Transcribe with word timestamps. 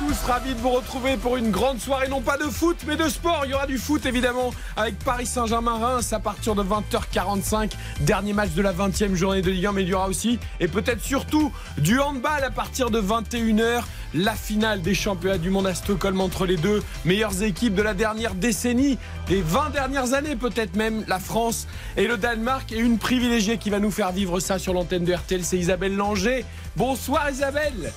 Tous, 0.00 0.24
ravi 0.26 0.54
de 0.54 0.60
vous 0.60 0.70
retrouver 0.70 1.18
pour 1.18 1.36
une 1.36 1.50
grande 1.50 1.78
soirée, 1.78 2.08
non 2.08 2.22
pas 2.22 2.38
de 2.38 2.44
foot, 2.44 2.76
mais 2.86 2.96
de 2.96 3.08
sport. 3.08 3.42
Il 3.44 3.50
y 3.50 3.54
aura 3.54 3.66
du 3.66 3.76
foot 3.76 4.06
évidemment 4.06 4.54
avec 4.76 4.98
Paris 4.98 5.26
Saint-Germain-Reims 5.26 6.12
à 6.14 6.18
partir 6.18 6.54
de 6.54 6.62
20h45. 6.62 7.72
Dernier 8.00 8.32
match 8.32 8.52
de 8.52 8.62
la 8.62 8.72
20e 8.72 9.14
journée 9.14 9.42
de 9.42 9.50
Ligue 9.50 9.66
1, 9.66 9.72
mais 9.72 9.82
il 9.82 9.88
y 9.88 9.94
aura 9.94 10.08
aussi, 10.08 10.38
et 10.58 10.68
peut-être 10.68 11.02
surtout, 11.02 11.52
du 11.76 12.00
handball 12.00 12.42
à 12.42 12.50
partir 12.50 12.90
de 12.90 13.00
21h. 13.00 13.82
La 14.14 14.34
finale 14.34 14.80
des 14.80 14.94
championnats 14.94 15.38
du 15.38 15.50
monde 15.50 15.66
à 15.66 15.74
Stockholm 15.74 16.20
entre 16.20 16.46
les 16.46 16.56
deux 16.56 16.82
meilleures 17.04 17.42
équipes 17.42 17.74
de 17.74 17.82
la 17.82 17.92
dernière 17.92 18.34
décennie, 18.34 18.98
des 19.28 19.42
20 19.42 19.70
dernières 19.70 20.14
années 20.14 20.34
peut-être 20.34 20.76
même, 20.76 21.04
la 21.08 21.18
France 21.18 21.66
et 21.98 22.06
le 22.06 22.16
Danemark. 22.16 22.72
Et 22.72 22.78
une 22.78 22.98
privilégiée 22.98 23.58
qui 23.58 23.68
va 23.68 23.78
nous 23.78 23.90
faire 23.90 24.12
vivre 24.12 24.40
ça 24.40 24.58
sur 24.58 24.72
l'antenne 24.72 25.04
de 25.04 25.12
RTL, 25.12 25.44
c'est 25.44 25.58
Isabelle 25.58 25.94
Langer. 25.94 26.44
Bonsoir 26.76 27.30
Isabelle 27.30 27.92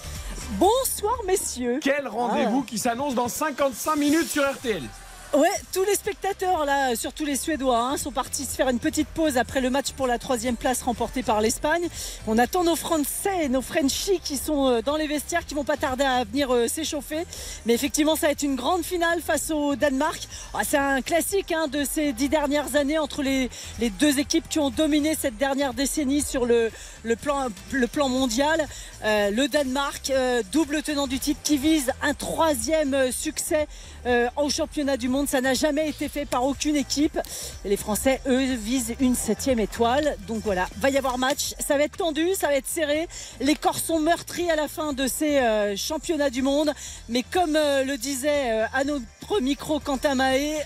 Bonsoir 0.60 1.16
messieurs. 1.26 1.80
quel 1.82 2.08
rendez-vous 2.08 2.64
qui 2.64 2.78
s'annonce 2.78 3.16
dans 3.16 3.28
55 3.28 3.96
minutes 3.96 4.30
sur 4.30 4.44
RTL 4.44 4.84
Ouais, 5.36 5.50
tous 5.74 5.84
les 5.84 5.96
spectateurs 5.96 6.64
là, 6.64 6.96
surtout 6.96 7.26
les 7.26 7.36
Suédois, 7.36 7.80
hein, 7.80 7.98
sont 7.98 8.12
partis 8.12 8.46
se 8.46 8.56
faire 8.56 8.70
une 8.70 8.78
petite 8.78 9.08
pause 9.08 9.36
après 9.40 9.62
le 9.62 9.72
match 9.72 9.92
pour 9.94 10.06
la 10.06 10.20
troisième 10.20 10.56
place 10.56 10.84
remporté 10.84 11.24
par 11.24 11.42
l'Espagne. 11.42 11.88
On 12.28 12.38
attend 12.38 12.64
nos 12.64 12.76
Français, 12.76 13.50
nos 13.50 13.64
Frenchies 13.64 14.20
qui 14.24 14.38
sont 14.38 14.68
euh, 14.68 14.82
dans 14.84 14.96
les 14.96 15.08
vestiaires, 15.08 15.44
qui 15.44 15.56
vont 15.56 15.64
pas 15.64 15.76
tarder 15.76 16.04
à 16.04 16.24
venir 16.24 16.54
euh, 16.54 16.68
s'échauffer. 16.68 17.26
Mais 17.66 17.74
effectivement, 17.74 18.16
ça 18.16 18.28
va 18.28 18.34
être 18.34 18.44
une 18.44 18.56
grande 18.56 18.84
finale 18.84 19.22
face 19.22 19.50
au 19.50 19.76
Danemark. 19.76 20.28
Ah, 20.54 20.60
C'est 20.64 20.78
un 20.78 21.02
classique 21.02 21.52
hein, 21.52 21.68
de 21.68 21.84
ces 21.84 22.14
dix 22.14 22.30
dernières 22.30 22.76
années 22.76 23.00
entre 23.00 23.24
les, 23.24 23.50
deux 24.00 24.20
équipes 24.20 24.48
qui 24.48 24.60
ont 24.60 24.70
dominé 24.70 25.16
cette 25.20 25.38
dernière 25.38 25.74
décennie 25.74 26.22
sur 26.22 26.46
le, 26.46 26.70
plan, 27.20 27.50
mondial. 28.08 28.68
Euh, 29.04 29.32
le 29.32 29.48
Danemark, 29.48 30.14
double 30.52 30.84
tenant 30.84 31.08
du 31.08 31.18
titre, 31.18 31.40
qui 31.44 31.58
vise 31.58 31.92
un 32.04 32.14
troisième 32.14 33.12
succès 33.12 33.68
euh, 34.06 34.28
au 34.38 34.50
championnat 34.50 34.98
du 34.98 35.10
monde. 35.10 35.28
Ça 35.28 35.42
n'a 35.42 35.54
jamais 35.54 35.90
été 35.90 36.10
fait 36.10 36.26
par 36.26 36.44
aucune 36.46 36.76
équipe. 36.76 37.20
Les 37.66 37.78
Français, 37.78 38.22
eux, 38.28 38.56
visent 38.56 38.96
une 39.00 39.16
septième 39.16 39.60
étoile. 39.60 40.18
Donc 40.28 40.42
voilà, 40.44 40.68
va 40.78 40.90
y 40.90 40.98
avoir 40.98 41.18
match. 41.18 41.54
Ça 41.60 41.78
va 41.78 41.84
être 41.84 41.98
tendu, 41.98 42.34
ça 42.36 42.48
va 42.48 42.56
être 42.56 42.68
serré. 42.68 43.08
Les 43.40 43.56
corps 43.56 43.80
sont 43.80 44.00
meurtris 44.00 44.50
à 44.50 44.56
la 44.56 44.68
fin 44.68 44.94
de 44.94 45.08
ces 45.08 45.38
euh, 45.38 45.76
championnats 45.76 46.30
du 46.30 46.42
monde. 46.42 46.74
Mais 47.10 47.24
comme 47.24 47.56
euh, 47.56 47.84
le 47.84 47.98
disait 47.98 48.52
euh, 48.52 48.66
à 48.74 48.84
notre 48.84 49.42
micro 49.42 49.80
Quentin 49.80 50.16
Mahé, 50.16 50.58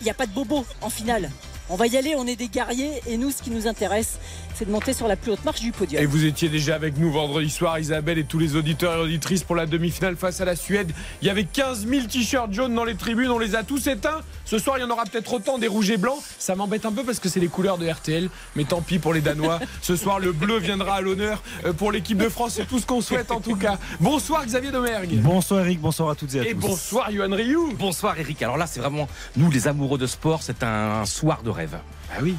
il 0.00 0.04
n'y 0.04 0.10
a 0.10 0.14
pas 0.14 0.26
de 0.26 0.32
bobo 0.32 0.64
en 0.80 0.90
finale. 0.90 1.30
On 1.68 1.76
va 1.76 1.86
y 1.86 1.96
aller, 1.96 2.14
on 2.16 2.26
est 2.26 2.36
des 2.36 2.48
guerriers. 2.48 3.00
Et 3.06 3.16
nous, 3.16 3.30
ce 3.30 3.42
qui 3.42 3.50
nous 3.50 3.66
intéresse, 3.66 4.18
c'est 4.62 4.66
de 4.66 4.70
monter 4.70 4.92
sur 4.92 5.08
la 5.08 5.16
plus 5.16 5.32
haute 5.32 5.44
marche 5.44 5.60
du 5.60 5.72
podium. 5.72 6.00
Et 6.00 6.06
vous 6.06 6.24
étiez 6.24 6.48
déjà 6.48 6.76
avec 6.76 6.96
nous 6.96 7.10
vendredi 7.10 7.50
soir, 7.50 7.80
Isabelle 7.80 8.18
et 8.18 8.22
tous 8.22 8.38
les 8.38 8.54
auditeurs 8.54 8.94
et 8.94 9.00
auditrices 9.00 9.42
pour 9.42 9.56
la 9.56 9.66
demi-finale 9.66 10.14
face 10.14 10.40
à 10.40 10.44
la 10.44 10.54
Suède. 10.54 10.92
Il 11.20 11.26
y 11.26 11.30
avait 11.32 11.42
15 11.42 11.84
000 11.88 12.06
t-shirts 12.06 12.52
jaunes 12.52 12.72
dans 12.72 12.84
les 12.84 12.94
tribunes, 12.94 13.30
on 13.30 13.40
les 13.40 13.56
a 13.56 13.64
tous 13.64 13.88
éteints. 13.88 14.20
Ce 14.44 14.58
soir, 14.58 14.78
il 14.78 14.82
y 14.82 14.84
en 14.84 14.90
aura 14.90 15.02
peut-être 15.04 15.32
autant 15.32 15.58
des 15.58 15.66
rouges 15.66 15.90
et 15.90 15.96
blancs. 15.96 16.18
Ça 16.38 16.54
m'embête 16.54 16.86
un 16.86 16.92
peu 16.92 17.02
parce 17.02 17.18
que 17.18 17.28
c'est 17.28 17.40
les 17.40 17.48
couleurs 17.48 17.76
de 17.76 17.88
RTL, 17.88 18.28
mais 18.54 18.62
tant 18.62 18.82
pis 18.82 19.00
pour 19.00 19.14
les 19.14 19.20
Danois. 19.20 19.58
Ce 19.82 19.96
soir, 19.96 20.20
le 20.20 20.30
bleu 20.30 20.58
viendra 20.58 20.96
à 20.96 21.00
l'honneur 21.00 21.42
euh, 21.64 21.72
pour 21.72 21.90
l'équipe 21.90 22.18
de 22.18 22.28
France. 22.28 22.52
C'est 22.54 22.68
tout 22.68 22.78
ce 22.78 22.86
qu'on 22.86 23.00
souhaite 23.00 23.32
en 23.32 23.40
tout 23.40 23.56
cas. 23.56 23.78
Bonsoir 23.98 24.46
Xavier 24.46 24.70
Domergue. 24.70 25.20
Bonsoir 25.22 25.62
Eric, 25.62 25.80
bonsoir 25.80 26.10
à 26.10 26.14
toutes 26.14 26.36
et 26.36 26.40
à 26.40 26.44
Et 26.44 26.54
tous. 26.54 26.60
bonsoir 26.60 27.10
Yohan 27.10 27.34
Ryu. 27.34 27.74
Bonsoir 27.76 28.16
Eric. 28.16 28.40
Alors 28.42 28.58
là, 28.58 28.68
c'est 28.68 28.78
vraiment 28.78 29.08
nous 29.36 29.50
les 29.50 29.66
amoureux 29.66 29.98
de 29.98 30.06
sport, 30.06 30.40
c'est 30.44 30.62
un 30.62 31.04
soir 31.04 31.42
de 31.42 31.50
rêve. 31.50 31.78
Ah 32.14 32.20
oui. 32.22 32.36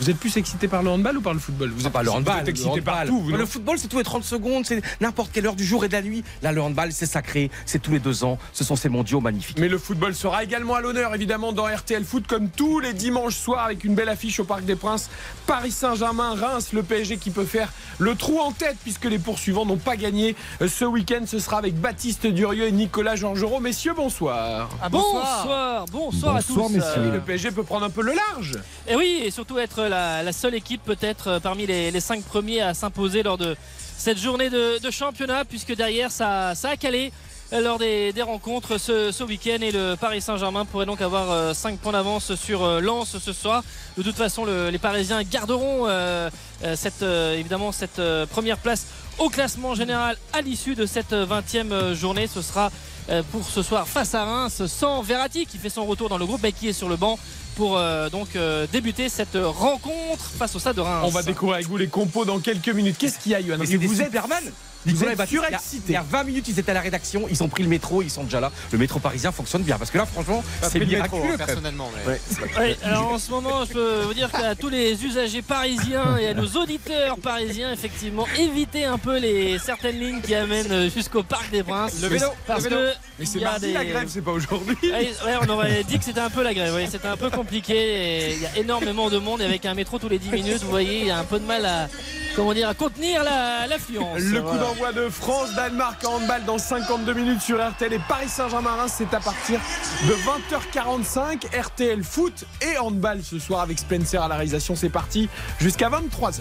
Vous 0.00 0.10
êtes 0.10 0.18
plus 0.18 0.36
excité 0.36 0.68
par 0.68 0.82
le 0.82 0.90
handball 0.90 1.16
ou 1.18 1.20
par 1.22 1.32
le 1.32 1.38
football 1.40 1.70
Vous 1.74 1.86
êtes 1.86 1.92
Pas 1.92 2.02
le 2.02 2.10
handball, 2.10 2.34
Vous 2.34 2.40
êtes 2.40 2.48
excité 2.48 2.80
Mais 2.84 3.32
non 3.32 3.38
le 3.38 3.46
football, 3.46 3.78
c'est 3.78 3.88
tous 3.88 3.98
les 3.98 4.04
30 4.04 4.24
secondes, 4.24 4.66
c'est 4.66 4.82
n'importe 5.00 5.30
quelle 5.32 5.46
heure 5.46 5.56
du 5.56 5.64
jour 5.64 5.84
et 5.84 5.88
de 5.88 5.92
la 5.94 6.02
nuit. 6.02 6.22
Là, 6.42 6.52
le 6.52 6.60
handball, 6.60 6.92
c'est 6.92 7.06
sacré, 7.06 7.50
c'est 7.64 7.80
tous 7.80 7.92
les 7.92 7.98
deux 7.98 8.24
ans. 8.24 8.38
Ce 8.52 8.62
sont 8.64 8.76
ces 8.76 8.88
mondiaux 8.88 9.20
magnifiques. 9.20 9.58
Mais 9.58 9.68
le 9.68 9.78
football 9.78 10.14
sera 10.14 10.44
également 10.44 10.74
à 10.74 10.80
l'honneur, 10.80 11.14
évidemment, 11.14 11.52
dans 11.52 11.66
RTL 11.66 12.04
Foot, 12.04 12.26
comme 12.26 12.48
tous 12.50 12.80
les 12.80 12.92
dimanches 12.92 13.36
soirs, 13.36 13.64
avec 13.64 13.84
une 13.84 13.94
belle 13.94 14.08
affiche 14.08 14.38
au 14.40 14.44
Parc 14.44 14.64
des 14.64 14.76
Princes. 14.76 15.08
Paris 15.46 15.70
Saint-Germain, 15.70 16.34
Reims, 16.34 16.70
le 16.72 16.82
PSG 16.82 17.16
qui 17.16 17.30
peut 17.30 17.44
faire 17.44 17.72
le 17.98 18.14
trou 18.14 18.38
en 18.40 18.52
tête, 18.52 18.76
puisque 18.82 19.04
les 19.06 19.18
poursuivants 19.18 19.64
n'ont 19.64 19.76
pas 19.78 19.96
gagné 19.96 20.36
Euh, 20.60 20.68
ce 20.68 20.84
week-end. 20.84 21.22
Ce 21.26 21.38
sera 21.38 21.58
avec 21.58 21.74
Baptiste 21.80 22.26
Durieux 22.26 22.66
et 22.66 22.72
Nicolas 22.72 23.16
Georgerot. 23.16 23.60
Messieurs, 23.60 23.94
bonsoir. 23.96 24.68
bonsoir. 24.90 25.86
bonsoir, 25.90 26.36
à 26.36 26.40
Bonsoir, 26.42 26.68
tous. 26.68 26.74
messieurs. 26.74 26.90
Oui, 27.04 27.10
le 27.12 27.20
PSG 27.20 27.50
peut 27.50 27.62
prendre 27.62 27.84
un 27.86 27.90
peu 27.90 28.02
le 28.02 28.12
large. 28.12 28.58
et 28.88 28.96
oui, 28.96 29.22
et 29.24 29.30
surtout 29.30 29.58
être 29.58 29.85
la, 29.88 30.32
seule 30.32 30.54
équipe 30.54 30.82
peut-être 30.84 31.28
euh, 31.28 31.40
parmi 31.40 31.66
les, 31.66 31.90
les 31.90 32.00
cinq 32.00 32.22
premiers 32.22 32.60
à 32.60 32.74
s'imposer 32.74 33.22
lors 33.22 33.38
de 33.38 33.56
cette 33.96 34.18
journée 34.18 34.50
de, 34.50 34.78
championnat, 34.90 35.44
puisque 35.44 35.74
derrière 35.74 36.10
ça, 36.10 36.50
a 36.50 36.76
calé 36.76 37.12
euh, 37.52 37.60
lors 37.60 37.78
des, 37.78 38.12
rencontres 38.22 38.78
ce, 38.78 39.22
week-end 39.24 39.58
et 39.62 39.72
le 39.72 39.94
Paris 39.96 40.20
Saint-Germain 40.20 40.64
pourrait 40.64 40.86
donc 40.86 41.00
avoir 41.00 41.54
5 41.54 41.78
points 41.78 41.92
d'avance 41.92 42.34
sur 42.34 42.62
euh, 42.64 42.80
Lens 42.80 43.16
ce 43.18 43.32
soir. 43.32 43.62
De 43.96 44.02
toute 44.02 44.16
façon, 44.16 44.44
le- 44.44 44.70
les 44.70 44.78
Parisiens 44.78 45.22
garderont 45.22 45.86
euh, 45.86 46.30
euh, 46.64 46.76
euh, 47.02 47.34
évidemment 47.38 47.72
cette 47.72 47.98
euh, 47.98 48.26
première 48.26 48.58
place 48.58 48.86
au 49.18 49.28
classement 49.28 49.74
général 49.74 50.16
à 50.32 50.40
l'issue 50.42 50.74
de 50.74 50.86
cette 50.86 51.12
20e 51.12 51.94
journée. 51.94 52.26
Ce 52.26 52.42
sera 52.42 52.70
euh, 53.08 53.22
pour 53.30 53.48
ce 53.48 53.62
soir 53.62 53.86
face 53.86 54.14
à 54.14 54.24
Reims 54.24 54.66
sans 54.66 55.00
Verratti 55.00 55.46
qui 55.46 55.58
fait 55.58 55.70
son 55.70 55.86
retour 55.86 56.08
dans 56.08 56.18
le 56.18 56.26
groupe 56.26 56.44
et 56.44 56.52
qui 56.52 56.68
est 56.68 56.72
sur 56.72 56.88
le 56.88 56.96
banc 56.96 57.18
pour 57.56 57.78
euh, 57.78 58.08
donc 58.10 58.36
euh, 58.36 58.66
débuter 58.70 59.08
cette 59.08 59.36
rencontre 59.36 60.24
face 60.24 60.54
au 60.54 60.58
stade 60.58 60.76
de 60.76 60.82
Reims. 60.82 61.02
On 61.04 61.10
va 61.10 61.22
découvrir 61.22 61.56
avec 61.56 61.66
vous 61.66 61.78
les 61.78 61.88
compos 61.88 62.24
dans 62.24 62.38
quelques 62.38 62.68
minutes. 62.68 62.96
Qu'est-ce 62.98 63.18
qu'il 63.18 63.32
y 63.32 63.34
a, 63.34 63.40
des 63.40 63.76
Vous 63.78 64.00
êtes 64.00 64.06
Superman. 64.06 64.44
Vous 64.86 64.92
Nicolas 64.92 65.10
êtes 65.12 65.14
et 65.14 65.18
Baptiste, 65.18 65.32
il 65.32 65.36
y 65.36 65.38
a- 65.54 65.58
surexcités. 65.58 65.82
Il 65.88 65.92
y 65.92 65.96
a 65.96 66.04
20 66.08 66.24
minutes, 66.24 66.48
ils 66.48 66.58
étaient 66.58 66.70
à 66.70 66.74
la 66.74 66.80
rédaction, 66.80 67.26
ils 67.30 67.42
ont 67.42 67.48
pris 67.48 67.62
le 67.62 67.68
métro, 67.68 68.02
ils 68.02 68.10
sont 68.10 68.24
déjà 68.24 68.40
là. 68.40 68.50
Le 68.72 68.78
métro 68.78 68.98
parisien 68.98 69.32
fonctionne 69.32 69.62
bien 69.62 69.78
parce 69.78 69.90
que 69.90 69.98
là, 69.98 70.06
franchement, 70.06 70.42
c'est 70.62 70.78
miraculeux. 70.80 71.36
personnellement. 71.36 71.90
Mais... 72.06 72.18
Oui, 72.58 72.76
alors 72.82 73.12
en 73.12 73.18
ce 73.18 73.30
moment, 73.30 73.64
je 73.64 73.72
peux 73.72 74.00
vous 74.02 74.14
dire 74.14 74.30
qu'à 74.30 74.54
tous 74.54 74.68
les 74.68 75.04
usagers 75.04 75.42
parisiens 75.42 76.16
et 76.18 76.28
à 76.28 76.34
nos 76.34 76.46
auditeurs 76.48 77.16
parisiens, 77.18 77.72
effectivement, 77.72 78.26
évitez 78.38 78.84
un 78.84 78.98
peu 78.98 79.18
les 79.18 79.58
certaines 79.58 79.98
lignes 79.98 80.20
qui 80.20 80.34
amènent 80.34 80.90
jusqu'au 80.90 81.22
Parc 81.22 81.50
des 81.50 81.62
Princes. 81.62 82.00
Le 82.02 82.08
vélo, 82.08 82.26
parce 82.46 82.64
le 82.64 82.70
vélo. 82.70 82.80
que 82.82 82.92
Mais 83.18 83.26
c'est 83.26 83.38
il 83.38 83.40
y 83.40 83.44
a 83.44 83.50
mardi 83.50 83.66
des- 83.66 83.72
la 83.72 83.84
grève, 83.84 84.08
c'est 84.08 84.22
pas 84.22 84.32
aujourd'hui. 84.32 84.76
Ouais, 84.82 85.10
on 85.42 85.48
aurait 85.48 85.84
dit 85.84 85.98
que 85.98 86.04
c'était 86.04 86.20
un 86.20 86.30
peu 86.30 86.42
la 86.42 86.54
grève. 86.54 86.72
oui, 86.74 86.86
c'était 86.90 87.08
un 87.08 87.16
peu 87.16 87.30
compliqué. 87.30 87.74
et 87.76 88.34
Il 88.34 88.42
y 88.42 88.46
a 88.46 88.56
énormément 88.58 89.10
de 89.10 89.18
monde 89.18 89.40
et 89.40 89.44
avec 89.44 89.64
un 89.66 89.74
métro 89.74 89.98
tous 89.98 90.08
les 90.08 90.18
10 90.18 90.30
minutes. 90.30 90.62
Vous 90.62 90.70
voyez, 90.70 91.00
il 91.00 91.06
y 91.06 91.10
a 91.10 91.18
un 91.18 91.24
peu 91.24 91.38
de 91.38 91.44
mal 91.44 91.64
à, 91.64 91.88
comment 92.34 92.52
dire, 92.54 92.68
à 92.68 92.74
contenir 92.74 93.22
la- 93.24 93.66
l'affluence. 93.66 94.18
Le 94.20 94.40
coup 94.42 94.48
Voilà. 94.48 94.62
D'envoi 94.76 94.92
de 94.92 95.08
France-Danemark 95.08 96.04
en 96.04 96.16
handball 96.16 96.44
dans 96.44 96.58
52 96.58 97.14
minutes 97.14 97.40
sur 97.40 97.56
RTL 97.66 97.92
et 97.92 98.00
Paris 98.08 98.28
Saint-Germain-Reims, 98.28 98.94
c'est 98.98 99.14
à 99.14 99.20
partir 99.20 99.58
de 100.06 100.12
20h45. 100.12 101.58
RTL 101.58 102.02
foot 102.02 102.44
et 102.60 102.76
handball 102.78 103.20
ce 103.22 103.38
soir 103.38 103.60
avec 103.60 103.78
Spencer 103.78 104.20
à 104.22 104.28
la 104.28 104.34
réalisation. 104.34 104.76
C'est 104.76 104.88
parti 104.90 105.28
jusqu'à 105.60 105.88
23h. 105.88 106.40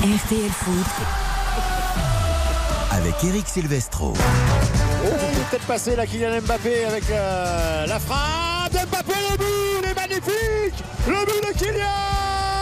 RTL 0.00 0.50
Foot, 0.50 0.86
Avec 2.92 3.14
Eric 3.24 3.48
Silvestro. 3.48 4.12
Oh, 4.16 5.08
peut-être 5.50 5.66
passer 5.66 5.96
la 5.96 6.06
Kylian 6.06 6.42
Mbappé 6.42 6.84
avec 6.84 7.04
euh, 7.10 7.86
la 7.86 7.98
frappe 7.98 8.72
Mbappé, 8.72 9.14
le 9.30 9.36
but, 9.36 9.82
il 9.82 9.90
est 9.90 9.94
magnifique 9.94 10.84
Le 11.08 11.24
but 11.24 11.48
de 11.48 11.58
Kylian 11.58 12.53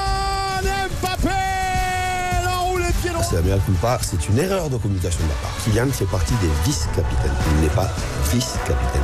C'est 3.02 3.34
la 3.36 3.42
meilleure 3.42 3.64
culpa, 3.64 3.98
c'est 4.00 4.28
une 4.28 4.38
erreur 4.38 4.70
de 4.70 4.76
communication 4.76 5.20
de 5.24 5.28
la 5.28 5.34
part. 5.36 5.52
Kylian 5.64 5.86
fait 5.90 6.04
partie 6.04 6.34
des 6.34 6.48
vice-capitaines. 6.64 7.32
Il 7.56 7.62
n'est 7.62 7.74
pas 7.74 7.88
vice-capitaine. 8.32 9.02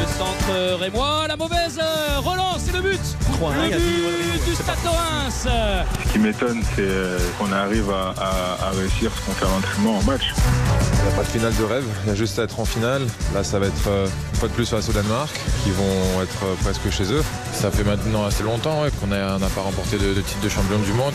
Le 0.00 0.06
centre 0.06 0.50
euh, 0.50 0.76
rémois, 0.80 1.26
la 1.28 1.36
mauvaise 1.36 1.78
euh, 1.82 2.18
relance 2.20 2.68
et 2.68 2.72
le 2.72 2.80
but. 2.80 3.00
le 3.70 3.78
but 3.78 4.44
du 4.48 4.54
Stade 4.54 4.76
de 4.82 4.88
Reims. 4.88 5.46
Ce 6.06 6.12
qui 6.12 6.18
m'étonne, 6.18 6.62
c'est 6.74 6.80
euh, 6.82 7.18
qu'on 7.38 7.52
arrive 7.52 7.90
à, 7.90 8.14
à- 8.18 8.68
à 8.68 8.70
réussir 8.70 9.10
ce 9.14 9.26
qu'on 9.26 9.32
fait 9.32 9.44
à 9.44 9.48
l'entraînement 9.48 9.98
en 9.98 10.02
match. 10.04 10.32
Il 10.34 11.02
n'y 11.08 11.12
a 11.12 11.16
pas 11.16 11.22
de 11.22 11.28
finale 11.28 11.54
de 11.56 11.64
rêve, 11.64 11.84
il 12.04 12.08
y 12.08 12.12
a 12.12 12.14
juste 12.14 12.38
à 12.38 12.42
être 12.44 12.60
en 12.60 12.64
finale. 12.64 13.02
Là, 13.34 13.44
ça 13.44 13.58
va 13.58 13.66
être 13.66 13.88
une 14.32 14.38
fois 14.38 14.48
de 14.48 14.54
plus 14.54 14.68
face 14.68 14.88
au 14.88 14.92
Danemark, 14.92 15.30
qui 15.64 15.70
vont 15.70 16.22
être 16.22 16.56
presque 16.62 16.88
chez 16.90 17.12
eux. 17.12 17.22
Ça 17.52 17.70
fait 17.70 17.84
maintenant 17.84 18.24
assez 18.24 18.42
longtemps 18.42 18.82
ouais, 18.82 18.90
qu'on 19.00 19.08
n'a 19.08 19.38
pas 19.54 19.60
remporté 19.62 19.98
de, 19.98 20.14
de 20.14 20.20
titre 20.20 20.40
de 20.40 20.48
champion 20.48 20.78
du 20.78 20.92
monde. 20.92 21.12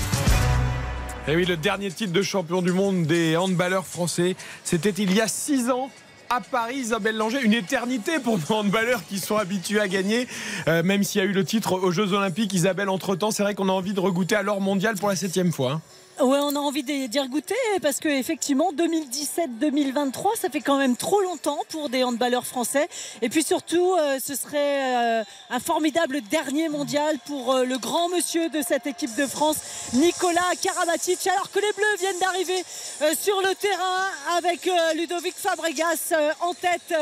Et 1.30 1.36
oui, 1.36 1.46
le 1.46 1.58
dernier 1.58 1.92
titre 1.92 2.14
de 2.14 2.22
champion 2.22 2.62
du 2.62 2.72
monde 2.72 3.06
des 3.06 3.36
handballeurs 3.36 3.86
français, 3.86 4.36
c'était 4.64 4.92
il 4.92 5.14
y 5.14 5.20
a 5.22 5.28
6 5.28 5.70
ans. 5.70 5.90
À 6.30 6.42
Paris, 6.42 6.76
Isabelle 6.76 7.16
Langer, 7.16 7.42
une 7.42 7.54
éternité 7.54 8.20
pour 8.20 8.38
nos 8.38 8.56
handballeurs 8.58 9.02
qui 9.08 9.18
sont 9.18 9.38
habitués 9.38 9.80
à 9.80 9.88
gagner. 9.88 10.28
Euh, 10.68 10.84
même 10.84 11.04
s'il 11.04 11.22
y 11.22 11.24
a 11.24 11.28
eu 11.28 11.32
le 11.32 11.46
titre 11.46 11.74
aux 11.74 11.92
Jeux 11.92 12.12
Olympiques, 12.12 12.54
Isabelle, 12.54 12.90
entre-temps, 12.90 13.32
c'est 13.32 13.44
vrai 13.44 13.56
qu'on 13.56 13.70
a 13.70 13.72
envie 13.72 13.94
de 13.94 14.00
regoûter 14.02 14.36
à 14.36 14.42
l'or 14.42 14.60
mondial 14.60 14.96
pour 14.96 15.08
la 15.08 15.16
septième 15.16 15.54
fois. 15.54 15.72
hein. 15.74 15.82
Ouais, 16.20 16.40
on 16.42 16.56
a 16.56 16.60
envie 16.60 16.82
d'y 16.82 17.08
d'y 17.08 17.20
regoûter 17.20 17.54
parce 17.80 18.00
que 18.00 18.10
effectivement 18.10 18.72
2017-2023, 18.74 20.36
ça 20.36 20.50
fait 20.50 20.62
quand 20.62 20.80
même 20.80 20.98
trop 20.98 21.22
longtemps 21.22 21.60
pour 21.70 21.90
des 21.90 22.04
handballeurs 22.04 22.48
français. 22.48 22.90
Et 23.22 23.30
puis 23.30 23.44
surtout, 23.44 23.94
euh, 23.94 24.18
ce 24.20 24.34
serait 24.34 24.96
euh, 24.96 25.24
un 25.52 25.60
formidable 25.60 26.22
dernier 26.22 26.70
mondial 26.70 27.20
pour 27.28 27.54
euh, 27.54 27.66
le 27.66 27.78
grand 27.78 28.10
monsieur 28.10 28.50
de 28.50 28.64
cette 28.64 28.88
équipe 28.88 29.16
de 29.16 29.28
France, 29.28 29.58
Nicolas 29.94 30.42
Karabatic. 30.60 31.28
Alors 31.28 31.52
que 31.52 31.60
les 31.60 31.72
Bleus 31.74 31.98
viennent 32.00 32.20
d'arriver 32.20 32.64
sur 33.16 33.40
le 33.44 33.54
terrain 33.54 34.06
avec 34.38 34.68
Ludovic 34.96 35.36
Fabregas 35.36 36.14
en 36.42 36.56
tête, 36.56 36.96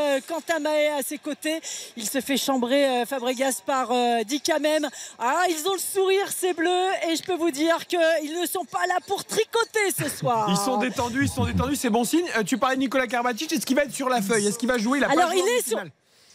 Mahé 0.61 0.89
à 0.89 1.01
ses 1.03 1.19
côtés. 1.19 1.61
Il 1.95 2.09
se 2.09 2.19
fait 2.19 2.37
chambrer 2.37 3.05
Fabregas 3.05 3.61
par 3.65 3.93
Dika 4.25 4.59
même. 4.59 4.89
Ah, 5.19 5.43
ils 5.49 5.67
ont 5.67 5.73
le 5.73 5.79
sourire 5.79 6.29
ces 6.35 6.53
Bleus 6.53 6.89
et 7.09 7.15
je 7.15 7.23
peux 7.23 7.35
vous 7.35 7.51
dire 7.51 7.87
qu'ils 7.87 8.39
ne 8.41 8.45
sont 8.45 8.65
pas 8.65 8.85
là 8.87 8.95
pour 9.07 9.23
tricoter 9.25 9.91
ce 9.97 10.09
soir. 10.09 10.47
Ils 10.49 10.57
sont 10.57 10.77
détendus, 10.77 11.23
ils 11.23 11.29
sont 11.29 11.45
détendus, 11.45 11.75
c'est 11.75 11.89
bon 11.89 12.03
signe. 12.03 12.25
Euh, 12.37 12.43
tu 12.43 12.57
parlais 12.57 12.75
de 12.75 12.81
Nicolas 12.81 13.07
Karabatic, 13.07 13.51
est-ce 13.51 13.65
qu'il 13.65 13.75
va 13.75 13.83
être 13.83 13.93
sur 13.93 14.09
la 14.09 14.21
feuille? 14.21 14.47
Est-ce 14.47 14.57
qu'il 14.57 14.67
va 14.69 14.77
jouer? 14.77 14.99
Il 14.99 15.03
a 15.03 15.07
pas 15.07 15.13
Alors 15.13 15.31
joué 15.31 15.39
il 15.39 15.43
en 15.43 15.59
est 15.59 15.67
sur. 15.67 15.79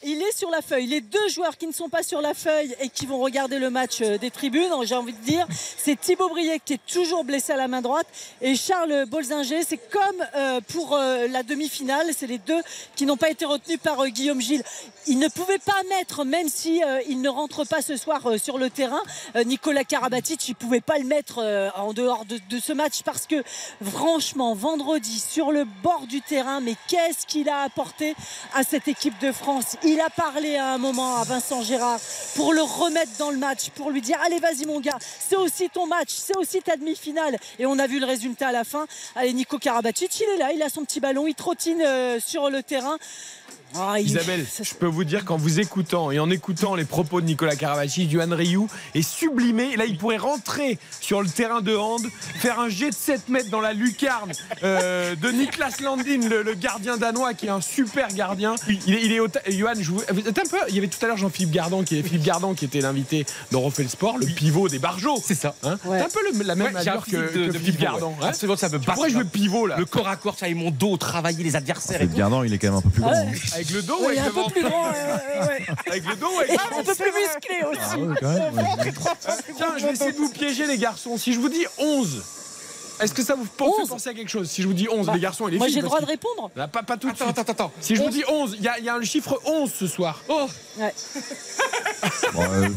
Il 0.02 0.23
est 0.23 0.35
sur 0.35 0.49
la 0.49 0.62
feuille. 0.62 0.87
Les 0.87 1.02
deux 1.02 1.29
joueurs 1.29 1.58
qui 1.58 1.67
ne 1.67 1.73
sont 1.73 1.91
pas 1.91 2.02
sur 2.02 2.23
la 2.23 2.32
feuille 2.32 2.75
et 2.81 2.88
qui 2.88 3.05
vont 3.05 3.19
regarder 3.19 3.58
le 3.58 3.69
match 3.69 4.00
euh, 4.00 4.17
des 4.17 4.31
tribunes, 4.31 4.73
j'ai 4.85 4.94
envie 4.94 5.12
de 5.12 5.23
dire, 5.23 5.47
c'est 5.50 6.00
Thibaut 6.00 6.31
Briet 6.31 6.58
qui 6.64 6.73
est 6.73 6.87
toujours 6.87 7.23
blessé 7.23 7.52
à 7.52 7.56
la 7.56 7.69
main 7.69 7.82
droite 7.82 8.06
et 8.41 8.55
Charles 8.56 9.05
Bolzinger. 9.11 9.62
C'est 9.62 9.91
comme 9.91 10.26
euh, 10.37 10.62
pour 10.73 10.94
euh, 10.94 11.26
la 11.29 11.43
demi-finale, 11.43 12.06
c'est 12.17 12.26
les 12.26 12.38
deux 12.38 12.62
qui 12.97 13.05
n'ont 13.05 13.19
pas 13.19 13.29
été 13.29 13.44
retenus 13.44 13.79
par 13.79 14.06
Guillaume 14.06 14.41
Gilles. 14.41 14.64
Il 15.06 15.19
ne 15.19 15.29
pouvait 15.29 15.58
pas 15.58 15.82
mettre, 15.91 16.25
même 16.25 16.49
si 16.49 16.82
il 17.08 17.20
ne 17.20 17.29
rentre 17.29 17.64
pas 17.64 17.82
ce 17.82 17.96
soir 17.96 18.23
sur 18.38 18.58
le 18.58 18.69
terrain, 18.69 19.00
Nicolas 19.46 19.82
Karabatic, 19.82 20.46
il 20.46 20.53
ne 20.53 20.56
pouvait 20.56 20.82
pas 20.82 20.99
le 20.99 21.05
mettre 21.05 21.43
en 21.75 21.94
dehors 21.94 22.26
de, 22.26 22.58
ce 22.61 22.73
match 22.73 23.03
parce 23.03 23.26
que 23.26 23.43
franchement, 23.82 24.55
vendredi, 24.55 25.19
sur 25.19 25.53
le 25.53 25.64
bord 25.82 26.06
du 26.06 26.20
terrain, 26.20 26.61
mais 26.61 26.75
qu'est-ce 26.87 27.26
qu'il 27.26 27.49
a 27.49 27.62
apporté 27.62 28.14
à 28.55 28.62
cette 28.62 28.88
équipe 28.88 29.19
de 29.20 29.32
France? 29.32 29.76
A 29.99 30.11
parlé 30.11 30.57
à 30.57 30.75
un 30.75 30.79
moment 30.79 31.17
à 31.17 31.25
Vincent 31.25 31.63
Gérard 31.63 31.99
pour 32.37 32.53
le 32.53 32.61
remettre 32.61 33.13
dans 33.19 33.31
le 33.31 33.39
match, 33.39 33.71
pour 33.71 33.91
lui 33.91 34.03
dire 34.03 34.19
allez 34.23 34.39
vas-y 34.39 34.67
mon 34.67 34.79
gars, 34.79 34.99
c'est 35.01 35.37
aussi 35.37 35.71
ton 35.71 35.87
match, 35.87 36.11
c'est 36.11 36.37
aussi 36.37 36.61
ta 36.61 36.77
demi-finale. 36.77 37.39
Et 37.59 37.65
on 37.65 37.79
a 37.79 37.87
vu 37.87 37.99
le 37.99 38.05
résultat 38.05 38.49
à 38.49 38.53
la 38.53 38.65
fin. 38.65 38.87
Allez 39.17 39.33
Nico 39.33 39.59
Karabatic, 39.59 40.21
il 40.21 40.35
est 40.35 40.37
là, 40.37 40.53
il 40.53 40.63
a 40.63 40.69
son 40.69 40.85
petit 40.85 41.01
ballon, 41.01 41.27
il 41.27 41.35
trottine 41.35 41.81
euh, 41.81 42.21
sur 42.21 42.51
le 42.51 42.63
terrain. 42.63 42.99
Ah, 43.76 44.00
il- 44.00 44.06
Isabelle, 44.08 44.44
je 44.62 44.75
peux 44.75 44.87
vous 44.87 45.05
dire 45.05 45.25
qu'en 45.25 45.37
vous 45.37 45.61
écoutant 45.61 46.11
et 46.11 46.19
en 46.19 46.31
écoutant 46.31 46.75
les 46.75 46.84
propos 46.84 47.20
de 47.20 47.26
Nicolas 47.26 47.56
Karabatic, 47.56 48.11
Yuan 48.11 48.32
Ryu 48.32 48.61
est 48.94 49.02
sublimé. 49.02 49.76
Là, 49.76 49.84
il 49.87 49.96
pourrait 49.96 50.17
rentrer 50.17 50.78
sur 51.00 51.22
le 51.22 51.28
terrain 51.28 51.61
de 51.61 51.75
hand, 51.76 52.02
faire 52.37 52.58
un 52.61 52.69
jet 52.69 52.90
de 52.90 52.94
7 52.94 53.28
mètres 53.28 53.50
dans 53.50 53.61
la 53.61 53.72
lucarne 53.72 54.32
euh, 54.64 55.14
de 55.14 55.31
Niklas 55.31 55.76
Landin, 55.82 56.28
le, 56.28 56.43
le 56.43 56.55
gardien 56.55 56.96
danois, 56.96 57.34
qui 57.34 57.46
est 57.46 57.50
un 57.50 57.61
super 57.61 58.08
gardien. 58.08 58.55
Il 58.87 58.94
est, 58.94 59.02
il 59.05 59.12
est 59.12 59.20
au 59.20 59.28
ta- 59.28 59.40
Johan, 59.49 59.72
je 59.78 59.90
vous- 59.90 60.02
vous 60.12 60.28
êtes 60.28 60.38
un 60.38 60.49
peu. 60.50 60.58
Il 60.69 60.75
y 60.75 60.78
avait 60.78 60.88
tout 60.88 61.02
à 61.05 61.08
l'heure 61.08 61.17
Jean-Philippe 61.17 61.52
Gardan, 61.52 61.82
qui 61.82 61.99
est 61.99 62.02
Philippe 62.02 62.22
Gardan, 62.25 62.55
qui 62.55 62.64
était 62.64 62.81
l'invité 62.81 63.25
dans 63.52 63.61
Refait 63.61 63.82
le 63.82 63.88
sport, 63.88 64.19
le 64.19 64.26
pivot 64.26 64.69
des 64.69 64.78
Barjots. 64.78 65.22
C'est 65.25 65.34
ça. 65.34 65.55
Hein 65.62 65.78
Ouais. 65.84 66.00
Un 66.00 66.08
peu 66.08 66.20
le- 66.32 66.44
la 66.44 66.55
même 66.55 66.75
Ouais, 66.75 66.81
allure 66.88 67.05
que, 67.05 67.11
de- 67.17 67.26
que 67.28 67.38
de 67.52 67.52
Philippe 67.58 67.76
pivot, 67.76 67.82
Gardan. 67.82 68.08
ouais. 68.08 68.14
hein. 68.22 68.28
Absolument, 68.28 68.56
ça 68.56 68.69
me 68.69 68.78
Tu 68.78 68.87
bat. 68.87 68.94
pourrais 68.94 69.11
jouer 69.11 69.25
pivot 69.25 69.67
là. 69.67 69.76
Le 69.78 69.84
corps 69.84 70.08
à 70.08 70.17
corps, 70.17 70.37
ça 70.38 70.49
et 70.49 70.55
mon 70.55 70.70
dos, 70.70 70.96
travailler 70.96 71.43
les 71.44 71.56
adversaires. 71.56 72.00
et 72.00 72.05
Cette 72.05 72.14
Gardan, 72.14 72.43
il 72.44 72.52
est 72.52 72.58
quand 72.58 72.69
même 72.69 72.76
un 72.76 72.81
peu 72.82 72.90
plus 72.90 73.02
grand. 73.02 73.12
Avec 73.61 73.71
le 73.75 73.83
dos 73.83 73.99
ou 74.01 74.07
Ouais, 74.07 74.15
il 74.15 74.17
est 74.17 74.21
avec 74.21 74.33
un 74.33 74.39
le 74.41 74.45
peu 74.45 74.51
plus 74.53 74.62
ventre 74.62 74.71
grand, 74.71 74.87
euh, 74.89 75.47
ouais. 75.47 75.67
Avec 75.91 76.07
le 76.07 76.17
dos 76.17 76.27
ou 76.35 76.39
avec 76.39 76.51
Et 76.51 76.55
le 76.55 76.61
un 76.61 76.71
ventre 76.71 76.85
peu 76.87 76.95
plus 76.95 77.12
musclé 77.12 77.65
aussi. 77.71 77.81
Ah 77.83 77.99
ouais, 77.99 78.17
quand 78.21 78.33
même, 78.33 78.57
ouais. 78.57 78.93
Tiens, 79.57 79.75
je 79.77 79.85
vais 79.87 79.93
essayer 79.93 80.12
de 80.12 80.17
vous 80.17 80.31
piéger, 80.31 80.67
les 80.67 80.79
garçons. 80.79 81.19
Si 81.19 81.35
je 81.35 81.41
vous 81.41 81.51
dis 81.51 81.67
11, 81.79 82.23
est-ce 83.00 83.12
que 83.14 83.23
ça 83.23 83.35
vous 83.35 83.44
fait 83.44 83.64
11? 83.64 83.88
penser 83.88 84.08
à 84.11 84.14
quelque 84.14 84.29
chose 84.29 84.49
Si 84.50 84.62
je 84.62 84.67
vous 84.69 84.75
dis 84.75 84.88
11, 84.91 85.06
Bah, 85.06 85.14
les 85.14 85.20
garçons 85.20 85.49
et 85.49 85.52
les 85.52 85.58
Moi 85.58 85.67
filles 85.67 85.75
j'ai 85.76 85.81
le 85.81 85.87
droit 85.87 86.00
de 86.00 86.06
répondre. 86.06 86.50
Là, 86.56 86.69
pas, 86.69 86.82
pas 86.82 86.97
tout 86.97 87.08
de 87.08 87.12
Attends, 87.12 87.25
suite. 87.26 87.38
attends, 87.38 87.52
attends. 87.52 87.73
Si 87.81 87.97
je 87.97 88.00
vous 88.02 88.08
11. 88.08 88.14
dis 88.14 88.25
11, 88.29 88.56
il 88.58 88.64
y, 88.64 88.69
a- 88.69 88.79
il 88.79 88.85
y 88.85 88.88
a 88.88 88.94
un 88.94 89.02
chiffre 89.02 89.41
11 89.44 89.70
ce 89.73 89.87
soir. 89.87 90.23
Oh, 90.29 90.47
Ouais. 90.79 90.94
Bon, 92.32 92.43
euh, 92.43 92.69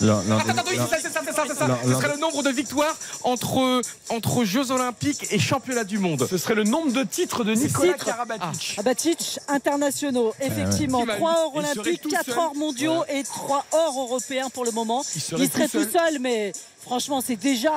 l'un- 0.00 0.22
l'un 0.24 0.36
des- 0.36 0.50
attends, 0.50 0.58
attends, 0.60 0.62
oui, 0.70 0.78
c'est 0.88 0.96
ça, 0.96 0.96
c'est 1.02 1.12
ça, 1.12 1.20
c'est 1.26 1.32
ça, 1.34 1.42
c'est 1.48 1.54
ça. 1.54 1.66
l'un- 1.68 1.78
Ce 1.84 1.92
serait 1.94 2.14
le 2.14 2.18
nombre 2.20 2.42
de 2.42 2.50
victoires 2.50 2.96
entre, 3.22 3.82
entre 4.08 4.44
Jeux 4.44 4.70
Olympiques 4.70 5.26
et 5.30 5.38
Championnats 5.38 5.84
du 5.84 5.98
Monde. 5.98 6.26
Ce 6.30 6.38
serait 6.38 6.54
le 6.54 6.64
nombre 6.64 6.92
de 6.92 7.02
titres 7.02 7.44
de 7.44 7.54
Nicolas 7.54 7.92
titres. 7.94 8.06
Karabatic. 8.06 8.76
Abatic 8.78 9.38
internationaux, 9.48 10.32
effectivement. 10.40 11.02
ouais. 11.02 11.16
3 11.16 11.44
or 11.46 11.56
olympiques, 11.56 12.00
tout 12.02 12.08
4 12.10 12.26
seul. 12.26 12.38
or 12.38 12.54
mondiaux 12.54 13.04
et 13.08 13.22
3 13.24 13.64
or 13.72 13.98
européens 14.08 14.48
pour 14.50 14.64
le 14.64 14.70
moment. 14.70 15.04
Il 15.14 15.20
serait 15.20 15.46
serait 15.48 15.68
tout 15.68 15.84
tout 15.84 15.90
seul, 15.98 16.18
mais 16.20 16.52
franchement, 16.82 17.20
c'est 17.24 17.36
déjà 17.36 17.72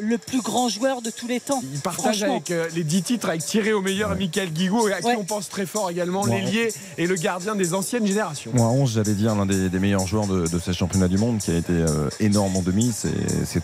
le 0.00 0.18
plus 0.18 0.40
grand 0.40 0.68
joueur 0.68 1.02
de 1.02 1.10
tous 1.10 1.26
les 1.26 1.40
temps. 1.40 1.62
Il 1.72 1.80
partage 1.80 2.22
avec 2.22 2.50
euh, 2.50 2.68
les 2.74 2.84
10 2.84 3.02
titres 3.02 3.28
avec 3.28 3.44
Thierry 3.44 3.72
au 3.72 3.82
meilleur 3.82 4.12
et 4.12 4.16
Michael 4.16 4.50
Guigou, 4.52 4.86
à 4.86 5.00
qui 5.00 5.06
Ouais. 5.06 5.16
on 5.18 5.24
pense 5.24 5.48
très 5.48 5.66
fort 5.66 5.90
également, 5.90 6.22
Ouais. 6.22 6.40
l'ailier 6.42 6.72
et 6.98 7.06
le 7.06 7.14
gardien 7.16 7.54
des 7.54 7.74
anciennes 7.74 8.06
générations. 8.06 8.52
Moi, 8.54 8.66
à 8.66 8.70
11, 8.70 8.94
j'allais 8.94 9.14
dire 9.14 9.34
l'un 9.34 9.46
des, 9.46 9.68
des 9.68 9.78
meilleurs 9.78 10.06
joueurs 10.06 10.26
de, 10.26 10.46
de 10.46 10.58
ces 10.58 10.72
championnats 10.72 11.08
du 11.08 11.18
monde 11.18 11.38
qui 11.38 11.50
a 11.50 11.56
été 11.56 11.72
euh, 11.72 12.08
énorme 12.20 12.56
en 12.56 12.62
demi, 12.62 12.92
c'est 12.96 13.10
c'est 13.46 13.60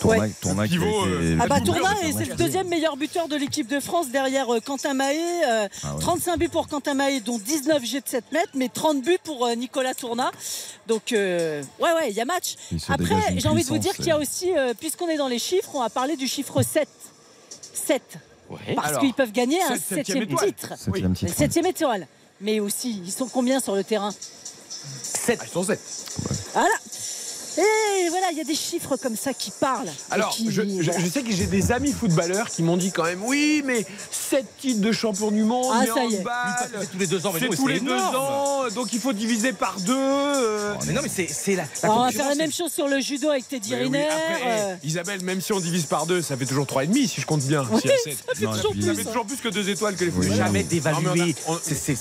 Tourna. 0.00 0.16
Tourna, 0.16 0.26
Ouais. 0.26 0.32
Tourna 0.40 0.68
qui 0.68 0.74
a 0.74 0.78
Pivot, 0.78 1.06
été. 1.06 1.08
euh, 1.14 1.38
Ah 1.40 1.46
bah 1.46 1.60
doubleur 1.60 1.76
Tourna, 1.90 1.94
de 1.94 1.98
et 2.06 2.10
Tourna. 2.10 2.24
c'est 2.24 2.30
le 2.30 2.36
deuxième 2.36 2.68
meilleur 2.68 2.96
buteur 2.96 3.28
de 3.28 3.36
l'équipe 3.36 3.66
de 3.68 3.80
France 3.80 4.08
derrière 4.10 4.52
euh, 4.52 4.60
Quentin 4.60 4.94
Mahé. 4.94 5.18
euh, 5.46 5.68
Ah 5.82 5.94
ouais. 5.94 6.00
35 6.00 6.36
buts 6.38 6.48
pour 6.48 6.66
Quentin 6.68 6.94
Mahé, 6.94 7.20
dont 7.20 7.38
19 7.38 7.84
jets 7.84 8.00
de 8.00 8.08
7 8.08 8.24
mètres, 8.32 8.50
mais 8.54 8.68
30 8.68 9.02
buts 9.02 9.18
pour 9.24 9.46
euh, 9.46 9.54
Nicolas 9.54 9.94
Tourna. 9.94 10.30
Donc, 10.86 11.12
euh, 11.12 11.62
ouais, 11.80 11.92
ouais, 11.92 12.10
il 12.10 12.16
y 12.16 12.20
a 12.20 12.24
match. 12.24 12.54
Après, 12.88 13.14
j'ai 13.36 13.48
envie 13.48 13.62
de 13.64 13.68
vous 13.68 13.78
dire 13.78 13.94
qu'il 13.94 14.06
y 14.06 14.10
a 14.10 14.18
aussi, 14.18 14.50
euh, 14.56 14.74
puisqu'on 14.78 15.08
est 15.08 15.16
dans 15.18 15.28
les 15.28 15.38
chiffres, 15.38 15.70
on 15.74 15.80
va 15.80 15.90
parler 15.90 16.16
du 16.16 16.26
chiffre 16.28 16.62
7. 16.62 16.88
7. 17.74 18.02
Ouais. 18.50 18.74
Parce 18.74 18.98
qu'ils 18.98 19.12
peuvent 19.14 19.32
gagner 19.32 19.62
un 19.62 19.74
sept- 19.76 19.82
septième 20.06 20.18
septième 20.20 20.38
titre. 20.52 20.72
Septième 20.78 21.10
Le 21.10 21.16
titre. 21.16 21.34
septième 21.36 21.66
étoile. 21.66 22.06
Mais 22.40 22.60
aussi, 22.60 23.02
ils 23.04 23.12
sont 23.12 23.26
combien 23.28 23.60
sur 23.60 23.74
le 23.74 23.84
terrain? 23.84 24.10
Ah, 25.28 25.32
ils 25.42 25.48
sont 25.50 25.64
sept. 25.64 25.80
Voilà. 26.54 26.68
Et 27.58 28.08
voilà, 28.10 28.28
il 28.30 28.38
y 28.38 28.40
a 28.40 28.44
des 28.44 28.54
chiffres 28.54 28.96
comme 28.96 29.16
ça 29.16 29.34
qui 29.34 29.50
parlent. 29.50 29.90
Alors, 30.10 30.30
qui- 30.30 30.46
je, 30.50 30.62
je- 30.62 30.82
voilà. 30.84 30.98
je 31.00 31.06
sais 31.10 31.22
que 31.22 31.32
j'ai 31.32 31.46
des 31.46 31.72
amis 31.72 31.92
footballeurs 31.92 32.48
qui 32.48 32.62
m'ont 32.62 32.76
dit 32.76 32.92
quand 32.92 33.02
même 33.04 33.22
oui, 33.24 33.62
mais 33.64 33.84
7 34.10 34.46
titres 34.60 34.80
de 34.80 34.92
champion 34.92 35.30
du 35.30 35.42
monde, 35.42 35.66
Ah, 35.72 35.80
mais 35.80 35.86
ça 35.88 36.04
y 36.04 36.14
est. 36.14 36.24
C'est 36.80 36.90
tous 36.92 36.98
les 36.98 37.06
deux 37.08 37.26
ans, 37.26 37.32
mais 37.34 37.40
c'est 37.40 37.48
tous 37.48 37.66
c'est 37.66 37.72
les 37.74 37.80
deux 37.80 37.92
énorme. 37.96 38.16
ans, 38.16 38.68
donc 38.74 38.92
il 38.92 39.00
faut 39.00 39.12
diviser 39.12 39.52
par 39.52 39.78
deux. 39.80 39.92
euh. 39.96 40.74
Oh, 40.76 40.84
mais 40.86 40.92
non, 40.92 41.00
mais 41.02 41.08
c'est 41.08 41.54
la, 41.56 41.64
la 41.82 41.92
on 41.92 42.04
va 42.04 42.12
faire 42.12 42.28
la 42.28 42.34
même 42.36 42.52
chose 42.52 42.72
sur 42.72 42.86
le 42.86 43.00
judo 43.00 43.28
avec 43.30 43.48
Teddy 43.48 43.74
oui, 43.74 43.82
Riner. 43.84 44.06
après, 44.06 44.40
eh, 44.42 44.46
euh, 44.46 44.74
Isabelle, 44.84 45.22
même 45.24 45.40
si 45.40 45.52
on 45.52 45.58
divise 45.60 45.86
par 45.86 46.06
deux, 46.06 46.22
ça 46.22 46.36
fait 46.36 46.46
toujours 46.46 46.66
3,5 46.66 47.08
si 47.08 47.20
je 47.20 47.26
compte 47.26 47.42
bien. 47.42 47.64
Oui, 47.70 47.80
sept. 47.82 47.90
ça 48.26 48.34
fait 48.34 48.44
Non, 48.44 48.52
toujours 48.54 48.72
puis- 48.72 48.82
Ça 48.82 48.88
plus. 48.92 48.96
fait 49.02 49.04
toujours 49.08 49.26
plus 49.26 49.36
que 49.36 49.48
deux 49.48 49.68
étoiles 49.68 49.96
que 49.96 50.04
les 50.04 50.10
footballeurs. 50.12 50.36
Jamais 50.46 50.62
d'évaluer. 50.62 51.34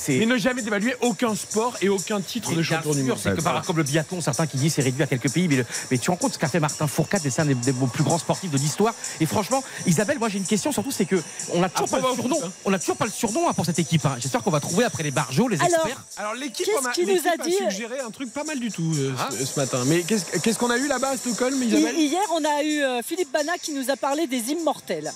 Mais 0.09 0.25
ne 0.25 0.37
jamais 0.37 0.61
dévaluer 0.61 0.95
aucun 1.01 1.35
sport 1.35 1.75
et 1.81 1.89
aucun 1.89 2.21
titre 2.21 2.53
de 2.53 2.61
champion 2.61 2.91
du 2.93 3.03
monde. 3.03 3.17
c'est 3.21 3.35
que 3.35 3.41
par 3.41 3.61
comme 3.63 3.77
le 3.77 3.83
biathlon, 3.83 4.21
certains 4.21 4.45
qui 4.47 4.57
disent 4.57 4.73
c'est 4.75 4.81
réduit 4.81 5.03
à 5.03 5.07
quelques 5.07 5.31
pays, 5.31 5.46
mais, 5.47 5.55
le- 5.57 5.65
mais 5.91 5.97
tu 5.97 6.09
rends 6.11 6.17
compte 6.17 6.33
ce 6.33 6.39
qu'a 6.39 6.47
fait 6.47 6.59
Martin 6.59 6.87
Fourcade, 6.87 7.21
c'est 7.23 7.39
un 7.41 7.45
des, 7.45 7.55
des 7.55 7.73
plus 7.73 8.03
grands 8.03 8.17
sportifs 8.17 8.51
de 8.51 8.57
l'histoire. 8.57 8.93
Et 9.19 9.25
franchement, 9.25 9.63
Isabelle, 9.85 10.19
moi 10.19 10.29
j'ai 10.29 10.37
une 10.37 10.45
question 10.45 10.71
surtout, 10.71 10.91
c'est 10.91 11.05
que 11.05 11.21
on 11.53 11.59
n'a 11.59 11.69
toujours 11.69 11.89
pas 11.89 11.97
le 11.99 12.13
surnom. 12.15 12.35
foot, 12.35 12.43
hein. 12.45 12.51
On 12.65 12.71
n'a 12.71 12.79
toujours 12.79 12.97
pas 12.97 13.05
le 13.05 13.11
surnom 13.11 13.49
hein, 13.49 13.53
pour 13.53 13.65
cette 13.65 13.79
équipe. 13.79 14.05
hein. 14.05 14.15
J'espère 14.19 14.43
qu'on 14.43 14.51
va 14.51 14.59
trouver 14.59 14.83
après 14.85 15.03
les 15.03 15.11
barjots, 15.11 15.47
les 15.47 15.59
Alors, 15.61 15.85
experts. 15.85 16.03
Alors 16.17 16.33
l'équipe 16.33 16.67
on 16.81 16.85
a- 16.85 16.91
qu'il 16.91 17.07
nous 17.07 17.27
a 17.27 17.37
dit 17.43 17.53
suggéré 17.69 17.99
un 17.99 18.11
truc 18.11 18.31
pas 18.33 18.43
mal 18.43 18.59
du 18.59 18.71
tout 18.71 18.91
euh, 18.97 19.13
Ah. 19.19 19.29
ce, 19.31 19.45
ce 19.45 19.59
matin. 19.59 19.83
Mais 19.85 20.03
qu'est-ce 20.03 20.57
qu'on 20.57 20.69
a 20.69 20.77
eu 20.77 20.87
là-bas 20.87 21.09
à 21.09 21.17
Stockholm, 21.17 21.61
Hi- 21.61 21.67
Isabelle? 21.67 21.95
Hier, 21.97 22.21
on 22.33 22.43
a 22.45 22.63
eu 22.63 22.81
euh, 22.83 23.01
Philippe 23.05 23.31
Bana 23.31 23.57
qui 23.57 23.71
nous 23.73 23.89
a 23.89 23.95
parlé 23.95 24.27
des 24.27 24.51
immortels. 24.51 25.11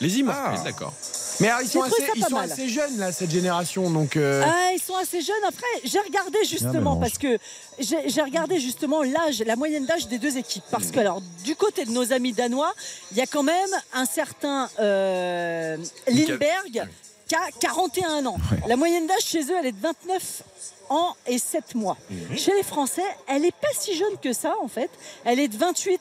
Les 0.00 0.18
immortels, 0.18 0.58
Ah. 0.60 0.62
d'accord. 0.64 0.92
Mais 1.40 1.48
alors, 1.48 1.62
ils 1.62 1.68
sont, 1.68 1.82
assez, 1.82 2.02
ils 2.14 2.24
sont 2.24 2.68
jeunes 2.68 2.98
là, 2.98 3.12
cette 3.12 3.30
génération, 3.30 3.90
donc. 3.90 4.16
euh, 4.16 4.42
Ah, 4.44 4.72
ils 4.74 4.80
sont 4.80 4.96
assez 4.96 5.20
jeunes. 5.20 5.34
Après, 5.46 5.66
j'ai 5.84 6.00
regardé 6.00 6.38
justement 6.44 6.96
parce 6.96 7.18
que 7.18 7.38
j'ai 7.78 8.22
regardé 8.22 8.58
justement 8.58 9.02
l'âge, 9.02 9.42
la 9.44 9.56
moyenne 9.56 9.86
d'âge 9.86 10.08
des 10.08 10.18
deux 10.18 10.36
équipes. 10.38 10.64
Parce 10.70 10.90
que 10.90 10.98
alors, 11.00 11.20
du 11.44 11.54
côté 11.56 11.84
de 11.84 11.90
nos 11.90 12.12
amis 12.12 12.32
danois, 12.32 12.72
il 13.12 13.18
y 13.18 13.20
a 13.20 13.26
quand 13.26 13.42
même 13.42 13.68
un 13.92 14.06
certain 14.06 14.68
euh, 14.78 15.76
Lindberg 16.08 16.88
qui 17.28 17.34
a 17.34 17.50
41 17.60 18.24
ans. 18.26 18.36
La 18.68 18.76
moyenne 18.76 19.06
d'âge 19.06 19.24
chez 19.24 19.42
eux, 19.44 19.56
elle 19.58 19.66
est 19.66 19.72
de 19.72 19.80
29 19.82 20.42
ans 20.90 21.14
et 21.26 21.38
7 21.38 21.74
mois. 21.74 21.96
Chez 22.36 22.52
les 22.54 22.62
Français, 22.62 23.02
elle 23.26 23.44
est 23.44 23.54
pas 23.54 23.68
si 23.78 23.96
jeune 23.96 24.16
que 24.22 24.32
ça 24.32 24.54
en 24.62 24.68
fait. 24.68 24.90
Elle 25.24 25.40
est 25.40 25.48
de 25.48 25.56
28 25.56 26.00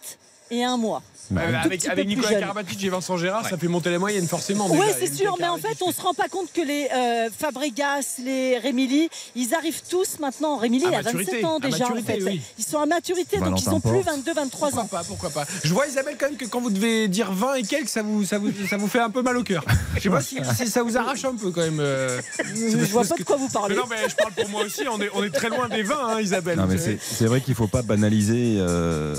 et 0.51 0.63
1 0.63 0.77
mois. 0.77 1.01
Bah, 1.32 1.41
avec 1.89 2.08
Nicolas. 2.08 2.39
Karabatic 2.39 2.84
et 2.84 2.89
Vincent 2.89 3.17
Gérard, 3.17 3.48
ça 3.48 3.58
fait 3.58 3.67
monter 3.67 3.89
la 3.91 4.00
moyenne 4.00 4.27
forcément. 4.27 4.67
Oui, 4.70 4.86
c'est 5.00 5.13
sûr, 5.13 5.36
mais 5.39 5.48
en 5.48 5.58
fait, 5.58 5.77
on 5.82 5.91
se 5.91 6.01
rend 6.01 6.13
pas 6.13 6.27
compte 6.27 6.51
que 6.53 6.62
les 6.62 6.88
euh, 6.96 7.29
Fabregas, 7.38 8.15
les 8.24 8.58
Rémili, 8.60 9.10
ils 9.36 9.53
arrivent 9.53 9.82
tous 9.89 10.20
maintenant. 10.20 10.58
Rémili, 10.58 10.86
a 10.86 11.01
maturité, 11.01 11.41
27 11.41 11.46
ans 11.46 11.60
déjà, 11.60 11.86
en 11.86 11.89
maturité, 11.96 12.13
fait. 12.20 12.24
oui. 12.24 12.41
Ils 12.60 12.65
sont 12.65 12.79
à 12.79 12.86
maturité, 12.86 13.38
donc 13.39 13.60
ils 13.60 13.63
sont 13.63 13.79
plus 13.79 13.91
Porte. 14.03 14.05
22, 14.17 14.34
23 14.34 14.70
Pourquoi 14.70 14.84
ans. 14.84 14.88
pas, 14.88 15.03
pourquoi 15.03 15.29
pas. 15.29 15.46
Je 15.63 15.74
vois 15.74 15.88
Isabelle 15.88 16.15
quand 16.20 16.27
même 16.27 16.38
que 16.38 16.46
quand 16.46 16.62
vous 16.62 16.70
devez 16.70 17.08
dire 17.08 17.32
20 17.32 17.55
et 17.55 17.63
quelques, 17.63 17.89
ça 17.89 18.01
vous, 18.01 18.24
ça 18.25 18.38
vous, 18.38 18.51
ça 18.70 18.77
vous 18.77 18.88
fait 18.88 19.00
un 19.00 19.10
peu 19.10 19.22
mal 19.22 19.38
au 19.38 19.44
cœur. 19.44 19.63
Je 19.96 20.01
sais 20.01 20.10
pas 20.10 20.22
si, 20.22 20.38
si 20.55 20.67
ça 20.67 20.84
vous 20.84 20.98
arrache 20.98 21.25
un 21.25 21.36
peu 21.36 21.51
quand 21.51 21.62
même. 21.62 21.79
euh. 21.79 22.22
Je 22.55 22.77
vois 22.91 23.03
pas 23.05 23.15
de 23.17 23.24
quoi 23.24 23.38
vous 23.38 23.46
Mais 23.48 23.51
parlez. 23.53 23.75
non, 23.75 23.84
mais 23.89 23.98
je 24.10 24.15
parle 24.15 24.34
pour 24.34 24.50
moi 24.50 24.63
aussi, 24.63 24.82
on 24.91 25.00
est, 25.01 25.10
on 25.13 25.24
est 25.24 25.29
très 25.29 25.50
loin 25.50 25.67
des 25.70 25.84
20, 25.84 25.96
hein, 25.96 26.22
Isabelle. 26.22 26.58
Non, 26.58 26.65
mais 26.67 26.75
vous 26.75 26.84
savez. 26.84 27.00
c'est 27.01 27.15
c'est 27.15 27.25
vrai 27.29 27.41
qu'il 27.41 27.51
ne 27.53 27.55
faut 27.58 27.67
pas 27.67 27.82
banaliser 27.82 28.58
euh, 28.60 29.15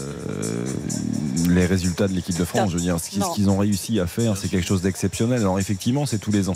les 1.49 1.67
résultats 1.67 1.96
résultats 1.97 2.09
de 2.09 2.13
l'équipe 2.15 2.37
de 2.37 2.45
France. 2.45 2.71
Je 2.71 2.77
veux 2.77 2.83
dire, 2.83 2.99
ce 3.01 3.35
qu'ils 3.35 3.49
ont 3.51 3.59
réussi 3.59 3.99
à 4.01 4.07
faire, 4.07 4.37
c'est 4.37 4.49
quelque 4.49 4.67
chose 4.67 4.83
d'exceptionnel. 4.83 5.41
Alors 5.41 5.59
effectivement, 5.59 6.07
c'est 6.07 6.19
tous 6.19 6.33
les 6.33 6.49
ans. 6.49 6.55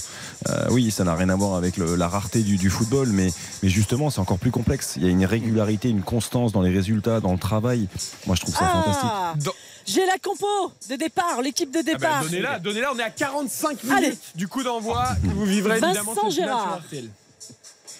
Euh, 0.48 0.66
oui, 0.70 0.90
ça 0.90 1.04
n'a 1.04 1.14
rien 1.14 1.28
à 1.28 1.36
voir 1.36 1.56
avec 1.56 1.76
le- 1.76 1.96
la 1.96 2.08
rareté 2.08 2.40
du, 2.42 2.56
du 2.56 2.70
football, 2.70 3.08
mais, 3.08 3.30
mais 3.62 3.68
justement, 3.68 4.10
c'est 4.10 4.20
encore 4.20 4.38
plus 4.38 4.50
complexe. 4.50 4.94
Il 4.96 5.04
y 5.04 5.06
a 5.06 5.10
une 5.10 5.24
régularité, 5.24 5.88
une 5.88 6.02
constance 6.02 6.52
dans 6.52 6.62
les 6.62 6.70
résultats, 6.72 7.20
dans 7.20 7.32
le 7.32 7.38
travail. 7.38 7.88
Moi, 8.26 8.36
je 8.36 8.42
trouve 8.42 8.54
ça 8.54 8.66
fantastique. 8.66 9.04
Ah 9.12 9.34
Dans- 9.38 9.52
J'ai 9.86 10.04
la 10.06 10.18
compo 10.18 10.46
de 10.90 10.96
départ, 10.96 11.40
l'équipe 11.42 11.70
de 11.72 11.78
Ah 11.80 11.82
bah, 11.84 11.92
départ. 11.92 12.22
donnez-la, 12.24 12.58
donnez-la, 12.58 12.92
on 12.92 12.98
est 12.98 13.02
à 13.02 13.10
45 13.10 13.82
minutes 13.84 13.96
Allez. 13.98 14.18
du 14.34 14.46
coup 14.48 14.62
d'envoi 14.62 15.08
que 15.22 15.28
vous 15.28 15.44
vivrez 15.44 15.78
évidemment 15.78 16.12
Vincent 16.14 16.30
Gérard. 16.30 16.80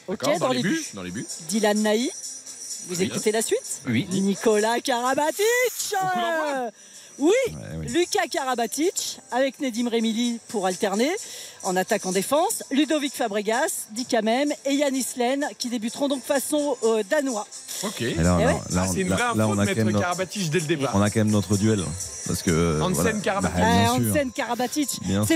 Ok, 0.08 0.38
dans, 0.40 0.48
les 0.48 0.62
buts. 0.62 0.84
Dans 0.94 1.02
les 1.02 1.10
buts. 1.10 1.26
Dylan 1.48 1.80
Naï. 1.82 2.10
Vous 2.88 2.96
Oui. 2.98 3.04
écoutez 3.04 3.30
la 3.30 3.42
suite? 3.42 3.82
Oui. 3.86 4.08
Nicolas 4.10 4.80
Karabatic 4.80 5.36
Oui, 7.20 7.32
oui. 7.76 7.86
Lucas 7.88 8.26
Karabatic 8.30 9.20
avec 9.30 9.60
Nedim 9.60 9.88
Remili 9.88 10.40
pour 10.48 10.66
alterner 10.66 11.10
en 11.62 11.76
attaque 11.76 12.06
en 12.06 12.12
défense. 12.12 12.62
Ludovic 12.70 13.14
Fabregas, 13.14 13.86
dit 13.92 14.06
quand 14.10 14.22
même, 14.22 14.52
et 14.64 14.74
Yanis 14.74 15.06
Len 15.16 15.46
qui 15.58 15.68
débuteront 15.68 16.08
donc 16.08 16.22
façon 16.22 16.76
euh, 16.84 17.02
danois. 17.08 17.46
Ok. 17.82 18.00
Là, 18.00 18.06
Eh 18.40 18.44
ouais. 18.44 18.44
là, 18.44 18.60
Ah, 18.76 18.84
on- 18.88 18.92
c'est 18.92 19.00
une 19.00 19.08
là- 19.08 19.16
vraie 19.16 19.24
là, 19.24 19.44
info 19.44 19.52
on 19.52 19.56
de 19.56 19.60
a 19.60 19.66
quand 19.66 19.74
même 19.74 19.76
mettre 19.76 19.84
notre- 19.86 20.00
Karabatic 20.00 20.50
dès 20.50 20.60
le 20.60 20.66
départ. 20.66 20.90
on 20.94 21.02
a 21.02 21.10
quand 21.10 21.20
même 21.20 21.30
notre 21.30 21.56
duel. 21.56 21.84
Parce 22.26 22.42
que, 22.42 22.50
euh, 22.50 22.80
Hansen 22.82 22.94
voilà. 22.94 23.12
Karabatic. 23.20 23.58
Bah, 23.58 23.64
bien 23.72 23.94
sûr. 23.96 24.10
Hansen 24.12 24.32
Karabatic. 24.32 24.88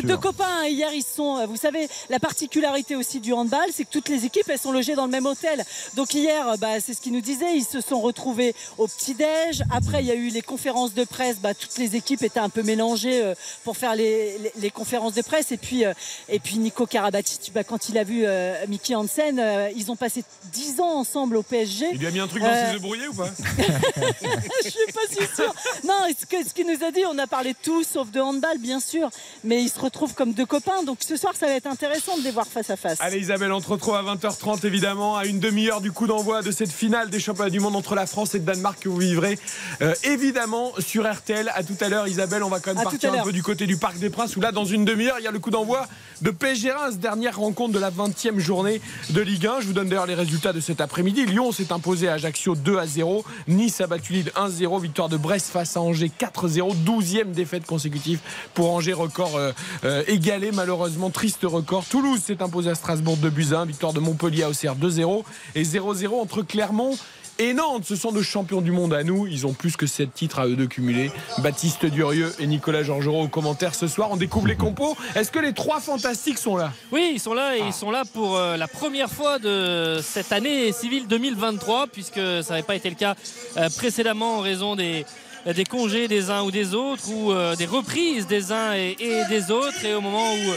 Deux 0.05 0.17
copains. 0.19 0.45
hein. 0.63 0.67
Hier, 0.69 0.91
ils 0.93 1.03
sont. 1.03 1.39
euh, 1.39 1.47
Vous 1.47 1.57
savez, 1.57 1.89
la 2.11 2.19
particularité 2.21 2.95
aussi 2.97 3.21
du 3.21 3.33
handball, 3.33 3.67
c'est 3.73 3.85
que 3.85 3.91
toutes 3.91 4.09
les 4.09 4.25
équipes, 4.25 4.49
elles 4.49 4.59
sont 4.59 4.73
logées 4.73 4.95
dans 4.95 5.07
le 5.07 5.11
même 5.11 5.27
hôtel. 5.27 5.65
Donc 5.95 6.15
hier, 6.15 6.57
bah, 6.59 6.81
c'est 6.85 6.95
ce 6.95 7.01
qu'ils 7.01 7.13
nous 7.13 7.21
disaient. 7.21 7.57
Ils 7.57 7.65
se 7.65 7.81
sont 7.81 8.01
retrouvés 8.01 8.55
au 8.79 8.87
petit-déj. 8.87 9.63
Après, 9.73 10.01
il 10.03 10.07
y 10.07 10.11
a 10.11 10.15
eu 10.15 10.29
les 10.29 10.43
conférences 10.43 10.95
de 10.95 11.05
presse. 11.05 11.37
Bah, 11.41 11.55
toutes 11.55 11.79
les 11.79 11.97
équipes 11.97 12.23
étaient 12.23 12.41
un 12.41 12.49
peu 12.51 12.63
mélangées 12.63 13.23
euh, 13.25 13.35
pour 13.65 13.77
faire 13.77 13.95
les, 13.95 14.39
les- 14.39 14.53
les 14.57 14.71
conférences 14.71 15.15
de 15.15 15.23
presse. 15.23 15.51
Et 15.53 15.57
puis, 15.57 15.85
euh, 15.85 15.93
et 16.29 16.39
puis 16.39 16.59
Nico 16.59 16.87
Karabatic, 16.87 17.53
bah, 17.55 17.65
quand 17.65 17.89
il 17.89 17.99
a 17.99 18.05
vu 18.05 18.23
euh, 18.25 18.55
Mickey 18.69 18.95
Hansen, 18.95 19.39
euh, 19.39 19.69
ils 19.77 19.91
ont 19.91 19.97
passé 19.97 20.25
10 20.53 20.81
ans 20.81 20.99
ensemble 20.99 21.37
au 21.37 21.43
PSG. 21.43 21.87
Il 21.93 21.99
lui 21.99 22.07
a 22.07 22.11
mis 22.11 22.21
un 22.21 22.27
truc 22.27 22.43
dans 22.43 22.49
Euh, 22.49 22.71
ses 22.71 22.77
œufs 22.77 22.83
brouillés 22.83 23.09
ou 23.09 23.15
pas 23.15 23.31
je 24.65 24.69
suis 24.71 24.93
pas 24.93 25.01
si 25.09 25.35
sûre. 25.35 25.55
Non, 25.85 25.95
ce 26.31 26.53
qu'il 26.55 26.67
nous 26.67 26.85
a 26.85 26.91
dit, 26.91 27.03
on 27.11 27.19
a 27.19 27.27
parlé 27.27 27.53
de 27.53 27.59
tout 27.63 27.85
sauf 27.85 28.11
de 28.11 28.21
handball, 28.21 28.59
bien 28.59 28.81
sûr. 28.81 29.11
Mais 29.45 29.63
ils 29.63 29.69
se 29.69 29.79
retrouvent 29.79 30.15
comme 30.15 30.33
deux 30.33 30.47
copains. 30.47 30.83
Donc 30.85 30.99
ce 31.07 31.17
soir, 31.17 31.35
ça 31.39 31.47
va 31.47 31.53
être 31.53 31.67
intéressant 31.67 32.17
de 32.17 32.23
les 32.23 32.31
voir 32.31 32.47
face 32.47 32.71
à 32.71 32.77
face. 32.77 32.99
Allez 33.01 33.19
Isabelle, 33.19 33.53
on 33.53 33.61
te 33.61 33.69
retrouve 33.69 33.95
à 33.95 34.03
20h30 34.03 34.67
évidemment, 34.67 35.17
à 35.17 35.27
une 35.27 35.41
demi-heure 35.41 35.81
du 35.81 35.93
coup 35.93 36.07
d'envoi 36.07 36.43
de 36.43 36.51
cette 36.51 36.73
finale 36.73 37.11
des 37.11 37.21
championnats 37.21 37.51
du 37.51 37.61
monde 37.61 37.77
entre 37.77 37.95
la 37.95 38.07
France 38.07 38.35
et 38.35 38.39
le 38.39 38.45
Danemark 38.45 38.81
que 38.81 38.89
vous 38.89 38.99
vivrez 38.99 39.39
euh, 39.83 39.95
évidemment 40.05 40.73
sur 40.79 41.11
RTL. 41.11 41.51
À 41.55 41.63
tout 41.63 41.77
à 41.81 41.89
l'heure 41.89 42.09
Isabelle, 42.09 42.43
on 42.43 42.49
va 42.49 42.61
quand 42.61 42.71
même 42.73 42.79
À 42.79 42.85
partir 42.91 43.13
un 43.13 43.23
peu 43.23 43.33
du 43.33 43.43
côté 43.43 43.67
du 43.67 43.77
Parc 43.77 43.99
des 43.99 44.11
Princes 44.11 44.37
où 44.37 44.41
là 44.41 44.53
dans 44.53 44.65
une 44.65 44.85
demi-heure 44.85 45.17
il 45.19 45.25
y 45.25 45.29
a 45.29 45.31
le 45.31 45.39
coup 45.39 45.51
d'envoi 45.51 45.87
de 46.23 46.31
PSG 46.31 46.71
Reims, 46.71 46.99
dernière 46.99 47.39
rencontre 47.39 47.73
de 47.73 47.79
la 47.79 47.91
20e 47.91 48.39
journée 48.39 48.81
de 49.11 49.21
Ligue 49.21 49.47
1. 49.47 49.61
Je 49.61 49.67
vous 49.67 49.73
donne 49.73 49.89
d'ailleurs 49.89 50.07
les 50.07 50.15
résultats 50.15 50.53
de 50.53 50.61
cet 50.61 50.81
après-midi. 50.81 51.27
Lyon 51.27 51.53
s'est 51.53 51.73
imposé 51.73 52.09
à 52.09 52.15
Ajaccio 52.15 52.55
2 52.55 52.79
à 52.79 52.87
0. 52.87 53.25
Nice 53.49 53.81
a 53.81 53.87
battu 53.87 54.13
Lille 54.13 54.33
1-0. 54.37 54.81
Victoire 54.81 55.09
de 55.09 55.17
Brest 55.17 55.49
face 55.49 55.77
à 55.77 55.81
Angers 55.81 56.11
4-0. 56.19 56.75
12e 56.85 57.33
défaite 57.33 57.67
consécutive 57.67 58.21
pour 58.55 58.71
Angers, 58.71 58.93
record 58.93 59.37
euh, 59.37 59.53
euh, 59.85 60.03
égalé 60.07 60.53
malheureusement. 60.53 61.11
Triste 61.11 61.43
record. 61.43 61.85
Toulouse 61.85 62.21
s'est 62.21 62.43
imposé 62.43 62.71
à 62.71 62.75
Strasbourg 62.75 63.17
2 63.17 63.31
buts 63.31 63.49
à 63.53 63.61
1. 63.61 63.67
Victoire 63.67 63.93
de 63.93 64.01
Montpellier 64.01 64.45
à 64.45 64.51
Auxerre 64.51 64.77
2-0. 64.77 65.25
Et 65.55 65.65
0-0 65.65 66.21
entre 66.21 66.43
Clermont 66.43 66.97
et 67.39 67.53
Nantes, 67.53 67.85
ce 67.85 67.97
sont 67.97 68.13
deux 68.13 68.23
champions 68.23 68.61
du 68.61 68.71
monde 68.71 68.95
à 68.95 69.03
nous. 69.03 69.27
Ils 69.27 69.47
ont 69.47 69.53
plus 69.53 69.77
que 69.77 69.87
7 69.87 70.13
titres 70.13 70.39
à 70.39 70.47
eux 70.47 70.57
de 70.57 70.67
cumuler. 70.67 71.11
Baptiste 71.39 71.87
Durieux 71.87 72.33
et 72.39 72.47
Nicolas 72.47 72.83
Georgerot 72.83 73.25
aux 73.25 73.29
commentaires 73.29 73.75
ce 73.75 73.89
soir. 73.89 74.09
On 74.13 74.17
découvre 74.17 74.47
les 74.47 74.57
compos. 74.57 74.97
Est-ce 75.15 75.31
que 75.31 75.39
les 75.39 75.53
trois 75.53 75.81
fantastiques 75.81 76.39
sont 76.39 76.57
là? 76.57 76.73
Oui, 76.93 77.13
ils 77.15 77.21
sont 77.21 77.35
là 77.35 77.57
et 77.57 77.61
ils 77.61 77.73
sont 77.73 77.91
là 77.91 78.05
pour 78.13 78.37
euh, 78.37 78.57
la 78.57 78.69
première 78.69 79.11
fois 79.11 79.39
de 79.39 79.99
cette 80.03 80.33
année 80.33 80.71
civile 80.73 81.07
2023, 81.09 81.89
puisque 81.89 82.21
ça 82.21 82.51
n'avait 82.51 82.63
pas 82.63 82.77
été 82.77 82.89
le 82.89 82.97
cas 82.97 83.15
euh, 83.57 83.69
précédemment 83.77 84.39
en 84.39 84.41
raison 84.41 84.77
des, 84.77 85.05
des 85.53 85.65
congés 85.65 86.09
des 86.09 86.31
uns 86.31 86.43
ou 86.43 86.51
des 86.51 86.75
autres, 86.75 87.11
ou 87.11 87.33
euh, 87.33 87.57
des 87.57 87.67
reprises 87.67 88.27
des 88.27 88.53
uns 88.53 88.75
et, 88.75 88.97
et 89.01 89.25
des 89.29 89.51
autres. 89.51 89.85
Et 89.85 89.95
au 89.95 90.01
moment 90.01 90.33
où 90.33 90.55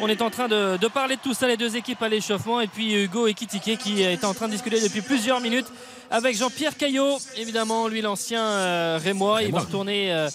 on 0.00 0.08
est 0.08 0.22
en 0.22 0.30
train 0.30 0.48
de, 0.48 0.88
parler 0.88 1.16
de 1.16 1.20
tout 1.20 1.34
ça, 1.34 1.46
les 1.46 1.56
deux 1.56 1.76
équipes 1.76 2.02
à 2.02 2.08
l'échauffement, 2.08 2.60
et 2.60 2.66
puis 2.66 2.94
Hugo 2.94 3.26
Ekitike 3.26 3.78
qui 3.78 4.02
est 4.02 4.24
en 4.24 4.34
train 4.34 4.46
de 4.46 4.52
discuter 4.52 4.80
depuis 4.80 5.00
plusieurs 5.00 5.40
minutes 5.40 5.66
avec 6.10 6.36
Jean-Pierre 6.36 6.76
Caillot, 6.76 7.18
évidemment, 7.36 7.88
lui 7.88 8.00
l'ancien 8.00 8.42
euh, 8.42 8.98
Rémois. 9.02 9.42
Il 9.42 9.52
va 9.52 9.60
retourner. 9.60 10.12
euh, 10.12 10.28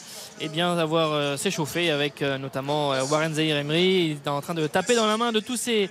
eh 0.43 0.49
bien, 0.49 0.75
avoir 0.75 1.11
euh, 1.13 1.37
s'échauffer 1.37 1.91
avec 1.91 2.21
euh, 2.23 2.39
notamment 2.39 2.89
Warren 3.11 3.35
Zahir 3.35 3.57
Emery. 3.57 4.05
Il 4.05 4.11
est 4.13 4.27
en 4.27 4.41
train 4.41 4.55
de 4.55 4.65
taper 4.65 4.95
dans 4.95 5.05
la 5.05 5.15
main 5.15 5.31
de 5.31 5.39
tous 5.39 5.55
ses 5.55 5.87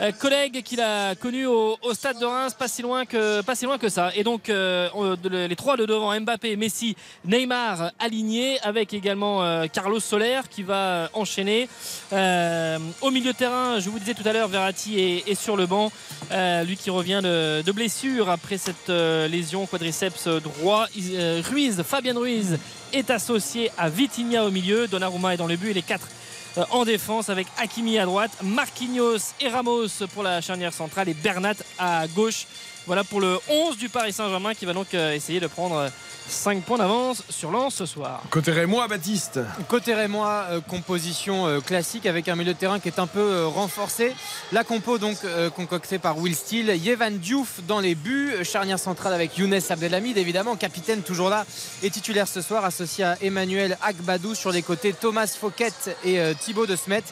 euh, 0.00 0.12
collègues 0.12 0.62
qu'il 0.62 0.80
a 0.80 1.14
connus 1.14 1.46
au, 1.46 1.78
au 1.82 1.94
stade 1.94 2.18
de 2.18 2.24
Reims, 2.24 2.54
pas 2.54 2.68
si 2.68 2.82
loin 2.82 3.04
que, 3.04 3.40
pas 3.42 3.54
si 3.54 3.64
loin 3.64 3.78
que 3.78 3.88
ça. 3.88 4.10
Et 4.14 4.24
donc, 4.24 4.48
euh, 4.48 4.88
les 5.30 5.56
trois 5.56 5.76
de 5.76 5.86
devant, 5.86 6.18
Mbappé, 6.20 6.56
Messi, 6.56 6.96
Neymar 7.24 7.92
alignés, 7.98 8.58
avec 8.62 8.92
également 8.94 9.42
euh, 9.42 9.66
Carlos 9.72 10.00
Soler 10.00 10.40
qui 10.50 10.62
va 10.62 10.74
euh, 10.74 11.08
enchaîner. 11.12 11.68
Euh, 12.12 12.78
au 13.00 13.10
milieu 13.10 13.32
de 13.32 13.36
terrain, 13.36 13.80
je 13.80 13.88
vous 13.90 13.98
disais 13.98 14.14
tout 14.14 14.26
à 14.28 14.32
l'heure, 14.32 14.48
Verratti 14.48 14.98
est, 15.00 15.28
est 15.28 15.34
sur 15.34 15.56
le 15.56 15.66
banc. 15.66 15.90
Euh, 16.32 16.62
lui 16.64 16.76
qui 16.76 16.90
revient 16.90 17.20
de, 17.22 17.62
de 17.62 17.72
blessure 17.72 18.30
après 18.30 18.58
cette 18.58 18.88
lésion 18.88 19.66
quadriceps 19.66 20.26
droit. 20.26 20.86
Ruiz, 21.50 21.82
Fabien 21.82 22.18
Ruiz 22.18 22.58
est 22.92 23.10
associé 23.10 23.70
à 23.78 23.88
Vitinha 23.88 24.44
au 24.44 24.50
milieu. 24.50 24.88
Donnarumma 24.88 25.34
est 25.34 25.36
dans 25.36 25.46
le 25.46 25.56
but 25.56 25.70
et 25.70 25.74
les 25.74 25.82
quatre 25.82 26.06
en 26.70 26.84
défense 26.84 27.28
avec 27.28 27.46
Hakimi 27.58 27.98
à 27.98 28.04
droite, 28.04 28.30
Marquinhos 28.42 29.34
et 29.40 29.48
Ramos 29.48 29.88
pour 30.14 30.22
la 30.22 30.40
charnière 30.40 30.72
centrale 30.72 31.08
et 31.08 31.14
Bernat 31.14 31.54
à 31.78 32.06
gauche. 32.08 32.46
Voilà 32.86 33.02
pour 33.02 33.20
le 33.20 33.38
11 33.48 33.76
du 33.78 33.88
Paris 33.88 34.12
Saint-Germain 34.12 34.54
qui 34.54 34.64
va 34.64 34.72
donc 34.72 34.94
euh, 34.94 35.12
essayer 35.12 35.40
de 35.40 35.48
prendre 35.48 35.90
5 36.28 36.62
points 36.62 36.78
d'avance 36.78 37.24
sur 37.28 37.50
Lens 37.50 37.74
ce 37.74 37.84
soir. 37.84 38.22
Côté 38.30 38.52
Rémois, 38.52 38.86
Baptiste. 38.86 39.40
Côté 39.68 39.92
Rémois, 39.92 40.46
euh, 40.50 40.60
composition 40.60 41.46
euh, 41.48 41.60
classique 41.60 42.06
avec 42.06 42.28
un 42.28 42.36
milieu 42.36 42.54
de 42.54 42.58
terrain 42.58 42.78
qui 42.78 42.86
est 42.86 43.00
un 43.00 43.08
peu 43.08 43.18
euh, 43.18 43.46
renforcé. 43.48 44.14
La 44.52 44.62
compo 44.62 44.98
donc 44.98 45.16
euh, 45.24 45.50
concoctée 45.50 45.98
par 45.98 46.18
Will 46.18 46.36
Steele, 46.36 46.76
Yevan 46.76 47.18
Diouf 47.18 47.60
dans 47.66 47.80
les 47.80 47.96
buts, 47.96 48.32
euh, 48.34 48.44
charnière 48.44 48.78
centrale 48.78 49.12
avec 49.14 49.36
Younes 49.36 49.58
Abdelhamid 49.68 50.16
évidemment, 50.16 50.54
capitaine 50.54 51.02
toujours 51.02 51.28
là 51.28 51.44
et 51.82 51.90
titulaire 51.90 52.28
ce 52.28 52.40
soir 52.40 52.64
associé 52.64 53.02
à 53.04 53.16
Emmanuel 53.20 53.76
Agbadou 53.82 54.36
sur 54.36 54.52
les 54.52 54.62
côtés, 54.62 54.92
Thomas 54.92 55.26
Fouquet 55.26 55.72
et 56.04 56.20
euh, 56.20 56.34
Thibaut 56.38 56.66
de 56.66 56.76
Smet. 56.76 57.02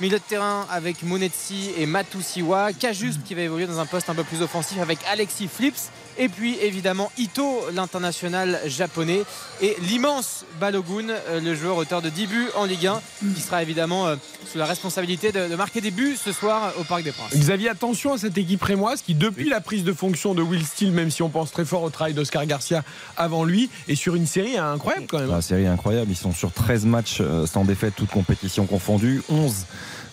Milieu 0.00 0.18
de 0.18 0.22
terrain 0.22 0.66
avec 0.70 1.02
Monetsi 1.02 1.70
et 1.76 1.86
Matusiwa. 1.86 2.72
Cajuste 2.72 3.22
qui 3.24 3.34
va 3.34 3.42
évoluer 3.42 3.66
dans 3.66 3.78
un 3.78 3.86
poste 3.86 4.08
un 4.10 4.14
peu 4.14 4.24
plus 4.24 4.42
offensif 4.42 4.78
avec 4.80 4.98
Alexis 5.10 5.48
Flips. 5.48 5.90
Et 6.22 6.28
puis 6.28 6.56
évidemment 6.62 7.10
Ito, 7.18 7.62
l'international 7.74 8.60
japonais. 8.66 9.24
Et 9.60 9.76
l'immense 9.80 10.44
Balogun, 10.60 11.08
euh, 11.10 11.40
le 11.40 11.52
joueur 11.56 11.76
auteur 11.78 12.00
de 12.00 12.10
10 12.10 12.26
buts 12.28 12.48
en 12.54 12.64
Ligue 12.64 12.86
1, 12.86 13.00
qui 13.34 13.40
sera 13.40 13.60
évidemment 13.60 14.06
euh, 14.06 14.14
sous 14.46 14.56
la 14.56 14.64
responsabilité 14.66 15.32
de, 15.32 15.48
de 15.48 15.56
marquer 15.56 15.80
des 15.80 15.90
buts 15.90 16.16
ce 16.16 16.30
soir 16.30 16.74
au 16.78 16.84
Parc 16.84 17.02
des 17.02 17.10
Princes. 17.10 17.34
Xavier, 17.34 17.70
attention 17.70 18.12
à 18.12 18.18
cette 18.18 18.38
équipe 18.38 18.62
rémoise 18.62 19.02
qui, 19.02 19.16
depuis 19.16 19.48
la 19.48 19.60
prise 19.60 19.82
de 19.82 19.92
fonction 19.92 20.32
de 20.32 20.42
Will 20.42 20.64
Steele, 20.64 20.92
même 20.92 21.10
si 21.10 21.24
on 21.24 21.28
pense 21.28 21.50
très 21.50 21.64
fort 21.64 21.82
au 21.82 21.90
travail 21.90 22.14
d'Oscar 22.14 22.46
Garcia 22.46 22.84
avant 23.16 23.42
lui, 23.42 23.68
est 23.88 23.96
sur 23.96 24.14
une 24.14 24.26
série 24.26 24.56
incroyable 24.56 25.06
quand 25.08 25.18
même. 25.18 25.28
La 25.28 25.42
série 25.42 25.64
est 25.64 25.66
incroyable. 25.66 26.08
Ils 26.08 26.16
sont 26.16 26.32
sur 26.32 26.52
13 26.52 26.84
matchs 26.84 27.18
euh, 27.20 27.46
sans 27.46 27.64
défaite, 27.64 27.94
toutes 27.96 28.10
compétitions 28.10 28.66
confondues. 28.66 29.22
11 29.28 29.66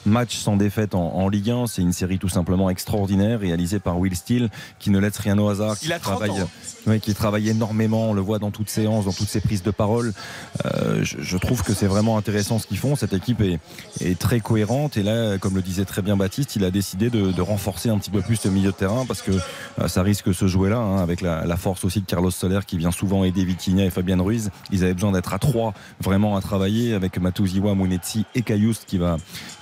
matchs 0.10 0.38
sans 0.38 0.58
défaite 0.58 0.96
en, 0.96 1.14
en 1.16 1.30
Ligue 1.30 1.50
1. 1.52 1.68
C'est 1.68 1.82
une 1.82 1.94
série 1.94 2.20
tout 2.20 2.30
simplement 2.30 2.70
extraordinaire 2.70 3.40
réalisée 3.40 3.80
par 3.80 3.98
Will 4.00 4.16
Steele 4.16 4.50
qui 4.80 4.90
ne 4.90 5.00
laisse 5.00 5.18
rien 5.18 5.38
au 5.38 5.50
hasard. 5.50 5.76
Il 5.82 5.88
qui 5.88 5.94
a 5.94 6.00
30 6.00 6.18
travaille, 6.18 6.42
ans, 6.42 6.50
hein. 6.88 7.00
qui 7.00 7.14
travaille 7.14 7.50
énormément. 7.50 8.10
On 8.10 8.14
le 8.14 8.22
voit 8.22 8.40
dans 8.40 8.52
toutes 8.52 8.70
séances, 8.70 9.06
dans 9.06 9.14
toutes 9.14 9.30
ses 9.30 9.42
prises 9.42 9.64
de 9.64 9.72
parole. 9.72 10.14
Euh, 10.66 11.04
je, 11.04 11.18
je 11.20 11.38
trouve 11.38 11.64
que 11.64 11.74
c'est 11.74 11.88
vraiment 11.88 12.18
intéressant 12.18 12.60
ce 12.60 12.68
qu'ils 12.68 12.78
font. 12.78 12.96
Cette 12.96 13.14
équipe 13.14 13.42
est, 13.42 13.60
est 14.02 14.18
très 14.18 14.40
cohérente. 14.40 14.98
Et 14.98 15.04
là, 15.04 15.38
comme 15.38 15.56
le 15.56 15.62
disait 15.62 15.86
très 15.86 16.02
bien 16.02 16.18
Baptiste, 16.18 16.56
il 16.56 16.64
a 16.64 16.72
décidé 16.72 17.10
de, 17.10 17.32
de 17.32 17.42
renforcer 17.42 17.90
un 17.90 17.98
petit 17.98 18.12
peu 18.12 18.22
plus 18.22 18.44
le 18.46 18.52
milieu 18.52 18.72
de 18.72 18.76
terrain 18.76 19.06
parce 19.06 19.22
que 19.22 19.32
euh, 19.32 19.88
ça 19.88 20.02
risque 20.04 20.28
de 20.28 20.34
se 20.34 20.48
jouer 20.48 20.70
là, 20.70 20.78
hein, 20.78 20.98
avec 20.98 21.22
la, 21.22 21.46
la 21.46 21.58
force 21.58 21.84
aussi 21.84 22.02
de 22.02 22.06
Carlos 22.06 22.32
Soler 22.32 22.60
qui 22.66 22.78
vient 22.78 22.92
souvent 22.92 23.24
aider 23.24 23.44
Vitinha 23.44 23.86
et 23.86 23.90
Fabien 23.90 24.22
Ruiz. 24.22 24.52
Ils 24.72 24.84
avaient 24.84 24.94
besoin 24.94 25.12
d'être 25.12 25.34
à 25.34 25.40
trois 25.40 25.74
vraiment 26.02 26.36
à 26.36 26.42
travailler 26.42 26.94
avec 26.94 27.18
Matuziwa, 27.20 27.76
Munetsi 27.76 28.26
et 28.36 28.42
Cayoust 28.42 28.86
qui 28.86 28.98
va, 28.98 29.18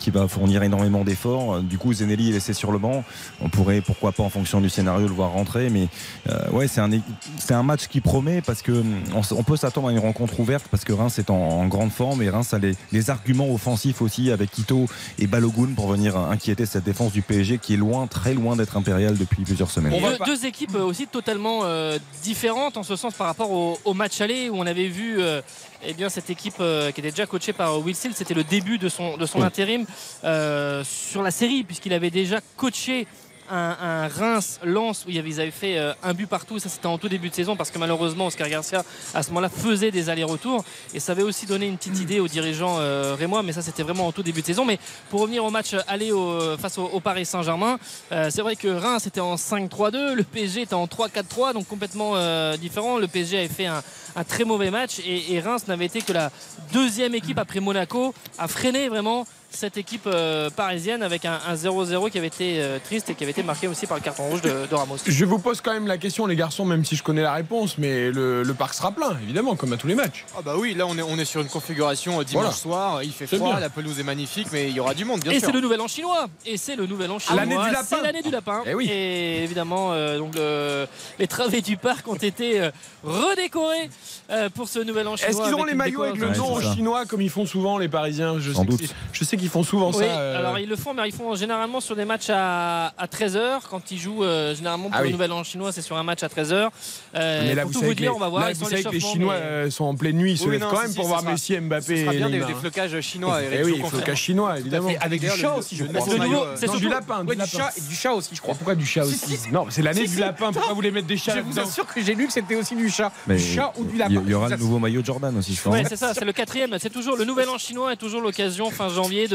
qui 0.07 0.11
va 0.11 0.25
fournir 0.29 0.63
énormément 0.63 1.03
d'efforts. 1.03 1.59
Du 1.59 1.77
coup, 1.77 1.91
Zenelli 1.91 2.29
est 2.29 2.31
laissé 2.31 2.53
sur 2.53 2.71
le 2.71 2.77
banc. 2.77 3.03
On 3.41 3.49
pourrait, 3.49 3.81
pourquoi 3.81 4.13
pas, 4.13 4.23
en 4.23 4.29
fonction 4.29 4.61
du 4.61 4.69
scénario, 4.69 5.05
le 5.05 5.13
voir 5.13 5.31
rentrer. 5.31 5.69
Mais 5.69 5.89
Euh, 6.29 6.49
ouais, 6.51 6.67
c'est 6.67 6.81
un, 6.81 6.89
c'est 7.37 7.53
un 7.53 7.63
match 7.63 7.87
qui 7.87 8.01
promet 8.01 8.41
parce 8.41 8.61
que 8.61 8.71
hum, 8.71 9.01
on, 9.13 9.43
peut 9.43 9.57
s'attendre 9.57 9.89
à 9.89 9.91
une 9.91 9.99
rencontre 9.99 10.39
ouverte 10.39 10.65
parce 10.69 10.83
que 10.83 10.93
Reims 10.93 11.19
est 11.19 11.29
en, 11.29 11.35
en 11.35 11.67
grande 11.67 11.91
forme 11.91 12.21
et 12.21 12.29
Reims 12.29 12.53
a 12.53 12.59
les, 12.59 12.73
les 12.91 13.09
arguments 13.09 13.51
offensifs 13.53 14.01
aussi 14.01 14.31
avec 14.31 14.57
Ito 14.57 14.85
et 15.19 15.27
Balogun 15.27 15.73
pour 15.75 15.87
venir 15.87 16.17
inquiéter 16.17 16.65
cette 16.65 16.83
défense 16.83 17.11
du 17.11 17.21
PSG 17.21 17.57
qui 17.59 17.73
est 17.73 17.77
loin, 17.77 18.07
très 18.07 18.33
loin 18.33 18.55
d'être 18.55 18.77
impériale 18.77 19.17
depuis 19.17 19.43
plusieurs 19.43 19.71
semaines. 19.71 19.93
Deux, 19.99 20.25
deux 20.25 20.45
équipes 20.45 20.75
euh, 20.75 20.83
aussi 20.83 21.07
totalement 21.07 21.61
euh, 21.63 21.97
différentes 22.23 22.77
en 22.77 22.83
ce 22.83 22.95
sens 22.95 23.13
par 23.13 23.27
rapport 23.27 23.51
au, 23.51 23.79
au 23.85 23.93
match 23.93 24.19
aller 24.21 24.49
où 24.49 24.55
on 24.57 24.65
avait 24.65 24.87
vu 24.87 25.17
euh, 25.19 25.41
eh 25.83 25.93
bien, 25.93 26.09
cette 26.09 26.29
équipe 26.29 26.55
euh, 26.59 26.91
qui 26.91 26.99
était 27.01 27.11
déjà 27.11 27.25
coachée 27.25 27.53
par 27.53 27.79
Will 27.79 27.95
Steele. 27.95 28.13
C'était 28.15 28.33
le 28.33 28.43
début 28.43 28.77
de 28.77 28.89
son, 28.89 29.17
de 29.17 29.25
son 29.25 29.39
Oui. 29.39 29.45
intérim 29.45 29.85
euh, 30.23 30.83
sur 30.83 31.21
la 31.23 31.31
série 31.31 31.63
puisqu'il 31.63 31.93
avait 31.93 32.09
déjà 32.09 32.39
coaché 32.55 33.07
un, 33.49 34.07
Reims-Lens 34.07 35.05
où 35.05 35.09
ils 35.09 35.39
avaient 35.39 35.51
fait 35.51 35.77
euh, 35.77 35.93
un 36.03 36.13
but 36.13 36.27
partout. 36.27 36.59
Ça, 36.59 36.69
c'était 36.69 36.87
en 36.87 36.97
tout 36.97 37.09
début 37.09 37.29
de 37.29 37.35
saison 37.35 37.55
parce 37.55 37.71
que 37.71 37.77
malheureusement, 37.77 38.27
Oscar 38.27 38.49
Garcia, 38.49 38.83
à 39.13 39.23
ce 39.23 39.29
moment-là, 39.29 39.49
faisait 39.49 39.91
des 39.91 40.09
allers-retours. 40.09 40.63
Et 40.93 40.99
ça 40.99 41.11
avait 41.13 41.23
aussi 41.23 41.45
donné 41.45 41.67
une 41.67 41.77
petite 41.77 41.99
idée 41.99 42.19
aux 42.19 42.27
dirigeants 42.27 42.77
euh, 42.79 43.15
rémois. 43.17 43.43
Mais 43.43 43.53
ça, 43.53 43.61
c'était 43.61 43.83
vraiment 43.83 44.07
en 44.07 44.11
tout 44.11 44.23
début 44.23 44.41
de 44.41 44.45
saison. 44.47 44.65
Mais 44.65 44.79
pour 45.09 45.21
revenir 45.21 45.43
au 45.45 45.51
match 45.51 45.75
aller 45.87 46.11
au- 46.11 46.57
face 46.57 46.77
au, 46.77 46.99
Paris 46.99 47.25
Saint-Germain, 47.25 47.79
euh, 48.11 48.29
c'est 48.31 48.41
vrai 48.41 48.55
que 48.55 48.67
Reims 48.67 49.05
était 49.07 49.19
en 49.19 49.35
5-3-2. 49.35 50.13
Le 50.13 50.23
PSG 50.23 50.61
était 50.63 50.73
en 50.73 50.85
3-4-3. 50.85 51.53
Donc 51.53 51.67
complètement 51.67 52.13
euh, 52.15 52.57
différent. 52.57 52.97
Le 52.97 53.07
PSG 53.07 53.37
avait 53.37 53.47
fait 53.47 53.67
un, 53.67 53.83
très 54.27 54.43
mauvais 54.43 54.71
match. 54.71 54.99
Et 55.05 55.39
Reims 55.39 55.67
n'avait 55.67 55.85
été 55.85 56.01
que 56.01 56.13
la 56.13 56.31
deuxième 56.73 57.15
équipe 57.15 57.37
après 57.37 57.59
Monaco 57.59 58.13
à 58.37 58.47
freiner 58.47 58.89
vraiment 58.89 59.25
cette 59.49 59.77
équipe 59.77 60.05
euh, 60.07 60.49
parisienne 60.49 61.01
avec 61.01 61.25
un, 61.25 61.39
un 61.47 61.55
0-0 61.55 62.09
qui 62.11 62.17
avait 62.17 62.27
été 62.27 62.61
euh, 62.61 62.79
triste 62.83 63.09
et 63.09 63.15
qui 63.15 63.23
avait 63.23 63.31
été 63.31 63.43
marqué 63.43 63.67
aussi 63.67 63.87
par 63.87 63.97
le 63.97 64.03
carton 64.03 64.23
rouge 64.27 64.41
de, 64.41 64.67
de 64.69 64.75
Ramos. 64.75 64.97
Je 65.05 65.25
vous 65.25 65.39
pose 65.39 65.61
quand 65.61 65.71
même 65.73 65.87
la 65.87 65.97
question, 65.97 66.25
les 66.27 66.35
garçons, 66.35 66.65
même 66.65 66.83
si 66.85 66.95
je 66.95 67.01
connais 67.03 67.21
la 67.21 67.33
réponse, 67.33 67.77
mais 67.77 68.11
le, 68.11 68.43
le 68.43 68.53
parc 68.53 68.73
sera 68.73 68.91
plein, 68.91 69.17
évidemment, 69.23 69.55
comme 69.55 69.71
à 69.73 69.77
tous 69.77 69.87
les 69.87 69.95
matchs. 69.95 70.25
Ah 70.37 70.41
bah 70.43 70.55
oui, 70.57 70.73
là 70.73 70.85
on 70.85 70.97
est, 70.97 71.01
on 71.01 71.17
est 71.17 71.25
sur 71.25 71.41
une 71.41 71.47
configuration 71.47 72.19
euh, 72.19 72.23
dimanche 72.23 72.43
Voilà. 72.43 72.51
soir, 72.57 73.03
il 73.03 73.11
fait 73.11 73.25
froid, 73.25 73.51
bien. 73.51 73.59
la 73.59 73.69
pelouse 73.69 73.99
est 73.99 74.03
magnifique, 74.03 74.47
mais 74.51 74.67
il 74.69 74.75
y 74.75 74.79
aura 74.79 74.93
du 74.93 75.05
monde 75.05 75.21
bien 75.21 75.31
et 75.31 75.39
sûr. 75.39 75.47
c'est 75.47 75.53
le 75.53 75.61
nouvel 75.61 75.79
an 75.81 75.87
chinois. 75.87 76.27
Et 76.45 76.57
c'est 76.57 76.75
le 76.75 76.85
nouvel 76.85 77.09
an 77.11 77.17
chinois. 77.19 77.39
L'année 77.39 77.55
du 77.57 77.71
lapin. 77.71 77.83
C'est 77.89 78.01
l'année 78.01 78.21
du 78.21 78.29
lapin. 78.31 78.63
Eh 78.65 78.73
oui. 78.75 78.87
Et 78.91 79.43
évidemment, 79.43 79.93
euh, 79.93 80.17
donc 80.19 80.35
le- 80.35 80.87
les 81.19 81.27
travées 81.27 81.61
du 81.61 81.77
parc 81.77 82.07
ont 82.07 82.15
été 82.15 82.59
euh, 82.61 82.69
redécorées 83.03 83.89
euh, 84.29 84.49
pour 84.49 84.67
ce 84.67 84.79
nouvel 84.79 85.07
an 85.07 85.15
chinois. 85.15 85.29
Est-ce 85.31 85.41
qu'ils 85.41 85.53
auront 85.53 85.63
les 85.65 85.73
maillots 85.73 86.03
avec 86.03 86.17
le 86.17 86.29
nom 86.35 86.55
Ouais, 86.57 86.63
chinois 86.75 87.05
comme 87.05 87.21
ils 87.21 87.29
font 87.29 87.45
souvent 87.45 87.77
les 87.77 87.87
Parisiens? 87.89 88.39
Je 88.39 88.51
Sans 88.51 88.61
sais, 88.61 88.65
que 88.65 88.71
doute. 88.71 88.95
je 89.13 89.23
sais 89.23 89.36
qu'ils 89.37 89.49
font 89.49 89.63
souvent 89.63 89.89
Oui, 89.91 90.03
ça. 90.05 90.19
euh, 90.19 90.37
alors 90.39 90.59
ils 90.59 90.67
le 90.69 90.75
font, 90.75 90.93
mais 90.93 91.03
ils 91.07 91.13
font 91.13 91.35
généralement 91.35 91.79
sur 91.79 91.95
des 91.95 92.05
matchs 92.05 92.29
à, 92.29 92.91
13h. 93.11 93.61
Quand 93.69 93.91
ils 93.91 93.97
jouent, 93.99 94.23
euh, 94.23 94.55
généralement 94.55 94.85
pour 94.89 94.95
Ah 94.95 95.01
le 95.01 95.07
oui. 95.07 95.11
Nouvel 95.13 95.31
An 95.31 95.43
chinois, 95.43 95.71
c'est 95.71 95.81
sur 95.81 95.97
un 95.97 96.03
match 96.03 96.23
à 96.23 96.27
13h. 96.27 96.69
Euh, 97.15 97.41
mais 97.45 97.55
là, 97.55 97.63
pour 97.63 97.71
vous 97.71 97.79
tout 97.79 97.85
vous 97.85 97.93
dire, 97.93 98.11
les, 98.11 98.15
on 98.15 98.19
va 98.19 98.29
voir. 98.29 98.43
là, 98.43 98.51
ils 98.51 98.55
vous 98.55 98.63
sont 98.65 98.69
savez 98.69 98.83
que 98.83 98.89
les 98.89 98.99
Chinois 98.99 99.35
mais- 99.35 99.45
euh, 99.45 99.69
sont 99.71 99.85
en 99.85 99.95
pleine 99.95 100.17
nuit, 100.17 100.31
ils 100.33 100.37
se 100.37 100.43
Oui, 100.45 100.51
lèvent 100.51 100.61
non, 100.61 100.67
quand 100.69 100.81
même 100.81 100.89
si, 100.91 100.95
pour 100.95 101.07
voir 101.07 101.21
sera- 101.21 101.31
Messi, 101.31 101.57
Mbappé 101.59 101.81
Ce 101.97 102.01
sera 102.03 102.13
et 102.13 102.17
bien 102.17 102.29
des, 102.29 102.39
des 102.39 102.53
flocages 102.53 102.99
chinois, 103.01 103.39
Eh 103.51 103.63
oui, 103.63 103.79
confirme. 103.79 104.03
cache 104.03 104.21
chinois, 104.21 104.59
évidemment. 104.59 104.89
Avec 104.99 105.21
du 105.21 105.29
chat 105.29 105.53
aussi, 105.55 105.75
je 105.75 105.83
crois. 105.85 106.77
du 106.79 106.89
lapin, 106.89 107.23
du 107.23 107.35
chat 107.47 107.71
et 107.77 107.81
du 107.81 107.95
chat 107.95 108.13
aussi, 108.13 108.29
je 108.35 108.41
crois. 108.41 108.55
Pourquoi 108.55 108.75
du 108.75 108.85
chat 108.85 109.03
Si, 109.03 109.13
aussi 109.25 109.37
si. 109.37 109.51
Non, 109.51 109.65
c'est 109.69 109.81
l'année 109.81 110.07
du 110.07 110.17
lapin, 110.17 110.51
pourquoi 110.51 110.69
vous 110.69 110.75
voulez 110.75 110.91
mettre 110.91 111.07
des 111.07 111.17
chats 111.17 111.35
Je 111.35 111.41
vous 111.41 111.59
assure 111.59 111.85
que 111.85 112.01
j'ai 112.01 112.15
lu 112.15 112.27
que 112.27 112.33
c'était 112.33 112.55
aussi 112.55 112.75
du 112.75 112.89
chat. 112.89 113.11
Mais 113.27 113.35
du 113.37 113.43
chat 113.43 113.71
ou 113.77 113.85
du 113.85 113.97
lapin. 113.97 114.21
il 114.23 114.29
y 114.29 114.33
aura 114.33 114.49
le 114.49 114.57
nouveau 114.57 114.79
maillot 114.79 115.01
de 115.01 115.05
Jordan 115.05 115.35
aussi, 115.37 115.53
je 115.53 115.61
pense. 115.61 115.75
C'est 115.87 115.95
ça, 115.95 116.13
c'est 116.13 116.25
le 116.25 116.33
quatrième. 116.33 116.75
C'est 116.79 116.89
toujours 116.89 117.15
le 117.15 117.25
nouvel 117.25 117.49
an 117.49 117.57
chinois 117.57 117.93
est 117.93 117.97
toujours 117.97 118.21
l'occasion 118.21 118.69
fin 118.71 118.89
janvier 118.89 119.26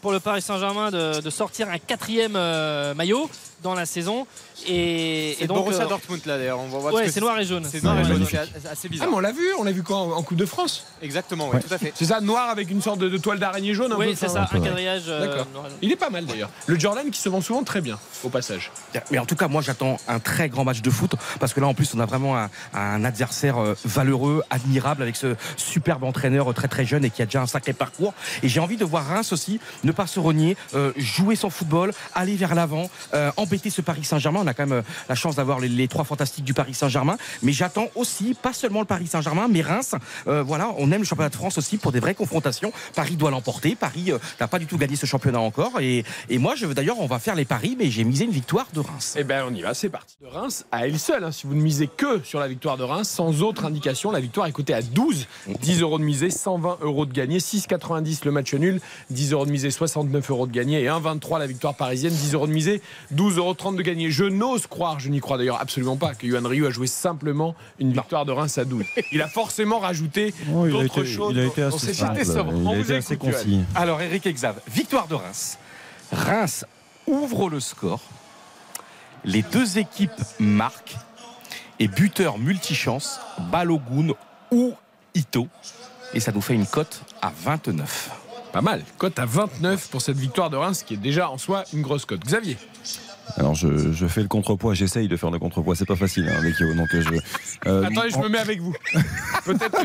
pour 0.00 0.12
le 0.12 0.20
Paris 0.20 0.42
Saint-Germain 0.42 0.90
de, 0.90 1.20
de 1.20 1.30
sortir 1.30 1.68
un 1.68 1.78
quatrième 1.78 2.36
euh, 2.36 2.94
maillot 2.94 3.30
dans 3.62 3.74
la 3.74 3.86
saison. 3.86 4.26
Et, 4.66 5.34
C'est 5.38 5.44
et 5.44 5.46
donc, 5.46 5.58
Borussia 5.58 5.84
euh, 5.84 5.88
Dortmund 5.88 6.20
là 6.26 6.36
d'ailleurs, 6.38 6.58
on 6.58 6.68
va 6.68 6.78
voir 6.78 6.94
ouais, 6.94 7.08
c'est 7.10 7.20
noir 7.20 7.38
et 7.38 7.44
jaune. 7.44 7.64
C'est 7.70 7.82
noir 7.82 7.98
et 8.00 8.04
jaune, 8.04 8.24
c'est 8.28 8.38
assez 8.38 8.50
Ah, 8.84 8.88
bizarre. 8.88 9.08
mais 9.10 9.16
on 9.16 9.20
l'a 9.20 9.32
vu, 9.32 9.46
on 9.58 9.64
l'a 9.64 9.72
vu 9.72 9.82
quand 9.82 10.12
en 10.12 10.22
Coupe 10.22 10.36
de 10.36 10.46
France. 10.46 10.84
Exactement, 11.00 11.48
ouais, 11.48 11.60
tout 11.60 11.72
à 11.72 11.78
fait. 11.78 11.92
C'est 11.94 12.06
ça, 12.06 12.20
noir 12.20 12.48
avec 12.50 12.70
une 12.70 12.82
sorte 12.82 12.98
de, 12.98 13.08
de 13.08 13.16
toile 13.18 13.38
d'araignée 13.38 13.74
jaune 13.74 13.92
un 13.92 13.96
Oui, 13.96 14.14
c'est 14.16 14.28
ça, 14.28 14.48
un 14.52 14.58
quadrillage. 14.58 15.04
euh, 15.08 15.26
D'accord. 15.26 15.46
noir 15.52 15.66
et 15.66 15.70
jaune. 15.70 15.78
Il 15.82 15.92
est 15.92 15.96
pas 15.96 16.10
mal 16.10 16.26
d'ailleurs. 16.26 16.50
Le 16.66 16.78
Jordan 16.78 17.10
qui 17.10 17.20
se 17.20 17.28
vend 17.28 17.40
souvent 17.40 17.62
très 17.62 17.80
bien, 17.80 17.98
au 18.24 18.28
passage. 18.28 18.70
Mais 19.10 19.18
en 19.18 19.26
tout 19.26 19.36
cas, 19.36 19.48
moi, 19.48 19.62
j'attends 19.62 19.96
un 20.08 20.18
très 20.18 20.48
grand 20.48 20.64
match 20.64 20.82
de 20.82 20.90
foot 20.90 21.12
parce 21.40 21.54
que 21.54 21.60
là, 21.60 21.66
en 21.68 21.74
plus, 21.74 21.94
on 21.94 22.00
a 22.00 22.06
vraiment 22.06 22.36
un, 22.36 22.50
un 22.74 23.04
adversaire 23.04 23.58
euh, 23.58 23.74
valeureux, 23.84 24.42
admirable, 24.50 25.02
avec 25.02 25.16
ce 25.16 25.36
superbe 25.56 26.04
entraîneur 26.04 26.52
très 26.54 26.68
très 26.68 26.84
jeune 26.84 27.04
et 27.04 27.10
qui 27.10 27.22
a 27.22 27.26
déjà 27.26 27.40
un 27.42 27.46
sacré 27.46 27.72
parcours. 27.72 28.12
Et 28.42 28.48
j'ai 28.48 28.60
envie 28.60 28.76
de 28.76 28.84
voir 28.84 29.06
Reims 29.06 29.32
aussi 29.32 29.60
ne 29.84 29.92
pas 29.92 30.06
se 30.06 30.18
renier, 30.20 30.56
euh, 30.74 30.92
jouer 30.96 31.36
son 31.36 31.50
football, 31.50 31.92
aller 32.14 32.34
vers 32.36 32.54
l'avant, 32.54 32.90
euh, 33.14 33.30
embêter 33.36 33.70
ce 33.70 33.80
Paris 33.82 34.04
Saint-Germain. 34.04 34.44
On 34.48 34.50
a 34.50 34.54
quand 34.54 34.66
même 34.66 34.78
euh, 34.78 34.82
la 35.10 35.14
chance 35.14 35.36
d'avoir 35.36 35.60
les, 35.60 35.88
trois 35.88 36.04
fantastiques 36.04 36.44
du 36.44 36.54
Paris 36.54 36.72
Saint-Germain, 36.72 37.18
mais 37.42 37.52
j'attends 37.52 37.88
aussi 37.94 38.34
pas 38.34 38.54
seulement 38.54 38.80
le 38.80 38.86
Paris 38.86 39.06
Saint-Germain, 39.06 39.46
mais 39.50 39.60
Reims. 39.60 39.94
Euh, 40.26 40.42
voilà, 40.42 40.72
on 40.78 40.90
aime 40.90 41.02
le 41.02 41.06
championnat 41.06 41.28
de 41.28 41.34
France 41.34 41.58
aussi 41.58 41.76
pour 41.76 41.92
des 41.92 42.00
vraies 42.00 42.14
confrontations. 42.14 42.72
Paris 42.94 43.16
doit 43.16 43.30
l'emporter. 43.30 43.74
Paris 43.74 44.10
euh, 44.10 44.18
n'a 44.40 44.48
pas 44.48 44.58
du 44.58 44.64
tout 44.64 44.78
gagné 44.78 44.96
ce 44.96 45.04
championnat 45.04 45.40
encore. 45.40 45.80
Et, 45.80 46.04
moi, 46.30 46.54
je 46.54 46.64
veux 46.64 46.72
d'ailleurs, 46.72 46.98
on 46.98 47.06
va 47.06 47.18
faire 47.18 47.34
les 47.34 47.44
paris, 47.44 47.76
mais 47.78 47.90
j'ai 47.90 48.04
misé 48.04 48.24
une 48.24 48.30
victoire 48.30 48.68
de 48.72 48.80
Reims. 48.80 49.16
Eh 49.18 49.24
ben 49.24 49.44
on 49.46 49.54
y 49.54 49.60
va, 49.60 49.74
c'est 49.74 49.90
parti. 49.90 50.16
De 50.22 50.28
Reims 50.28 50.64
à 50.72 50.86
elle 50.86 50.98
seule, 50.98 51.24
hein. 51.24 51.32
si 51.32 51.46
vous 51.46 51.54
ne 51.54 51.60
misez 51.60 51.88
que 51.88 52.22
sur 52.24 52.40
la 52.40 52.48
victoire 52.48 52.78
de 52.78 52.84
Reims, 52.84 53.08
sans 53.08 53.42
autre 53.42 53.66
indication, 53.66 54.10
la 54.10 54.20
victoire 54.20 54.46
est 54.46 54.52
cotée 54.52 54.72
à 54.72 54.80
12. 54.80 55.26
10 55.60 55.82
euros 55.82 55.98
de 55.98 56.04
misée, 56.04 56.30
120 56.30 56.78
euros 56.80 57.04
de 57.04 57.12
gagné, 57.12 57.38
6,90 57.38 58.24
le 58.24 58.30
match 58.30 58.54
nul, 58.54 58.80
10 59.10 59.32
euros 59.32 59.44
de 59.44 59.50
misée, 59.50 59.70
69 59.70 60.30
euros 60.30 60.46
de 60.46 60.52
gagné 60.52 60.82
et 60.82 60.86
1,23 60.86 61.38
la 61.38 61.46
victoire 61.46 61.74
parisienne, 61.74 62.12
10 62.12 62.34
euros 62.34 62.46
de 62.46 62.52
misée, 62.52 62.80
12,30 63.14 63.38
euros 63.38 63.72
de 63.72 63.82
gagné. 63.82 64.10
Je 64.10 64.24
n'ose 64.38 64.66
croire, 64.66 65.00
je 65.00 65.08
n'y 65.08 65.20
crois 65.20 65.36
d'ailleurs 65.38 65.60
absolument 65.60 65.96
pas, 65.96 66.14
que 66.14 66.26
Yohan 66.26 66.46
Ryu 66.48 66.66
a 66.66 66.70
joué 66.70 66.86
simplement 66.86 67.54
une 67.78 67.92
victoire 67.92 68.24
de 68.24 68.32
Reims 68.32 68.56
à 68.58 68.64
12. 68.64 68.84
Il 69.12 69.20
a 69.22 69.28
forcément 69.28 69.78
rajouté 69.78 70.32
Oh, 70.52 70.66
il, 70.66 70.76
a 70.76 70.82
d'autres 70.82 71.00
été, 71.02 71.12
choses. 71.12 71.32
il 71.34 71.40
a 71.40 71.44
été 71.44 71.64
On 71.64 71.68
assez 71.68 71.94
simple. 71.94 72.20
Il 72.22 72.30
On 72.66 72.70
a 72.72 72.74
vous 72.76 72.80
été 72.82 72.94
assez 72.96 73.16
concis. 73.16 73.60
Alors 73.74 74.00
Eric 74.00 74.26
Exave, 74.26 74.60
victoire 74.68 75.08
de 75.08 75.14
Reims. 75.14 75.58
Reims 76.12 76.64
ouvre 77.06 77.50
le 77.50 77.60
score. 77.60 78.00
Les 79.24 79.42
deux 79.42 79.78
équipes 79.78 80.10
marquent. 80.38 80.96
Et 81.80 81.86
buteur 81.86 82.38
multichance, 82.38 83.20
Balogun 83.52 84.14
ou 84.50 84.74
Ito. 85.14 85.46
Et 86.14 86.20
ça 86.20 86.32
nous 86.32 86.40
fait 86.40 86.54
une 86.54 86.66
cote 86.66 87.02
à 87.22 87.32
29. 87.44 88.10
Pas 88.52 88.62
mal. 88.62 88.82
Cote 88.96 89.18
à 89.18 89.26
29 89.26 89.88
pour 89.88 90.00
cette 90.00 90.16
victoire 90.16 90.50
de 90.50 90.56
Reims, 90.56 90.82
qui 90.82 90.94
est 90.94 90.98
déjà 90.98 91.30
en 91.30 91.38
soi 91.38 91.64
une 91.72 91.82
grosse 91.82 92.04
cote. 92.04 92.20
Xavier 92.20 92.56
Alors 93.36 93.54
je, 93.54 93.92
je 93.92 94.06
fais 94.06 94.22
le 94.22 94.28
contrepoids, 94.28 94.74
j'essaye 94.74 95.06
de 95.08 95.16
faire 95.16 95.30
le 95.30 95.38
contrepoids, 95.38 95.76
c'est 95.76 95.84
pas 95.86 95.96
facile, 95.96 96.28
hein, 96.28 96.42
Lekio, 96.42 96.74
donc 96.74 96.88
euh, 96.94 97.02
je. 97.02 97.68
euh, 97.68 97.84
Attendez, 97.84 98.10
je 98.10 98.18
me 98.18 98.28
mets 98.28 98.38
avec 98.38 98.60
vous. 98.60 98.74
Peut-être 99.44 99.84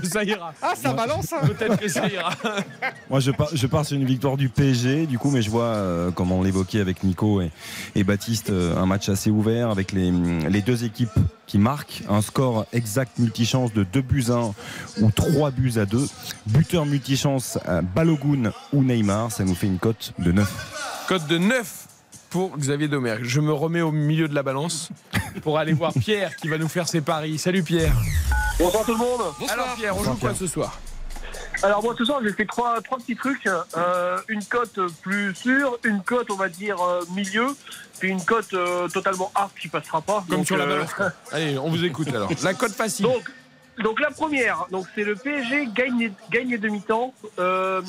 que, 0.00 0.06
ça 0.06 0.22
ira. 0.24 0.52
Ah, 0.60 0.74
ça 0.76 0.92
balance 0.92 1.32
Peut-être 1.46 1.78
que 1.78 1.88
ça 1.88 2.06
ira. 2.08 2.30
Moi, 3.10 3.20
je 3.20 3.30
pars, 3.30 3.48
je 3.52 3.66
pars 3.66 3.84
sur 3.86 3.96
une 3.96 4.04
victoire 4.04 4.36
du 4.36 4.48
PSG, 4.48 5.06
du 5.06 5.18
coup, 5.18 5.30
mais 5.30 5.40
je 5.42 5.50
vois, 5.50 5.64
euh, 5.64 6.10
comme 6.10 6.32
on 6.32 6.42
l'évoquait 6.42 6.80
avec 6.80 7.02
Nico 7.04 7.40
et, 7.40 7.50
et 7.94 8.04
Baptiste, 8.04 8.50
euh, 8.50 8.76
un 8.76 8.86
match 8.86 9.08
assez 9.08 9.30
ouvert 9.30 9.70
avec 9.70 9.92
les, 9.92 10.10
les 10.10 10.60
deux 10.62 10.84
équipes 10.84 11.10
qui 11.46 11.58
marquent 11.58 12.02
un 12.08 12.22
score 12.22 12.66
exact 12.72 13.18
multichance 13.18 13.72
de 13.72 13.84
2 13.84 14.00
buts 14.02 14.24
à 14.28 14.32
1 14.32 14.54
ou 15.02 15.10
3 15.10 15.50
buts 15.52 15.74
à 15.76 15.86
2. 15.86 16.06
Buteur 16.46 16.86
multichance, 16.86 17.58
euh, 17.68 17.82
Balogun 17.82 18.52
ou 18.72 18.82
Neymar, 18.82 19.30
ça 19.30 19.44
nous 19.44 19.54
fait 19.54 19.66
une 19.66 19.78
cote 19.78 20.12
de 20.18 20.32
9. 20.32 21.04
Cote 21.08 21.26
de 21.28 21.38
9 21.38 21.83
pour 22.34 22.58
Xavier 22.58 22.88
Domergue. 22.88 23.22
Je 23.22 23.40
me 23.40 23.52
remets 23.52 23.80
au 23.80 23.92
milieu 23.92 24.26
de 24.26 24.34
la 24.34 24.42
balance 24.42 24.88
pour 25.40 25.56
aller 25.56 25.72
voir 25.72 25.92
Pierre 25.92 26.34
qui 26.34 26.48
va 26.48 26.58
nous 26.58 26.66
faire 26.66 26.88
ses 26.88 27.00
paris. 27.00 27.38
Salut 27.38 27.62
Pierre. 27.62 27.94
Bonsoir 28.58 28.84
tout 28.84 28.90
le 28.90 28.98
monde. 28.98 29.20
Alors 29.48 29.72
Pierre, 29.76 29.96
on 29.96 30.02
joue 30.02 30.14
quoi 30.14 30.34
ce 30.34 30.48
soir? 30.48 30.80
Alors 31.62 31.84
moi 31.84 31.94
ce 31.96 32.04
soir 32.04 32.18
j'ai 32.24 32.32
fait 32.32 32.44
trois, 32.44 32.82
trois 32.82 32.98
petits 32.98 33.14
trucs. 33.14 33.46
Euh, 33.76 34.18
une 34.26 34.42
cote 34.42 34.80
plus 35.02 35.32
sûre, 35.36 35.78
une 35.84 36.02
cote 36.02 36.28
on 36.28 36.34
va 36.34 36.48
dire 36.48 36.82
euh, 36.82 37.02
milieu, 37.14 37.46
puis 38.00 38.10
une 38.10 38.24
cote 38.24 38.52
euh, 38.52 38.88
totalement 38.88 39.30
hard 39.36 39.52
qui 39.56 39.68
passera 39.68 40.02
pas. 40.02 40.24
Comme 40.28 40.38
Donc, 40.38 40.46
sur 40.46 40.56
la 40.56 40.66
balance. 40.66 40.90
Allez, 41.30 41.56
on 41.56 41.70
vous 41.70 41.84
écoute 41.84 42.08
alors. 42.08 42.28
La 42.42 42.54
cote 42.54 42.72
facile. 42.72 43.06
Donc, 43.06 43.30
donc 43.82 44.00
la 44.00 44.10
première, 44.10 44.66
donc 44.70 44.86
c'est 44.94 45.02
le 45.02 45.16
PSG 45.16 45.68
gagne, 45.74 46.12
gagne 46.30 46.48
les 46.50 46.58
demi-temps. 46.58 47.12
Euh, 47.38 47.82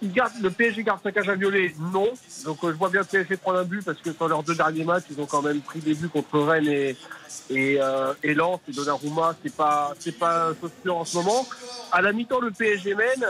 il 0.00 0.12
garde, 0.12 0.32
le 0.40 0.50
PSG 0.50 0.84
garde 0.84 1.00
sa 1.02 1.10
cage 1.10 1.28
à 1.28 1.34
violet, 1.34 1.74
non. 1.92 2.08
Donc 2.44 2.62
euh, 2.62 2.70
je 2.70 2.76
vois 2.76 2.90
bien 2.90 3.00
le 3.00 3.06
PSG 3.06 3.36
prendre 3.38 3.58
un 3.58 3.64
but 3.64 3.84
parce 3.84 3.98
que 3.98 4.12
sur 4.12 4.28
leurs 4.28 4.44
deux 4.44 4.54
derniers 4.54 4.84
matchs, 4.84 5.04
ils 5.10 5.20
ont 5.20 5.26
quand 5.26 5.42
même 5.42 5.60
pris 5.60 5.80
des 5.80 5.94
buts 5.94 6.08
contre 6.08 6.38
Rennes 6.38 6.68
et, 6.68 6.96
et, 7.50 7.78
euh, 7.80 8.14
et 8.22 8.34
Lens 8.34 8.60
et 8.68 8.72
Donnarumma, 8.72 9.34
c'est 9.42 9.54
pas 9.54 9.94
c'est 9.98 10.16
pas 10.16 10.50
un 10.50 10.54
sûr 10.82 10.96
en 10.96 11.04
ce 11.04 11.16
moment. 11.16 11.46
À 11.90 12.02
la 12.02 12.12
mi-temps, 12.12 12.40
le 12.40 12.52
PSG 12.52 12.94
mène. 12.94 13.26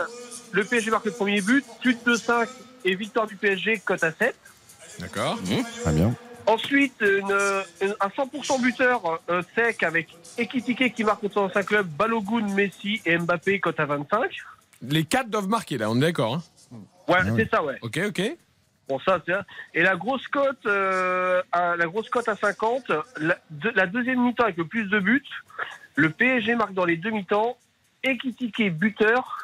Le 0.51 0.63
PSG 0.63 0.91
marque 0.91 1.05
le 1.05 1.11
premier 1.11 1.41
but, 1.41 1.65
suite 1.81 2.05
de 2.05 2.15
5 2.15 2.47
et 2.85 2.95
victoire 2.95 3.25
du 3.25 3.35
PSG, 3.35 3.81
cote 3.83 4.03
à 4.03 4.11
7. 4.11 4.35
D'accord. 4.99 5.39
Très 5.81 5.93
bien. 5.93 6.13
Ensuite, 6.45 6.95
une, 7.01 7.31
une- 7.81 7.95
un 7.99 8.07
100% 8.09 8.61
buteur 8.61 9.19
euh, 9.29 9.41
sec 9.55 9.81
avec 9.83 10.09
Ekitike 10.37 10.93
qui 10.93 11.03
marque 11.03 11.21
contre 11.21 11.35
son 11.35 11.39
ancien 11.41 11.63
club, 11.63 11.87
Balogun, 11.87 12.47
Messi 12.53 13.01
et 13.05 13.17
Mbappé, 13.17 13.59
cote 13.59 13.79
à 13.79 13.85
25. 13.85 14.29
Les 14.81 15.05
quatre 15.05 15.29
doivent 15.29 15.47
marquer 15.47 15.77
là, 15.77 15.89
on 15.89 15.95
est 15.97 16.01
d'accord. 16.01 16.35
hein 16.35 16.41
Ouais, 17.07 17.17
Ah 17.19 17.25
c'est 17.37 17.49
ça, 17.49 17.63
ouais. 17.63 17.77
ok, 17.81 17.99
ok. 18.07 18.21
Bon, 18.89 18.99
ça, 18.99 19.21
c'est. 19.25 19.33
Et 19.73 19.81
la 19.81 19.95
grosse 19.95 20.27
cote, 20.27 20.65
euh, 20.65 21.41
à, 21.53 21.75
la 21.77 21.85
grosse 21.85 22.09
cote 22.09 22.27
à 22.27 22.35
50, 22.35 22.91
la, 23.17 23.37
de- 23.49 23.71
la 23.75 23.87
deuxième 23.87 24.21
mi-temps 24.21 24.43
avec 24.43 24.57
le 24.57 24.65
plus 24.65 24.85
de 24.89 24.99
buts, 24.99 25.23
le 25.95 26.09
PSG 26.09 26.55
marque 26.55 26.73
dans 26.73 26.83
les 26.85 26.97
deux 26.97 27.11
mi-temps, 27.11 27.57
Ekitike 28.03 28.73
buteur, 28.77 29.37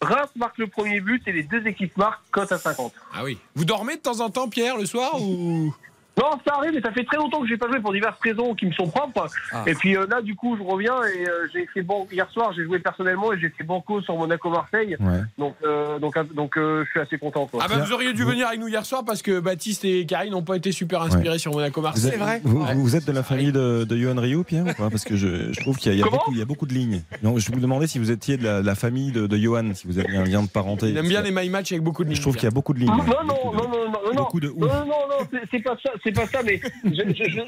Reims 0.00 0.30
marque 0.34 0.58
le 0.58 0.66
premier 0.66 1.00
but 1.00 1.22
et 1.28 1.32
les 1.32 1.44
deux 1.44 1.64
équipes 1.68 1.96
marquent 1.96 2.22
cote 2.32 2.50
à 2.50 2.58
50. 2.58 2.92
Ah 3.14 3.22
oui. 3.22 3.38
Vous 3.54 3.64
dormez 3.64 3.94
de 3.96 4.00
temps 4.00 4.18
en 4.20 4.30
temps, 4.30 4.48
Pierre, 4.48 4.76
le 4.76 4.86
soir 4.86 5.20
ou? 5.22 5.72
Non, 6.18 6.30
ça 6.46 6.56
arrive, 6.58 6.72
mais 6.74 6.82
ça 6.82 6.92
fait 6.92 7.04
très 7.04 7.16
longtemps 7.16 7.40
que 7.40 7.48
j'ai 7.48 7.56
pas 7.56 7.68
joué 7.68 7.80
pour 7.80 7.92
diverses 7.92 8.18
raisons 8.22 8.54
qui 8.54 8.66
me 8.66 8.72
sont 8.72 8.86
propres. 8.86 9.26
Ah. 9.50 9.64
Et 9.66 9.74
puis 9.74 9.96
euh, 9.96 10.06
là, 10.10 10.20
du 10.20 10.34
coup, 10.36 10.56
je 10.58 10.62
reviens 10.62 10.96
et 11.04 11.26
euh, 11.26 11.48
j'ai 11.54 11.66
fait 11.72 11.80
bon. 11.82 12.06
Hier 12.12 12.28
soir, 12.30 12.52
j'ai 12.54 12.64
joué 12.64 12.78
personnellement 12.80 13.32
et 13.32 13.40
j'ai 13.40 13.48
fait 13.48 13.64
banco 13.64 14.02
sur 14.02 14.16
Monaco 14.16 14.50
Marseille. 14.50 14.96
Donc, 15.38 15.54
euh, 15.64 15.98
donc, 15.98 16.34
donc, 16.34 16.56
euh, 16.58 16.84
je 16.84 16.90
suis 16.90 17.00
assez 17.00 17.16
content. 17.18 17.46
Quoi. 17.46 17.62
Ah 17.64 17.68
bah 17.68 17.78
vous 17.82 17.92
auriez 17.92 18.12
dû 18.12 18.24
venir 18.24 18.46
avec 18.48 18.60
nous 18.60 18.68
hier 18.68 18.84
soir 18.84 19.04
parce 19.06 19.22
que 19.22 19.40
Baptiste 19.40 19.84
et 19.86 20.04
Karine 20.04 20.32
n'ont 20.32 20.42
pas 20.42 20.56
été 20.56 20.70
super 20.70 21.00
inspirés 21.02 21.38
sur 21.38 21.52
Monaco 21.52 21.80
Vous 21.80 21.86
Marseille. 21.86 22.12
êtes, 22.14 22.42
vous, 22.44 22.62
vous 22.74 22.96
êtes 22.96 23.06
de 23.06 23.12
la 23.12 23.22
famille 23.22 23.52
de, 23.52 23.84
de 23.84 23.96
Johan 23.96 24.20
Rioux, 24.20 24.44
Pierre, 24.44 24.64
ou 24.64 24.72
pas? 24.74 24.90
Parce 24.90 25.04
que 25.04 25.16
je, 25.16 25.52
je 25.52 25.60
trouve 25.60 25.78
qu'il 25.78 25.92
y, 25.94 26.02
a- 26.02 26.06
y 26.06 26.10
beaucoup- 26.10 26.32
il 26.32 26.38
y 26.38 26.42
a 26.42 26.44
beaucoup 26.46 26.66
de 26.66 26.74
lignes. 26.74 27.02
Non, 27.22 27.38
je 27.38 27.50
vous 27.50 27.58
demandais 27.58 27.86
si 27.86 27.98
vous 27.98 28.10
étiez 28.10 28.36
de 28.36 28.44
la, 28.44 28.60
la 28.60 28.74
famille 28.74 29.12
de, 29.12 29.26
de 29.26 29.36
Johan, 29.38 29.72
si 29.74 29.86
vous 29.86 29.98
aviez 29.98 30.18
un 30.18 30.24
lien 30.24 30.42
de 30.42 30.48
parenté. 30.48 30.90
Il 30.90 30.96
aime 30.98 31.08
bien 31.08 31.22
les 31.22 31.30
my 31.30 31.48
match 31.48 31.72
avec 31.72 31.82
beaucoup 31.82 32.04
de 32.04 32.08
lignes. 32.10 32.16
Je 32.16 32.22
trouve 32.22 32.34
qu'il 32.34 32.44
y 32.44 32.48
a 32.48 32.50
beaucoup 32.50 32.74
de 32.74 32.80
lignes. 32.80 32.90
Non, 32.90 32.98
non, 32.98 33.24
non, 33.24 33.52
non, 33.52 33.52
non, 33.54 33.68
non, 33.68 33.92
non, 34.12 34.22
Beaucoup 34.22 34.40
de 34.40 34.48
non, 34.48 34.66
non, 34.66 34.68
non, 34.68 34.86
non, 34.86 35.26
c'est- 35.30 35.40
c'est 35.50 35.62
pas 35.62 35.76
ça, 35.82 35.90
c'est 36.04 36.12
pas 36.12 36.26
ça, 36.26 36.40
mais 36.44 36.60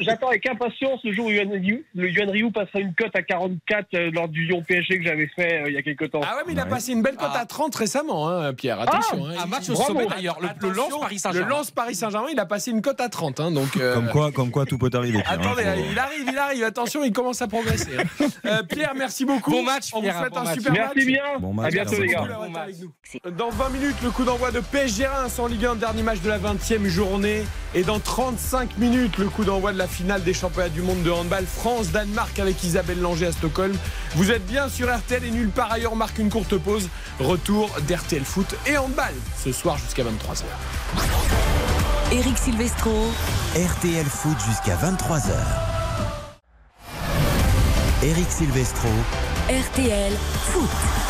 j'attends 0.00 0.28
avec 0.28 0.46
impatience 0.48 1.00
le 1.04 1.12
jour 1.12 1.26
où 1.26 1.30
Yuan 1.30 1.50
Ryu, 1.50 1.84
le 1.94 2.10
Yuan 2.10 2.30
Ryu 2.30 2.50
passera 2.52 2.80
une 2.80 2.94
cote 2.94 3.14
à 3.14 3.22
44 3.22 3.86
euh, 3.94 4.10
lors 4.12 4.28
du 4.28 4.44
Lyon 4.46 4.62
PSG 4.66 4.98
que 4.98 5.04
j'avais 5.04 5.26
fait 5.34 5.62
euh, 5.62 5.68
il 5.68 5.74
y 5.74 5.76
a 5.76 5.82
quelques 5.82 6.10
temps. 6.10 6.20
Ah 6.24 6.36
ouais, 6.36 6.42
mais 6.46 6.52
il 6.52 6.60
a 6.60 6.66
passé 6.66 6.92
une 6.92 7.02
belle 7.02 7.16
cote 7.16 7.34
à 7.34 7.44
30 7.46 7.74
récemment, 7.74 8.28
hein, 8.28 8.52
Pierre. 8.54 8.80
Attention. 8.80 9.24
Ah, 9.28 9.32
hein. 9.32 9.42
un 9.44 9.46
match 9.46 9.68
au 9.70 9.74
sommet, 9.74 10.06
d'ailleurs. 10.06 10.38
Le- 10.40 10.68
Lens 10.70 10.98
Paris 11.00 11.18
Saint-Germain. 11.18 11.46
Le 11.48 11.54
Lens 11.54 11.70
Paris 11.70 11.94
Saint-Germain, 11.94 12.28
il 12.32 12.38
a 12.40 12.46
passé 12.46 12.70
une 12.70 12.82
cote 12.82 13.00
à 13.00 13.08
30. 13.08 13.40
hein, 13.40 13.50
donc, 13.50 13.76
euh, 13.76 13.94
Comme 13.94 14.08
quoi, 14.08 14.32
comme 14.32 14.50
quoi 14.50 14.66
tout 14.66 14.78
peut 14.78 14.90
arriver. 14.94 15.18
Pierre, 15.22 15.32
hein, 15.32 15.38
Attendez, 15.40 15.62
faut- 15.62 15.90
il 15.92 15.98
arrive, 15.98 16.24
il 16.28 16.38
arrive. 16.38 16.64
Attention, 16.64 17.04
il 17.04 17.12
commence 17.12 17.42
à 17.42 17.48
progresser. 17.48 17.90
hein. 17.98 18.26
Euh, 18.46 18.62
Pierre, 18.62 18.92
merci 18.94 19.24
beaucoup. 19.24 19.50
Bon 19.50 19.62
match, 19.62 19.88
On 19.92 19.96
vous 19.96 20.02
Pierre, 20.02 20.18
souhaite 20.18 20.32
bon 20.32 20.38
un 20.40 20.44
match. 20.44 20.54
super 20.58 20.72
Merci 20.72 20.96
match. 20.96 21.06
bien. 21.06 21.22
Bon 21.38 21.52
match, 21.54 21.66
à 21.66 21.70
bientôt, 21.70 21.90
merci 21.92 22.02
les 22.02 22.08
gars. 22.08 23.30
Dans 23.30 23.48
20 23.50 23.68
minutes, 23.70 23.96
le 24.02 24.10
coup 24.10 24.24
d'envoi 24.24 24.50
de 24.50 24.60
PSG 24.60 25.06
Reims 25.06 25.38
en 25.38 25.46
Ligue 25.46 25.64
1, 25.64 25.74
dernier 25.76 26.02
match 26.02 26.20
de 26.20 26.28
la 26.28 26.38
20e 26.38 26.84
journée. 26.86 27.42
Et 27.76 27.82
dans 27.82 27.98
35 27.98 28.78
minutes, 28.78 29.18
le 29.18 29.28
coup 29.28 29.44
d'envoi 29.44 29.72
de 29.72 29.78
la 29.78 29.88
finale 29.88 30.22
des 30.22 30.32
championnats 30.32 30.68
du 30.68 30.80
monde 30.80 31.02
de 31.02 31.10
handball 31.10 31.44
France-Danemark 31.44 32.38
avec 32.38 32.62
Isabelle 32.62 33.00
Langer 33.00 33.26
à 33.26 33.32
Stockholm. 33.32 33.76
Vous 34.14 34.30
êtes 34.30 34.46
bien 34.46 34.68
sur 34.68 34.94
RTL 34.94 35.24
et 35.24 35.30
nulle 35.32 35.50
part 35.50 35.72
ailleurs 35.72 35.92
on 35.92 35.96
marque 35.96 36.18
une 36.18 36.30
courte 36.30 36.56
pause. 36.56 36.88
Retour 37.18 37.70
d'RTL 37.88 38.24
Foot 38.24 38.54
et 38.66 38.78
handball 38.78 39.14
ce 39.42 39.50
soir 39.50 39.76
jusqu'à 39.78 40.04
23h. 40.04 40.44
Eric 42.12 42.38
Silvestro. 42.38 43.08
RTL 43.56 44.06
Foot 44.06 44.36
jusqu'à 44.46 44.76
23h. 44.76 45.32
Eric 48.04 48.30
Silvestro. 48.30 48.88
RTL 49.48 50.12
Foot. 50.52 51.03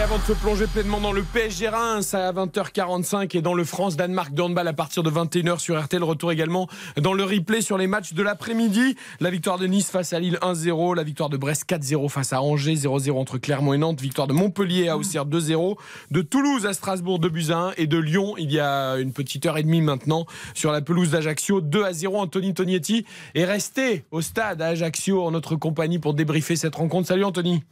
Avant 0.00 0.18
de 0.18 0.22
se 0.22 0.32
plonger 0.32 0.66
pleinement 0.68 1.00
dans 1.00 1.10
le 1.10 1.22
PSG 1.22 1.68
Reims 1.68 2.14
à 2.14 2.32
20h45 2.32 3.36
et 3.36 3.42
dans 3.42 3.52
le 3.52 3.64
France-Danemark 3.64 4.32
de 4.32 4.42
handball 4.42 4.68
à 4.68 4.72
partir 4.72 5.02
de 5.02 5.10
21h 5.10 5.58
sur 5.58 5.78
RTL, 5.78 6.02
retour 6.04 6.30
également 6.30 6.68
dans 6.96 7.12
le 7.12 7.24
replay 7.24 7.60
sur 7.62 7.76
les 7.76 7.88
matchs 7.88 8.14
de 8.14 8.22
l'après-midi. 8.22 8.94
La 9.18 9.30
victoire 9.30 9.58
de 9.58 9.66
Nice 9.66 9.90
face 9.90 10.12
à 10.12 10.20
Lille 10.20 10.38
1-0, 10.40 10.94
la 10.94 11.02
victoire 11.02 11.28
de 11.28 11.36
Brest 11.36 11.68
4-0 11.68 12.08
face 12.08 12.32
à 12.32 12.40
Angers, 12.40 12.74
0-0 12.74 13.18
entre 13.18 13.38
Clermont 13.38 13.72
et 13.72 13.78
Nantes, 13.78 14.00
victoire 14.00 14.28
de 14.28 14.34
Montpellier 14.34 14.88
à 14.88 14.96
Auxerre 14.96 15.26
2-0, 15.26 15.76
de 16.12 16.22
Toulouse 16.22 16.64
à 16.64 16.74
Strasbourg 16.74 17.18
2 17.18 17.28
buts 17.28 17.46
à 17.50 17.58
1 17.58 17.72
et 17.76 17.88
de 17.88 17.98
Lyon 17.98 18.34
il 18.38 18.52
y 18.52 18.60
a 18.60 18.98
une 18.98 19.12
petite 19.12 19.46
heure 19.46 19.58
et 19.58 19.64
demie 19.64 19.82
maintenant 19.82 20.26
sur 20.54 20.70
la 20.70 20.80
pelouse 20.80 21.10
d'Ajaccio 21.10 21.60
2 21.60 21.84
à 21.84 21.92
0. 21.92 22.18
Anthony 22.18 22.54
Tognetti 22.54 23.04
est 23.34 23.44
resté 23.44 24.04
au 24.12 24.20
stade 24.20 24.62
à 24.62 24.68
Ajaccio 24.68 25.24
en 25.24 25.32
notre 25.32 25.56
compagnie 25.56 25.98
pour 25.98 26.14
débriefer 26.14 26.54
cette 26.54 26.76
rencontre. 26.76 27.08
Salut 27.08 27.24
Anthony. 27.24 27.64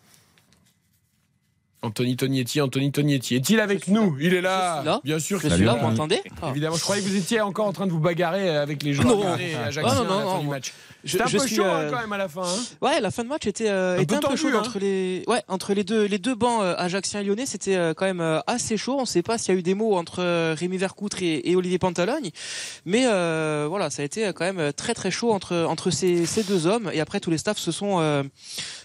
Anthony 1.83 2.17
Tognetti, 2.17 2.61
Anthony 2.61 2.91
Tognetti. 2.91 3.37
Est-il 3.37 3.61
avec 3.61 3.89
nous 3.89 4.17
Il 4.21 4.35
est 4.35 4.41
là. 4.41 4.83
là. 4.85 5.01
Bien 5.05 5.19
sûr. 5.19 5.39
Je 5.39 5.47
qu'il 5.47 5.53
suis 5.55 5.63
est 5.63 5.67
là, 5.67 5.75
vous 5.75 5.87
m'entendez 5.87 6.21
Évidemment. 6.51 6.75
Je 6.77 6.81
croyais 6.83 7.03
que 7.03 7.09
vous 7.09 7.17
étiez 7.17 7.41
encore 7.41 7.67
en 7.67 7.73
train 7.73 7.87
de 7.87 7.93
vous 7.93 8.01
bagarrer 8.01 8.49
avec 8.57 8.83
les 8.83 8.93
joueurs 8.93 9.09
Non. 9.17 9.27
à 9.27 9.67
Ajaccio 9.67 9.91
Ah, 9.93 9.95
non, 10.05 10.11
à 10.15 10.19
la 10.19 10.25
non, 10.25 10.31
fin 10.37 10.41
du 10.41 10.49
match. 10.49 10.73
C'était 11.05 11.23
un 11.23 11.27
je 11.27 11.39
peu 11.39 11.47
suis, 11.47 11.55
chaud 11.57 11.63
hein, 11.65 11.83
euh, 11.83 11.91
quand 11.91 12.01
même 12.01 12.13
à 12.13 12.19
la 12.19 12.27
fin. 12.29 12.43
hein. 12.43 12.65
Ouais, 12.81 13.01
la 13.01 13.13
fin 13.13 13.23
de 13.23 13.29
match 13.29 13.47
était, 13.47 13.69
euh, 13.69 13.97
Un 13.97 14.01
était 14.01 14.07
peu 14.07 14.15
un 14.17 14.21
peu 14.23 14.27
tendu, 14.29 14.39
chaude 14.41 14.55
hein. 14.57 14.59
entre 14.59 14.81
les, 14.81 15.23
ouais, 15.29 15.41
entre 15.47 15.73
les 15.73 15.85
deux, 15.85 16.05
les 16.07 16.19
deux 16.19 16.35
bancs 16.35 16.63
euh, 16.65 16.75
Ajaxien 16.79 17.21
et 17.21 17.25
Lyonnais. 17.25 17.47
C'était 17.47 17.77
euh, 17.77 17.95
quand 17.95 18.07
même 18.07 18.21
euh, 18.21 18.41
assez 18.49 18.77
chaud. 18.77 18.97
On 18.99 19.03
ne 19.03 19.07
sait 19.07 19.23
pas 19.23 19.39
s'il 19.39 19.55
y 19.55 19.57
a 19.57 19.61
eu 19.61 19.63
des 19.63 19.75
mots 19.75 19.95
entre 19.97 20.21
euh, 20.21 20.57
Rémi 20.59 20.79
Vercoutre 20.79 21.23
et, 21.23 21.43
et 21.49 21.55
Olivier 21.55 21.79
Pantalogne, 21.79 22.31
mais 22.87 23.05
euh, 23.07 23.67
voilà, 23.69 23.89
ça 23.91 24.03
a 24.03 24.05
été 24.05 24.25
quand 24.35 24.53
même 24.53 24.73
très 24.73 24.95
très 24.95 25.13
chaud 25.13 25.31
entre 25.33 25.65
entre 25.69 25.91
ces, 25.91 26.27
ces 26.27 26.43
deux 26.43 26.67
hommes. 26.67 26.91
Et 26.93 27.01
après, 27.01 27.21
tous 27.21 27.31
les 27.31 27.39
staffs 27.39 27.59
se 27.59 27.71
sont 27.71 28.01
euh, 28.01 28.25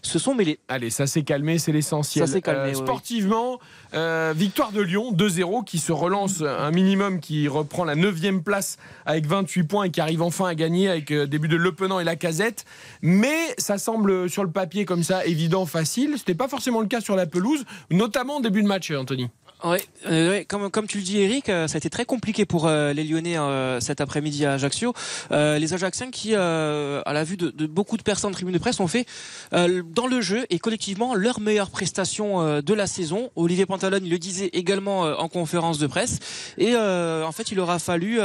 se 0.01 0.19
sont 0.19 0.35
mêlés. 0.35 0.59
Allez, 0.67 0.89
ça 0.89 1.07
s'est 1.07 1.23
calmé, 1.23 1.59
c'est 1.59 1.71
l'essentiel. 1.71 2.27
Ça 2.27 2.33
s'est 2.33 2.41
calmé, 2.41 2.71
Euh, 2.71 2.73
sportivement, 2.73 3.59
euh, 3.93 4.33
victoire 4.35 4.71
de 4.71 4.81
Lyon, 4.81 5.11
2-0, 5.11 5.63
qui 5.63 5.79
se 5.79 5.91
relance 5.91 6.41
un 6.41 6.71
minimum, 6.71 7.19
qui 7.19 7.47
reprend 7.47 7.85
la 7.85 7.95
9 7.95 8.41
place 8.43 8.77
avec 9.05 9.25
28 9.25 9.63
points 9.63 9.83
et 9.85 9.91
qui 9.91 10.01
arrive 10.01 10.21
enfin 10.21 10.45
à 10.45 10.55
gagner 10.55 10.89
avec 10.89 11.11
euh, 11.11 11.27
début 11.27 11.47
de 11.47 11.55
Le 11.55 11.71
Penant 11.71 11.99
et 11.99 12.03
la 12.03 12.15
casette. 12.15 12.65
Mais 13.01 13.53
ça 13.57 13.77
semble 13.77 14.29
sur 14.29 14.43
le 14.43 14.51
papier 14.51 14.85
comme 14.85 15.03
ça 15.03 15.25
évident, 15.25 15.65
facile. 15.65 16.15
C'était 16.17 16.35
pas 16.35 16.47
forcément 16.47 16.81
le 16.81 16.87
cas 16.87 17.01
sur 17.01 17.15
la 17.15 17.25
pelouse, 17.25 17.63
notamment 17.89 18.37
au 18.37 18.41
début 18.41 18.63
de 18.63 18.67
match, 18.67 18.91
Anthony. 18.91 19.29
Ouais, 19.63 19.83
euh, 20.09 20.43
comme 20.47 20.87
tu 20.87 20.97
le 20.97 21.03
dis 21.03 21.19
Eric, 21.19 21.47
euh, 21.49 21.67
ça 21.67 21.75
a 21.75 21.77
été 21.77 21.91
très 21.91 22.05
compliqué 22.05 22.45
pour 22.47 22.67
euh, 22.67 22.93
les 22.93 23.03
Lyonnais 23.03 23.37
cet 23.79 24.01
après-midi 24.01 24.45
à 24.45 24.53
Ajaccio. 24.53 24.93
Les 25.29 25.73
Ajaxiens 25.73 26.09
qui, 26.09 26.35
à 26.35 27.13
la 27.13 27.23
vue 27.23 27.37
de, 27.37 27.67
beaucoup 27.67 27.97
de 27.97 28.01
personnes 28.01 28.31
en 28.31 28.33
tribune 28.33 28.53
de 28.53 28.59
presse, 28.59 28.79
ont 28.79 28.87
fait 28.87 29.05
dans 29.51 30.07
le 30.07 30.21
jeu 30.21 30.45
et 30.49 30.59
collectivement 30.59 31.13
leur 31.15 31.39
meilleure 31.39 31.69
prestation 31.69 32.61
de 32.61 32.73
la 32.73 32.87
saison. 32.87 33.31
Olivier 33.35 33.65
Pantalone 33.65 34.07
le 34.07 34.17
disait 34.17 34.49
également 34.53 35.01
en 35.01 35.27
conférence 35.27 35.77
de 35.79 35.87
presse. 35.87 36.19
Et 36.57 36.75
en 36.75 37.31
fait, 37.31 37.51
il 37.51 37.59
aura 37.59 37.79
fallu 37.79 38.19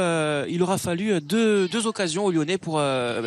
il 0.49 0.63
aura 0.63 0.77
fallu 0.77 1.21
deux, 1.21 1.87
occasions 1.87 2.25
aux 2.25 2.31
Lyonnais 2.31 2.57
pour 2.57 2.81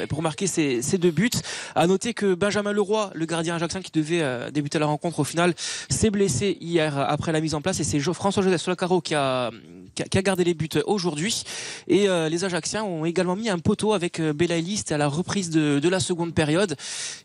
pour 0.08 0.22
marquer 0.22 0.46
ces, 0.46 0.98
deux 0.98 1.10
buts. 1.10 1.30
À 1.74 1.86
noter 1.86 2.14
que 2.14 2.34
Benjamin 2.34 2.72
Leroy, 2.72 3.10
le 3.14 3.26
gardien 3.26 3.56
ajaxien 3.56 3.82
qui 3.82 3.92
devait 3.92 4.50
débuter 4.52 4.78
la 4.78 4.86
rencontre 4.86 5.20
au 5.20 5.24
final, 5.24 5.54
s'est 5.88 6.10
blessé 6.10 6.58
hier 6.60 6.98
après 6.98 7.32
la 7.32 7.40
mise 7.40 7.54
en 7.54 7.60
place 7.60 7.80
et 7.80 7.84
c'est 7.84 7.99
Jo- 8.00 8.14
François 8.14 8.42
Joseph 8.42 8.60
Solacaro 8.62 9.00
qui 9.00 9.14
a, 9.14 9.50
qui 9.94 10.02
a 10.02 10.06
qui 10.06 10.18
a 10.18 10.22
gardé 10.22 10.44
les 10.44 10.54
buts 10.54 10.68
aujourd'hui. 10.86 11.42
Et 11.88 12.08
euh, 12.08 12.28
les 12.28 12.44
Ajaxiens 12.44 12.82
ont 12.84 13.04
également 13.04 13.36
mis 13.36 13.48
un 13.48 13.58
poteau 13.58 13.92
avec 13.92 14.20
euh, 14.20 14.32
Belaïli, 14.32 14.76
c'était 14.76 14.94
à 14.94 14.98
la 14.98 15.08
reprise 15.08 15.50
de, 15.50 15.78
de 15.78 15.88
la 15.88 16.00
seconde 16.00 16.34
période. 16.34 16.76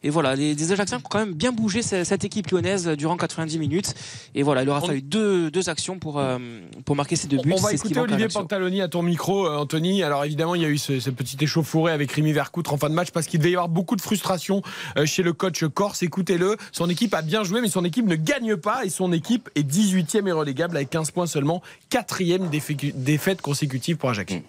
Et 0.03 0.09
voilà, 0.09 0.35
les, 0.35 0.53
les 0.55 0.71
Ajaxiens 0.71 0.97
ont 0.97 1.09
quand 1.09 1.19
même 1.19 1.33
bien 1.33 1.51
bougé 1.51 1.81
ce- 1.81 2.03
cette 2.03 2.23
équipe 2.23 2.49
lyonnaise 2.51 2.87
durant 2.89 3.17
90 3.17 3.57
minutes. 3.59 3.93
Et 4.35 4.43
voilà, 4.43 4.63
il 4.63 4.69
aura 4.69 4.81
fallu 4.87 5.01
deux, 5.01 5.49
deux 5.51 5.69
actions 5.69 5.99
pour, 5.99 6.19
euh, 6.19 6.37
pour 6.85 6.95
marquer 6.95 7.15
ces 7.15 7.27
deux 7.27 7.37
buts. 7.37 7.51
On 7.53 7.61
va 7.61 7.69
écouter 7.75 7.93
Olivier. 8.13 8.27
Pantaloni 8.41 8.81
à 8.81 8.87
ton 8.87 9.01
micro, 9.03 9.47
Anthony. 9.47 10.03
Alors 10.03 10.25
évidemment, 10.25 10.55
il 10.55 10.61
y 10.61 10.65
a 10.65 10.69
eu 10.69 10.77
ce, 10.77 10.99
ce 10.99 11.09
petit 11.09 11.37
échauffouré 11.41 11.91
avec 11.91 12.11
Rémi 12.11 12.33
Vercoutre 12.33 12.73
en 12.73 12.77
fin 12.77 12.89
de 12.89 12.95
match 12.95 13.11
parce 13.11 13.27
qu'il 13.27 13.39
devait 13.39 13.51
y 13.51 13.55
avoir 13.55 13.69
beaucoup 13.69 13.95
de 13.95 14.01
frustration 14.01 14.61
chez 15.05 15.23
le 15.23 15.33
coach 15.33 15.63
corse. 15.65 16.03
Écoutez-le, 16.03 16.57
son 16.71 16.89
équipe 16.89 17.13
a 17.13 17.21
bien 17.21 17.43
joué, 17.43 17.61
mais 17.61 17.69
son 17.69 17.85
équipe 17.85 18.05
ne 18.05 18.15
gagne 18.15 18.55
pas 18.57 18.85
et 18.85 18.89
son 18.89 19.11
équipe 19.11 19.49
est 19.55 19.63
18e 19.63 20.27
et 20.27 20.31
relégable 20.31 20.64
avec 20.71 20.89
15 20.89 21.11
points 21.11 21.27
seulement. 21.27 21.61
Quatrième 21.89 22.49
défaite 22.49 23.41
consécutive 23.41 23.97
pour 23.97 24.09
Ajaccio. 24.09 24.41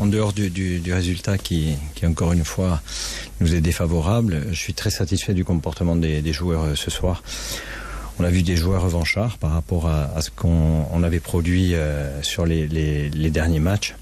En 0.00 0.06
dehors 0.06 0.32
du, 0.32 0.82
résultat 0.92 1.38
qui, 1.38 1.76
encore 2.04 2.32
une 2.32 2.44
fois, 2.44 2.80
nous 3.40 3.54
est 3.54 3.60
défavorable, 3.60 4.46
je 4.50 4.58
suis 4.58 4.74
très 4.74 4.90
satisfait 4.90 5.34
du 5.34 5.44
comportement 5.44 5.96
des, 5.96 6.22
des 6.22 6.32
joueurs 6.32 6.64
euh, 6.64 6.74
ce 6.74 6.90
soir. 6.90 7.22
On 8.18 8.24
a 8.24 8.30
vu 8.30 8.42
des 8.42 8.56
joueurs 8.56 8.82
revanchards 8.82 9.38
par 9.38 9.50
rapport 9.50 9.88
à, 9.88 10.20
ce 10.22 10.30
qu'on 10.30 10.86
on 10.92 11.02
avait 11.02 11.20
produit 11.20 11.74
euh, 11.74 12.22
sur 12.22 12.46
les, 12.46 13.10
derniers 13.30 13.60
matchs. 13.60 13.94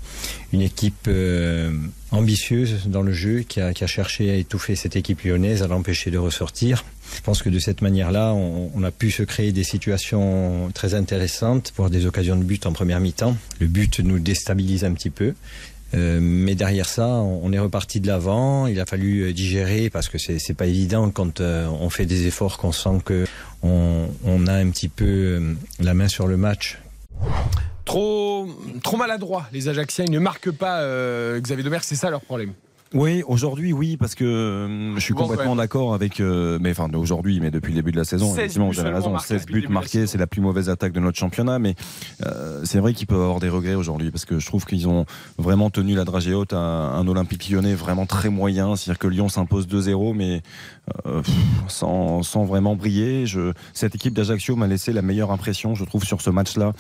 Une 0.53 0.61
équipe 0.61 1.07
euh, 1.09 1.72
ambitieuse 2.11 2.87
dans 2.87 3.01
le 3.01 3.12
jeu 3.12 3.40
qui 3.40 3.61
a, 3.61 3.72
cherché 3.87 4.31
à 4.31 4.35
étouffer 4.35 4.77
cette 4.77 4.96
équipe 4.96 5.22
lyonnaise, 5.22 5.62
à 5.62 5.66
l'empêcher 5.66 6.11
de 6.11 6.18
ressortir. 6.18 6.85
Je 7.16 7.20
pense 7.22 7.42
que 7.42 7.48
de 7.48 7.59
cette 7.59 7.81
manière-là, 7.81 8.35
on, 8.35 8.70
on 8.75 8.85
a 8.85 8.90
pu 8.90 9.11
se 9.11 9.22
créer 9.22 9.53
des 9.53 9.64
situations 9.64 10.70
très 10.75 10.94
intéressantes, 10.94 11.72
voire 11.77 11.88
des 11.88 12.05
occasions 12.05 12.37
de 12.37 12.44
but 12.44 12.66
en 12.66 12.72
première 12.72 13.01
mi-temps. 13.01 13.37
Le 13.61 13.66
but 13.66 14.01
nous 14.01 14.18
déstabilise 14.18 14.85
un 14.85 14.92
petit 14.92 15.11
peu. 15.11 15.35
Euh, 15.94 16.20
mais 16.22 16.55
derrière 16.55 16.88
ça, 16.88 17.07
on 17.07 17.52
est 17.52 17.59
reparti 17.59 18.00
de 18.00 18.07
l'avant. 18.07 18.66
Il 18.66 18.81
a 18.81 18.87
fallu 18.87 19.22
euh, 19.22 19.33
digérer 19.33 19.90
parce 19.90 20.09
que 20.09 20.18
c'est 20.18 20.55
pas 20.55 20.66
évident 20.66 21.11
quand 21.11 21.40
euh, 21.40 21.66
on 21.66 21.90
fait 21.90 22.07
des 22.07 22.26
efforts, 22.26 22.59
qu'on 22.59 22.72
sent 22.72 23.00
que 23.05 23.26
on, 23.62 24.09
on 24.24 24.46
a 24.46 24.55
un 24.55 24.70
petit 24.70 24.88
peu 24.88 25.55
la 25.78 25.94
main 25.94 26.09
sur 26.09 26.26
le 26.26 26.37
match. 26.37 26.78
Trop, 27.85 28.48
maladroit, 28.96 29.48
les 29.52 29.68
Ajaxiens. 29.68 30.05
Ils 30.07 30.12
ne 30.12 30.18
marquent 30.18 30.50
pas 30.50 30.83
Xavier 31.38 31.62
Domergue, 31.62 31.85
c'est 31.85 31.96
ça 31.96 32.11
leur 32.11 32.22
problème. 32.22 32.55
Oui, 32.94 33.22
aujourd'hui, 33.26 33.72
oui, 33.72 33.96
parce 33.96 34.14
que 34.14 34.24
euh, 34.24 34.94
je 34.96 35.00
suis 35.00 35.14
complètement 35.14 35.57
d'accord 35.57 35.94
avec. 35.94 36.20
euh, 36.20 36.59
mais 36.61 36.70
enfin, 36.70 36.88
aujourd'hui, 36.94 37.40
mais 37.40 37.50
depuis 37.50 37.70
le 37.72 37.76
début 37.76 37.92
de 37.92 37.96
la 37.96 38.05
saison, 38.05 38.26
16 38.28 38.38
effectivement, 38.38 38.68
vous 38.70 38.81
avez 38.81 38.90
raison. 38.90 39.11
marqués 39.11 39.28
16 39.28 39.40
depuis 39.46 39.55
le 39.62 39.68
buts 39.68 39.72
marqués, 39.72 40.07
c'est 40.07 40.18
la 40.18 40.26
plus 40.26 40.40
mauvaise 40.40 40.68
attaque 40.68 40.92
de 40.92 41.00
notre 41.00 41.18
championnat. 41.18 41.59
Mais 41.59 41.74
euh, 42.26 42.61
c'est 42.64 42.78
vrai 42.78 42.92
qu'ils 42.94 43.07
peuvent 43.07 43.20
avoir 43.22 43.40
des 43.40 43.48
regrets 43.48 43.74
aujourd'hui, 43.74 44.11
parce 44.11 44.24
que 44.24 44.38
je 44.38 44.46
trouve 44.46 44.64
qu'ils 44.64 44.88
ont 44.88 45.07
vraiment 45.38 45.70
tenu 45.70 45.94
la 45.94 46.05
dragée 46.05 46.35
haute 46.35 46.52
à 46.52 46.59
un 46.59 47.07
Olympique 47.09 47.48
lyonnais 47.48 47.74
vraiment 47.74 48.07
très 48.07 48.28
moyen. 48.28 48.76
C'est-à-dire 48.76 48.98
que 48.98 49.09
Lyon 49.09 49.28
s'impose 49.28 49.66
2-0, 49.66 50.14
mais 50.14 50.42
euh, 51.07 51.22
pff, 51.22 51.35
sans, 51.68 52.22
sans 52.22 52.44
vraiment 52.44 52.76
briller. 52.76 53.26
Je, 53.26 53.52
cette 53.72 53.94
équipe 53.94 54.14
d'Ajaccio 54.14 54.57
m'a 54.57 54.66
laissé 54.66 54.92
la 54.92 55.02
meilleure 55.02 55.31
impression, 55.31 55.74
je 55.74 55.85
trouve, 55.85 56.05
sur 56.05 56.20
ce 56.20 56.31
match-là. 56.31 56.72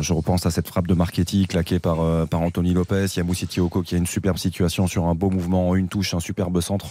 Je 0.00 0.12
repense 0.12 0.46
à 0.46 0.50
cette 0.50 0.68
frappe 0.68 0.86
de 0.86 0.94
Marchetti 0.94 1.46
claquée 1.46 1.78
par, 1.78 2.26
par 2.28 2.40
Anthony 2.40 2.72
Lopez. 2.74 3.06
Il 3.14 3.16
y 3.18 3.20
a 3.20 3.24
Moussiti 3.24 3.60
Oko 3.60 3.82
qui 3.82 3.94
a 3.94 3.98
une 3.98 4.06
superbe 4.06 4.38
situation 4.38 4.86
sur 4.86 4.97
un 5.06 5.14
beau 5.14 5.30
mouvement 5.30 5.68
en 5.70 5.74
une 5.74 5.88
touche, 5.88 6.14
un 6.14 6.20
superbe 6.20 6.60
centre, 6.60 6.86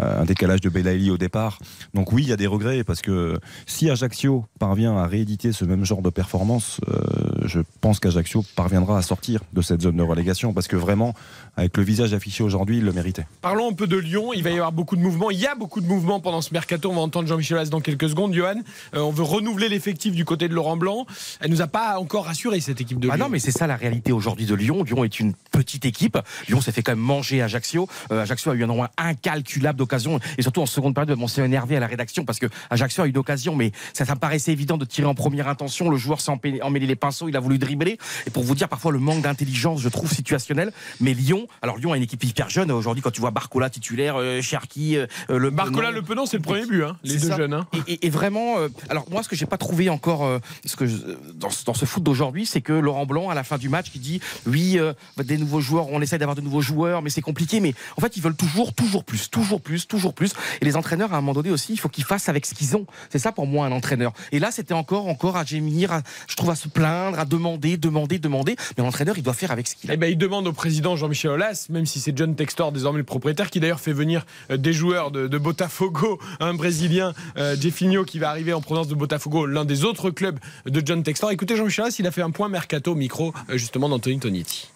euh, 0.00 0.22
un 0.22 0.24
décalage 0.24 0.60
de 0.60 0.68
Belaïli 0.68 1.10
au 1.10 1.18
départ. 1.18 1.58
Donc 1.94 2.12
oui, 2.12 2.22
il 2.22 2.28
y 2.28 2.32
a 2.32 2.36
des 2.36 2.46
regrets 2.46 2.84
parce 2.84 3.02
que 3.02 3.38
si 3.66 3.90
Ajaccio 3.90 4.44
parvient 4.58 4.96
à 4.96 5.06
rééditer 5.06 5.52
ce 5.52 5.64
même 5.64 5.84
genre 5.84 6.02
de 6.02 6.10
performance, 6.10 6.80
euh, 6.88 7.00
je 7.44 7.60
pense 7.80 7.98
qu'Ajaccio 8.00 8.44
parviendra 8.56 8.98
à 8.98 9.02
sortir 9.02 9.40
de 9.52 9.62
cette 9.62 9.82
zone 9.82 9.96
de 9.96 10.02
relégation 10.02 10.52
parce 10.52 10.68
que 10.68 10.76
vraiment, 10.76 11.14
avec 11.56 11.76
le 11.76 11.82
visage 11.82 12.14
affiché 12.14 12.42
aujourd'hui, 12.44 12.78
il 12.78 12.84
le 12.84 12.92
méritait. 12.92 13.26
Parlons 13.40 13.70
un 13.70 13.74
peu 13.74 13.86
de 13.86 13.96
Lyon. 13.96 14.32
Il 14.32 14.42
va 14.42 14.50
y 14.50 14.54
avoir 14.54 14.72
beaucoup 14.72 14.96
de 14.96 15.02
mouvements. 15.02 15.30
Il 15.30 15.38
y 15.40 15.46
a 15.46 15.54
beaucoup 15.54 15.80
de 15.80 15.86
mouvements 15.86 16.20
pendant 16.20 16.40
ce 16.40 16.52
mercato. 16.52 16.90
On 16.90 16.94
va 16.94 17.00
entendre 17.02 17.28
Jean-Michel 17.28 17.56
Aulas 17.58 17.68
dans 17.68 17.80
quelques 17.80 18.08
secondes. 18.08 18.32
Johan, 18.34 18.54
euh, 18.94 19.00
on 19.00 19.10
veut 19.10 19.22
renouveler 19.22 19.68
l'effectif 19.68 20.14
du 20.14 20.24
côté 20.24 20.48
de 20.48 20.54
Laurent 20.54 20.76
Blanc. 20.76 21.06
Elle 21.40 21.50
nous 21.50 21.60
a 21.62 21.66
pas 21.66 21.98
encore 21.98 22.24
rassuré 22.26 22.60
cette 22.60 22.80
équipe 22.80 22.98
de 23.00 23.08
Ah 23.10 23.16
Lyon. 23.16 23.24
non, 23.26 23.30
mais 23.30 23.38
c'est 23.38 23.50
ça 23.50 23.66
la 23.66 23.76
réalité 23.76 24.12
aujourd'hui 24.12 24.46
de 24.46 24.54
Lyon. 24.54 24.82
Lyon 24.84 25.04
est 25.04 25.20
une 25.20 25.34
petite 25.50 25.84
équipe. 25.84 26.18
Lyon 26.48 26.60
s'est 26.60 26.72
fait 26.72 26.82
quand 26.82 26.92
même 26.92 26.98
manger 27.04 27.41
Ajaccio. 27.42 27.88
Euh, 28.10 28.22
Ajaccio 28.22 28.50
a 28.50 28.54
eu 28.54 28.64
un 28.64 28.66
nombre 28.66 28.88
incalculable 28.96 29.78
d'occasions 29.78 30.18
et 30.38 30.42
surtout 30.42 30.60
en 30.62 30.66
seconde 30.66 30.94
période, 30.94 31.16
on 31.20 31.28
s'est 31.28 31.42
énervé 31.44 31.76
à 31.76 31.80
la 31.80 31.86
rédaction 31.86 32.24
parce 32.24 32.38
que 32.38 32.46
Ajaccio 32.70 33.02
a 33.02 33.06
eu 33.08 33.12
d'occasions, 33.12 33.54
mais 33.56 33.72
ça, 33.92 34.04
ça 34.04 34.14
me 34.14 34.20
paraissait 34.20 34.52
évident 34.52 34.76
de 34.78 34.84
tirer 34.84 35.06
en 35.06 35.14
première 35.14 35.48
intention. 35.48 35.90
Le 35.90 35.96
joueur 35.96 36.20
s'est 36.20 36.32
emmêlé 36.62 36.86
les 36.86 36.96
pinceaux, 36.96 37.28
il 37.28 37.36
a 37.36 37.40
voulu 37.40 37.58
dribbler. 37.58 37.98
Et 38.26 38.30
pour 38.30 38.42
vous 38.44 38.54
dire, 38.54 38.68
parfois 38.68 38.92
le 38.92 38.98
manque 38.98 39.22
d'intelligence, 39.22 39.80
je 39.80 39.88
trouve 39.88 40.12
situationnel. 40.12 40.72
Mais 41.00 41.14
Lyon, 41.14 41.46
alors 41.62 41.76
Lyon 41.76 41.92
a 41.92 41.96
une 41.96 42.02
équipe 42.02 42.22
hyper 42.24 42.48
jeune 42.50 42.70
aujourd'hui. 42.70 43.02
Quand 43.02 43.10
tu 43.10 43.20
vois 43.20 43.30
Barcola 43.30 43.70
titulaire, 43.70 44.16
euh, 44.16 44.40
Cherki, 44.42 44.96
euh, 44.96 45.06
le 45.28 45.50
Barcola, 45.50 45.88
Penon. 45.88 45.96
Le 46.00 46.02
Penon, 46.02 46.26
c'est 46.26 46.36
le 46.38 46.42
premier 46.42 46.66
but, 46.66 46.84
hein, 46.84 46.96
les 47.04 47.16
deux 47.18 47.28
ça. 47.28 47.36
jeunes. 47.36 47.54
hein. 47.54 47.66
Et, 47.86 47.94
et- 47.94 48.06
et 48.06 48.10
vraiment, 48.10 48.54
alors 48.88 49.06
moi, 49.10 49.22
ce 49.22 49.28
que 49.28 49.36
j'ai 49.36 49.46
pas 49.46 49.58
trouvé 49.58 49.88
encore, 49.90 50.40
ce 50.64 50.76
que 50.76 50.86
je- 50.86 50.96
dans, 51.34 51.50
ce- 51.50 51.64
dans 51.64 51.74
ce 51.74 51.84
foot 51.84 52.02
d'aujourd'hui, 52.02 52.46
c'est 52.46 52.60
que 52.60 52.72
Laurent 52.72 53.06
Blanc, 53.06 53.28
à 53.30 53.34
la 53.34 53.44
fin 53.44 53.58
du 53.58 53.68
match, 53.68 53.90
qui 53.90 53.98
dit 53.98 54.20
oui, 54.46 54.78
euh, 54.78 54.92
des 55.22 55.36
nouveaux 55.38 55.60
joueurs, 55.60 55.88
on 55.90 56.00
essaie 56.00 56.18
d'avoir 56.18 56.34
de 56.36 56.40
nouveaux 56.40 56.60
joueurs, 56.60 57.02
mais 57.02 57.10
c'est 57.10 57.20
compliqué. 57.20 57.31
Mais 57.60 57.74
en 57.96 58.00
fait, 58.00 58.16
ils 58.16 58.22
veulent 58.22 58.36
toujours, 58.36 58.72
toujours 58.72 59.04
plus, 59.04 59.28
toujours 59.30 59.60
plus, 59.60 59.86
toujours 59.86 60.14
plus. 60.14 60.32
Et 60.60 60.64
les 60.64 60.76
entraîneurs, 60.76 61.12
à 61.12 61.16
un 61.16 61.20
moment 61.20 61.34
donné 61.34 61.50
aussi, 61.50 61.72
il 61.72 61.76
faut 61.76 61.88
qu'ils 61.88 62.04
fassent 62.04 62.28
avec 62.28 62.46
ce 62.46 62.54
qu'ils 62.54 62.76
ont. 62.76 62.86
C'est 63.10 63.18
ça 63.18 63.32
pour 63.32 63.46
moi 63.46 63.66
un 63.66 63.72
entraîneur. 63.72 64.12
Et 64.32 64.38
là, 64.38 64.50
c'était 64.50 64.74
encore, 64.74 65.08
encore 65.08 65.36
à 65.36 65.44
gémir, 65.44 65.92
à- 65.92 66.02
je 66.28 66.36
trouve 66.36 66.50
à 66.50 66.54
se 66.54 66.68
plaindre, 66.68 67.18
à 67.18 67.24
demander, 67.24 67.76
demander, 67.76 68.18
demander. 68.18 68.56
Mais 68.76 68.84
l'entraîneur, 68.84 69.16
il 69.18 69.22
doit 69.22 69.34
faire 69.34 69.50
avec 69.50 69.66
ce 69.66 69.74
qu'il 69.74 69.90
a. 69.90 69.94
Eh 69.94 69.96
ben, 69.96 70.10
il 70.10 70.18
demande 70.18 70.46
au 70.46 70.52
président 70.52 70.96
Jean-Michel 70.96 71.32
Aulas, 71.32 71.66
même 71.70 71.86
si 71.86 72.00
c'est 72.00 72.16
John 72.16 72.34
Textor 72.34 72.72
désormais 72.72 72.98
le 72.98 73.04
propriétaire, 73.04 73.50
qui 73.50 73.60
d'ailleurs 73.60 73.80
fait 73.80 73.92
venir 73.92 74.24
euh, 74.50 74.56
des 74.56 74.72
joueurs 74.72 75.10
de, 75.10 75.38
Botafogo, 75.38 76.20
un 76.40 76.54
Brésilien, 76.54 77.14
euh, 77.36 77.56
Jeffinho, 77.60 78.04
qui 78.04 78.18
va 78.18 78.30
arriver 78.30 78.52
en 78.52 78.60
provenance 78.60 78.88
de 78.88 78.94
Botafogo, 78.94 79.46
l'un 79.46 79.64
des 79.64 79.84
autres 79.84 80.10
clubs 80.10 80.38
de 80.66 80.82
John 80.84 81.02
Textor. 81.02 81.30
Écoutez 81.30 81.56
Jean-Michel 81.56 81.84
Aulas, 81.84 81.96
il 81.98 82.06
a 82.06 82.10
fait 82.10 82.22
un 82.22 82.30
point 82.30 82.48
mercato 82.48 82.94
micro 82.94 83.32
euh, 83.50 83.56
justement 83.56 83.88
d'Anthony 83.88 84.18
Tonietti. 84.18 84.68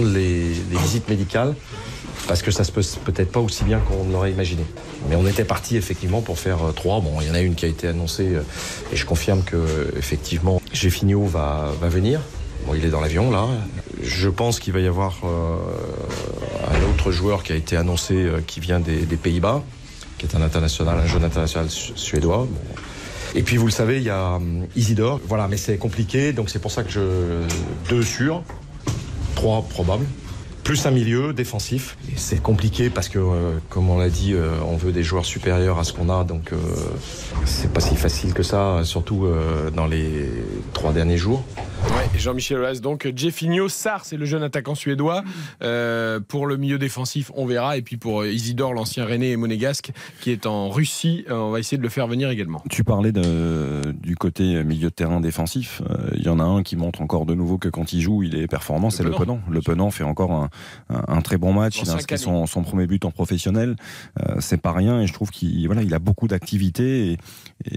Les, 0.00 0.48
les 0.70 0.78
visites 0.78 1.08
médicales 1.08 1.54
parce 2.28 2.42
que 2.42 2.50
ça 2.50 2.64
se 2.64 2.72
passe 2.72 2.96
peut-être 3.04 3.32
pas 3.32 3.40
aussi 3.40 3.64
bien 3.64 3.80
qu'on 3.80 4.08
l'aurait 4.10 4.30
imaginé. 4.30 4.64
Mais 5.08 5.16
on 5.16 5.26
était 5.26 5.44
parti 5.44 5.76
effectivement 5.76 6.20
pour 6.20 6.38
faire 6.38 6.62
euh, 6.64 6.72
trois. 6.72 7.00
Bon, 7.00 7.20
il 7.20 7.26
y 7.26 7.30
en 7.30 7.34
a 7.34 7.40
une 7.40 7.54
qui 7.54 7.64
a 7.64 7.68
été 7.68 7.88
annoncée 7.88 8.34
euh, 8.34 8.42
et 8.92 8.96
je 8.96 9.04
confirme 9.04 9.42
que 9.42 9.92
effectivement 9.96 10.62
Géfinio 10.72 11.24
va, 11.24 11.72
venir. 11.82 12.20
Bon, 12.66 12.74
il 12.74 12.84
est 12.84 12.90
dans 12.90 13.00
l'avion 13.00 13.30
là. 13.30 13.46
Je 14.02 14.28
pense 14.28 14.60
qu'il 14.60 14.72
va 14.72 14.80
y 14.80 14.86
avoir 14.86 15.20
euh, 15.24 15.56
un 16.70 16.90
autre 16.90 17.10
joueur 17.10 17.42
qui 17.42 17.52
a 17.52 17.56
été 17.56 17.76
annoncé 17.76 18.28
qui 18.46 18.60
vient 18.60 18.80
des, 18.80 19.04
Pays-Bas, 19.16 19.62
qui 20.18 20.26
est 20.26 20.36
un 20.36 20.42
international, 20.42 20.98
un 20.98 21.06
jeune 21.06 21.24
international 21.24 21.70
su- 21.70 21.92
suédois. 21.96 22.46
Et 23.34 23.42
puis 23.42 23.56
vous 23.56 23.66
le 23.66 23.72
savez, 23.72 23.96
il 23.96 24.04
y 24.04 24.10
a 24.10 24.34
hum, 24.34 24.66
Isidore. 24.76 25.20
Voilà, 25.26 25.48
mais 25.48 25.56
c'est 25.56 25.76
compliqué, 25.76 26.32
donc 26.32 26.50
c'est 26.50 26.58
pour 26.60 26.70
ça 26.70 26.84
que 26.84 26.90
je 26.90 27.00
deux 27.88 28.02
sûrs. 28.02 28.42
Trois 29.34 29.62
probables. 29.62 30.06
Plus 30.72 30.86
un 30.86 30.90
milieu 30.90 31.34
défensif. 31.34 31.98
Et 32.08 32.14
c'est 32.16 32.40
compliqué 32.40 32.88
parce 32.88 33.10
que, 33.10 33.18
euh, 33.18 33.58
comme 33.68 33.90
on 33.90 33.98
l'a 33.98 34.08
dit, 34.08 34.32
euh, 34.32 34.52
on 34.66 34.78
veut 34.78 34.90
des 34.90 35.02
joueurs 35.02 35.26
supérieurs 35.26 35.78
à 35.78 35.84
ce 35.84 35.92
qu'on 35.92 36.08
a. 36.08 36.24
Donc, 36.24 36.54
euh, 36.54 36.56
c'est 37.44 37.70
pas 37.70 37.80
si 37.80 37.94
facile 37.94 38.32
que 38.32 38.42
ça, 38.42 38.80
surtout 38.84 39.26
euh, 39.26 39.70
dans 39.70 39.84
les 39.86 40.30
trois 40.72 40.94
derniers 40.94 41.18
jours. 41.18 41.44
Ouais, 41.88 42.18
Jean-Michel 42.18 42.58
Aulas, 42.58 42.78
donc 42.80 43.10
Jeffinho 43.14 43.68
Sar, 43.68 44.04
c'est 44.06 44.16
le 44.16 44.24
jeune 44.24 44.42
attaquant 44.44 44.74
suédois. 44.74 45.24
Euh, 45.62 46.20
pour 46.26 46.46
le 46.46 46.56
milieu 46.56 46.78
défensif, 46.78 47.30
on 47.34 47.44
verra. 47.44 47.76
Et 47.76 47.82
puis 47.82 47.98
pour 47.98 48.22
euh, 48.22 48.30
Isidore, 48.30 48.72
l'ancien 48.72 49.04
René 49.04 49.32
et 49.32 49.36
monégasque, 49.36 49.90
qui 50.22 50.30
est 50.30 50.46
en 50.46 50.70
Russie, 50.70 51.26
on 51.28 51.50
va 51.50 51.58
essayer 51.58 51.76
de 51.76 51.82
le 51.82 51.88
faire 51.90 52.06
venir 52.06 52.30
également. 52.30 52.62
Tu 52.70 52.82
parlais 52.82 53.12
de- 53.12 53.92
du 53.92 54.16
côté 54.16 54.64
milieu 54.64 54.88
de 54.88 54.94
terrain 54.94 55.20
défensif. 55.20 55.82
Euh, 55.90 55.96
Il 56.14 56.22
y 56.22 56.28
en 56.30 56.38
a 56.38 56.44
un 56.44 56.62
qui 56.62 56.76
montre 56.76 57.02
encore 57.02 57.26
de 57.26 57.34
nouveau 57.34 57.58
que 57.58 57.68
quand 57.68 57.92
il 57.92 58.00
joue, 58.00 58.22
il 58.22 58.36
est 58.36 58.46
performant, 58.46 58.88
c'est 58.88 59.02
le. 59.02 59.10
Penant. 59.10 59.40
Le 59.50 59.60
Penant 59.60 59.90
fait 59.90 60.04
encore 60.04 60.30
un, 60.32 60.48
un- 60.88 61.20
très 61.22 61.38
bon 61.38 61.52
match. 61.52 61.76
Dans 61.78 61.84
Il 61.84 61.90
a 61.90 61.94
inscrit 61.94 62.18
son, 62.18 62.46
son 62.46 62.62
premier 62.62 62.86
but 62.86 63.04
en 63.04 63.10
professionnel. 63.10 63.76
Euh, 64.20 64.36
c'est 64.40 64.60
pas 64.60 64.72
rien 64.72 65.00
et 65.00 65.06
je 65.06 65.12
trouve 65.12 65.30
qu'il 65.30 65.66
voilà, 65.66 65.82
il 65.82 65.94
a 65.94 65.98
beaucoup 65.98 66.28
d'activités 66.28 67.12
et, 67.12 67.12
et 67.12 67.18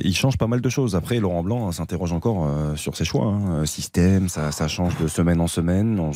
il 0.07 0.15
change 0.15 0.37
pas 0.37 0.47
mal 0.47 0.61
de 0.61 0.69
choses. 0.69 0.95
Après, 0.95 1.19
Laurent 1.19 1.43
Blanc 1.43 1.67
hein, 1.67 1.71
s'interroge 1.71 2.11
encore 2.13 2.45
euh, 2.45 2.75
sur 2.75 2.95
ses 2.97 3.05
choix. 3.05 3.25
hein. 3.27 3.41
Euh, 3.61 3.65
Système, 3.65 4.29
ça, 4.29 4.51
ça 4.51 4.67
change 4.67 4.97
de 4.99 5.07
semaine 5.07 5.39
en 5.41 5.47
semaine. 5.47 5.99
On- 5.99 6.11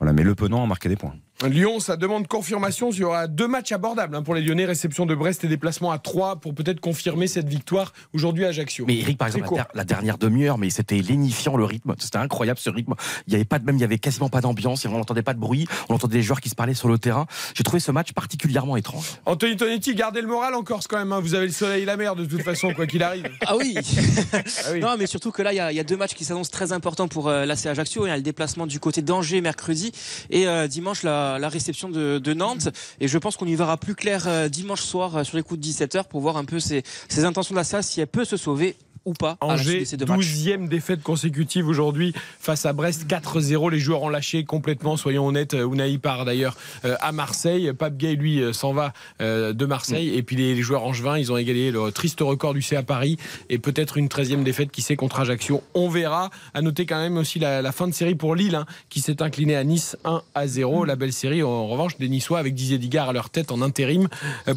voilà, 0.00 0.12
mais 0.12 0.22
le 0.22 0.34
Penant 0.34 0.62
a 0.62 0.66
marqué 0.66 0.88
des 0.88 0.96
points. 0.96 1.14
Lyon, 1.44 1.80
ça 1.80 1.96
demande 1.96 2.28
confirmation. 2.28 2.90
Il 2.92 2.98
y 2.98 3.04
aura 3.04 3.26
deux 3.26 3.48
matchs 3.48 3.72
abordables 3.72 4.14
hein, 4.14 4.22
pour 4.22 4.34
les 4.34 4.42
Lyonnais. 4.42 4.64
Réception 4.64 5.06
de 5.06 5.14
Brest 5.14 5.42
et 5.42 5.48
déplacement 5.48 5.90
à 5.90 5.98
3 5.98 6.36
pour 6.36 6.54
peut-être 6.54 6.78
confirmer 6.80 7.26
cette 7.26 7.48
victoire 7.48 7.92
aujourd'hui 8.12 8.44
à 8.44 8.48
Ajaccio. 8.48 8.84
Mais 8.86 8.98
Eric, 8.98 9.18
par 9.18 9.26
exemple, 9.26 9.42
la, 9.44 9.48
court. 9.48 9.56
der- 9.58 9.66
la 9.74 9.84
dernière 9.84 10.18
demi-heure, 10.18 10.56
mais 10.56 10.70
c'était 10.70 10.98
lénifiant 11.00 11.56
le 11.56 11.64
rythme. 11.64 11.94
C'était 11.98 12.18
incroyable 12.18 12.60
ce 12.60 12.70
rythme. 12.70 12.94
Il 13.26 13.32
y 13.32 13.36
avait 13.36 13.44
pas 13.44 13.58
de 13.58 13.64
même, 13.64 13.74
il 13.76 13.80
y 13.80 13.84
avait 13.84 13.98
quasiment 13.98 14.28
pas 14.28 14.40
d'ambiance. 14.40 14.84
On 14.84 14.90
n'entendait 14.90 15.22
pas 15.22 15.34
de 15.34 15.40
bruit. 15.40 15.66
On 15.88 15.94
entendait 15.96 16.18
des 16.18 16.22
joueurs 16.22 16.40
qui 16.40 16.48
se 16.48 16.54
parlaient 16.54 16.74
sur 16.74 16.86
le 16.88 16.98
terrain. 16.98 17.26
J'ai 17.54 17.64
trouvé 17.64 17.80
ce 17.80 17.90
match 17.90 18.12
particulièrement 18.12 18.76
étrange. 18.76 19.06
Anthony 19.26 19.56
Tonetti, 19.56 19.96
gardez 19.96 20.20
le 20.20 20.28
moral 20.28 20.54
en 20.54 20.62
Corse 20.62 20.86
quand 20.86 20.98
même. 20.98 21.12
hein. 21.12 21.18
Vous 21.20 21.34
avez 21.34 21.46
le 21.46 21.52
soleil 21.52 21.82
et 21.82 21.86
la 21.86 21.96
mer 21.96 22.14
de 22.14 22.24
toute 22.24 22.42
façon, 22.42 22.72
quoi 22.72 22.86
qu'il 22.86 23.02
arrive. 23.02 23.28
Ah 23.46 23.56
oui. 23.56 23.74
oui. 24.72 24.80
Non, 24.80 24.94
mais 24.96 25.06
surtout 25.06 25.32
que 25.32 25.42
là, 25.42 25.52
il 25.52 25.56
y 25.56 25.60
a, 25.60 25.72
il 25.72 25.76
y 25.76 25.80
a 25.80 25.84
deux 25.84 25.96
matchs 25.96 26.14
qui 26.14 26.24
s'annoncent 26.24 26.50
très 26.52 26.72
importants 26.72 27.08
pour 27.08 27.28
euh, 27.28 27.44
l'AC 27.44 27.66
Ajaccio. 27.66 28.06
Il 28.06 28.10
y 28.10 28.12
a 28.12 28.16
le 28.16 28.22
déplacement 28.22 28.66
du 28.68 28.78
côté 28.78 29.02
d'Angers 29.02 29.40
mercredi 29.40 29.90
et 30.30 30.46
euh, 30.46 30.68
dimanche 30.68 31.02
la, 31.02 31.21
la 31.38 31.48
réception 31.48 31.88
de, 31.88 32.18
de 32.18 32.34
Nantes. 32.34 32.68
Et 33.00 33.08
je 33.08 33.18
pense 33.18 33.36
qu'on 33.36 33.46
y 33.46 33.54
verra 33.54 33.76
plus 33.76 33.94
clair 33.94 34.24
euh, 34.26 34.48
dimanche 34.48 34.82
soir 34.82 35.16
euh, 35.16 35.24
sur 35.24 35.36
les 35.36 35.42
coups 35.42 35.60
de 35.60 35.66
17h 35.66 36.04
pour 36.08 36.20
voir 36.20 36.36
un 36.36 36.44
peu 36.44 36.60
ses, 36.60 36.82
intentions 37.24 37.54
d'Assa, 37.54 37.82
si 37.82 38.00
elle 38.00 38.06
peut 38.06 38.24
se 38.24 38.36
sauver 38.36 38.76
ou 39.04 39.12
pas 39.12 39.36
à 39.40 39.46
Angers, 39.46 39.80
de 39.80 39.84
ces 39.84 39.96
deux 39.96 40.06
matchs. 40.06 40.20
12e 40.20 40.68
défaite 40.68 41.02
consécutive 41.02 41.68
aujourd'hui 41.68 42.12
face 42.38 42.66
à 42.66 42.72
Brest, 42.72 43.06
4-0. 43.08 43.70
Les 43.70 43.78
joueurs 43.78 44.02
ont 44.02 44.08
lâché 44.08 44.44
complètement, 44.44 44.96
soyons 44.96 45.26
honnêtes. 45.26 45.54
Euh, 45.54 45.68
Unai 45.72 45.98
part 45.98 46.24
d'ailleurs 46.24 46.56
euh, 46.84 46.96
à 47.00 47.12
Marseille. 47.12 47.72
Pape 47.72 47.96
Gay, 47.96 48.14
lui, 48.14 48.40
euh, 48.40 48.52
s'en 48.52 48.72
va 48.72 48.92
de 49.20 49.66
Marseille. 49.66 50.14
Et 50.16 50.22
puis 50.22 50.36
les, 50.36 50.60
joueurs 50.62 50.84
angevins, 50.84 51.18
ils 51.18 51.32
ont 51.32 51.36
égalé 51.36 51.70
le 51.70 51.90
triste 51.90 52.20
record 52.20 52.54
du 52.54 52.62
CA 52.62 52.82
Paris. 52.82 53.16
Et 53.48 53.58
peut-être 53.58 53.96
une 53.96 54.08
13e 54.08 54.42
défaite 54.42 54.70
qui 54.70 54.82
sait 54.82 54.96
contre 54.96 55.20
Ajaccio. 55.20 55.62
On 55.74 55.88
verra. 55.88 56.30
À 56.54 56.62
noter 56.62 56.86
quand 56.86 56.98
même 56.98 57.16
aussi 57.16 57.38
la, 57.38 57.62
la 57.62 57.72
fin 57.72 57.88
de 57.88 57.94
série 57.94 58.14
pour 58.14 58.34
Lille, 58.34 58.54
hein, 58.54 58.66
qui 58.88 59.00
s'est 59.00 59.22
incliné 59.22 59.56
à 59.56 59.64
Nice 59.64 59.96
1 60.04 60.22
à 60.34 60.46
0. 60.46 60.84
La 60.84 60.96
belle 60.96 61.12
série, 61.12 61.42
en 61.42 61.66
revanche, 61.66 61.96
des 61.98 62.08
Niçois 62.08 62.38
avec 62.38 62.54
Didier 62.54 62.78
Digard 62.78 63.08
à 63.08 63.12
leur 63.12 63.30
tête 63.30 63.50
en 63.52 63.62
intérim. 63.62 64.08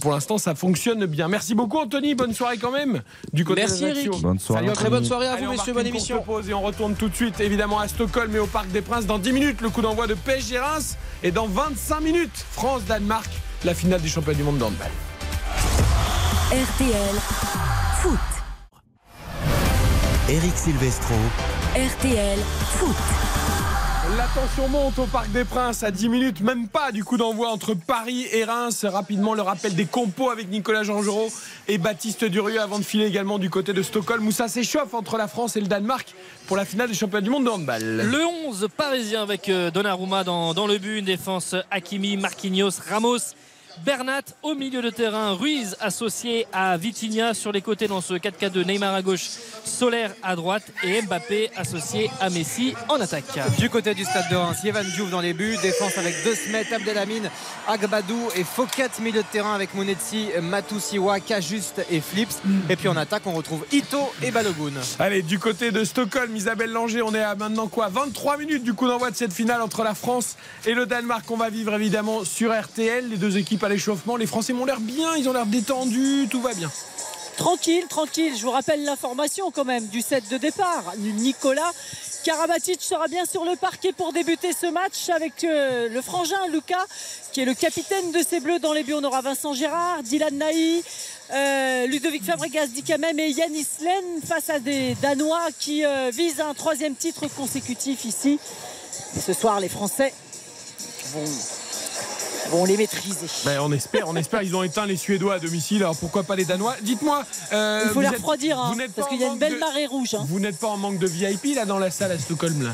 Pour 0.01 0.11
l'instant, 0.11 0.37
ça 0.37 0.55
fonctionne 0.55 1.05
bien. 1.05 1.27
Merci 1.27 1.55
beaucoup, 1.55 1.77
Anthony. 1.77 2.15
Bonne 2.15 2.33
soirée 2.33 2.57
quand 2.57 2.71
même. 2.71 3.01
Du 3.33 3.45
côté 3.45 3.61
Merci, 3.61 3.81
d'Ajaccio. 3.81 4.34
Bonne 4.35 4.39
soirée, 4.41 4.65
Salut, 4.65 4.75
Très 4.75 4.89
bonne 4.89 5.05
soirée 5.05 5.27
à 5.27 5.37
vous, 5.37 5.49
messieurs. 5.49 5.71
Bonne 5.71 5.87
émission. 5.87 6.21
pause 6.21 6.49
et 6.49 6.53
on 6.53 6.61
retourne 6.61 6.93
tout 6.95 7.07
de 7.07 7.15
suite 7.15 7.39
évidemment 7.39 7.79
à 7.79 7.87
Stockholm 7.87 8.35
et 8.35 8.39
au 8.39 8.47
Parc 8.47 8.67
des 8.67 8.81
Princes 8.81 9.05
dans 9.05 9.17
10 9.17 9.31
minutes 9.31 9.61
le 9.61 9.69
coup 9.69 9.81
d'envoi 9.81 10.07
de 10.07 10.13
PSG 10.13 10.59
Reims 10.59 10.97
et 11.23 11.31
dans 11.31 11.47
25 11.47 12.01
minutes 12.01 12.45
France-Danemark 12.51 13.29
la 13.63 13.73
finale 13.73 14.01
des 14.01 14.09
championnats 14.09 14.37
du 14.37 14.43
monde 14.43 14.57
d'handball. 14.57 14.91
RTL 16.51 17.15
Foot. 18.01 18.19
Eric 20.27 20.57
Silvestro. 20.57 21.15
RTL 21.77 22.39
Foot. 22.77 23.34
La 24.17 24.27
tension 24.27 24.69
monte 24.69 24.97
au 24.99 25.07
Parc 25.07 25.29
des 25.33 25.43
Princes 25.43 25.83
à 25.83 25.91
10 25.91 26.07
minutes, 26.07 26.39
même 26.39 26.69
pas 26.69 26.93
du 26.93 27.03
coup 27.03 27.17
d'envoi 27.17 27.49
entre 27.49 27.73
Paris 27.73 28.27
et 28.31 28.45
Reims. 28.45 28.85
Rapidement 28.85 29.33
le 29.33 29.41
rappel 29.41 29.75
des 29.75 29.85
compos 29.85 30.29
avec 30.29 30.49
Nicolas 30.49 30.83
Jean-Giraud 30.83 31.27
et 31.67 31.77
Baptiste 31.77 32.23
Durieux 32.23 32.61
avant 32.61 32.79
de 32.79 32.85
filer 32.85 33.07
également 33.07 33.39
du 33.39 33.49
côté 33.49 33.73
de 33.73 33.81
Stockholm 33.81 34.25
où 34.25 34.31
ça 34.31 34.47
s'échauffe 34.47 34.93
entre 34.93 35.17
la 35.17 35.27
France 35.27 35.57
et 35.57 35.59
le 35.59 35.67
Danemark 35.67 36.15
pour 36.47 36.55
la 36.55 36.63
finale 36.63 36.87
des 36.87 36.93
championnats 36.95 37.23
du 37.23 37.29
monde 37.29 37.43
de 37.43 37.49
handball. 37.49 37.81
Le 37.83 38.25
11 38.47 38.69
parisien 38.77 39.21
avec 39.21 39.49
euh, 39.49 39.69
Donnarumma 39.69 40.23
dans, 40.23 40.53
dans 40.53 40.67
le 40.67 40.77
but, 40.77 40.99
une 40.99 41.05
défense 41.05 41.53
Hakimi, 41.69 42.15
Marquinhos, 42.15 42.79
Ramos. 42.89 43.33
Bernat 43.83 44.21
au 44.41 44.55
milieu 44.55 44.81
de 44.81 44.89
terrain, 44.89 45.33
Ruiz 45.33 45.75
associé 45.79 46.47
à 46.53 46.77
Vitinha 46.77 47.33
sur 47.33 47.51
les 47.51 47.61
côtés 47.61 47.87
dans 47.87 48.01
ce 48.01 48.13
4-4-2, 48.13 48.65
Neymar 48.65 48.93
à 48.93 49.01
gauche, 49.01 49.29
Solaire 49.63 50.11
à 50.23 50.35
droite 50.35 50.63
et 50.83 51.01
Mbappé 51.01 51.51
associé 51.55 52.09
à 52.21 52.29
Messi 52.29 52.73
en 52.87 52.99
attaque. 53.01 53.39
Du 53.57 53.69
côté 53.69 53.93
du 53.93 54.03
stade 54.05 54.29
de 54.29 54.35
Reims, 54.35 54.57
Yevan 54.63 54.85
Diouf 54.85 55.09
dans 55.09 55.21
les 55.21 55.33
buts, 55.33 55.57
défense 55.61 55.97
avec 55.97 56.15
De 56.25 56.33
Smet, 56.33 56.73
Abdelhamine, 56.73 57.29
Agbadou 57.67 58.29
et 58.35 58.43
Fouquet, 58.43 58.89
milieu 59.01 59.21
de 59.21 59.27
terrain 59.31 59.53
avec 59.53 59.73
Monetsi, 59.73 60.29
Matusiwa, 60.41 61.19
Kajuste 61.19 61.85
et 61.89 61.99
Flips. 61.99 62.41
Et 62.69 62.75
puis 62.75 62.87
en 62.87 62.95
attaque, 62.95 63.23
on 63.25 63.33
retrouve 63.33 63.65
Ito 63.71 63.99
et 64.23 64.31
Balogun. 64.31 64.73
Allez, 64.99 65.21
du 65.21 65.39
côté 65.39 65.71
de 65.71 65.83
Stockholm, 65.83 66.35
Isabelle 66.35 66.71
Langer, 66.71 67.01
on 67.01 67.13
est 67.13 67.21
à 67.21 67.35
maintenant 67.35 67.67
quoi 67.67 67.89
23 67.89 68.37
minutes 68.37 68.63
du 68.63 68.73
coup 68.73 68.87
d'envoi 68.87 69.11
de 69.11 69.15
cette 69.15 69.33
finale 69.33 69.61
entre 69.61 69.83
la 69.83 69.95
France 69.95 70.37
et 70.65 70.73
le 70.73 70.85
Danemark. 70.85 71.29
On 71.29 71.37
va 71.37 71.49
vivre 71.49 71.73
évidemment 71.73 72.23
sur 72.23 72.57
RTL. 72.57 73.09
Les 73.09 73.17
deux 73.17 73.37
équipes 73.37 73.64
l'échauffement. 73.69 74.15
Les 74.17 74.27
Français 74.27 74.53
m'ont 74.53 74.65
l'air 74.65 74.79
bien, 74.79 75.15
ils 75.15 75.27
ont 75.29 75.33
l'air 75.33 75.45
détendus, 75.45 76.27
tout 76.29 76.41
va 76.41 76.53
bien. 76.53 76.71
Tranquille, 77.37 77.85
tranquille. 77.89 78.33
Je 78.37 78.41
vous 78.43 78.51
rappelle 78.51 78.83
l'information 78.83 79.51
quand 79.51 79.65
même 79.65 79.87
du 79.87 80.01
set 80.01 80.23
de 80.29 80.37
départ. 80.37 80.93
Nicolas 80.97 81.71
Karabatic 82.23 82.81
sera 82.81 83.07
bien 83.07 83.25
sur 83.25 83.43
le 83.43 83.55
parquet 83.55 83.91
pour 83.91 84.13
débuter 84.13 84.51
ce 84.53 84.67
match 84.67 85.09
avec 85.09 85.43
euh, 85.43 85.89
le 85.89 86.01
frangin 86.01 86.47
Lucas 86.51 86.85
qui 87.33 87.41
est 87.41 87.45
le 87.45 87.53
capitaine 87.53 88.11
de 88.11 88.19
ces 88.27 88.39
Bleus 88.39 88.59
dans 88.59 88.73
les 88.73 88.83
buts. 88.83 88.93
On 88.93 89.03
aura 89.03 89.21
Vincent 89.21 89.53
Gérard, 89.53 90.01
Dylan 90.01 90.37
Naï, 90.37 90.81
euh, 91.33 91.87
Ludovic 91.87 92.23
Fabregas 92.23 92.67
dit 92.67 92.83
quand 92.83 92.99
même 92.99 93.19
et 93.19 93.29
Yanis 93.29 93.67
Len 93.81 94.21
face 94.25 94.49
à 94.49 94.59
des 94.59 94.95
Danois 95.01 95.49
qui 95.59 95.83
euh, 95.83 96.09
visent 96.13 96.39
un 96.39 96.53
troisième 96.53 96.95
titre 96.95 97.27
consécutif 97.35 98.05
ici. 98.05 98.39
Ce 99.19 99.33
soir, 99.33 99.59
les 99.59 99.69
Français 99.69 100.13
vont 101.13 101.25
vont 102.49 102.65
les 102.65 102.77
maîtriser. 102.77 103.27
Ben, 103.45 103.59
on 103.61 103.71
espère, 103.71 104.07
on 104.07 104.15
espère. 104.15 104.41
Ils 104.43 104.55
ont 104.55 104.63
éteint 104.63 104.85
les 104.85 104.97
Suédois 104.97 105.35
à 105.35 105.39
domicile, 105.39 105.77
alors 105.83 105.95
pourquoi 105.97 106.23
pas 106.23 106.35
les 106.35 106.45
Danois 106.45 106.75
Dites-moi. 106.81 107.23
euh, 107.53 107.83
Il 107.85 107.91
faut 107.91 108.01
les 108.01 108.07
refroidir, 108.09 108.59
hein, 108.59 108.75
parce 108.95 109.07
qu'il 109.09 109.19
y 109.19 109.23
a 109.23 109.27
une 109.27 109.37
belle 109.39 109.53
de- 109.55 109.59
marée 109.59 109.85
rouge. 109.87 110.13
hein. 110.15 110.25
Vous 110.27 110.39
n'êtes 110.39 110.57
pas 110.57 110.67
en 110.67 110.77
manque 110.77 110.99
de 110.99 111.07
VIP 111.07 111.55
là 111.55 111.65
dans 111.65 111.79
la 111.79 111.91
salle 111.91 112.11
à 112.11 112.19
Stockholm 112.19 112.63
là? 112.63 112.71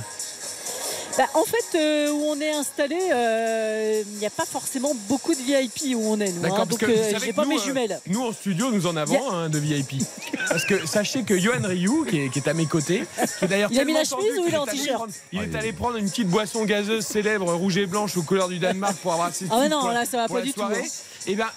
Bah, 1.18 1.26
en 1.34 1.44
fait, 1.44 1.78
euh, 1.78 2.10
où 2.12 2.24
on 2.28 2.40
est 2.40 2.52
installé, 2.52 2.98
euh, 3.12 4.02
il 4.14 4.18
n'y 4.20 4.26
a 4.26 4.30
pas 4.30 4.46
forcément 4.46 4.94
beaucoup 5.10 5.34
de 5.36 5.40
VIP 5.42 5.96
où 5.96 6.02
on 6.06 6.20
est. 6.22 6.32
Nous, 6.32 6.38
hein. 6.40 6.42
D'accord, 6.44 6.58
parce 6.60 6.70
donc 6.70 6.84
euh, 6.84 7.14
j'ai 7.24 7.34
pas 7.34 7.44
nous, 7.44 7.50
mes 7.50 7.60
euh, 7.60 7.64
jumelles. 7.64 8.00
Nous 8.08 8.22
en 8.22 8.32
studio, 8.32 8.72
nous 8.72 8.88
en 8.88 8.96
avons 8.96 9.12
Yeah. 9.14 9.30
un 9.32 9.50
de 9.50 9.60
VIP. 9.60 10.04
Parce 10.48 10.64
que 10.66 10.86
sachez 10.88 11.24
que 11.24 11.38
Johan 11.38 11.62
Ryu, 11.64 12.06
qui 12.10 12.22
est, 12.22 12.30
qui 12.30 12.40
est 12.40 12.48
à 12.48 12.54
mes 12.54 12.66
côtés, 12.66 13.04
qui 13.40 13.46
est 13.46 13.48
d'ailleurs 13.48 13.70
Il 13.74 13.80
a 13.80 13.86
mis 13.86 13.94
la 13.94 14.06
chemise 14.06 14.40
ou 14.40 14.46
il 14.48 14.54
est 14.54 14.58
en 14.58 14.64
allé 14.64 14.78
t-shirt 14.78 14.96
prendre- 14.98 15.14
Il 15.34 15.42
est 15.42 15.56
allé 15.56 15.74
prendre 15.74 15.98
une 15.98 16.10
petite 16.10 16.28
boisson 16.30 16.64
gazeuse 16.64 17.06
célèbre 17.06 17.54
rouge 17.54 17.78
et 17.78 17.86
blanche 17.86 18.16
aux 18.16 18.24
couleurs 18.24 18.48
du 18.48 18.60
Danemark 18.60 18.96
pour 18.98 19.12
avoir 19.14 19.34
ses 19.36 19.46
Ah 19.52 19.68
non, 19.68 19.90
là, 19.90 20.06
ça 20.06 20.18
va 20.18 20.28
pas 20.30 20.42
du 20.42 20.54
tout, 20.54 20.60
soirée. 20.62 20.84
hein. 20.86 21.28
Et 21.28 21.36
bien, 21.36 21.48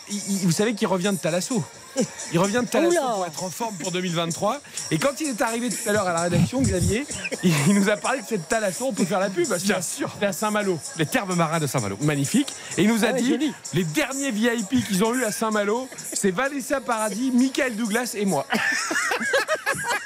vous 0.43 0.53
savez 0.53 0.75
qu'il 0.75 0.89
revient 0.89 1.13
de 1.13 1.19
Talasso. 1.19 1.63
Il 2.33 2.39
revient 2.39 2.61
de 2.63 2.67
Talasso 2.69 2.91
Oula. 2.93 3.01
pour 3.15 3.27
être 3.27 3.45
en 3.45 3.51
forme 3.51 3.75
pour 3.77 3.91
2023. 3.93 4.61
Et 4.91 4.99
quand 4.99 5.21
il 5.21 5.29
est 5.29 5.41
arrivé 5.43 5.69
tout 5.69 5.89
à 5.89 5.93
l'heure 5.93 6.07
à 6.07 6.13
la 6.13 6.21
rédaction, 6.23 6.61
Xavier, 6.63 7.07
il 7.43 7.53
il 7.69 7.75
nous 7.75 7.89
a 7.89 7.97
parlé 7.97 8.21
de 8.23 8.27
cette 8.27 8.49
Talasso. 8.49 8.87
On 8.89 8.93
peut 8.93 9.05
faire 9.05 9.21
la 9.21 9.31
pub 9.31 9.47
parce 9.49 9.63
Bien 9.63 9.77
que 9.77 9.83
sûr. 9.83 10.11
c'est 10.19 10.27
à 10.27 10.33
Saint-Malo. 10.33 10.79
Les 10.97 11.07
termes 11.07 11.35
marins 11.35 11.61
de 11.61 11.67
Saint-Malo. 11.67 11.97
Magnifique. 12.03 12.49
Et 12.77 12.83
il 12.83 12.89
nous 12.89 13.05
a 13.05 13.09
Ah 13.09 13.13
ouais, 13.13 13.21
dit 13.23 13.31
joli. 13.31 13.55
les 13.73 13.85
derniers 13.85 14.31
VIP 14.31 14.85
qu'ils 14.87 15.05
ont 15.05 15.15
eu 15.15 15.25
à 15.25 15.33
Saint-Malo, 15.33 15.89
c'est 16.13 16.31
Vanessa 16.31 16.81
Paradis, 16.81 17.31
Michael 17.33 17.77
Douglas 17.77 18.13
et 18.15 18.25
moi. 18.25 18.47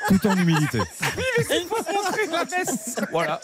Tout 0.09 0.27
en 0.27 0.37
humilité. 0.39 0.79
Voilà. 3.13 3.41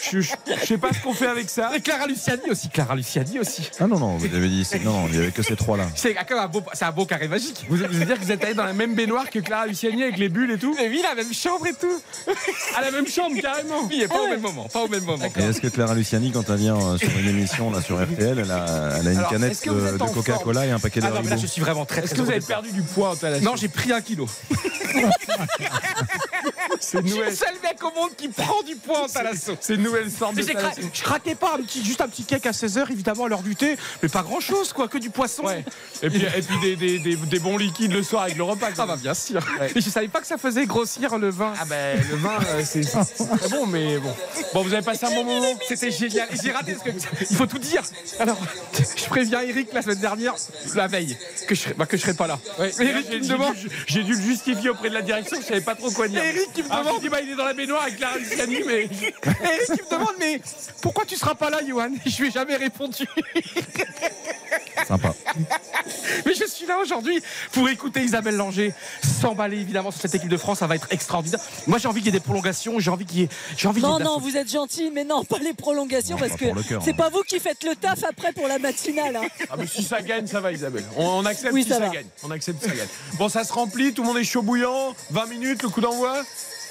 Je, 0.00 0.20
je- 0.20 0.32
je 0.60 0.66
sais 0.66 0.78
pas 0.78 0.92
ce 0.92 1.00
qu'on 1.00 1.14
fait 1.14 1.26
avec 1.28 1.48
ça. 1.48 1.70
Et 1.76 1.80
Clara 1.80 2.06
Luciani 2.06 2.42
aussi. 2.50 2.68
Clara 2.68 2.96
Luciani 2.96 3.38
aussi. 3.38 3.70
Ah 3.78 3.86
non, 3.86 3.98
non, 3.98 4.16
vous 4.16 4.26
avez 4.26 4.48
dit. 4.48 4.64
c'est- 4.64 4.80
Non, 4.80 5.06
il 5.06 5.12
n'y 5.12 5.18
avait 5.18 5.30
que 5.30 5.42
ces 5.42 5.54
trois-là. 5.56 5.84
C'est 5.94 6.14
quand 6.14 6.34
même 6.34 6.44
un 6.44 6.48
beau, 6.48 6.62
c'est 6.72 6.84
un 6.84 6.90
beau 6.92 7.06
carré 7.06 7.28
magique. 7.28 7.66
Vous, 7.68 7.82
vous 7.88 7.96
allez 7.96 8.06
dire 8.06 8.18
que 8.18 8.24
vous 8.24 8.32
êtes 8.32 8.44
allé 8.44 8.54
dans 8.54 8.64
la 8.64 8.72
même 8.72 8.94
baignoire 8.94 9.30
que 9.30 9.38
Clara 9.38 9.66
Luciani 9.66 10.02
avec 10.02 10.18
les 10.18 10.28
bulles 10.28 10.50
et 10.52 10.58
tout 10.58 10.74
Mais 10.76 10.88
oui, 10.88 11.00
la 11.02 11.14
même 11.14 11.32
chambre 11.32 11.66
et 11.66 11.74
tout. 11.74 12.00
À 12.76 12.80
la 12.82 12.90
même 12.90 13.06
chambre, 13.06 13.40
carrément. 13.40 13.84
Oui, 13.88 14.02
et 14.02 14.08
pas 14.08 14.22
au 14.22 14.28
même 14.28 14.40
moment. 14.40 14.68
Pas 14.68 14.82
au 14.82 14.88
même 14.88 15.04
moment. 15.04 15.24
Et 15.36 15.42
est-ce 15.42 15.60
que 15.60 15.68
Clara 15.68 15.94
Luciani, 15.94 16.30
quand 16.30 16.48
elle 16.50 16.56
vient 16.56 16.76
euh, 16.76 16.98
sur 16.98 17.10
une 17.18 17.28
émission 17.28 17.70
là, 17.70 17.80
sur 17.82 18.02
RTL, 18.02 18.38
elle 18.38 18.50
a, 18.50 18.98
elle 19.00 19.08
a 19.08 19.12
une 19.12 19.18
Alors, 19.18 19.30
canette 19.30 19.66
de, 19.66 19.98
Coca-Cola 20.14 20.66
et 20.66 20.70
un 20.70 20.78
paquet 20.78 21.00
de 21.00 21.06
Ah 21.06 21.10
non, 21.10 21.16
mais 21.16 21.22
là, 21.22 21.32
Haribo 21.32 21.42
je 21.42 21.46
suis 21.46 21.60
vraiment 21.60 21.84
très, 21.84 22.02
Est-ce 22.02 22.14
très 22.14 22.16
que 22.16 22.22
vous 22.22 22.30
avez 22.30 22.40
perdu 22.40 22.72
du 22.72 22.82
poids 22.82 23.14
en 23.22 23.40
Non, 23.40 23.56
j'ai 23.56 23.68
pris 23.68 23.92
un 23.92 24.00
kilo. 24.00 24.28
C'est 26.80 26.98
une 27.00 27.06
Je 27.08 27.12
suis 27.12 27.20
le 27.22 27.30
seul 27.34 27.54
mec 27.62 27.82
au 27.82 27.92
monde 27.98 28.10
qui 28.16 28.28
prend 28.28 28.62
du 28.62 28.76
poids 28.76 29.04
en 29.04 29.08
talasso. 29.08 29.56
c'est 29.60 29.74
une 29.74 29.82
nouvelle 29.82 30.10
sorte 30.10 30.34
de 30.36 30.42
cra- 30.42 30.72
je 30.92 31.02
craquais 31.02 31.34
pas 31.34 31.54
un 31.58 31.62
petit, 31.62 31.84
juste 31.84 32.00
un 32.00 32.08
petit 32.08 32.24
cake 32.24 32.46
à 32.46 32.52
16h 32.52 32.90
évidemment 32.92 33.24
à 33.24 33.28
l'heure 33.28 33.42
du 33.42 33.56
thé, 33.56 33.76
mais 34.02 34.08
pas 34.08 34.22
grand 34.22 34.40
chose 34.40 34.72
quoi, 34.72 34.88
que 34.88 34.98
du 34.98 35.10
poisson. 35.10 35.44
Ouais. 35.44 35.64
Et 36.02 36.10
puis, 36.10 36.22
et 36.22 36.42
puis 36.42 36.58
des, 36.60 36.76
des- 36.76 36.98
des- 36.98 37.16
des 37.16 37.38
bons 37.40 37.56
liquides 37.58 37.92
le 37.92 38.02
soir 38.02 38.22
avec 38.24 38.36
le 38.36 38.44
repas. 38.44 38.68
Ah 38.78 38.86
bah 38.86 38.96
bien 38.96 39.14
sûr. 39.14 39.40
Ouais. 39.60 39.70
Mais 39.74 39.80
je 39.80 39.90
savais 39.90 40.08
pas 40.08 40.20
que 40.20 40.26
ça 40.26 40.38
faisait 40.38 40.66
grossir 40.66 41.18
le 41.18 41.30
vin. 41.30 41.52
Ah 41.60 41.64
ben 41.64 41.98
le 42.10 42.16
vin 42.16 42.38
euh, 42.54 42.62
c'est 42.64 42.82
bon 43.50 43.66
mais 43.66 43.98
bon. 43.98 44.14
Bon 44.54 44.62
vous 44.62 44.72
avez 44.72 44.82
passé 44.84 45.06
un 45.06 45.10
bon 45.10 45.24
moment. 45.24 45.58
C'était 45.66 45.90
génial. 45.90 46.28
J'ai 46.42 46.52
raté 46.52 46.74
ce 46.74 46.84
que 46.90 46.96
il 47.30 47.36
faut 47.36 47.46
tout 47.46 47.58
dire. 47.58 47.82
Alors, 48.20 48.38
je 48.96 49.04
préviens 49.06 49.40
Eric 49.40 49.72
la 49.72 49.82
semaine 49.82 49.98
dernière, 49.98 50.34
la 50.74 50.86
veille, 50.86 51.16
que 51.46 51.54
je 51.54 51.72
bah, 51.76 51.86
que 51.86 51.96
je 51.96 52.02
serai 52.02 52.14
pas 52.14 52.26
là. 52.26 52.38
Ouais, 52.58 52.70
Mais 52.78 52.86
Eric, 52.86 53.08
me 53.08 53.12
j'ai 53.14 53.20
demande. 53.20 53.54
dû, 53.54 53.68
j'ai 53.86 54.02
dû 54.04 54.14
le 54.14 54.20
justifier 54.22 54.70
auprès 54.78 54.88
de 54.90 54.94
la 54.94 55.02
direction, 55.02 55.36
je 55.40 55.46
savais 55.46 55.60
pas 55.60 55.74
trop 55.74 55.90
quoi 55.90 56.08
dire. 56.08 56.22
Eric 56.22 56.52
qui 56.54 56.62
me 56.62 56.70
Alors, 56.70 56.84
demande. 56.84 57.00
dit, 57.02 57.08
bah, 57.08 57.20
il 57.22 57.30
est 57.30 57.36
dans 57.36 57.44
la 57.44 57.52
baignoire 57.54 57.82
avec 57.82 57.96
Clara 57.96 58.16
Luciani, 58.18 58.58
mais 58.66 58.84
Eric 58.84 58.90
qui 59.66 59.72
me 59.84 59.90
demande 59.90 60.14
mais 60.18 60.40
pourquoi 60.80 61.04
tu 61.04 61.16
seras 61.16 61.34
pas 61.34 61.50
là, 61.50 61.58
Johan? 61.66 61.90
Je 62.06 62.16
lui 62.22 62.28
ai 62.28 62.30
jamais 62.30 62.56
répondu. 62.56 63.06
Sympa. 64.86 65.12
Mais 66.24 66.34
je 66.34 66.44
suis 66.46 66.66
là 66.66 66.78
aujourd'hui 66.78 67.20
pour 67.52 67.68
écouter 67.68 68.00
Isabelle 68.02 68.36
Langer 68.36 68.72
s'emballer 69.20 69.58
évidemment 69.58 69.90
sur 69.90 70.00
cette 70.00 70.14
équipe 70.14 70.28
de 70.28 70.36
France. 70.36 70.58
Ça 70.60 70.66
va 70.66 70.76
être 70.76 70.86
extraordinaire. 70.90 71.40
Moi, 71.66 71.78
j'ai 71.78 71.88
envie 71.88 72.00
qu'il 72.00 72.06
y 72.06 72.16
ait 72.16 72.18
des 72.18 72.24
prolongations. 72.24 72.78
J'ai 72.78 72.90
envie 72.90 73.04
qu'il 73.04 73.20
y 73.20 73.22
ait. 73.24 73.28
J'ai 73.56 73.68
envie 73.68 73.80
qu'il 73.80 73.88
y 73.90 73.92
ait 73.92 73.98
Non, 73.98 74.04
non, 74.04 74.18
vous 74.18 74.36
êtes 74.36 74.50
gentil, 74.50 74.90
mais 74.94 75.04
non, 75.04 75.24
pas 75.24 75.38
les 75.38 75.52
prolongations, 75.52 76.14
Non, 76.16 76.20
parce 76.20 76.32
pas 76.32 76.38
que 76.38 76.80
c'est 76.82 76.90
hein. 76.92 76.94
pas 76.96 77.10
vous 77.10 77.22
qui 77.22 77.38
faites 77.40 77.64
le 77.64 77.74
taf 77.76 78.02
après 78.04 78.32
pour 78.32 78.46
la 78.48 78.58
matinale. 78.58 79.16
hein. 79.16 79.28
Ah 79.50 79.54
mais 79.58 79.66
si 79.66 79.82
ça 79.82 80.00
gagne, 80.00 80.26
ça 80.26 80.40
va 80.40 80.52
Isabelle. 80.52 80.84
On, 80.96 81.04
on 81.06 81.26
accepte 81.26 81.52
Oui, 81.52 81.64
si 81.64 81.70
ça 81.70 81.80
gagne. 81.88 82.06
On 82.22 82.30
accepte 82.30 82.62
si 82.62 82.68
ça 82.70 82.74
gagne. 82.76 82.88
Bon 83.14 83.28
ça 83.28 83.44
se 83.44 83.52
remplit, 83.52 83.92
tout 83.92 84.02
le 84.02 84.08
monde 84.08 84.18
est 84.18 84.24
chaud 84.24 84.42
bouillant, 84.42 84.67
20 85.10 85.26
minutes, 85.26 85.62
le 85.62 85.68
coup 85.68 85.80
d'envoi? 85.80 86.22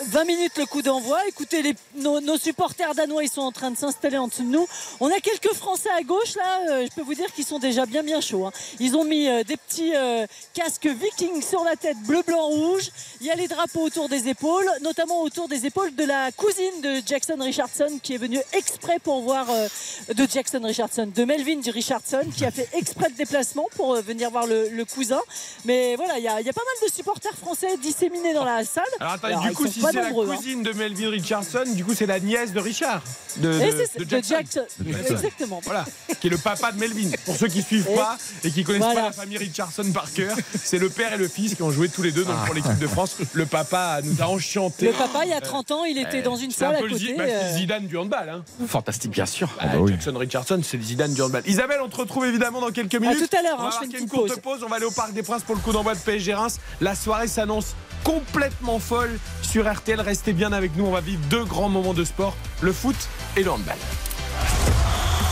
20 0.05 0.25
minutes 0.25 0.57
le 0.57 0.65
coup 0.65 0.81
d'envoi. 0.81 1.19
Écoutez, 1.27 1.61
les- 1.61 1.75
nos, 1.95 2.19
nos 2.21 2.37
supporters 2.37 2.93
danois, 2.95 3.23
ils 3.23 3.29
sont 3.29 3.41
en 3.41 3.51
train 3.51 3.71
de 3.71 3.77
s'installer 3.77 4.17
en 4.17 4.27
dessous 4.27 4.43
de 4.43 4.49
nous. 4.49 4.67
On 4.99 5.07
a 5.11 5.19
quelques 5.19 5.53
Français 5.53 5.89
à 5.97 6.03
gauche 6.03 6.35
là. 6.35 6.59
euh, 6.71 6.85
je 6.89 6.93
peux 6.95 7.01
vous 7.01 7.15
dire 7.15 7.31
qu'ils 7.33 7.45
sont 7.45 7.59
déjà 7.59 7.85
bien 7.85 8.03
bien 8.03 8.21
chauds. 8.21 8.45
hein. 8.45 8.51
Ils 8.79 8.95
ont 8.95 9.03
mis 9.03 9.27
euh, 9.27 9.43
des 9.43 9.57
petits 9.57 9.95
euh, 9.95 10.25
casques 10.53 10.87
vikings 10.87 11.41
sur 11.41 11.63
la 11.63 11.75
tête, 11.75 11.97
bleu, 12.05 12.21
blanc, 12.25 12.45
rouge. 12.47 12.89
Il 13.21 13.27
y 13.27 13.31
a 13.31 13.35
les 13.35 13.47
drapeaux 13.47 13.81
autour 13.81 14.07
des 14.09 14.27
épaules, 14.27 14.69
notamment 14.81 15.21
autour 15.21 15.47
des 15.47 15.65
épaules 15.65 15.95
de 15.95 16.03
la 16.03 16.31
cousine 16.31 16.81
de 16.81 17.01
Jackson 17.05 17.37
Richardson 17.39 17.99
qui 18.03 18.13
est 18.13 18.17
venue 18.17 18.41
exprès 18.53 18.99
pour 18.99 19.21
voir 19.21 19.47
euh, 19.49 19.67
de 20.13 20.27
Jackson 20.31 20.61
Richardson, 20.63 21.11
de 21.13 21.23
Melvin 21.25 21.61
Richardson 21.71 22.23
qui 22.35 22.45
a 22.45 22.51
fait 22.51 22.69
exprès 22.73 23.09
le 23.09 23.15
déplacement 23.15 23.67
pour 23.75 23.95
euh, 23.95 24.01
venir 24.01 24.29
voir 24.29 24.45
le, 24.47 24.69
le 24.69 24.85
cousin. 24.85 25.21
Mais 25.65 25.95
voilà, 25.95 26.17
il 26.17 26.21
y, 26.21 26.25
y 26.25 26.27
a 26.27 26.33
pas 26.33 26.41
mal 26.43 26.89
de 26.89 26.93
supporters 26.93 27.35
français 27.35 27.75
disséminés 27.77 28.33
dans 28.33 28.45
la 28.45 28.63
salle. 28.63 28.83
Alors 28.99 29.13
attendez, 29.13 29.33
Alors, 29.33 29.43
du 29.45 29.49
ils 29.51 29.55
coup 29.55 29.65
sont 29.65 29.71
si 29.71 29.79
pas 29.87 29.91
c'est 29.93 30.01
la 30.01 30.09
nombreux, 30.09 30.29
hein. 30.31 30.35
cousine 30.35 30.63
de 30.63 30.71
Melvin 30.73 31.09
Richardson, 31.09 31.63
du 31.73 31.83
coup 31.85 31.93
c'est 31.93 32.05
la 32.05 32.19
nièce 32.19 32.53
de 32.53 32.59
Richard. 32.59 33.01
De, 33.37 33.51
Et 33.53 33.71
de- 33.71 33.85
c'est- 33.91 33.99
de 33.99 34.03
de 34.03 34.09
Jackson. 34.09 34.35
Jackson. 34.35 34.61
De 34.79 34.91
Jackson. 34.91 35.13
Exactement. 35.15 35.61
Voilà, 35.63 35.85
qui 36.19 36.27
est 36.27 36.29
le 36.29 36.37
papa 36.37 36.71
de 36.71 36.79
Melvin. 36.79 37.11
Pour 37.25 37.35
ceux 37.35 37.47
qui 37.47 37.61
suivent 37.61 37.87
Et- 37.91 37.95
pas 37.95 38.17
et 38.43 38.51
qui 38.51 38.63
connaissent 38.63 38.81
Voilà. 38.81 39.01
pas 39.01 39.07
la 39.07 39.11
famille 39.13 39.37
Richardson 39.37 39.91
par 39.93 40.11
cœur, 40.11 40.35
c'est 40.63 40.79
le 40.79 40.89
père 40.89 41.13
et 41.13 41.17
le 41.17 41.27
fils 41.27 41.55
qui 41.55 41.61
ont 41.63 41.71
joué 41.71 41.89
tous 41.89 42.01
les 42.01 42.11
deux 42.11 42.25
donc 42.25 42.35
pour 42.45 42.55
l'équipe 42.55 42.77
de 42.79 42.87
France. 42.87 43.17
Le 43.33 43.45
papa 43.45 43.99
nous 44.03 44.21
a 44.21 44.27
enchanté. 44.27 44.87
Le 44.87 44.93
papa, 44.93 45.19
il 45.25 45.29
y 45.29 45.33
a 45.33 45.41
30 45.41 45.71
ans, 45.71 45.83
il 45.85 45.97
était 45.97 46.21
dans 46.21 46.35
une 46.35 46.51
C'est 46.51 46.65
un 46.65 46.69
salle 46.69 46.75
à 46.77 46.79
peu 46.79 46.87
le 46.87 46.97
Zi- 46.97 47.05
côté. 47.07 47.17
bah, 47.17 47.23
c'est 47.27 47.35
euh, 47.35 47.57
Zidane 47.57 47.87
du 47.87 47.97
handball. 47.97 48.29
Hein. 48.29 48.43
Fantastique, 48.67 49.11
bien 49.11 49.25
sûr. 49.25 49.49
Bah, 49.61 49.67
Jackson 49.87 50.13
Richardson, 50.17 50.61
c'est 50.63 50.77
le 50.77 50.83
Zidane 50.83 51.13
du 51.13 51.21
handball. 51.21 51.43
Isabelle, 51.45 51.79
on 51.83 51.89
te 51.89 51.95
retrouve 51.97 52.25
évidemment 52.25 52.59
dans 52.61 52.71
quelques 52.71 52.95
minutes. 52.95 53.29
tout 53.29 53.37
à 53.37 53.41
l'heure, 53.43 53.57
On 53.59 53.63
hein, 53.63 53.69
je 53.71 53.77
fais 53.79 53.85
une 53.85 53.91
marquer 53.91 54.03
une 54.03 54.09
petite 54.09 54.27
courte 54.27 54.41
pause. 54.41 54.63
On 54.65 54.69
va 54.69 54.77
aller 54.77 54.85
au 54.85 54.91
Parc 54.91 55.13
des 55.13 55.23
Princes 55.23 55.43
pour 55.43 55.55
le 55.55 55.61
coup 55.61 55.71
d'envoi 55.71 55.93
de 55.93 55.99
PSG 55.99 56.33
Reims. 56.33 56.59
La 56.81 56.95
soirée 56.95 57.27
s'annonce 57.27 57.75
complètement 58.03 58.79
folle 58.79 59.19
sur 59.41 59.63
RTL. 59.71 59.76
Restez 59.85 60.33
bien 60.33 60.51
avec 60.51 60.75
nous. 60.75 60.85
On 60.85 60.91
va 60.91 61.01
vivre 61.01 61.21
deux 61.29 61.45
grands 61.45 61.69
moments 61.69 61.93
de 61.93 62.03
sport 62.03 62.35
le 62.61 62.73
foot 62.73 62.95
et 63.35 63.43
le 63.43 63.51
handball. 63.51 63.75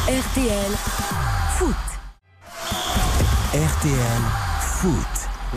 RTL 0.08 0.72
Foot. 1.58 1.76
RTL 3.54 4.22
Foot. 4.62 4.94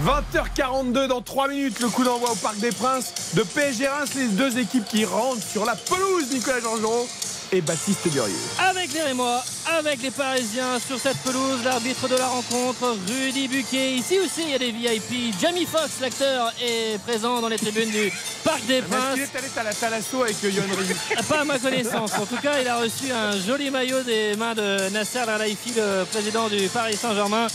20h42 0.05 1.07
dans 1.09 1.23
3 1.23 1.49
minutes, 1.49 1.81
le 1.81 1.89
coup 1.89 2.05
d'envoi 2.05 2.31
au 2.31 2.37
Parc 2.37 2.59
des 2.59 2.71
Princes 2.71 3.35
de 3.35 3.43
PSG 3.43 3.89
Reims, 3.89 4.11
les 4.15 4.29
deux 4.29 4.59
équipes 4.59 4.87
qui 4.87 5.05
rentrent 5.05 5.43
sur 5.43 5.65
la 5.65 5.75
pelouse, 5.75 6.33
Nicolas 6.33 6.61
Georgerot 6.61 7.07
et 7.53 7.61
Baptiste 7.61 8.09
Durieux. 8.09 8.35
Avec 8.59 8.93
les 8.93 9.03
Rémois, 9.03 9.43
avec 9.79 10.03
les 10.03 10.11
Parisiens 10.11 10.79
sur 10.85 10.99
cette 10.99 11.19
pelouse, 11.19 11.63
l'arbitre 11.65 12.09
de 12.09 12.17
la 12.17 12.27
rencontre, 12.27 12.97
Rudy 13.09 13.49
Buquet. 13.49 13.93
Ici 13.93 14.19
aussi, 14.19 14.43
il 14.43 14.51
y 14.51 14.55
a 14.55 14.59
des 14.59 14.71
VIP. 14.71 15.35
Jamie 15.41 15.67
Foxx, 15.67 16.01
l'acteur, 16.01 16.53
est 16.63 16.99
présent 17.03 17.41
dans 17.41 17.49
les 17.49 17.59
tribunes 17.59 17.91
du 17.91 18.13
Parc 18.45 18.65
des 18.67 18.83
Princes. 18.83 19.19
Est-ce 19.19 19.31
qu'il 19.31 19.37
est 19.37 19.39
allé 19.39 19.49
à 19.57 19.63
la 19.65 19.75
Talasso 19.75 20.23
avec 20.23 20.43
Yohan 20.43 20.65
Ryu 20.77 20.97
Pas 21.29 21.41
à 21.41 21.45
ma 21.45 21.59
connaissance. 21.59 22.13
En 22.19 22.27
tout 22.27 22.41
cas, 22.43 22.61
il 22.61 22.69
a 22.69 22.77
reçu 22.79 23.11
un 23.13 23.39
joli 23.41 23.71
maillot 23.71 24.03
des 24.03 24.35
mains 24.37 24.55
de 24.55 24.89
Nasser 24.91 25.19
Al-Khelaifi, 25.19 25.73
le 25.77 26.05
président 26.05 26.49
du 26.49 26.69
Paris 26.69 26.97
Saint-Germain 26.97 27.47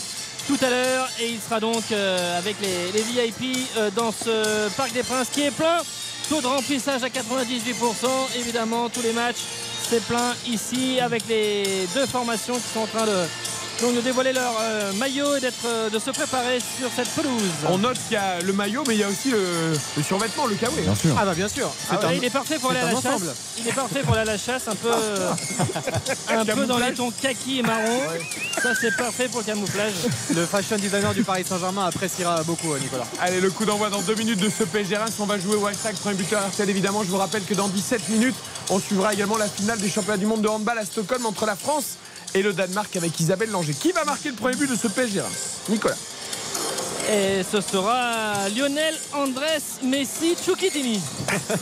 tout 0.48 0.58
à 0.62 0.70
l'heure 0.70 1.08
et 1.22 1.30
il 1.30 1.40
sera 1.40 1.62
donc 1.62 1.84
euh, 1.92 2.38
avec 2.38 2.58
les, 2.62 2.92
les 2.92 3.02
VIP 3.02 3.66
euh, 3.78 3.90
dans 3.92 4.12
ce 4.12 4.68
Parc 4.76 4.92
des 4.92 5.04
Princes 5.04 5.30
qui 5.32 5.44
est 5.44 5.52
plein. 5.52 5.78
Taux 6.30 6.42
de 6.42 6.48
remplissage 6.48 7.04
à 7.04 7.08
98%. 7.08 8.08
Évidemment, 8.38 8.90
tous 8.90 9.02
les 9.02 9.12
matchs, 9.12 9.44
c'est 9.94 10.06
plein 10.06 10.34
ici 10.48 11.00
avec 11.00 11.28
les 11.30 11.88
deux 11.94 12.08
formations 12.08 12.56
qui 12.56 12.68
sont 12.74 12.80
en 12.80 12.88
train 12.88 13.06
de, 13.06 13.28
donc 13.84 13.96
de 13.96 14.02
dévoiler 14.02 14.32
leur 14.34 14.54
euh, 14.62 14.94
maillot 14.94 15.36
et 15.36 15.40
d'être, 15.42 15.66
euh, 15.66 15.90
de 15.90 16.00
se 16.00 16.10
préparer 16.10 16.60
sur 16.80 16.90
cette 16.96 17.10
pelouse. 17.10 17.42
On 17.68 17.78
note 17.78 17.98
qu'il 18.08 18.14
y 18.14 18.16
a 18.16 18.40
le 18.42 18.54
maillot, 18.54 18.84
mais 18.88 18.96
il 18.96 19.00
y 19.02 19.04
a 19.04 19.10
aussi 19.10 19.30
le, 19.30 19.74
le 19.98 20.04
survêtement, 20.04 20.46
le 20.46 20.56
kawaii. 20.56 20.82
Bien 20.84 20.96
sûr. 20.96 21.16
Ah 21.20 21.26
bah 21.26 21.34
bien 21.34 21.48
sûr. 21.50 21.70
Ah 21.70 21.98
C'est 22.00 22.06
ouais, 22.08 22.14
un- 22.14 22.16
il 22.16 22.24
est 22.24 22.30
parfait 22.30 22.58
pour 22.60 22.72
aller 22.72 22.80
à 22.80 22.86
la 22.92 22.98
ensemble. 22.98 23.26
chasse. 23.26 23.36
Il 23.60 23.68
est 23.68 23.74
parfait 23.74 24.00
pour 24.02 24.14
aller 24.14 24.22
à 24.22 24.34
la 24.34 24.38
chasse, 24.38 24.64
un 24.70 24.76
peu, 24.76 24.90
un 26.30 26.46
peu 26.46 26.66
dans 26.66 26.78
les 26.78 26.94
tons 26.94 27.12
kaki 27.22 27.60
et 27.60 27.62
marron. 27.64 28.00
Ça 28.62 28.70
c'est 28.80 28.96
parfait 28.96 29.28
pour 29.28 29.42
le 29.42 29.46
camouflage. 29.46 29.94
Le 30.34 30.46
fashion 30.46 30.78
designer 30.78 31.14
du 31.14 31.24
Paris 31.24 31.44
Saint-Germain 31.48 31.86
appréciera 31.86 32.42
beaucoup, 32.44 32.72
euh, 32.74 32.80
Nicolas. 32.80 33.06
Allez, 33.22 33.42
le 33.42 33.52
coup 33.52 33.66
d'envoi 33.66 33.90
dans 33.90 34.02
deux 34.02 34.16
minutes 34.16 34.40
de 34.40 34.50
ce 34.50 34.64
PSG 34.64 34.96
Reims. 34.98 35.14
On 35.20 35.26
va 35.26 35.38
jouer 35.40 35.56
au 35.56 35.66
hashtag 35.68 35.96
premier 35.96 36.16
buteur 36.16 36.42
RTL 36.48 36.70
évidemment. 36.70 37.04
Je 37.04 37.10
vous 37.10 37.18
rappelle 37.18 37.44
que 37.44 37.54
dans 37.54 37.68
17 37.68 38.08
minutes, 38.10 38.36
on 38.70 38.80
suivra 38.80 39.14
également 39.14 39.38
la 39.38 39.48
finale 39.48 39.80
des 39.80 39.90
championnats 39.90 40.18
du 40.18 40.26
monde 40.26 40.42
de 40.42 40.48
handball 40.48 40.78
à 40.78 40.86
Stockholm 40.86 41.26
entre 41.26 41.46
la 41.46 41.56
France 41.56 41.98
et 42.36 42.42
le 42.42 42.54
Danemark 42.54 42.96
avec 42.96 43.20
Isabelle 43.20 43.50
Langer. 43.52 43.74
Qui 43.74 43.92
va 43.92 44.04
marquer 44.06 44.30
le 44.30 44.36
premier 44.36 44.56
but 44.56 44.70
de 44.70 44.76
ce 44.76 44.88
PSG 44.88 45.22
Nicolas. 45.70 45.96
Et 47.12 47.44
ce 47.44 47.60
sera 47.60 48.48
Lionel 48.56 48.96
Andrés 49.14 49.62
Messi 49.84 50.38
Chouki-Tini 50.42 51.02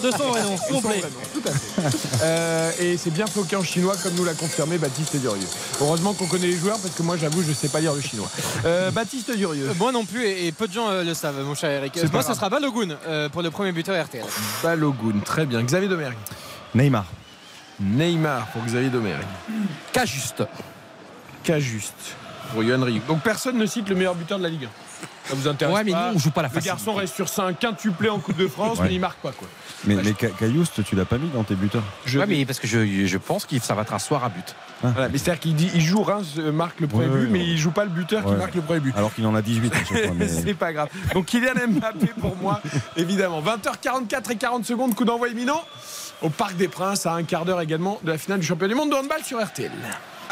de 0.03 0.11
son 0.11 0.27
vrai 0.29 0.43
nom 0.43 0.55
complet. 0.69 1.01
Tout 1.33 1.41
à 1.47 1.51
fait. 1.51 1.89
Euh, 2.21 2.71
et 2.79 2.95
c'est 2.95 3.09
bien 3.09 3.25
floqué 3.25 3.55
en 3.55 3.63
chinois 3.63 3.95
comme 4.03 4.13
nous 4.13 4.23
l'a 4.23 4.35
confirmé 4.35 4.77
Baptiste 4.77 5.15
Durieux. 5.15 5.47
Heureusement 5.81 6.13
qu'on 6.13 6.27
connaît 6.27 6.45
les 6.45 6.57
joueurs 6.57 6.77
parce 6.77 6.93
que 6.93 7.01
moi 7.01 7.17
j'avoue 7.17 7.41
je 7.41 7.49
ne 7.49 7.53
sais 7.55 7.69
pas 7.69 7.79
lire 7.79 7.95
le 7.95 8.01
chinois. 8.01 8.29
Euh, 8.65 8.91
Baptiste 8.91 9.31
Durieux. 9.35 9.69
Euh, 9.69 9.73
Moi 9.79 9.91
non 9.91 10.05
plus, 10.05 10.23
et, 10.23 10.45
et 10.45 10.51
peu 10.51 10.67
de 10.67 10.73
gens 10.73 10.89
euh, 10.89 11.03
le 11.03 11.15
savent, 11.15 11.41
mon 11.43 11.55
cher 11.55 11.71
Eric. 11.71 11.97
Moi, 12.13 12.21
ce 12.21 12.35
sera 12.35 12.47
Balogun 12.49 12.95
euh, 13.07 13.27
pour 13.27 13.41
le 13.41 13.49
premier 13.49 13.71
buteur 13.71 13.99
RTL. 14.05 14.23
Balogun, 14.61 15.21
très 15.25 15.47
bien. 15.47 15.63
Xavier 15.63 15.89
Domergue. 15.89 16.17
Neymar. 16.75 17.05
Neymar 17.81 18.47
pour 18.47 18.63
Xavier 18.63 18.89
Domergue. 18.89 19.21
Cas 19.91 20.05
juste. 20.05 20.43
Cas 21.43 21.59
juste 21.59 22.15
pour 22.53 22.63
Yohan 22.63 22.83
Ryu. 22.83 23.01
Donc 23.07 23.21
personne 23.21 23.57
ne 23.57 23.65
cite 23.65 23.89
le 23.89 23.95
meilleur 23.95 24.15
buteur 24.15 24.37
de 24.37 24.43
la 24.43 24.49
Ligue 24.49 24.65
1. 24.65 24.67
Ça 25.23 25.35
vous 25.35 25.47
intéresse 25.47 25.73
Ouais, 25.75 25.83
mais 25.83 25.91
pas 25.91 26.09
nous, 26.09 26.15
on 26.15 26.19
joue 26.19 26.31
pas 26.31 26.41
la 26.41 26.49
Le 26.53 26.59
garçon 26.59 26.93
reste 26.93 27.15
sur 27.15 27.29
5 27.29 27.57
quintuplé 27.59 28.09
en 28.09 28.19
Coupe 28.19 28.37
de 28.37 28.47
France, 28.47 28.79
Ouais. 28.79 28.87
mais 28.89 28.95
il 28.95 28.99
marque 28.99 29.19
pas 29.19 29.31
quoi. 29.31 29.47
Mais, 29.85 29.95
mais 29.95 30.13
Cayoust, 30.13 30.83
tu 30.83 30.95
l'as 30.95 31.05
pas 31.05 31.17
mis 31.17 31.29
dans 31.29 31.43
tes 31.43 31.55
buteurs 31.55 31.83
Je 32.05 32.19
Ouais, 32.19 32.25
mais 32.27 32.45
parce 32.45 32.59
que 32.59 32.67
je, 32.67 33.05
je 33.05 33.17
pense 33.17 33.45
que 33.45 33.57
ça 33.59 33.73
va 33.73 33.83
être 33.83 33.93
un 33.93 33.99
soir 33.99 34.23
à 34.23 34.29
but. 34.29 34.55
Voilà, 34.83 35.09
mais 35.09 35.17
c'est-à-dire 35.19 35.39
qu'il 35.39 35.55
dit 35.55 35.69
il 35.75 35.81
joue 35.81 36.01
Reims 36.01 36.33
euh, 36.39 36.51
marque 36.51 36.79
le 36.81 36.87
premier 36.87 37.05
Ouais, 37.05 37.11
but, 37.19 37.23
ouais, 37.25 37.29
mais 37.31 37.39
ouais. 37.39 37.45
il 37.45 37.57
joue 37.57 37.69
pas 37.71 37.83
le 37.83 37.91
buteur 37.91 38.25
qui 38.25 38.31
marque 38.33 38.55
le 38.55 38.61
premier 38.61 38.79
but. 38.79 38.95
Alors 38.97 39.13
qu'il 39.13 39.25
en 39.27 39.33
a 39.35 39.41
18 39.41 39.73
à 39.73 39.77
chaque 39.77 39.87
fois. 40.05 40.15
mais- 40.15 40.27
c'est 40.45 40.53
pas 40.55 40.73
grave. 40.73 40.89
Donc 41.13 41.27
Kylian 41.27 41.53
Mbappé 41.69 42.07
pour 42.19 42.35
moi, 42.37 42.61
évidemment. 42.97 43.41
20h44 43.41 44.31
et 44.31 44.35
40 44.37 44.65
secondes, 44.65 44.95
coup 44.95 45.05
d'envoi 45.05 45.29
imminent 45.29 45.63
au 46.21 46.29
Parc 46.29 46.55
des 46.55 46.67
Princes, 46.67 47.05
à 47.05 47.13
un 47.13 47.23
quart 47.23 47.45
d'heure 47.45 47.61
également 47.61 47.99
de 48.03 48.11
la 48.11 48.17
finale 48.17 48.39
du 48.39 48.45
championnat 48.45 48.73
du 48.73 48.79
monde 48.79 48.91
de 48.91 48.95
handball 48.95 49.23
sur 49.23 49.43
RTL. 49.43 49.71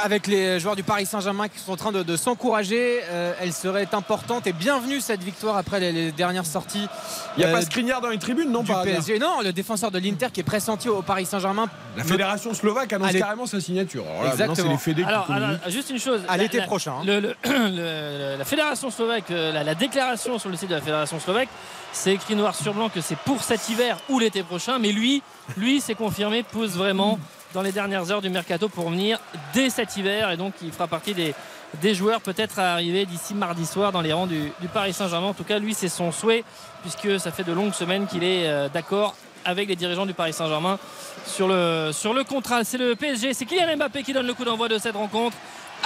Avec 0.03 0.27
les 0.27 0.59
joueurs 0.59 0.75
du 0.75 0.83
Paris 0.83 1.05
Saint-Germain 1.05 1.47
qui 1.49 1.59
sont 1.59 1.73
en 1.73 1.75
train 1.75 1.91
de, 1.91 2.03
de 2.03 2.15
s'encourager, 2.15 3.01
euh, 3.09 3.33
elle 3.41 3.51
serait 3.51 3.87
importante 3.93 4.47
et 4.47 4.53
bienvenue 4.53 5.01
cette 5.01 5.21
victoire 5.23 5.57
après 5.57 5.79
les, 5.79 5.91
les 5.91 6.11
dernières 6.11 6.45
sorties. 6.45 6.87
Il 7.35 7.39
n'y 7.39 7.45
a 7.45 7.49
euh, 7.49 7.53
pas 7.53 7.61
Skriniar 7.61 7.99
dans 7.99 8.07
les 8.09 8.17
tribunes, 8.17 8.51
non 8.51 8.61
du 8.61 8.71
pas 8.71 8.83
PSG. 8.83 9.19
Non, 9.19 9.41
le 9.43 9.51
défenseur 9.51 9.91
de 9.91 9.99
l'Inter 9.99 10.27
qui 10.31 10.39
est 10.39 10.43
pressenti 10.43 10.87
au 10.89 11.01
Paris 11.01 11.25
Saint-Germain. 11.25 11.67
La 11.97 12.03
fédération 12.03 12.53
slovaque 12.53 12.93
annonce 12.93 13.09
Allez. 13.09 13.19
carrément 13.19 13.45
sa 13.45 13.59
signature. 13.59 14.05
Alors 14.09 14.23
là, 14.23 14.29
Exactement. 14.31 14.55
c'est 14.55 14.67
les 14.71 14.77
fédés 14.77 15.03
qui 15.03 15.07
Alors, 15.09 15.27
juste 15.67 15.89
une 15.89 15.99
chose. 15.99 16.21
À 16.29 16.37
La- 16.37 16.43
l'été 16.43 16.61
prochain, 16.61 16.93
hein. 17.01 17.03
le- 17.05 17.19
le- 17.19 17.33
le- 17.45 18.35
la 18.37 18.45
fédération 18.45 18.89
slovaque, 18.91 19.31
euh, 19.31 19.51
la, 19.51 19.63
la 19.63 19.75
déclaration 19.75 20.39
sur 20.39 20.49
le 20.49 20.55
site 20.55 20.69
de 20.69 20.75
la 20.75 20.81
fédération 20.81 21.19
slovaque, 21.19 21.49
c'est 21.91 22.13
écrit 22.13 22.35
noir 22.35 22.55
sur 22.55 22.73
blanc 22.73 22.89
que 22.89 23.01
c'est 23.01 23.17
pour 23.17 23.43
cet 23.43 23.67
hiver 23.69 23.97
ou 24.09 24.19
l'été 24.19 24.43
prochain. 24.43 24.79
Mais 24.79 24.91
lui, 24.91 25.21
lui, 25.57 25.81
c'est 25.81 25.95
confirmé, 25.95 26.43
pose 26.43 26.77
vraiment 26.77 27.19
dans 27.53 27.61
les 27.61 27.71
dernières 27.71 28.11
heures 28.11 28.21
du 28.21 28.29
mercato 28.29 28.69
pour 28.69 28.89
venir 28.89 29.19
dès 29.53 29.69
cet 29.69 29.97
hiver 29.97 30.31
et 30.31 30.37
donc 30.37 30.53
il 30.61 30.71
fera 30.71 30.87
partie 30.87 31.13
des, 31.13 31.33
des 31.81 31.95
joueurs 31.95 32.21
peut-être 32.21 32.59
à 32.59 32.73
arriver 32.73 33.05
d'ici 33.05 33.33
mardi 33.33 33.65
soir 33.65 33.91
dans 33.91 34.01
les 34.01 34.13
rangs 34.13 34.27
du, 34.27 34.51
du 34.61 34.67
Paris 34.67 34.93
Saint-Germain. 34.93 35.27
En 35.27 35.33
tout 35.33 35.43
cas, 35.43 35.59
lui, 35.59 35.73
c'est 35.73 35.89
son 35.89 36.11
souhait 36.11 36.43
puisque 36.81 37.19
ça 37.19 37.31
fait 37.31 37.43
de 37.43 37.51
longues 37.51 37.73
semaines 37.73 38.07
qu'il 38.07 38.23
est 38.23 38.47
euh, 38.47 38.69
d'accord 38.69 39.15
avec 39.45 39.67
les 39.69 39.75
dirigeants 39.75 40.05
du 40.05 40.13
Paris 40.13 40.33
Saint-Germain 40.33 40.77
sur 41.25 41.47
le, 41.47 41.91
sur 41.91 42.13
le 42.13 42.23
contrat. 42.23 42.63
C'est 42.63 42.77
le 42.77 42.95
PSG, 42.95 43.33
c'est 43.33 43.45
Kylian 43.45 43.77
Mbappé 43.77 44.03
qui 44.03 44.13
donne 44.13 44.27
le 44.27 44.33
coup 44.33 44.43
d'envoi 44.45 44.67
de 44.67 44.77
cette 44.77 44.95
rencontre 44.95 45.37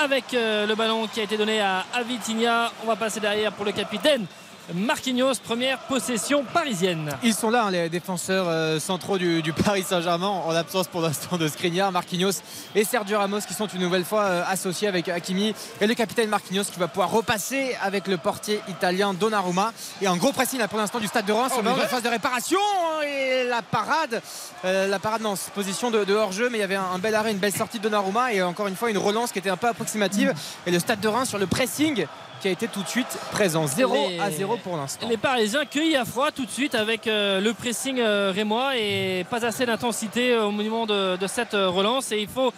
avec 0.03 0.33
euh, 0.33 0.65
le 0.65 0.75
ballon 0.75 1.07
qui 1.07 1.19
a 1.19 1.23
été 1.23 1.37
donné 1.37 1.61
à, 1.61 1.85
à 1.93 2.03
Vitinha. 2.03 2.71
On 2.83 2.87
va 2.87 2.95
passer 2.95 3.19
derrière 3.19 3.51
pour 3.53 3.63
le 3.63 3.71
capitaine 3.71 4.25
Marquinhos, 4.73 5.33
première 5.43 5.77
possession 5.79 6.45
parisienne. 6.45 7.11
Ils 7.21 7.33
sont 7.33 7.49
là, 7.49 7.65
hein, 7.65 7.71
les 7.71 7.89
défenseurs 7.89 8.45
euh, 8.47 8.79
centraux 8.79 9.17
du, 9.17 9.41
du 9.41 9.51
Paris 9.51 9.83
Saint-Germain, 9.83 10.27
en 10.27 10.51
l'absence 10.53 10.87
pour 10.87 11.01
l'instant 11.01 11.37
de 11.37 11.49
Skriniar, 11.49 11.91
Marquinhos 11.91 12.31
et 12.73 12.85
Sergio 12.85 13.17
Ramos 13.17 13.41
qui 13.41 13.53
sont 13.53 13.67
une 13.67 13.81
nouvelle 13.81 14.05
fois 14.05 14.23
euh, 14.23 14.43
associés 14.47 14.87
avec 14.87 15.09
Hakimi 15.09 15.53
et 15.81 15.87
le 15.87 15.93
capitaine 15.95 16.29
Marquinhos 16.29 16.63
qui 16.63 16.79
va 16.79 16.87
pouvoir 16.87 17.11
repasser 17.11 17.75
avec 17.81 18.07
le 18.07 18.15
portier 18.17 18.61
italien 18.69 19.13
Donnarumma. 19.13 19.73
Et 20.01 20.07
un 20.07 20.15
gros 20.15 20.31
pressing 20.31 20.59
là 20.59 20.69
pour 20.69 20.79
l'instant 20.79 20.99
du 20.99 21.07
stade 21.07 21.25
de 21.25 21.33
Reims, 21.33 21.51
Oh, 21.55 21.67
en 21.67 21.75
phase 21.87 22.01
de 22.03 22.09
réparation 22.09 22.59
hein, 22.59 23.01
et 23.05 23.43
la 23.49 23.61
parade, 23.61 24.21
euh, 24.63 24.87
la 24.87 24.99
parade 24.99 25.21
non, 25.21 25.35
position 25.53 25.91
de, 25.91 26.05
de 26.05 26.13
hors-jeu, 26.13 26.49
mais 26.49 26.59
il 26.59 26.61
y 26.61 26.63
avait 26.63 26.75
un, 26.75 26.85
un 26.95 26.99
bel 26.99 27.15
arrêt, 27.15 27.31
une 27.31 27.37
belle 27.37 27.53
sortie 27.53 27.79
de 27.79 27.83
Donnarumma 27.83 28.31
et 28.31 28.41
encore 28.41 28.67
une 28.67 28.75
fois 28.77 28.89
une 28.89 28.97
relance 28.97 29.33
qui 29.33 29.39
était 29.39 29.49
un 29.49 29.57
peu 29.57 29.67
approximative. 29.67 30.33
Et 30.65 30.71
le 30.71 30.79
stade 30.79 31.01
de 31.01 31.07
Reims 31.09 31.27
sur 31.27 31.37
le 31.37 31.47
pressing 31.47 32.05
qui 32.43 32.49
a 32.49 32.51
été 32.51 32.67
tout 32.67 32.83
de 32.83 32.87
suite 32.89 33.07
présent. 33.31 33.65
0 33.67 34.09
Les- 34.09 34.19
à 34.19 34.29
0 34.29 34.57
pour 34.57 34.75
l'instant. 34.75 35.07
Les 35.09 35.15
Parisiens 35.15 35.63
cueillis 35.65 35.95
à 35.95 36.03
froid 36.03 36.29
tout 36.29 36.45
de 36.45 36.51
suite 36.51 36.75
avec 36.75 37.07
euh, 37.07 37.39
le 37.39 37.53
pressing 37.53 38.01
euh, 38.01 38.33
rémois 38.35 38.75
et 38.77 39.25
pas 39.29 39.45
assez 39.45 39.65
d'intensité 39.65 40.33
euh, 40.33 40.47
au 40.47 40.51
monument 40.51 40.85
de, 40.85 41.15
de 41.15 41.27
cette 41.27 41.53
relance. 41.53 42.11
Et 42.11 42.17
il 42.19 42.27
faut 42.27 42.51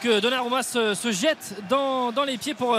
que 0.00 0.20
Donnarumma 0.20 0.62
se, 0.62 0.94
se 0.94 1.10
jette 1.10 1.56
dans, 1.68 2.12
dans 2.12 2.22
les 2.22 2.38
pieds 2.38 2.54
pour 2.54 2.76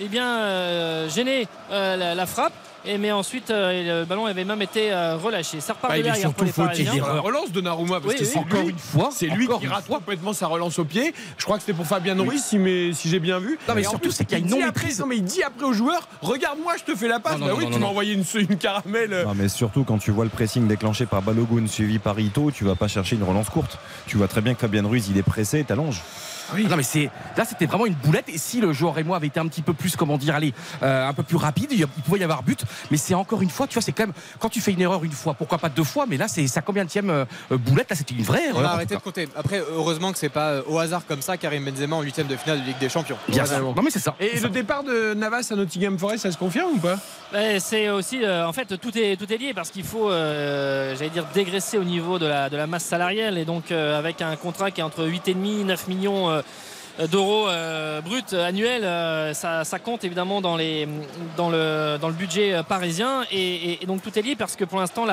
eh 0.00 0.08
bien, 0.08 1.06
gêner 1.08 1.48
la, 1.70 2.14
la 2.14 2.26
frappe. 2.26 2.52
Et, 2.86 2.98
mais 2.98 3.10
ensuite, 3.12 3.50
euh, 3.50 4.00
le 4.00 4.04
ballon 4.04 4.26
avait 4.26 4.44
même 4.44 4.62
été 4.62 4.92
euh, 4.92 5.16
relâché. 5.16 5.60
Ça 5.60 5.72
repart 5.72 5.92
Bah, 5.92 5.96
de 5.98 6.02
il 6.02 6.06
est 6.06 6.10
derrière 6.12 6.32
pour 6.32 6.44
les 6.44 6.52
Parisiens. 6.52 6.94
la 7.14 7.20
relance 7.20 7.50
de 7.52 7.60
Naruma 7.60 8.00
parce 8.00 8.06
Oui, 8.06 8.14
que 8.14 8.22
oui. 8.24 8.30
c'est 8.32 8.38
Encore 8.38 8.60
lui, 8.62 8.70
une 8.70 8.78
fois, 8.78 9.08
c'est 9.12 9.26
lui 9.26 9.48
qui 9.60 9.66
rate 9.66 9.86
complètement 9.86 10.32
sa 10.32 10.46
relance 10.46 10.78
au 10.78 10.84
pied. 10.84 11.12
Je 11.36 11.44
crois 11.44 11.56
que 11.56 11.62
c'était 11.62 11.76
pour 11.76 11.86
Fabien 11.86 12.14
Ruiz 12.18 12.42
si, 12.42 12.58
mais- 12.58 12.92
si 12.92 13.08
j'ai 13.08 13.18
bien 13.18 13.38
vu. 13.38 13.58
Non, 13.68 13.74
mais 13.74 13.80
Et 13.80 13.84
surtout, 13.84 14.10
c'est 14.10 14.24
qu'il 14.24 14.38
y 14.38 14.40
a 14.40 14.44
une 14.44 14.50
Non 14.50 15.06
mais 15.06 15.16
il 15.16 15.24
dit 15.24 15.42
après 15.42 15.64
au 15.66 15.72
joueur, 15.72 16.08
regarde-moi, 16.22 16.74
je 16.78 16.84
te 16.92 16.96
fais 16.96 17.08
la 17.08 17.18
passe. 17.20 17.34
Non, 17.34 17.38
non, 17.40 17.46
bah 17.46 17.52
non, 17.52 17.58
oui, 17.58 17.64
non, 17.66 17.70
tu 17.72 17.78
m'as 17.80 17.86
envoyé 17.88 18.12
une, 18.14 18.24
une 18.48 18.56
caramel. 18.56 19.12
euh, 19.12 19.24
Non, 19.24 19.34
mais 19.34 19.48
surtout 19.48 19.84
quand 19.84 19.98
tu 19.98 20.10
vois 20.10 20.24
le 20.24 20.30
pressing 20.30 20.66
déclenché 20.66 21.06
par 21.06 21.22
Balogun 21.22 21.66
suivi 21.66 21.98
par 21.98 22.18
Ito, 22.20 22.50
tu 22.52 22.64
vas 22.64 22.74
pas 22.76 22.88
chercher 22.88 23.16
une 23.16 23.24
relance 23.24 23.48
courte. 23.50 23.78
Tu 24.06 24.16
vois 24.16 24.28
très 24.28 24.40
bien 24.40 24.54
que 24.54 24.60
Fabien 24.60 24.86
Ruiz 24.86 25.08
il 25.10 25.18
est 25.18 25.22
pressé, 25.22 25.64
t'allonges. 25.64 26.00
Ah 26.52 26.58
Non 26.58 26.76
mais 26.76 26.82
c'est 26.82 27.10
là 27.36 27.44
c'était 27.44 27.66
vraiment 27.66 27.86
une 27.86 27.94
boulette. 27.94 28.28
Et 28.28 28.38
si 28.38 28.60
le 28.60 28.72
joueur 28.72 28.94
Rémois 28.94 29.16
avait 29.16 29.26
été 29.28 29.40
un 29.40 29.46
petit 29.48 29.62
peu 29.62 29.72
plus 29.72 29.96
comment 29.96 30.18
dire 30.18 30.34
allez 30.34 30.54
euh, 30.82 31.08
un 31.08 31.12
peu 31.12 31.22
plus 31.22 31.36
rapide 31.36 31.72
il 31.72 31.86
pouvait 31.86 32.20
y 32.20 32.24
avoir 32.24 32.42
but. 32.42 32.62
Mais 32.90 32.96
c'est 32.96 33.14
encore 33.14 33.42
une 33.42 33.50
fois 33.50 33.66
tu 33.66 33.74
vois 33.74 33.82
c'est 33.82 33.92
quand 33.92 34.06
même 34.06 34.14
quand 34.38 34.48
tu 34.48 34.60
fais 34.60 34.72
une 34.72 34.80
erreur 34.80 35.04
une 35.04 35.12
fois 35.12 35.34
pourquoi 35.34 35.58
pas 35.58 35.68
deux 35.68 35.84
fois 35.84 36.06
mais 36.08 36.16
là 36.16 36.28
c'est 36.28 36.46
sa 36.46 36.62
combien 36.62 36.84
de 36.84 37.26
boulette. 37.56 37.90
Là 37.90 37.96
c'était 37.96 38.14
une 38.14 38.22
vraie 38.22 38.42
On 38.52 38.58
erreur 38.58 38.64
a 38.64 38.72
en 38.72 38.74
arrêté 38.74 38.94
tout 38.94 39.00
de 39.00 39.04
compter. 39.04 39.28
Après, 39.36 39.62
heureusement 39.72 40.12
que 40.12 40.18
c'est 40.18 40.28
pas 40.28 40.50
euh, 40.50 40.62
au 40.66 40.78
hasard 40.78 41.06
comme 41.06 41.22
ça 41.22 41.36
Karim 41.36 41.64
Benzema 41.64 41.96
en 41.96 42.02
huitième 42.02 42.26
de 42.26 42.36
finale 42.36 42.60
de 42.60 42.66
Ligue 42.66 42.78
des 42.78 42.88
Champions. 42.88 43.16
bien 43.28 43.44
sûr. 43.46 43.74
Non 43.74 43.82
mais 43.82 43.90
c'est 43.90 43.98
ça. 44.00 44.14
Et 44.20 44.34
le 44.34 44.40
ça. 44.40 44.48
départ 44.48 44.82
de 44.84 45.14
Navas 45.14 45.48
à 45.50 45.56
Nottingham 45.56 45.98
Forest, 45.98 46.22
ça 46.22 46.32
se 46.32 46.38
confirme 46.38 46.72
ou 46.74 46.78
pas? 46.78 46.98
C'est 47.58 47.90
aussi, 47.90 48.24
euh, 48.24 48.46
en 48.46 48.52
fait, 48.52 48.78
tout 48.80 48.96
est, 48.96 49.16
tout 49.16 49.30
est 49.32 49.36
lié 49.36 49.52
parce 49.54 49.70
qu'il 49.70 49.82
faut, 49.84 50.10
euh, 50.10 50.94
j'allais 50.96 51.10
dire, 51.10 51.26
dégraisser 51.34 51.76
au 51.76 51.84
niveau 51.84 52.18
de 52.18 52.26
la, 52.26 52.48
de 52.48 52.56
la 52.56 52.66
masse 52.66 52.84
salariale. 52.84 53.36
Et 53.36 53.44
donc 53.44 53.70
euh, 53.70 53.98
avec 53.98 54.22
un 54.22 54.34
contrat 54.36 54.70
qui 54.70 54.80
est 54.80 54.84
entre 54.84 55.04
8,5 55.04 55.60
et 55.60 55.64
9 55.64 55.88
millions 55.88 56.35
euh, 56.98 57.06
d'euros 57.06 57.48
euh, 57.48 58.00
annuels, 58.32 58.84
euh, 58.84 59.34
ça, 59.34 59.78
compte 59.78 60.04
évidemment 60.04 60.40
dans, 60.40 60.56
le, 60.56 60.86
budget 62.12 62.54
euh, 62.54 62.62
parisien 62.62 63.24
et, 63.30 63.78
donc 63.86 64.02
tout 64.02 64.18
est 64.18 64.22
lié 64.22 64.36
parce 64.36 64.56
que 64.56 64.64
pour 64.64 64.78
l'instant, 64.78 65.04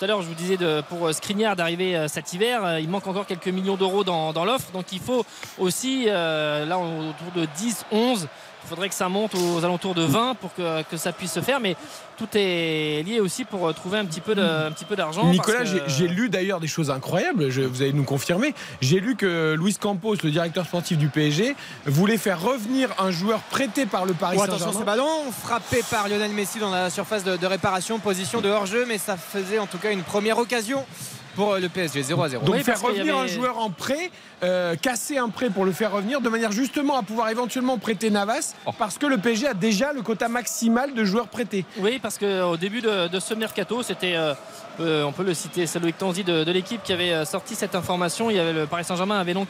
tout 0.00 0.04
à 0.04 0.08
l'heure, 0.08 0.22
je 0.22 0.28
vous 0.28 0.34
disais 0.34 0.56
de, 0.56 0.82
pour 0.88 1.06
euh, 1.06 1.12
Skriniar 1.12 1.56
d'arriver 1.56 1.94
euh, 1.94 2.08
cet 2.08 2.32
hiver, 2.32 2.64
euh, 2.64 2.80
il 2.80 2.88
manque 2.88 3.06
encore 3.06 3.26
quelques 3.26 3.48
millions 3.48 3.76
d'euros 3.76 4.02
dans, 4.02 4.32
dans 4.32 4.46
l'offre. 4.46 4.70
Donc 4.72 4.92
il 4.92 4.98
faut 4.98 5.26
aussi, 5.58 6.06
euh, 6.08 6.64
là, 6.64 6.78
autour 6.78 7.30
de 7.36 7.46
10, 7.58 7.84
11 7.92 8.22
Il 8.22 8.28
faudrait 8.70 8.88
que 8.88 8.94
ça 8.94 9.08
monte 9.08 9.34
aux 9.34 9.64
alentours 9.64 9.94
de 9.94 10.02
20 10.02 10.34
pour 10.36 10.54
que, 10.54 10.82
que 10.84 10.96
ça 10.96 11.12
puisse 11.12 11.32
se 11.32 11.40
faire. 11.40 11.58
Mais 11.60 11.76
tout 12.16 12.28
est 12.34 13.02
lié 13.04 13.18
aussi 13.20 13.44
pour 13.44 13.74
trouver 13.74 13.98
un 13.98 14.04
petit 14.06 14.20
peu 14.20 14.34
de- 14.34 14.40
un 14.42 14.70
petit 14.70 14.84
peu 14.84 14.94
d'argent. 14.96 15.26
Nicolas, 15.26 15.58
parce 15.58 15.70
que- 15.72 15.76
j'ai 15.88 16.06
j'ai 16.06 16.08
lu 16.08 16.28
d'ailleurs 16.28 16.60
des 16.60 16.68
choses 16.68 16.90
incroyables, 16.90 17.50
je- 17.50 17.62
vous 17.62 17.82
allez 17.82 17.92
nous 17.92 18.04
confirmer. 18.04 18.54
J'ai 18.80 19.00
lu 19.00 19.16
que 19.16 19.54
Luis 19.58 19.74
Campos, 19.74 20.14
le 20.22 20.30
directeur 20.30 20.64
sportif 20.66 20.96
du 20.98 21.08
PSG, 21.08 21.56
voulait 21.86 22.16
faire 22.18 22.40
revenir 22.40 22.90
un 22.98 23.10
joueur 23.10 23.40
prêté 23.40 23.86
par 23.86 24.04
le 24.06 24.12
Paris 24.14 24.36
Oh, 24.38 24.42
attention, 24.42 24.58
ce 24.68 24.72
Saint-Germain. 24.78 24.86
ballon 24.86 25.32
frappé 25.42 25.82
par 25.90 26.08
Lionel 26.08 26.30
Messi 26.30 26.58
dans 26.60 26.70
la 26.70 26.90
surface 26.90 27.24
de, 27.24 27.36
de 27.36 27.46
réparation, 27.46 27.98
position 27.98 28.40
de 28.40 28.48
hors-jeu, 28.48 28.84
mais 28.86 28.98
ça 28.98 29.16
faisait 29.16 29.58
en 29.58 29.66
tout 29.66 29.78
cas 29.78 29.90
une 29.90 30.02
première 30.02 30.38
occasion 30.38 30.84
pour 31.36 31.52
euh, 31.54 31.58
le 31.60 31.68
PSG 31.68 32.02
0 32.02 32.22
à 32.22 32.28
0. 32.28 32.44
Donc 32.44 32.54
Oui, 32.54 32.62
faire 32.62 32.80
revenir 32.80 33.16
avait- 33.16 33.24
un 33.24 33.26
joueur 33.34 33.58
en 33.58 33.70
prêt, 33.70 34.10
euh, 34.42 34.74
casser 34.76 35.18
un 35.18 35.28
prêt 35.28 35.50
pour 35.50 35.64
le 35.64 35.72
faire 35.72 35.92
revenir, 35.92 36.20
de 36.20 36.28
manière 36.28 36.52
justement 36.52 36.96
à 36.98 37.02
pouvoir 37.02 37.28
éventuellement 37.30 37.78
prêter 37.78 38.10
Navas, 38.10 38.54
Oh. 38.66 38.70
parce 38.78 38.98
que 38.98 39.06
le 39.06 39.18
PSG 39.18 39.46
a 39.48 39.54
déjà 39.54 39.92
le 39.92 40.02
quota 40.02 40.28
maximal 40.28 40.94
de 40.94 41.04
joueurs 41.04 41.28
prêtés. 41.28 41.64
Oui, 41.78 41.98
parce 42.02 42.18
qu'au 42.18 42.56
début 42.56 42.80
de, 42.80 43.08
de 43.08 43.20
ce 43.20 43.34
mercato, 43.34 43.82
c'était, 43.82 44.14
euh, 44.16 44.34
euh, 44.80 45.04
on 45.04 45.12
peut 45.12 45.24
le 45.24 45.34
citer, 45.34 45.66
c'est 45.66 45.78
Loïc 45.78 45.98
Tanzi 45.98 46.24
de, 46.24 46.44
de 46.44 46.52
l'équipe 46.52 46.82
qui 46.82 46.92
avait 46.92 47.12
euh, 47.12 47.24
sorti 47.24 47.54
cette 47.54 47.74
information. 47.74 48.30
Il 48.30 48.36
y 48.36 48.40
avait 48.40 48.52
le 48.52 48.66
Paris 48.66 48.84
Saint-Germain 48.84 49.18
avait 49.18 49.34
donc 49.34 49.48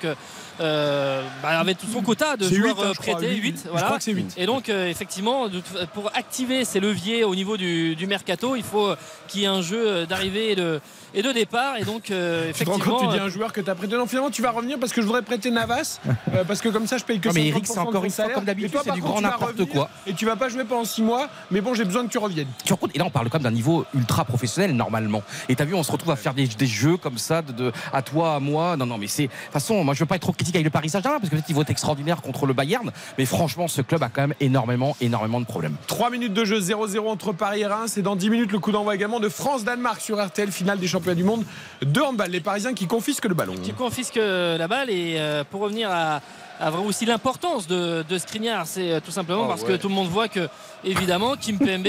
euh, 0.60 1.22
bah, 1.42 1.60
avait 1.60 1.74
tout 1.74 1.86
son 1.92 2.02
quota 2.02 2.36
de 2.36 2.44
joueurs 2.48 2.76
huit, 2.76 2.82
hein, 2.84 2.88
euh, 2.88 2.92
je 2.94 3.00
crois, 3.00 3.14
prêtés, 3.16 3.34
huit. 3.36 3.42
8 3.52 3.60
Je 3.64 3.70
voilà. 3.70 3.86
crois 3.86 3.98
que 3.98 4.04
c'est 4.04 4.12
huit. 4.12 4.34
Et 4.36 4.46
donc 4.46 4.68
euh, 4.68 4.88
effectivement, 4.88 5.46
pour 5.94 6.10
activer 6.14 6.64
ces 6.64 6.80
leviers 6.80 7.24
au 7.24 7.34
niveau 7.34 7.56
du, 7.56 7.96
du 7.96 8.06
mercato, 8.06 8.56
il 8.56 8.62
faut 8.62 8.90
qu'il 9.28 9.42
y 9.42 9.44
ait 9.44 9.48
un 9.48 9.62
jeu 9.62 9.82
euh, 9.86 10.06
d'arrivée 10.06 10.52
et 10.52 10.56
de, 10.56 10.80
et 11.14 11.22
de 11.22 11.32
départ. 11.32 11.76
Et 11.76 11.84
donc 11.84 12.10
euh, 12.10 12.52
Tu 12.52 12.64
te 12.64 12.70
rends 12.70 12.76
effectivement, 12.76 12.98
compte, 12.98 13.10
tu 13.10 13.16
dis 13.16 13.20
euh, 13.22 13.26
un 13.26 13.28
joueur 13.28 13.52
que 13.52 13.60
tu 13.60 13.70
as 13.70 13.74
prêté. 13.74 13.96
Non, 13.96 14.06
finalement, 14.06 14.30
tu 14.30 14.42
vas 14.42 14.50
revenir 14.50 14.78
parce 14.78 14.92
que 14.92 15.00
je 15.00 15.06
voudrais 15.06 15.22
prêter 15.22 15.50
Navas, 15.50 16.00
euh, 16.34 16.44
parce 16.44 16.60
que 16.60 16.68
comme 16.68 16.86
ça, 16.86 16.98
je 16.98 17.04
paye 17.04 17.20
que 17.20 17.28
Non, 17.28 17.34
mais 17.34 17.42
50% 17.42 17.46
Eric, 17.48 17.66
c'est 17.66 17.78
encore 17.78 18.04
une 18.04 18.10
fois, 18.10 18.28
comme 18.30 18.44
d'habitude, 18.44 18.78
c'est 18.84 18.92
du 18.92 19.00
grand 19.00 19.16
tu 19.16 19.22
n'importe 19.22 19.64
quoi. 19.66 19.88
Et 20.06 20.14
tu 20.14 20.24
vas 20.26 20.36
pas 20.36 20.48
jouer 20.48 20.64
pendant 20.64 20.84
6 20.84 21.02
mois, 21.02 21.28
mais 21.50 21.60
bon, 21.60 21.74
j'ai 21.74 21.84
besoin 21.84 22.04
que 22.06 22.10
tu 22.10 22.18
reviennes. 22.18 22.48
Tu 22.64 22.74
compte 22.74 22.90
Et 22.94 22.98
là, 22.98 23.04
on 23.04 23.10
parle 23.10 23.28
quand 23.28 23.38
même 23.38 23.44
d'un 23.44 23.50
niveau 23.50 23.84
ultra 23.94 24.24
professionnel 24.24 24.74
normalement. 24.74 25.22
Et 25.48 25.56
t'as 25.56 25.64
vu, 25.64 25.74
on 25.74 25.82
se 25.82 25.92
retrouve 25.92 26.10
à 26.12 26.16
faire 26.16 26.34
des, 26.34 26.46
des 26.46 26.66
jeux 26.66 26.96
comme 26.96 27.18
ça, 27.18 27.42
de, 27.42 27.52
de- 27.52 27.72
à 27.92 28.02
toi, 28.02 28.34
à 28.36 28.40
moi. 28.40 28.76
Non, 28.76 28.86
non, 28.86 28.98
mais 28.98 29.06
c'est. 29.08 29.24
De 29.24 29.28
toute 29.28 29.52
façon, 29.52 29.82
moi, 29.84 29.94
je 29.94 30.00
veux 30.00 30.06
pas 30.06 30.16
être 30.16 30.22
trop 30.22 30.32
critique 30.32 30.54
avec 30.54 30.64
le 30.64 30.70
Paris 30.70 30.88
Saint-Germain 30.90 31.18
parce 31.18 31.28
que 31.28 31.34
peut-être 31.34 31.46
qu'ils 31.46 31.56
vont 31.56 31.62
être 31.62 31.70
extraordinaires 31.70 32.22
contre 32.22 32.46
le 32.46 32.52
Bayern. 32.54 32.90
Mais 33.18 33.26
franchement, 33.26 33.68
ce 33.68 33.82
club 33.82 34.02
a 34.02 34.08
quand 34.08 34.22
même 34.22 34.34
énormément, 34.40 34.96
énormément 35.00 35.40
de 35.40 35.46
problèmes. 35.46 35.76
3 35.88 36.10
minutes 36.10 36.32
de 36.34 36.44
jeu 36.44 36.60
0-0 36.60 37.08
entre 37.08 37.32
Paris 37.32 37.60
et 37.62 37.66
Reims 37.66 37.96
et 37.98 38.02
dans 38.02 38.16
10 38.16 38.30
minutes 38.30 38.52
le 38.52 38.58
coup 38.58 38.70
d'envoi 38.72 38.94
également 38.94 39.20
de 39.20 39.28
France-Danemark 39.28 40.00
sur 40.00 40.24
RTL 40.24 40.50
finale 40.52 40.78
des 40.78 40.86
championnats 40.86 40.99
du 41.00 41.24
monde 41.24 41.44
de 41.82 42.00
handball. 42.00 42.30
Les 42.30 42.40
Parisiens 42.40 42.74
qui 42.74 42.86
confisquent 42.86 43.24
le 43.26 43.34
ballon. 43.34 43.54
qui 43.62 43.72
confisque 43.72 44.16
la 44.16 44.68
balle 44.68 44.90
et 44.90 45.16
euh, 45.18 45.44
pour 45.48 45.60
revenir 45.62 45.90
à, 45.90 46.20
à 46.60 46.70
aussi 46.72 47.06
l'importance 47.06 47.66
de, 47.66 48.04
de 48.08 48.18
Skriniar 48.18 48.66
c'est 48.66 48.92
euh, 48.92 49.00
tout 49.00 49.10
simplement 49.10 49.44
Oh, 49.44 49.48
parce 49.48 49.62
ouais. 49.62 49.68
que 49.68 49.76
tout 49.76 49.88
le 49.88 49.94
monde 49.94 50.08
voit 50.08 50.28
que 50.28 50.48
évidemment 50.84 51.34
Kim 51.36 51.58
Pembe 51.58 51.86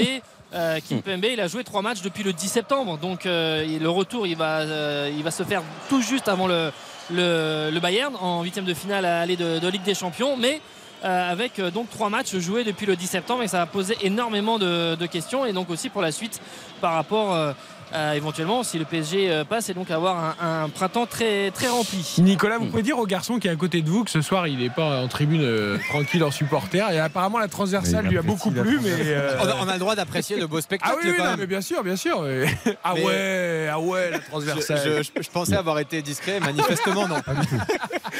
euh, 0.54 0.78
Kim 0.86 1.00
Pembe 1.02 1.24
il 1.30 1.40
a 1.40 1.46
joué 1.48 1.62
trois 1.64 1.82
matchs 1.82 2.02
depuis 2.02 2.22
le 2.22 2.32
10 2.32 2.48
septembre 2.48 2.98
donc 2.98 3.26
euh, 3.26 3.78
le 3.78 3.88
retour 3.88 4.26
il 4.26 4.36
va, 4.36 4.60
euh, 4.60 5.10
il 5.16 5.22
va 5.22 5.30
se 5.30 5.42
faire 5.42 5.62
tout 5.88 6.00
juste 6.02 6.28
avant 6.28 6.46
le, 6.46 6.70
le, 7.10 7.70
le 7.72 7.80
Bayern 7.80 8.14
en 8.20 8.42
huitième 8.42 8.64
de 8.64 8.74
finale 8.74 9.04
à 9.04 9.20
aller 9.20 9.36
de, 9.36 9.58
de 9.58 9.68
Ligue 9.68 9.82
des 9.84 9.94
Champions 9.94 10.36
mais 10.36 10.60
euh, 11.04 11.32
avec 11.32 11.58
euh, 11.58 11.70
donc 11.70 11.90
trois 11.90 12.10
matchs 12.10 12.36
joués 12.36 12.62
depuis 12.64 12.86
le 12.86 12.94
10 12.96 13.06
septembre 13.08 13.42
et 13.42 13.48
ça 13.48 13.60
a 13.62 13.66
posé 13.66 13.96
énormément 14.02 14.58
de, 14.58 14.94
de 14.94 15.06
questions 15.06 15.44
et 15.44 15.52
donc 15.52 15.68
aussi 15.68 15.88
pour 15.88 16.00
la 16.00 16.12
suite 16.12 16.40
par 16.80 16.94
rapport 16.94 17.54
euh, 17.94 18.12
éventuellement 18.12 18.62
si 18.62 18.78
le 18.78 18.84
PSG 18.84 19.30
euh, 19.30 19.44
passe 19.44 19.68
et 19.68 19.74
donc 19.74 19.90
avoir 19.90 20.34
un, 20.40 20.64
un 20.64 20.68
printemps 20.68 21.06
très 21.06 21.50
très 21.50 21.68
rempli. 21.68 22.14
Nicolas, 22.18 22.58
vous 22.58 22.66
pouvez 22.66 22.82
dire 22.82 22.98
au 22.98 23.06
garçon 23.06 23.38
qui 23.38 23.48
est 23.48 23.50
à 23.50 23.56
côté 23.56 23.82
de 23.82 23.88
vous 23.90 24.04
que 24.04 24.10
ce 24.10 24.20
soir 24.22 24.46
il 24.46 24.58
n'est 24.58 24.70
pas 24.70 25.02
en 25.02 25.08
tribune 25.08 25.42
euh, 25.42 25.78
tranquille 25.88 26.22
en 26.24 26.30
supporter 26.30 26.90
et 26.92 26.98
apparemment 27.00 27.38
la 27.38 27.48
transversale 27.48 28.06
lui 28.06 28.18
a 28.18 28.22
beaucoup 28.22 28.50
plu 28.50 28.78
mais 28.82 28.90
euh, 29.00 29.36
On 29.40 29.46
a, 29.48 29.56
on 29.64 29.68
a 29.68 29.72
le 29.74 29.78
droit 29.78 29.94
d'apprécier 29.94 30.36
le 30.36 30.46
beau 30.46 30.58
ah 30.58 30.62
spectacle 30.62 30.96
oui, 31.02 31.10
oui, 31.10 31.14
quand 31.16 31.24
non, 31.24 31.30
même. 31.30 31.40
mais 31.40 31.46
bien 31.46 31.60
sûr 31.60 31.82
bien 31.82 31.96
sûr 31.96 32.22
mais- 32.22 32.46
ah 32.84 32.92
Mais- 32.94 33.04
ouais 33.04 33.68
ah 33.70 33.80
ouais 33.80 34.10
la 34.10 34.18
transversale 34.20 34.80
je- 34.84 35.02
je- 35.02 35.22
je 35.22 35.30
pensais 35.30 35.56
avoir 35.56 35.78
été 35.78 36.02
discret, 36.02 36.40
manifestement 36.40 37.06
non. 37.08 37.16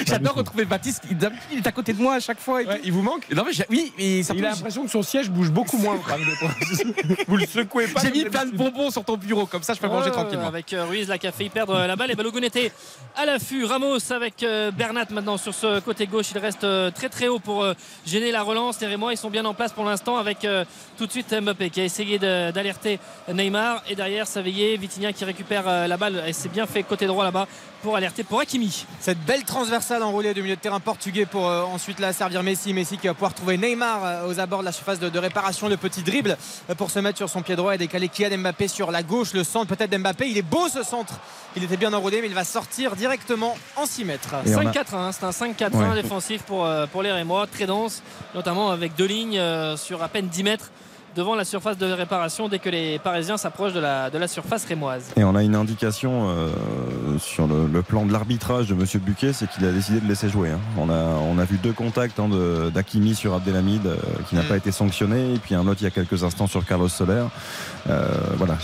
J'adore 0.06 0.34
retrouver 0.34 0.64
Baptiste. 0.64 1.02
Il 1.10 1.16
il 1.52 1.58
est 1.58 1.66
à 1.66 1.72
côté 1.72 1.92
de 1.92 2.00
moi 2.02 2.14
à 2.14 2.20
chaque 2.20 2.40
fois. 2.40 2.62
et 2.62 2.66
Ouais, 2.66 2.76
tout. 2.76 2.82
il 2.84 2.92
vous 2.92 3.02
manque 3.02 3.22
Non, 3.34 3.44
mais 3.46 3.52
oui, 3.70 3.92
mais 3.98 4.22
ça 4.22 4.34
il 4.36 4.44
a 4.44 4.50
l'impression 4.50 4.84
que 4.84 4.90
son 4.90 5.02
siège 5.02 5.30
bouge 5.30 5.50
beaucoup 5.50 5.76
moins 5.78 5.96
vous 7.28 7.36
le 7.36 7.46
secouez 7.46 7.86
pas 7.86 8.00
J'ai 8.02 8.10
mis 8.10 8.24
plein 8.24 8.46
de 8.46 8.56
bonbons 8.56 8.90
sur 8.90 9.04
ton 9.04 9.16
bureau, 9.16 9.46
comme 9.46 9.61
ça 9.62 9.74
je 9.74 9.80
peux 9.80 9.88
manger 9.88 10.10
tranquillement. 10.10 10.46
Avec 10.46 10.72
euh, 10.72 10.84
Ruiz 10.84 11.08
là 11.08 11.18
qui 11.18 11.26
a 11.26 11.32
failli 11.32 11.50
perdre 11.50 11.74
euh, 11.74 11.86
la 11.86 11.96
balle 11.96 12.10
et 12.10 12.14
Balogun 12.14 12.42
était 12.42 12.72
à 13.16 13.24
l'affût. 13.24 13.64
Ramos 13.64 14.12
avec 14.12 14.42
euh, 14.42 14.70
Bernat 14.70 15.06
maintenant 15.10 15.36
sur 15.36 15.54
ce 15.54 15.80
côté 15.80 16.06
gauche. 16.06 16.30
Il 16.34 16.38
reste 16.38 16.66
très 16.94 17.08
très 17.08 17.28
haut 17.28 17.38
pour 17.38 17.66
gêner 18.06 18.30
la 18.30 18.42
relance. 18.42 18.80
Les 18.80 18.86
Rémois 18.86 19.12
ils 19.12 19.16
sont 19.16 19.30
bien 19.30 19.44
en 19.44 19.54
place 19.54 19.72
pour 19.72 19.84
l'instant 19.84 20.16
avec 20.16 20.46
tout 20.98 21.06
de 21.06 21.10
suite 21.10 21.34
Mbappé 21.34 21.70
qui 21.70 21.80
a 21.80 21.84
essayé 21.84 22.18
d'alerter 22.18 22.98
Neymar 23.32 23.82
et 23.88 23.94
derrière 23.94 24.26
Saveillé, 24.26 24.76
Vitinha 24.76 25.12
qui 25.12 25.24
récupère 25.24 25.88
la 25.88 25.96
balle 25.96 26.22
et 26.26 26.32
c'est 26.32 26.48
bien 26.48 26.66
fait 26.66 26.82
côté 26.82 27.06
droit 27.06 27.24
là-bas 27.24 27.46
pour 27.82 27.96
alerter 27.96 28.22
pour 28.22 28.40
Hakimi. 28.40 28.86
Cette 29.00 29.18
belle 29.24 29.42
transversale 29.44 30.02
enroulée 30.02 30.34
du 30.34 30.42
milieu 30.42 30.54
de 30.54 30.60
terrain 30.60 30.78
portugais 30.80 31.26
pour 31.26 31.48
euh, 31.48 31.62
ensuite 31.62 31.98
la 31.98 32.12
servir 32.12 32.42
Messi. 32.42 32.72
Messi 32.72 32.96
qui 32.96 33.08
va 33.08 33.14
pouvoir 33.14 33.34
trouver 33.34 33.58
Neymar 33.58 34.04
euh, 34.04 34.28
aux 34.28 34.38
abords 34.38 34.60
de 34.60 34.66
la 34.66 34.72
surface 34.72 35.00
de, 35.00 35.08
de 35.08 35.18
réparation. 35.18 35.68
Le 35.68 35.76
petit 35.76 36.02
dribble 36.02 36.36
euh, 36.70 36.74
pour 36.76 36.90
se 36.90 37.00
mettre 37.00 37.18
sur 37.18 37.28
son 37.28 37.42
pied 37.42 37.56
droit 37.56 37.74
et 37.74 37.78
décaler 37.78 38.08
Kylian 38.08 38.38
Mbappé 38.38 38.68
sur 38.68 38.92
la 38.92 39.02
gauche. 39.02 39.32
Le 39.34 39.42
centre 39.42 39.74
peut-être 39.74 39.90
d'Mbappé. 39.90 40.28
Il 40.28 40.38
est 40.38 40.42
beau 40.42 40.68
ce 40.68 40.82
centre. 40.84 41.14
Il 41.56 41.64
était 41.64 41.76
bien 41.76 41.92
enroulé 41.92 42.20
mais 42.20 42.28
il 42.28 42.34
va 42.34 42.44
sortir 42.44 42.94
directement 42.94 43.56
en 43.76 43.84
6 43.86 44.04
mètres. 44.04 44.34
Et 44.46 44.54
on 44.54 44.60
a- 44.66 44.70
5-4-1, 44.72 45.12
c'est 45.12 45.24
un 45.24 45.30
5-4-1 45.30 45.90
Ouais. 45.90 46.02
défensif 46.02 46.42
pour, 46.42 46.68
pour 46.92 47.02
les 47.02 47.10
Rémois, 47.12 47.46
très 47.48 47.66
dense, 47.66 48.02
notamment 48.34 48.70
avec 48.70 48.94
deux 48.94 49.06
lignes 49.06 49.38
euh, 49.38 49.76
sur 49.76 50.02
à 50.02 50.08
peine 50.08 50.28
10 50.28 50.42
mètres 50.44 50.70
devant 51.16 51.34
la 51.34 51.44
surface 51.44 51.78
de 51.78 51.86
réparation 51.86 52.48
dès 52.48 52.58
que 52.58 52.68
les 52.70 52.98
Parisiens 52.98 53.36
s'approchent 53.36 53.72
de 53.74 53.80
la, 53.80 54.10
de 54.10 54.18
la 54.18 54.28
surface 54.28 54.64
rémoise. 54.64 55.10
Et 55.16 55.24
on 55.24 55.34
a 55.34 55.42
une 55.42 55.54
indication 55.54 56.28
euh, 56.30 56.48
sur 57.18 57.46
le, 57.46 57.66
le 57.66 57.82
plan 57.82 58.06
de 58.06 58.12
l'arbitrage 58.12 58.68
de 58.68 58.74
Monsieur 58.74 58.98
Buquet, 58.98 59.32
c'est 59.32 59.48
qu'il 59.50 59.64
a 59.66 59.72
décidé 59.72 60.00
de 60.00 60.08
laisser 60.08 60.28
jouer. 60.28 60.50
hein. 60.50 60.60
On, 60.78 60.88
a, 60.90 60.94
on 60.94 61.38
a 61.38 61.44
vu 61.44 61.58
deux 61.58 61.72
contacts 61.72 62.18
hein, 62.20 62.28
de- 62.28 62.70
d'Akimi 62.70 63.14
sur 63.14 63.34
Abdelhamid 63.34 63.86
euh, 63.86 63.96
qui 64.28 64.34
n'a 64.36 64.42
Mm. 64.42 64.46
pas 64.46 64.56
été 64.56 64.72
sanctionné, 64.72 65.34
et 65.34 65.38
puis 65.38 65.54
un 65.54 65.66
autre 65.68 65.80
il 65.80 65.84
y 65.84 65.86
a 65.86 65.90
quelques 65.90 66.24
instants 66.24 66.46
sur 66.46 66.64
Carlos 66.64 66.88
Soler. 66.88 67.24
Euh, 67.88 68.06
voilà, 68.36 68.56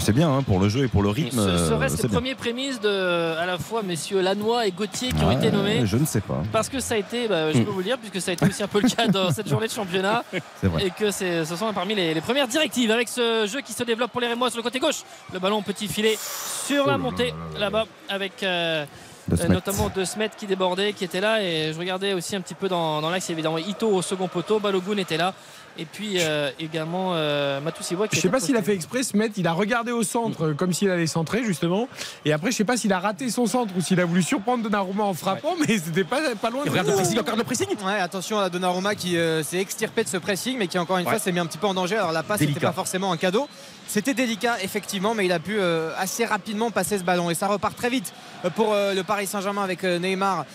c'est 0.00 0.12
bien 0.12 0.30
hein, 0.32 0.42
pour 0.42 0.60
le 0.60 0.68
jeu 0.68 0.84
et 0.84 0.88
pour 0.88 1.02
le 1.02 1.08
rythme. 1.10 1.38
Ce 1.38 1.68
serait 1.68 1.88
ces 1.88 2.08
premières 2.08 2.36
prémices 2.36 2.80
de 2.80 3.34
à 3.38 3.46
la 3.46 3.58
fois 3.58 3.82
messieurs 3.82 4.20
Lannoy 4.22 4.66
et 4.66 4.70
Gauthier 4.72 5.08
qui 5.12 5.22
ont 5.24 5.30
été 5.32 5.50
nommés. 5.50 5.82
Je 5.86 5.96
ne 5.96 6.04
sais 6.04 6.20
pas. 6.20 6.42
Parce 6.52 6.68
que 6.68 6.80
ça 6.80 6.94
a 6.94 6.98
été, 6.98 7.26
bah, 7.28 7.52
je 7.52 7.58
peux 7.62 7.70
vous 7.70 7.78
le 7.78 7.84
dire, 7.84 7.98
puisque 7.98 8.20
ça 8.20 8.30
a 8.30 8.34
été 8.34 8.46
aussi 8.46 8.62
un 8.62 8.68
peu 8.68 8.80
le 8.80 8.88
cas 8.88 9.06
dans 9.08 9.30
cette 9.32 9.48
journée 9.48 9.66
de 9.66 9.72
championnat. 9.72 10.24
C'est 10.60 10.68
vrai. 10.68 10.86
Et 10.86 10.90
que 10.90 11.10
c'est- 11.10 11.44
ce 11.44 11.56
sont 11.56 11.72
parmi 11.72 11.89
les, 11.94 12.14
les 12.14 12.20
premières 12.20 12.48
directives 12.48 12.90
avec 12.90 13.08
ce 13.08 13.46
jeu 13.46 13.60
qui 13.60 13.72
se 13.72 13.82
développe 13.84 14.10
pour 14.10 14.20
les 14.20 14.28
Rémois 14.28 14.50
sur 14.50 14.58
le 14.58 14.62
côté 14.62 14.78
gauche. 14.78 15.02
Le 15.32 15.38
ballon 15.38 15.62
petit 15.62 15.88
filet 15.88 16.16
sur 16.18 16.86
la 16.86 16.98
montée 16.98 17.34
là-bas 17.58 17.86
avec 18.08 18.42
euh, 18.42 18.84
De 19.28 19.46
notamment 19.46 19.90
De 19.94 20.04
Smet 20.04 20.30
qui 20.36 20.46
débordait, 20.46 20.92
qui 20.92 21.04
était 21.04 21.20
là. 21.20 21.42
Et 21.42 21.72
je 21.72 21.78
regardais 21.78 22.14
aussi 22.14 22.34
un 22.34 22.40
petit 22.40 22.54
peu 22.54 22.68
dans, 22.68 23.00
dans 23.00 23.10
l'axe, 23.10 23.30
évidemment 23.30 23.58
Ito 23.58 23.88
au 23.88 24.02
second 24.02 24.28
poteau, 24.28 24.58
Balogun 24.58 24.96
était 24.96 25.16
là. 25.16 25.34
Et 25.78 25.84
puis 25.86 26.16
euh, 26.18 26.50
également 26.58 27.12
euh, 27.14 27.60
Matusiwa 27.60 28.08
qui 28.08 28.16
Je 28.16 28.20
sais 28.20 28.28
pas 28.28 28.40
s'il 28.40 28.56
a 28.56 28.62
fait 28.62 28.74
exprès 28.74 29.02
se 29.02 29.16
mettre, 29.16 29.34
il 29.38 29.46
a 29.46 29.52
regardé 29.52 29.92
au 29.92 30.02
centre 30.02 30.48
euh, 30.48 30.54
comme 30.54 30.72
s'il 30.72 30.90
allait 30.90 31.06
centrer 31.06 31.44
justement. 31.44 31.88
Et 32.24 32.32
après, 32.32 32.50
je 32.50 32.56
sais 32.56 32.64
pas 32.64 32.76
s'il 32.76 32.92
a 32.92 32.98
raté 32.98 33.30
son 33.30 33.46
centre 33.46 33.72
ou 33.76 33.80
s'il 33.80 34.00
a 34.00 34.04
voulu 34.04 34.22
surprendre 34.22 34.62
Donnarumma 34.64 35.04
en 35.04 35.14
frappant, 35.14 35.54
mais 35.66 35.78
c'était 35.78 36.04
pas, 36.04 36.18
pas 36.40 36.50
loin 36.50 36.62
Et 36.62 36.66
de 36.66 36.70
regarde 36.70 36.88
le 36.88 36.94
pressing, 36.94 37.18
encore 37.20 37.36
le 37.36 37.44
pressing. 37.44 37.66
Ouais, 37.86 38.00
attention 38.00 38.38
à 38.38 38.50
Donnarumma 38.50 38.94
qui 38.94 39.16
euh, 39.16 39.42
s'est 39.42 39.58
extirpé 39.58 40.02
de 40.04 40.08
ce 40.08 40.16
pressing, 40.18 40.58
mais 40.58 40.66
qui 40.66 40.78
encore 40.78 40.98
une 40.98 41.06
Ouais. 41.06 41.12
fois 41.12 41.18
s'est 41.20 41.32
mis 41.32 41.38
un 41.38 41.46
petit 41.46 41.58
peu 41.58 41.66
en 41.68 41.74
danger. 41.74 41.96
Alors 41.96 42.12
la 42.12 42.22
passe 42.22 42.40
n'était 42.40 42.60
pas 42.60 42.72
forcément 42.72 43.10
un 43.12 43.16
cadeau. 43.16 43.48
C'était 43.92 44.14
délicat, 44.14 44.62
effectivement, 44.62 45.14
mais 45.14 45.26
il 45.26 45.32
a 45.32 45.40
pu 45.40 45.58
euh, 45.58 45.90
assez 45.98 46.24
rapidement 46.24 46.70
passer 46.70 46.96
ce 46.96 47.02
ballon. 47.02 47.28
Et 47.28 47.34
ça 47.34 47.48
repart 47.48 47.76
très 47.76 47.90
vite 47.90 48.12
euh, 48.44 48.50
pour 48.50 48.72
euh, 48.72 48.94
le 48.94 49.02
Paris 49.02 49.26
Saint-Germain 49.26 49.64
avec 49.64 49.82
Neymar 49.82 50.46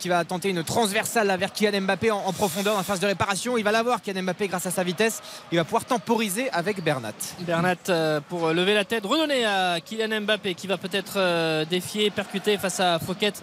qui 0.00 0.08
va 0.08 0.24
tenter 0.24 0.48
une 0.48 0.64
transversale 0.64 1.32
vers 1.38 1.52
Kylian 1.52 1.82
Mbappé 1.82 2.10
en, 2.10 2.18
en 2.18 2.32
profondeur 2.32 2.76
en 2.76 2.82
phase 2.82 2.98
de 2.98 3.06
réparation. 3.06 3.56
Il 3.56 3.62
va 3.62 3.70
l'avoir, 3.70 4.02
Kylian 4.02 4.24
Mbappé, 4.24 4.48
grâce 4.48 4.66
à 4.66 4.72
sa 4.72 4.82
vitesse. 4.82 5.22
Il 5.52 5.58
va 5.58 5.64
pouvoir 5.64 5.84
temporiser 5.84 6.50
avec 6.50 6.82
Bernat. 6.82 7.12
Bernat 7.42 8.20
pour 8.28 8.48
lever 8.48 8.74
la 8.74 8.84
tête, 8.84 9.06
redonner 9.06 9.44
à 9.44 9.78
Kylian 9.80 10.22
Mbappé 10.22 10.54
qui 10.54 10.66
va 10.66 10.76
peut-être 10.76 11.64
défier, 11.66 12.10
percuter 12.10 12.58
face 12.58 12.80
à 12.80 12.98
Fouquet. 12.98 13.34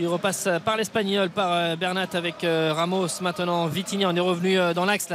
Il 0.00 0.06
repasse 0.06 0.46
euh, 0.46 0.60
par 0.60 0.76
l'Espagnol, 0.76 1.28
par 1.28 1.52
euh, 1.52 1.74
Bernat 1.74 2.06
avec 2.12 2.44
euh, 2.44 2.72
Ramos. 2.72 3.08
Maintenant, 3.20 3.66
Vitinha, 3.66 4.08
on 4.08 4.14
est 4.14 4.20
revenu 4.20 4.56
dans 4.72 4.84
l'axe. 4.84 5.08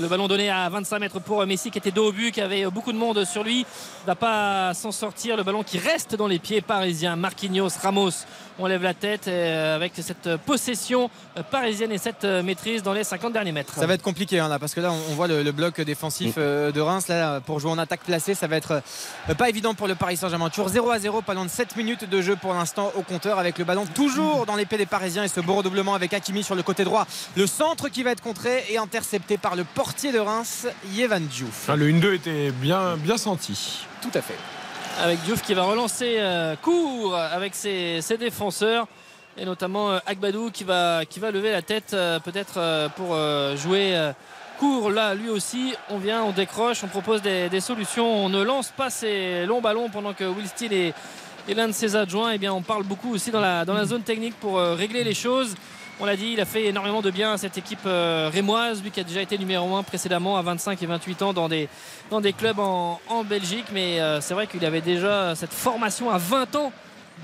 Le 0.00 0.06
ballon 0.06 0.28
donné 0.28 0.48
à 0.48 0.68
25 0.68 0.98
mètres 1.00 1.18
pour 1.18 1.44
Messi 1.46 1.72
qui 1.72 1.78
était 1.78 1.90
dos 1.90 2.10
au 2.10 2.12
but, 2.12 2.30
qui 2.30 2.40
avait 2.40 2.64
beaucoup 2.66 2.92
de 2.92 2.96
monde 2.96 3.24
sur 3.24 3.42
lui. 3.42 3.60
Il 3.60 4.06
va 4.06 4.14
pas 4.14 4.72
s'en 4.72 4.92
sortir. 4.92 5.36
Le 5.36 5.42
ballon 5.42 5.64
qui 5.64 5.78
reste 5.78 6.14
dans 6.14 6.28
les 6.28 6.38
pieds 6.38 6.60
parisiens. 6.60 7.16
Marquinhos, 7.16 7.70
Ramos. 7.82 8.24
on 8.60 8.66
lève 8.66 8.84
la 8.84 8.94
tête 8.94 9.26
avec 9.26 9.92
cette 9.96 10.36
possession 10.46 11.10
parisienne 11.50 11.90
et 11.90 11.98
cette 11.98 12.24
maîtrise 12.24 12.84
dans 12.84 12.92
les 12.92 13.04
50 13.04 13.32
derniers 13.32 13.52
mètres. 13.52 13.74
Ça 13.74 13.86
va 13.86 13.94
être 13.94 14.02
compliqué 14.02 14.38
hein, 14.38 14.48
là 14.48 14.58
parce 14.58 14.74
que 14.74 14.80
là 14.80 14.92
on, 14.92 15.14
voit 15.14 15.26
le, 15.26 15.42
le 15.42 15.52
bloc 15.52 15.80
défensif 15.80 16.34
euh, 16.38 16.70
de 16.70 16.80
Reims 16.80 17.08
là 17.08 17.40
pour 17.40 17.58
jouer 17.58 17.70
en 17.70 17.78
attaque 17.78 18.02
placée 18.04 18.34
ça 18.34 18.46
va 18.46 18.56
être 18.56 18.82
pas 19.36 19.48
évident 19.48 19.74
pour 19.74 19.88
le 19.88 19.94
Paris 19.94 20.16
Saint-Germain. 20.16 20.50
Toujours 20.50 20.68
0 20.68 20.90
à 20.90 20.98
0 20.98 21.22
pas 21.22 21.34
loin 21.34 21.44
de 21.44 21.50
7 21.50 21.76
minutes 21.76 22.08
de 22.08 22.20
jeu 22.20 22.36
pour 22.36 22.54
l'instant 22.54 22.92
au 22.96 23.02
compteur 23.02 23.38
avec 23.38 23.58
le 23.58 23.64
ballon 23.64 23.86
toujours 23.86 24.19
dans 24.46 24.56
l'épée 24.56 24.76
des 24.78 24.86
Parisiens 24.86 25.24
et 25.24 25.28
ce 25.28 25.40
beau 25.40 25.54
redoublement 25.54 25.94
avec 25.94 26.12
Hakimi 26.14 26.42
sur 26.42 26.54
le 26.54 26.62
côté 26.62 26.84
droit. 26.84 27.06
Le 27.36 27.46
centre 27.46 27.88
qui 27.88 28.02
va 28.02 28.10
être 28.10 28.22
contré 28.22 28.64
et 28.70 28.78
intercepté 28.78 29.38
par 29.38 29.56
le 29.56 29.64
portier 29.64 30.12
de 30.12 30.18
Reims, 30.18 30.66
Yevan 30.92 31.22
Diouf. 31.26 31.66
Ah, 31.68 31.76
le 31.76 31.88
1-2 31.90 32.14
était 32.14 32.50
bien, 32.50 32.96
bien 32.96 33.16
senti. 33.16 33.86
Tout 34.02 34.10
à 34.14 34.22
fait. 34.22 34.36
avec 35.02 35.20
Diouf 35.22 35.42
qui 35.42 35.54
va 35.54 35.62
relancer 35.64 36.16
euh, 36.18 36.56
court 36.56 37.16
avec 37.16 37.54
ses, 37.54 38.00
ses 38.02 38.16
défenseurs 38.16 38.86
et 39.38 39.44
notamment 39.44 39.90
euh, 39.92 39.98
Agbadou 40.06 40.50
qui 40.50 40.64
va, 40.64 41.04
qui 41.08 41.20
va 41.20 41.30
lever 41.30 41.52
la 41.52 41.62
tête 41.62 41.92
euh, 41.94 42.18
peut-être 42.18 42.54
euh, 42.56 42.88
pour 42.88 43.10
euh, 43.14 43.56
jouer 43.56 43.94
euh, 43.96 44.12
court 44.58 44.90
là 44.90 45.14
lui 45.14 45.28
aussi 45.30 45.74
on 45.88 45.98
vient 45.98 46.22
on 46.24 46.32
décroche 46.32 46.82
on 46.84 46.88
propose 46.88 47.22
des, 47.22 47.48
des 47.48 47.60
solutions 47.60 48.06
on 48.24 48.28
ne 48.28 48.42
lance 48.42 48.72
pas 48.76 48.90
ces 48.90 49.46
longs 49.46 49.60
ballons 49.62 49.88
pendant 49.88 50.12
que 50.12 50.24
Will 50.24 50.48
Steele 50.48 50.72
et, 50.72 50.94
et 51.50 51.54
l'un 51.54 51.66
de 51.66 51.72
ses 51.72 51.96
adjoints 51.96 52.30
eh 52.30 52.38
bien 52.38 52.52
on 52.52 52.62
parle 52.62 52.84
beaucoup 52.84 53.12
aussi 53.12 53.32
dans 53.32 53.40
la, 53.40 53.64
dans 53.64 53.74
la 53.74 53.84
zone 53.84 54.02
technique 54.02 54.34
pour 54.38 54.58
euh, 54.58 54.74
régler 54.74 55.02
les 55.02 55.14
choses 55.14 55.56
on 56.02 56.06
l'a 56.06 56.16
dit, 56.16 56.30
il 56.32 56.40
a 56.40 56.46
fait 56.46 56.64
énormément 56.64 57.02
de 57.02 57.10
bien 57.10 57.34
à 57.34 57.36
cette 57.36 57.58
équipe 57.58 57.84
euh, 57.84 58.30
rémoise, 58.32 58.82
lui 58.82 58.90
qui 58.90 59.00
a 59.00 59.04
déjà 59.04 59.20
été 59.20 59.36
numéro 59.36 59.76
1 59.76 59.82
précédemment 59.82 60.38
à 60.38 60.42
25 60.42 60.82
et 60.82 60.86
28 60.86 61.20
ans 61.20 61.32
dans 61.34 61.46
des, 61.46 61.68
dans 62.10 62.22
des 62.22 62.32
clubs 62.32 62.58
en, 62.58 62.98
en 63.06 63.22
Belgique. 63.22 63.66
Mais 63.74 64.00
euh, 64.00 64.22
c'est 64.22 64.32
vrai 64.32 64.46
qu'il 64.46 64.64
avait 64.64 64.80
déjà 64.80 65.34
cette 65.34 65.52
formation 65.52 66.08
à 66.08 66.16
20 66.16 66.56
ans 66.56 66.72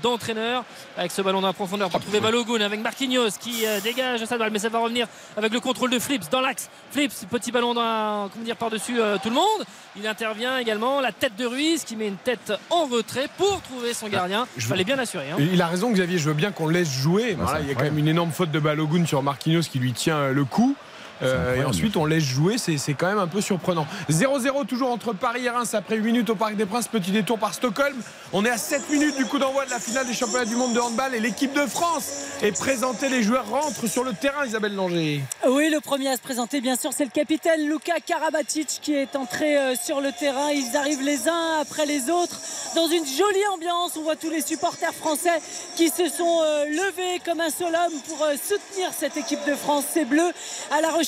d'entraîneur 0.01 0.63
avec 0.97 1.11
ce 1.11 1.21
ballon 1.21 1.41
dans 1.41 1.47
la 1.47 1.53
profondeur 1.53 1.89
pour 1.89 1.99
trouver 1.99 2.19
Balogun 2.19 2.61
avec 2.61 2.81
Marquinhos 2.81 3.31
qui 3.39 3.65
euh, 3.65 3.79
dégage 3.81 4.23
sa 4.25 4.37
balle 4.37 4.51
mais 4.51 4.59
ça 4.59 4.69
va 4.69 4.79
revenir 4.79 5.07
avec 5.35 5.51
le 5.51 5.59
contrôle 5.59 5.89
de 5.89 5.99
Flips 5.99 6.29
dans 6.29 6.41
l'axe 6.41 6.69
Flips 6.91 7.25
petit 7.29 7.51
ballon 7.51 7.73
dans 7.73 8.29
comment 8.29 8.45
dire 8.45 8.55
par-dessus 8.55 8.99
euh, 8.99 9.17
tout 9.21 9.29
le 9.29 9.35
monde 9.35 9.65
il 9.95 10.07
intervient 10.07 10.57
également 10.57 11.01
la 11.01 11.11
tête 11.11 11.35
de 11.35 11.45
Ruiz 11.45 11.83
qui 11.83 11.95
met 11.95 12.07
une 12.07 12.17
tête 12.17 12.53
en 12.69 12.85
retrait 12.85 13.27
pour 13.37 13.61
trouver 13.61 13.93
son 13.93 14.07
gardien 14.07 14.47
il 14.55 14.63
fallait 14.63 14.83
bien 14.83 14.95
l'assurer 14.95 15.31
hein. 15.31 15.37
Il 15.39 15.61
a 15.61 15.67
raison, 15.67 15.91
Xavier. 15.91 16.17
Je 16.17 16.27
veux 16.27 16.33
bien 16.33 16.51
qu'on 16.51 16.67
laisse 16.67 16.91
jouer. 16.91 17.35
Voilà, 17.39 17.61
il 17.61 17.67
y 17.67 17.71
a 17.71 17.75
quand 17.75 17.83
même 17.83 17.97
une 17.97 18.07
énorme 18.07 18.31
faute 18.31 18.51
de 18.51 18.59
Balogun 18.59 19.05
sur 19.05 19.23
Marquinhos 19.23 19.61
qui 19.61 19.79
lui 19.79 19.93
tient 19.93 20.17
euh, 20.17 20.33
le 20.33 20.45
coup. 20.45 20.75
Euh, 21.21 21.55
et 21.55 21.63
ensuite, 21.63 21.97
on 21.97 22.05
laisse 22.05 22.23
jouer. 22.23 22.57
C'est 22.57 22.77
c'est 22.77 22.93
quand 22.93 23.07
même 23.07 23.17
un 23.17 23.27
peu 23.27 23.41
surprenant. 23.41 23.87
0-0 24.09 24.65
toujours 24.65 24.91
entre 24.91 25.13
Paris 25.13 25.45
et 25.45 25.49
Reims 25.49 25.73
après 25.73 25.95
8 25.95 26.03
minutes 26.03 26.29
au 26.29 26.35
Parc 26.35 26.55
des 26.55 26.65
Princes. 26.65 26.87
Petit 26.87 27.11
détour 27.11 27.39
par 27.39 27.53
Stockholm. 27.53 27.95
On 28.33 28.45
est 28.45 28.49
à 28.49 28.57
7 28.57 28.89
minutes 28.89 29.17
du 29.17 29.25
coup 29.25 29.39
d'envoi 29.39 29.65
de 29.65 29.71
la 29.71 29.79
finale 29.79 30.05
des 30.05 30.13
championnats 30.13 30.45
du 30.45 30.55
monde 30.55 30.73
de 30.73 30.79
handball. 30.79 31.15
Et 31.15 31.19
l'équipe 31.19 31.53
de 31.53 31.65
France 31.65 32.25
est 32.41 32.51
présentée. 32.51 33.09
Les 33.09 33.23
joueurs 33.23 33.49
rentrent 33.49 33.87
sur 33.87 34.03
le 34.03 34.13
terrain, 34.13 34.45
Isabelle 34.45 34.75
Langer. 34.75 35.21
Oui, 35.47 35.69
le 35.69 35.79
premier 35.79 36.09
à 36.09 36.15
se 36.15 36.21
présenter, 36.21 36.61
bien 36.61 36.75
sûr, 36.75 36.91
c'est 36.93 37.05
le 37.05 37.11
capitaine 37.11 37.67
Luka 37.67 37.99
Karabatic 38.05 38.79
qui 38.81 38.93
est 38.93 39.15
entré 39.15 39.57
euh, 39.57 39.73
sur 39.81 40.01
le 40.01 40.11
terrain. 40.11 40.51
Ils 40.51 40.75
arrivent 40.75 41.03
les 41.03 41.27
uns 41.27 41.59
après 41.61 41.85
les 41.85 42.09
autres 42.09 42.39
dans 42.75 42.87
une 42.87 43.05
jolie 43.05 43.47
ambiance. 43.53 43.97
On 43.97 44.03
voit 44.03 44.15
tous 44.15 44.29
les 44.29 44.41
supporters 44.41 44.93
français 44.93 45.41
qui 45.75 45.89
se 45.89 46.07
sont 46.09 46.41
euh, 46.43 46.65
levés 46.65 47.21
comme 47.25 47.41
un 47.41 47.49
seul 47.49 47.73
homme 47.73 47.99
pour 48.07 48.19
soutenir 48.33 48.91
cette 48.97 49.17
équipe 49.17 49.43
de 49.47 49.55
France. 49.55 49.85
C'est 49.93 50.05
bleu 50.05 50.31
à 50.71 50.81
la 50.81 50.89
recherche 50.89 51.06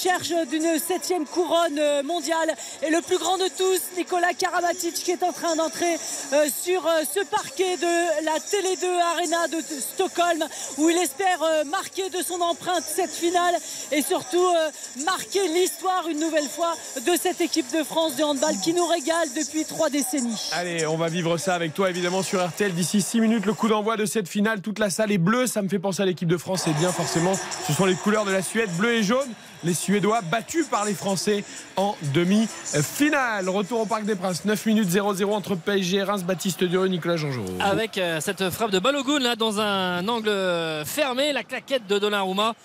d'une 0.49 0.79
septième 0.79 1.25
couronne 1.25 1.77
euh, 1.77 2.03
mondiale. 2.03 2.55
Et 2.87 2.89
le 2.89 3.01
plus 3.01 3.17
grand 3.17 3.37
de 3.37 3.49
tous, 3.57 3.81
Nicolas 3.97 4.33
Karabatic, 4.33 4.93
qui 4.93 5.11
est 5.11 5.23
en 5.23 5.33
train 5.33 5.57
d'entrer 5.57 5.95
euh, 6.31 6.45
sur 6.63 6.87
euh, 6.87 7.01
ce 7.13 7.19
parquet 7.25 7.75
de 7.75 8.23
la 8.23 8.39
Télé 8.39 8.77
2 8.77 8.87
Arena 8.87 9.47
de 9.49 9.61
Stockholm, 9.61 10.45
où 10.77 10.89
il 10.89 10.97
espère 10.97 11.39
marquer 11.65 12.09
de 12.09 12.23
son 12.23 12.39
empreinte 12.39 12.83
cette 12.85 13.11
finale 13.11 13.55
et 13.91 14.01
surtout 14.01 14.45
marquer 15.05 15.47
l'histoire 15.49 16.07
une 16.09 16.19
nouvelle 16.19 16.47
fois 16.47 16.75
de 17.05 17.11
cette 17.21 17.41
équipe 17.41 17.69
de 17.73 17.83
France 17.83 18.15
de 18.15 18.23
handball 18.23 18.55
qui 18.63 18.73
nous 18.73 18.85
régale 18.85 19.27
depuis 19.35 19.65
trois 19.65 19.89
décennies. 19.89 20.49
Allez, 20.53 20.85
on 20.87 20.97
va 20.97 21.09
vivre 21.09 21.37
ça 21.37 21.55
avec 21.55 21.73
toi 21.73 21.89
évidemment 21.89 22.23
sur 22.23 22.45
RTL 22.45 22.73
d'ici 22.73 23.01
6 23.01 23.21
minutes. 23.21 23.45
Le 23.45 23.53
coup 23.53 23.67
d'envoi 23.67 23.97
de 23.97 24.05
cette 24.05 24.29
finale, 24.29 24.61
toute 24.61 24.79
la 24.79 24.89
salle 24.89 25.11
est 25.11 25.17
bleue. 25.17 25.47
Ça 25.47 25.61
me 25.61 25.67
fait 25.67 25.79
penser 25.79 26.03
à 26.03 26.05
l'équipe 26.05 26.29
de 26.29 26.37
France. 26.37 26.67
Et 26.67 26.73
bien 26.73 26.91
forcément, 26.91 27.33
ce 27.67 27.73
sont 27.73 27.85
les 27.85 27.95
couleurs 27.95 28.25
de 28.25 28.31
la 28.31 28.41
Suède, 28.41 28.69
bleu 28.77 28.93
et 28.93 29.03
jaune. 29.03 29.29
Les 29.63 29.73
Suédois 29.73 30.21
battus 30.21 30.67
par 30.67 30.85
les 30.85 30.93
Français 30.93 31.43
en 31.75 31.95
demi-finale. 32.13 33.49
Retour 33.49 33.81
au 33.81 33.85
Parc 33.85 34.05
des 34.05 34.15
Princes. 34.15 34.45
9 34.45 34.65
minutes 34.67 34.89
0-0 34.89 35.25
entre 35.33 35.55
PSG 35.55 35.97
et 35.97 36.03
Reims. 36.03 36.23
Baptiste 36.23 36.63
Durieux, 36.63 36.87
Nicolas 36.87 37.17
Jean-Jean. 37.17 37.43
avec 37.59 37.97
euh, 37.97 38.19
cette 38.21 38.49
frappe 38.49 38.71
de 38.71 38.79
Balogun 38.79 39.19
là 39.19 39.35
dans 39.35 39.59
un 39.59 40.07
angle 40.07 40.31
fermé, 40.85 41.33
la 41.33 41.43
claquette 41.43 41.87
de 41.87 41.99
Donnarumma 41.99 42.55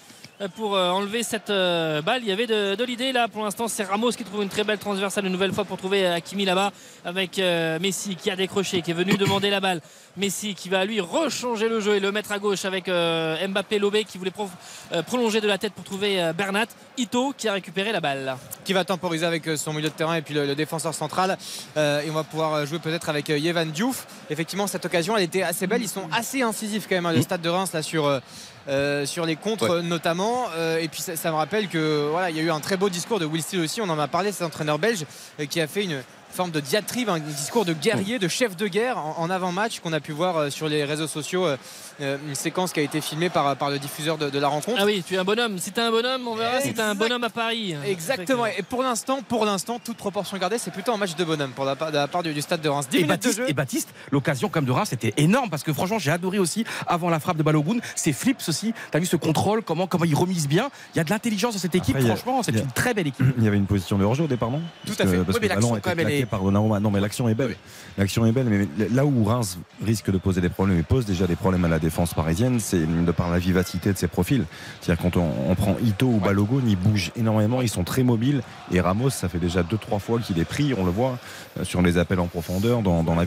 pour 0.57 0.75
euh, 0.75 0.91
enlever 0.91 1.23
cette 1.23 1.51
euh, 1.51 2.03
balle. 2.03 2.23
Il 2.23 2.29
y 2.29 2.33
avait 2.33 2.47
de, 2.47 2.75
de 2.75 2.85
l'idée 2.85 3.13
là 3.13 3.29
pour 3.29 3.45
l'instant. 3.45 3.69
C'est 3.69 3.85
Ramos 3.85 4.11
qui 4.13 4.25
trouve 4.25 4.43
une 4.43 4.49
très 4.49 4.65
belle 4.65 4.79
transversale 4.79 5.27
une 5.27 5.33
nouvelle 5.33 5.53
fois 5.53 5.65
pour 5.65 5.77
trouver 5.77 6.07
euh, 6.07 6.15
Hakimi 6.17 6.45
là-bas 6.45 6.73
avec 7.05 7.39
euh, 7.39 7.79
Messi 7.81 8.17
qui 8.17 8.31
a 8.31 8.37
décroché, 8.37 8.83
qui 8.83 8.91
est 8.91 8.95
venu 8.95 9.17
demander 9.17 9.49
la 9.51 9.61
balle. 9.61 9.81
Messi 10.17 10.55
qui 10.55 10.69
va 10.69 10.85
lui 10.85 11.01
rechanger 11.01 11.69
le 11.69 11.81
jeu 11.81 11.97
et 11.97 12.01
le 12.01 12.13
mettre 12.13 12.33
à 12.33 12.39
gauche 12.39 12.65
avec 12.65 12.89
euh, 12.89 13.47
Mbappé 13.47 13.79
Lobé 13.79 14.05
qui 14.05 14.19
voulait 14.19 14.31
pro- 14.31 14.49
euh, 14.93 15.03
prolonger 15.03 15.41
de 15.41 15.47
la 15.49 15.59
tête 15.59 15.73
pour 15.73 15.85
trouver 15.85 16.23
euh, 16.23 16.33
Bernat. 16.33 16.67
Ito 16.99 17.33
qui 17.37 17.49
a 17.49 17.53
récupéré 17.55 17.91
la 17.93 18.01
balle. 18.01 18.37
qui 18.65 18.73
va 18.73 18.85
temporiser 18.85 19.27
avec 19.27 19.47
euh, 19.49 19.57
son 19.57 19.73
milieu 19.73 19.89
de 19.89 19.95
terrain 19.95 20.15
et 20.17 20.23
puis 20.23 20.35
le, 20.35 20.47
le 20.47 20.55
défenseur 20.55 20.95
central. 20.95 21.37
Euh, 21.77 22.01
et 22.03 22.11
on 22.11 22.15
va 22.15 22.25
pouvoir 22.25 22.55
euh, 22.55 22.67
jouer 22.67 22.79
peut-être 22.81 23.09
avec 23.09 23.31
euh, 23.31 23.39
Yevan 23.39 23.67
Diouf. 23.71 24.07
Effectivement, 24.31 24.67
cette 24.67 24.85
occasion, 24.85 25.17
elle 25.17 25.25
était 25.25 25.43
assez 25.43 25.67
belle. 25.67 25.83
Ils 25.83 25.89
sont 25.89 26.09
assez 26.13 26.43
incisifs 26.43 26.87
quand 26.89 26.95
même, 26.97 27.07
hein, 27.07 27.13
le 27.13 27.23
stade 27.23 27.41
de 27.41 27.49
Reims, 27.49 27.73
là, 27.73 27.83
sur. 27.83 28.21
Euh, 28.69 29.05
sur 29.07 29.27
les 29.27 29.37
contres 29.37 29.69
Ouais. 29.69 29.83
notamment 29.83 30.47
Euh, 30.57 30.79
et 30.79 30.89
puis 30.89 31.01
ça, 31.03 31.17
ça 31.17 31.31
me 31.31 31.37
rappelle 31.37 31.69
que 31.69 32.09
voilà 32.11 32.31
il 32.31 32.37
y 32.37 32.41
a 32.41 32.43
eu 32.43 32.51
un 32.51 32.61
très 32.61 32.77
beau 32.77 32.89
discours 32.89 33.19
de 33.21 33.27
Will 33.27 33.43
Steele 33.43 33.61
aussi 33.61 33.81
on 33.81 33.89
en 33.89 33.99
a 33.99 34.09
parlé 34.09 34.33
cet 34.33 34.43
entraîneur 34.43 34.79
belge 34.79 35.05
euh, 35.41 35.47
qui 35.47 35.61
a 35.61 35.67
fait 35.67 35.85
une 35.85 36.03
forme 36.35 36.51
de 36.51 36.61
diatribe 36.61 37.09
un 37.09 37.19
discours 37.21 37.65
de 37.65 37.73
guerrier 37.73 38.19
de 38.19 38.29
chef 38.29 38.57
de 38.57 38.67
guerre 38.67 38.99
en, 38.99 39.31
avant-match 39.31 39.81
qu'on 39.81 39.93
a 39.93 40.01
pu 40.01 40.13
voir 40.13 40.37
euh, 40.37 40.51
sur 40.51 40.69
les 40.69 40.85
réseaux 40.85 41.07
sociaux 41.07 41.47
euh, 41.47 41.57
euh, 42.01 42.17
une 42.29 42.35
séquence 42.35 42.73
qui 42.73 42.81
a 42.81 42.83
été 42.83 43.01
filmée 43.01 43.31
par, 43.31 43.57
par 43.57 43.71
le 43.71 43.79
diffuseur 43.79 44.19
de, 44.19 44.29
de 44.31 44.39
la 44.39 44.49
rencontre 44.49 44.79
Ah 44.81 44.85
oui, 44.85 45.05
tu 45.07 45.15
es 45.15 45.17
un 45.17 45.25
bonhomme. 45.25 45.59
Si 45.59 45.71
t'es 45.71 45.81
un 45.81 45.91
bonhomme, 45.91 46.27
on 46.27 46.35
verra 46.35 46.61
si 46.61 46.75
t'es 46.75 46.81
un 46.81 46.91
Exact- 46.93 46.99
bonhomme 46.99 47.25
à 47.25 47.31
Paris. 47.31 47.75
Exactement. 47.87 48.47
Et 48.47 48.63
pour 48.63 48.83
l'instant, 48.83 49.21
pour 49.27 49.45
l'instant, 49.45 49.79
toute 49.83 49.97
proportion 49.97 50.37
gardée, 50.37 50.59
c'est 50.59 50.73
plutôt 50.73 50.93
un 50.93 50.97
match 50.97 51.15
de 51.15 51.25
bonhomme 51.25 51.53
pour 51.53 51.65
la 51.65 51.77
part, 51.77 51.91
de 51.93 51.97
la 51.97 52.09
part 52.09 52.23
du, 52.25 52.35
du 52.35 52.43
stade 52.43 52.61
de 52.61 52.69
Reims. 52.69 52.89
10 52.91 52.99
Et 52.99 53.05
Baptiste, 53.05 53.41
et 53.47 53.53
Baptiste, 53.53 53.95
l'occasion 54.11 54.49
comme 54.49 54.65
de 54.65 54.73
Reims, 54.73 54.89
c'était 54.91 55.15
énorme 55.17 55.51
parce 55.51 55.63
que 55.63 55.73
franchement, 55.73 55.99
j'ai 56.01 56.11
adoré 56.11 56.39
aussi 56.41 56.65
avant 56.87 57.11
la 57.11 57.21
frappe 57.21 57.37
de 57.37 57.43
Balogun, 57.45 57.79
ses 57.95 58.13
flips 58.13 58.43
aussi. 58.49 58.75
T'as 58.91 58.99
vu 58.99 59.07
ce 59.07 59.17
contrôle, 59.17 59.63
comment, 59.63 59.87
comment 59.87 60.05
il 60.05 60.15
remise 60.17 60.49
bien. 60.49 60.71
Il 60.95 60.99
y 60.99 61.01
a 61.01 61.05
de 61.05 61.11
l'intelligence 61.11 61.55
dans 61.55 61.61
cette 61.61 61.75
équipe. 61.77 61.97
Après, 61.97 62.09
franchement, 62.09 62.43
c'est 62.43 62.53
une 62.53 62.67
très 62.73 62.93
belle 62.93 63.07
équipe. 63.07 63.25
Il 63.39 63.45
y 63.45 63.49
a 63.49 63.53
une 63.53 63.67
position 63.67 63.99
de 63.99 64.05
hors-jeu 64.05 64.25
au 64.25 64.29
départ, 64.29 64.51
non? 64.51 64.61
Tout 64.85 64.95
à 64.99 65.07
fait. 65.07 65.17
Oui, 65.19 65.25
que 65.27 65.33
mais 65.39 65.49
le 65.49 65.49
ballon 65.49 65.55
l'action, 65.55 65.75
a 65.75 65.79
été 65.79 65.91
quand 65.91 65.97
même, 65.97 66.07
elle 66.09 66.15
est- 66.15 66.24
par 66.27 66.43
Donnarumma. 66.43 66.81
Non, 66.81 66.91
mais 66.91 67.01
l'action 67.01 67.29
est 67.29 67.35
belle. 67.35 67.57
L'action 67.99 68.27
est 68.27 68.33
belle, 68.33 68.47
mais 68.47 68.89
là 68.89 69.05
où 69.05 69.25
Reims 69.25 69.59
risque 69.85 70.11
de 70.11 70.19
poser 70.19 70.41
des 70.41 70.49
problèmes 70.49 70.79
et 70.79 70.83
pose 70.83 71.07
déjà 71.07 71.27
des 71.27 71.37
problèmes 71.37 71.65
à 71.65 71.69
la 71.69 71.79
défense 71.79 72.15
parisienne, 72.15 72.61
c'est 72.61 72.85
de 72.87 73.13
par 73.13 73.31
la 73.31 73.39
vivacité 73.39 73.93
de 73.93 73.99
ses 73.99 74.09
profils. 74.09 74.45
C'est-à-dire 74.81 75.03
quand 75.03 75.17
on, 75.17 75.31
on 75.49 75.55
prend 75.55 75.77
Ito 75.85 76.07
ou 76.07 76.19
Balogun, 76.19 76.63
ils 76.67 76.77
bougent 76.77 77.13
énormément, 77.17 77.63
ils 77.63 77.69
sont 77.69 77.85
très 77.85 78.03
mobiles. 78.03 78.43
Et 78.73 78.81
Ramos, 78.81 79.11
ça 79.11 79.29
fait 79.29 79.39
déjà 79.39 79.63
deux 79.63 79.79
trois 79.79 79.99
fois 79.99 80.19
qu'il 80.19 80.39
est 80.39 80.45
pris, 80.45 80.75
on 80.77 80.85
le 80.85 80.91
voit 80.91 81.19
euh, 81.59 81.65
sur 81.65 81.83
les 81.83 81.99
appels 81.99 82.21
en 82.21 82.27
profondeur, 82.27 82.83
dans, 82.83 83.03
dans 83.03 83.15
la 83.15 83.25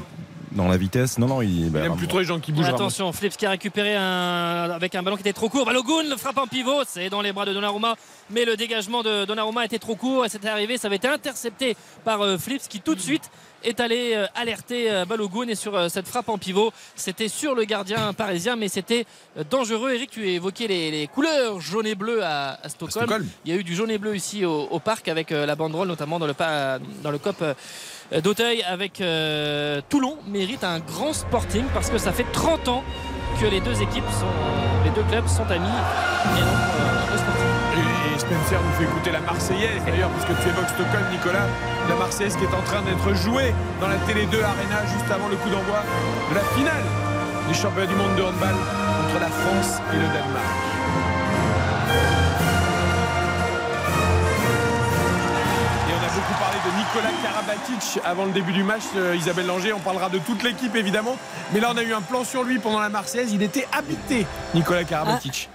dans 0.51 0.67
la 0.67 0.77
vitesse. 0.77 1.17
Non, 1.17 1.27
non, 1.27 1.41
il, 1.41 1.69
bah, 1.69 1.79
Il 1.81 1.85
aime 1.87 1.95
plus 1.97 2.07
trop 2.07 2.19
les 2.19 2.25
gens 2.25 2.39
qui 2.39 2.51
bougent. 2.51 2.67
Attention, 2.67 3.11
Flips 3.11 3.37
qui 3.37 3.45
a 3.45 3.49
récupéré 3.51 3.95
un, 3.95 4.69
avec 4.71 4.95
un 4.95 5.03
ballon 5.03 5.15
qui 5.17 5.21
était 5.21 5.33
trop 5.33 5.49
court. 5.49 5.65
Balogun 5.65 6.03
le 6.09 6.15
frappe 6.17 6.37
en 6.37 6.47
pivot, 6.47 6.81
c'est 6.87 7.09
dans 7.09 7.21
les 7.21 7.33
bras 7.33 7.45
de 7.45 7.53
Donnarumma, 7.53 7.95
mais 8.29 8.45
le 8.45 8.55
dégagement 8.55 9.03
de 9.03 9.25
Donnarumma 9.25 9.65
était 9.65 9.79
trop 9.79 9.95
court 9.95 10.25
et 10.25 10.29
c'était 10.29 10.49
arrivé, 10.49 10.77
ça 10.77 10.87
avait 10.87 10.97
été 10.97 11.07
intercepté 11.07 11.75
par 12.05 12.21
euh, 12.21 12.37
Flips 12.37 12.67
qui 12.67 12.79
tout 12.81 12.95
de 12.95 12.99
suite 12.99 13.29
est 13.63 13.79
allé 13.79 14.13
euh, 14.15 14.25
alerter 14.35 14.91
euh, 14.91 15.03
Balogun 15.05 15.47
et 15.47 15.55
sur 15.55 15.75
euh, 15.75 15.89
cette 15.89 16.07
frappe 16.07 16.29
en 16.29 16.37
pivot, 16.37 16.71
c'était 16.95 17.27
sur 17.27 17.55
le 17.55 17.63
gardien 17.65 18.13
parisien, 18.13 18.55
mais 18.55 18.67
c'était 18.69 19.05
euh, 19.37 19.43
dangereux. 19.49 19.91
Eric, 19.93 20.11
tu 20.11 20.29
évoquais 20.29 20.67
les, 20.67 20.91
les 20.91 21.07
couleurs 21.07 21.59
jaune 21.59 21.87
et 21.87 21.95
bleu 21.95 22.23
à, 22.23 22.59
à 22.63 22.69
Stockholm. 22.69 23.05
Stockholm. 23.07 23.27
Il 23.45 23.51
y 23.53 23.57
a 23.57 23.59
eu 23.59 23.63
du 23.63 23.75
jaune 23.75 23.89
et 23.91 23.97
bleu 23.97 24.15
ici 24.15 24.45
au, 24.45 24.67
au 24.69 24.79
parc 24.79 25.07
avec 25.07 25.31
euh, 25.31 25.45
la 25.47 25.55
banderole, 25.55 25.87
notamment 25.87 26.19
dans 26.19 26.27
le, 26.27 26.33
pa- 26.35 26.77
dans 27.01 27.11
le 27.11 27.17
COP. 27.17 27.43
Euh, 28.13 28.21
d'Auteuil 28.21 28.63
avec 28.63 29.01
euh, 29.01 29.81
Toulon 29.89 30.17
mérite 30.27 30.63
un 30.63 30.79
grand 30.79 31.13
sporting 31.13 31.63
parce 31.73 31.89
que 31.89 31.97
ça 31.97 32.11
fait 32.11 32.25
30 32.31 32.67
ans 32.67 32.83
que 33.39 33.45
les 33.45 33.59
deux 33.59 33.81
équipes 33.81 34.03
les 34.83 34.89
deux 34.91 35.03
clubs 35.09 35.27
sont 35.27 35.45
amis 35.51 35.67
et 36.37 36.41
donc 36.41 36.49
euh, 36.49 37.11
le 37.11 37.17
sporting. 37.17 37.57
Et 37.77 38.19
Spencer 38.19 38.59
nous 38.63 38.73
fait 38.77 38.83
écouter 38.85 39.11
la 39.11 39.19
Marseillaise 39.19 39.83
d'ailleurs, 39.85 40.09
puisque 40.09 40.41
tu 40.41 40.49
évoques 40.49 40.69
Stockholm, 40.69 41.05
Nicolas. 41.11 41.45
La 41.89 41.95
Marseillaise 41.95 42.35
qui 42.35 42.43
est 42.43 42.55
en 42.55 42.63
train 42.63 42.81
d'être 42.81 43.13
jouée 43.15 43.53
dans 43.79 43.87
la 43.87 43.97
Télé 44.07 44.25
2 44.25 44.41
Arena 44.41 44.85
juste 44.91 45.11
avant 45.11 45.27
le 45.27 45.35
coup 45.35 45.49
d'envoi 45.49 45.83
de 46.29 46.35
la 46.35 46.43
finale 46.55 46.83
des 47.47 47.53
championnats 47.53 47.87
du 47.87 47.95
monde 47.95 48.15
de 48.15 48.23
handball 48.23 48.55
entre 48.55 49.19
la 49.19 49.29
France 49.29 49.79
et 49.93 49.95
le 49.95 50.07
Danemark. 50.07 50.67
Karabatic 57.23 57.99
avant 58.05 58.25
le 58.25 58.31
début 58.31 58.51
du 58.53 58.63
match. 58.63 58.83
Euh, 58.95 59.15
Isabelle 59.15 59.47
Langer, 59.47 59.73
on 59.73 59.79
parlera 59.79 60.09
de 60.09 60.19
toute 60.19 60.43
l'équipe 60.43 60.75
évidemment. 60.75 61.17
Mais 61.53 61.59
là, 61.59 61.71
on 61.73 61.77
a 61.77 61.83
eu 61.83 61.93
un 61.93 62.01
plan 62.01 62.23
sur 62.23 62.43
lui 62.43 62.59
pendant 62.59 62.79
la 62.79 62.89
Marseillaise. 62.89 63.31
Il 63.33 63.43
était 63.43 63.67
habité, 63.71 64.25
Nicolas 64.53 64.83
Karabatic. 64.83 65.49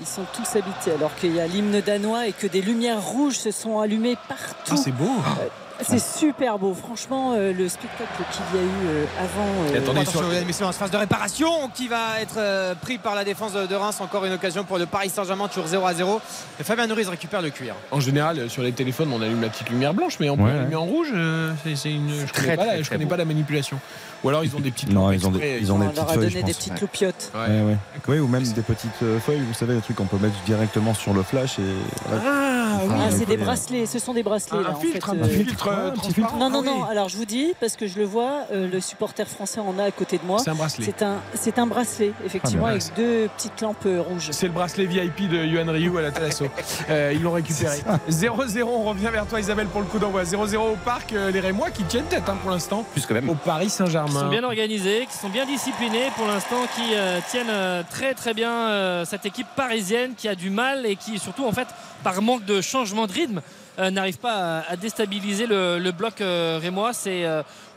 Ils 0.00 0.06
sont 0.06 0.24
tous 0.32 0.56
habités 0.56 0.92
alors 0.92 1.14
qu'il 1.16 1.34
y 1.34 1.40
a 1.40 1.46
l'hymne 1.46 1.80
danois 1.80 2.26
et 2.28 2.32
que 2.32 2.46
des 2.46 2.62
lumières 2.62 3.02
rouges 3.02 3.36
se 3.36 3.50
sont 3.50 3.80
allumées 3.80 4.16
partout. 4.28 4.72
Ah, 4.72 4.76
c'est 4.76 4.92
beau. 4.92 5.04
Euh, 5.40 5.48
c'est 5.80 6.00
super 6.00 6.58
beau, 6.58 6.74
franchement, 6.74 7.34
euh, 7.36 7.52
le 7.52 7.68
spectacle 7.68 8.10
qu'il 8.32 8.58
y 8.60 8.62
a 8.62 8.66
eu 8.66 8.86
euh, 8.86 9.04
avant. 9.18 9.74
Et 9.74 9.78
attendez, 9.78 10.00
Attention, 10.00 10.22
messieurs, 10.46 10.66
en 10.66 10.72
phase 10.72 10.90
de 10.90 10.96
réparation 10.96 11.68
qui 11.74 11.88
va 11.88 12.20
être 12.20 12.34
euh, 12.38 12.74
pris 12.74 12.98
par 12.98 13.14
la 13.14 13.24
défense 13.24 13.52
de 13.52 13.74
Reims. 13.74 14.00
Encore 14.00 14.24
une 14.24 14.32
occasion 14.32 14.64
pour 14.64 14.78
le 14.78 14.86
Paris 14.86 15.08
Saint-Germain, 15.10 15.48
toujours 15.48 15.66
0 15.68 15.86
à 15.86 15.94
0. 15.94 16.20
Et 16.60 16.64
Fabien 16.64 16.86
Nouriz 16.86 17.08
récupère 17.08 17.42
le 17.42 17.50
cuir. 17.50 17.74
En 17.90 18.00
général, 18.00 18.38
euh, 18.38 18.48
sur 18.48 18.62
les 18.62 18.72
téléphones, 18.72 19.10
on 19.12 19.22
allume 19.22 19.40
la 19.42 19.48
petite 19.48 19.70
lumière 19.70 19.94
blanche, 19.94 20.18
mais 20.20 20.28
on 20.30 20.36
peut 20.36 20.42
Ouais, 20.44 20.50
allumer 20.50 20.68
ouais. 20.70 20.74
en 20.76 20.84
rouge. 20.84 21.08
euh, 21.14 21.52
c'est, 21.64 21.76
c'est 21.76 21.92
une, 21.92 22.10
je 22.26 22.32
très, 22.32 22.42
connais, 22.42 22.56
pas, 22.56 22.64
la, 22.64 22.68
très, 22.72 22.78
je 22.78 22.82
très 22.84 22.94
connais 22.96 23.04
beau. 23.04 23.10
pas 23.10 23.16
la 23.16 23.24
manipulation. 23.24 23.78
Ou 24.24 24.28
alors 24.30 24.44
ils 24.44 24.54
ont 24.56 24.60
des 24.60 24.70
petites 24.70 24.90
Non, 24.92 25.12
ils 25.12 25.26
ont 25.26 25.30
des, 25.30 25.38
exprès. 25.38 25.58
ils 25.60 25.72
ont 25.72 25.78
des 25.78 25.86
On 25.86 25.92
leur 25.92 25.94
petites 26.06 26.10
a 26.10 26.12
feuilles, 26.20 26.30
donné 26.32 26.42
des 26.44 26.54
petites 26.54 26.80
loupiottes. 26.80 27.30
Ouais. 27.34 27.40
Ouais, 27.40 27.62
ouais. 27.62 27.76
Oui, 28.08 28.18
ou 28.18 28.26
même 28.28 28.42
des 28.42 28.62
petites 28.62 28.90
euh, 29.02 29.18
feuilles, 29.20 29.40
vous 29.46 29.54
savez, 29.54 29.74
des 29.74 29.80
trucs 29.80 29.96
qu'on 29.96 30.06
peut 30.06 30.18
mettre 30.18 30.34
directement 30.46 30.94
sur 30.94 31.14
le 31.14 31.22
flash 31.22 31.58
et. 31.58 31.62
Ah, 32.10 32.80
oui. 32.84 32.94
Ah, 32.98 33.10
c'est 33.10 33.26
des 33.26 33.36
bracelets, 33.36 33.86
ce 33.86 33.98
sont 33.98 34.14
des 34.14 34.22
bracelets 34.22 34.58
Un, 34.58 34.62
là. 34.62 34.68
un 34.70 34.72
en 34.72 34.80
filtre, 34.80 35.06
fait, 35.10 35.12
un 35.20 35.24
euh, 35.24 35.28
filtre 35.28 35.68
euh, 35.68 35.90
petit 35.92 36.12
filtre. 36.12 36.28
transparent. 36.30 36.38
Non, 36.38 36.50
non, 36.50 36.62
Ah 36.66 36.70
oui. 36.74 36.78
non. 36.80 36.84
Alors 36.90 37.08
je 37.08 37.16
vous 37.16 37.24
dis, 37.24 37.54
parce 37.60 37.76
que 37.76 37.86
je 37.86 37.98
le 37.98 38.04
vois, 38.04 38.44
euh, 38.52 38.68
le 38.70 38.80
supporter 38.80 39.26
français 39.28 39.60
en 39.60 39.78
a 39.78 39.84
à 39.84 39.90
côté 39.90 40.18
de 40.18 40.24
moi. 40.24 40.38
C'est 40.42 40.50
un 40.50 40.54
bracelet. 40.54 40.84
C'est 40.84 41.02
un, 41.02 41.16
c'est 41.34 41.58
un 41.58 41.66
bracelet, 41.66 42.12
effectivement, 42.24 42.66
Ah, 42.66 42.70
avec 42.70 42.82
deux 42.96 43.28
petites 43.36 43.60
lampes 43.60 43.76
euh, 43.86 44.00
rouges. 44.02 44.28
C'est 44.32 44.46
le 44.46 44.52
bracelet 44.52 44.86
VIP 44.86 45.28
de 45.28 45.44
Yuan 45.44 45.68
Ryu 45.70 45.96
à 45.98 46.02
la 46.02 46.10
Thalasso. 46.10 46.46
Euh, 46.90 47.12
ils 47.14 47.22
l'ont 47.22 47.32
récupéré. 47.32 47.78
0-0, 48.10 48.62
on 48.64 48.84
revient 48.84 49.08
vers 49.12 49.26
toi 49.26 49.38
Isabelle 49.40 49.66
pour 49.66 49.80
le 49.82 49.86
coup 49.86 49.98
d'envoi. 49.98 50.22
0-0 50.22 50.56
au 50.56 50.76
parc, 50.84 51.12
euh, 51.12 51.30
les 51.30 51.40
Rémois 51.40 51.70
qui 51.70 51.82
tiennent 51.84 52.04
tête 52.04 52.22
hein, 52.28 52.36
pour 52.40 52.50
l'instant 52.50 52.84
Plus 52.92 53.04
que 53.04 53.12
même. 53.12 53.28
au 53.28 53.34
Paris 53.34 53.68
qui 54.08 54.14
sont 54.14 54.28
bien 54.28 54.44
organisés, 54.44 55.06
qui 55.10 55.16
sont 55.16 55.28
bien 55.28 55.44
disciplinés 55.46 56.10
pour 56.16 56.26
l'instant, 56.26 56.62
qui 56.74 56.94
euh, 56.94 57.20
tiennent 57.30 57.50
euh, 57.50 57.82
très 57.88 58.14
très 58.14 58.34
bien 58.34 58.50
euh, 58.50 59.04
cette 59.04 59.26
équipe 59.26 59.46
parisienne 59.56 60.14
qui 60.16 60.28
a 60.28 60.34
du 60.34 60.50
mal 60.50 60.86
et 60.86 60.96
qui 60.96 61.18
surtout 61.18 61.44
en 61.44 61.52
fait 61.52 61.68
par 62.02 62.20
manque 62.22 62.44
de 62.44 62.60
changement 62.60 63.06
de 63.06 63.12
rythme 63.12 63.40
euh, 63.78 63.90
n'arrive 63.90 64.18
pas 64.18 64.60
à, 64.60 64.72
à 64.72 64.76
déstabiliser 64.76 65.46
le, 65.46 65.78
le 65.78 65.92
bloc 65.92 66.14
rémois. 66.20 66.92
C'est 66.92 67.24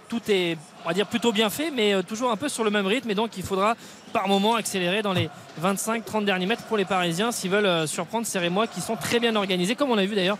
tout 0.10 0.22
est 0.30 0.58
on 0.84 0.88
va 0.90 0.94
dire 0.94 1.08
plutôt 1.08 1.32
bien 1.32 1.50
fait, 1.50 1.72
mais 1.72 2.02
toujours 2.04 2.32
un 2.32 2.36
peu 2.38 2.50
sur 2.50 2.64
le 2.64 2.70
même 2.70 2.88
rythme 2.88 3.10
et 3.12 3.16
donc 3.16 3.38
il 3.38 3.44
faudra 3.44 3.76
par 4.12 4.28
moment 4.28 4.56
accélérer 4.56 5.02
dans 5.02 5.14
les 5.14 5.30
25-30 5.64 6.26
derniers 6.26 6.48
mètres 6.48 6.64
pour 6.64 6.76
les 6.76 6.86
Parisiens 6.86 7.32
s'ils 7.32 7.50
veulent 7.52 7.88
surprendre 7.88 8.26
ces 8.26 8.40
Rémois 8.40 8.68
qui 8.68 8.82
sont 8.82 8.96
très 8.98 9.20
bien 9.20 9.36
organisés, 9.36 9.76
comme 9.76 9.90
on 9.92 9.98
a 9.98 10.06
vu 10.06 10.16
d'ailleurs 10.16 10.38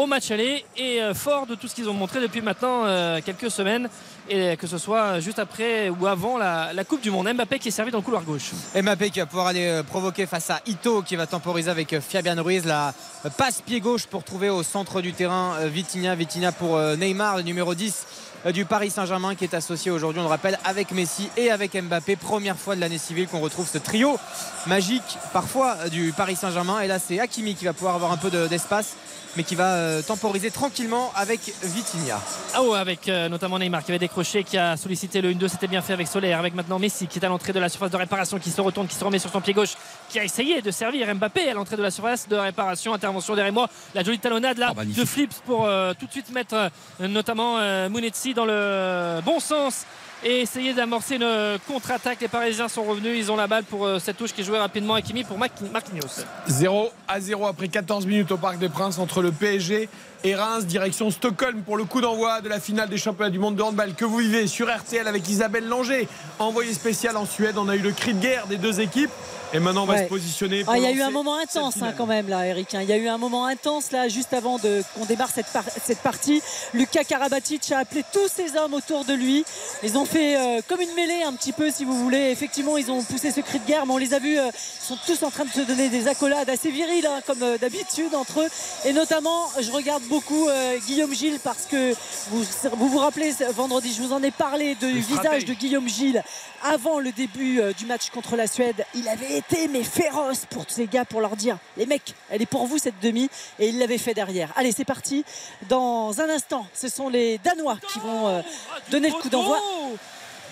au 0.00 0.06
match 0.06 0.30
aller 0.30 0.64
et 0.78 1.02
euh, 1.02 1.12
fort 1.12 1.46
de 1.46 1.54
tout 1.54 1.68
ce 1.68 1.74
qu'ils 1.74 1.88
ont 1.88 1.92
montré 1.94 2.20
depuis 2.22 2.40
maintenant 2.40 2.84
euh, 2.86 3.20
quelques 3.22 3.50
semaines 3.50 3.88
et 4.30 4.56
que 4.56 4.66
ce 4.66 4.78
soit 4.78 5.20
juste 5.20 5.38
après 5.38 5.90
ou 5.90 6.06
avant 6.06 6.38
la, 6.38 6.72
la 6.72 6.84
Coupe 6.84 7.02
du 7.02 7.10
Monde. 7.10 7.30
Mbappé 7.34 7.58
qui 7.58 7.68
est 7.68 7.72
servi 7.72 7.90
dans 7.90 7.98
le 7.98 8.04
couloir 8.04 8.22
gauche. 8.22 8.52
Mbappé 8.74 9.10
qui 9.10 9.18
va 9.18 9.26
pouvoir 9.26 9.48
aller 9.48 9.66
euh, 9.66 9.82
provoquer 9.82 10.24
face 10.24 10.48
à 10.48 10.60
Ito 10.66 11.02
qui 11.02 11.16
va 11.16 11.26
temporiser 11.26 11.70
avec 11.70 11.92
euh, 11.92 12.00
Fabian 12.00 12.42
Ruiz 12.42 12.64
la 12.64 12.94
euh, 13.26 13.30
passe 13.36 13.60
pied 13.60 13.80
gauche 13.80 14.06
pour 14.06 14.24
trouver 14.24 14.48
au 14.48 14.62
centre 14.62 15.02
du 15.02 15.12
terrain 15.12 15.56
euh, 15.60 15.66
Vitinha 15.68 16.14
Vitinha 16.14 16.52
pour 16.52 16.76
euh, 16.76 16.96
Neymar 16.96 17.36
le 17.36 17.42
numéro 17.42 17.74
10 17.74 18.06
euh, 18.06 18.29
du 18.54 18.64
Paris 18.64 18.90
Saint-Germain 18.90 19.34
qui 19.34 19.44
est 19.44 19.52
associé 19.54 19.90
aujourd'hui 19.90 20.20
on 20.20 20.24
le 20.24 20.28
rappelle 20.30 20.58
avec 20.64 20.92
Messi 20.92 21.28
et 21.36 21.50
avec 21.50 21.74
Mbappé. 21.80 22.16
Première 22.16 22.56
fois 22.56 22.74
de 22.74 22.80
l'année 22.80 22.96
civile 22.98 23.28
qu'on 23.28 23.40
retrouve 23.40 23.68
ce 23.68 23.76
trio 23.78 24.18
magique 24.66 25.18
parfois 25.32 25.76
euh, 25.80 25.88
du 25.88 26.12
Paris 26.16 26.36
Saint-Germain. 26.36 26.80
Et 26.80 26.86
là 26.86 26.98
c'est 26.98 27.20
Hakimi 27.20 27.54
qui 27.54 27.66
va 27.66 27.72
pouvoir 27.74 27.94
avoir 27.96 28.12
un 28.12 28.16
peu 28.16 28.30
de- 28.30 28.46
d'espace 28.46 28.94
mais 29.36 29.44
qui 29.44 29.54
va 29.54 29.74
euh, 29.74 30.02
temporiser 30.02 30.50
tranquillement 30.50 31.12
avec 31.14 31.38
Vitinha. 31.62 32.18
Ah 32.52 32.62
ouais, 32.64 32.76
avec 32.76 33.08
euh, 33.08 33.28
notamment 33.28 33.60
Neymar 33.60 33.84
qui 33.84 33.92
avait 33.92 34.00
décroché, 34.00 34.42
qui 34.42 34.58
a 34.58 34.76
sollicité 34.76 35.20
le 35.20 35.32
1-2, 35.32 35.46
c'était 35.46 35.68
bien 35.68 35.82
fait 35.82 35.92
avec 35.92 36.08
Solaire, 36.08 36.40
avec 36.40 36.52
maintenant 36.52 36.80
Messi 36.80 37.06
qui 37.06 37.20
est 37.20 37.24
à 37.24 37.28
l'entrée 37.28 37.52
de 37.52 37.60
la 37.60 37.68
surface 37.68 37.92
de 37.92 37.96
réparation, 37.96 38.40
qui 38.40 38.50
se 38.50 38.60
retourne, 38.60 38.88
qui 38.88 38.96
se 38.96 39.04
remet 39.04 39.20
sur 39.20 39.30
son 39.30 39.40
pied 39.40 39.52
gauche, 39.52 39.74
qui 40.08 40.18
a 40.18 40.24
essayé 40.24 40.60
de 40.62 40.70
servir 40.72 41.14
Mbappé 41.14 41.48
à 41.48 41.54
l'entrée 41.54 41.76
de 41.76 41.82
la 41.82 41.92
surface 41.92 42.26
de 42.28 42.34
réparation, 42.34 42.92
intervention 42.92 43.36
derrière 43.36 43.52
moi, 43.52 43.68
la 43.94 44.02
jolie 44.02 44.18
talonnade 44.18 44.58
là 44.58 44.72
Oh, 44.76 44.82
de 44.84 45.04
Flips 45.04 45.34
pour 45.46 45.64
euh, 45.64 45.92
tout 45.96 46.06
de 46.06 46.10
suite 46.10 46.32
mettre 46.32 46.54
euh, 47.00 47.06
notamment 47.06 47.58
euh, 47.58 47.88
Dans 48.34 48.44
le 48.44 49.20
bon 49.24 49.40
sens 49.40 49.84
et 50.22 50.42
essayer 50.42 50.74
d'amorcer 50.74 51.16
une 51.16 51.58
contre-attaque. 51.66 52.18
Les 52.20 52.28
Parisiens 52.28 52.68
sont 52.68 52.82
revenus, 52.84 53.16
ils 53.16 53.32
ont 53.32 53.36
la 53.36 53.46
balle 53.46 53.64
pour 53.64 53.86
euh, 53.86 53.98
cette 53.98 54.18
touche 54.18 54.32
qui 54.34 54.42
est 54.42 54.44
jouée 54.44 54.58
rapidement 54.58 54.94
Hakimi 54.94 55.24
pour 55.24 55.38
Mac- 55.38 55.52
Marquinhos. 55.72 56.24
0 56.46 56.90
à 57.08 57.20
0 57.20 57.46
après 57.46 57.68
14 57.68 58.04
minutes 58.06 58.30
au 58.30 58.36
Parc 58.36 58.58
des 58.58 58.68
Princes 58.68 58.98
entre 58.98 59.22
le 59.22 59.32
PSG 59.32 59.88
et 60.22 60.34
Reims, 60.34 60.66
direction 60.66 61.10
Stockholm 61.10 61.62
pour 61.62 61.78
le 61.78 61.84
coup 61.84 62.02
d'envoi 62.02 62.42
de 62.42 62.50
la 62.50 62.60
finale 62.60 62.90
des 62.90 62.98
championnats 62.98 63.30
du 63.30 63.38
monde 63.38 63.56
de 63.56 63.62
handball 63.62 63.94
que 63.94 64.04
vous 64.04 64.18
vivez 64.18 64.46
sur 64.46 64.68
RTL 64.70 65.08
avec 65.08 65.26
Isabelle 65.28 65.66
Langer, 65.66 66.06
envoyée 66.38 66.74
spéciale 66.74 67.16
en 67.16 67.24
Suède. 67.24 67.56
On 67.56 67.68
a 67.70 67.76
eu 67.76 67.80
le 67.80 67.92
cri 67.92 68.12
de 68.12 68.20
guerre 68.20 68.46
des 68.46 68.58
deux 68.58 68.80
équipes 68.80 69.10
et 69.52 69.58
maintenant 69.58 69.82
on 69.82 69.86
va 69.86 69.94
Ouais. 69.94 70.04
se 70.04 70.08
positionner. 70.08 70.64
pour 70.64 70.72
Ah, 70.72 70.78
il 70.78 70.84
y 70.84 70.86
a 70.86 70.92
eu 70.92 71.02
un 71.02 71.10
moment 71.10 71.36
intense 71.38 71.76
hein, 71.82 71.92
quand 71.96 72.06
même 72.06 72.28
là, 72.28 72.46
Eric. 72.46 72.74
hein. 72.74 72.80
Il 72.82 72.88
y 72.88 72.92
a 72.92 72.96
eu 72.96 73.08
un 73.08 73.18
moment 73.18 73.46
intense 73.46 73.90
là, 73.92 74.08
juste 74.08 74.32
avant 74.32 74.58
de, 74.58 74.82
qu'on 74.94 75.04
démarre 75.04 75.30
cette, 75.34 75.46
par- 75.46 75.64
cette 75.84 75.98
partie. 75.98 76.42
Lucas 76.74 77.04
Karabatic 77.04 77.72
a 77.72 77.78
appelé 77.78 78.04
tous 78.12 78.28
ses 78.28 78.56
hommes 78.56 78.74
autour 78.74 79.04
de 79.04 79.14
lui. 79.14 79.44
Ils 79.82 79.96
ont 79.98 80.04
fait 80.04 80.36
euh, 80.36 80.60
comme 80.68 80.80
une 80.80 80.94
mêlée 80.94 81.22
un 81.24 81.32
petit 81.32 81.52
peu, 81.52 81.70
si 81.70 81.84
vous 81.84 81.96
voulez. 81.98 82.30
Effectivement, 82.30 82.76
ils 82.76 82.90
ont 82.90 83.02
poussé 83.02 83.30
ce 83.30 83.40
cri 83.40 83.58
de 83.58 83.66
guerre, 83.66 83.86
mais 83.86 83.92
on 83.94 83.98
les 83.98 84.14
a 84.14 84.18
vus. 84.18 84.38
euh, 84.38 84.50
ils 84.54 84.86
sont 84.86 84.98
tous 85.06 85.22
en 85.24 85.30
train 85.30 85.44
de 85.44 85.50
se 85.50 85.60
donner 85.60 85.88
des 85.88 86.06
accolades 86.08 86.48
assez 86.48 86.70
viriles, 86.70 87.06
hein, 87.06 87.20
comme 87.26 87.42
euh, 87.42 87.58
d'habitude 87.58 88.14
entre 88.14 88.40
eux. 88.40 88.48
Et 88.84 88.92
notamment, 88.92 89.48
je 89.60 89.70
regarde 89.70 90.02
beaucoup 90.04 90.48
euh, 90.48 90.76
Guillaume 90.86 91.14
Gilles 91.14 91.40
parce 91.42 91.66
que 91.70 91.94
vous 92.30 92.44
vous, 92.74 92.88
vous 92.88 92.98
rappelez 92.98 93.32
vendredi, 93.54 93.92
je 93.96 94.02
vous 94.02 94.12
en 94.12 94.22
ai 94.22 94.30
parlé 94.30 94.74
de 94.76 94.86
visage 94.86 95.44
de 95.44 95.54
Guillaume 95.54 95.88
Gilles 95.88 96.22
avant 96.62 96.98
le 97.00 97.10
début 97.12 97.60
euh, 97.60 97.72
du 97.72 97.86
match 97.86 98.10
contre 98.10 98.36
la 98.36 98.46
Suède. 98.46 98.84
Il 98.94 99.08
avait 99.08 99.39
mais 99.70 99.82
féroce 99.82 100.46
pour 100.48 100.64
ces 100.68 100.86
gars 100.86 101.04
pour 101.04 101.20
leur 101.20 101.36
dire 101.36 101.58
les 101.76 101.86
mecs, 101.86 102.14
elle 102.30 102.42
est 102.42 102.46
pour 102.46 102.66
vous 102.66 102.78
cette 102.78 103.00
demi 103.00 103.28
et 103.58 103.68
il 103.68 103.78
l'avait 103.78 103.98
fait 103.98 104.14
derrière. 104.14 104.52
Allez, 104.56 104.72
c'est 104.72 104.84
parti. 104.84 105.24
Dans 105.68 106.20
un 106.20 106.28
instant, 106.28 106.66
ce 106.74 106.88
sont 106.88 107.08
les 107.08 107.38
Danois 107.38 107.78
qui 107.92 107.98
vont 108.00 108.28
euh, 108.28 108.42
donner 108.90 109.08
le 109.08 109.14
coup 109.14 109.28
d'envoi. 109.28 109.58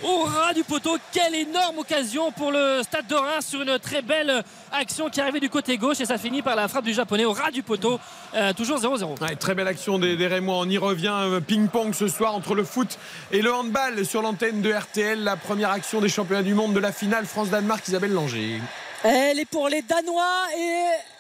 Au 0.05 0.23
ras 0.23 0.55
du 0.55 0.63
poteau, 0.63 0.97
quelle 1.13 1.35
énorme 1.35 1.79
occasion 1.79 2.31
pour 2.31 2.53
le 2.53 2.83
stade 2.85 3.09
de 3.09 3.17
Reims 3.17 3.47
sur 3.47 3.63
une 3.63 3.79
très 3.81 4.01
belle 4.01 4.45
action 4.71 5.11
qui 5.11 5.21
arrivait 5.21 5.41
du 5.41 5.51
côté 5.51 5.77
gauche 5.77 6.01
et 6.01 6.05
ça 6.05 6.19
finit 6.19 6.41
par 6.41 6.55
la 6.55 6.69
frappe 6.69 6.85
du 6.85 6.93
japonais 6.95 7.25
au 7.25 7.33
ras 7.33 7.51
du 7.51 7.63
poteau, 7.65 7.99
Euh, 8.35 8.53
toujours 8.53 8.79
0-0. 8.79 9.21
Ouais, 9.21 9.35
très 9.37 9.55
belle 9.55 9.67
action 9.67 9.99
des, 9.99 10.17
des 10.17 10.27
Rémois. 10.29 10.57
On 10.59 10.69
y 10.69 10.79
revient. 10.79 11.13
euh, 11.13 11.41
Ping-pong 11.41 11.95
ce 11.95 12.07
soir 12.07 12.35
entre 12.35 12.55
le 12.55 12.63
foot 12.63 12.99
et 13.33 13.43
le 13.43 13.53
handball 13.53 14.05
sur 14.07 14.23
l'antenne 14.23 14.61
de 14.63 14.73
RTL. 14.73 15.25
La 15.25 15.37
première 15.37 15.71
action 15.71 16.01
des 16.01 16.09
championnats 16.09 16.43
du 16.45 16.55
monde 16.55 16.75
de 16.75 16.81
la 16.81 16.93
finale 16.93 17.27
France-Danemark. 17.27 17.89
Isabelle 17.89 18.13
Langer. 18.13 18.61
Elle 19.03 19.39
est 19.41 19.47
pour 19.51 19.69
les 19.69 19.83
Danois 19.83 20.47
et. 20.57 21.18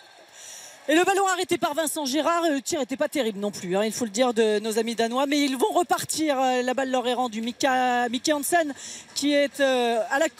Et 0.90 0.94
le 0.94 1.04
ballon 1.04 1.26
arrêté 1.28 1.58
par 1.58 1.74
Vincent 1.74 2.06
Gérard, 2.06 2.44
le 2.50 2.62
tir 2.62 2.80
n'était 2.80 2.96
pas 2.96 3.08
terrible 3.08 3.38
non 3.38 3.50
plus, 3.50 3.76
hein, 3.76 3.84
il 3.84 3.92
faut 3.92 4.06
le 4.06 4.10
dire 4.10 4.32
de 4.32 4.58
nos 4.60 4.78
amis 4.78 4.94
danois, 4.94 5.26
mais 5.26 5.38
ils 5.38 5.54
vont 5.54 5.70
repartir. 5.70 6.40
euh, 6.40 6.62
La 6.62 6.72
balle 6.72 6.90
leur 6.90 7.06
est 7.06 7.12
rendue. 7.12 7.42
Mika, 7.42 8.06
Hansen, 8.32 8.72
qui 9.14 9.34
est 9.34 9.60
euh, 9.60 9.98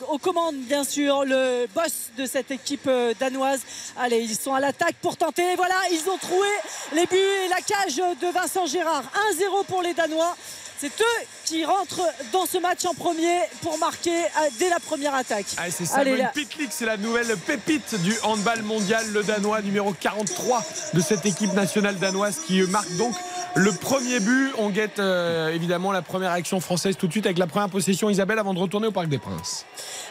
aux 0.09 0.17
commandes, 0.17 0.57
bien 0.57 0.85
sûr, 0.85 1.27
le 1.27 1.67
boss 1.75 2.09
de 2.17 2.25
cette 2.25 2.51
équipe 2.51 2.87
euh, 2.87 3.13
danoise. 3.21 3.61
Allez, 3.99 4.21
ils 4.21 4.37
sont 4.37 4.55
à 4.55 4.61
l'attaque 4.61 4.97
pour 5.03 5.19
tenter. 5.19 5.55
Voilà, 5.57 5.75
ils 5.93 6.09
ont 6.09 6.17
trouvé 6.17 6.49
les 6.95 7.05
buts 7.05 7.17
et 7.45 7.49
la 7.51 7.61
cage 7.61 7.97
de 7.97 8.33
Vincent 8.33 8.65
Gérard. 8.65 9.05
1-0 9.35 9.67
pour 9.67 9.83
les 9.83 9.93
Danois. 9.93 10.35
C'est 10.81 11.01
eux 11.01 11.27
qui 11.45 11.65
rentrent 11.65 12.07
dans 12.33 12.47
ce 12.47 12.59
match 12.59 12.85
en 12.85 12.95
premier 12.95 13.41
pour 13.63 13.79
marquer 13.79 14.25
euh, 14.25 14.49
dès 14.61 14.69
la 14.69 14.79
première 14.79 15.15
attaque. 15.15 15.47
Ah, 15.57 15.71
c'est 15.71 15.85
Samuel. 15.85 16.31
Pitlick, 16.33 16.69
c'est 16.71 16.87
la 16.87 16.97
nouvelle 16.97 17.37
pépite 17.37 18.01
du 18.03 18.15
handball 18.23 18.63
mondial, 18.63 19.05
le 19.13 19.25
danois 19.25 19.61
numéro 19.63 19.93
43 19.93 20.63
de 20.95 21.01
cette 21.01 21.27
équipe 21.27 21.53
nationale 21.55 21.97
danoise 21.97 22.39
qui 22.47 22.63
marque 22.63 22.95
donc 22.97 23.15
le 23.59 23.73
premier 23.73 24.21
but. 24.21 24.53
On 24.59 24.71
guette 24.71 25.01
euh, 25.01 25.53
évidemment 25.53 25.91
la 25.91 26.03
première 26.03 26.31
action 26.31 26.61
française 26.61 26.97
tout 26.97 27.07
de 27.07 27.13
suite 27.13 27.27
avec 27.27 27.39
la 27.39 27.47
première 27.47 27.69
possession 27.69 28.09
Isabelle 28.09 28.39
avant 28.39 28.55
de 28.55 28.59
retourner 28.59 28.87
au 28.87 28.93
Parc 28.93 29.09
des 29.09 29.19
Princes. 29.19 29.67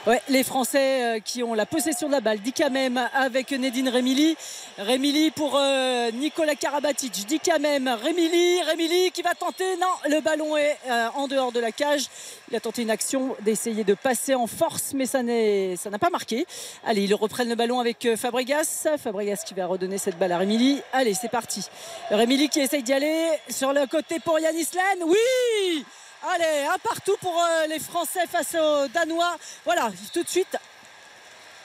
Ouais, 0.05 0.21
les 0.29 0.43
Français 0.43 1.17
euh, 1.17 1.19
qui 1.19 1.43
ont 1.43 1.53
la 1.53 1.65
possession 1.65 2.07
de 2.07 2.13
la 2.13 2.19
balle. 2.19 2.39
Dikamem 2.39 2.99
avec 3.13 3.51
Nedine 3.51 3.89
Remili. 3.89 4.35
Remili 4.77 5.31
pour 5.31 5.57
euh, 5.57 6.11
Nicolas 6.11 6.55
Karabatic. 6.55 7.25
Dikamem, 7.25 7.87
Remili, 7.87 8.61
Remili 8.69 9.11
qui 9.11 9.21
va 9.21 9.33
tenter. 9.33 9.77
Non, 9.79 9.87
le 10.09 10.21
ballon 10.21 10.57
est 10.57 10.77
en 11.15 11.27
dehors 11.27 11.51
de 11.51 11.59
la 11.59 11.71
cage. 11.71 12.07
Il 12.49 12.55
a 12.55 12.59
tenté 12.59 12.81
une 12.81 12.91
action 12.91 13.35
d'essayer 13.41 13.83
de 13.83 13.93
passer 13.93 14.35
en 14.35 14.47
force, 14.47 14.93
mais 14.93 15.05
ça 15.05 15.21
n'a 15.23 15.99
pas 15.99 16.09
marqué. 16.09 16.45
Allez, 16.85 17.03
ils 17.03 17.15
reprennent 17.15 17.49
le 17.49 17.55
ballon 17.55 17.79
avec 17.79 18.07
Fabregas. 18.15 18.87
Fabregas 18.97 19.43
qui 19.45 19.53
va 19.53 19.65
redonner 19.65 19.97
cette 19.97 20.17
balle 20.17 20.31
à 20.31 20.39
Remili. 20.39 20.81
Allez, 20.93 21.13
c'est 21.13 21.31
parti. 21.31 21.67
Remili 22.11 22.49
qui 22.49 22.59
essaye 22.59 22.83
d'y 22.83 22.93
aller 22.93 23.36
sur 23.49 23.73
le 23.73 23.85
côté 23.87 24.19
pour 24.19 24.39
Yanis 24.39 24.67
Len. 24.73 25.03
Oui 25.05 25.85
Allez, 26.33 26.65
un 26.73 26.77
partout 26.79 27.15
pour 27.21 27.37
euh, 27.39 27.67
les 27.67 27.79
Français 27.79 28.25
face 28.29 28.55
aux 28.55 28.87
Danois. 28.89 29.37
Voilà, 29.65 29.91
tout 30.13 30.23
de 30.23 30.27
suite. 30.29 30.57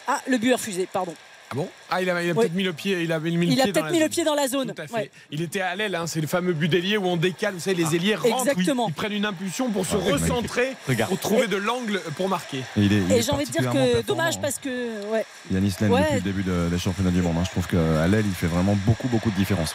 Ah, 0.07 0.21
le 0.27 0.37
but 0.39 0.53
refusé, 0.53 0.87
pardon. 0.93 1.15
Ah 1.51 1.55
bon? 1.55 1.69
Ah, 1.91 2.01
il 2.03 2.09
a, 2.11 2.23
il 2.23 2.31
a 2.31 2.33
Oui. 2.33 2.39
peut-être 2.39 2.55
mis 2.55 2.63
le 2.63 2.73
pied. 2.73 3.03
Il 3.03 3.13
a 3.13 3.19
mis 3.19 3.31
le 3.31 3.43
Il 3.45 3.61
a 3.61 3.65
pied 3.65 3.73
peut-être 3.73 3.85
la 3.87 3.91
mis 3.93 3.99
le 3.99 4.05
zone. 4.05 4.11
pied 4.11 4.25
dans 4.25 4.35
la 4.35 4.49
zone. 4.49 4.75
Tout 4.75 4.83
à 4.83 4.87
fait. 4.87 4.93
Ouais. 4.95 5.11
Il 5.31 5.41
était 5.43 5.61
à 5.63 5.75
l'aile, 5.75 5.95
hein, 5.95 6.07
c'est 6.07 6.21
le 6.21 6.27
fameux 6.27 6.53
but 6.53 6.69
d'ailier 6.69 6.97
où 6.99 7.07
on 7.07 7.17
décale, 7.17 7.55
vous 7.55 7.61
savez, 7.61 7.77
les 7.77 7.95
ailiers 7.97 8.15
rentrent, 8.15 8.37
Ah, 8.47 8.51
Exactement. 8.53 8.87
Ils, 8.89 8.91
ils 8.91 8.95
prennent 8.95 9.13
une 9.13 9.25
impulsion 9.27 9.71
pour 9.71 9.85
se 9.87 9.97
Ah, 9.97 10.13
recentrer, 10.13 10.77
pour 11.09 11.19
trouver 11.19 11.47
de 11.47 11.57
l'angle 11.57 12.01
pour 12.17 12.29
marquer. 12.29 12.59
Et 12.59 12.63
il 12.77 12.93
est- 12.93 12.97
il 12.97 13.13
Et 13.13 13.17
est 13.19 13.23
j'ai 13.23 13.33
envie 13.33 13.45
de 13.47 13.51
dire 13.51 13.71
que 13.71 14.03
dommage 14.03 14.39
performant, 14.39 14.43
parce 14.43 14.59
que 14.59 15.07
ouais. 15.13 15.21
hein. 15.51 15.55
Yanis 15.55 15.75
Ouais. 15.81 16.01
depuis 16.03 16.15
le 16.15 16.21
début 16.21 16.43
de- 16.43 16.69
des 16.71 16.79
championnats 16.79 17.11
du 17.11 17.23
monde. 17.23 17.37
hein. 17.39 17.45
Je 17.45 17.51
trouve 17.51 17.67
qu'à 17.67 18.07
l'aile, 18.07 18.25
il 18.27 18.35
fait 18.35 18.47
vraiment 18.47 18.77
beaucoup, 18.87 19.09
beaucoup 19.09 19.31
de 19.31 19.37
différence. 19.37 19.75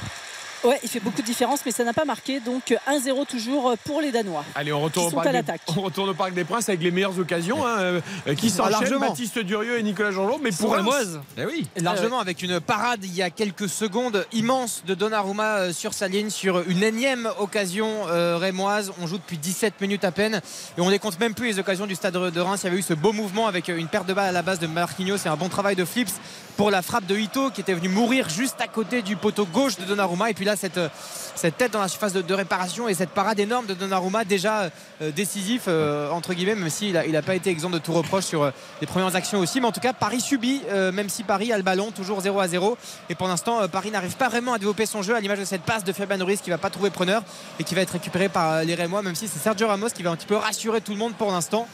Ouais, 0.64 0.80
il 0.84 0.89
fait 0.89 0.99
beaucoup 0.99 1.22
de 1.22 1.26
différence, 1.26 1.60
mais 1.66 1.72
ça 1.72 1.84
n'a 1.84 1.93
pas 1.93 2.05
marqué. 2.05 2.39
Donc 2.39 2.76
1-0 2.88 3.26
toujours 3.28 3.76
pour 3.86 4.01
les 4.01 4.12
Danois. 4.12 4.43
Allez, 4.55 4.74
on 4.74 4.82
retourne, 4.82 5.08
Qui 5.10 5.16
au 5.16 5.18
sont 5.18 5.24
Parc 5.24 5.36
à 5.36 5.41
des, 5.41 5.53
on 5.78 5.82
retourne 5.82 6.10
au 6.10 6.14
Parc 6.14 6.34
des 6.34 6.43
Princes 6.43 6.70
avec 6.70 6.82
les 6.82 6.91
meilleures 6.91 7.18
occasions 7.18 7.66
hein, 7.66 7.78
euh, 7.80 8.01
qui 8.38 8.47
Ah, 8.47 8.58
s'enchaînent, 8.58 8.72
largement. 8.72 8.99
Baptiste 9.08 9.39
Durieux 9.39 9.78
et 9.80 9.84
Nicolas 9.84 10.12
Jean-Jean. 10.12 10.39
Mais 10.41 10.51
Pour 10.51 10.76
Moises. 10.82 11.22
Eh 11.38 11.45
oui. 11.45 11.68
Largement 11.78 12.20
avec 12.20 12.41
une 12.41 12.60
parade 12.60 13.03
il 13.03 13.16
y 13.16 13.22
a 13.22 13.30
quelques 13.30 13.70
secondes 13.70 14.26
immense 14.34 14.84
de 14.86 14.93
Donnarumma 14.95 15.58
euh, 15.58 15.74
sur 15.74 15.93
sa 15.93 16.08
ligne 16.08 16.30
sur 16.30 16.68
une 16.68 16.84
énième 16.84 17.30
occasion 17.39 17.88
euh, 18.08 18.38
rémoise. 18.38 18.91
On 19.01 19.08
joue 19.08 19.18
depuis 19.18 19.38
17 19.38 19.80
minutes 19.82 20.03
à 20.03 20.12
peine 20.12 20.41
et 20.78 20.82
on 20.82 20.89
ne 20.89 20.97
compte 20.97 21.20
même 21.20 21.34
plus 21.34 21.47
les 21.47 21.60
occasions 21.60 21.86
du 21.86 21.95
stade 21.95 22.14
de 22.14 22.39
Reims. 22.39 22.62
Il 22.64 22.66
y 22.66 22.70
avait 22.70 22.80
eu 22.80 22.82
ce 22.84 22.93
beau 22.93 23.14
mouvement 23.14 23.47
avec 23.47 23.68
une 23.68 23.88
perte 23.88 24.08
de 24.08 24.14
balle 24.14 24.30
à 24.30 24.32
la 24.32 24.41
base 24.41 24.60
de 24.60 24.68
Marquinhos 24.68 25.18
et 25.26 25.28
un 25.28 25.36
bon 25.36 25.49
travail 25.49 25.76
de 25.76 25.86
Flips 25.86 26.14
pour 26.58 26.72
la 26.72 26.82
frappe 26.82 27.05
de 27.05 27.16
Ito 27.16 27.51
qui 27.51 27.62
était 27.62 27.76
venu 27.76 27.88
mourir 27.88 28.30
juste 28.30 28.60
à 28.60 28.68
côté 28.68 29.03
du 29.03 29.16
poteau 29.16 29.45
gauche 29.45 29.78
de 29.78 29.86
Donnarumma. 29.86 30.32
Et 30.32 30.34
puis 30.34 30.43
là, 30.43 30.55
cette, 30.58 30.78
euh, 30.78 30.89
cette 31.36 31.58
tête 31.58 31.72
dans 31.72 31.82
la 31.82 31.88
surface 31.88 32.14
de, 32.14 32.22
de 32.22 32.34
réparation 32.34 32.89
et 32.89 32.93
cette 32.93 33.12
parade 33.12 33.39
énorme 33.39 33.66
de 33.66 33.74
Donnarumma 33.74 34.26
déjà 34.26 34.70
euh, 35.01 35.12
décisif 35.12 35.64
euh, 35.68 36.10
entre 36.10 36.34
guillemets, 36.34 36.55
même 36.55 36.70
s'il 36.70 36.93
n'a 36.93 37.05
il 37.05 37.16
a 37.16 37.22
pas 37.22 37.36
été 37.36 37.49
exempt 37.49 37.70
de 37.70 37.78
tout 37.78 37.93
reproche 37.93 38.26
sur 38.26 38.43
euh, 38.43 38.51
les 38.82 38.88
premières 38.88 39.16
actions 39.16 39.39
aussi. 39.39 39.62
Mais 39.62 39.68
en 39.68 39.72
tout 39.72 39.80
cas, 39.80 39.93
Paris 39.93 40.22
subit, 40.22 40.62
même 40.93 41.10
si 41.10 41.24
Paris 41.24 41.51
a 41.53 41.58
le 41.58 41.64
ballon, 41.64 41.91
toujours 41.91 42.22
0 42.22 42.39
à 42.39 42.47
0. 42.47 42.78
Et 43.10 43.16
pour 43.16 43.28
l'instant, 43.28 43.68
Paris 43.68 43.91
n'arrive 43.91 44.16
pas 44.18 44.30
vraiment 44.30 44.53
à 44.53 44.58
développer 44.58 44.86
son 44.86 45.01
jeu 45.01 45.16
à 45.16 45.20
l'image 45.20 45.39
de 45.39 45.45
cette 45.45 45.62
passe 45.62 45.84
de 45.84 45.93
Fabian 45.93 46.24
Ruiz 46.26 46.41
qui 46.41 46.49
va 46.49 46.58
pas 46.58 46.70
trouver 46.70 46.89
preneur 46.89 47.22
et 47.60 47.64
qui 47.64 47.76
va 47.76 47.82
être 47.82 47.91
récupéré 47.91 48.30
par 48.30 48.64
les 48.64 48.76
Rémois, 48.76 49.01
même 49.01 49.16
si 49.16 49.28
c'est 49.28 49.39
Sergio 49.39 49.68
Ramos 49.68 49.89
qui 49.89 50.03
va 50.03 50.12
un 50.12 50.16
petit 50.16 50.28
peu 50.28 50.36
rassurer 50.36 50.82
tout 50.82 50.91
le 50.91 50.97
monde 50.97 51.14
pour 51.14 51.32
l'instant 51.32 51.68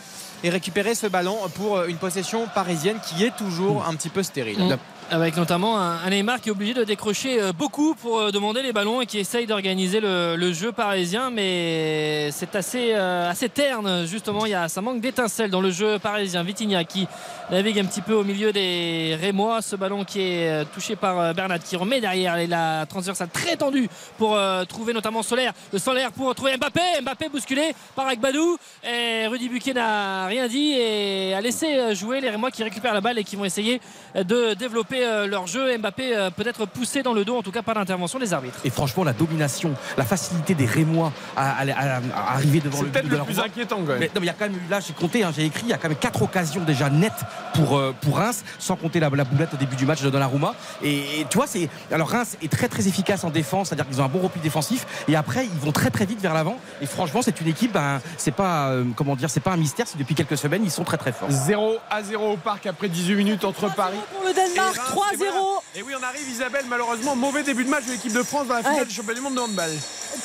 et 0.43 0.49
récupérer 0.49 0.95
ce 0.95 1.07
ballon 1.07 1.37
pour 1.55 1.83
une 1.83 1.97
possession 1.97 2.47
parisienne 2.53 2.97
qui 3.07 3.23
est 3.23 3.35
toujours 3.35 3.85
un 3.85 3.95
petit 3.95 4.09
peu 4.09 4.23
stérile. 4.23 4.59
Mm. 4.59 4.77
Avec 5.11 5.37
notamment 5.37 5.79
un, 5.79 6.09
Neymar 6.09 6.41
qui 6.41 6.49
est 6.49 6.51
obligé 6.51 6.73
de 6.73 6.83
décrocher 6.83 7.41
euh, 7.41 7.51
beaucoup 7.53 7.93
pour 7.93 8.19
euh, 8.19 8.31
demander 8.31 8.61
les 8.61 8.73
ballons 8.73 9.01
et 9.01 9.05
qui 9.05 9.19
essaye 9.19 9.45
d'organiser 9.45 9.99
le, 9.99 10.53
jeu 10.53 10.71
parisien. 10.71 11.29
Mais 11.29 12.29
c'est 12.31 12.55
assez, 12.55 12.93
euh, 12.93 13.29
assez 13.29 13.49
terne, 13.49 14.05
justement. 14.05 14.45
Il 14.45 14.51
y 14.51 14.55
a, 14.55 14.69
ça 14.69 14.81
manque 14.81 15.01
d'étincelles 15.01 15.51
dans 15.51 15.61
le 15.61 15.71
jeu 15.71 15.99
parisien. 15.99 16.43
Vitinha 16.43 16.83
qui 16.83 17.07
navigue 17.51 17.79
un 17.79 17.85
petit 17.85 18.01
peu 18.01 18.13
au 18.13 18.23
milieu 18.23 18.51
des 18.51 19.17
Rémois. 19.19 19.61
Ce 19.61 19.75
ballon 19.75 20.03
qui 20.03 20.21
est 20.21 20.65
touché 20.73 20.95
par 20.95 21.33
Bernat 21.33 21.59
qui 21.59 21.75
remet 21.75 22.01
derrière 22.01 22.35
la 22.47 22.85
transversale 22.85 23.29
très 23.29 23.55
tendue 23.55 23.89
pour 24.17 24.37
trouver 24.67 24.93
notamment 24.93 25.23
Solaire. 25.23 25.53
Le 25.71 25.79
Solaire 25.79 26.11
pour 26.11 26.33
trouver 26.35 26.57
Mbappé. 26.57 26.81
Mbappé 27.01 27.29
bousculé 27.29 27.75
par 27.95 28.07
Agbadou. 28.07 28.57
Et 28.83 29.27
Rudy 29.27 29.49
Buquet 29.49 29.73
n'a 29.73 30.25
rien 30.27 30.47
dit 30.47 30.73
et 30.73 31.33
a 31.33 31.41
laissé 31.41 31.95
jouer 31.95 32.21
les 32.21 32.29
Rémois 32.29 32.51
qui 32.51 32.63
récupèrent 32.63 32.93
la 32.93 33.01
balle 33.01 33.19
et 33.19 33.23
qui 33.23 33.35
vont 33.35 33.45
essayer 33.45 33.81
de 34.15 34.53
développer 34.53 34.92
euh, 35.01 35.27
leur 35.27 35.47
jeu. 35.47 35.77
Mbappé 35.77 36.15
euh, 36.15 36.29
peut-être 36.29 36.65
poussé 36.65 37.01
dans 37.03 37.13
le 37.13 37.25
dos, 37.25 37.37
en 37.37 37.41
tout 37.41 37.51
cas 37.51 37.61
pas 37.61 37.73
d'intervention 37.73 38.19
des 38.19 38.33
arbitres. 38.33 38.59
Et 38.65 38.69
franchement, 38.69 39.03
la 39.03 39.13
domination, 39.13 39.73
la 39.97 40.03
facilité 40.05 40.53
des 40.53 40.65
Rémois 40.65 41.11
à, 41.35 41.51
à- 41.61 41.71
à- 41.71 41.95
à 41.97 42.33
arriver 42.33 42.59
devant 42.59 42.77
C'est 42.77 42.83
le 42.83 42.89
peut-être 42.89 43.03
but 43.05 43.09
de 43.09 43.13
le 43.15 43.19
la 43.19 43.25
plus 43.25 43.39
inquiétant 43.39 43.77
quand 43.77 43.87
même. 43.93 43.99
Mais, 43.99 44.05
non, 44.07 44.11
mais 44.15 44.21
il 44.21 44.25
y 44.25 44.29
a 44.29 44.33
quand 44.33 44.45
même 44.49 44.59
là 44.69 44.79
j'ai 44.79 44.93
compté, 44.93 45.23
hein, 45.23 45.31
j'ai 45.35 45.45
écrit, 45.45 45.63
il 45.65 45.69
y 45.69 45.73
a 45.73 45.77
quand 45.77 45.89
même 45.89 45.97
quatre 45.97 46.21
occasions 46.21 46.61
déjà 46.63 46.89
nettes 46.89 47.11
pour, 47.53 47.77
euh, 47.77 47.93
pour 48.01 48.17
Reims, 48.17 48.43
sans 48.59 48.75
compter 48.75 48.99
la, 48.99 49.09
la 49.09 49.23
boulette 49.23 49.53
au 49.53 49.57
début 49.57 49.75
du 49.75 49.85
match 49.85 50.01
de 50.01 50.09
Donnarumma. 50.09 50.53
Et, 50.83 51.21
et 51.21 51.25
tu 51.29 51.37
vois, 51.37 51.47
c'est 51.47 51.69
alors 51.91 52.09
Reims 52.09 52.37
est 52.41 52.51
très 52.51 52.67
très 52.67 52.87
efficace 52.87 53.23
en 53.23 53.29
défense, 53.29 53.69
c'est-à-dire 53.69 53.87
qu'ils 53.87 54.01
ont 54.01 54.05
un 54.05 54.09
bon 54.09 54.19
repli 54.19 54.41
défensif. 54.41 54.85
Et 55.07 55.15
après, 55.15 55.45
ils 55.45 55.59
vont 55.59 55.71
très 55.71 55.89
très 55.89 56.05
vite 56.05 56.19
vers 56.21 56.33
l'avant. 56.33 56.57
Et 56.81 56.85
franchement, 56.85 57.21
c'est 57.21 57.39
une 57.41 57.47
équipe, 57.47 57.71
ben, 57.73 58.01
c'est 58.17 58.31
pas 58.31 58.69
euh, 58.69 58.83
comment 58.95 59.15
dire, 59.15 59.29
c'est 59.29 59.39
pas 59.39 59.51
un 59.51 59.57
mystère. 59.57 59.87
C'est 59.87 59.97
depuis 59.97 60.15
quelques 60.15 60.37
semaines, 60.37 60.63
ils 60.63 60.71
sont 60.71 60.83
très 60.83 60.97
très 60.97 61.11
forts. 61.11 61.29
0 61.29 61.77
à 61.89 62.03
0 62.03 62.33
au 62.33 62.37
parc 62.37 62.65
après 62.65 62.89
18 62.89 63.15
minutes 63.15 63.43
entre 63.45 63.73
Paris. 63.73 63.97
Pour 64.13 64.27
le 64.27 64.33
Danemark, 64.33 64.75
3-0. 64.91 65.13
et 65.13 65.15
voilà. 65.17 65.33
Et 65.75 65.81
oui, 65.83 65.93
on 65.99 66.03
arrive, 66.03 66.29
Isabelle, 66.29 66.65
malheureusement, 66.67 67.15
mauvais 67.15 67.43
début 67.43 67.63
de 67.63 67.69
match 67.69 67.85
de 67.85 67.91
l'équipe 67.91 68.13
de 68.13 68.23
France 68.23 68.47
dans 68.47 68.53
la 68.55 68.61
finale 68.63 68.79
Ouais. 68.81 68.85
du 68.85 68.93
championnat 68.93 69.15
du 69.19 69.21
monde 69.21 69.35
de 69.35 69.39
handball. 69.39 69.71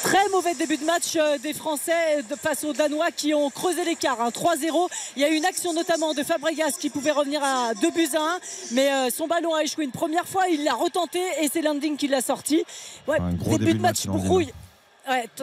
Très 0.03 0.29
mauvais 0.31 0.55
début 0.55 0.77
de 0.77 0.85
match 0.85 1.17
euh, 1.17 1.39
des 1.39 1.55
Français 1.55 2.23
de- 2.29 2.37
face 2.37 2.63
aux 2.65 2.73
Danois 2.75 3.11
qui 3.11 3.33
ont 3.35 3.49
creusé 3.51 3.85
l'écart. 3.85 4.21
hein, 4.21 4.31
3-0. 4.31 4.89
Il 5.17 5.23
y 5.23 5.25
a 5.25 5.29
eu 5.31 5.35
une 5.35 5.47
action 5.47 5.73
notamment 5.73 6.13
de 6.15 6.23
Fabregas 6.23 6.73
qui 6.79 6.91
pouvait 6.91 7.11
revenir 7.13 7.43
à 7.43 7.73
2 7.75 7.91
buts 7.91 8.09
à 8.15 8.21
1. 8.21 8.39
Mais 8.73 8.93
euh, 8.93 9.09
son 9.11 9.27
ballon 9.27 9.55
a 9.55 9.63
échoué 9.63 9.85
une 9.85 9.91
première 9.93 10.27
fois. 10.29 10.49
Il 10.49 10.65
l'a 10.65 10.75
retenté 10.75 11.21
et 11.41 11.49
c'est 11.53 11.63
Landing 11.63 11.97
qui 11.97 12.09
l'a 12.09 12.21
sorti. 12.21 12.65
Ouais, 13.07 13.19
Un 13.19 13.33
gros 13.33 13.57
début 13.59 13.75
de 13.75 13.81
match, 13.81 14.05
Landing. 14.05 14.25
brouille. 14.25 14.53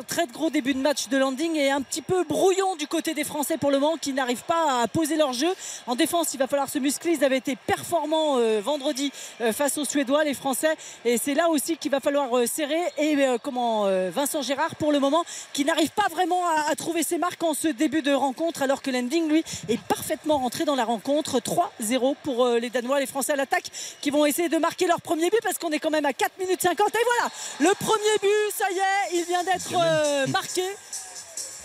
Très 0.07 0.27
gros 0.27 0.51
début 0.51 0.75
de 0.75 0.79
match 0.79 1.07
de 1.07 1.17
landing 1.17 1.55
et 1.55 1.71
un 1.71 1.81
petit 1.81 2.03
peu 2.03 2.23
brouillon 2.23 2.75
du 2.75 2.85
côté 2.85 3.15
des 3.15 3.23
Français 3.23 3.57
pour 3.57 3.71
le 3.71 3.79
moment 3.79 3.97
qui 3.97 4.13
n'arrivent 4.13 4.43
pas 4.43 4.83
à 4.83 4.87
poser 4.87 5.15
leur 5.15 5.33
jeu. 5.33 5.51
En 5.87 5.95
défense, 5.95 6.35
il 6.35 6.37
va 6.37 6.45
falloir 6.45 6.69
se 6.69 6.77
muscler. 6.77 7.13
Ils 7.13 7.23
avaient 7.23 7.39
été 7.39 7.55
performants 7.55 8.37
euh, 8.37 8.61
vendredi 8.63 9.11
euh, 9.41 9.51
face 9.53 9.79
aux 9.79 9.85
Suédois, 9.85 10.23
les 10.23 10.35
Français. 10.35 10.75
Et 11.03 11.17
c'est 11.17 11.33
là 11.33 11.49
aussi 11.49 11.77
qu'il 11.77 11.89
va 11.89 11.99
falloir 11.99 12.37
euh, 12.37 12.45
serrer. 12.45 12.79
Et 12.99 13.17
comment 13.41 13.85
Vincent 14.09 14.41
Gérard, 14.41 14.75
pour 14.75 14.91
le 14.91 14.99
moment, 14.99 15.23
qui 15.53 15.65
n'arrive 15.65 15.89
pas 15.89 16.07
vraiment 16.11 16.45
à, 16.45 16.69
à 16.69 16.75
trouver 16.75 17.01
ses 17.01 17.17
marques 17.17 17.41
en 17.41 17.55
ce 17.55 17.67
début 17.67 18.03
de 18.03 18.13
rencontre, 18.13 18.61
alors 18.61 18.81
que 18.81 18.91
Landing, 18.91 19.27
lui, 19.27 19.43
est 19.67 19.81
parfaitement 19.81 20.37
rentré 20.37 20.65
dans 20.65 20.75
la 20.75 20.85
rencontre. 20.85 21.39
3-0 21.39 22.15
pour 22.21 22.47
les 22.47 22.69
Danois, 22.69 22.99
les 22.99 23.05
Français 23.05 23.33
à 23.33 23.35
l'attaque, 23.35 23.65
qui 24.01 24.11
vont 24.11 24.25
essayer 24.25 24.49
de 24.49 24.57
marquer 24.57 24.85
leur 24.85 25.01
premier 25.01 25.29
but 25.29 25.39
parce 25.41 25.57
qu'on 25.57 25.71
est 25.71 25.79
quand 25.79 25.89
même 25.89 26.05
à 26.05 26.13
4 26.13 26.37
minutes 26.39 26.61
50. 26.61 26.87
Et 26.87 26.97
voilà, 27.17 27.33
le 27.71 27.75
premier 27.75 28.17
but, 28.21 28.53
ça 28.55 28.65
y 28.71 28.77
est, 28.77 29.19
il 29.19 29.25
vient 29.25 29.43
d'être 29.43 29.54
euh, 29.73 30.27
marqué. 30.27 30.63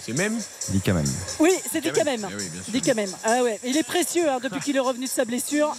C'est 0.01 0.13
même. 0.15 0.39
Dit 0.71 0.81
quand 0.85 0.95
même. 0.95 1.05
Oui, 1.39 1.51
c'est 1.71 1.81
dit 1.81 1.91
quand 1.95 2.05
même. 2.05 2.27
Eh 2.31 2.35
oui, 2.35 2.49
bien 2.49 2.63
sûr. 2.63 2.73
Dit 2.73 2.81
quand 2.83 2.95
même. 2.95 3.11
Ah 3.25 3.43
ouais. 3.43 3.61
Il 3.65 3.77
est 3.77 3.83
précieux 3.83 4.29
hein, 4.31 4.39
depuis 4.43 4.61
qu'il 4.65 4.77
est 4.77 4.81
revenu 4.81 5.05
de 5.05 5.11
sa 5.11 5.25
blessure. 5.25 5.75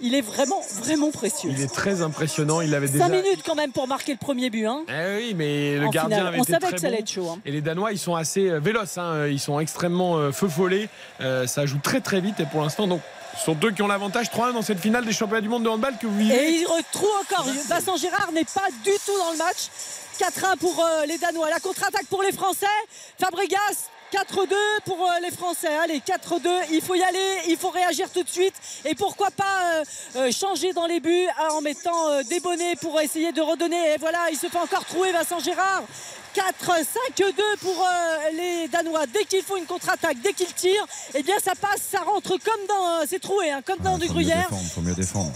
Il 0.00 0.14
est 0.14 0.20
vraiment, 0.20 0.60
vraiment 0.80 1.10
précieux. 1.10 1.50
Il 1.52 1.60
est 1.60 1.72
très 1.74 2.02
impressionnant. 2.02 2.60
Il 2.60 2.72
avait 2.74 2.86
déjà. 2.88 3.06
5 3.06 3.10
minutes 3.10 3.40
quand 3.44 3.56
même 3.56 3.72
pour 3.72 3.88
marquer 3.88 4.12
le 4.12 4.18
premier 4.18 4.48
but. 4.48 4.64
Hein. 4.64 4.84
Eh 4.88 5.16
oui, 5.16 5.34
mais 5.34 5.76
le 5.76 5.86
En 5.86 5.90
gardien 5.90 6.18
finale. 6.18 6.28
avait 6.28 6.38
On 6.38 6.42
été 6.44 6.52
savait 6.52 6.66
très 6.66 6.74
que 6.76 6.80
ça 6.80 6.86
allait 6.86 6.96
bon. 6.98 7.02
être 7.02 7.10
chaud, 7.10 7.28
hein. 7.30 7.38
Et 7.44 7.50
les 7.50 7.60
Danois, 7.60 7.90
ils 7.92 7.98
sont 7.98 8.14
assez 8.14 8.48
euh, 8.48 8.60
véloces. 8.60 8.96
hein. 8.96 9.26
Ils 9.26 9.40
sont 9.40 9.58
extrêmement 9.58 10.16
euh, 10.16 10.30
feu 10.30 10.48
follets. 10.48 10.88
Euh, 11.20 11.48
ça 11.48 11.66
joue 11.66 11.78
très 11.82 12.00
très 12.00 12.20
vite. 12.20 12.38
Et 12.38 12.46
pour 12.46 12.62
l'instant, 12.62 12.86
donc, 12.86 13.00
ce 13.36 13.44
sont 13.44 13.56
eux 13.64 13.72
qui 13.72 13.82
ont 13.82 13.88
l'avantage 13.88 14.28
3-1 14.30 14.52
dans 14.54 14.62
cette 14.62 14.78
finale 14.78 15.04
des 15.04 15.12
championnats 15.12 15.40
du 15.40 15.48
monde 15.48 15.64
de 15.64 15.68
handball 15.68 15.94
que 16.00 16.06
vous 16.06 16.16
vivez. 16.16 16.34
Et 16.54 16.60
il 16.60 16.64
retrouve 16.66 17.10
encore. 17.20 17.46
Vincent 17.68 17.96
Gérard 17.96 18.30
n'est 18.32 18.44
pas 18.44 18.68
du 18.84 18.92
tout 19.04 19.18
dans 19.18 19.32
le 19.32 19.38
match. 19.38 19.66
4-1 20.18 20.56
pour 20.58 20.84
euh, 20.84 21.06
les 21.06 21.16
Danois. 21.16 21.48
La 21.48 21.60
contre-attaque 21.60 22.06
pour 22.06 22.22
les 22.22 22.32
Français. 22.32 22.66
Fabregas. 23.20 23.90
4-2 24.12 24.54
pour 24.84 25.02
euh, 25.02 25.20
les 25.22 25.30
Français. 25.30 25.68
Allez, 25.68 26.00
4-2. 26.00 26.48
Il 26.72 26.80
faut 26.80 26.96
y 26.96 27.02
aller. 27.02 27.42
Il 27.46 27.56
faut 27.56 27.70
réagir 27.70 28.10
tout 28.10 28.24
de 28.24 28.28
suite. 28.28 28.54
Et 28.84 28.94
pourquoi 28.94 29.30
pas 29.30 29.84
euh, 30.16 30.32
changer 30.32 30.72
dans 30.72 30.86
les 30.86 30.98
buts 30.98 31.26
hein, 31.38 31.48
en 31.52 31.60
mettant 31.60 32.22
des 32.22 32.40
bonnets 32.40 32.74
pour 32.76 33.00
essayer 33.00 33.30
de 33.32 33.40
redonner. 33.40 33.94
Et 33.94 33.96
voilà, 33.98 34.30
il 34.30 34.36
se 34.36 34.48
fait 34.48 34.58
encore 34.58 34.84
trouver 34.86 35.12
Vincent 35.12 35.38
Gérard. 35.38 35.84
4-5-2 36.38 37.32
pour 37.60 37.82
euh, 37.82 38.30
les 38.36 38.68
Danois. 38.68 39.06
Dès 39.06 39.24
qu'il 39.24 39.42
faut 39.42 39.56
une 39.56 39.64
contre-attaque, 39.66 40.18
dès 40.22 40.32
qu'ils 40.32 40.52
tirent, 40.54 40.86
eh 41.14 41.22
bien 41.22 41.34
ça 41.42 41.52
passe, 41.60 41.82
ça 41.90 42.00
rentre 42.00 42.30
comme 42.30 42.66
dans. 42.68 43.00
euh, 43.00 43.04
c'est 43.06 43.18
troué, 43.18 43.50
hein, 43.50 43.60
comme 43.64 43.78
dans 43.78 43.98
du 43.98 44.06
gruyère. 44.06 44.48
défendre, 44.48 44.70
faut 44.74 44.80
mieux 44.80 44.94
défendre. 44.94 45.32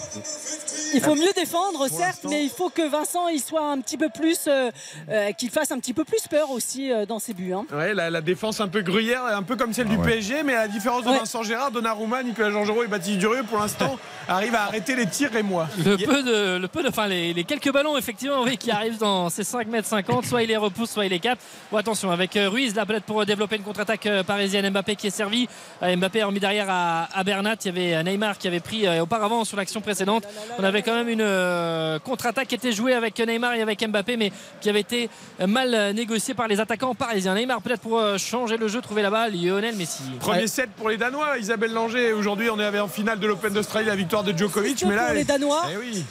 Il 0.95 1.01
faut 1.01 1.15
mieux 1.15 1.33
défendre, 1.35 1.89
certes, 1.89 2.25
mais 2.29 2.45
il 2.45 2.51
faut 2.51 2.69
que 2.71 2.87
Vincent 2.89 3.29
il 3.29 3.41
soit 3.41 3.63
un 3.65 3.81
petit 3.81 3.97
peu 3.97 4.09
plus, 4.11 4.41
euh, 4.47 4.71
euh, 5.09 5.33
qu'il 5.33 5.51
fasse 5.51 5.71
un 5.73 5.79
petit 5.79 5.95
peu 5.95 6.05
plus 6.05 6.27
peur 6.29 6.51
aussi 6.51 6.93
euh, 6.93 7.07
dans 7.07 7.19
ses 7.19 7.33
buts. 7.35 7.53
hein. 7.55 7.65
Ouais, 7.73 7.95
la, 7.95 8.11
la 8.11 8.21
défense 8.21 8.61
un 8.61 8.69
peu 8.69 8.83
gruyère, 8.83 9.25
un 9.25 9.43
peu 9.43 9.57
comme 9.57 9.73
celle 9.73 9.89
du 9.89 9.97
PSG, 9.99 10.43
mais 10.43 10.55
à 10.55 10.63
la 10.63 10.69
différence 10.69 11.05
de 11.05 11.13
Ouais. 11.13 11.19
Vincent 11.19 11.43
Gérard, 11.43 11.71
Donnarumma, 11.71 12.23
Nicolas 12.23 12.51
Jean-Giraud 12.51 12.85
et 12.85 12.87
Baptiste 12.89 13.19
Durieux, 13.19 13.43
pour 13.43 13.59
l'instant, 13.59 13.99
arrivent 14.29 14.55
à 14.55 14.63
arrêter 14.65 14.95
les 14.95 15.07
tirs 15.07 15.35
et 15.37 15.43
moi. 15.43 15.67
Le 15.85 15.97
peu 15.97 16.23
de, 16.23 16.57
le 16.59 16.69
peu 16.69 16.83
de, 16.83 16.89
enfin 16.89 17.07
les, 17.07 17.33
les 17.35 17.45
quelques 17.45 17.71
ballons 17.73 17.97
effectivement 17.99 18.43
oui, 18.43 18.57
qui 18.57 18.71
arrivent 18.71 18.99
dans 18.99 19.29
ces 19.31 19.45
5 19.45 19.67
mètres 19.69 19.89
50, 19.89 20.25
soit 20.27 20.43
il 20.43 20.49
les 20.49 20.57
repousse, 20.57 20.92
soit 20.93 21.07
il 21.07 21.11
les 21.11 21.19
capte. 21.21 21.43
Bon, 21.71 21.79
attention 21.79 22.11
avec 22.11 22.37
euh, 22.37 22.49
Ruiz 22.49 22.75
là 22.75 22.87
peut-être 22.87 23.05
pour 23.05 23.25
développer 23.27 23.57
une 23.57 23.63
contre-attaque 23.63 24.07
euh, 24.07 24.23
parisienne. 24.23 24.69
Mbappé 24.71 24.97
qui 24.97 25.07
est 25.09 25.11
servi, 25.11 25.49
Euh, 25.83 25.97
Mbappé 25.97 26.23
a 26.23 26.27
remis 26.27 26.41
derrière 26.41 26.67
à, 26.69 27.09
à 27.13 27.25
Bernat. 27.25 27.57
Il 27.65 27.67
y 27.67 27.69
avait 27.71 27.95
euh, 27.95 28.03
Neymar 28.03 28.39
qui 28.39 28.47
avait 28.47 28.61
pris 28.61 28.87
euh, 28.87 29.03
auparavant 29.03 29.45
sur 29.45 29.57
l'action 29.57 29.81
précédente. 29.81 30.25
On 30.59 30.65
avait 30.65 30.83
quand 30.83 30.95
même 30.95 31.09
une 31.09 31.21
euh, 31.23 31.99
contre-attaque 31.99 32.49
qui 32.49 32.55
était 32.55 32.73
jouée 32.73 32.95
avec 32.95 33.19
Neymar 33.19 33.55
et 33.55 33.63
avec 33.63 33.83
Mbappé, 33.87 34.17
mais 34.17 34.31
qui 34.61 34.69
avait 34.69 34.81
été 34.81 35.09
euh, 35.41 35.47
mal 35.47 35.75
euh, 35.75 35.93
négociée 35.93 36.35
par 36.35 36.47
les 36.49 36.61
attaquants 36.61 36.95
parisiens. 36.95 37.35
Neymar 37.35 37.63
peut-être 37.63 37.81
pour 37.81 37.99
euh, 37.99 38.19
changer 38.19 38.57
le 38.59 38.69
jeu, 38.69 38.81
trouver 38.81 39.03
la 39.03 39.11
balle. 39.11 39.33
Lionel 39.33 39.77
Messi. 39.77 40.03
Premier 40.21 40.47
set 40.47 40.71
pour 40.77 40.89
les 40.91 40.97
Danois, 40.99 41.39
Isabelle 41.39 41.73
Langer. 41.73 42.13
Aujourd'hui, 42.13 42.51
on 42.51 42.59
est 42.61 42.79
en 42.79 42.89
finale 42.89 43.19
de 43.19 43.27
l'Open 43.27 43.53
d'Australie, 43.55 43.87
la 43.87 43.97
victoire 43.97 44.23
de 44.25 44.37
Djokowicc. 44.37 44.81
C'est 44.81 44.87
Mais 44.87 44.97
là, 44.97 45.07
pour 45.07 45.15
les 45.15 45.25
Danois. 45.25 45.63
Eh 45.73 45.77
oui. 45.79 46.05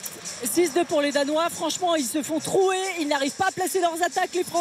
6-2 0.46 0.86
pour 0.86 1.02
les 1.02 1.12
Danois. 1.12 1.50
Franchement, 1.52 1.96
ils 1.96 2.06
se 2.06 2.24
font 2.24 2.40
trouer. 2.40 2.78
Ils 3.00 3.08
n'arrivent 3.08 3.36
pas 3.36 3.48
à 3.50 3.52
placer 3.52 3.80
leurs 3.80 4.02
attaques, 4.02 4.32
les 4.34 4.44
Français. 4.44 4.61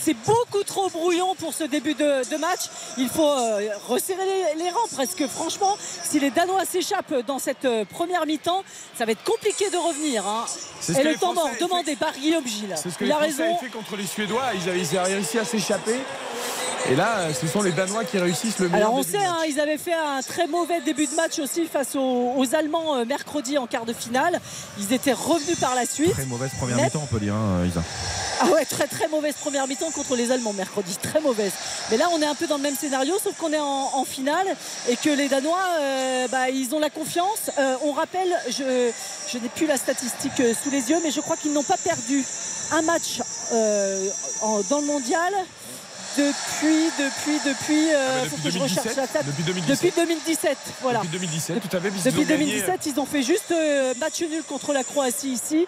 C'est 0.00 0.14
beaucoup 0.24 0.62
trop 0.64 0.88
brouillon 0.90 1.34
pour 1.36 1.52
ce 1.54 1.64
début 1.64 1.94
de, 1.94 2.28
de 2.30 2.36
match. 2.36 2.60
Il 2.98 3.08
faut 3.08 3.22
euh, 3.28 3.68
resserrer 3.88 4.24
les, 4.56 4.64
les 4.64 4.70
rangs 4.70 4.88
presque. 4.92 5.26
Franchement, 5.26 5.76
si 5.80 6.20
les 6.20 6.30
Danois 6.30 6.64
s'échappent 6.64 7.14
dans 7.26 7.38
cette 7.38 7.64
euh, 7.64 7.84
première 7.84 8.26
mi-temps, 8.26 8.62
ça 8.98 9.04
va 9.04 9.12
être 9.12 9.24
compliqué 9.24 9.70
de 9.70 9.76
revenir. 9.76 10.26
hein. 10.26 10.44
Et 10.98 11.02
le 11.02 11.14
temps 11.16 11.34
mort, 11.34 11.50
demandez 11.60 11.96
par 11.96 12.12
Guillaume 12.12 12.46
Gilles. 12.46 12.74
C'est 12.76 12.90
ce 12.90 12.98
que 12.98 13.04
Il 13.04 13.08
les 13.08 13.12
a 13.12 13.16
Français 13.16 13.30
raison. 13.42 13.44
avaient 13.56 13.66
fait 13.66 13.72
contre 13.72 13.96
les 13.96 14.06
Suédois. 14.06 14.42
Ils 14.54 14.68
avaient, 14.68 14.80
ils 14.80 14.98
avaient 14.98 15.14
réussi 15.14 15.38
à 15.38 15.44
s'échapper. 15.44 15.98
Et 16.90 16.96
là, 16.96 17.32
ce 17.32 17.46
sont 17.46 17.62
les 17.62 17.72
Danois 17.72 18.04
qui 18.04 18.18
réussissent 18.18 18.58
le 18.58 18.68
meilleur. 18.68 18.88
Alors 18.88 18.98
on 18.98 19.00
début 19.00 19.12
sait, 19.12 19.16
match. 19.18 19.28
hein, 19.30 19.44
ils 19.48 19.58
avaient 19.58 19.78
fait 19.78 19.94
un 19.94 20.20
très 20.20 20.46
mauvais 20.46 20.82
début 20.82 21.06
de 21.06 21.14
match 21.14 21.38
aussi 21.38 21.64
face 21.64 21.96
aux, 21.96 22.34
aux 22.36 22.54
Allemands 22.54 22.96
euh, 22.96 23.04
mercredi 23.06 23.56
en 23.56 23.66
quart 23.66 23.86
de 23.86 23.94
finale. 23.94 24.38
Ils 24.78 24.92
étaient 24.92 25.14
revenus 25.14 25.58
par 25.58 25.74
la 25.74 25.86
suite. 25.86 26.12
Très 26.12 26.26
mauvaise 26.26 26.50
première 26.58 26.76
mi-temps, 26.76 27.00
on 27.02 27.06
peut 27.06 27.20
dire, 27.20 27.32
hein, 27.34 27.64
Isa. 27.66 27.82
Ah 28.40 28.48
ouais, 28.48 28.66
très 28.66 28.86
très 28.86 29.08
mauvaise 29.08 29.33
première 29.36 29.66
mi-temps 29.66 29.90
contre 29.90 30.16
les 30.16 30.30
Allemands 30.32 30.52
mercredi, 30.52 30.96
très 31.02 31.20
mauvaise. 31.20 31.52
Mais 31.90 31.96
là, 31.96 32.08
on 32.12 32.20
est 32.22 32.26
un 32.26 32.34
peu 32.34 32.46
dans 32.46 32.56
le 32.56 32.62
même 32.62 32.76
scénario, 32.76 33.14
sauf 33.22 33.36
qu'on 33.36 33.52
est 33.52 33.58
en, 33.58 33.90
en 33.94 34.04
finale 34.04 34.46
et 34.88 34.96
que 34.96 35.10
les 35.10 35.28
Danois, 35.28 35.58
euh, 35.80 36.28
bah, 36.28 36.50
ils 36.50 36.74
ont 36.74 36.78
la 36.80 36.90
confiance. 36.90 37.50
Euh, 37.58 37.76
on 37.82 37.92
rappelle, 37.92 38.32
je, 38.48 38.90
je 39.32 39.38
n'ai 39.38 39.48
plus 39.48 39.66
la 39.66 39.76
statistique 39.76 40.40
euh, 40.40 40.52
sous 40.62 40.70
les 40.70 40.90
yeux, 40.90 40.98
mais 41.02 41.10
je 41.10 41.20
crois 41.20 41.36
qu'ils 41.36 41.52
n'ont 41.52 41.62
pas 41.62 41.76
perdu 41.76 42.24
un 42.72 42.82
match 42.82 43.20
euh, 43.52 44.08
en- 44.42 44.60
dans 44.70 44.80
le 44.80 44.86
mondial. 44.86 45.32
Depuis, 46.16 46.90
depuis, 46.96 47.40
depuis, 47.44 47.88
euh, 47.92 48.06
Ah 48.08 48.22
bah, 48.22 48.30
faut 48.30 48.36
depuis 48.36 48.42
que 48.44 48.50
je 48.50 48.58
recherche 48.60 48.84
2017, 48.94 48.96
la 48.96 49.06
date. 49.08 49.26
depuis 49.26 49.42
2017. 49.42 49.76
Depuis 49.76 50.00
2017, 50.06 50.58
voilà. 50.80 50.98
Depuis 51.00 51.08
2017, 51.18 51.56
tout 51.68 51.76
à 51.76 51.80
fait. 51.80 51.90
puisqu'ils 51.90 52.10
Depuis 52.12 52.22
ont 52.22 52.28
gagné, 52.28 52.44
2017, 52.52 52.80
ils 52.86 53.00
ont 53.00 53.06
fait 53.06 53.22
juste 53.24 53.50
euh, 53.50 53.94
match 53.98 54.20
nul 54.20 54.44
contre 54.48 54.72
la 54.72 54.84
Croatie 54.84 55.30
ici. 55.32 55.66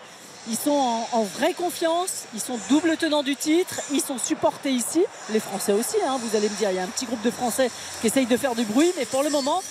Ils 0.49 0.57
sont 0.57 0.71
en, 0.71 1.09
en 1.13 1.23
vraie 1.25 1.55
confiance, 1.55 2.25
ils 2.35 2.41
sont 2.41 2.59
double 2.69 2.97
tenants 2.97 3.23
du 3.25 3.35
titre, 3.37 3.81
ils 3.93 4.01
sont 4.01 4.19
supportés 4.19 4.71
ici. 4.71 5.03
Les 5.33 5.41
Français 5.41 5.73
aussi, 5.73 5.97
hein, 6.07 6.19
vous 6.23 6.37
allez 6.37 6.49
me 6.49 6.55
dire, 6.57 6.71
il 6.71 6.77
y 6.77 6.79
a 6.79 6.83
un 6.85 6.87
petit 6.89 7.07
groupe 7.07 7.23
de 7.23 7.31
Français 7.31 7.71
qui 8.01 8.07
essayent 8.07 8.27
de 8.27 8.37
faire 8.37 8.55
du 8.55 8.63
bruit, 8.65 8.93
mais 8.97 9.05
pour 9.07 9.23
le 9.25 9.31
moment, 9.31 9.63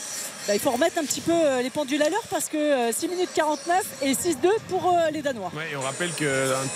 bah, 0.48 0.54
il 0.54 0.60
faut 0.60 0.70
remettre 0.72 1.00
un 1.00 1.04
petit 1.06 1.22
peu 1.22 1.32
euh, 1.34 1.62
les 1.64 1.70
pendules 1.72 2.04
à 2.04 2.10
l'heure 2.10 2.22
parce 2.30 2.50
que 2.50 2.58
euh, 2.58 2.92
6 2.92 3.08
minutes 3.08 3.30
49 3.34 3.84
et 4.04 4.12
6-2 4.14 4.36
pour 4.70 4.90
euh, 4.96 5.10
les 5.12 5.22
Danois. 5.24 5.52
Ouais, 5.56 5.72
et 5.72 5.76
on 5.76 5.82
rappelle 5.82 6.12
qu'un 6.12 6.28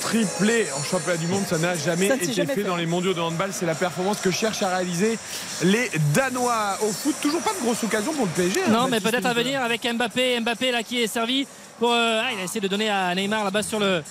triplé 0.01 0.65
en 0.75 0.81
championnat 0.83 1.17
du 1.17 1.27
monde, 1.27 1.43
ça 1.47 1.57
n'a 1.59 1.75
jamais 1.75 2.07
Ça 2.07 2.15
été 2.15 2.33
jamais 2.33 2.47
fait 2.55 2.61
fait. 2.61 2.67
dans 2.67 2.77
les 2.77 2.87
mondiaux 2.87 3.13
de 3.13 3.19
handball. 3.21 3.51
C'est 3.53 3.67
la 3.67 3.75
performance 3.75 4.21
que 4.21 4.31
cherchent 4.31 4.63
à 4.63 4.69
réaliser 4.75 5.19
les 5.61 5.91
Danois 6.15 6.77
au 6.81 6.91
foot. 6.91 7.13
Toujours 7.21 7.41
pas 7.41 7.53
de 7.53 7.59
grosse 7.63 7.83
occasion 7.83 8.11
pour 8.13 8.25
le 8.25 8.31
PSG. 8.31 8.59
hein, 8.65 8.69
Non, 8.71 8.87
mais 8.87 9.01
peut-être 9.01 9.27
à 9.27 9.33
venir 9.35 9.61
avec 9.61 9.83
Mbappé. 9.83 10.39
Mbappé 10.39 10.71
là 10.71 10.81
qui 10.81 11.03
est 11.03 11.07
servi 11.07 11.45
pour. 11.79 11.91
euh, 11.91 12.21
ah, 12.23 12.31
il 12.33 12.39
a 12.39 12.43
essayé 12.43 12.61
de 12.61 12.67
donner 12.67 12.89
à 12.89 13.13
Neymar 13.15 13.43
là-bas 13.43 13.63
sur 13.63 13.79
le, 13.79 14.03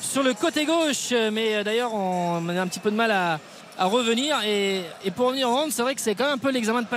sur 0.00 0.22
le 0.22 0.34
côté 0.34 0.64
gauche. 0.64 1.12
Mais 1.32 1.54
euh, 1.54 1.64
d'ailleurs, 1.64 1.94
on, 1.94 2.46
a 2.48 2.60
un 2.60 2.66
petit 2.66 2.80
peu 2.80 2.90
de 2.90 2.96
mal 2.96 3.10
à, 3.10 3.38
à 3.78 3.86
revenir. 3.86 4.36
Et, 4.44 4.82
et 5.04 5.10
pour 5.10 5.26
revenir 5.28 5.48
en 5.48 5.62
hand, 5.62 5.70
c'est 5.70 5.82
vrai 5.82 5.94
que 5.94 6.00
c'est 6.00 6.14
quand 6.14 6.24
même 6.24 6.34
un 6.34 6.38
peu 6.38 6.50
l'examen 6.50 6.82
de 6.82 6.88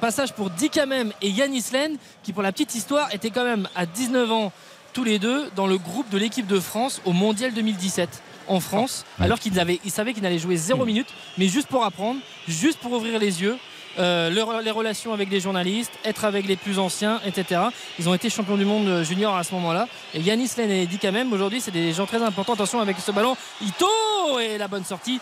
passage 0.00 0.32
pour 0.32 0.50
Dikamem 0.50 1.12
et 1.20 1.28
Yanis 1.28 1.64
Len, 1.72 1.96
qui 2.22 2.32
pour 2.32 2.42
la 2.42 2.52
petite 2.52 2.74
histoire 2.74 3.12
étaient 3.12 3.30
quand 3.30 3.44
même 3.44 3.68
à 3.74 3.84
19 3.86 4.30
ans 4.32 4.52
tous 4.92 5.04
les 5.04 5.18
deux 5.18 5.50
dans 5.56 5.66
le 5.66 5.78
groupe 5.78 6.08
de 6.10 6.18
l'équipe 6.18 6.46
de 6.46 6.60
France 6.60 7.00
au 7.04 7.12
Mondial 7.12 7.52
2017 7.54 8.22
en 8.48 8.60
France, 8.60 9.06
alors 9.20 9.38
qu'ils 9.38 9.58
avaient, 9.60 9.80
ils 9.84 9.90
savaient 9.90 10.12
qu'ils 10.12 10.22
n'allaient 10.24 10.38
jouer 10.38 10.56
0 10.56 10.84
minutes, 10.84 11.08
mais 11.38 11.46
juste 11.48 11.68
pour 11.68 11.84
apprendre, 11.84 12.20
juste 12.48 12.78
pour 12.80 12.92
ouvrir 12.92 13.18
les 13.18 13.40
yeux. 13.40 13.56
Euh, 13.98 14.30
les 14.30 14.70
relations 14.70 15.12
avec 15.12 15.30
les 15.30 15.40
journalistes, 15.40 15.92
être 16.04 16.24
avec 16.24 16.46
les 16.46 16.56
plus 16.56 16.78
anciens, 16.78 17.20
etc. 17.26 17.60
Ils 17.98 18.08
ont 18.08 18.14
été 18.14 18.30
champions 18.30 18.56
du 18.56 18.64
monde 18.64 18.86
euh, 18.88 19.04
junior 19.04 19.36
à 19.36 19.44
ce 19.44 19.54
moment-là. 19.54 19.86
Et 20.14 20.20
Yanis 20.20 20.50
Len 20.56 20.70
et 20.70 20.86
Dikamem, 20.86 21.32
aujourd'hui, 21.32 21.60
c'est 21.60 21.70
des 21.70 21.92
gens 21.92 22.06
très 22.06 22.22
importants. 22.22 22.54
Attention 22.54 22.80
avec 22.80 22.96
ce 22.98 23.10
ballon. 23.12 23.36
Ito 23.60 24.38
et 24.40 24.58
la 24.58 24.68
bonne 24.68 24.84
sortie 24.84 25.20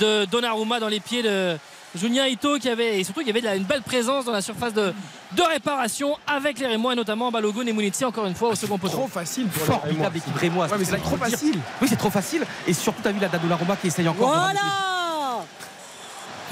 de 0.00 0.24
Donnarumma 0.26 0.78
dans 0.80 0.88
les 0.88 1.00
pieds 1.00 1.22
de 1.22 1.56
Junia 1.94 2.26
Ito 2.28 2.58
qui 2.58 2.70
avait, 2.70 3.00
et 3.00 3.04
surtout, 3.04 3.20
il 3.20 3.26
y 3.26 3.30
avait 3.30 3.40
de 3.42 3.46
la- 3.46 3.56
une 3.56 3.64
belle 3.64 3.82
présence 3.82 4.24
dans 4.24 4.32
la 4.32 4.40
surface 4.40 4.72
de, 4.72 4.94
de 5.36 5.42
réparation 5.42 6.16
avec 6.26 6.58
les 6.58 6.66
Rémois 6.66 6.94
et 6.94 6.96
notamment 6.96 7.30
Balogun 7.30 7.66
et 7.66 7.72
Mounitsi 7.72 8.04
encore 8.06 8.24
une 8.26 8.34
fois 8.34 8.48
au 8.48 8.54
second 8.54 8.78
poteau. 8.78 8.96
Trop 8.96 9.08
facile 9.08 9.46
pour 9.48 9.62
les 9.66 9.72
Rémois. 9.72 9.80
Formidable 9.88 10.16
équipe. 10.16 10.56
Ouais, 10.56 10.84
c'est 10.84 11.02
trop 11.02 11.16
facile. 11.18 11.58
Oui, 11.82 11.88
c'est 11.90 11.96
trop 11.98 12.10
facile. 12.10 12.44
Et 12.66 12.72
surtout, 12.72 13.02
tu 13.02 13.08
as 13.08 13.12
vu 13.12 13.20
la 13.20 13.28
Donnarumma 13.28 13.76
qui 13.76 13.88
essaye 13.88 14.08
encore. 14.08 14.30
de 14.30 15.01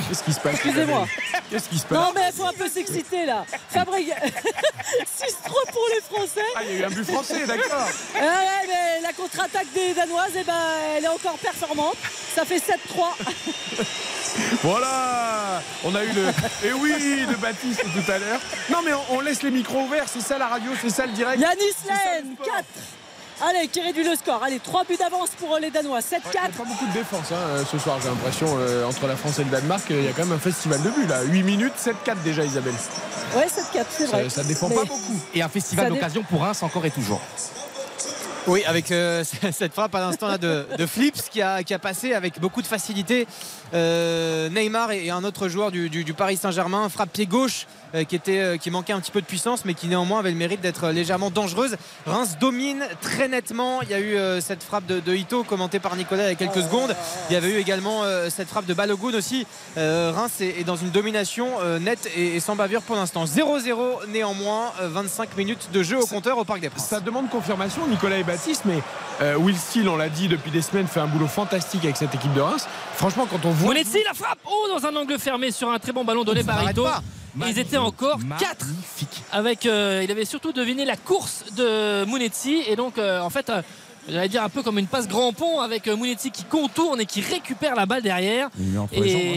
Qu'est-ce 0.09 0.23
qui 0.25 0.33
se 0.33 0.41
passe 0.41 0.55
Excusez-moi. 0.55 1.07
Qu'est-ce 1.51 1.69
qui 1.69 1.79
se 1.79 1.87
passe 1.87 1.99
Non 1.99 2.13
mais 2.15 2.23
il 2.29 2.33
faut 2.33 2.47
un 2.47 2.53
peu 2.53 2.69
s'exciter 2.69 3.27
là. 3.27 3.45
Fabrique 3.69 4.09
6-3 4.11 4.13
pour 5.45 5.87
les 5.95 6.01
Français. 6.01 6.41
Ah, 6.57 6.61
il 6.65 6.73
y 6.73 6.77
a 6.77 6.81
eu 6.81 6.85
un 6.85 6.91
but 6.91 7.05
français, 7.05 7.47
d'accord. 7.47 7.87
Ah 8.17 8.19
ouais, 8.21 8.67
mais 8.69 9.01
la 9.03 9.13
contre-attaque 9.13 9.73
des 9.75 9.95
Danoises, 9.95 10.33
eh 10.39 10.45
ben, 10.45 10.55
elle 10.97 11.05
est 11.05 11.09
encore 11.09 11.39
performante. 11.39 11.97
Ça 12.35 12.45
fait 12.45 12.59
7-3. 12.59 12.77
Voilà 14.63 15.61
On 15.85 15.95
a 15.95 16.05
eu 16.05 16.13
le. 16.13 16.29
Et 16.65 16.73
oui, 16.73 17.27
de 17.27 17.35
Baptiste 17.37 17.83
tout 17.83 18.11
à 18.13 18.19
l'heure. 18.19 18.41
Non, 18.71 18.79
mais 18.85 18.93
on, 18.93 19.17
on 19.17 19.21
laisse 19.21 19.43
les 19.43 19.51
micros 19.51 19.81
ouverts, 19.83 20.07
c'est 20.09 20.21
ça 20.21 20.39
la 20.39 20.47
radio, 20.49 20.71
c'est 20.81 20.91
ça 20.91 21.07
le 21.07 21.13
direct. 21.13 21.41
Len, 21.41 21.51
sport. 22.37 22.47
4. 22.47 22.65
Allez, 23.43 23.69
qui 23.69 23.81
réduit 23.81 24.05
le 24.05 24.15
score. 24.17 24.43
Allez, 24.43 24.61
3 24.61 24.85
buts 24.85 24.97
d'avance 24.99 25.31
pour 25.39 25.57
les 25.59 25.71
Danois. 25.71 26.01
7-4. 26.01 26.03
Il 26.25 26.31
n'y 26.33 26.39
a 26.39 26.49
pas 26.49 26.65
beaucoup 26.65 26.87
de 26.87 26.93
défense 26.93 27.33
hein, 27.33 27.37
euh, 27.37 27.65
ce 27.71 27.79
soir, 27.79 27.99
j'ai 28.03 28.09
l'impression, 28.09 28.47
euh, 28.59 28.85
entre 28.87 29.07
la 29.07 29.17
France 29.17 29.39
et 29.39 29.45
le 29.45 29.51
Danemark. 29.51 29.91
euh, 29.91 30.01
Il 30.01 30.05
y 30.05 30.09
a 30.09 30.13
quand 30.13 30.25
même 30.27 30.37
un 30.37 30.39
festival 30.39 30.83
de 30.83 30.91
buts 30.91 31.07
là. 31.09 31.23
8 31.23 31.43
minutes, 31.43 31.73
7-4 31.79 32.23
déjà, 32.23 32.45
Isabelle. 32.45 32.75
Ouais, 33.37 33.47
7-4, 33.47 33.85
c'est 33.91 34.05
vrai. 34.07 34.25
Ça, 34.25 34.31
ça 34.43 34.45
défend 34.45 34.69
Mais- 34.69 34.75
pas 34.75 34.85
beaucoup. 34.85 35.19
Et 35.35 35.41
un 35.43 35.49
festival 35.49 35.87
Ça 35.87 35.91
dé- 35.91 35.97
d'occasion 35.97 36.23
pour 36.25 36.43
Reims 36.43 36.63
encore 36.63 36.85
et 36.85 36.91
toujours. 36.91 37.21
Oui, 38.47 38.65
avec 38.65 38.91
euh, 38.91 39.23
cette 39.53 39.73
frappe 39.75 39.95
à 39.95 40.01
l'instant 40.01 40.27
là 40.29 40.39
de, 40.39 40.67
de 40.77 40.87
Flips 40.87 41.29
qui 41.31 41.43
a, 41.43 41.63
qui 41.63 41.75
a 41.75 41.79
passé 41.79 42.15
avec 42.15 42.41
beaucoup 42.41 42.63
de 42.63 42.67
facilité. 42.67 43.27
Euh, 43.75 44.49
Neymar 44.49 44.93
et, 44.93 45.11
un 45.11 45.23
autre 45.25 45.49
joueur 45.49 45.71
du, 45.71 45.89
du- 45.91 46.05
du 46.05 46.15
Paris 46.15 46.37
Saint-Germain, 46.37 46.89
frappe 46.89 47.11
pied 47.13 47.27
gauche 47.27 47.67
euh, 47.95 48.05
qui, 48.05 48.17
était, 48.17 48.41
euh, 48.41 48.57
qui 48.57 48.71
manquait 48.71 48.93
un 48.93 49.01
petit 49.01 49.11
peu 49.13 49.21
de 49.21 49.27
puissance 49.27 49.65
mais 49.65 49.75
qui 49.75 49.87
néanmoins 49.87 50.19
avait 50.21 50.31
le 50.33 50.37
mérite 50.37 50.61
d'être 50.61 50.89
légèrement 50.89 51.31
dangereuse. 51.31 51.77
Reims 52.07 52.37
domine 52.41 52.83
très 53.01 53.29
nettement. 53.29 53.83
Il 53.83 53.91
y 53.91 53.95
a 53.95 54.01
eu 54.01 54.41
cette 54.41 54.63
frappe 54.63 54.87
de, 54.87 55.01
de 55.01 55.15
Ito 55.15 55.45
commentée 55.45 55.79
par 55.79 55.95
Nicolas 55.97 56.25
il 56.25 56.29
y 56.31 56.33
a 56.33 56.35
quelques 56.35 56.63
secondes. 56.63 56.95
Il 57.29 57.35
y 57.35 57.37
avait 57.37 57.51
eu 57.51 57.57
également 57.59 58.03
cette 58.29 58.49
frappe 58.49 58.67
de 58.67 58.75
Balogun 58.75 59.15
aussi. 59.15 59.47
Reims 59.77 60.41
est, 60.41 60.61
est 60.61 60.65
dans 60.65 60.77
une 60.77 60.91
domination 60.91 61.49
nette 61.81 62.09
et, 62.17 62.37
et 62.37 62.41
sans 62.41 62.57
bavure 62.57 62.83
pour 62.83 62.97
l'instant. 62.97 63.25
0-0 63.25 64.07
néanmoins, 64.09 64.73
euh, 64.81 64.89
25 64.89 65.37
minutes 65.37 65.69
de 65.73 65.83
jeu 65.83 65.99
au 65.99 66.07
compteur 66.07 66.39
au 66.39 66.45
Parc 66.45 66.61
des 66.61 66.71
Princes. 66.71 66.87
Ça 66.87 67.01
demande 67.01 67.29
confirmation, 67.31 67.87
Nicolas 67.87 68.19
et 68.19 68.23
Baptiste, 68.25 68.63
mais 68.65 68.81
euh, 69.21 69.37
Will 69.37 69.57
Steele, 69.57 69.89
on 69.89 69.97
l'a 69.97 70.09
dit 70.09 70.29
depuis 70.29 70.51
des 70.51 70.63
semaines, 70.63 70.87
fait 70.87 71.01
un 71.01 71.07
boulot 71.07 71.27
fantastique 71.29 71.85
avec 71.85 71.97
cette 71.97 72.15
équipe 72.15 72.33
de 72.35 72.41
Reims. 72.41 72.67
Franchement, 73.01 73.27
quand 73.31 73.43
on 73.47 73.51
voit. 73.51 73.69
Mounetzi 73.69 73.97
la 74.07 74.13
frappe 74.13 74.41
oh, 74.45 74.69
dans 74.69 74.87
un 74.87 74.95
angle 74.95 75.19
fermé 75.19 75.51
sur 75.51 75.71
un 75.71 75.79
très 75.79 75.91
bon 75.91 76.05
ballon 76.05 76.23
donné 76.23 76.45
par 76.45 76.71
Ito. 76.71 76.85
Ils 77.49 77.59
étaient 77.59 77.79
encore 77.79 78.19
4 78.39 78.67
Magnifique. 78.67 79.23
avec 79.33 79.65
euh, 79.65 80.03
il 80.05 80.11
avait 80.11 80.27
surtout 80.27 80.53
deviné 80.53 80.85
la 80.85 80.97
course 80.99 81.45
de 81.57 82.05
Mounetzi 82.05 82.61
et 82.69 82.77
donc 82.77 82.99
euh, 82.99 83.21
en 83.23 83.31
fait 83.31 83.49
euh, 83.49 83.63
j'allais 84.07 84.29
dire 84.29 84.43
un 84.43 84.49
peu 84.51 84.63
comme 84.63 84.79
une 84.79 84.89
passe 84.89 85.07
grand 85.09 85.33
pont 85.33 85.61
avec 85.61 85.87
Mounetzi 85.87 86.31
qui 86.33 86.43
contourne 86.45 87.01
et 87.01 87.07
qui 87.07 87.21
récupère 87.23 87.75
la 87.77 87.87
balle 87.87 88.03
derrière 88.03 88.49
hein, 88.49 88.87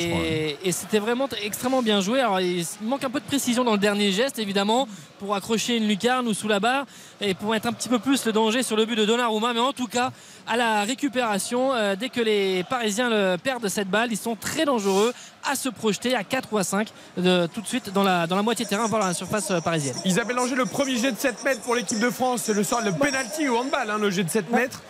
crois. 0.10 0.22
et, 0.26 0.58
et 0.64 0.72
c'était 0.74 0.98
vraiment 1.00 1.30
extrêmement 1.44 1.84
bien 1.84 2.02
joué 2.02 2.20
alors 2.20 2.42
il 2.42 2.66
manque 2.82 3.04
un 3.04 3.12
peu 3.12 3.20
de 3.20 3.26
précision 3.26 3.64
dans 3.64 3.74
le 3.74 3.78
dernier 3.78 4.12
geste 4.12 4.40
évidemment 4.40 4.88
pour 5.20 5.36
accrocher 5.36 5.78
une 5.78 5.88
lucarne 5.88 6.28
ou 6.28 6.34
sous 6.34 6.48
la 6.48 6.60
barre 6.60 6.86
et 7.22 7.36
pour 7.36 7.52
mettre 7.52 7.68
un 7.68 7.74
petit 7.74 7.90
peu 7.90 8.00
plus 8.00 8.26
le 8.26 8.32
danger 8.34 8.64
sur 8.64 8.76
le 8.76 8.86
but 8.86 8.96
de 8.96 9.06
Donnarumma 9.06 9.54
mais 9.54 9.60
en 9.60 9.72
tout 9.72 9.88
cas 9.88 10.12
à 10.48 10.58
la 10.58 10.84
récupération 10.84 11.74
euh, 11.74 11.96
dès 11.96 12.10
que 12.10 12.22
les 12.22 12.64
Parisiens 12.64 13.10
le 13.10 13.38
perdent 13.38 13.68
cette 13.68 13.90
balle 13.90 14.12
ils 14.12 14.18
sont 14.18 14.36
très 14.36 14.66
dangereux 14.66 15.14
à 15.50 15.56
se 15.56 15.70
projeter 15.70 16.16
à 16.16 16.24
4 16.24 16.50
ou 16.52 16.58
à 16.58 16.64
5 16.64 16.88
de, 17.18 17.48
tout 17.48 17.62
de 17.62 17.68
suite 17.68 17.92
dans 17.92 18.04
la, 18.04 18.28
dans 18.28 18.36
la 18.36 18.42
moitié 18.42 18.66
terrain 18.66 18.88
voire 18.88 19.02
dans 19.02 19.08
la 19.08 19.14
surface 19.14 19.52
euh, 19.52 19.60
parisienne. 19.60 19.96
Isabelle 20.06 20.36
Langer, 20.36 20.56
le 20.56 20.66
premier 20.66 20.98
jet 20.98 21.12
de 21.12 21.18
7 21.18 21.44
mètres 21.44 21.62
pour 21.62 21.76
l'équipe 21.76 22.00
de 22.00 22.10
France, 22.10 22.44
c'est 22.46 22.54
le 22.54 22.64
sort, 22.64 22.82
le 22.82 22.94
penalty 22.94 23.48
au 23.50 23.58
handball, 23.58 23.90
hein, 23.90 23.98
le 23.98 24.10
jet 24.10 24.24
de 24.24 24.30
7 24.30 24.50
mètres. 24.52 24.82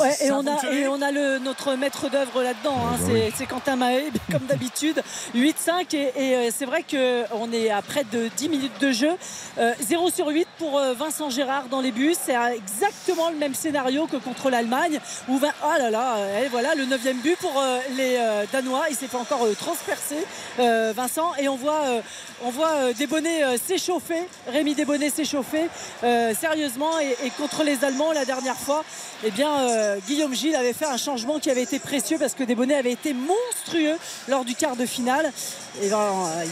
Ouais, 0.00 0.14
et, 0.20 0.30
on 0.30 0.46
a, 0.46 0.52
fonctionné. 0.52 0.80
et 0.80 0.88
on 0.88 1.00
a 1.02 1.10
le, 1.10 1.38
notre 1.38 1.74
maître 1.74 2.10
d'œuvre 2.10 2.42
là-dedans, 2.42 2.76
hein, 2.76 2.96
bah 2.98 3.04
c'est 3.06 3.12
oui. 3.26 3.32
c'est 3.36 3.46
Quentin 3.46 3.76
Mahé, 3.76 4.10
comme 4.30 4.44
d'habitude. 4.46 5.02
8-5 5.34 5.94
et, 5.94 6.12
et, 6.16 6.34
euh, 6.36 6.50
c'est 6.56 6.66
vrai 6.66 6.82
qu'on 6.82 7.52
est 7.52 7.70
à 7.70 7.82
près 7.82 8.04
de 8.04 8.28
10 8.36 8.48
minutes 8.48 8.80
de 8.80 8.92
jeu. 8.92 9.10
Euh, 9.58 9.72
0 9.80 10.10
sur 10.10 10.28
8 10.28 10.46
pour 10.58 10.78
euh, 10.78 10.94
Vincent 10.94 11.30
Gérard 11.30 11.68
dans 11.70 11.80
les 11.80 11.92
buts. 11.92 12.14
C'est 12.20 12.36
euh, 12.36 12.54
exactement 12.54 13.30
le 13.30 13.36
même 13.36 13.54
scénario 13.54 14.06
que 14.06 14.16
contre 14.16 14.50
l'Allemagne. 14.50 15.00
Où 15.28 15.40
Ah 15.62 15.78
là 15.78 15.90
là, 15.90 16.16
euh, 16.16 16.44
et 16.44 16.48
voilà 16.48 16.74
le 16.74 16.84
9 16.84 17.00
but 17.22 17.36
pour 17.38 17.58
euh, 17.58 17.78
les 17.96 18.16
euh, 18.18 18.44
Danois. 18.52 18.86
Il 18.90 18.96
s'est 18.96 19.06
fait 19.06 19.16
encore 19.16 19.44
euh, 19.44 19.54
transpercer, 19.54 20.24
euh, 20.58 20.92
Vincent. 20.94 21.32
Et 21.40 21.48
on 21.48 21.56
voit, 21.56 21.82
euh, 21.86 22.00
on 22.44 22.50
voit 22.50 22.72
euh, 22.72 22.92
Desbonnets 22.92 23.44
euh, 23.44 23.56
s'échauffer. 23.58 24.26
Rémi 24.48 24.74
Desbonnets 24.74 25.10
s'échauffer 25.10 25.68
euh, 26.04 26.34
sérieusement. 26.34 26.98
Et, 27.00 27.26
et 27.26 27.30
contre 27.30 27.62
les 27.62 27.84
Allemands 27.84 28.12
la 28.12 28.24
dernière 28.24 28.56
fois, 28.56 28.84
eh 29.24 29.30
bien, 29.30 29.48
euh, 29.68 29.98
Guillaume 30.06 30.34
Gilles 30.34 30.56
avait 30.56 30.72
fait 30.72 30.86
un 30.86 30.96
changement 30.96 31.38
qui 31.38 31.50
avait 31.50 31.62
été 31.62 31.78
précieux 31.78 32.18
parce 32.18 32.34
que 32.34 32.44
Desbonnets 32.44 32.74
avait 32.74 32.92
été 32.92 33.12
monstrueux 33.12 33.96
lors 34.28 34.44
du 34.44 34.54
quart 34.54 34.76
de 34.76 34.86
finale. 34.86 35.32
Ben, 35.80 35.92
euh, 35.92 36.44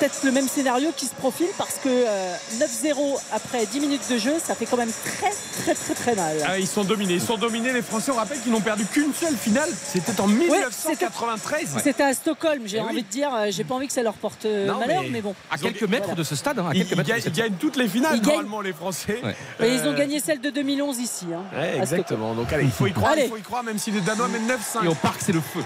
peut-être 0.00 0.24
le 0.24 0.32
même 0.32 0.48
scénario 0.48 0.90
qui 0.96 1.04
se 1.06 1.14
profile 1.14 1.48
parce 1.58 1.74
que 1.74 1.88
euh, 1.88 2.34
9-0 2.58 3.18
après 3.32 3.66
10 3.66 3.80
minutes 3.80 4.10
de 4.10 4.16
jeu, 4.16 4.32
ça 4.42 4.54
fait 4.54 4.64
quand 4.66 4.78
même 4.78 4.90
très 5.04 5.30
très 5.62 5.74
très 5.74 5.94
très 5.94 6.14
mal. 6.14 6.36
Ah, 6.46 6.58
ils 6.58 6.66
sont 6.66 6.84
dominés. 6.84 7.14
Ils 7.14 7.20
sont 7.20 7.36
dominés. 7.36 7.72
Les 7.72 7.82
Français, 7.82 8.10
on 8.10 8.14
rappelle 8.16 8.40
qu'ils 8.40 8.50
n'ont 8.52 8.60
perdu 8.62 8.86
qu'une 8.86 9.12
seule 9.12 9.36
finale. 9.36 9.68
C'était 9.84 10.18
en 10.20 10.26
1993. 10.26 11.76
C'était 11.84 12.02
à 12.02 12.14
Stockholm, 12.14 12.62
j'ai 12.66 12.78
Eh 12.78 12.80
envie 12.80 12.96
oui. 12.96 13.02
de 13.02 13.08
dire. 13.08 13.30
euh, 13.34 13.46
J'ai 13.50 13.64
pas 13.64 13.74
envie 13.74 13.86
que 13.86 13.92
ça 13.92 14.02
leur 14.02 14.14
porte 14.14 14.46
euh, 14.46 14.66
Non, 14.68 14.78
malheur, 14.80 15.02
mais- 15.02 15.10
mais, 15.10 15.20
bon. 15.22 15.34
À 15.50 15.58
quelques 15.58 15.82
mètres 15.82 16.14
de 16.14 16.22
ce 16.24 16.34
stade, 16.34 16.58
hein, 16.58 16.66
à 16.70 16.74
Ils, 16.74 16.78
quelques 16.78 16.90
ils 16.92 16.96
mètres 16.96 17.02
de 17.08 17.12
gagnent, 17.12 17.22
cette- 17.22 17.36
ils 17.36 17.42
gagnent 17.42 17.54
toutes 17.58 17.76
les 17.76 17.88
finales, 17.88 18.12
Ils 18.16 18.20
gagnent. 18.22 18.30
normalement, 18.36 18.60
les 18.62 18.72
Français. 18.72 19.20
Ouais. 19.22 19.36
Et 19.66 19.74
ils 19.74 19.80
ont 19.82 19.92
Euh, 19.92 19.96
gagné 19.96 20.20
celle 20.20 20.40
de 20.40 20.50
2011 20.50 20.98
ici. 20.98 21.26
hein, 21.34 21.42
Ouais, 21.54 21.76
exactement. 21.78 22.34
Donc 22.34 22.52
allez, 22.52 22.64
il 22.64 22.70
faut 22.70 22.86
y 22.86 22.92
croire, 22.92 23.12
Allez. 23.12 23.24
il 23.24 23.28
faut 23.30 23.36
y 23.36 23.42
croire, 23.42 23.62
même 23.62 23.78
si 23.78 23.90
les 23.90 24.00
Danois 24.00 24.28
mènent 24.28 24.46
9-5. 24.46 24.84
Et 24.84 24.88
au 24.88 24.94
parc, 24.94 25.20
c'est 25.24 25.32
le 25.32 25.40
feu. 25.40 25.60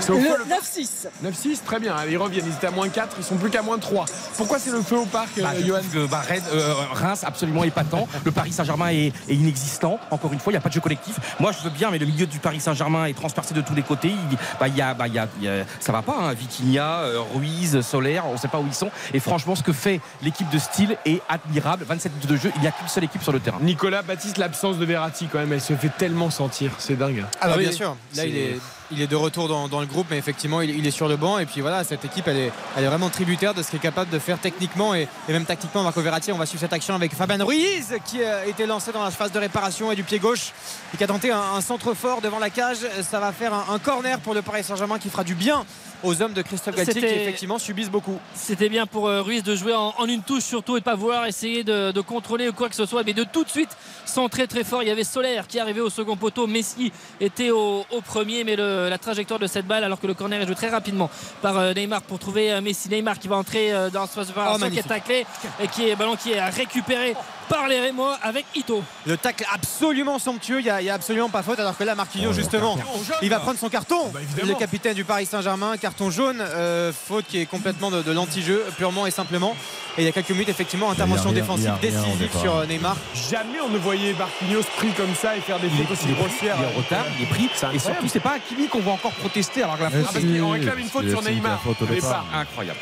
C'est 0.00 0.10
au 0.10 0.16
Le 0.16 0.22
feu, 0.22 0.36
le 0.38 0.44
9-6. 0.46 1.08
9-6, 1.22 1.60
très 1.64 1.78
bien. 1.78 1.94
Allez, 1.94 2.12
ils 2.12 2.16
reviennent. 2.18 2.46
Ils 2.46 2.54
étaient 2.54 2.68
à 2.68 2.70
moins 2.70 2.88
4, 2.88 3.16
ils 3.18 3.24
sont 3.24 3.36
plus 3.36 3.50
qu'à 3.50 3.59
moins 3.62 3.78
3. 3.78 4.04
Pourquoi 4.36 4.58
c'est 4.58 4.70
le 4.70 4.82
feu 4.82 4.98
au 4.98 5.06
parc, 5.06 5.30
Bah, 5.40 5.50
euh, 5.54 5.66
Johan 5.66 5.80
que, 5.92 6.06
bah, 6.06 6.22
Rennes, 6.26 6.42
euh, 6.52 6.74
Reims 6.92 7.22
absolument 7.24 7.64
épatant. 7.64 8.06
Le 8.24 8.30
Paris 8.30 8.52
Saint-Germain 8.52 8.88
est, 8.90 9.12
est 9.28 9.34
inexistant. 9.34 9.98
Encore 10.10 10.32
une 10.32 10.38
fois, 10.40 10.52
il 10.52 10.54
n'y 10.54 10.58
a 10.58 10.60
pas 10.60 10.68
de 10.68 10.74
jeu 10.74 10.80
collectif. 10.80 11.16
Moi, 11.38 11.52
je 11.52 11.62
veux 11.62 11.70
bien, 11.70 11.90
mais 11.90 11.98
le 11.98 12.06
milieu 12.06 12.26
du 12.26 12.38
Paris 12.38 12.60
Saint-Germain 12.60 13.06
est 13.06 13.14
transpercé 13.14 13.54
de 13.54 13.60
tous 13.60 13.74
les 13.74 13.82
côtés. 13.82 14.08
Il, 14.30 14.38
bah, 14.58 14.68
y 14.68 14.80
a, 14.80 14.94
bah, 14.94 15.06
il 15.08 15.14
y 15.14 15.18
a- 15.18 15.28
il 15.38 15.44
y 15.44 15.48
a- 15.48 15.64
ça 15.80 15.92
va 15.92 16.02
pas. 16.02 16.16
Hein. 16.20 16.32
Vitinha, 16.34 17.00
euh, 17.00 17.20
Ruiz, 17.34 17.80
Solaire, 17.82 18.24
on 18.28 18.32
ne 18.34 18.38
sait 18.38 18.48
pas 18.48 18.58
où 18.58 18.66
ils 18.66 18.74
sont. 18.74 18.90
Et 19.14 19.20
franchement, 19.20 19.54
ce 19.54 19.62
que 19.62 19.72
fait 19.72 20.00
l'équipe 20.22 20.48
de 20.50 20.58
style 20.58 20.96
est 21.04 21.20
admirable. 21.28 21.84
27 21.88 22.12
minutes 22.12 22.28
de 22.30 22.36
jeu, 22.36 22.52
il 22.56 22.60
n'y 22.62 22.66
a 22.68 22.72
qu'une 22.72 22.88
seule 22.88 23.04
équipe 23.04 23.22
sur 23.22 23.32
le 23.32 23.40
terrain. 23.40 23.58
Nicolas 23.60 24.02
Baptiste, 24.02 24.38
l'absence 24.38 24.78
de 24.78 24.84
Verratti, 24.84 25.28
quand 25.30 25.38
même, 25.38 25.52
elle 25.52 25.60
se 25.60 25.74
fait 25.74 25.90
tellement 25.96 26.30
sentir. 26.30 26.72
C'est 26.78 26.96
dingue. 26.96 27.24
Ah 27.40 27.48
bah 27.48 27.54
oui. 27.56 27.64
bien 27.64 27.72
sûr. 27.72 27.96
Là 28.16 28.26
il 28.26 28.36
est, 28.36 28.58
il 28.90 29.00
est 29.00 29.06
de 29.06 29.16
retour 29.16 29.48
dans, 29.48 29.80
le 29.80 29.86
groupe, 29.86 30.06
mais 30.10 30.18
effectivement 30.18 30.60
il, 30.60 30.86
est 30.86 30.90
sur 30.90 31.08
le 31.08 31.16
banc. 31.16 31.38
Et 31.38 31.46
puis 31.46 31.60
voilà, 31.60 31.84
cette 31.84 32.04
équipe 32.04 32.28
elle 32.28 32.36
est, 32.36 32.52
vraiment 32.76 33.08
tributaire 33.08 33.54
de 33.54 33.62
ce 33.62 33.70
qu'est 33.70 33.78
capable 33.78 34.10
de 34.10 34.18
faire 34.18 34.38
techniquement 34.38 34.94
et, 34.94 35.08
même 35.28 35.44
tactiquement. 35.44 35.82
Marco 35.82 36.00
Verratti, 36.00 36.32
on 36.32 36.38
va 36.38 36.46
suivre 36.46 36.60
cette 36.60 36.72
action 36.72 36.94
avec 36.94 37.14
Fabien 37.14 37.42
Ruiz 37.44 37.94
qui 38.04 38.22
a 38.22 38.46
été 38.46 38.66
lancé 38.66 38.92
dans 38.92 39.04
la 39.04 39.10
phase 39.10 39.32
de 39.32 39.38
réparation 39.38 39.92
et 39.92 39.96
du 39.96 40.02
pied 40.02 40.18
gauche 40.18 40.52
et 40.92 40.96
qui 40.96 41.04
a 41.04 41.06
tenté 41.06 41.30
un, 41.30 41.60
centre 41.60 41.94
fort 41.94 42.20
devant 42.20 42.38
la 42.38 42.50
cage. 42.50 42.78
Ça 43.02 43.20
va 43.20 43.32
faire 43.32 43.52
un 43.54 43.78
corner 43.78 44.18
pour 44.20 44.34
le 44.34 44.42
Paris 44.42 44.64
Saint-Germain 44.64 44.98
qui 44.98 45.08
fera 45.10 45.24
du 45.24 45.34
bien 45.34 45.64
aux 46.02 46.22
hommes 46.22 46.32
de 46.32 46.42
Christophe 46.42 46.74
Galtier 46.76 46.94
qui 47.00 47.06
effectivement 47.22 47.58
subissent 47.58 47.90
beaucoup. 47.90 48.18
C'était 48.34 48.68
bien 48.68 48.86
pour 48.86 49.08
euh, 49.08 49.22
Ruiz 49.22 49.42
de 49.42 49.54
jouer 49.54 49.74
en, 49.74 49.94
en 49.98 50.06
une 50.06 50.22
touche 50.22 50.44
surtout 50.44 50.76
et 50.76 50.80
de 50.80 50.84
pas 50.84 50.94
vouloir 50.94 51.26
essayer 51.26 51.64
de, 51.64 51.92
de 51.92 52.00
contrôler 52.00 52.48
ou 52.48 52.52
quoi 52.52 52.68
que 52.68 52.74
ce 52.74 52.86
soit, 52.86 53.02
mais 53.04 53.12
de 53.12 53.24
tout 53.24 53.44
de 53.44 53.50
suite 53.50 53.70
centrer 54.06 54.46
très 54.46 54.64
fort. 54.64 54.82
Il 54.82 54.88
y 54.88 54.92
avait 54.92 55.04
Solaire 55.04 55.46
qui 55.46 55.58
arrivait 55.60 55.80
au 55.80 55.90
second 55.90 56.16
poteau, 56.16 56.46
Messi 56.46 56.92
était 57.20 57.50
au, 57.50 57.84
au 57.90 58.00
premier, 58.00 58.44
mais 58.44 58.56
le- 58.56 58.88
la 58.88 58.98
trajectoire 58.98 59.38
de 59.40 59.46
cette 59.46 59.66
balle, 59.66 59.84
alors 59.84 60.00
que 60.00 60.06
le 60.06 60.14
corner 60.14 60.40
est 60.40 60.46
joué 60.46 60.54
très 60.54 60.68
rapidement 60.70 61.10
par 61.42 61.58
euh, 61.58 61.72
Neymar 61.74 62.02
pour 62.02 62.18
trouver 62.18 62.52
euh, 62.52 62.60
Messi. 62.60 62.88
Neymar 62.88 63.18
qui 63.18 63.28
va 63.28 63.36
entrer 63.36 63.72
dans 63.92 64.06
ce 64.06 64.20
préparation, 64.20 64.70
qui 64.70 64.78
est 64.78 64.82
taclé 64.88 65.26
et 65.62 65.68
qui 65.68 65.88
est 65.88 65.96
ballon 65.96 66.16
qui 66.16 66.32
est 66.32 66.42
récupéré 66.48 67.14
par 67.50 67.68
les 67.68 67.80
Rémois 67.80 68.16
avec 68.22 68.46
Ito. 68.54 68.82
Le 69.06 69.16
tacle 69.18 69.44
absolument 69.52 70.18
somptueux, 70.18 70.60
il 70.60 70.64
n'y 70.64 70.70
a, 70.70 70.80
il 70.80 70.86
y 70.86 70.90
a 70.90 70.94
absolument 70.94 71.28
pas 71.28 71.42
faute. 71.42 71.58
Alors 71.60 71.76
que 71.76 71.84
là, 71.84 71.94
Marquinhos, 71.94 72.30
Oh, 72.30 72.32
justement, 72.32 72.78
il 73.22 73.28
va 73.28 73.40
prendre 73.40 73.58
son 73.58 73.68
carton. 73.68 74.08
bah, 74.14 74.20
le 74.46 74.54
capitaine 74.54 74.94
du 74.94 75.04
Paris 75.04 75.26
Saint-Germain, 75.26 75.76
carton 75.76 76.10
jaune, 76.10 76.40
euh, 76.40 76.92
faute 76.92 77.26
qui 77.26 77.38
est 77.40 77.46
complètement 77.46 77.90
de, 77.90 78.00
de 78.02 78.12
l'anti-jeu, 78.12 78.64
purement 78.78 79.06
et 79.06 79.10
simplement. 79.10 79.56
Et 79.98 80.02
il 80.02 80.04
y 80.04 80.08
a 80.08 80.12
quelques 80.12 80.30
minutes, 80.30 80.48
effectivement, 80.48 80.90
intervention 80.90 81.30
rien, 81.30 81.40
défensive 81.40 81.72
rien 81.82 81.90
décisive 81.90 82.30
sur 82.40 82.56
euh, 82.56 82.66
Neymar. 82.66 82.96
Jamais 83.30 83.60
on 83.64 83.68
ne 83.68 83.78
voyait 83.78 84.14
Marquinhos 84.14 84.62
pris 84.76 84.92
comme 84.92 85.14
ça 85.14 85.36
et 85.36 85.40
faire 85.40 85.58
des 85.58 85.68
fautes 85.68 85.90
aussi 85.90 86.04
il 86.04 86.10
est 86.12 86.14
pris, 86.14 86.22
grossières. 86.22 86.56
il 86.58 86.64
est 86.64 86.74
en 86.74 86.78
retard, 86.78 87.04
il 87.18 87.22
est 87.24 87.26
pris. 87.26 87.50
Et 87.74 87.78
surtout, 87.80 88.06
c'est 88.08 88.20
pas 88.20 88.34
Hakimi 88.34 88.68
qu'on 88.68 88.80
va 88.80 88.92
encore 88.92 89.12
protester. 89.12 89.62
Alors 89.64 89.76
que 89.76 89.82
la 89.82 89.88
Ouais, 89.90 89.96
Ah, 90.06 90.10
parce 90.12 90.24
qu'on 90.24 90.50
réclame 90.50 90.78
une 90.78 90.88
faute 90.88 91.08
sur 91.08 91.22
Neymar. 91.22 91.60
faute 91.62 91.82
au 91.82 91.86
départ. 91.86 92.24
départ. 92.24 92.26
incroyable. 92.32 92.78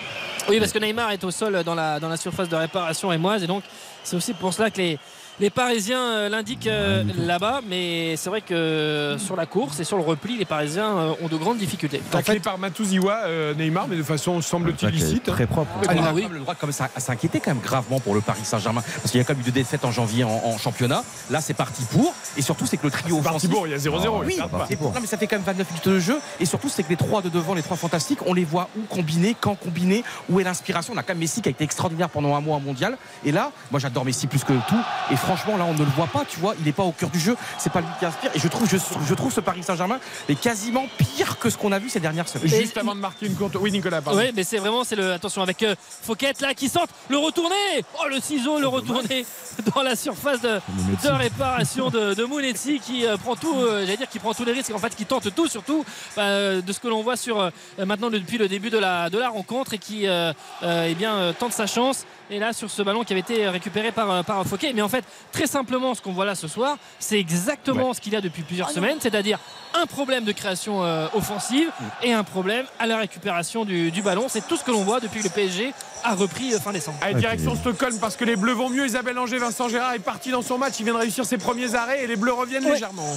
Oui, 0.49 0.59
parce 0.59 0.73
que 0.73 0.79
Neymar 0.79 1.11
est 1.11 1.23
au 1.25 1.31
sol 1.31 1.63
dans 1.63 1.75
la, 1.75 2.01
dans 2.01 2.09
la 2.09 2.17
surface 2.17 2.49
de 2.49 2.57
réparation 2.57 3.13
émoise 3.13 3.43
et 3.43 3.47
donc 3.47 3.63
c'est 4.03 4.17
aussi 4.17 4.33
pour 4.33 4.55
cela 4.55 4.71
que 4.71 4.79
les, 4.79 4.99
les 5.41 5.51
Parisiens 5.51 6.01
euh, 6.01 6.29
l'indiquent 6.29 6.67
euh, 6.67 7.05
là-bas. 7.17 7.61
Mais 7.69 8.17
c'est 8.17 8.31
vrai 8.31 8.41
que 8.41 9.17
sur 9.19 9.37
la 9.37 9.47
course 9.47 9.79
et 9.81 9.85
sur 9.85 9.97
le 9.97 10.03
repli, 10.03 10.37
les 10.37 10.45
Parisiens 10.45 10.97
euh, 10.97 11.13
ont 11.23 11.29
de 11.29 11.37
grandes 11.37 11.59
difficultés. 11.59 12.03
Taclé 12.11 12.41
par 12.41 12.59
Matouziwa, 12.59 13.21
euh, 13.27 13.55
Neymar, 13.55 13.87
mais 13.89 13.97
de 13.97 14.03
façon 14.03 14.41
semble-t-il 14.43 14.89
licite. 14.91 15.25
Très 15.25 15.47
propre. 15.47 15.71
Ah, 15.89 15.93
Ah 16.01 16.11
oui. 16.15 16.27
le 16.31 16.41
droit 16.41 16.55
comme 16.55 16.73
ça, 16.73 16.89
à 16.95 17.01
s'inquiéter 17.01 17.41
quand 17.41 17.51
même 17.53 17.63
gravement 17.63 18.01
pour 18.01 18.15
le 18.15 18.21
Paris 18.21 18.41
Saint-Germain 18.45 18.83
parce 18.97 19.11
qu'il 19.11 19.19
y 19.19 19.21
a 19.21 19.25
quand 19.25 19.33
même 19.35 19.43
eu 19.43 19.45
deux 19.47 19.53
défaites 19.53 19.85
en 19.85 19.91
janvier 19.93 20.25
en, 20.25 20.31
en 20.45 20.59
championnat. 20.59 21.03
Là, 21.31 21.41
c'est 21.41 21.55
parti 21.55 21.83
pour. 21.91 22.13
Et 22.37 22.43
surtout, 22.43 22.67
c'est 22.67 22.77
que 22.77 22.85
le 22.85 22.91
trio 22.91 23.17
Parti 23.17 23.29
offensif. 23.29 23.51
pour, 23.51 23.67
il 23.67 23.71
y 23.71 23.75
a 23.75 23.79
0-0. 23.79 24.25
Oui, 24.25 24.35
il 24.35 24.37
perd 24.37 24.51
pas. 24.51 24.67
et 24.71 24.77
pour- 24.77 24.93
non, 24.93 25.01
mais 25.01 25.07
ça 25.07 25.17
fait 25.19 25.27
quand 25.27 25.37
même 25.37 25.45
29 25.45 25.69
minutes 25.71 25.89
de 25.89 25.99
jeu. 26.01 26.19
Et 26.41 26.47
surtout, 26.47 26.69
c'est 26.69 26.83
que 26.83 26.89
les 26.89 26.97
trois 26.97 27.23
de 27.23 27.29
devant, 27.29 27.55
les 27.55 27.63
trois 27.63 27.77
fantastiques, 27.77 28.19
on 28.27 28.35
les 28.35 28.45
voit 28.45 28.69
où 28.77 28.83
combiner, 28.89 29.37
quand 29.41 29.55
combiner, 29.55 30.03
où 30.31 30.41
est 30.41 30.45
l'inspiration. 30.45 30.93
On 30.95 30.99
a 30.99 31.03
quand 31.03 31.13
même 31.15 31.19
Messi 31.19 31.43
qui 31.43 31.49
a 31.49 31.51
été 31.51 31.65
extraordinaire 31.65 32.09
pendant 32.09 32.35
un 32.35 32.41
mois 32.41 32.57
en 32.57 32.61
mondial. 32.61 32.97
Et 33.25 33.33
là, 33.33 33.51
moi, 33.71 33.81
j'adore 33.81 34.05
Messi 34.05 34.27
plus 34.27 34.45
que 34.45 34.53
tout. 34.69 34.81
Et 35.11 35.17
franchement, 35.29 35.59
là, 35.59 35.67
on 35.69 35.75
ne 35.75 35.81
le 35.81 35.91
voit 35.95 36.07
pas, 36.07 36.25
tu 36.25 36.41
vois. 36.41 36.55
Il 36.59 36.65
n'est 36.65 36.73
pas 36.73 36.85
au 36.85 36.93
cœur 36.93 37.11
du 37.11 37.21
jeu. 37.21 37.37
C'est 37.59 37.71
pas 37.71 37.81
lui 37.81 37.89
qui 37.99 38.07
inspire. 38.07 38.31
Et 38.35 38.39
je 38.39 38.49
trouve, 38.49 38.67
je, 38.69 38.79
je 39.07 39.15
trouve 39.15 39.31
ce 39.31 39.41
Paris 39.41 39.63
Saint-Germain 39.63 40.01
est 40.29 40.41
quasiment 40.41 40.87
pire 40.97 41.39
que 41.39 41.51
ce 41.51 41.59
qu'on 41.59 41.71
a 41.73 41.79
vu 41.79 41.91
ces 41.91 42.01
dernières 42.01 42.29
semaines. 42.29 42.49
Juste 42.49 42.79
avant 42.79 42.95
de 42.95 43.01
marquer 43.01 43.27
une 43.27 43.35
courte. 43.35 43.57
Oui, 43.61 43.71
Nicolas, 43.71 44.01
pardon. 44.01 44.19
Oui, 44.19 44.33
mais 44.35 44.43
c'est 44.43 44.57
vraiment, 44.59 44.85
c'est 44.85 44.97
le. 44.97 45.13
Attention 45.13 45.43
avec 45.43 45.63
euh, 45.63 45.75
Fouquet 46.03 46.33
là 46.41 46.55
qui 46.55 46.69
sort, 46.69 46.87
le 47.09 47.19
retourné 47.19 47.55
Oh, 48.01 48.09
le 48.09 48.21
ciseau, 48.21 48.59
le 48.61 48.69
retourné 48.69 49.27
dans 49.75 49.83
la 49.83 49.97
surface 49.97 50.41
de, 50.41 50.61
de 51.05 51.09
réparation 51.09 51.91
de, 51.91 52.15
de 52.15 52.25
Mounetti 52.25 52.79
qui 52.81 53.05
euh, 53.05 53.17
prend 53.17 53.37
tout, 53.37 53.55
euh, 53.57 53.81
j'allais 53.85 53.97
dire, 53.97 54.09
qui 54.09 54.19
prend 54.19 54.33
tous 54.33 54.45
les 54.45 54.53
risques, 54.53 54.73
en 54.75 54.79
fait, 54.79 54.95
qui 54.95 55.05
tente 55.05 55.35
tout, 55.35 55.49
surtout 55.49 55.85
euh, 56.19 56.61
de 56.63 56.73
ce 56.73 56.79
que 56.81 56.89
l'on 56.89 57.03
voit 57.03 57.17
sur 57.17 57.41
euh, 57.41 57.51
maintenant 57.85 58.11
depuis 58.11 58.39
le 58.39 58.49
début 58.49 58.71
de 58.71 58.79
la, 58.79 59.11
de 59.11 59.19
la 59.19 59.29
rencontre 59.29 59.75
et 59.75 59.79
qui 59.79 60.07
euh, 60.07 60.33
euh, 60.63 60.87
eh 60.89 60.95
bien, 60.95 61.15
euh, 61.15 61.33
tente 61.33 61.53
sa 61.53 61.67
chance. 61.67 62.05
Et 62.31 62.39
là, 62.39 62.53
sur 62.53 62.71
ce 62.71 62.83
ballon 62.83 63.05
qui 63.05 63.13
avait 63.15 63.21
été 63.21 63.49
récupéré 63.49 63.91
par, 63.91 64.11
euh, 64.11 64.23
par 64.23 64.45
Fouquet. 64.45 64.73
Mais 64.75 64.83
en 64.83 64.89
fait, 64.89 65.05
très 65.33 65.47
simplement, 65.47 65.95
ce 65.95 66.03
qu'on 66.03 66.13
voit 66.13 66.25
là 66.27 66.35
ce 66.35 66.47
soir, 66.47 66.77
c'est 66.99 67.19
exactement 67.19 67.95
ce 67.95 68.01
qu'il 68.01 68.13
y 68.13 68.17
a 68.17 68.21
depuis 68.21 68.43
plusieurs 68.43 68.71
semaines, 68.71 68.99
c'est-à-dire 69.01 69.39
un 69.75 69.87
problème 69.87 70.25
de 70.25 70.33
création 70.33 70.85
euh, 70.85 71.07
offensive 71.15 71.71
et 72.03 72.13
un 72.13 72.25
problème 72.25 72.67
à 72.79 72.87
la 72.87 72.99
récupération 72.99 73.65
du, 73.65 73.91
du 73.91 74.03
ballon. 74.03 74.27
C'est 74.29 74.47
tout 74.47 74.57
ce 74.57 74.65
que 74.65 74.71
l'on 74.71 74.83
voit 74.85 75.01
depuis 75.01 75.21
que 75.21 75.25
le 75.25 75.31
PSG 75.31 75.73
a 76.05 76.15
repris 76.15 76.53
euh, 76.55 76.61
fin 76.61 76.73
décembre. 76.73 76.99
Allez, 77.03 77.15
direction 77.21 77.55
Stockholm 77.57 77.99
parce 77.99 78.17
que 78.17 78.25
les 78.25 78.37
Bleus 78.37 78.53
vont 78.55 78.69
mieux. 78.69 78.87
Isabelle 78.87 79.19
Anger, 79.19 79.39
Vincent 79.39 79.69
Gérard 79.69 79.95
est 79.95 79.99
parti 79.99 80.31
dans 80.31 80.43
son 80.43 80.59
match. 80.59 80.75
Il 80.79 80.85
vient 80.85 80.95
de 80.95 80.99
réussir 80.99 81.25
ses 81.25 81.39
premiers 81.39 81.75
arrêts 81.75 82.03
et 82.05 82.07
les 82.07 82.17
Bleus 82.17 82.33
reviennent 82.33 82.65
Ouais. 82.65 82.73
légèrement. 82.73 83.09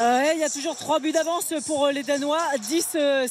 Il 0.00 0.38
y 0.38 0.44
a 0.44 0.48
toujours 0.50 0.76
3 0.76 0.98
buts 1.00 1.12
d'avance 1.12 1.52
pour 1.66 1.88
les 1.88 2.02
Danois, 2.02 2.38
10-7. 2.58 3.28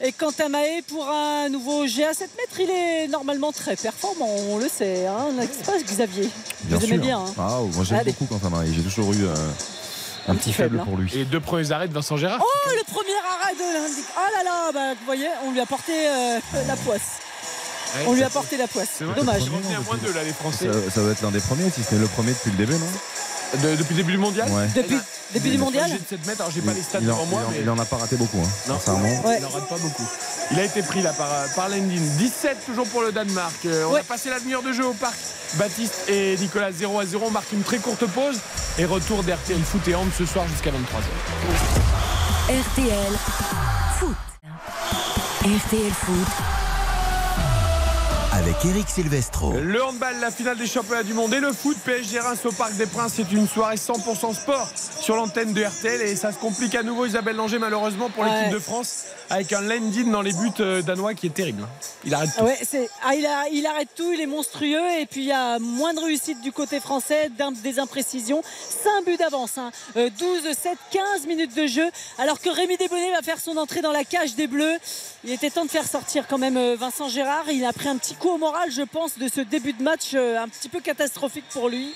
Et 0.00 0.12
quant 0.12 0.30
à 0.38 0.48
Maé, 0.48 0.82
pour 0.82 1.08
un 1.08 1.48
nouveau 1.48 1.84
GA 1.86 2.12
7 2.14 2.30
mètres, 2.36 2.60
il 2.60 2.70
est 2.70 3.08
normalement 3.08 3.52
très 3.52 3.76
performant, 3.76 4.25
on 4.26 4.58
le 4.58 4.68
sait. 4.68 5.06
Hein, 5.06 5.32
n'est-ce 5.34 5.64
pas, 5.64 5.78
Xavier 5.78 6.30
Bien 6.64 6.78
Vous 6.78 6.84
aimez 6.86 6.98
bien. 6.98 7.18
hein. 7.20 7.34
Ah, 7.38 7.58
moi 7.74 7.84
j'aime 7.84 8.02
beaucoup 8.04 8.26
Quentin 8.26 8.50
Marie. 8.50 8.72
J'ai 8.74 8.82
toujours 8.82 9.12
eu 9.12 9.24
euh, 9.24 9.34
un 10.28 10.34
petit 10.34 10.52
faible 10.52 10.76
faible, 10.78 10.88
pour 10.88 10.96
lui. 10.98 11.10
Et 11.16 11.24
deux 11.24 11.40
premiers 11.40 11.70
arrêts 11.72 11.88
de 11.88 11.94
Vincent 11.94 12.16
Gérard. 12.16 12.40
Oh, 12.42 12.70
le 12.70 12.84
premier 12.92 13.16
arrêt 13.40 13.54
de 13.54 13.60
l'Indic. 13.82 14.04
Oh 14.16 14.20
là 14.36 14.42
là, 14.44 14.72
bah, 14.72 14.94
vous 14.98 15.04
voyez, 15.06 15.28
on 15.46 15.52
lui 15.52 15.60
a 15.60 15.66
porté 15.66 15.92
euh, 16.08 16.38
la 16.66 16.76
poisse. 16.76 17.20
On 18.06 18.12
lui 18.12 18.22
a 18.24 18.28
porté 18.30 18.56
la 18.56 18.66
poisse. 18.66 19.00
Dommage. 19.16 19.42
Ils 19.46 19.50
revenaient 19.54 19.76
à 19.76 19.80
moins 19.80 19.96
deux 19.96 20.12
là, 20.12 20.22
les 20.24 20.32
Français. 20.32 20.66
Ça, 20.66 20.90
ça 20.90 21.00
doit 21.02 21.12
être 21.12 21.22
l'un 21.22 21.30
des 21.30 21.40
premiers, 21.40 21.70
si 21.70 21.82
ce 21.82 21.94
n'est 21.94 22.00
le 22.00 22.08
premier 22.08 22.32
depuis 22.32 22.50
le 22.50 22.56
début, 22.58 22.74
non? 22.74 22.86
De- 23.54 23.76
depuis 23.76 23.94
le 23.94 24.02
début 24.02 24.12
du 24.12 24.18
mondial 24.18 24.48
Ouais. 24.50 24.66
Depuis, 24.74 24.98
depuis 25.34 25.50
du 25.50 25.58
mondial 25.58 25.88
de 25.90 25.98
7 26.08 26.26
mètres, 26.26 26.40
alors 26.40 26.52
j'ai 26.52 26.60
pas 26.60 26.72
les 26.72 26.82
stats 26.82 26.98
il, 27.00 27.10
en, 27.10 27.14
devant 27.14 27.26
moi, 27.26 27.40
il 27.42 27.46
en- 27.46 27.50
mais 27.52 27.60
il 27.62 27.70
en 27.70 27.78
a 27.78 27.84
pas 27.84 27.96
raté 27.96 28.16
beaucoup, 28.16 28.38
hein, 28.38 28.48
Non. 28.68 28.74
sincèrement. 28.78 29.22
Ouais. 29.24 29.36
il 29.40 29.44
en 29.46 29.48
rate 29.48 29.68
pas 29.68 29.78
beaucoup. 29.78 30.06
Il 30.50 30.58
a 30.58 30.64
été 30.64 30.82
pris 30.82 31.00
là 31.02 31.12
par, 31.12 31.28
par 31.54 31.68
Lendin. 31.68 32.00
17 32.18 32.58
toujours 32.66 32.86
pour 32.88 33.02
le 33.02 33.12
Danemark. 33.12 33.54
Euh, 33.64 33.84
on 33.88 33.92
Ouais. 33.94 34.00
a 34.00 34.04
passé 34.04 34.30
la 34.30 34.40
demi-heure 34.40 34.62
de 34.62 34.72
jeu 34.72 34.84
au 34.86 34.92
parc. 34.94 35.14
Baptiste 35.54 36.08
et 36.08 36.36
Nicolas 36.38 36.72
0 36.72 36.98
à 37.00 37.06
0. 37.06 37.24
On 37.28 37.30
marque 37.30 37.52
une 37.52 37.62
très 37.62 37.78
courte 37.78 38.04
pause 38.06 38.38
et 38.78 38.84
retour 38.84 39.22
d'RTL 39.22 39.62
Foot 39.62 39.86
et 39.88 39.94
Hand 39.94 40.08
ce 40.16 40.26
soir 40.26 40.44
jusqu'à 40.48 40.70
23h. 40.70 41.04
RTL 42.48 43.12
Foot. 43.98 44.16
RTL 45.42 45.92
Foot. 45.92 46.65
Avec 48.46 48.64
Eric 48.64 48.88
Silvestro. 48.88 49.52
Le 49.60 49.82
handball, 49.82 50.20
la 50.20 50.30
finale 50.30 50.56
des 50.56 50.68
championnats 50.68 51.02
du 51.02 51.14
monde 51.14 51.34
et 51.34 51.40
le 51.40 51.52
foot 51.52 51.76
PSG 51.84 52.20
Reims 52.20 52.38
au 52.44 52.52
Parc 52.52 52.74
des 52.76 52.86
Princes, 52.86 53.14
c'est 53.16 53.32
une 53.32 53.48
soirée 53.48 53.74
100% 53.74 54.34
sport 54.34 54.68
sur 55.00 55.16
l'antenne 55.16 55.52
de 55.52 55.64
RTL 55.64 56.00
et 56.02 56.14
ça 56.14 56.30
se 56.30 56.38
complique 56.38 56.76
à 56.76 56.84
nouveau 56.84 57.06
Isabelle 57.06 57.34
Langer 57.34 57.58
malheureusement 57.58 58.08
pour 58.08 58.22
l'équipe 58.24 58.36
Ouais. 58.46 58.50
de 58.52 58.58
France 58.60 59.06
avec 59.30 59.52
un 59.52 59.62
Lendin 59.62 60.10
dans 60.12 60.22
les 60.22 60.32
buts 60.32 60.50
euh, 60.60 60.80
danois 60.82 61.14
qui 61.14 61.26
est 61.26 61.34
terrible. 61.34 61.66
Il 62.04 62.14
arrête 62.14 62.30
tout. 62.30 62.36
Ah 62.38 62.44
ouais, 62.44 62.88
ah, 63.04 63.14
il, 63.16 63.26
a- 63.26 63.48
il 63.50 63.66
arrête 63.66 63.88
tout, 63.96 64.12
il 64.12 64.20
est 64.20 64.26
monstrueux 64.26 64.90
et 65.00 65.06
puis 65.06 65.22
il 65.22 65.26
y 65.26 65.32
a 65.32 65.58
moins 65.58 65.92
de 65.94 66.00
réussite 66.00 66.40
du 66.40 66.52
côté 66.52 66.78
français, 66.78 67.30
des 67.64 67.78
imprécisions. 67.80 68.42
5 68.84 69.04
buts 69.06 69.16
d'avance, 69.16 69.58
hein. 69.58 69.72
Euh, 69.96 70.08
12, 70.16 70.42
7, 70.56 70.78
15 70.92 71.26
minutes 71.26 71.56
de 71.56 71.66
jeu. 71.66 71.86
Alors 72.18 72.40
que 72.40 72.50
Rémi 72.50 72.76
Desbonnets 72.76 73.10
va 73.12 73.22
faire 73.22 73.40
son 73.40 73.56
entrée 73.56 73.80
dans 73.80 73.90
la 73.92 74.04
cage 74.04 74.36
des 74.36 74.46
Bleus. 74.46 74.76
Il 75.24 75.32
était 75.32 75.50
temps 75.50 75.64
de 75.64 75.70
faire 75.70 75.86
sortir 75.88 76.26
quand 76.28 76.38
même 76.38 76.56
euh, 76.56 76.76
Vincent 76.78 77.08
Gérard. 77.08 77.50
Il 77.50 77.64
a 77.64 77.72
pris 77.72 77.88
un 77.88 77.96
petit 77.96 78.14
coup 78.14 78.35
moral, 78.38 78.70
je 78.70 78.82
pense, 78.82 79.18
de 79.18 79.28
ce 79.28 79.40
début 79.40 79.72
de 79.72 79.82
match 79.82 80.12
euh, 80.14 80.38
un 80.38 80.48
petit 80.48 80.68
peu 80.68 80.80
catastrophique 80.80 81.44
pour 81.50 81.68
lui. 81.68 81.94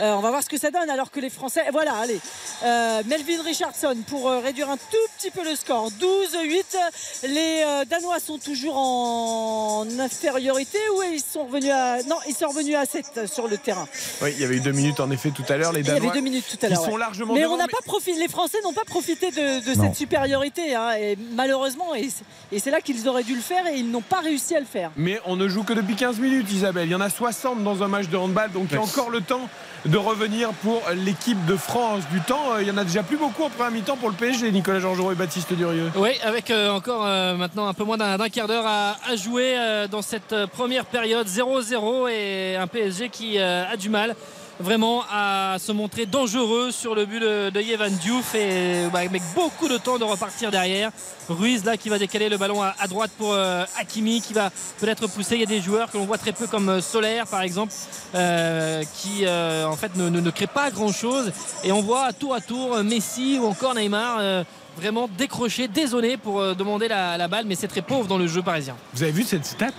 Euh, 0.00 0.12
on 0.14 0.20
va 0.20 0.30
voir 0.30 0.42
ce 0.42 0.48
que 0.48 0.58
ça 0.58 0.70
donne 0.70 0.90
alors 0.90 1.10
que 1.10 1.20
les 1.20 1.30
Français. 1.30 1.62
Voilà, 1.72 1.94
allez. 1.94 2.20
Euh, 2.64 3.02
Melvin 3.06 3.42
Richardson 3.42 3.96
pour 4.06 4.28
euh, 4.28 4.40
réduire 4.40 4.70
un 4.70 4.76
tout 4.76 4.96
petit 5.16 5.30
peu 5.30 5.44
le 5.44 5.56
score. 5.56 5.90
12-8. 5.90 7.28
Les 7.28 7.62
euh, 7.66 7.84
Danois 7.86 8.20
sont 8.20 8.38
toujours 8.38 8.76
en 8.76 9.86
infériorité 9.98 10.78
ou 10.96 11.02
ils 11.02 11.20
sont 11.20 11.44
revenus 11.46 11.70
à. 11.72 12.02
Non, 12.02 12.16
ils 12.28 12.34
sont 12.34 12.48
revenus 12.48 12.76
à 12.76 12.84
7 12.84 13.26
sur 13.26 13.48
le 13.48 13.56
terrain? 13.56 13.86
Oui, 14.22 14.32
il 14.36 14.40
y 14.40 14.44
avait 14.44 14.56
eu 14.56 14.60
deux 14.60 14.72
minutes 14.72 15.00
en 15.00 15.10
effet 15.10 15.30
tout 15.30 15.44
à 15.48 15.56
l'heure. 15.56 15.72
Les 15.72 15.80
Il 15.80 15.86
y 15.86 15.90
avait 15.90 16.00
Danois 16.00 16.14
deux 16.14 16.20
minutes 16.20 16.46
tout 16.50 16.66
à 16.66 16.68
l'heure. 16.68 16.82
Ils 16.82 16.90
sont 16.90 16.96
largement 16.96 17.34
Mais 17.34 17.42
devant, 17.42 17.54
on 17.54 17.58
n'a 17.58 17.68
pas 17.68 17.78
profité. 17.84 18.18
Les 18.18 18.28
Français 18.28 18.58
n'ont 18.62 18.72
pas 18.74 18.84
profité 18.84 19.30
de, 19.30 19.60
cette 19.74 19.96
supériorité. 19.96 20.74
hein, 20.74 20.90
et 20.98 21.16
malheureusement, 21.32 21.94
et 21.94 22.08
c'est- 22.10 22.24
et 22.52 22.58
c'est 22.58 22.70
là 22.70 22.80
qu'ils 22.80 23.08
auraient 23.08 23.24
dû 23.24 23.34
le 23.34 23.40
faire 23.40 23.66
et 23.66 23.76
ils 23.76 23.90
n'ont 23.90 24.02
pas 24.02 24.20
réussi 24.20 24.54
à 24.54 24.60
le 24.60 24.66
faire. 24.66 24.90
Mais 24.96 25.20
on 25.24 25.36
ne 25.36 25.48
joue 25.48 25.64
que 25.64 25.72
depuis 25.72 25.96
15 25.96 26.18
minutes, 26.18 26.50
Isabelle. 26.52 26.88
Il 26.88 26.92
y 26.92 26.94
en 26.94 27.00
a 27.00 27.10
60 27.10 27.62
dans 27.64 27.82
un 27.82 27.88
match 27.88 28.08
de 28.08 28.16
handball, 28.16 28.50
donc 28.52 28.68
il 28.70 28.74
y 28.74 28.78
a 28.78 28.82
encore 28.82 29.10
le 29.10 29.20
temps 29.20 29.48
de 29.86 29.98
revenir 29.98 30.50
pour 30.62 30.82
l'équipe 30.94 31.44
de 31.46 31.56
France. 31.56 32.02
Du 32.10 32.20
temps, 32.20 32.54
euh, 32.54 32.62
il 32.62 32.68
y 32.68 32.70
en 32.70 32.76
a 32.76 32.84
déjà 32.84 33.02
plus 33.02 33.16
beaucoup 33.16 33.44
en 33.44 33.50
première 33.50 33.70
mi-temps 33.72 33.96
pour 33.96 34.08
le 34.08 34.14
PSG, 34.14 34.50
Nicolas 34.50 34.80
Georgerot 34.80 35.12
et 35.12 35.14
Baptiste 35.14 35.52
Durieux. 35.52 35.90
Oui, 35.96 36.10
avec 36.22 36.50
euh, 36.50 36.70
encore 36.70 37.04
euh, 37.06 37.34
maintenant 37.36 37.68
un 37.68 37.74
peu 37.74 37.84
moins 37.84 37.96
d'un 37.96 38.28
quart 38.28 38.48
d'heure 38.48 38.66
à, 38.66 38.96
jouer 39.16 39.56
dans 39.90 40.02
cette 40.02 40.34
première 40.52 40.84
période 40.84 41.26
0-0 41.26 42.10
et 42.10 42.56
un 42.56 42.66
PSG 42.66 43.08
qui 43.08 43.38
a 43.38 43.76
du 43.76 43.88
mal 43.88 44.14
vraiment 44.60 45.04
à 45.10 45.56
se 45.58 45.72
montrer 45.72 46.06
dangereux 46.06 46.70
sur 46.70 46.94
le 46.94 47.04
but 47.04 47.20
de, 47.20 47.60
Yevan 47.60 47.92
Diouf 47.92 48.34
et 48.34 48.88
bah, 48.92 49.00
avec 49.00 49.22
beaucoup 49.34 49.68
de 49.68 49.76
temps 49.76 49.98
de 49.98 50.04
repartir 50.04 50.50
derrière. 50.50 50.90
Ruiz 51.28 51.64
là 51.64 51.76
qui 51.76 51.88
va 51.88 51.98
décaler 51.98 52.28
le 52.28 52.36
ballon 52.36 52.62
à, 52.62 52.86
droite 52.88 53.10
pour 53.18 53.32
euh, 53.32 53.64
Hakimi 53.78 54.20
qui 54.20 54.32
va 54.32 54.50
peut-être 54.78 55.08
pousser. 55.08 55.34
Il 55.34 55.40
y 55.40 55.44
a 55.44 55.46
des 55.46 55.60
joueurs 55.60 55.90
que 55.90 55.98
l'on 55.98 56.06
voit 56.06 56.18
très 56.18 56.32
peu 56.32 56.46
comme 56.46 56.68
euh, 56.68 56.80
Solaire 56.80 57.26
par 57.26 57.42
exemple 57.42 57.72
euh, 58.14 58.82
qui 58.94 59.24
euh, 59.26 59.66
en 59.66 59.76
fait 59.76 59.96
ne, 59.96 60.08
ne, 60.08 60.30
crée 60.30 60.46
pas 60.46 60.70
grand 60.70 60.92
chose 60.92 61.32
et 61.64 61.72
on 61.72 61.82
voit 61.82 62.12
tour 62.12 62.34
à 62.34 62.40
tour 62.40 62.82
Messi 62.84 63.38
ou 63.40 63.46
encore 63.46 63.74
Neymar 63.74 64.44
vraiment 64.76 65.08
décroché, 65.16 65.68
désolé 65.68 66.16
pour 66.16 66.54
demander 66.54 66.86
la, 66.86 67.16
la 67.16 67.28
balle 67.28 67.46
mais 67.46 67.54
c'est 67.54 67.68
très 67.68 67.82
pauvre 67.82 68.06
dans 68.06 68.18
le 68.18 68.26
jeu 68.26 68.42
parisien. 68.42 68.76
Vous 68.94 69.02
avez 69.02 69.12
vu 69.12 69.22
cette 69.22 69.46
stat? 69.46 69.72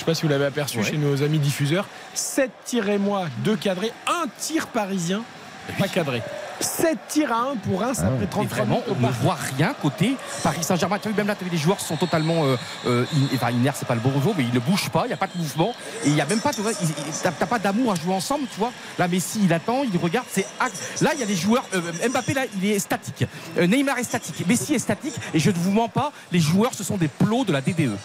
Je 0.00 0.04
ne 0.04 0.06
sais 0.06 0.12
pas 0.12 0.14
si 0.14 0.22
vous 0.22 0.28
l'avez 0.28 0.46
aperçu 0.46 0.78
Ouais. 0.78 0.84
chez 0.84 0.96
nos 0.96 1.22
amis 1.22 1.38
diffuseurs. 1.38 1.86
7 2.14 2.50
tirs 2.64 2.88
et 2.88 2.96
moi, 2.96 3.26
2 3.44 3.54
cadrés, 3.56 3.92
un 4.06 4.24
tir 4.38 4.66
parisien, 4.68 5.20
pas 5.78 5.88
cadré. 5.88 6.22
7 6.58 6.98
tirs 7.08 7.30
à 7.32 7.50
1 7.52 7.56
pour 7.56 7.82
1, 7.82 7.92
ça 7.92 8.04
Ah 8.06 8.10
fait 8.16 8.20
ouais. 8.22 8.26
30 8.30 8.44
Et 8.44 8.48
vraiment, 8.48 8.82
on 8.88 8.94
ne 8.94 9.12
voit 9.12 9.36
rien 9.58 9.74
côté 9.82 10.16
Paris 10.42 10.62
Saint-Germain. 10.62 10.98
Tu 10.98 11.08
as 11.08 11.10
vu, 11.10 11.16
même 11.18 11.26
là, 11.26 11.34
tu 11.34 11.44
as 11.44 11.48
vu, 11.48 11.50
les 11.50 11.58
joueurs 11.58 11.80
sont 11.80 11.96
totalement 11.96 12.44
euh, 12.46 12.56
euh, 12.86 13.04
in- 13.14 13.34
enfin, 13.34 13.48
c'est 13.74 13.86
pas 13.86 13.94
le 13.94 14.00
bon 14.00 14.08
mot, 14.10 14.32
mais 14.36 14.44
ils 14.44 14.54
ne 14.54 14.58
bougent 14.58 14.88
pas, 14.88 15.02
il 15.04 15.08
n'y 15.08 15.12
a 15.12 15.18
pas 15.18 15.26
de 15.26 15.36
mouvement. 15.36 15.74
Et 16.04 16.08
il 16.08 16.14
n'y 16.14 16.20
a 16.22 16.26
même 16.26 16.40
pas, 16.40 16.52
tu 16.54 16.62
vois, 16.62 16.72
t'as 17.22 17.46
pas 17.46 17.58
d'amour 17.58 17.92
à 17.92 17.94
jouer 17.96 18.14
ensemble, 18.14 18.46
tu 18.50 18.58
vois. 18.58 18.72
Là, 18.98 19.06
Messi, 19.06 19.40
il 19.44 19.52
attend, 19.52 19.82
il 19.84 19.98
regarde. 19.98 20.26
c'est 20.30 20.46
Là, 21.02 21.10
il 21.12 21.20
y 21.20 21.22
a 21.22 21.26
des 21.26 21.36
joueurs. 21.36 21.64
euh, 21.74 22.08
Mbappé, 22.08 22.32
là, 22.32 22.42
il 22.56 22.70
est 22.70 22.78
statique. 22.78 23.26
Euh, 23.58 23.66
Neymar 23.66 23.98
est 23.98 24.04
statique. 24.04 24.46
Messi 24.46 24.72
est 24.74 24.78
statique. 24.78 25.14
Et 25.34 25.38
je 25.38 25.50
ne 25.50 25.56
vous 25.56 25.70
mens 25.72 25.88
pas, 25.88 26.10
les 26.32 26.40
joueurs, 26.40 26.72
ce 26.74 26.84
sont 26.84 26.96
des 26.96 27.08
plots 27.08 27.44
de 27.44 27.52
la. 27.52 27.60
DDE. 27.60 27.96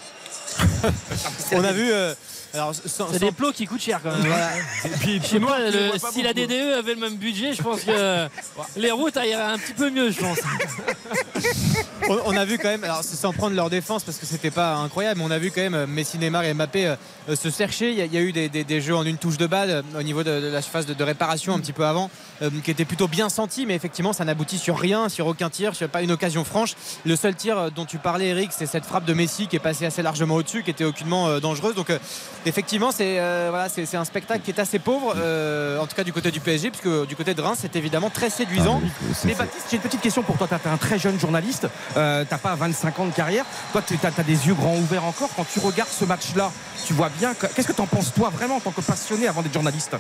On 1.54 1.64
a 1.64 1.72
vu. 1.72 1.92
euh, 1.92 2.14
alors, 2.56 2.74
sans- 2.76 3.08
C'est 3.12 3.20
sans- 3.20 3.26
des 3.26 3.32
plots 3.32 3.52
qui 3.52 3.66
coûtent 3.68 3.82
cher 3.82 4.00
quand 4.02 4.12
même. 4.12 4.22
Voilà. 4.26 4.50
Je 4.84 5.28
sais 5.28 5.40
pas, 5.40 5.58
tu 5.58 5.72
les 5.72 5.72
le- 5.72 5.88
vois 5.90 6.00
pas 6.00 6.12
si 6.12 6.22
la. 6.24 6.34
DDE 6.34 6.74
avait 6.78 6.94
le 6.96 7.00
même 7.00 7.16
budget, 7.16 7.54
je 7.54 7.62
pense 7.62 7.82
que 7.84 8.28
les 8.78 8.92
routes 8.92 9.16
iraient 9.16 9.34
un 9.34 9.58
petit 9.58 9.74
peu 9.74 9.90
mieux, 9.90 10.12
je 10.12 10.20
pense. 10.20 10.40
on, 12.10 12.20
on 12.26 12.38
a 12.38 12.46
vu 12.46 12.58
quand 12.58 12.68
même, 12.70 12.84
alors 12.84 13.04
c'est 13.04 13.16
sans 13.16 13.34
prendre 13.34 13.56
leur 13.56 13.70
défense 13.70 14.04
parce 14.04 14.18
que 14.18 14.26
c'était 14.26 14.52
pas 14.52 14.76
incroyable, 14.76 15.20
mais 15.20 15.26
on 15.26 15.32
a 15.32 15.38
vu 15.40 15.52
quand 15.52 15.62
même 15.62 15.74
euh, 15.74 15.88
Messi, 15.88 16.18
Neymar 16.18 16.44
et 16.44 16.54
Mbappé 16.54 16.88
euh, 16.88 16.96
euh, 17.30 17.36
se 17.36 17.50
chercher. 17.50 17.92
Il 17.92 17.98
y, 17.98 18.02
a, 18.02 18.06
il 18.06 18.14
y 18.14 18.18
a 18.18 18.22
eu 18.22 18.32
des, 18.32 18.50
des- 18.50 18.64
des 18.64 18.82
jeux 18.82 18.96
en 18.96 19.06
une 19.06 19.18
touche 19.18 19.38
de 19.38 19.48
balle 19.48 19.70
euh, 19.70 20.00
au 20.00 20.04
niveau 20.04 20.24
de, 20.24 20.42
de 20.42 20.48
la 20.48 20.62
phase 20.62 20.86
de, 20.86 20.94
de 20.94 21.04
réparation 21.04 21.54
un 21.54 21.60
petit 21.60 21.74
peu 21.74 21.86
avant, 21.86 22.10
euh, 22.42 22.50
qui 22.64 22.72
était 22.72 22.86
plutôt 22.86 23.08
bien 23.08 23.30
senti, 23.30 23.66
mais 23.66 23.76
effectivement 23.76 24.14
ça 24.14 24.26
n'aboutit 24.26 24.58
sur 24.58 24.78
rien, 24.78 25.10
sur 25.10 25.28
aucun 25.28 25.50
tir, 25.50 25.76
sur 25.76 25.88
pas 25.90 26.02
une 26.02 26.12
occasion 26.12 26.44
franche. 26.44 26.76
Le 27.06 27.16
seul 27.16 27.36
tir 27.36 27.72
dont 27.72 27.86
tu 27.86 27.98
parlais, 27.98 28.28
Eric, 28.28 28.52
c'est 28.52 28.66
cette 28.66 28.86
frappe 28.86 29.06
de 29.06 29.14
Messi 29.14 29.48
qui 29.48 29.56
est 29.56 29.60
passée 29.60 29.86
assez 29.86 30.02
largement 30.02 30.36
au-dessus, 30.36 30.64
qui 30.64 30.72
était 30.72 30.84
aucunement 30.86 31.28
euh, 31.28 31.40
dangereuse. 31.40 31.76
Donc 31.76 31.90
euh, 31.90 32.00
effectivement, 32.46 32.92
c'est 32.92 33.20
euh, 33.20 33.48
voilà, 33.50 33.70
c'est 33.70 33.96
un 33.96 34.06
spectacle 34.06 34.42
qui 34.42 34.52
est 34.52 34.60
assez 34.60 34.80
pauvre, 34.80 35.14
euh, 35.18 35.80
en 35.80 35.88
tout 35.88 35.96
cas 35.96 36.04
du 36.04 36.14
côté 36.14 36.32
du 36.32 36.40
PSG, 36.40 36.70
puisque 36.72 37.08
du 37.08 37.16
côté 37.16 37.34
de 37.34 37.42
Reims, 37.42 37.58
c'est 37.62 37.76
évidemment 37.76 38.10
très 38.10 38.30
séduisant. 38.30 38.82
Mais 39.26 39.34
Baptiste, 39.34 39.66
j'ai 39.70 39.78
une 39.78 39.82
petite 39.82 40.02
question 40.02 40.24
pour 40.24 40.38
toi. 40.38 40.48
Tu 40.48 40.54
es 40.56 40.72
un 40.72 40.78
très 40.78 41.00
jeune 41.00 41.20
journaliste. 41.20 41.68
Euh, 41.98 42.24
t'as 42.30 42.38
pas 42.38 42.56
25 42.56 43.00
ans 43.00 43.06
de 43.06 43.12
carrière. 43.14 43.46
Toi, 43.72 43.82
tu 43.86 43.96
as, 44.04 44.24
des 44.24 44.48
yeux 44.48 44.54
grands 44.54 44.78
ouverts 44.78 45.06
encore. 45.06 45.30
Quand 45.36 45.46
tu 45.52 45.60
regardes 45.60 45.90
ce 45.90 46.06
match-là, 46.06 46.52
tu 46.86 46.94
vois 46.94 47.10
bien. 47.10 47.34
que- 47.34 47.48
Qu'est-ce 47.48 47.68
que 47.68 47.74
tu 47.74 47.82
en 47.82 47.88
penses, 47.88 48.14
toi, 48.14 48.30
vraiment, 48.30 48.58
en 48.58 48.60
tant 48.60 48.72
que 48.72 48.82
passionné 48.82 49.28
avant 49.28 49.42
d'être 49.42 49.54
journaliste? 49.54 49.96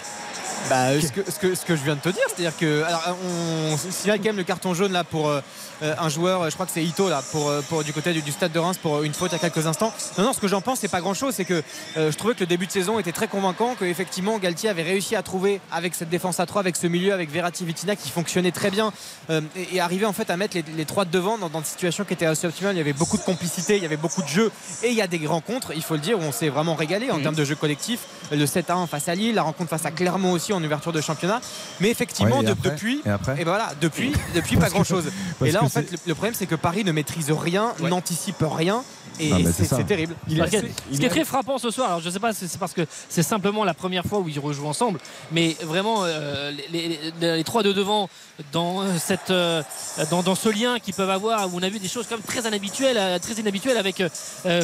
Bah, 0.70 0.88
euh, 0.88 1.00
ce, 1.02 1.08
que, 1.12 1.30
ce, 1.32 1.38
que, 1.38 1.54
ce 1.56 1.64
que 1.66 1.76
je 1.76 1.84
viens 1.84 1.94
de 1.96 2.00
te 2.00 2.10
dire, 2.10 2.24
c'est-à-dire 2.28 2.58
que 2.58 2.84
alors, 2.84 3.16
on 3.24 3.78
signale 3.78 4.18
quand 4.18 4.26
même 4.26 4.38
le 4.38 4.44
carton 4.44 4.74
jaune 4.74 4.94
là 4.94 5.04
pour 5.04 5.30
euh, 5.30 5.42
un 5.82 6.10
joueur, 6.10 6.50
je 6.50 6.56
crois 6.56 6.66
que 6.66 6.72
c'est 6.72 6.84
Ito 6.84 7.08
là, 7.08 7.22
pour, 7.32 7.52
pour 7.70 7.84
du 7.84 7.94
côté 7.94 8.14
du, 8.14 8.22
du 8.24 8.32
stade 8.32 8.52
de 8.52 8.58
Reims 8.58 8.78
pour 8.80 9.04
une 9.04 9.14
faute 9.14 9.32
il 9.32 9.34
y 9.34 9.36
a 9.36 9.50
quelques 9.50 9.68
instants. 9.68 9.94
Non, 10.18 10.24
non, 10.24 10.34
ce 10.34 10.40
que 10.40 10.48
j'en 10.48 10.62
pense, 10.62 10.80
c'est 10.80 10.88
pas 10.88 11.02
grand-chose, 11.02 11.36
c'est 11.36 11.46
que 11.46 11.62
euh, 11.98 12.12
je 12.12 12.18
trouvais 12.18 12.34
que 12.36 12.41
le 12.41 12.45
début 12.48 12.68
de 12.68 12.72
saison 12.72 12.99
était 12.99 13.12
très 13.12 13.28
convaincant, 13.28 13.76
que 13.76 13.86
effectivement 13.86 14.38
Galtier 14.38 14.70
avait 14.70 14.84
réussi 14.84 15.16
à 15.16 15.24
trouver 15.24 15.60
avec 15.72 15.95
cette 15.95 16.10
défense 16.10 16.40
à 16.40 16.45
3, 16.45 16.62
avec 16.62 16.76
ce 16.76 16.88
milieu, 16.88 17.14
avec 17.14 17.32
Verratti, 17.32 17.66
Vitina 17.66 17.95
qui 17.95 18.10
fonctionnait 18.10 18.52
très 18.52 18.70
bien 18.72 18.91
euh, 19.30 19.41
et, 19.56 19.76
et 19.78 19.80
arriver 19.80 20.06
en 20.06 20.14
fait 20.14 20.30
à 20.30 20.38
mettre 20.38 20.56
les, 20.57 20.64
les 20.76 20.86
trois 20.86 21.06
de 21.06 21.12
devant 21.12 21.38
dans, 21.38 21.49
dans 21.49 21.60
une 21.60 21.66
situation 21.66 22.03
qui 22.03 22.14
était 22.14 22.26
assez 22.26 22.45
optimale. 22.48 22.76
Il 22.76 22.78
y 22.78 22.82
avait 22.82 22.94
beaucoup 22.94 23.18
de 23.18 23.24
complicité, 23.24 23.78
il 23.78 23.82
y 23.84 23.86
avait 23.86 23.98
beaucoup 23.98 24.22
de 24.22 24.28
jeux 24.28 24.52
et 24.84 24.90
il 24.90 24.94
y 24.95 25.02
a 25.02 25.07
des 25.07 25.26
rencontres, 25.26 25.72
il 25.76 25.82
faut 25.82 25.94
le 25.95 26.02
dire, 26.02 26.20
où 26.20 26.22
on 26.22 26.32
s'est 26.32 26.49
vraiment 26.49 26.76
régalé 26.76 27.10
en 27.12 27.20
termes 27.22 27.36
de 27.36 27.45
jeu 27.45 27.56
collectif. 27.56 28.02
Le 28.32 28.45
7-1 28.45 28.88
face 28.88 29.07
à 29.07 29.16
Lille, 29.16 29.36
la 29.36 29.44
rencontre 29.44 29.70
face 29.70 29.86
à 29.86 29.91
Clermont 29.91 30.32
aussi 30.34 30.52
en 30.53 30.64
ouverture 30.64 30.91
de 30.91 31.02
championnat. 31.02 31.40
Mais 31.80 31.90
effectivement, 31.90 32.38
Ouais, 32.40 32.44
et 32.44 32.48
de- 32.48 32.52
après 32.52 32.70
depuis, 32.72 33.02
Et 33.06 33.10
après 33.10 33.34
et 33.34 33.45
ben 33.45 33.52
voilà, 33.52 33.72
depuis, 33.80 34.12
depuis 34.36 34.57
pas 34.57 34.70
grand 34.70 34.84
chose. 34.84 35.06
Et 35.44 35.52
là, 35.52 35.64
en 35.64 35.70
fait, 35.70 35.88
le 36.06 36.14
problème, 36.16 36.34
c'est 36.36 36.48
que 36.48 36.56
Paris 36.56 36.84
ne 36.84 36.91
maîtrise 36.91 37.32
rien, 37.32 37.74
n'anticipe 37.90 38.38
rien, 38.41 38.84
et 39.20 39.32
Ah, 39.34 39.38
c'est 39.78 39.84
terrible. 39.86 40.16
Ce 40.46 40.50
qui 40.50 40.56
est- 40.56 40.60
ce 40.92 41.00
qui 41.00 41.06
est 41.06 41.10
très 41.10 41.26
frappant 41.26 41.58
ce 41.58 41.70
soir, 41.72 41.88
alors 41.88 42.00
je 42.02 42.08
ne 42.08 42.12
sais 42.14 42.20
pas 42.20 42.34
si 42.34 42.48
c'est 42.48 42.58
parce 42.60 42.74
que 42.74 42.86
c'est 43.10 43.24
simplement 43.24 43.64
la 43.64 43.74
première 43.74 44.04
fois 44.06 44.20
où 44.20 44.28
ils 44.30 44.40
rejouent 44.40 44.68
ensemble, 44.68 45.00
mais 45.32 45.56
vraiment 45.64 46.04
euh, 46.04 46.52
les, 46.72 47.00
les- 47.22 47.36
les 47.38 47.44
trois 47.44 47.64
de 47.64 47.72
devant 47.74 48.10
dans, 48.52 48.82
euh, 48.82 48.88
cette, 49.00 49.32
euh, 49.32 49.62
dans, 50.10 50.24
dans 50.24 50.36
ce 50.36 50.50
lien 50.50 50.80
qu'ils 50.80 50.94
peuvent 50.94 51.10
avoir, 51.10 51.48
où 51.48 51.58
on 51.58 51.64
a 51.64 51.70
vu 51.70 51.80
des 51.80 51.88
choses 51.88 52.06
quand 52.10 52.16
même 52.16 52.24
très 52.26 52.48
inhabituelles, 52.48 53.20
très 53.22 53.34
inhabituelles 53.34 53.78
avec 53.78 54.02
euh, 54.02 54.10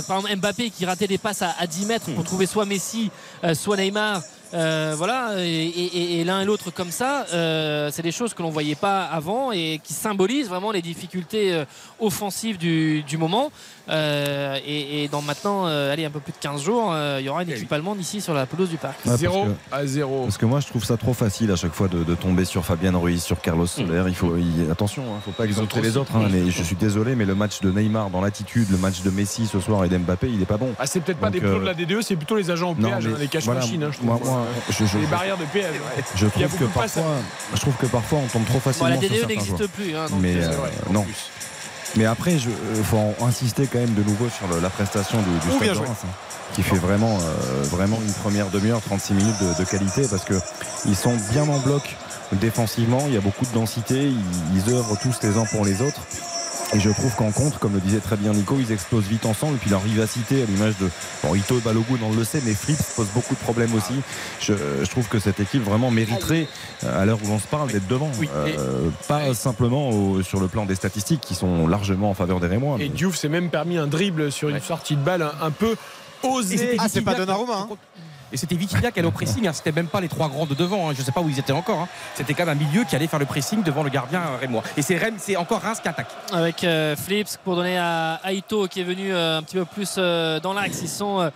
par 0.07 0.18
exemple 0.19 0.36
Mbappé 0.38 0.69
qui 0.69 0.86
ratait 0.86 1.07
des 1.07 1.18
passes 1.18 1.41
à, 1.41 1.56
à 1.57 1.68
10 1.68 1.86
mètres 1.86 2.11
pour 2.14 2.23
trouver 2.23 2.45
soit 2.45 2.65
Messi, 2.65 3.11
euh, 3.44 3.53
soit 3.53 3.78
Neymar. 3.78 4.22
Euh, 4.53 4.95
voilà, 4.98 5.36
et, 5.38 5.45
et- 5.48 6.19
et 6.19 6.23
l'un 6.26 6.41
et 6.41 6.45
l'autre 6.45 6.72
comme 6.72 6.91
ça, 6.91 7.26
euh, 7.32 7.90
c'est 7.90 8.02
des 8.02 8.11
choses 8.11 8.34
que 8.34 8.41
l'on 8.44 8.49
voyait 8.49 8.76
pas 8.76 9.06
avant 9.06 9.53
et 9.53 9.80
qui 9.82 9.94
symbolisent 9.94 10.49
vraiment 10.49 10.72
les 10.73 10.82
difficultés 10.82 11.53
euh, 11.53 11.64
offensives 12.02 12.57
du, 12.57 13.02
du 13.03 13.18
moment. 13.18 13.49
Euh, 13.90 14.58
et, 14.66 15.03
et 15.03 15.08
dans 15.08 15.22
maintenant, 15.22 15.66
euh, 15.68 15.91
allez, 15.91 16.06
un 16.06 16.10
peu 16.10 16.20
plus 16.20 16.32
de 16.32 16.38
15 16.40 16.62
jours, 16.62 16.91
euh, 16.94 17.18
il 17.20 17.26
y 17.26 17.30
aura 17.30 17.44
une 17.44 17.49
équipe 17.52 17.72
allemande 17.74 17.99
ici 17.99 18.22
sur 18.22 18.34
la 18.34 18.45
pelouse 18.45 18.70
du 18.70 18.78
parc. 18.78 18.95
Ouais, 19.06 19.12
parce 19.12 19.22
que- 19.22 19.76
à 19.76 19.86
0. 19.86 20.24
Parce 20.24 20.38
que 20.38 20.45
moi, 20.45 20.60
je 20.60 20.68
trouve 20.68 20.84
ça 20.86 20.98
trop 20.98 21.14
facile 21.14 21.52
à 21.52 21.56
chaque 21.56 21.74
fois 21.74 21.88
de, 21.88 22.03
de 22.03 22.16
tomber 22.16 22.45
sur 22.45 22.64
Fabien 22.66 22.95
Ruiz, 22.98 23.22
sur 23.24 23.41
Carlos 23.41 23.66
Soler. 23.68 24.03
Il 24.08 24.16
faut, 24.16 24.36
il- 24.38 24.70
attention, 24.72 25.03
hein, 25.03 25.20
faut 25.26 25.32
pas 25.32 25.45
exalter 25.45 25.82
les 25.82 25.98
autres. 25.98 26.16
hein, 26.16 26.28
mais 26.32 26.49
je 26.52 26.64
suis 26.64 26.76
désolé, 26.76 27.16
mais 27.16 27.26
le 27.26 27.36
match 27.36 27.62
de 27.62 27.72
Neymar 27.72 28.10
dans 28.10 28.22
l'attitude, 28.22 28.70
le 28.70 28.78
match 28.78 29.02
de 29.02 29.10
Messi 29.10 29.48
ce 29.48 29.60
soir 29.60 29.84
et 29.86 29.90
d'Mbappé, 29.90 30.30
il 30.30 30.41
est 30.41 30.45
pas 30.45 30.58
bon. 30.58 30.70
Ah, 30.80 30.86
c'est 30.86 30.99
peut-être 31.02 31.20
pas 31.20 31.30
des 31.30 31.40
plots 31.40 31.49
euh, 31.49 31.60
de 31.60 31.66
la 31.66 31.74
DDE, 31.74 32.02
c'est 32.02 32.16
plutôt 32.16 32.36
les 32.38 32.49
agents 32.52 32.72
au 32.72 32.76
péage, 32.76 33.08
hein, 33.08 33.16
les 33.20 33.28
cash 33.28 33.44
voilà, 33.45 33.62
machines. 33.62 33.84
hein, 33.84 33.91
les 34.70 34.86
je- 34.88 35.06
barrières 35.10 35.38
de 35.38 35.45
péage. 35.45 35.74
ouais. 35.74 36.03
Je 36.16 36.26
Il 36.26 36.32
trouve 36.32 36.60
que 36.60 36.66
parfois, 36.66 37.03
je 37.53 37.60
trouve 37.60 37.76
que 37.76 37.86
parfois 37.88 38.20
on 38.24 38.28
tombe 38.28 38.45
trop 38.45 38.60
facilement 38.60 38.90
la 38.90 38.98
DDE 38.98 39.28
n'existe 39.28 39.68
plus, 39.68 39.95
hein, 39.95 40.06
mais 40.20 40.36
non. 40.91 41.06
Mais 41.97 42.05
après, 42.05 42.34
il 42.34 42.84
faut 42.84 42.97
en- 42.97 43.15
insister 43.27 43.68
quand 43.68 43.80
même 43.80 43.93
de 43.93 44.03
nouveau 44.03 44.30
sur 44.30 44.47
le- 44.47 44.59
la 44.61 44.69
prestation 44.69 45.18
du, 45.22 45.30
du 45.30 45.47
Oh, 45.51 45.55
Stade 45.57 45.73
de. 45.73 45.80
Reims, 45.80 45.97
hein, 46.05 46.07
qui 46.53 46.63
fait 46.63 46.77
vraiment, 46.77 47.18
euh, 47.18 47.63
vraiment 47.63 47.97
une 48.05 48.13
première 48.13 48.49
demi-heure, 48.49 48.81
36 48.81 49.13
minutes 49.13 49.35
de, 49.41 49.59
de 49.63 49.69
qualité 49.69 50.07
parce 50.09 50.23
que 50.23 50.35
ils 50.85 50.95
sont 50.95 51.15
bien 51.31 51.43
en 51.47 51.59
bloc 51.59 51.95
défensivement. 52.34 53.03
Il 53.07 53.13
y 53.13 53.18
a 53.18 53.22
beaucoup 53.22 53.45
de 53.45 53.53
densité. 53.53 54.07
Ils, 54.07 54.15
ils 54.55 54.73
œuvrent 54.73 54.97
tous 55.01 55.15
les 55.23 55.38
uns 55.38 55.45
pour 55.45 55.65
les 55.65 55.81
autres. 55.81 56.01
Et 56.73 56.80
je 56.80 56.89
trouve 56.89 57.14
qu'en 57.15 57.31
contre, 57.31 57.60
comme 57.60 57.73
le 57.73 57.81
disait 57.81 57.99
très 57.99 58.15
bien 58.15 58.31
Nico, 58.31 58.56
ils 58.57 58.72
explosent 58.72 59.03
vite 59.06 59.26
ensemble. 59.26 59.56
Et 59.56 59.60
puis 59.60 59.69
leur 59.69 59.81
vivacité, 59.81 60.41
à 60.41 60.45
l'image 60.45 60.77
de 60.80 60.89
bon, 61.22 61.35
Ito 61.35 61.57
et 61.57 61.61
Balogun, 61.61 61.98
on 62.03 62.14
le 62.15 62.23
sait, 62.23 62.41
mais 62.45 62.53
Fritz 62.53 62.93
pose 62.95 63.07
beaucoup 63.14 63.34
de 63.35 63.39
problèmes 63.39 63.73
aussi. 63.76 63.93
Je, 64.39 64.53
je 64.81 64.89
trouve 64.89 65.07
que 65.10 65.19
cette 65.19 65.41
équipe 65.41 65.64
vraiment 65.64 65.91
mériterait, 65.91 66.48
à 66.88 67.03
l'heure 67.06 67.19
où 67.23 67.27
l'on 67.27 67.39
se 67.39 67.48
parle, 67.48 67.72
d'être 67.72 67.88
devant. 67.88 68.10
Euh, 68.57 68.89
pas 69.07 69.34
simplement 69.34 69.89
au- 69.89 70.22
sur 70.23 70.39
le 70.39 70.48
plan 70.48 70.65
des 70.65 70.76
statistiques 70.76 71.22
qui 71.22 71.35
sont 71.35 71.68
largement 71.68 72.10
en 72.10 72.14
faveur 72.14 72.39
des 72.39 72.48
Rémois. 72.48 72.77
Et 72.80 72.84
mais- 72.84 72.89
Diouf 72.89 73.18
s'est 73.18 73.27
même 73.30 73.49
permis 73.49 73.77
un 73.77 73.88
dribble 73.88 74.31
sur 74.31 74.48
une 74.48 74.61
sortie 74.61 74.95
de 74.95 75.02
balle 75.03 75.23
un, 75.23 75.34
un 75.45 75.52
peu 75.52 75.76
osée. 76.23 76.77
Ah, 76.80 76.85
c'est 76.88 77.02
pas 77.02 77.15
Donnarumma, 77.15 77.68
hein. 77.69 77.76
Et 78.34 78.38
c'était 78.38 78.56
Vitinha 78.56 78.91
qui 78.91 78.99
allait 78.99 79.08
au 79.08 79.12
pressing, 79.12 79.48
hein. 79.48 79.53
c'était 79.53 79.72
même 79.72 79.88
pas 79.88 79.99
les 80.02 80.08
trois 80.08 80.30
grands 80.30 80.45
de 80.45 80.53
devant, 80.56 80.90
hein. 80.90 80.94
je 80.98 81.02
sais 81.02 81.12
pas 81.12 81.22
où 81.22 81.30
ils 81.30 81.38
étaient 81.40 81.52
encore. 81.52 81.80
hein. 81.80 81.88
C'était 82.16 82.34
quand 82.34 82.45
même 82.45 82.58
un 82.58 82.64
milieu 82.66 82.84
qui 82.86 82.95
allait 82.95 83.08
faire 83.08 83.20
le 83.20 83.26
pressing 83.26 83.62
devant 83.64 83.84
le 83.84 83.90
gardien 83.90 84.22
euh, 84.22 84.38
rémois. 84.40 84.64
Et 84.78 84.82
c'est 84.82 84.98
Rennes, 84.98 85.16
c'est 85.18 85.36
encore 85.36 85.62
Reims 85.62 85.80
qui 85.82 85.88
attaque. 85.90 86.08
avec 86.32 86.64
euh, 86.64 86.95
Flips 86.95 87.38
pour 87.44 87.56
donner 87.56 87.78
à 87.78 88.20
Aito 88.26 88.68
qui 88.68 88.82
est 88.82 88.86
venu 88.86 89.14
euh, 89.14 89.38
un 89.40 89.44
petit 89.44 89.58
peu 89.58 89.66
plus 89.66 89.95
euh, 89.98 90.40
dans 90.40 90.53
l'axe. 90.53 90.80
Ils 90.82 90.88
sont 90.90 91.20
euh, 91.20 91.30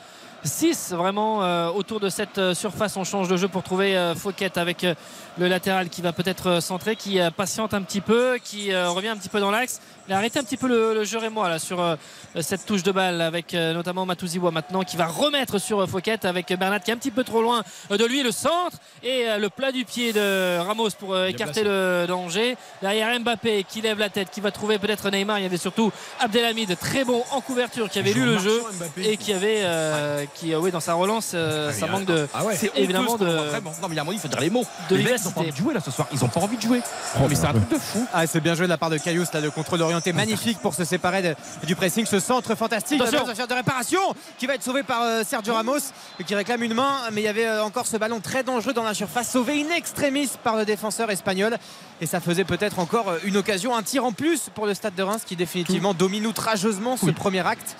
6 0.43 0.93
vraiment 0.95 1.43
euh, 1.43 1.69
autour 1.69 1.99
de 1.99 2.07
cette 2.09 2.37
euh, 2.37 2.53
surface. 2.53 2.95
On 2.97 3.03
change 3.03 3.27
de 3.27 3.35
jeu 3.35 3.47
pour 3.47 3.63
trouver 3.63 3.97
euh, 3.97 4.13
Fouquet 4.15 4.57
avec 4.59 4.83
euh, 4.83 4.93
le 5.37 5.47
latéral 5.47 5.89
qui 5.89 6.01
va 6.01 6.13
peut-être 6.13 6.47
euh, 6.49 6.61
centrer, 6.61 6.95
qui 6.95 7.19
euh, 7.19 7.31
patiente 7.31 7.73
un 7.73 7.81
petit 7.81 8.01
peu, 8.01 8.37
qui 8.43 8.71
euh, 8.71 8.89
revient 8.89 9.07
un 9.09 9.17
petit 9.17 9.29
peu 9.29 9.39
dans 9.39 9.51
l'axe. 9.51 9.81
Il 10.07 10.13
a 10.13 10.17
arrêté 10.17 10.37
un 10.37 10.43
petit 10.43 10.57
peu 10.57 10.67
le, 10.67 10.93
le 10.93 11.03
jeu 11.03 11.17
Rémois 11.17 11.49
là 11.49 11.57
sur 11.57 11.81
euh, 11.81 11.95
cette 12.39 12.63
touche 12.67 12.83
de 12.83 12.91
balle 12.91 13.21
avec 13.21 13.55
euh, 13.55 13.73
notamment 13.73 14.05
Matouziwa 14.05 14.51
maintenant 14.51 14.83
qui 14.83 14.97
va 14.97 15.07
remettre 15.07 15.57
sur 15.57 15.79
euh, 15.81 15.87
Fouquet 15.87 16.23
avec 16.27 16.47
Bernat 16.59 16.79
qui 16.79 16.91
est 16.91 16.93
un 16.93 16.97
petit 16.97 17.09
peu 17.09 17.23
trop 17.23 17.41
loin 17.41 17.63
euh, 17.89 17.97
de 17.97 18.05
lui 18.05 18.21
le 18.21 18.31
centre 18.31 18.77
et 19.01 19.27
euh, 19.27 19.39
le 19.39 19.49
plat 19.49 19.71
du 19.71 19.83
pied 19.83 20.13
de 20.13 20.59
Ramos 20.59 20.91
pour 20.99 21.15
euh, 21.15 21.25
écarter 21.25 21.63
le 21.63 22.05
danger. 22.07 22.55
Derrière 22.83 23.19
Mbappé 23.19 23.63
qui 23.67 23.81
lève 23.81 23.97
la 23.97 24.09
tête, 24.09 24.29
qui 24.29 24.41
va 24.41 24.51
trouver 24.51 24.77
peut-être 24.77 25.09
Neymar. 25.09 25.39
Il 25.39 25.43
y 25.43 25.45
avait 25.47 25.57
surtout 25.57 25.91
Abdelhamid 26.19 26.77
très 26.77 27.03
bon 27.03 27.23
en 27.31 27.41
couverture 27.41 27.89
qui 27.89 27.97
avait 27.97 28.13
lu 28.13 28.25
le 28.25 28.37
jeu 28.37 28.61
Mbappé. 28.77 29.09
et 29.09 29.17
qui 29.17 29.33
avait 29.33 29.61
euh, 29.63 30.25
qui 30.35 30.53
euh, 30.53 30.59
oui 30.59 30.69
dans 30.69 30.79
sa 30.79 30.93
relance 30.93 31.31
euh, 31.33 31.71
ça 31.71 31.87
manque 31.87 32.05
de 32.05 32.27
Ah 32.31 32.45
ouais. 32.45 32.55
Évidemment 32.75 33.17
de 33.17 33.25
vraiment. 33.25 33.71
Non, 33.81 33.87
mais 33.87 33.93
il 33.93 33.95
y 33.95 33.99
a 33.99 34.01
un 34.01 34.05
moment, 34.05 34.15
il 34.15 34.19
faut 34.21 34.27
dire 34.27 34.39
les 34.39 34.51
mots. 34.51 34.65
de 34.87 34.97
les 34.97 35.03
mecs, 35.03 35.19
ils 35.19 35.27
ont 35.27 35.31
pas 35.31 35.41
envie 35.41 35.51
de 35.51 35.55
jouer 35.57 35.73
là 35.73 35.79
ce 35.79 35.89
soir. 35.89 36.07
Ils 36.13 36.23
ont 36.23 36.27
pas 36.27 36.41
envie 36.41 36.57
de 36.57 36.61
jouer. 36.61 36.81
mais 37.27 37.33
c'est 37.33 37.47
un 37.47 37.53
truc 37.53 37.69
de 37.69 37.77
fou. 37.79 38.05
Ah, 38.13 38.27
c'est 38.27 38.39
bien 38.41 38.53
joué 38.53 38.65
de 38.65 38.69
la 38.69 38.77
part 38.77 38.91
de 38.91 38.97
Cayus, 38.97 39.25
là, 39.33 39.39
le 39.41 39.49
contrôle 39.49 39.79
orienté 39.95 40.13
magnifique 40.13 40.59
pour 40.59 40.73
se 40.73 40.83
séparer 40.83 41.21
de- 41.21 41.35
du 41.65 41.75
pressing. 41.75 42.05
Ce 42.05 42.19
centre 42.19 42.55
fantastique, 42.55 42.99
faire 43.35 43.47
de 43.47 43.53
réparation 43.53 43.99
qui 44.37 44.45
va 44.47 44.55
être 44.55 44.63
sauvé 44.63 44.83
par 44.83 45.01
euh, 45.01 45.23
Sergio 45.25 45.53
Ramos 45.53 45.79
qui 46.25 46.35
réclame 46.35 46.63
une 46.63 46.73
main. 46.73 46.97
Mais 47.11 47.21
il 47.21 47.25
y 47.25 47.27
avait 47.27 47.45
euh, 47.47 47.63
encore 47.63 47.87
ce 47.87 47.97
ballon 47.97 48.19
très 48.19 48.43
dangereux 48.43 48.73
dans 48.73 48.83
la 48.83 48.93
surface, 48.93 49.31
sauvé 49.31 49.61
in 49.65 49.73
extremis 49.75 50.29
par 50.43 50.55
le 50.55 50.65
défenseur 50.65 51.09
espagnol. 51.11 51.57
Et 52.01 52.05
ça 52.05 52.19
faisait 52.19 52.43
peut-être 52.43 52.79
encore 52.79 53.09
euh, 53.09 53.17
une 53.23 53.37
occasion, 53.37 53.75
un 53.75 53.83
tir 53.83 54.03
en 54.05 54.11
plus 54.11 54.49
pour 54.53 54.65
le 54.65 54.73
stade 54.73 54.95
de 54.95 55.03
Reims 55.03 55.21
qui 55.25 55.35
définitivement 55.35 55.93
domine 55.93 56.27
outrageusement 56.27 56.97
ce 56.97 57.09
premier 57.11 57.45
acte 57.45 57.75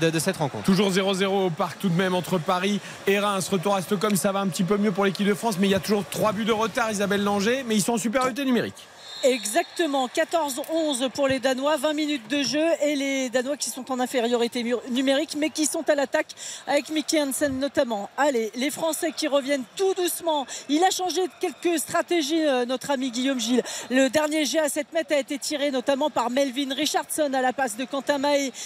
de, 0.00 0.10
de 0.10 0.18
cette 0.18 0.36
rencontre. 0.38 0.64
Toujours 0.64 0.90
0-0 0.90 1.26
au 1.26 1.50
parc 1.50 1.78
tout 1.78 1.88
de 1.88 1.94
même 1.96 2.14
entre 2.14 2.38
Paris 2.38 2.80
et 3.06 3.18
Reims. 3.18 3.48
Retour 3.48 3.74
à 3.76 3.82
Stockholm, 3.82 4.16
ça 4.16 4.32
va 4.32 4.40
un 4.40 4.48
petit 4.48 4.64
peu 4.64 4.76
mieux 4.76 4.92
pour 4.92 5.04
l'équipe 5.04 5.26
de 5.26 5.34
France, 5.34 5.56
mais 5.60 5.68
il 5.68 5.70
y 5.70 5.74
a 5.74 5.80
toujours 5.80 6.04
3 6.10 6.32
buts 6.32 6.44
de 6.44 6.52
retard, 6.52 6.90
Isabelle 6.90 7.22
Langer, 7.22 7.64
mais 7.66 7.76
ils 7.76 7.82
sont 7.82 7.92
en 7.94 7.98
supériorité 7.98 8.44
numérique. 8.44 8.74
Exactement, 9.22 10.08
14-11 10.08 11.10
pour 11.10 11.28
les 11.28 11.40
Danois, 11.40 11.76
20 11.76 11.92
minutes 11.92 12.28
de 12.30 12.42
jeu 12.42 12.64
et 12.82 12.94
les 12.96 13.28
Danois 13.30 13.56
qui 13.56 13.70
sont 13.70 13.90
en 13.92 14.00
infériorité 14.00 14.64
numérique 14.90 15.36
mais 15.38 15.50
qui 15.50 15.66
sont 15.66 15.88
à 15.88 15.94
l'attaque 15.94 16.28
avec 16.66 16.88
Mickey 16.90 17.20
Hansen 17.22 17.58
notamment. 17.58 18.08
Allez, 18.16 18.50
les 18.54 18.70
Français 18.70 19.12
qui 19.16 19.28
reviennent 19.28 19.64
tout 19.76 19.94
doucement. 19.94 20.46
Il 20.68 20.82
a 20.84 20.90
changé 20.90 21.22
de 21.26 21.32
quelques 21.40 21.78
stratégies, 21.78 22.44
euh, 22.44 22.64
notre 22.64 22.90
ami 22.90 23.10
Guillaume 23.10 23.40
Gilles. 23.40 23.62
Le 23.90 24.08
dernier 24.08 24.44
jet 24.44 24.58
à 24.60 24.68
7 24.68 24.92
mètres 24.92 25.12
a 25.14 25.18
été 25.18 25.38
tiré 25.38 25.70
notamment 25.70 26.10
par 26.10 26.30
Melvin 26.30 26.74
Richardson 26.74 27.30
à 27.34 27.42
la 27.42 27.52
passe 27.52 27.76
de 27.76 27.84
Quentin. 27.84 28.18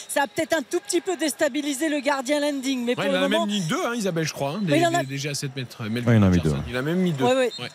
Ça 0.09 0.23
a 0.23 0.27
peut-être 0.27 0.55
un 0.57 0.63
tout 0.63 0.81
petit 0.81 1.01
peu 1.01 1.17
déstabilisé 1.17 1.89
le 1.89 2.01
gardien 2.01 2.41
landing, 2.41 2.85
mais 2.85 2.91
Ouais, 2.93 2.95
pour 2.97 3.05
il 3.05 3.11
le 3.13 3.19
en 3.19 3.23
a 3.23 3.29
moment. 3.29 3.47
même 3.47 3.55
mis 3.55 3.61
deux, 3.63 3.85
hein, 3.87 3.95
Isabelle, 3.95 4.25
je 4.27 4.33
crois, 4.33 4.51
hein, 4.53 4.61
des- 4.63 4.79
il 4.79 4.87
en 4.87 4.95
a- 4.95 5.03
des- 5.05 5.27
à 5.29 5.35
7 5.35 5.55
mètres. 5.55 5.83
Melvin 5.85 6.11
Ouais, 6.13 6.17
il 6.17 6.23
en 6.25 6.27
a 6.27 6.31
mis 6.31 6.41
deux. 6.41 6.55
Il 6.69 6.77
a 6.77 6.83
même 6.83 6.99
mis 6.99 7.13
deux. 7.13 7.25
Ouais, 7.25 7.35
ouais. 7.35 7.53
Ouais. 7.59 7.69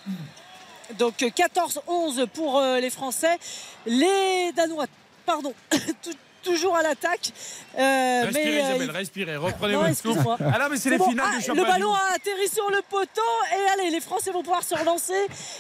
Donc 0.97 1.21
euh, 1.21 1.29
14-11 1.29 2.27
pour 2.27 2.57
euh, 2.57 2.79
les 2.79 2.89
Français. 2.89 3.37
Les 3.85 4.51
Danois, 4.55 4.85
pardon, 5.25 5.53
toujours 6.43 6.75
à 6.75 6.83
l'attaque. 6.83 7.31
Euh, 7.77 8.21
Respirez, 8.25 8.45
mais, 8.51 8.61
euh, 8.61 8.69
Isabelle, 8.75 8.91
respirez, 8.91 9.35
reprenez 9.37 9.73
Non, 9.73 9.83
votre 9.83 9.95
souffle. 9.95 10.27
Ah 10.53 10.57
là, 10.57 10.67
mais 10.69 10.77
c'est 10.77 10.89
les 10.89 10.97
bon. 10.97 11.09
finales 11.09 11.27
Ah, 11.29 11.31
du 11.31 11.37
Le 11.37 11.43
championnat. 11.43 11.73
du 11.75 11.79
ballon 11.79 11.93
a 11.93 12.15
atterri 12.15 12.47
sur 12.53 12.69
le 12.69 12.81
poteau 12.89 13.21
et 13.53 13.69
allez, 13.81 13.89
les 13.91 14.01
Français 14.01 14.31
vont 14.31 14.41
pouvoir 14.43 14.63
se 14.63 14.75
relancer 14.75 15.13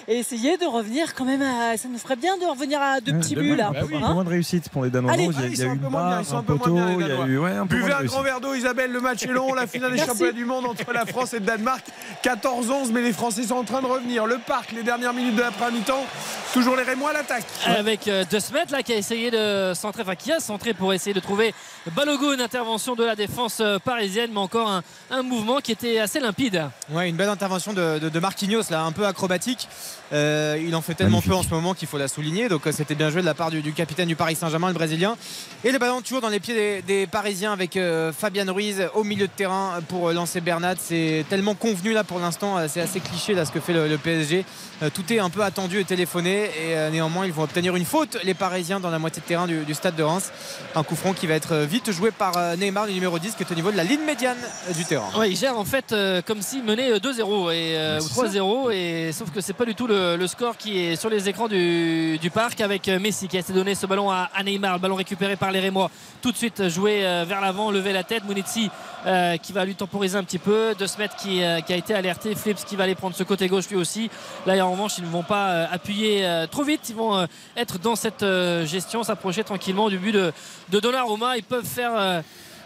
et 0.07 0.17
essayer 0.19 0.57
de 0.57 0.65
revenir 0.65 1.13
quand 1.15 1.25
même 1.25 1.41
à. 1.41 1.77
Ça 1.77 1.87
nous 1.87 1.99
ferait 1.99 2.15
bien 2.15 2.37
de 2.37 2.45
revenir 2.45 2.81
à 2.81 2.99
deux 2.99 3.13
petits 3.13 3.35
buts 3.35 3.55
là. 3.55 3.67
Un 3.69 3.73
peu, 3.73 3.79
un 3.79 3.87
peu 3.87 3.95
Hein 4.03 4.13
moins 4.13 4.23
de 4.23 4.29
réussite 4.29 4.69
pour 4.69 4.83
les 4.83 4.89
Danois. 4.89 5.11
Allez. 5.13 5.25
il 5.25 5.31
y 5.31 5.35
a, 5.35 5.39
Ah, 5.39 5.45
il 5.45 5.51
ils 5.53 5.59
y 5.59 5.61
a 5.61 5.65
sont 5.65 5.65
eu 5.65 5.69
un 5.69 5.73
une 5.73 5.79
barre, 5.89 6.43
poteau, 6.43 6.77
il 6.99 7.07
y 7.07 7.11
a 7.11 7.25
eu 7.25 7.37
ouais, 7.37 7.51
un 7.51 7.67
peu 7.67 7.75
Buvez 7.77 7.93
un 7.93 8.03
grand 8.03 8.21
verre 8.21 8.41
d'eau, 8.41 8.53
Isabelle. 8.53 8.91
Le 8.91 9.01
match 9.01 9.23
est 9.23 9.27
long. 9.27 9.53
La 9.53 9.67
finale 9.67 9.91
des 9.93 9.99
championnats 9.99 10.31
du 10.31 10.45
monde 10.45 10.65
entre 10.65 10.91
la 10.91 11.05
France 11.05 11.33
et 11.33 11.39
le 11.39 11.45
Danemark. 11.45 11.85
14-11, 12.23 12.91
mais 12.91 13.01
les 13.01 13.13
Français 13.13 13.43
sont 13.43 13.55
en 13.55 13.63
train 13.63 13.81
de 13.81 13.85
revenir. 13.87 14.25
Le 14.25 14.37
parc, 14.39 14.71
les 14.71 14.83
dernières 14.83 15.13
minutes 15.13 15.35
de 15.35 15.41
l'après-mi-temps. 15.41 16.05
Toujours 16.53 16.75
les 16.75 16.83
Rémois 16.83 17.11
à 17.11 17.13
l'attaque. 17.13 17.43
avec 17.65 18.07
euh, 18.07 18.23
De 18.29 18.39
Smet 18.39 18.65
là 18.71 18.81
qui 18.81 18.91
a 18.93 18.95
essayé 18.97 19.29
de 19.29 19.73
centrer, 19.75 20.01
enfin 20.01 20.15
qui 20.15 20.31
a 20.31 20.39
centré 20.39 20.68
pour 20.73 20.93
essayer 20.93 21.13
de 21.13 21.19
trouver 21.19 21.53
Balogun, 21.95 22.39
intervention 22.39 22.95
de 22.95 23.03
la 23.03 23.15
défense 23.15 23.59
euh, 23.61 23.79
parisienne, 23.79 24.31
mais 24.33 24.39
encore 24.39 24.69
un, 24.69 24.83
un 25.11 25.21
mouvement 25.23 25.59
qui 25.59 25.71
était 25.71 25.99
assez 25.99 26.19
limpide. 26.19 26.63
Ouais, 26.91 27.09
une 27.09 27.15
belle 27.15 27.29
intervention 27.29 27.73
de, 27.73 27.99
de- 27.99 28.09
de 28.09 28.19
Marquinhos, 28.19 28.63
là, 28.69 28.83
un 28.83 28.91
peu 28.91 29.05
acrobatique. 29.05 29.67
Euh, 30.11 30.59
il 30.65 30.75
en 30.75 30.81
fait 30.81 30.95
tellement 30.95 31.17
Magnifique. 31.17 31.31
peu 31.31 31.37
en 31.37 31.43
ce 31.43 31.49
moment 31.49 31.73
qu'il 31.75 31.87
faut 31.87 31.97
la 31.99 32.07
souligner. 32.07 32.49
Donc 32.49 32.65
euh, 32.65 32.71
c'était 32.71 32.95
bien 32.95 33.09
joué 33.11 33.21
de 33.21 33.25
la 33.27 33.35
part 33.35 33.51
du, 33.51 33.61
du 33.61 33.73
capitaine 33.73 34.07
du 34.07 34.15
Paris 34.15 34.35
Saint-Germain, 34.35 34.67
le 34.69 34.73
Brésilien. 34.73 35.15
Et 35.63 35.71
le 35.71 35.77
ballon 35.77 36.01
toujours 36.01 36.21
dans 36.21 36.29
les 36.29 36.39
pieds 36.39 36.55
des, 36.55 36.81
des 36.81 37.05
Parisiens 37.07 37.53
avec 37.53 37.77
euh, 37.77 38.11
Fabian 38.11 38.51
Ruiz 38.51 38.87
au 38.95 39.03
milieu 39.03 39.27
de 39.27 39.31
terrain 39.31 39.79
pour 39.87 40.11
lancer 40.11 40.41
Bernat. 40.41 40.75
C'est 40.79 41.25
tellement 41.29 41.53
convenu 41.53 41.93
là 41.93 42.03
pour 42.03 42.17
l'instant. 42.19 42.57
C'est 42.67 42.81
assez 42.81 42.99
cliché 42.99 43.33
là 43.35 43.45
ce 43.45 43.51
que 43.51 43.59
fait 43.59 43.73
le, 43.73 43.87
le 43.87 43.97
PSG. 43.99 44.45
Euh, 44.81 44.89
tout 44.91 45.11
est 45.13 45.19
un 45.19 45.29
peu 45.29 45.43
attendu 45.43 45.79
et 45.79 45.85
téléphoné. 45.85 46.45
Et 46.45 46.75
euh, 46.75 46.89
néanmoins, 46.89 47.25
ils 47.27 47.33
vont 47.33 47.43
obtenir 47.43 47.75
une 47.75 47.85
faute, 47.85 48.17
les 48.23 48.33
Parisiens, 48.33 48.79
dans 48.79 48.89
la 48.89 48.97
moitié 48.99 49.21
de 49.21 49.27
terrain 49.27 49.45
du, 49.45 49.59
du 49.63 49.73
stade 49.75 49.95
de 49.95 50.03
Reims. 50.03 50.31
Un 50.75 50.83
coup 50.83 50.95
franc 50.95 51.13
qui 51.13 51.25
va 51.27 51.33
être 51.33 51.53
euh, 51.53 51.65
vite 51.65 51.91
joué 51.91 52.11
par 52.11 52.37
euh, 52.37 52.55
Neymar, 52.55 52.85
le 52.85 52.91
numéro 52.93 53.17
10, 53.17 53.35
qui 53.35 53.43
est 53.43 53.51
au 53.51 53.55
niveau 53.55 53.71
de 53.71 53.77
la 53.77 53.83
ligne 53.83 54.03
médiane 54.05 54.37
euh, 54.69 54.73
du 54.73 54.85
terrain. 54.85 55.09
Ouais, 55.17 55.31
il 55.31 55.35
gère 55.35 55.57
en 55.57 55.65
fait 55.65 55.91
euh, 55.91 56.21
comme 56.25 56.41
s'il 56.41 56.63
menait 56.63 56.91
euh, 56.91 56.99
2-0 56.99 57.51
et, 57.53 57.75
euh, 57.77 57.99
ou 57.99 58.01
c'est 58.01 58.39
3-0 58.39 58.71
et 58.71 59.11
sauf 59.11 59.31
que 59.31 59.41
c'est 59.41 59.53
pas 59.53 59.65
du 59.65 59.73
tout 59.75 59.87
le, 59.87 60.15
le 60.15 60.27
score 60.27 60.57
qui 60.57 60.79
est 60.79 60.95
sur 60.95 61.09
les 61.09 61.27
écrans 61.27 61.47
du, 61.47 62.17
du 62.19 62.29
parc 62.29 62.61
avec 62.61 62.87
Messi 62.87 63.27
qui 63.27 63.37
a 63.37 63.39
essayé 63.39 63.53
de 63.53 63.59
donner 63.59 63.73
ce 63.75 63.85
ballon 63.87 64.11
à, 64.11 64.29
à 64.33 64.43
Neymar, 64.43 64.73
le 64.73 64.79
ballon 64.79 64.95
récupéré 64.95 65.35
par 65.35 65.51
les 65.51 65.59
Rémois. 65.59 65.89
Tout 66.21 66.31
de 66.31 66.37
suite 66.37 66.69
joué 66.69 67.05
euh, 67.05 67.25
vers 67.27 67.41
l'avant, 67.41 67.71
lever 67.71 67.93
la 67.93 68.03
tête, 68.03 68.23
Munetsi 68.25 68.69
euh, 69.07 69.37
qui 69.37 69.53
va 69.53 69.65
lui 69.65 69.75
temporiser 69.75 70.17
un 70.17 70.23
petit 70.23 70.39
peu, 70.39 70.75
De 70.77 70.85
Smet 70.85 71.09
qui, 71.17 71.41
euh, 71.41 71.61
qui 71.61 71.73
a 71.73 71.77
été 71.77 71.93
alerté, 71.93 72.35
Flips 72.35 72.65
qui 72.65 72.75
va 72.75 72.83
aller 72.83 72.95
prendre 72.95 73.15
ce 73.15 73.23
côté 73.23 73.47
gauche 73.47 73.69
lui 73.69 73.77
aussi. 73.77 74.09
Là 74.45 74.63
en 74.65 74.71
revanche 74.71 74.97
ils 74.97 75.05
ne 75.05 75.09
vont 75.09 75.23
pas 75.23 75.49
euh, 75.49 75.65
appuyer 75.71 76.25
euh, 76.25 76.47
trop 76.47 76.63
vite, 76.63 76.81
ils 76.89 76.95
vont 76.95 77.15
euh, 77.17 77.25
être 77.57 77.79
dans 77.79 77.95
cette 77.95 78.23
euh, 78.23 78.65
gestion, 78.65 79.03
s'approcher 79.03 79.43
tranquillement 79.43 79.89
du 79.89 79.97
but 79.97 80.11
de, 80.11 80.31
de 80.69 80.79
Donnarumma. 80.79 81.37
Ils 81.37 81.43
peuvent 81.43 81.65
faire 81.65 81.91
euh, 81.95 82.21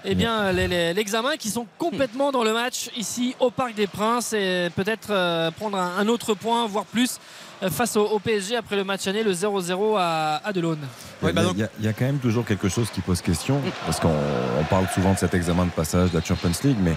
eh 0.06 0.16
bien, 0.16 0.52
l'examen 0.52 1.38
qui 1.38 1.50
sont 1.50 1.66
complètement 1.78 2.32
dans 2.32 2.44
le 2.44 2.54
match 2.54 2.90
ici 2.98 3.36
au 3.40 3.52
Parc 3.52 3.74
des 3.76 3.88
Princes 3.88 4.34
et 4.34 4.70
peut-être 4.76 5.08
euh, 5.12 5.50
prendre 5.52 5.78
un, 5.78 5.98
un 5.98 6.08
autre 6.10 6.34
point, 6.34 6.68
voire 6.68 6.84
plus, 6.86 7.20
euh, 7.64 7.70
face 7.70 7.96
au, 7.96 8.04
au 8.06 8.20
PSG 8.20 8.58
après 8.58 8.76
le 8.76 8.84
match 8.84 9.08
année, 9.08 9.24
le 9.24 9.32
0-0 9.34 9.96
à, 9.98 10.42
à 10.44 10.52
Delon. 10.52 10.78
Il 11.22 11.28
y, 11.28 11.30
a- 11.30 11.34
il 11.54 11.60
y 11.60 11.64
a- 11.64 11.70
il 11.80 11.86
y 11.86 11.88
a 11.88 11.94
quand 11.94 12.04
même 12.04 12.18
toujours 12.20 12.44
quelque 12.44 12.68
chose 12.68 12.90
qui 12.90 13.00
pose 13.00 13.22
question, 13.22 13.62
parce 13.86 14.02
qu'on 14.02 14.10
on 14.60 14.64
parle 14.66 14.88
souvent 14.94 15.14
de 15.14 15.18
cet 15.20 15.34
examen 15.36 15.64
de 15.66 15.72
passage 15.72 16.12
de 16.12 16.18
la 16.18 16.24
Champions 16.26 16.52
League, 16.66 16.76
mais 16.82 16.96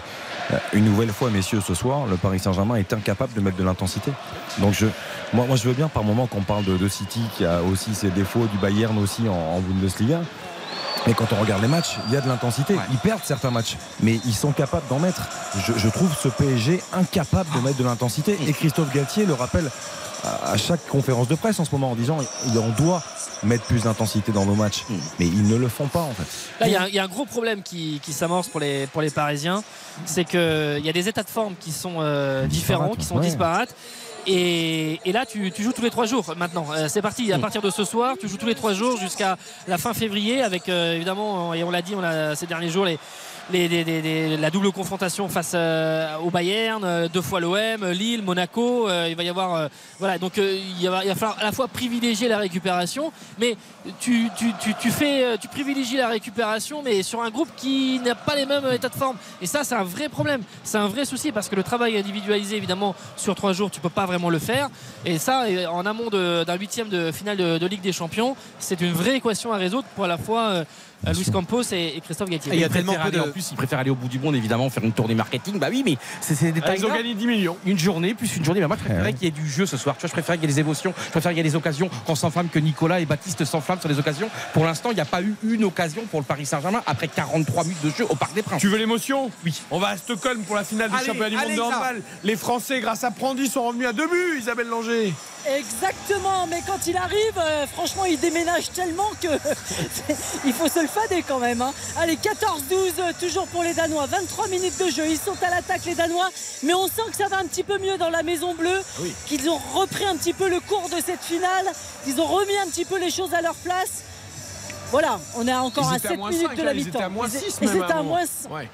une 0.73 0.85
nouvelle 0.85 1.11
fois, 1.11 1.31
messieurs, 1.31 1.61
ce 1.61 1.75
soir, 1.75 2.07
le 2.07 2.17
Paris 2.17 2.41
Saint-Germain 2.41 2.75
est 2.75 2.93
incapable 2.93 3.33
de 3.35 3.41
mettre 3.41 3.57
de 3.57 3.63
l'intensité. 3.65 4.11
Donc 4.59 4.75
je, 4.75 4.87
moi, 5.33 5.47
moi, 5.47 5.55
je 5.55 5.63
veux 5.69 5.75
bien 5.75 5.87
par 5.87 6.03
moment 6.03 6.27
qu'on 6.27 6.43
parle 6.43 6.65
de, 6.65 6.77
de 6.77 6.89
City, 6.89 7.21
qui 7.37 7.45
a 7.45 7.63
aussi 7.63 7.95
ses 7.95 8.11
défauts, 8.11 8.47
du 8.53 8.59
Bayern 8.59 8.99
aussi 8.99 9.29
en, 9.29 9.33
en 9.33 9.61
Bundesliga. 9.61 10.23
Mais 11.07 11.15
quand 11.15 11.33
on 11.33 11.41
regarde 11.41 11.63
les 11.63 11.69
matchs, 11.69 11.97
il 12.09 12.15
y 12.15 12.17
a 12.17 12.21
de 12.21 12.29
l'intensité. 12.29 12.75
Ils 12.91 12.99
perdent 12.99 13.21
certains 13.25 13.51
matchs, 13.51 13.77
mais 14.01 14.19
ils 14.25 14.35
sont 14.35 14.53
capables 14.53 14.87
d'en 14.89 14.99
mettre. 14.99 15.23
Je, 15.65 15.73
je 15.77 15.89
trouve 15.89 16.13
ce 16.21 16.29
PSG 16.29 16.83
incapable 16.93 17.49
de 17.55 17.61
mettre 17.61 17.77
de 17.79 17.85
l'intensité. 17.85 18.37
Et 18.47 18.53
Christophe 18.53 18.93
Galtier 18.93 19.25
le 19.25 19.35
rappelle 19.35 19.71
à, 20.25 20.51
à 20.53 20.57
chaque 20.57 20.85
conférence 20.89 21.29
de 21.29 21.37
presse 21.37 21.61
en 21.61 21.65
ce 21.65 21.71
moment 21.71 21.93
en 21.93 21.95
disant 21.95 22.19
on 22.57 22.83
doit 22.83 23.03
mettre 23.45 23.65
plus 23.65 23.83
d'intensité 23.85 24.33
dans 24.33 24.45
nos 24.47 24.57
matchs. 24.57 24.85
Mais 25.21 25.27
ils 25.27 25.47
ne 25.47 25.55
le 25.57 25.69
font 25.69 25.87
pas 25.87 26.01
en 26.01 26.11
fait. 26.13 26.25
Là, 26.61 26.67
il 26.67 26.73
y, 26.73 26.77
a 26.77 26.83
un- 26.83 26.87
il 26.89 26.95
y 26.95 26.99
a 26.99 27.05
un 27.05 27.09
gros 27.09 27.25
problème 27.27 27.63
qui, 27.63 28.01
qui 28.03 28.13
s'amorce 28.13 28.49
pour 28.49 28.59
les, 28.59 28.87
pour 28.89 29.03
les 29.03 29.11
Parisiens. 29.11 29.63
C'est 30.07 30.25
qu'il 30.25 30.81
y 30.85 30.89
a 30.89 30.93
des 30.93 31.07
états 31.09 31.23
de 31.23 31.31
forme 31.31 31.55
qui 31.61 31.71
sont 31.71 31.97
euh, 32.01 32.47
différents, 32.47 32.95
qui 32.97 33.05
sont 33.05 33.17
ouais. 33.17 33.27
disparates. 33.27 33.75
Et, 34.27 35.01
et 35.05 35.13
là, 35.13 35.25
tu, 35.25 35.53
tu 35.53 35.63
joues 35.63 35.73
tous 35.73 35.83
les 35.83 35.91
trois 35.91 36.07
jours 36.07 36.25
maintenant. 36.37 36.67
Euh, 36.73 36.89
c'est 36.89 37.03
parti. 37.03 37.33
À 37.33 37.39
partir 37.39 37.63
de 37.63 37.71
ce 37.71 37.85
soir, 37.85 38.17
tu 38.21 38.29
joues 38.29 38.37
tous 38.37 38.47
les 38.47 38.55
trois 38.55 38.73
jours 38.73 38.99
jusqu'à 38.99 39.37
la 39.69 39.79
fin 39.79 39.95
février 39.95 40.43
avec 40.43 40.69
euh, 40.69 40.95
évidemment, 40.95 41.55
et 41.55 41.63
on 41.63 41.71
l'a 41.71 41.83
dit 41.83 41.95
on 41.95 42.03
a, 42.03 42.35
ces 42.35 42.47
derniers 42.47 42.69
jours, 42.69 42.85
les, 42.85 42.99
la 43.53 44.51
double 44.51 44.73
confrontation 44.73 45.29
face 45.29 45.53
euh, 45.55 46.17
au 46.19 46.31
Bayern, 46.31 46.83
euh, 46.85 47.09
deux 47.09 47.23
fois 47.23 47.39
l'OM, 47.39 47.87
Lille, 47.93 48.23
Monaco. 48.23 48.89
euh, 48.89 49.07
il 49.09 49.17
va 49.17 49.23
y 49.23 49.29
avoir. 49.29 49.69
voilà, 49.99 50.19
donc 50.19 50.37
il, 50.37 50.89
va, 50.89 51.03
falloir 51.15 51.39
à 51.39 51.45
la 51.45 51.53
fois 51.53 51.69
privilégier 51.69 52.29
la 52.29 52.39
récupération, 52.39 53.13
mais 53.39 53.57
tu, 54.01 54.29
fais, 54.91 55.39
tu 55.39 55.49
privilégies 55.49 55.97
la 55.97 56.09
récupération, 56.09 56.83
mais 56.83 57.03
sur 57.03 57.23
un 57.23 57.31
groupe 57.31 57.49
qui 57.57 58.01
n'a 58.01 58.15
pas 58.15 58.35
les 58.35 58.47
mêmes 58.47 58.67
états 58.73 58.89
de 58.89 58.95
forme. 58.95 59.17
Et 59.41 59.47
ça, 59.47 59.63
c'est 59.63 59.75
un 59.75 59.85
vrai 59.85 60.09
problème. 60.09 60.43
C'est 60.65 60.79
un 60.79 60.89
vrai 60.89 61.05
souci 61.05 61.31
parce 61.31 61.49
que 61.49 61.57
le 61.57 61.63
travail 61.63 61.97
individualisé, 61.97 62.57
évidemment, 62.57 62.95
sur 63.17 63.35
trois 63.35 63.53
jours, 63.53 63.71
tu 63.71 63.81
peux 63.81 63.91
pas 63.91 64.07
vraiment 64.07 64.31
le 64.31 64.39
faire. 64.39 64.69
Et 65.05 65.19
ça, 65.19 65.45
en 65.71 65.87
amont 65.87 66.11
d'un 66.11 66.57
huitième 66.57 66.89
de 66.89 67.13
finale 67.13 67.37
de 67.37 67.67
Ligue 67.67 67.83
des 67.83 67.93
Champions, 67.93 68.37
c'est 68.59 68.81
une 68.81 68.93
vraie 68.93 69.17
équation 69.17 69.53
à 69.53 69.57
résoudre 69.57 69.87
pour 69.95 70.05
à 70.05 70.09
la 70.09 70.19
fois 70.19 70.65
Luis 71.05 71.31
Campos 71.31 71.63
et, 71.73 71.97
et 71.97 72.01
Christophe 72.01 72.29
Galtier. 72.29 72.53
Et 72.53 72.57
il 72.57 72.61
y 72.61 72.65
a 72.65 72.69
tellement 72.69 72.95
peu 72.95 73.11
de... 73.11 73.21
En 73.21 73.31
plus, 73.31 73.51
ils 73.51 73.57
préfèrent 73.57 73.79
aller 73.79 73.91
au 73.91 73.95
bout 73.95 74.09
du 74.09 74.19
monde, 74.19 74.35
évidemment, 74.35 74.69
faire 74.71 74.85
une 74.85 74.93
tournée 74.93 75.15
marketing. 75.15 75.59
Bah 75.59 75.69
oui, 75.71 75.83
mais 75.85 75.97
c'est 76.21 76.35
ces 76.35 76.53
détails. 76.53 76.79
Ils 76.79 76.87
ont 76.87 76.95
gagné 76.95 77.15
10 77.15 77.27
millions. 77.27 77.57
Une 77.65 77.79
journée, 77.79 78.15
plus 78.15 78.37
une 78.37 78.45
journée. 78.45 78.61
Mais 78.61 78.67
moi, 78.67 78.77
je 78.79 78.85
préférais 78.85 79.13
qu'il 79.13 79.25
y 79.25 79.29
ait 79.29 79.31
du 79.31 79.49
jeu 79.49 79.67
ce 79.67 79.77
soir. 79.77 79.97
Tu 79.97 80.03
vois, 80.03 80.09
je 80.09 80.13
préférais 80.13 80.39
qu'il 80.39 80.49
y 80.49 80.53
ait 80.53 80.55
des 80.55 80.61
émotions. 80.61 80.93
Je 80.97 81.11
préférais 81.11 81.35
qu'il 81.35 81.45
y 81.45 81.47
ait 81.47 81.51
des 81.51 81.57
occasions 81.57 81.91
qu'on 82.07 82.15
s'enflamme, 82.15 82.49
que 82.49 82.59
Nicolas 82.59 83.01
et 83.01 83.07
Baptiste 83.07 83.45
s'enflamment 83.45 83.81
sur 83.81 83.89
les 83.89 83.99
occasions. 83.99 84.31
Pour 84.53 84.65
l'instant, 84.65 84.91
il 84.91 84.95
n'y 84.95 85.01
a 85.01 85.07
pas 85.07 85.23
eu 85.23 85.35
une 85.43 85.65
occasion 85.65 86.03
pour 86.11 86.21
le 86.21 86.25
Paris 86.27 86.47
Saint-Germain 86.47 86.83
après 86.87 87.09
43 87.09 87.65
minutes 87.65 87.85
de 87.85 87.91
jeu 87.91 88.07
au 88.09 88.15
Parc 88.15 88.35
des 88.35 88.43
Princes. 88.43 88.61
Tu 88.61 88.69
veux 88.69 88.79
l'émotion? 88.79 89.31
Oui. 89.45 89.61
On 89.71 89.79
va 89.79 89.89
à 89.89 89.97
Stockholm 89.97 90.43
pour 90.43 90.57
la 90.57 90.65
finale 90.65 90.91
du 90.91 90.97
Allez, 90.97 91.07
championnat 91.07 91.31
du 91.31 91.37
monde 91.37 91.57
de 91.57 91.61
handball. 91.61 92.03
Les 92.25 92.37
Français, 92.37 92.81
grâce 92.81 93.05
à 93.05 93.11
Prandy, 93.11 93.49
sont 93.49 93.65
revenus 93.67 93.87
à 93.87 93.93
deux 93.93 94.07
buts, 94.07 94.39
Isabelle 94.39 94.69
Langer. 94.69 95.13
Exactement, 95.55 96.47
mais 96.49 96.61
quand 96.67 96.87
il 96.89 96.97
arrive, 96.97 97.39
euh, 97.39 97.67
franchement, 97.69 98.05
il 98.05 98.19
déménage 98.19 98.71
tellement 98.73 99.11
que 99.23 99.29
il 100.45 100.53
faut 100.53 100.69
se 100.69 100.86
le 100.87 101.01
fader 101.01 101.23
quand 101.27 101.39
même. 101.39 101.61
hein. 101.63 101.73
Allez, 101.99 102.17
14-12, 102.17 102.93
euh, 102.99 103.13
toujours 103.21 103.47
pour 103.49 103.63
les 103.63 103.75
Danois. 103.75 104.07
23 104.07 104.49
minutes 104.49 104.79
de 104.79 104.91
jeu. 104.91 105.07
Ils 105.09 105.19
sont 105.19 105.37
à 105.43 105.51
l'attaque, 105.51 105.85
les 105.85 105.95
Danois, 105.95 106.29
mais 106.63 106.75
on 106.75 106.87
sent 106.87 107.03
que 107.11 107.17
ça 107.17 107.29
va 107.29 107.39
un 107.39 107.47
petit 107.47 107.63
peu 107.65 107.79
mieux 107.79 107.99
dans 107.99 108.11
la 108.11 108.23
Maison 108.23 108.55
Bleue. 108.55 108.81
Oui. 109.01 109.13
Qu'ils 109.27 109.49
ont 109.51 109.61
repris 109.75 110.05
un 110.05 110.17
petit 110.17 110.33
peu 110.33 110.49
le 110.49 110.61
cours 110.61 110.89
de 110.89 111.01
cette 111.05 111.21
finale. 111.23 111.67
Qu'ils 112.05 112.21
ont 112.21 112.27
remis 112.27 112.57
un 112.59 112.67
petit 112.69 112.85
peu 112.85 112.99
les 112.99 113.11
choses 113.11 113.35
à 113.35 113.43
leur 113.43 113.55
place. 113.57 114.03
Voilà, 114.91 115.19
on 115.37 115.47
est 115.49 115.53
encore 115.55 115.89
Ils 115.91 115.95
à 115.95 115.97
étaient 115.97 116.07
à 116.07 116.11
7 116.11 116.19
moins 116.19 116.31
minutes 116.31 116.47
5, 116.49 116.57
de 116.57 116.63
la 116.63 116.71
hein, 116.71 116.75
ils 116.75 116.85
mi-temps. 116.85 116.99
étaient 116.99 117.05
à 117.05 117.09
moins 117.09 117.27
Ils- 117.27 117.39
6 117.41 117.59
ils 117.61 117.69
même 117.69 117.83
étaient 117.83 117.93
à 117.93 118.03
moins. 118.03 118.21
Ouais. 118.51 118.69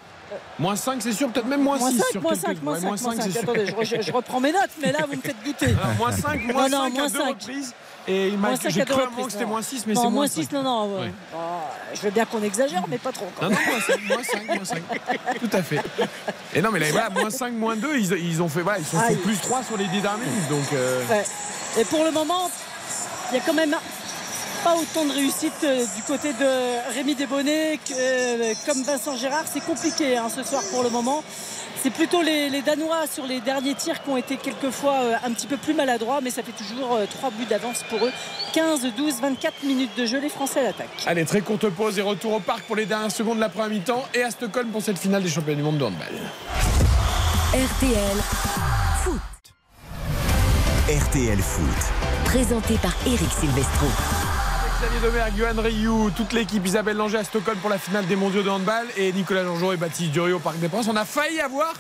Moins 0.59 0.77
5, 0.77 1.03
c'est 1.03 1.13
sûr, 1.13 1.31
peut-être 1.31 1.47
même 1.47 1.63
moins 1.63 1.77
6. 1.79 1.83
Moins 1.85 1.93
5, 1.93 2.05
sur 2.11 2.23
moins 2.23 2.31
quelques- 2.33 2.47
5, 2.47 2.63
moins 2.63 2.75
ouais, 2.75 2.81
5, 2.81 2.87
moins 2.87 2.97
5. 2.97 3.23
c'est 3.23 3.31
sûr. 3.33 3.41
Attendez, 3.43 3.67
je, 3.67 3.85
je- 3.97 4.03
je 4.03 4.13
reprends 4.13 4.41
mes 4.41 4.53
notes, 4.53 4.71
mais 4.81 4.93
là, 4.93 5.01
vous 5.09 5.17
me 5.17 5.23
faites 5.23 5.43
douter. 5.45 5.67
Alors, 5.67 5.95
moins 5.99 6.13
5, 6.13 6.41
moins 6.53 6.69
Non, 6.69 6.79
non, 6.79 6.85
5 6.85 6.93
moins 6.95 7.05
à 7.05 7.09
deux 7.09 7.19
5. 7.19 7.29
reprises. 7.29 7.75
Et 8.09 8.29
il 8.29 8.39
m'a- 8.39 8.49
Moins 8.49 8.57
5 8.57 8.71
j'ai 8.71 8.85
cru 8.85 9.01
que 9.25 9.31
c'était 9.31 9.45
non. 9.45 9.51
moins 9.51 9.63
6, 9.63 9.85
mais 9.87 9.95
non, 9.95 10.01
c'est 10.01 10.05
moins 10.07 10.11
moins 10.13 10.27
6, 10.27 10.43
5. 10.45 10.53
non, 10.53 10.63
non. 10.63 10.95
ouais. 10.97 11.01
Ouais. 11.05 11.13
Oh, 11.35 11.39
je 11.95 12.01
veux 12.01 12.11
bien 12.11 12.25
qu'on 12.25 12.43
exagère, 12.43 12.83
mais 12.89 12.99
pas 12.99 13.13
trop. 13.13 13.29
quand 13.39 13.45
Non, 13.49 13.51
même. 13.51 13.59
non, 13.65 13.73
moins 13.73 13.81
5, 13.87 14.03
moins 14.09 14.25
5, 14.25 14.47
moins 14.57 14.65
5. 14.65 14.83
Tout 15.41 15.57
à 15.57 15.63
fait. 15.63 15.81
Et 16.55 16.61
non, 16.63 16.71
mais 16.73 16.81
là, 16.81 16.87
voilà, 16.91 17.11
moins 17.11 17.31
5, 17.31 17.53
moins 17.53 17.77
2, 17.77 17.97
ils, 17.99 18.13
ils 18.25 18.43
ont 18.43 18.49
fait, 18.49 18.63
voilà, 18.63 18.79
ils 18.81 18.85
sont 18.85 18.99
fait 18.99 19.07
Aïe. 19.13 19.17
plus 19.17 19.39
3 19.41 19.63
sur 19.63 19.77
les 19.77 19.85
10 19.87 20.01
dernières 20.01 20.19
minutes. 20.27 20.49
Donc, 20.49 20.73
euh, 20.73 21.01
Ouais. 21.11 21.25
Et 21.79 21.85
pour 21.85 22.05
le 22.05 22.11
moment, 22.11 22.51
il 23.31 23.37
y 23.37 23.41
a 23.41 23.43
quand 23.47 23.55
même 23.55 23.77
pas 24.63 24.75
autant 24.77 25.05
de 25.05 25.13
réussite 25.13 25.53
euh, 25.65 25.85
du 25.97 26.03
côté 26.03 26.33
de 26.33 26.95
Rémi 26.95 27.15
Desbonnets 27.15 27.79
que, 27.79 27.93
euh, 27.97 28.55
comme 28.67 28.83
Vincent 28.83 29.17
Gérard. 29.17 29.45
C'est 29.53 29.65
compliqué 29.65 30.17
hein, 30.17 30.29
ce 30.35 30.43
soir 30.43 30.63
pour 30.71 30.83
le 30.83 30.91
moment. 30.91 31.25
C'est 31.83 31.91
plutôt 31.91 32.23
les, 32.23 32.49
les 32.49 32.63
Danois 32.63 33.07
sur 33.13 33.27
les 33.27 33.41
derniers 33.41 33.75
tirs 33.75 34.03
qui 34.03 34.11
ont 34.11 34.17
été 34.17 34.37
quelquefois 34.37 34.95
euh, 35.03 35.15
un 35.25 35.33
petit 35.33 35.49
peu 35.49 35.57
plus 35.57 35.75
maladroits, 35.75 36.21
mais 36.23 36.31
ça 36.31 36.43
fait 36.43 36.53
toujours 36.53 36.99
3 37.11 37.31
buts 37.31 37.47
d'avance 37.47 37.83
pour 37.91 38.05
eux. 38.07 38.13
15, 38.53 38.87
12, 38.97 39.15
24 39.21 39.65
minutes 39.65 39.97
de 39.97 40.07
jeu, 40.07 40.21
les 40.21 40.29
Français 40.29 40.61
à 40.61 40.65
l'attaque. 40.65 40.91
Allez, 41.07 41.25
très 41.25 41.41
courte 41.41 41.69
pause 41.71 41.99
et 41.99 42.03
retour 42.03 42.35
au 42.35 42.41
parc 42.41 42.63
pour 42.63 42.77
les 42.77 42.87
dernières 42.87 43.11
secondes 43.11 43.37
de 43.37 43.41
la 43.41 43.49
première 43.49 43.71
mi-temps 43.71 44.05
et 44.15 44.23
à 44.23 44.31
Stockholm 44.31 44.69
pour 44.69 44.83
cette 44.83 44.99
finale 44.99 45.23
des 45.23 45.31
championnats 45.31 45.57
du 45.57 45.63
monde 45.65 45.79
de 45.79 45.85
handball. 45.85 46.15
RTL 47.53 48.17
Foot. 49.03 49.21
RTL 50.89 51.39
Foot. 51.39 51.93
Présenté 52.27 52.75
par 52.75 52.93
Eric 53.07 53.31
Silvestro. 53.41 53.87
Xavier 54.83 55.01
Domergue, 55.01 55.37
Johan 55.37 55.63
Rioux, 55.63 56.11
toute 56.17 56.33
l'équipe 56.33 56.67
Isabelle 56.67 56.97
Langer 56.97 57.19
à 57.19 57.25
Stockholm 57.25 57.57
pour 57.59 57.71
la 57.71 57.79
finale 57.79 58.05
des 58.07 58.17
mondiaux 58.17 58.43
de 58.43 58.49
handball 58.49 58.85
et 58.97 59.13
Nicolas 59.13 59.45
Langeau 59.45 59.73
et 59.73 59.77
Baptiste 59.77 60.11
Durieux 60.11 60.35
au 60.35 60.39
Parc 60.41 60.59
des 60.59 60.69
Princes. 60.69 60.89
On 60.89 60.97
a 60.97 61.05
failli 61.05 61.41
avoir 61.41 61.73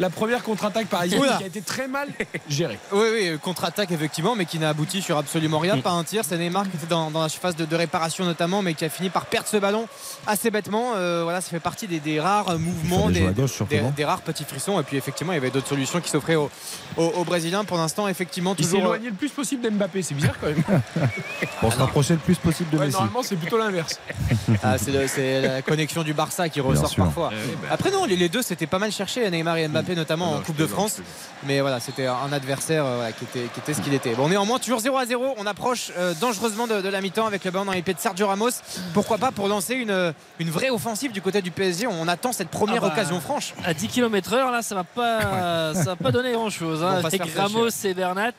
la 0.00 0.10
première 0.10 0.42
contre-attaque 0.42 0.86
parisienne 0.86 1.20
Oula. 1.20 1.36
qui 1.38 1.44
a 1.44 1.46
été 1.46 1.60
très 1.60 1.88
mal 1.88 2.08
gérée. 2.48 2.78
Oui, 2.92 3.06
oui, 3.12 3.38
contre-attaque 3.42 3.90
effectivement, 3.90 4.34
mais 4.36 4.44
qui 4.46 4.58
n'a 4.58 4.68
abouti 4.70 5.02
sur 5.02 5.16
absolument 5.18 5.58
rien. 5.58 5.78
Pas 5.78 5.90
un 5.90 6.04
tir. 6.04 6.22
C'est 6.26 6.38
Neymar 6.38 6.64
qui 6.70 6.76
était 6.76 6.86
dans, 6.86 7.10
dans 7.10 7.22
la 7.22 7.28
surface 7.28 7.56
de, 7.56 7.64
de 7.64 7.76
réparation 7.76 8.24
notamment, 8.24 8.62
mais 8.62 8.74
qui 8.74 8.84
a 8.84 8.88
fini 8.88 9.10
par 9.10 9.26
perdre 9.26 9.48
ce 9.48 9.56
ballon 9.56 9.86
assez 10.26 10.50
bêtement. 10.50 10.92
Euh, 10.96 11.22
voilà, 11.24 11.40
ça 11.40 11.50
fait 11.50 11.60
partie 11.60 11.86
des, 11.86 12.00
des 12.00 12.20
rares 12.20 12.58
mouvements, 12.58 13.10
des, 13.10 13.20
gauche, 13.20 13.62
rares 14.04 14.20
petits 14.22 14.44
frissons. 14.44 14.80
Et 14.80 14.82
puis 14.82 14.96
effectivement, 14.96 15.32
il 15.32 15.36
y 15.36 15.38
avait 15.38 15.50
d'autres 15.50 15.68
solutions 15.68 16.00
qui 16.00 16.10
s'offraient 16.10 16.34
aux, 16.36 16.50
aux- 16.96 17.02
aux 17.16 17.24
Brésiliens. 17.24 17.64
Pour 17.64 17.76
l'instant, 17.76 18.08
effectivement, 18.08 18.54
Il 18.58 18.64
s'est 18.64 18.70
toujours. 18.72 18.86
éloigné 18.94 19.08
le 19.10 19.14
plus 19.16 19.30
possible 19.30 19.62
d'Mbappé, 19.62 20.02
c'est 20.02 20.14
bizarre 20.14 20.34
quand 20.40 20.46
même. 20.48 20.62
Pour 21.60 21.72
se 21.72 21.78
rapprocher 21.78 22.14
le 22.14 22.20
plus 22.20 22.36
possible 22.36 22.70
de 22.70 22.78
Ouais, 22.78 22.86
Messi. 22.86 22.96
normalement, 22.96 23.22
c'est 23.22 23.36
plutôt 23.36 23.58
l'inverse. 23.58 23.98
Ah, 24.62 24.76
c'est, 24.78 25.40
la 25.42 25.62
connexion 25.62 26.02
du 26.02 26.14
Barça 26.14 26.48
qui 26.48 26.60
ressort 26.60 26.94
parfois. 26.96 27.30
Oui, 27.32 27.54
bah. 27.62 27.68
Après 27.70 27.90
non, 27.90 28.04
les, 28.06 28.16
les 28.16 28.28
deux 28.28 28.42
c'était 28.42 28.66
pas 28.66 28.78
mal 28.78 28.90
cherché, 28.90 29.28
Neymar 29.30 29.56
et 29.58 29.68
Mbappé 29.68 29.87
notamment 29.94 30.32
en 30.32 30.34
Non, 30.36 30.42
Coupe 30.42 30.56
de 30.56 30.66
France. 30.66 30.98
Mais 31.44 31.60
voilà, 31.60 31.80
c'était 31.80 32.06
un 32.06 32.32
adversaire 32.32 32.84
euh, 32.84 32.96
voilà, 32.96 33.12
qui, 33.12 33.24
était, 33.24 33.48
qui 33.52 33.60
était 33.60 33.74
ce 33.74 33.80
qu'il 33.80 33.94
était. 33.94 34.14
Bon, 34.14 34.28
néanmoins, 34.28 34.58
toujours 34.58 34.80
0 34.80 34.96
à 34.96 35.06
0. 35.06 35.34
On 35.38 35.46
approche 35.46 35.92
euh, 35.96 36.14
dangereusement 36.20 36.66
de, 36.66 36.80
de 36.80 36.88
la 36.88 37.00
mi-temps 37.00 37.26
avec 37.26 37.44
le 37.44 37.50
ballon 37.50 37.64
dans 37.66 37.72
les 37.72 37.82
pieds 37.82 37.94
de 37.94 38.00
Sergio 38.00 38.26
Ramos. 38.26 38.50
Pourquoi 38.94 39.18
pas 39.18 39.30
pour 39.30 39.48
lancer 39.48 39.74
une, 39.74 40.14
une 40.38 40.50
vraie 40.50 40.70
offensive 40.70 41.12
du 41.12 41.22
côté 41.22 41.42
du 41.42 41.50
PSG 41.50 41.86
On 41.86 42.08
attend 42.08 42.32
cette 42.32 42.48
première 42.48 42.82
Ah 42.84 42.88
bah, 42.88 42.92
occasion 42.92 43.20
franche. 43.20 43.54
À 43.64 43.74
10 43.74 43.88
km 43.88 44.32
heure, 44.32 44.50
là, 44.50 44.62
ça 44.62 44.74
va 44.74 44.84
pas, 44.84 45.74
ça 45.74 45.84
va 45.84 45.96
pas 45.96 46.10
donner 46.10 46.32
grand 46.32 46.50
chose. 46.50 46.80
Ils 46.80 46.96
vont 46.96 47.02
pas 47.02 47.10
se 47.10 47.16
avec 47.16 47.34
Ramos 47.36 47.68
et 47.84 47.94
Bernat 47.94 48.32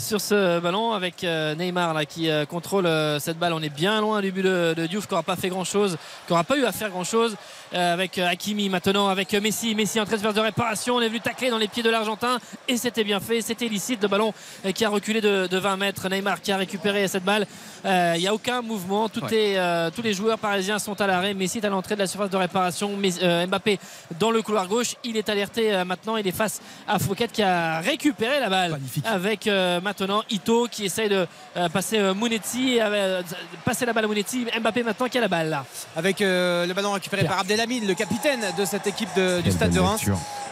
sur 0.00 0.20
ce 0.20 0.58
ballon 0.60 0.92
avec 0.92 1.22
euh, 1.24 1.54
Neymar 1.54 1.94
là, 1.94 2.04
qui 2.04 2.28
euh, 2.30 2.46
contrôle 2.46 2.86
euh, 2.86 3.18
cette 3.18 3.38
balle. 3.38 3.52
On 3.52 3.60
est 3.62 3.68
bien 3.68 4.00
loin 4.00 4.20
du 4.20 4.32
but 4.32 4.42
de, 4.42 4.74
de 4.76 4.86
Diouf 4.86 5.06
qui 5.06 5.12
n'aura 5.12 5.22
pas 5.22 5.36
fait 5.36 5.48
grand 5.48 5.64
chose, 5.64 5.96
qui 6.26 6.32
n'aura 6.32 6.44
pas 6.44 6.56
eu 6.56 6.64
à 6.64 6.72
faire 6.72 6.90
grand 6.90 7.04
chose. 7.04 7.36
avec 7.72 8.18
euh, 8.18 8.26
Hakimi 8.26 8.68
maintenant, 8.68 9.08
avec 9.08 9.32
euh, 9.34 9.40
Messi. 9.40 9.74
Messi 9.74 10.00
en 10.00 10.04
transfert 10.04 10.32
de 10.34 10.40
réparation. 10.40 10.96
On 10.96 11.00
est 11.00 11.08
venu 11.08 11.20
tacler 11.20 11.50
dans 11.50 11.58
les 11.58 11.68
pieds 11.68 11.82
de 11.82 11.90
l'Argentin 11.90 12.38
et 12.66 12.76
c'était 12.76 13.04
bien 13.04 13.20
fait. 13.20 13.42
C'était 13.42 13.68
licite. 13.68 14.02
Le 14.02 14.08
ballon 14.08 14.32
euh, 14.66 14.72
qui 14.72 14.84
a 14.84 14.88
reculé 14.88 15.20
de, 15.20 15.46
de 15.46 15.58
20 15.58 15.76
mètres. 15.76 16.08
Neymar 16.08 16.40
qui 16.40 16.50
a 16.50 16.56
récupéré 16.56 17.06
cette 17.06 17.24
balle. 17.24 17.46
Euh, 17.84 18.14
Il 18.16 18.20
n'y 18.22 18.28
a 18.28 18.34
aucun 18.34 18.62
mouvement. 18.62 19.08
Tout 19.08 19.24
est, 19.32 19.56
euh, 19.58 19.90
tous 19.94 20.02
les 20.02 20.14
joueurs 20.14 20.38
parisiens 20.38 20.78
sont 20.78 21.00
à 21.00 21.06
l'arrêt. 21.06 21.34
Messi 21.34 21.58
est 21.58 21.64
à 21.64 21.68
l'entrée 21.68 21.94
de 21.94 22.00
la 22.00 22.06
surface 22.06 22.30
de 22.30 22.36
réparation. 22.36 22.96
Mais, 22.96 23.10
euh, 23.22 23.46
Mbappé 23.46 23.78
dans 24.18 24.30
le 24.30 24.42
couloir 24.42 24.66
gauche. 24.66 24.96
Il 25.04 25.16
est 25.16 25.28
alerté 25.28 25.72
euh, 25.74 25.84
maintenant. 25.84 26.16
Il 26.16 26.26
est 26.26 26.32
face 26.32 26.60
à 26.88 26.98
Fouquet 26.98 27.28
qui 27.28 27.42
a 27.42 27.80
récupéré 27.80 28.40
la 28.40 28.48
balle. 28.48 28.80
Avec 29.04 29.46
euh, 29.46 29.80
maintenant 29.98 30.22
Ito 30.30 30.68
qui 30.70 30.84
essaye 30.86 31.08
de 31.08 31.26
euh, 31.56 31.68
passer 31.68 31.98
euh, 31.98 32.14
Mounetti, 32.14 32.78
euh, 32.80 33.22
passer 33.64 33.84
la 33.86 33.92
balle 33.92 34.04
à 34.04 34.08
Mounetti. 34.08 34.46
Mbappé 34.60 34.82
maintenant 34.82 35.08
qui 35.08 35.18
a 35.18 35.20
la 35.20 35.28
balle 35.28 35.48
là. 35.50 35.64
Avec 35.96 36.20
euh, 36.20 36.66
le 36.66 36.74
ballon 36.74 36.92
récupéré 36.92 37.24
par 37.24 37.38
Abdelhamid, 37.40 37.86
le 37.86 37.94
capitaine 37.94 38.40
de 38.58 38.64
cette 38.64 38.86
équipe 38.86 39.08
de- 39.16 39.40
du 39.40 39.50
Stade 39.50 39.72
de 39.72 39.80
Reims. 39.80 40.00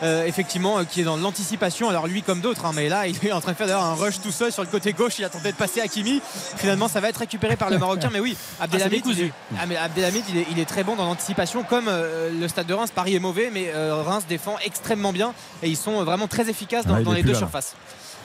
Euh, 0.04 0.26
effectivement, 0.26 0.78
euh, 0.78 0.84
qui 0.84 1.00
est 1.00 1.04
dans 1.04 1.16
l'anticipation. 1.16 1.88
Alors 1.88 2.06
lui 2.06 2.22
comme 2.22 2.40
d'autres, 2.40 2.64
hein, 2.66 2.70
mais 2.74 2.88
là 2.88 3.06
il 3.08 3.16
est 3.26 3.32
en 3.32 3.40
train 3.40 3.52
de 3.52 3.56
faire 3.56 3.66
d'ailleurs 3.66 3.82
un 3.84 3.94
rush 3.94 4.20
tout 4.20 4.30
seul 4.30 4.52
sur 4.52 4.62
le 4.62 4.68
côté 4.68 4.92
gauche. 4.92 5.18
Il 5.18 5.24
a 5.24 5.28
tenté 5.28 5.50
de 5.50 5.56
passer 5.56 5.80
Hakimi. 5.80 6.20
Finalement, 6.56 6.86
ça 6.88 7.00
va 7.00 7.08
être 7.08 7.16
récupéré 7.18 7.56
par 7.56 7.68
le 7.70 7.78
Marocain. 7.78 8.10
Mais 8.12 8.20
oui, 8.20 8.36
Abdelhamid, 8.60 9.02
décousu. 9.02 9.20
il 9.20 9.26
est, 9.26 9.32
ah, 9.60 9.66
mais 9.66 9.76
Abdelhamid, 9.76 10.24
il 10.28 10.38
est, 10.38 10.46
il 10.52 10.58
est 10.60 10.64
très 10.66 10.84
bon 10.84 10.94
dans 10.96 11.04
l'anticipation, 11.04 11.64
comme 11.64 11.86
euh, 11.88 12.30
le 12.30 12.46
Stade 12.48 12.66
de 12.66 12.74
Reims. 12.74 12.90
Paris 12.94 13.16
est 13.16 13.20
mauvais, 13.20 13.50
mais 13.52 13.72
euh, 13.74 14.02
Reims 14.02 14.24
défend 14.28 14.56
extrêmement 14.64 15.12
bien 15.12 15.32
et 15.62 15.68
ils 15.68 15.76
sont 15.76 16.04
vraiment 16.04 16.28
très 16.28 16.48
efficaces 16.48 16.86
dans, 16.86 16.94
Ah, 16.94 17.02
dans 17.02 17.12
les 17.12 17.22
deux 17.24 17.32
là. 17.32 17.38
surfaces. 17.38 17.74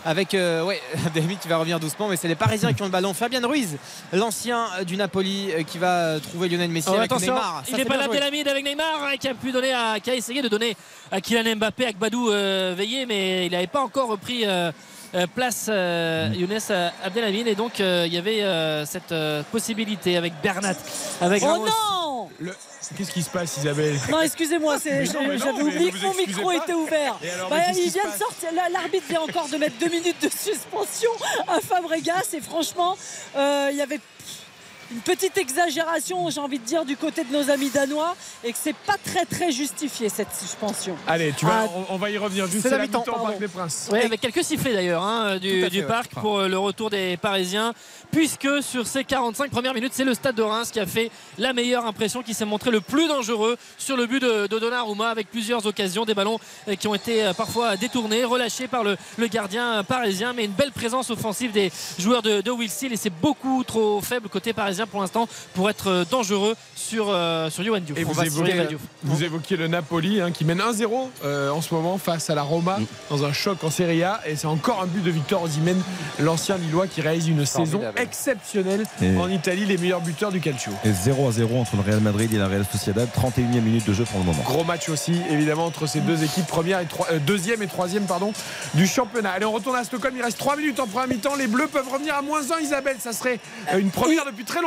Avec 0.05 0.33
euh, 0.33 0.63
ouais, 0.63 0.81
Abdelhamid 1.05 1.39
qui 1.39 1.47
va 1.47 1.57
revenir 1.57 1.79
doucement, 1.79 2.07
mais 2.07 2.17
c'est 2.17 2.27
les 2.27 2.35
Parisiens 2.35 2.73
qui 2.73 2.81
ont 2.81 2.85
le 2.85 2.91
ballon. 2.91 3.13
Fabien 3.13 3.45
Ruiz, 3.45 3.77
l'ancien 4.11 4.67
du 4.85 4.97
Napoli, 4.97 5.49
euh, 5.51 5.63
qui 5.63 5.77
va 5.77 5.97
euh, 5.99 6.19
trouver 6.19 6.49
Lionel 6.49 6.69
Messi 6.69 6.89
Oh, 6.91 6.95
avec 6.95 7.11
attention, 7.11 7.33
Neymar. 7.33 7.63
Ça, 7.65 7.77
il 7.77 7.79
est 7.79 7.85
pas 7.85 7.97
là. 7.97 8.05
Abdelhamid 8.05 8.47
avec 8.47 8.65
Neymar 8.65 9.03
hein, 9.03 9.13
qui 9.17 9.27
a 9.29 9.33
pu 9.33 9.51
donner 9.51 9.73
à, 9.73 9.99
qui 10.01 10.09
a 10.11 10.15
essayé 10.15 10.41
de 10.41 10.49
donner 10.49 10.75
à 11.11 11.21
Kylian 11.21 11.55
Mbappé, 11.55 11.85
à 11.85 11.91
Gbadou 11.93 12.29
euh, 12.31 12.73
veillé, 12.75 13.05
mais 13.05 13.45
il 13.45 13.51
n'avait 13.51 13.67
pas 13.67 13.81
encore 13.81 14.09
repris 14.09 14.43
euh, 14.45 14.71
place 15.35 15.67
euh. 15.69 16.29
Younes 16.33 16.57
euh, 16.69 16.89
Abdelhamid 17.03 17.47
et 17.47 17.55
donc 17.55 17.79
euh, 17.79 18.03
il 18.07 18.13
y 18.13 18.17
avait 18.17 18.41
euh, 18.43 18.85
cette 18.85 19.11
euh, 19.11 19.43
possibilité 19.51 20.17
avec 20.17 20.33
Bernat, 20.41 20.73
avec 21.21 21.43
Oh 21.43 21.47
Ramos. 21.47 21.65
non 21.65 22.29
Le- 22.39 22.53
Qu'est-ce 22.97 23.11
qui 23.11 23.23
se 23.23 23.29
passe, 23.29 23.57
Isabelle 23.57 23.95
Non, 24.11 24.21
excusez-moi, 24.21 24.75
j'avais 24.83 25.61
oublié 25.63 25.89
que 25.91 25.97
mon 26.05 26.13
micro 26.15 26.49
pas. 26.49 26.55
était 26.57 26.73
ouvert. 26.73 27.17
Alors, 27.33 27.49
Bah, 27.49 27.57
il 27.73 27.89
vient 27.89 28.03
de 28.11 28.19
sortir, 28.19 28.49
la- 28.53 28.69
l'arbitre 28.69 29.05
vient 29.09 29.21
encore 29.21 29.47
de 29.47 29.55
mettre 29.57 29.77
deux 29.79 29.89
minutes 29.89 30.21
de 30.21 30.29
suspension 30.29 31.09
à 31.47 31.59
Fabregas 31.61 32.33
et 32.33 32.41
franchement, 32.41 32.95
euh, 33.37 33.69
il 33.71 33.77
y 33.77 33.81
avait 33.81 34.01
une 34.91 34.99
petite 34.99 35.37
exagération, 35.37 36.29
j'ai 36.29 36.39
envie 36.39 36.59
de 36.59 36.65
dire, 36.65 36.85
du 36.85 36.97
côté 36.97 37.23
de 37.23 37.31
nos 37.35 37.49
amis 37.49 37.69
danois 37.69 38.15
et 38.43 38.51
que 38.51 38.57
c'est 38.61 38.75
pas 38.75 38.95
très 39.03 39.25
très 39.25 39.51
justifié 39.51 40.09
cette 40.09 40.33
suspension. 40.33 40.95
Allez, 41.07 41.33
tu 41.37 41.45
vas, 41.45 41.63
Ah, 41.65 41.69
on, 41.89 41.95
on 41.95 41.97
va 41.97 42.09
y 42.11 42.17
revenir 42.17 42.47
juste 42.47 42.63
c'est 42.63 42.69
la 42.77 42.79
mi-temps, 42.79 43.01
au 43.01 43.03
pardon. 43.11 43.25
Parc 43.25 43.39
des 43.39 43.47
Princes. 43.47 43.89
Ouais, 43.91 44.03
avec 44.05 44.21
quelques 44.21 44.43
sifflets 44.43 44.73
d'ailleurs 44.73 45.03
hein, 45.03 45.37
du, 45.37 45.63
à 45.65 45.69
fait, 45.69 45.77
ouais. 45.77 45.83
parc 45.83 46.11
pour 46.13 46.39
euh, 46.39 46.47
le 46.47 46.57
retour 46.57 46.89
des 46.89 47.17
Parisiens, 47.17 47.73
puisque 48.11 48.47
sur 48.61 48.85
ces 48.87 49.03
45 49.03 49.49
premières 49.51 49.73
minutes, 49.73 49.93
c'est 49.95 50.03
le 50.03 50.13
Stade 50.13 50.35
de 50.35 50.43
Reims 50.43 50.69
qui 50.71 50.79
a 50.79 50.85
fait 50.85 51.09
la 51.37 51.53
meilleure 51.53 51.85
impression, 51.85 52.21
qui 52.21 52.33
s'est 52.33 52.45
montré 52.45 52.71
le 52.71 52.81
plus 52.81 53.07
dangereux 53.07 53.57
sur 53.77 53.97
le 53.97 54.05
but 54.05 54.21
de, 54.21 54.47
de 54.47 54.59
Donnarumma 54.59 55.09
avec 55.09 55.29
plusieurs 55.29 55.65
occasions, 55.65 56.05
des 56.05 56.13
ballons 56.13 56.39
euh, 56.67 56.75
qui 56.75 56.87
ont 56.87 56.95
été 56.95 57.23
euh, 57.23 57.33
parfois 57.33 57.77
détournés, 57.77 58.23
relâchés 58.23 58.67
par 58.67 58.83
le, 58.83 58.97
le 59.17 59.27
gardien 59.27 59.83
parisien, 59.83 60.33
mais 60.33 60.45
une 60.45 60.51
belle 60.51 60.71
présence 60.71 61.09
offensive 61.09 61.51
des 61.51 61.71
joueurs 61.97 62.21
de, 62.21 62.41
de 62.41 62.51
Will 62.51 62.69
Steele 62.69 62.93
et 62.93 62.97
c'est 62.97 63.09
beaucoup 63.09 63.63
trop 63.63 64.01
faible 64.01 64.29
côté 64.29 64.53
parisien 64.53 64.82
Pour 64.85 65.01
l'instant 65.01 65.27
pour 65.53 65.69
être 65.69 65.87
euh, 65.89 66.05
dangereux 66.09 66.55
sur, 66.75 67.07
euh, 67.09 67.49
sur 67.49 67.63
Johan 67.63 67.79
Diouf. 67.79 67.97
Et 67.97 68.05
On 68.05 68.09
vous 68.09 68.13
sur 68.15 68.23
évoquez, 68.23 68.53
Johan 68.55 68.65
Diouf. 68.65 68.81
vous 69.03 69.23
évoquiez 69.23 69.57
le 69.57 69.67
Napoli 69.67 70.21
hein, 70.21 70.31
qui 70.31 70.45
mène 70.45 70.59
1-0 70.59 71.09
euh, 71.23 71.49
en 71.49 71.61
ce 71.61 71.73
moment 71.73 71.97
face 71.97 72.29
à 72.29 72.35
la 72.35 72.43
Roma 72.43 72.77
Mm. 72.79 72.85
dans 73.09 73.23
un 73.25 73.33
choc 73.33 73.63
en 73.63 73.69
Serie 73.69 74.03
A 74.03 74.19
et 74.25 74.35
c'est 74.35 74.47
encore 74.47 74.81
un 74.81 74.87
but 74.87 75.03
de 75.03 75.11
Victor 75.11 75.43
Osimhen, 75.43 75.81
l'ancien 76.19 76.57
Lillois 76.57 76.87
qui 76.87 77.01
réalise 77.01 77.27
une 77.27 77.45
saison 77.45 77.81
exceptionnelle 77.97 78.83
Et- 79.01 79.15
en 79.17 79.29
Italie, 79.29 79.65
les 79.65 79.77
meilleurs 79.77 80.01
buteurs 80.01 80.31
du 80.31 80.39
calcio. 80.39 80.71
Et 80.85 80.91
0 80.91 81.27
à 81.27 81.31
0 81.31 81.59
entre 81.59 81.75
le 81.75 81.81
Real 81.81 81.99
Madrid 81.99 82.33
et 82.33 82.37
la 82.37 82.47
Real 82.47 82.65
Sociedad, 82.71 83.07
31e 83.13 83.61
minute 83.61 83.85
de 83.87 83.93
jeu 83.93 84.05
pour 84.05 84.19
le 84.19 84.25
moment. 84.25 84.41
Gros 84.43 84.63
match 84.63 84.89
aussi, 84.89 85.13
évidemment, 85.29 85.65
entre 85.65 85.87
ces 85.87 85.99
deux 85.99 86.23
équipes, 86.23 86.47
première 86.47 86.79
et 86.79 86.87
euh, 87.11 87.19
deuxième 87.19 87.61
et 87.61 87.67
troisième 87.67 88.05
pardon, 88.05 88.33
du 88.73 88.87
championnat. 88.87 89.31
Allez, 89.31 89.45
on 89.45 89.51
retourne 89.51 89.75
à 89.75 89.83
Stockholm. 89.83 90.15
Il 90.17 90.23
reste 90.23 90.37
3 90.37 90.55
minutes 90.57 90.79
en 90.79 90.87
première 90.87 91.07
mi-temps. 91.09 91.35
Les 91.35 91.47
Bleus 91.47 91.67
peuvent 91.67 91.89
revenir 91.91 92.15
à 92.15 92.21
moins 92.21 92.41
1, 92.51 92.59
Isabelle. 92.61 92.97
Ça 92.99 93.13
serait 93.13 93.39
une 93.77 93.91
première 93.91 94.25
depuis 94.25 94.45
très 94.45 94.61
longtemps. 94.61 94.62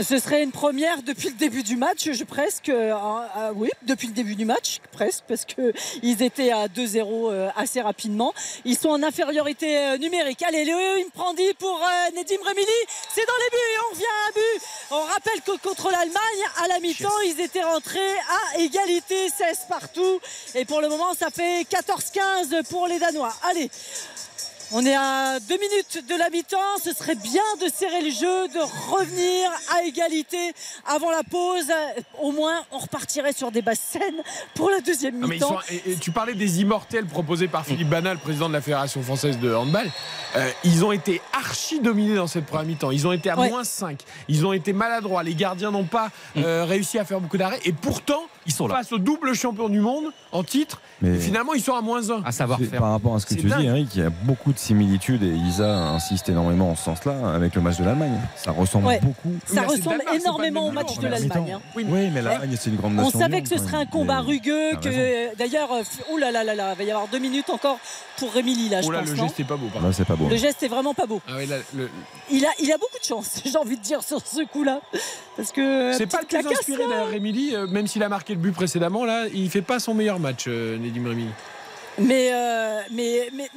Ce 0.00 0.18
serait 0.18 0.42
une 0.42 0.52
première 0.52 1.02
depuis 1.02 1.28
le 1.28 1.34
début 1.34 1.62
du 1.62 1.76
match, 1.76 2.10
je 2.10 2.24
presque. 2.24 2.70
euh, 2.70 2.94
euh, 3.36 3.52
oui, 3.54 3.68
depuis 3.82 4.06
le 4.06 4.14
début 4.14 4.34
du 4.34 4.46
match, 4.46 4.78
presque, 4.90 5.24
parce 5.28 5.44
que 5.44 5.74
ils 6.02 6.22
étaient 6.22 6.50
à 6.50 6.66
2-0 6.66 7.30
euh, 7.30 7.50
assez 7.56 7.82
rapidement. 7.82 8.32
Ils 8.64 8.78
sont 8.78 8.88
en 8.88 9.02
infériorité 9.02 9.76
euh, 9.78 9.98
numérique. 9.98 10.42
Allez, 10.42 10.64
Léo 10.64 10.78
Imprandi 11.06 11.52
pour 11.58 11.78
Nedim 12.16 12.42
Remili. 12.42 12.66
C'est 13.14 13.26
dans 13.26 13.38
les 13.44 13.50
buts 13.50 13.56
et 13.56 13.78
on 13.86 13.94
revient 13.94 14.04
à 14.04 14.28
un 14.28 14.32
but. 14.32 14.62
On 14.92 15.12
rappelle 15.12 15.40
que 15.42 15.68
contre 15.68 15.90
l'Allemagne, 15.90 16.42
à 16.64 16.68
la 16.68 16.80
mi-temps, 16.80 17.20
ils 17.26 17.40
étaient 17.40 17.62
rentrés 17.62 18.00
à 18.00 18.58
égalité, 18.60 19.28
16 19.28 19.66
partout. 19.68 20.20
Et 20.54 20.64
pour 20.64 20.80
le 20.80 20.88
moment, 20.88 21.12
ça 21.12 21.28
fait 21.30 21.66
14-15 21.70 22.66
pour 22.70 22.86
les 22.88 22.98
Danois. 22.98 23.34
Allez. 23.50 23.70
On 24.74 24.86
est 24.86 24.94
à 24.94 25.38
deux 25.40 25.58
minutes 25.58 26.08
de 26.08 26.16
la 26.18 26.30
mi-temps. 26.30 26.56
Ce 26.82 26.94
serait 26.94 27.14
bien 27.14 27.42
de 27.60 27.68
serrer 27.70 28.00
le 28.00 28.10
jeu, 28.10 28.48
de 28.48 28.90
revenir 28.90 29.50
à 29.76 29.82
égalité 29.84 30.38
avant 30.86 31.10
la 31.10 31.22
pause. 31.22 31.66
Au 32.22 32.32
moins, 32.32 32.62
on 32.70 32.78
repartirait 32.78 33.34
sur 33.34 33.50
des 33.52 33.60
bases 33.60 33.80
saines 33.80 34.22
pour 34.54 34.70
la 34.70 34.80
deuxième 34.80 35.16
ils 35.22 35.28
mi-temps. 35.28 35.48
sont- 35.48 35.58
et, 35.86 35.92
et 35.92 35.96
tu 35.96 36.10
parlais 36.10 36.32
des 36.32 36.62
immortels 36.62 37.04
proposés 37.04 37.48
par 37.48 37.66
Philippe 37.66 37.90
Banal, 37.90 38.16
président 38.18 38.48
de 38.48 38.54
la 38.54 38.62
Fédération 38.62 39.02
française 39.02 39.38
de 39.38 39.54
handball. 39.54 39.90
Euh, 40.36 40.48
ils 40.64 40.82
ont 40.86 40.92
été 40.92 41.20
archi 41.34 41.80
dominés 41.80 42.14
dans 42.14 42.26
cette 42.26 42.46
première 42.46 42.64
mi-temps. 42.66 42.90
Ils 42.92 43.06
ont 43.06 43.12
été 43.12 43.28
à 43.28 43.38
Ouais. 43.38 43.50
moins 43.50 43.64
5. 43.64 44.00
Ils 44.28 44.46
ont 44.46 44.54
été 44.54 44.72
maladroits. 44.72 45.22
Les 45.22 45.34
gardiens 45.34 45.70
n'ont 45.70 45.84
pas 45.84 46.08
euh, 46.38 46.64
réussi 46.64 46.98
à 46.98 47.04
faire 47.04 47.20
beaucoup 47.20 47.36
d'arrêts. 47.36 47.60
Et 47.66 47.72
pourtant, 47.74 48.22
Ils 48.46 48.52
sont 48.54 48.66
là. 48.68 48.76
face 48.76 48.92
au 48.92 48.98
double 48.98 49.34
champion 49.34 49.68
du 49.68 49.80
monde 49.80 50.10
en 50.32 50.42
titre, 50.42 50.80
Mais- 51.02 51.18
finalement, 51.18 51.52
ils 51.54 51.62
sont 51.62 51.74
à 51.74 51.80
moins 51.82 52.10
1. 52.10 52.20
Un 52.20 52.22
C'est- 52.26 52.38
savoir-faire. 52.38 52.80
Par 52.80 52.90
rapport 52.92 53.14
à 53.14 53.20
ce 53.20 53.26
que 53.26 53.34
tu 53.34 53.46
dingue. 53.48 53.60
dis, 53.60 53.66
Eric, 53.66 53.88
il 53.94 54.02
y 54.02 54.04
a 54.06 54.10
beaucoup 54.10 54.52
de 54.52 54.58
similitudes 54.58 55.22
et 55.22 55.28
Isa 55.34 55.68
insiste 55.88 56.28
énormément 56.28 56.70
en 56.70 56.76
ce 56.76 56.84
sens-là 56.84 57.14
avec 57.34 57.54
le 57.54 57.60
match 57.60 57.78
de 57.78 57.84
l'Allemagne. 57.84 58.18
Ça 58.36 58.50
ressemble 58.52 58.86
Ouais. 58.86 59.00
beaucoup. 59.02 59.34
Ça 59.46 59.60
Mais 59.62 59.68
c'est 59.68 59.76
le 59.76 59.82
ressemble 59.90 60.02
énormément 60.14 60.66
au 60.66 60.72
match 60.72 60.98
de 60.98 61.06
l'Allemagne. 61.08 61.52
hein. 61.56 61.60
Oui, 61.76 61.84
mais 61.86 62.22
l'Allemagne, 62.22 62.56
c'est 62.58 62.70
une 62.70 62.76
grande 62.76 62.92
On 62.98 63.02
nation. 63.04 63.18
savait 63.18 63.40
du 63.40 63.48
que 63.50 63.56
ce 63.56 63.62
serait 63.64 63.76
un 63.78 63.86
combat 63.86 64.22
Mais- 64.22 64.28
rugueux, 64.32 64.70
que 64.80 64.88
raison. 64.88 65.32
d'ailleurs, 65.38 65.72
euh, 65.72 65.82
oh 66.12 66.18
là 66.18 66.30
là 66.32 66.44
là 66.44 66.54
là, 66.54 66.72
il 66.74 66.78
va 66.78 66.84
y 66.84 66.90
avoir 66.90 67.08
deux 67.08 67.18
minutes 67.18 67.50
encore 67.50 67.78
pour 68.18 68.32
Rémi 68.32 68.68
là, 68.68 68.80
je 68.82 68.86
Oh 68.86 68.90
là, 68.92 69.00
pense. 69.00 69.08
le 69.10 69.16
geste 69.16 69.40
est 69.40 69.44
pas 69.44 69.56
beau. 69.56 69.66
Là, 69.74 69.92
c'est 69.92 70.04
pas 70.04 70.16
beau. 70.16 70.28
Le 70.28 70.36
geste 70.36 70.62
est 70.62 70.68
vraiment 70.68 70.94
pas 70.94 71.06
beau. 71.06 71.20
Ah 71.28 71.36
ouais, 71.36 71.46
là, 71.46 71.56
le- 71.74 71.90
Il 72.30 72.44
a, 72.46 72.50
il 72.60 72.70
a 72.72 72.78
beaucoup 72.78 72.98
de 72.98 73.04
chance, 73.04 73.40
j'ai 73.44 73.56
envie 73.58 73.76
de 73.76 73.82
dire, 73.82 74.02
sur 74.02 74.20
ce 74.24 74.44
coup-là. 74.46 74.80
Parce 75.36 75.50
que. 75.52 75.92
C'est 75.94 76.06
pas 76.06 76.20
le 76.20 76.26
plus 76.26 76.46
inspiré 76.46 76.84
d'ailleurs, 76.88 77.08
Rémili, 77.08 77.54
euh, 77.54 77.66
même 77.66 77.86
s'il 77.86 78.02
a 78.02 78.08
marqué 78.08 78.32
le 78.34 78.38
but 78.40 78.52
précédemment, 78.52 79.04
là, 79.04 79.24
il 79.34 79.50
fait 79.50 79.62
pas 79.62 79.78
son 79.80 79.94
meilleur 79.94 80.18
match, 80.22 80.44
euh, 80.48 80.78
Nedim 80.78 81.06
Rémili. 81.06 81.30
Mais, 81.98 82.30
euh, 82.32 82.80
mais, 82.90 83.28
mais, 83.34 83.50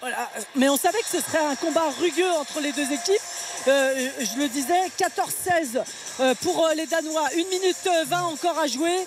voilà. 0.00 0.30
mais 0.54 0.68
on 0.68 0.76
savait 0.76 1.00
que 1.00 1.08
ce 1.08 1.20
serait 1.20 1.44
un 1.44 1.56
combat 1.56 1.90
rugueux 2.00 2.30
entre 2.38 2.60
les 2.60 2.72
deux 2.72 2.92
équipes. 2.92 3.20
Euh, 3.68 4.08
je 4.20 4.40
le 4.40 4.48
disais, 4.48 4.88
14-16 4.98 5.82
euh, 6.20 6.34
pour 6.42 6.68
les 6.76 6.86
Danois. 6.86 7.28
1 7.32 7.36
minute 7.36 7.76
euh, 7.86 8.04
20 8.06 8.22
encore 8.22 8.58
à 8.58 8.66
jouer. 8.66 9.06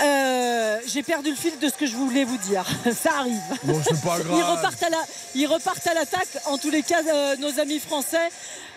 Euh, 0.00 0.78
J'ai 0.86 1.02
perdu 1.02 1.30
le 1.30 1.36
fil 1.36 1.58
de 1.58 1.68
ce 1.68 1.74
que 1.74 1.86
je 1.86 1.96
voulais 1.96 2.24
vous 2.24 2.38
dire. 2.38 2.64
Ça 2.92 3.10
arrive. 3.18 3.40
Bon, 3.64 3.80
c'est 3.82 4.00
pas 4.00 4.18
Ils 4.30 4.42
repartent 4.42 4.82
à 4.82 4.90
la, 4.90 4.98
ils 5.34 5.46
repartent 5.46 5.86
à 5.86 5.94
l'attaque. 5.94 6.28
En 6.46 6.58
tous 6.58 6.70
les 6.70 6.82
cas, 6.82 7.02
euh, 7.06 7.36
nos 7.36 7.60
amis 7.60 7.78
français. 7.78 8.28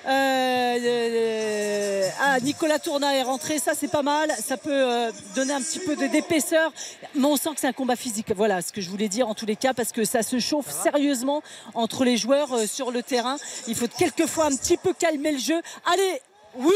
Euh, 0.07 2.10
ah, 2.19 2.40
Nicolas 2.40 2.80
Tourna 2.80 3.15
est 3.15 3.22
rentré, 3.22 3.60
ça 3.60 3.73
c'est 3.80 3.88
pas 3.88 4.02
mal. 4.02 4.32
Ça 4.44 4.57
peut 4.57 5.11
donner 5.36 5.53
un 5.53 5.61
petit 5.61 5.78
peu 5.78 5.95
d'épaisseur. 5.95 6.73
Mais 7.14 7.26
on 7.26 7.38
sent 7.38 7.49
que 7.53 7.60
c'est 7.60 7.68
un 7.68 7.73
combat 7.73 7.95
physique. 7.95 8.34
Voilà 8.36 8.64
ce 8.64 8.72
que 8.72 8.82
je 8.82 8.90
voulais 8.90 9.10
dire 9.10 9.28
en 9.28 9.36
tous 9.36 9.45
les 9.45 9.56
cas, 9.56 9.76
parce 9.76 9.91
que 9.91 10.03
ça 10.03 10.23
se 10.23 10.40
chauffe 10.40 10.72
sérieusement 10.72 11.44
entre 11.76 12.03
les 12.03 12.18
joueurs 12.18 12.68
sur 12.68 12.90
le 12.90 13.03
terrain. 13.03 13.38
Il 13.68 13.76
faut 13.76 13.88
quelquefois 13.88 14.45
un 14.45 14.56
petit 14.56 14.78
peu 14.78 14.94
calmer 14.94 15.34
le 15.34 15.40
jeu. 15.40 15.61
Allez, 15.86 16.19
oui, 16.56 16.73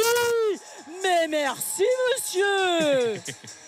mais 1.04 1.28
merci 1.28 1.84
monsieur. 2.16 3.22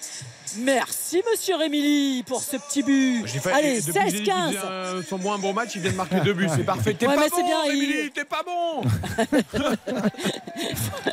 Merci 0.60 1.22
Monsieur 1.30 1.56
Rémili 1.56 2.24
pour 2.24 2.42
ce 2.42 2.58
petit 2.58 2.82
but. 2.84 3.26
Allez, 3.54 3.82
depuis 3.82 3.94
que 3.94 4.00
j'ai 4.10 4.12
dit 4.20 4.24
qu'il 4.24 4.34
16-15. 4.34 4.48
faisait 4.48 4.58
un- 4.68 5.04
son 5.08 5.18
moins 5.18 5.38
bon 5.38 5.54
match, 5.54 5.72
il 5.76 5.82
vient 5.82 5.92
de 5.92 5.96
marquer 5.98 6.20
deux 6.22 6.34
buts. 6.34 6.48
C'est 6.56 6.64
parfait. 6.66 6.94
T'es 6.94 7.08
Ouais, 7.08 7.16
pas 7.16 7.22
mais 7.22 7.28
c'est 7.30 7.42
bon, 7.42 7.48
bien, 7.48 7.74
il- 7.74 8.12
t'es 8.12 8.26
pas 8.26 8.44
bon. 8.44 8.82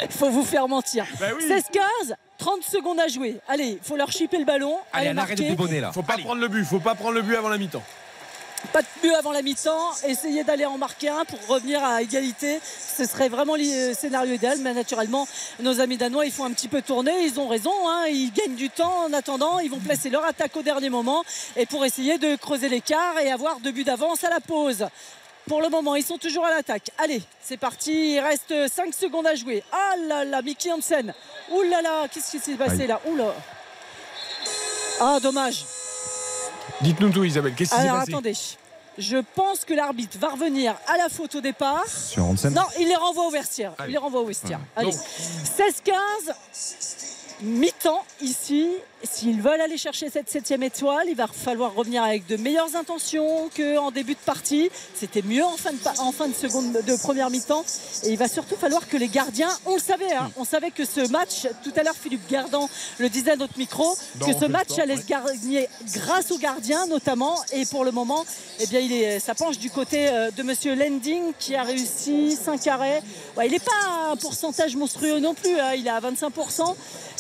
Il 0.01 0.11
faut 0.13 0.31
vous 0.31 0.45
faire 0.45 0.69
mentir. 0.69 1.05
Bah 1.19 1.27
oui. 1.37 1.45
16-15, 1.49 2.15
30 2.39 2.63
secondes 2.63 3.01
à 3.01 3.09
jouer. 3.09 3.37
Allez, 3.49 3.65
il 3.65 3.79
faut 3.83 3.97
leur 3.97 4.11
chipper 4.13 4.39
le 4.39 4.45
ballon. 4.45 4.77
Allez, 4.93 5.09
Allez, 5.09 5.19
un 5.19 5.23
arrêt 5.23 5.35
de 5.35 5.43
bibonner 5.43 5.81
là. 5.81 5.93
Faut 5.93 6.03
pas 6.03 6.17
prendre 6.19 6.41
le 6.41 6.49
but. 6.49 6.65
Faut 6.65 6.81
pas 6.81 6.95
prendre 6.95 7.15
le 7.15 7.23
but 7.23 7.37
avant 7.37 7.49
la 7.49 7.59
mi-temps. 7.59 7.83
Pas 8.73 8.83
de 8.83 8.87
but 9.03 9.15
avant 9.15 9.31
la 9.31 9.43
mi-temps. 9.43 9.93
Essayez 10.07 10.43
d'aller 10.43 10.65
en 10.67 10.79
marquer 10.79 11.09
un 11.09 11.25
pour 11.25 11.39
revenir 11.47 11.85
à 11.85 12.03
égalité. 12.03 12.61
Ce 12.97 13.05
serait 13.05 13.29
vraiment 13.29 13.55
le 13.57 13.95
scénario 13.95 14.35
idéal. 14.35 14.59
Mais 14.61 14.75
naturellement, 14.75 15.29
nos 15.61 15.81
amis 15.81 15.97
danois, 15.97 16.27
ils 16.27 16.33
font 16.33 16.45
un 16.45 16.53
petit 16.53 16.67
peu 16.69 16.83
tourner. 16.83 17.13
Ils 17.25 17.39
ont 17.39 17.47
raison. 17.47 17.73
hein. 17.89 18.07
Ils 18.09 18.33
gagnent 18.33 18.57
du 18.57 18.71
temps 18.71 19.05
en 19.05 19.13
attendant. 19.13 19.61
Ils 19.61 19.71
vont 19.71 19.79
placer 19.79 20.11
leur 20.11 20.25
attaque 20.25 20.57
au 20.57 20.63
dernier 20.63 20.91
moment. 20.91 21.23
Et 21.57 21.67
pour 21.67 21.85
essayer 21.85 22.19
de 22.19 22.35
creuser 22.37 22.69
l'écart 22.69 23.19
et 23.21 23.31
avoir 23.31 23.61
deux 23.61 23.71
buts 23.71 23.85
d'avance 23.85 24.25
à 24.25 24.31
la 24.31 24.41
pause. 24.41 24.87
Pour 25.47 25.61
le 25.61 25.69
moment, 25.69 25.95
ils 25.95 26.05
sont 26.05 26.19
toujours 26.19 26.47
à 26.47 26.51
l'attaque. 26.51 26.91
Allez, 26.99 27.23
c'est 27.43 27.59
parti. 27.59 28.15
Il 28.15 28.21
reste 28.21 28.53
5 28.75 28.93
secondes 28.95 29.27
à 29.27 29.35
jouer. 29.35 29.63
Ah 29.71 29.95
là 30.09 30.25
là, 30.25 30.43
Mickey 30.43 30.73
Hansen. 30.73 31.13
Ouh 31.53 31.63
là 31.63 31.83
là, 31.83 32.09
qu'est-ce 32.11 32.31
qui 32.33 32.39
s'est 32.39 32.55
passé 32.55 32.87
là? 32.87 33.01
Ouh 33.07 33.15
là. 33.15 33.35
Ah, 35.01 35.19
dommage. 35.21 35.65
Dites-nous 36.81 37.11
tout, 37.11 37.25
Isabelle. 37.25 37.55
Qu'est-ce 37.55 37.71
qui 37.71 37.77
s'est 37.77 37.83
Alors 37.89 38.01
passé 38.01 38.13
attendez. 38.13 38.35
Je 38.97 39.17
pense 39.35 39.65
que 39.65 39.75
l'arbitre 39.75 40.19
va 40.19 40.29
revenir 40.29 40.75
à 40.87 40.97
la 40.97 41.09
faute 41.09 41.35
au 41.35 41.41
départ. 41.41 41.85
Sur 41.89 42.25
Hansen 42.25 42.55
Non, 42.55 42.63
il 42.79 42.87
les 42.87 42.95
renvoie 42.95 43.27
au 43.27 43.31
vestiaire. 43.31 43.73
Allez. 43.79 43.91
Il 43.91 43.93
les 43.93 43.99
renvoie 43.99 44.21
au 44.21 44.27
vestiaire. 44.27 44.59
Ouais. 44.77 44.83
Allez. 44.83 44.93
Donc. 44.93 45.01
16-15. 45.01 45.95
Mi-temps 47.45 48.03
ici. 48.21 48.69
S'ils 49.03 49.43
veulent 49.43 49.61
aller 49.61 49.77
chercher 49.77 50.09
cette 50.09 50.31
septième 50.31 50.63
étoile, 50.63 51.05
il 51.11 51.15
va 51.15 51.27
falloir 51.27 51.75
revenir 51.75 52.03
avec 52.03 52.27
de 52.27 52.37
meilleures 52.39 52.75
intentions 52.75 53.51
qu'en 53.55 53.91
début 53.91 54.15
de 54.15 54.19
partie. 54.25 54.71
C'était 54.95 55.21
mieux 55.21 55.45
en 55.45 55.59
fin 55.59 55.73
de, 55.73 55.77
pa- 55.77 55.93
en 55.99 56.11
fin 56.11 56.27
de 56.27 56.33
seconde 56.35 56.73
de 56.73 56.97
première 56.97 57.29
mi-temps. 57.29 57.67
Et 58.05 58.13
il 58.13 58.17
va 58.17 58.29
surtout 58.29 58.57
falloir 58.57 58.89
que 58.89 58.97
les 58.97 59.09
gardiens, 59.09 59.51
on 59.67 59.75
le 59.75 59.81
savait, 59.81 60.11
hein, 60.15 60.31
on 60.39 60.45
savait 60.47 60.71
que 60.71 60.87
ce 60.87 61.07
match, 61.11 61.47
tout 61.63 61.73
à 61.77 61.83
l'heure 61.83 61.95
Philippe 61.95 62.27
Gardan 62.31 62.67
le 62.99 63.11
disait 63.11 63.33
à 63.33 63.37
notre 63.37 63.59
micro, 63.59 63.95
que 64.21 64.33
ce 64.41 64.47
match 64.47 64.79
allait 64.79 64.97
se 64.97 65.05
gagner 65.07 65.69
grâce 65.93 66.31
aux 66.31 66.39
gardiens 66.39 66.87
notamment. 66.87 67.37
Et 67.53 67.67
pour 67.67 67.85
le 67.85 67.91
moment, 67.91 68.25
eh 68.61 68.67
bien, 68.69 68.81
il 68.81 68.91
est, 68.91 69.21
ça 69.21 69.35
penche 69.35 69.59
du 69.59 69.69
côté 69.71 70.09
euh, 70.09 70.31
de 70.31 70.43
Monsieur 70.43 70.75
Lending 70.75 71.33
qui 71.39 71.55
a 71.55 71.63
réussi 71.63 72.39
5 72.43 72.67
arrêts. 72.69 73.03
Ouais, 73.37 73.49
il 73.49 73.53
n'est 73.53 73.59
pas 73.59 73.71
à 73.87 74.13
un 74.13 74.17
pourcentage 74.17 74.77
monstrueux 74.77 75.19
non 75.19 75.35
plus, 75.35 75.61
hein, 75.61 75.75
il 75.77 75.87
est 75.87 75.91
à 75.91 76.01
25%. 76.01 76.75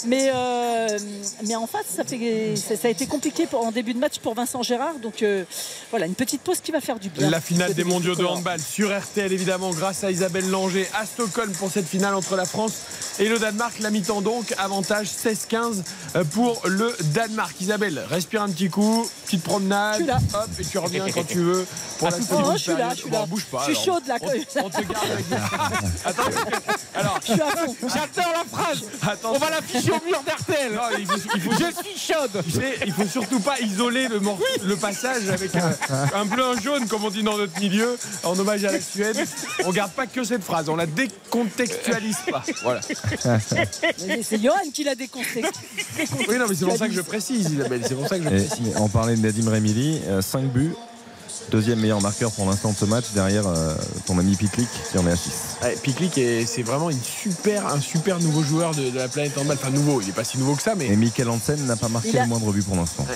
Mais, 0.06 0.13
euh, 0.32 0.98
mais 1.46 1.56
en 1.56 1.66
face, 1.66 1.86
ça, 1.96 2.04
fait, 2.04 2.54
ça, 2.56 2.76
ça 2.76 2.88
a 2.88 2.90
été 2.90 3.06
compliqué 3.06 3.46
pour- 3.46 3.64
en 3.66 3.72
début 3.72 3.94
de 3.94 3.98
match 3.98 4.18
pour 4.18 4.34
Vincent 4.34 4.62
Gérard. 4.62 4.94
Donc 5.02 5.22
euh, 5.22 5.44
voilà, 5.90 6.06
une 6.06 6.14
petite 6.14 6.42
pause 6.42 6.58
qui 6.62 6.72
va 6.72 6.80
faire 6.80 6.98
du 6.98 7.08
bien. 7.08 7.30
La 7.30 7.40
finale 7.40 7.74
des 7.74 7.84
mondiaux 7.84 8.14
de 8.14 8.24
handball 8.24 8.60
sur 8.60 8.96
RTL 8.96 9.32
évidemment 9.32 9.70
grâce 9.70 10.04
à 10.04 10.10
Isabelle 10.10 10.48
Langer 10.50 10.86
à 10.94 11.06
Stockholm 11.06 11.52
pour 11.52 11.70
cette 11.70 11.86
finale 11.88 12.14
entre 12.14 12.36
la 12.36 12.44
France 12.44 12.74
et 13.18 13.28
le 13.28 13.38
Danemark. 13.38 13.78
La 13.80 13.90
mi-temps 13.90 14.20
donc, 14.20 14.54
avantage 14.58 15.08
16-15 15.08 15.82
euh, 16.16 16.24
pour 16.24 16.60
le 16.66 16.94
Danemark. 17.14 17.58
Isabelle, 17.60 18.04
respire 18.10 18.42
un 18.42 18.50
petit 18.50 18.68
coup, 18.70 19.08
petite 19.24 19.42
promenade, 19.42 19.94
Je 20.00 20.02
suis 20.04 20.06
là. 20.06 20.18
hop, 20.34 20.48
et 20.58 20.64
tu 20.64 20.78
reviens 20.78 21.06
quand 21.10 21.26
tu 21.26 21.38
veux 21.38 21.66
pour 21.98 22.10
la 22.10 22.16
Oh, 22.18 22.22
seconde 22.22 22.52
je 22.56 22.62
suis 22.62 22.72
là, 22.76 22.90
je 22.90 23.00
suis 23.00 23.10
Bon, 23.10 23.20
là. 23.20 23.26
bouge 23.26 23.44
pas. 23.46 23.64
Je 23.68 23.74
suis 23.74 23.88
alors. 23.90 24.00
chaude 24.00 24.06
là. 24.08 24.16
On, 24.22 24.64
on 24.66 24.70
te 24.70 24.80
garde 24.82 25.10
avec. 25.10 25.24
Attends, 26.04 26.22
alors, 26.94 27.18
Je 27.26 27.32
suis 27.32 27.40
à 27.40 27.46
fond. 27.50 27.74
J'adore 27.82 28.32
la 28.32 28.44
phrase. 28.58 28.78
attends. 29.02 29.32
On 29.34 29.38
va 29.38 29.50
l'afficher 29.50 29.92
au 30.00 30.04
mur 30.04 30.22
Je 31.58 31.82
suis 31.82 32.12
chaude. 32.12 32.42
il 32.86 32.92
faut 32.92 33.06
surtout 33.06 33.40
pas 33.40 33.60
isoler 33.60 34.08
le, 34.08 34.76
passage 34.76 35.28
avec 35.28 35.54
un, 35.56 35.72
un 36.14 36.24
bleu, 36.24 36.44
un 36.44 36.60
jaune, 36.60 36.86
comme 36.86 37.04
on 37.04 37.10
dit 37.10 37.22
dans 37.22 37.38
notre 37.38 37.58
milieu, 37.60 37.96
en 38.22 38.38
hommage 38.38 38.64
à 38.64 38.72
la 38.72 38.80
Suède. 38.80 39.16
On 39.64 39.70
garde 39.72 39.92
pas 39.92 40.06
que 40.06 40.24
cette 40.24 40.42
phrase, 40.42 40.68
on 40.68 40.76
la 40.76 40.86
décontextualise 40.86 42.18
pas. 42.30 42.42
Voilà. 42.62 42.80
C'est 44.22 44.42
Johan 44.42 44.70
qui 44.72 44.84
l'a 44.84 44.94
déconseillé. 44.94 45.46
Oui, 46.28 46.38
non, 46.38 46.46
mais 46.48 46.54
c'est 46.54 46.64
pour 46.64 46.76
ça 46.76 46.88
que 46.88 46.94
je 46.94 47.00
précise, 47.00 47.50
Isabelle. 47.52 47.82
C'est 47.86 47.94
pour 47.94 48.08
ça 48.08 48.18
que 48.18 48.24
je 48.24 48.28
Et 48.28 48.46
précise. 48.46 48.74
on 48.76 48.88
parlait 48.88 49.16
de 49.16 49.20
Nadim 49.22 49.50
Remili, 49.50 50.00
5 50.20 50.44
buts, 50.44 50.74
Deuxième 51.50 51.78
meilleur 51.78 52.00
marqueur 52.00 52.30
pour 52.32 52.46
l'instant 52.46 52.72
de 52.72 52.76
ce 52.76 52.84
match 52.84 53.04
derrière 53.14 53.46
euh, 53.46 53.74
ton 54.06 54.18
ami 54.18 54.34
Pitlick 54.34 54.68
qui 54.90 54.98
en 54.98 55.06
est 55.06 55.12
à 55.12 55.16
6. 55.16 55.30
Ouais, 55.62 55.76
Piklik, 55.82 56.18
est- 56.18 56.46
c'est 56.46 56.62
vraiment 56.62 56.90
une 56.90 57.00
super, 57.02 57.66
un 57.68 57.80
super 57.80 58.18
nouveau 58.18 58.42
joueur 58.42 58.74
de, 58.74 58.90
de 58.90 58.96
la 58.98 59.08
planète 59.08 59.36
handball. 59.38 59.56
Enfin, 59.60 59.70
nouveau, 59.70 60.00
il 60.00 60.06
n'est 60.08 60.12
pas 60.12 60.24
si 60.24 60.38
nouveau 60.38 60.54
que 60.56 60.62
ça, 60.62 60.74
mais. 60.74 60.86
Et 60.86 60.96
Michael 60.96 61.28
Hansen 61.28 61.64
n'a 61.66 61.76
pas 61.76 61.88
marqué 61.88 62.18
a- 62.18 62.22
le 62.22 62.28
moindre 62.28 62.50
but 62.52 62.64
pour 62.64 62.76
l'instant. 62.76 63.06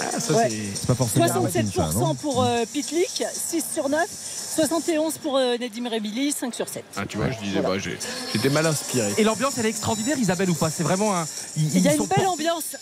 Ah, 0.00 0.20
ça, 0.20 0.32
Ouais. 0.34 0.48
c'est. 0.50 0.86
Pas 0.86 0.94
forcément 0.94 1.24
67% 1.26 1.92
ça, 1.92 1.98
non 1.98 2.14
pour 2.14 2.42
euh, 2.44 2.64
Pitlick, 2.72 3.24
6 3.32 3.64
sur 3.74 3.88
9. 3.88 4.06
71% 4.58 5.18
pour 5.22 5.38
euh, 5.38 5.56
Nedim 5.58 5.88
Rebili, 5.88 6.32
5 6.32 6.52
sur 6.54 6.68
7. 6.68 6.82
Ah, 6.96 7.06
tu 7.08 7.16
vois, 7.16 7.30
je 7.30 7.38
disais, 7.38 7.60
bah, 7.60 7.78
j'ai- 7.78 7.98
j'étais 8.32 8.50
mal 8.50 8.66
inspiré. 8.66 9.12
Et 9.16 9.24
l'ambiance, 9.24 9.54
elle 9.56 9.66
est 9.66 9.70
extraordinaire, 9.70 10.18
Isabelle, 10.18 10.50
ou 10.50 10.54
pas? 10.54 10.68
C'est 10.70 10.82
vraiment 10.82 11.16
un. 11.16 11.26
ils- 11.56 11.76
Il 11.76 11.82
y 11.82 11.88
a 11.88 11.94
une 11.94 12.06
belle 12.06 12.26
ambiance. 12.26 12.76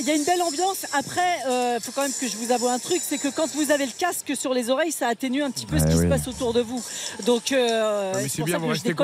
Il 0.00 0.06
y 0.06 0.10
a 0.10 0.14
une 0.14 0.24
belle 0.24 0.42
ambiance. 0.42 0.86
Après, 0.92 1.38
il 1.46 1.80
faut 1.82 1.92
quand 1.92 2.02
même 2.02 2.12
que 2.18 2.28
je 2.28 2.36
vous 2.36 2.52
avoue 2.52 2.68
un 2.68 2.78
truc, 2.78 3.00
c'est 3.06 3.18
que 3.18 3.28
quand 3.28 3.48
vous 3.54 3.70
avez 3.70 3.86
le 3.86 3.92
casque 3.96 4.32
sur 4.38 4.54
les 4.54 4.70
oreilles, 4.70 4.92
ça 4.92 5.08
atténue 5.08 5.42
un 5.42 5.50
petit 5.50 5.66
peu 5.66 5.78
ce 5.78 5.84
qui 5.84 5.94
oui. 5.94 6.02
se 6.04 6.06
passe 6.06 6.28
autour 6.28 6.52
de 6.52 6.60
vous. 6.60 6.82
Donc, 7.26 7.52
euh, 7.52 8.14
Ouais, 8.14 8.28
c'est 8.28 8.42
bien, 8.42 8.58
vous 8.58 8.68
restez. 8.68 8.94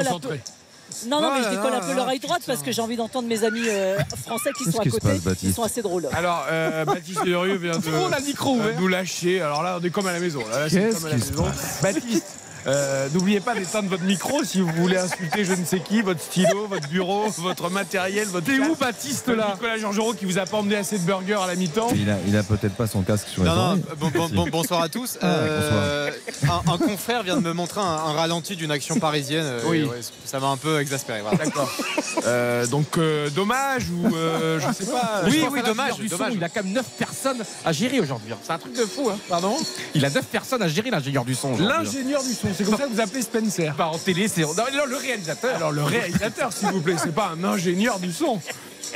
Non, 1.06 1.20
non, 1.20 1.32
mais 1.34 1.42
je 1.42 1.50
décolle 1.50 1.74
un 1.74 1.80
peu 1.80 1.94
l'oreille 1.94 2.20
droite 2.20 2.42
parce 2.46 2.62
que 2.62 2.72
j'ai 2.72 2.82
envie 2.82 2.96
d'entendre 2.96 3.28
mes 3.28 3.44
amis 3.44 3.68
euh, 3.68 3.98
français 4.24 4.50
qui 4.56 4.64
sont 4.70 4.78
à 4.78 4.84
côté. 4.84 5.18
passe, 5.24 5.42
Ils 5.42 5.52
sont 5.52 5.62
assez 5.62 5.82
drôles. 5.82 6.08
Alors, 6.12 6.46
euh, 6.48 6.84
Baptiste 6.84 7.24
Derieux 7.24 7.56
vient 7.56 7.78
de 7.78 8.10
la 8.10 8.20
micro 8.20 8.54
euh, 8.54 8.58
ouvert. 8.60 8.80
nous 8.80 8.88
lâcher. 8.88 9.40
Alors 9.40 9.62
là, 9.62 9.78
on 9.80 9.84
est 9.84 9.90
comme 9.90 10.06
à 10.06 10.12
la 10.12 10.20
maison. 10.20 10.40
Là, 10.50 10.60
là, 10.60 10.68
c'est 10.68 10.80
Qu'est-ce 10.80 10.96
comme 10.98 11.06
à 11.06 11.10
la 11.10 11.16
qui 11.16 11.22
se 11.22 11.30
maison. 11.30 11.46
Baptiste. 11.82 12.26
Euh, 12.66 13.08
N'oubliez 13.12 13.40
pas 13.40 13.54
d'éteindre 13.54 13.88
votre 13.88 14.02
micro 14.04 14.42
si 14.44 14.60
vous 14.60 14.72
voulez 14.76 14.96
insulter 14.96 15.44
je 15.44 15.52
ne 15.54 15.64
sais 15.64 15.80
qui, 15.80 16.02
votre 16.02 16.20
stylo, 16.20 16.66
votre 16.68 16.88
bureau, 16.88 17.28
votre 17.38 17.70
matériel, 17.70 18.26
votre. 18.28 18.46
T'es 18.46 18.58
où. 18.58 18.74
Baptiste, 18.74 19.28
là 19.28 19.52
Nicolas 19.54 19.78
Georgerot 19.78 20.14
qui 20.14 20.24
vous 20.24 20.38
a 20.38 20.46
pas 20.46 20.58
emmené 20.58 20.76
assez 20.76 20.98
de 20.98 21.04
burgers 21.04 21.40
à 21.42 21.46
la 21.46 21.54
mi-temps. 21.56 21.88
Il 21.94 22.08
a, 22.10 22.16
il 22.26 22.36
a 22.36 22.42
peut-être 22.42 22.74
pas 22.74 22.86
son 22.86 23.02
casque 23.02 23.28
sur 23.28 23.42
les 23.44 23.48
Non, 23.48 23.76
non, 23.76 23.82
bon- 23.98 24.10
bon- 24.10 24.28
bon- 24.28 24.48
bonsoir 24.50 24.82
à 24.82 24.88
tous. 24.88 25.18
Ah, 25.20 25.26
Euh, 25.26 26.10
un, 26.44 26.72
un 26.72 26.78
confrère 26.78 27.22
vient 27.22 27.36
de 27.36 27.42
me 27.42 27.52
montrer 27.52 27.80
un, 27.80 27.84
un 27.84 28.12
ralenti 28.12 28.56
d'une 28.56 28.70
action 28.70 28.98
parisienne. 28.98 29.44
euh, 29.44 29.60
Oui. 29.66 29.82
ouais, 29.84 30.00
ça 30.24 30.40
m'a 30.40 30.48
un 30.48 30.56
peu 30.56 30.80
exaspéré. 30.80 31.20
voilà. 31.22 31.38
D'accord. 31.38 31.70
Euh, 32.26 32.66
donc 32.66 32.96
euh, 32.98 33.28
dommage 33.30 33.84
ou 33.90 34.14
euh, 34.16 34.58
je 34.60 34.72
sais 34.72 34.90
pas. 34.90 35.22
Oui, 35.26 35.44
oui, 35.50 35.60
dommage, 35.64 35.92
son, 35.96 36.04
dommage. 36.16 36.32
Il 36.34 36.44
a 36.44 36.48
quand 36.48 36.62
même 36.64 36.72
9 36.72 36.84
personnes 36.98 37.42
à 37.64 37.72
gérer 37.72 38.00
aujourd'hui. 38.00 38.32
hein. 38.32 38.38
C'est 38.42 38.52
un 38.52 38.58
truc 38.58 38.76
de 38.76 38.84
fou. 38.84 39.10
Hein. 39.10 39.18
Pardon? 39.28 39.56
Il 39.94 40.04
a 40.04 40.10
9 40.10 40.24
personnes 40.26 40.62
à 40.62 40.68
gérer, 40.68 40.90
l'ingénieur 40.90 41.24
du 41.24 41.34
son. 41.34 41.54
hein. 41.54 41.58
L'ingénieur 41.60 42.22
du 42.22 42.32
son, 42.32 42.53
c'est 42.56 42.64
comme 42.64 42.76
ça 42.76 42.84
que 42.84 42.92
vous 42.92 43.00
appelez 43.00 43.22
Spencer. 43.22 43.74
Bah, 43.76 43.88
en 43.88 43.98
télé, 43.98 44.28
c'est. 44.28 44.42
Non, 44.42 44.54
non, 44.72 44.86
le 44.86 44.96
réalisateur. 44.96 45.56
Alors 45.56 45.72
le 45.72 45.82
réalisateur, 45.82 46.52
s'il 46.52 46.68
vous 46.68 46.80
plaît, 46.80 46.96
c'est 46.98 47.14
pas 47.14 47.32
un 47.36 47.44
ingénieur 47.44 47.98
du 47.98 48.12
son. 48.12 48.40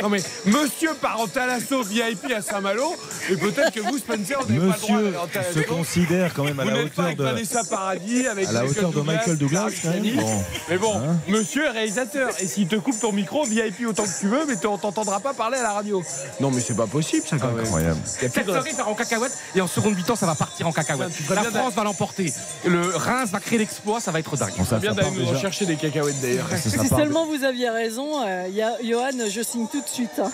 Non 0.02 0.09
mais 0.09 0.23
Monsieur 0.47 0.94
Parentalasso 1.01 1.82
VIP 1.82 2.32
à 2.36 2.43
Saint-Malo, 2.43 2.94
et 3.31 3.36
peut-être 3.36 3.73
que 3.73 3.81
vous, 3.81 3.98
Spencer, 3.98 4.39
vous 4.40 4.52
n'avez 4.55 4.69
pas 4.70 4.77
le 4.89 5.10
droit 5.10 5.27
se 5.55 5.60
considère 5.60 6.35
quand 6.35 6.44
même 6.44 6.60
à 6.60 6.65
Vous 6.65 6.70
la 6.70 6.77
n'êtes 6.85 6.93
pas 6.93 7.02
hauteur 7.02 7.05
avec 7.06 7.19
de. 7.19 7.23
Vanessa 7.24 7.65
Paradis, 7.65 8.27
avec 8.27 8.48
À 8.48 8.52
la 8.52 8.62
Michael 8.62 8.85
hauteur 8.85 8.93
de 8.93 9.06
Michael 9.06 9.36
Douglas, 9.39 9.70
quand 9.82 9.90
même. 9.90 9.98
Paris 10.02 10.12
Bon. 10.16 10.43
Mais 10.69 10.78
bon, 10.78 10.97
Hein 10.98 11.16
monsieur 11.28 11.66
est 11.66 11.70
réalisateur, 11.70 12.31
et 12.40 12.47
s'il 12.47 12.69
te 12.69 12.77
coupe 12.77 12.98
ton 13.01 13.12
micro, 13.12 13.44
VIP 13.44 13.86
autant 13.89 14.05
que 14.05 14.19
tu 14.20 14.28
veux, 14.28 14.44
mais 14.47 14.55
on 14.66 14.78
t'entendra 14.78 15.20
pas 15.20 15.35
parler 15.35 15.59
à 15.59 15.62
la 15.62 15.73
radio. 15.73 16.02
Non 16.40 16.51
mais 16.51 16.60
c'est 16.60 16.77
pas 16.77 16.86
possible 16.86 17.27
ça 17.27 17.36
quand 17.39 17.48
même. 17.52 17.65
Incroyable. 17.65 18.01
Cette 18.05 18.44
soirée 18.44 18.73
part 18.77 18.89
en 18.89 18.94
cacahuète 18.94 19.32
et 19.55 19.60
en 19.60 19.66
seconde 19.66 19.97
mi-temps 19.97 20.16
ça 20.16 20.27
va 20.27 20.35
partir 20.35 20.66
en 20.66 20.73
cacahuète. 20.73 21.10
La 21.31 21.44
France 21.44 21.74
va 21.74 21.85
l'emporter. 21.85 22.32
Le 22.65 22.94
Reims 22.97 23.31
va 23.31 23.40
créer 23.40 23.59
l'exploit, 23.59 24.01
ça 24.01 24.10
va 24.10 24.20
être 24.20 24.36
dingue. 24.36 24.52
Bon, 24.56 24.65
ça, 24.65 24.78
bien 24.78 24.93
d'aller 24.94 25.10
nous 25.10 25.27
rechercher 25.27 25.66
des 25.66 25.77
cacahuètes 25.77 26.20
d'ailleurs. 26.20 26.47
Si 26.56 26.70
seulement 26.89 27.27
vous 27.27 27.44
aviez 27.44 27.70
raison, 27.70 28.23
euh, 28.27 28.47
il 28.48 28.55
y 28.55 28.62
a- 28.62 28.77
Johan, 28.82 29.10
je 29.31 29.43
signe 29.43 29.66
tout 29.70 29.77
de 29.80 29.88
suite. 29.88 30.10
hein. 30.22 30.30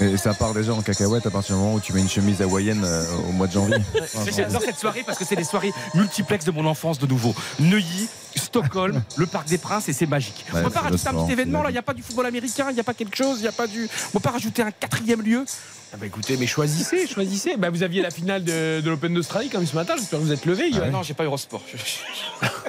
Et 0.00 0.16
ça 0.16 0.32
part 0.34 0.54
déjà 0.54 0.72
en 0.74 0.80
cacahuète 0.82 1.26
à 1.26 1.30
partir 1.30 1.56
du 1.56 1.60
moment 1.62 1.74
où 1.74 1.80
tu 1.80 1.92
mets 1.92 2.00
une 2.00 2.08
chemise 2.08 2.40
hawaïenne 2.40 2.84
euh, 2.84 3.04
au 3.28 3.32
mois 3.32 3.46
de 3.48 3.52
janvier. 3.52 3.78
J'adore 4.36 4.62
cette 4.62 4.78
soirée 4.78 5.02
parce 5.04 5.18
que 5.18 5.24
c'est 5.24 5.34
des 5.36 5.44
soirées 5.44 5.72
multiplex 5.94 6.44
de 6.44 6.50
mon 6.52 6.66
enfance 6.66 6.98
de 7.00 7.06
nouveau. 7.06 7.34
Neuilly, 7.58 8.08
Stockholm, 8.36 9.02
le 9.16 9.26
Parc 9.26 9.48
des 9.48 9.58
Princes 9.58 9.88
et 9.88 9.92
c'est 9.92 10.06
magique. 10.06 10.44
Ouais, 10.52 10.60
on 10.60 10.64
peut 10.64 10.70
pas 10.70 10.80
rajouter 10.82 11.08
un 11.08 11.14
petit 11.24 11.32
événement 11.32 11.62
là, 11.62 11.70
il 11.70 11.72
n'y 11.72 11.78
a 11.78 11.82
pas 11.82 11.94
du 11.94 12.02
football 12.02 12.26
américain, 12.26 12.66
il 12.70 12.74
n'y 12.74 12.80
a 12.80 12.84
pas 12.84 12.94
quelque 12.94 13.16
chose, 13.16 13.38
il 13.38 13.42
n'y 13.42 13.48
a 13.48 13.52
pas 13.52 13.66
du. 13.66 13.88
On 14.08 14.12
peut 14.12 14.20
pas 14.20 14.30
rajouter 14.30 14.62
un 14.62 14.70
quatrième 14.70 15.22
lieu. 15.22 15.44
Ah 15.90 15.96
bah 15.98 16.04
écoutez, 16.04 16.36
mais 16.36 16.46
choisissez, 16.46 17.06
choisissez. 17.06 17.56
Bah 17.56 17.70
vous 17.70 17.82
aviez 17.82 18.02
la 18.02 18.10
finale 18.10 18.44
de, 18.44 18.82
de 18.82 18.90
l'Open 18.90 19.14
d'Australie 19.14 19.48
comme 19.48 19.66
ce 19.66 19.74
matin, 19.74 19.94
j'espère 19.96 20.18
que 20.18 20.24
vous 20.24 20.32
êtes 20.32 20.44
levé. 20.44 20.70
Ah 20.74 20.90
Non, 20.90 21.02
j'ai 21.02 21.14
pas 21.14 21.24
Eurosport. 21.24 21.62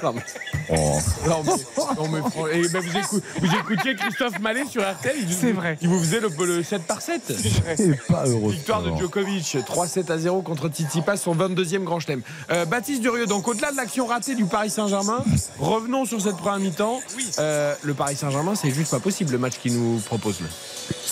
non, 0.02 0.14
mais... 0.14 0.22
Oh. 0.70 0.98
Non 1.28 1.44
mais, 1.44 1.52
non, 1.96 2.08
mais 2.08 2.20
fran- 2.30 2.48
et 2.48 2.68
ben, 2.70 2.80
vous, 2.80 2.98
écou- 2.98 3.22
vous 3.42 3.56
écoutiez 3.56 3.96
Christophe 3.96 4.40
Mallet 4.40 4.64
sur 4.70 4.90
RTL, 4.90 5.16
il, 5.20 5.34
C'est 5.34 5.52
vrai. 5.52 5.78
il 5.82 5.90
vous 5.90 6.00
faisait 6.00 6.22
le, 6.22 6.30
le 6.46 6.64
7 6.64 6.84
par 6.84 7.02
7. 7.02 7.34
Et 7.80 7.92
pas 8.08 8.26
heureux. 8.26 8.54
Victoire 8.54 8.84
de 8.84 8.98
Djokovic, 8.98 9.58
3-7 9.68 10.10
à 10.12 10.18
0 10.18 10.42
contre 10.42 10.70
Tsitsipas, 10.70 11.18
son 11.18 11.36
22e 11.36 11.84
grand 11.84 12.00
chelem. 12.00 12.22
Euh, 12.52 12.64
Baptiste 12.66 13.02
Durieux, 13.02 13.26
donc 13.26 13.50
au-delà 13.50 13.72
de 13.72 13.78
l'action 13.78 14.06
ratée 14.06 14.36
du 14.36 14.46
Paris 14.46 14.70
Saint-Germain, 14.70 15.26
revenons 15.60 16.06
sur 16.06 16.22
cette 16.22 16.38
première 16.38 16.60
mi-temps. 16.60 17.02
Euh, 17.40 17.76
le 17.84 17.94
Paris 17.94 18.16
Saint-Germain, 18.16 18.56
c'est 18.56 18.72
juste 18.72 18.92
pas 18.92 19.00
possible 19.00 19.32
le 19.34 19.40
match 19.40 19.58
qu'il 19.62 19.74
nous 19.74 20.00
propose. 20.00 20.40
Là. 20.40 20.48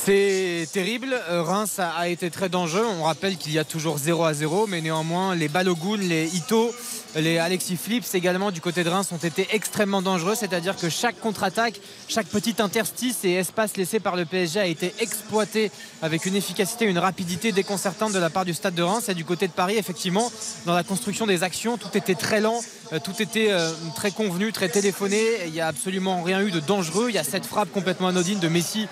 C'est 0.07 0.69
terrible. 0.71 1.19
Euh, 1.29 1.43
Reims 1.43 1.79
a, 1.79 2.07
été 2.07 2.31
très 2.31 2.47
dangereux. 2.47 2.85
On 2.97 3.03
rappelle 3.03 3.35
qu'il 3.35 3.51
y 3.51 3.59
a 3.59 3.65
toujours 3.65 3.97
0 3.97 4.23
à 4.23 4.33
0, 4.33 4.65
mais 4.67 4.79
néanmoins, 4.79 5.35
les 5.35 5.49
Balogun, 5.49 5.97
les 5.97 6.33
Ito, 6.33 6.73
les 7.17 7.39
Alexis 7.39 7.75
Flips 7.75 8.15
également 8.15 8.51
du 8.51 8.61
côté 8.61 8.85
de 8.85 8.89
Reims 8.89 9.09
ont 9.11 9.17
été 9.17 9.47
extrêmement 9.51 10.01
dangereux. 10.01 10.35
C'est-à-dire 10.35 10.77
que 10.77 10.87
chaque 10.87 11.19
contre-attaque, 11.19 11.81
chaque 12.07 12.27
petit 12.27 12.55
interstice 12.59 13.25
et 13.25 13.33
espace 13.33 13.75
laissé 13.75 13.99
par 13.99 14.15
le 14.15 14.23
PSG 14.23 14.61
a 14.61 14.65
été 14.65 14.93
exploité 15.01 15.71
avec 16.01 16.25
une 16.25 16.37
efficacité, 16.37 16.85
une 16.85 16.99
rapidité 16.99 17.51
déconcertante 17.51 18.13
de 18.13 18.19
la 18.19 18.29
part 18.29 18.45
du 18.45 18.53
stade 18.53 18.75
de 18.75 18.83
Reims. 18.83 19.09
Et 19.09 19.13
du 19.13 19.25
côté 19.25 19.47
de 19.47 19.53
Paris, 19.53 19.75
effectivement, 19.75 20.31
dans 20.65 20.73
la 20.73 20.83
construction 20.83 21.27
des 21.27 21.43
actions, 21.43 21.77
tout 21.77 21.97
était 21.97 22.15
très 22.15 22.39
lent. 22.39 22.61
Euh, 22.93 22.99
Tout 23.03 23.21
était 23.21 23.51
euh, 23.51 23.73
très 23.95 24.11
convenu, 24.11 24.53
très 24.53 24.69
téléphoné. 24.69 25.21
Il 25.47 25.51
n'y 25.51 25.59
a 25.59 25.67
absolument 25.67 26.23
rien 26.23 26.41
eu 26.41 26.51
de 26.51 26.61
dangereux. 26.61 27.07
Il 27.09 27.15
y 27.15 27.17
a 27.17 27.25
cette 27.25 27.45
frappe 27.45 27.73
complètement 27.73 28.07
anodine 28.07 28.39
de 28.39 28.47
Messi 28.47 28.87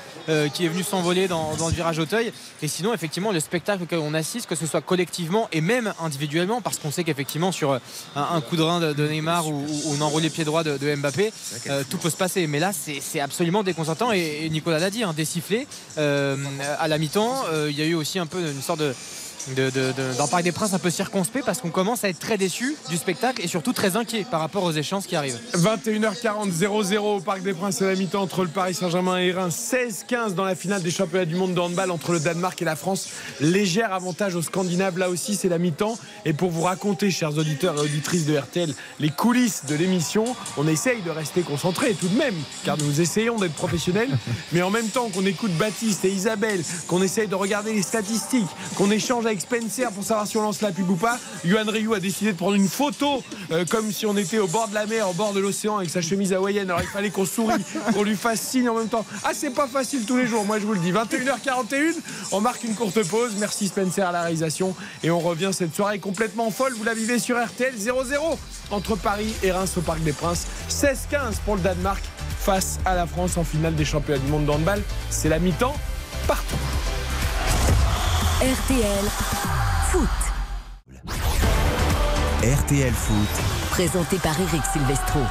qui 0.56 0.66
est 0.66 0.70
venu 0.70 0.82
s'envoler 1.06 1.28
dans, 1.28 1.56
dans 1.56 1.68
le 1.68 1.74
virage 1.74 2.00
Auteuil. 2.00 2.34
Et 2.64 2.68
sinon, 2.68 2.92
effectivement, 2.94 3.32
le 3.32 3.40
spectacle 3.40 3.84
auquel 3.84 4.00
on 4.00 4.16
assiste, 4.16 4.48
que 4.48 4.56
ce 4.56 4.66
soit 4.66 4.82
collectivement 4.82 5.48
et 5.52 5.62
même 5.62 5.94
individuellement, 6.02 6.62
parce 6.62 6.80
qu'on 6.80 6.90
sait 6.90 7.04
qu'effectivement, 7.04 7.52
sur 7.52 7.74
euh, 7.74 7.80
un, 8.16 8.28
un 8.32 8.42
coup 8.42 8.56
de 8.56 8.64
rein 8.64 8.80
de, 8.80 8.94
de 8.94 9.08
Neymar 9.08 9.48
ou, 9.48 9.64
ou, 9.86 9.94
un 9.94 10.02
enroulé 10.02 10.32
pied 10.32 10.44
droit 10.46 10.64
de, 10.64 10.78
de 10.78 10.96
Mbappé, 10.96 11.32
euh, 11.70 11.84
tout 11.88 12.00
peut 12.00 12.10
se 12.10 12.18
passer. 12.18 12.48
Mais 12.48 12.60
là, 12.60 12.72
c'est 12.74 13.20
absolument 13.20 13.62
déconcertant. 13.62 14.12
Et, 14.12 14.46
et 14.46 14.50
Nicolas 14.50 14.80
l'a 14.80 14.90
dit, 14.90 15.04
des 15.16 15.26
sifflets 15.26 15.68
euh, 16.00 16.38
à 16.80 16.88
la 16.88 16.98
mi-temps. 16.98 17.36
Il 17.70 17.78
y 17.78 17.82
a 17.84 17.86
eu 17.86 17.94
aussi 17.94 18.18
un 18.18 18.26
peu 18.26 18.40
une 18.40 18.62
sorte 18.62 18.80
de 18.80 18.94
de- 19.56 19.70
de- 19.70 20.28
Parc 20.32 20.44
des 20.44 20.52
Princes 20.52 20.74
un 20.74 20.80
peu 20.80 20.90
circonspect 20.90 21.46
parce 21.46 21.62
qu'on 21.62 21.70
commence 21.70 22.04
à 22.04 22.10
être 22.10 22.20
très 22.20 22.38
déçu 22.38 22.76
du 22.90 22.98
spectacle 22.98 23.42
et 23.44 23.48
surtout 23.48 23.74
très 23.74 23.96
inquiet 23.96 24.26
par 24.30 24.40
rapport 24.40 24.64
aux 24.64 24.72
échéances 24.72 25.06
qui 25.08 25.16
arrivent. 25.16 25.40
21h40, 25.54 26.52
0-0 26.52 27.18
au 27.18 27.20
Parc 27.22 27.42
des 27.44 27.54
Princes 27.54 27.82
à 27.82 27.86
la 27.86 27.96
mi-temps 27.96 28.22
entre 28.24 28.42
le 28.44 28.50
Paris 28.50 28.74
Saint-Germain 28.74 29.18
et 29.20 29.32
Reims. 29.32 29.56
16-15 29.56 30.34
dans 30.34 30.44
la 30.46 30.56
finale 30.56 30.82
des 30.82 30.92
championnats 30.92 31.26
du 31.26 31.36
monde 31.36 31.54
de 31.54 31.60
handball 31.60 31.92
entre 31.92 32.12
le 32.14 32.20
Danemark 32.20 32.62
et 32.62 32.66
la 32.66 32.76
France. 32.76 33.08
Léger 33.40 33.84
avantage 33.84 34.36
aux 34.36 34.42
Scandinaves. 34.42 34.98
Là 34.98 35.10
aussi, 35.10 35.36
c'est 35.36 35.50
la 35.50 35.58
mi-temps. 35.60 35.98
Et 36.26 36.34
pour 36.34 36.50
vous 36.52 36.64
raconter, 36.64 37.12
chers 37.12 37.38
auditeurs 37.38 37.76
et 37.78 37.82
auditrices 37.82 38.26
de 38.26 38.36
RTL, 38.38 38.74
les 39.00 39.10
coulisses 39.10 39.66
de 39.68 39.76
l'émission, 39.76 40.26
on 40.58 40.68
essaye 40.68 41.02
de 41.02 41.12
rester 41.12 41.42
concentrés 41.42 41.94
tout 41.94 42.08
de 42.08 42.18
même, 42.18 42.36
car 42.64 42.78
nous 42.78 43.02
essayons 43.02 43.38
d'être 43.38 43.54
professionnels. 43.54 44.10
Mais 44.52 44.62
en 44.62 44.70
même 44.72 44.88
temps 44.88 45.10
qu'on 45.10 45.26
écoute 45.26 45.52
Baptiste 45.58 46.04
et 46.06 46.10
Isabelle, 46.12 46.64
qu'on 46.88 47.02
essaye 47.04 47.28
de 47.28 47.36
regarder 47.36 47.74
les 47.74 47.82
statistiques, 47.84 48.48
qu'on 48.76 48.92
échange 48.92 49.26
avec 49.26 49.35
Spencer 49.42 49.92
pour 49.92 50.04
savoir 50.04 50.28
si 50.28 50.38
on 50.38 50.42
lance 50.42 50.62
la 50.62 50.72
pub 50.72 50.90
ou 50.90 50.96
pas, 50.96 51.20
Yohan 51.44 51.66
Ryu 51.68 51.94
a 51.94 52.00
décidé 52.00 52.34
de 52.34 52.38
prendre 52.38 52.56
une 52.56 52.68
photo 52.68 53.24
euh, 53.52 53.66
comme 53.70 53.92
si 53.92 54.06
on 54.06 54.16
était 54.18 54.40
au 54.40 54.48
bord 54.48 54.68
de 54.68 54.74
la 54.74 54.86
mer, 54.86 55.10
au 55.10 55.14
bord 55.14 55.34
de 55.34 55.40
l'océan 55.40 55.78
avec 55.78 55.90
sa 55.90 56.02
chemise 56.02 56.34
hawaïenne. 56.34 56.70
Alors 56.70 56.82
il 56.82 56.88
fallait 56.88 57.10
qu'on 57.10 57.26
sourie, 57.26 57.64
qu'on 57.94 58.04
lui 58.04 58.16
fasse 58.16 58.42
signe 58.42 58.70
en 58.70 58.76
même 58.76 58.88
temps. 58.88 59.06
Ah, 59.24 59.32
c'est 59.34 59.50
pas 59.52 59.68
facile 59.68 60.06
tous 60.06 60.18
les 60.18 60.28
jours, 60.28 60.46
moi 60.46 60.60
je 60.60 60.66
vous 60.66 60.74
le 60.74 60.80
dis. 60.80 60.92
21h41, 60.92 61.96
on 62.32 62.42
marque 62.42 62.64
une 62.64 62.76
courte 62.76 63.04
pause. 63.08 63.34
Merci 63.40 63.68
Spencer 63.68 64.08
à 64.08 64.12
la 64.12 64.22
réalisation. 64.22 64.76
Et 65.04 65.12
on 65.12 65.20
revient 65.20 65.52
cette 65.54 65.76
soirée 65.76 66.00
complètement 66.00 66.52
folle. 66.52 66.74
Vous 66.78 66.84
la 66.84 66.94
vivez 66.94 67.20
sur 67.20 67.38
RTL 67.44 67.74
0-0 67.76 68.38
entre 68.72 68.96
Paris 68.96 69.34
et 69.44 69.52
Reims 69.52 69.74
au 69.78 69.82
Parc 69.82 70.02
des 70.04 70.14
Princes. 70.14 70.48
16-15 70.70 71.36
pour 71.46 71.56
le 71.56 71.62
Danemark 71.62 72.04
face 72.40 72.80
à 72.86 72.96
la 72.96 73.08
France 73.08 73.38
en 73.38 73.44
finale 73.44 73.76
des 73.76 73.86
championnats 73.86 74.20
du 74.20 74.28
monde 74.32 74.46
de 74.46 74.52
handball. 74.52 74.82
C'est 75.10 75.30
la 75.30 75.40
mi-temps 75.40 75.76
partout. 76.28 76.56
RTL 78.42 79.06
Foot. 79.92 80.10
RTL 82.44 82.92
Foot. 82.94 83.70
Présenté 83.72 84.18
par 84.18 84.38
Eric 84.38 84.62
Silvestro. 84.74 85.22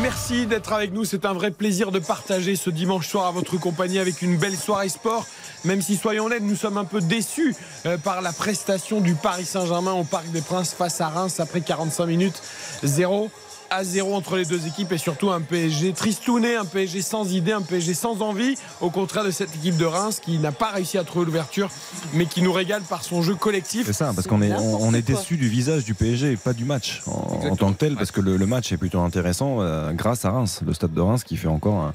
Merci 0.00 0.46
d'être 0.46 0.72
avec 0.72 0.92
nous. 0.92 1.04
C'est 1.04 1.24
un 1.24 1.32
vrai 1.32 1.50
plaisir 1.50 1.90
de 1.90 1.98
partager 1.98 2.54
ce 2.54 2.70
dimanche 2.70 3.08
soir 3.08 3.26
à 3.26 3.32
votre 3.32 3.56
compagnie 3.56 3.98
avec 3.98 4.22
une 4.22 4.36
belle 4.36 4.56
soirée 4.56 4.88
sport. 4.88 5.26
Même 5.64 5.82
si, 5.82 5.96
soyons 5.96 6.26
honnêtes, 6.26 6.44
nous 6.44 6.54
sommes 6.54 6.78
un 6.78 6.84
peu 6.84 7.00
déçus 7.00 7.56
euh, 7.86 7.98
par 7.98 8.22
la 8.22 8.32
prestation 8.32 9.00
du 9.00 9.16
Paris 9.16 9.44
Saint-Germain 9.44 9.94
au 9.94 10.04
Parc 10.04 10.30
des 10.30 10.42
Princes 10.42 10.74
face 10.74 11.00
à 11.00 11.08
Reims 11.08 11.40
après 11.40 11.60
45 11.60 12.06
minutes. 12.06 12.40
0 12.84 13.32
à 13.74 13.82
0 13.84 14.14
entre 14.14 14.36
les 14.36 14.44
deux 14.44 14.66
équipes 14.66 14.92
et 14.92 14.98
surtout 14.98 15.30
un 15.30 15.40
PSG 15.40 15.92
tristouné, 15.92 16.54
un 16.56 16.64
PSG 16.64 17.02
sans 17.02 17.32
idée, 17.32 17.52
un 17.52 17.62
PSG 17.62 17.92
sans 17.94 18.22
envie, 18.22 18.54
au 18.80 18.90
contraire 18.90 19.24
de 19.24 19.30
cette 19.32 19.54
équipe 19.56 19.76
de 19.76 19.84
Reims 19.84 20.20
qui 20.24 20.38
n'a 20.38 20.52
pas 20.52 20.70
réussi 20.70 20.96
à 20.96 21.04
trouver 21.04 21.26
l'ouverture, 21.26 21.68
mais 22.12 22.26
qui 22.26 22.40
nous 22.42 22.52
régale 22.52 22.82
par 22.82 23.02
son 23.02 23.22
jeu 23.22 23.34
collectif. 23.34 23.86
C'est 23.86 23.92
ça, 23.92 24.12
parce 24.14 24.26
qu'on 24.28 24.42
est, 24.42 24.52
on, 24.52 24.82
on 24.82 24.94
est 24.94 25.02
déçu 25.02 25.36
du 25.36 25.48
visage 25.48 25.84
du 25.84 25.94
PSG, 25.94 26.36
pas 26.36 26.52
du 26.52 26.64
match 26.64 27.02
en, 27.06 27.48
en 27.50 27.56
tant 27.56 27.72
que 27.72 27.78
tel, 27.78 27.96
parce 27.96 28.10
que 28.12 28.20
le, 28.20 28.36
le 28.36 28.46
match 28.46 28.70
est 28.72 28.76
plutôt 28.76 29.00
intéressant 29.00 29.56
euh, 29.60 29.92
grâce 29.92 30.24
à 30.24 30.30
Reims, 30.30 30.60
le 30.64 30.72
stade 30.72 30.92
de 30.92 31.00
Reims 31.00 31.24
qui 31.24 31.36
fait 31.36 31.48
encore 31.48 31.80
un, 31.80 31.92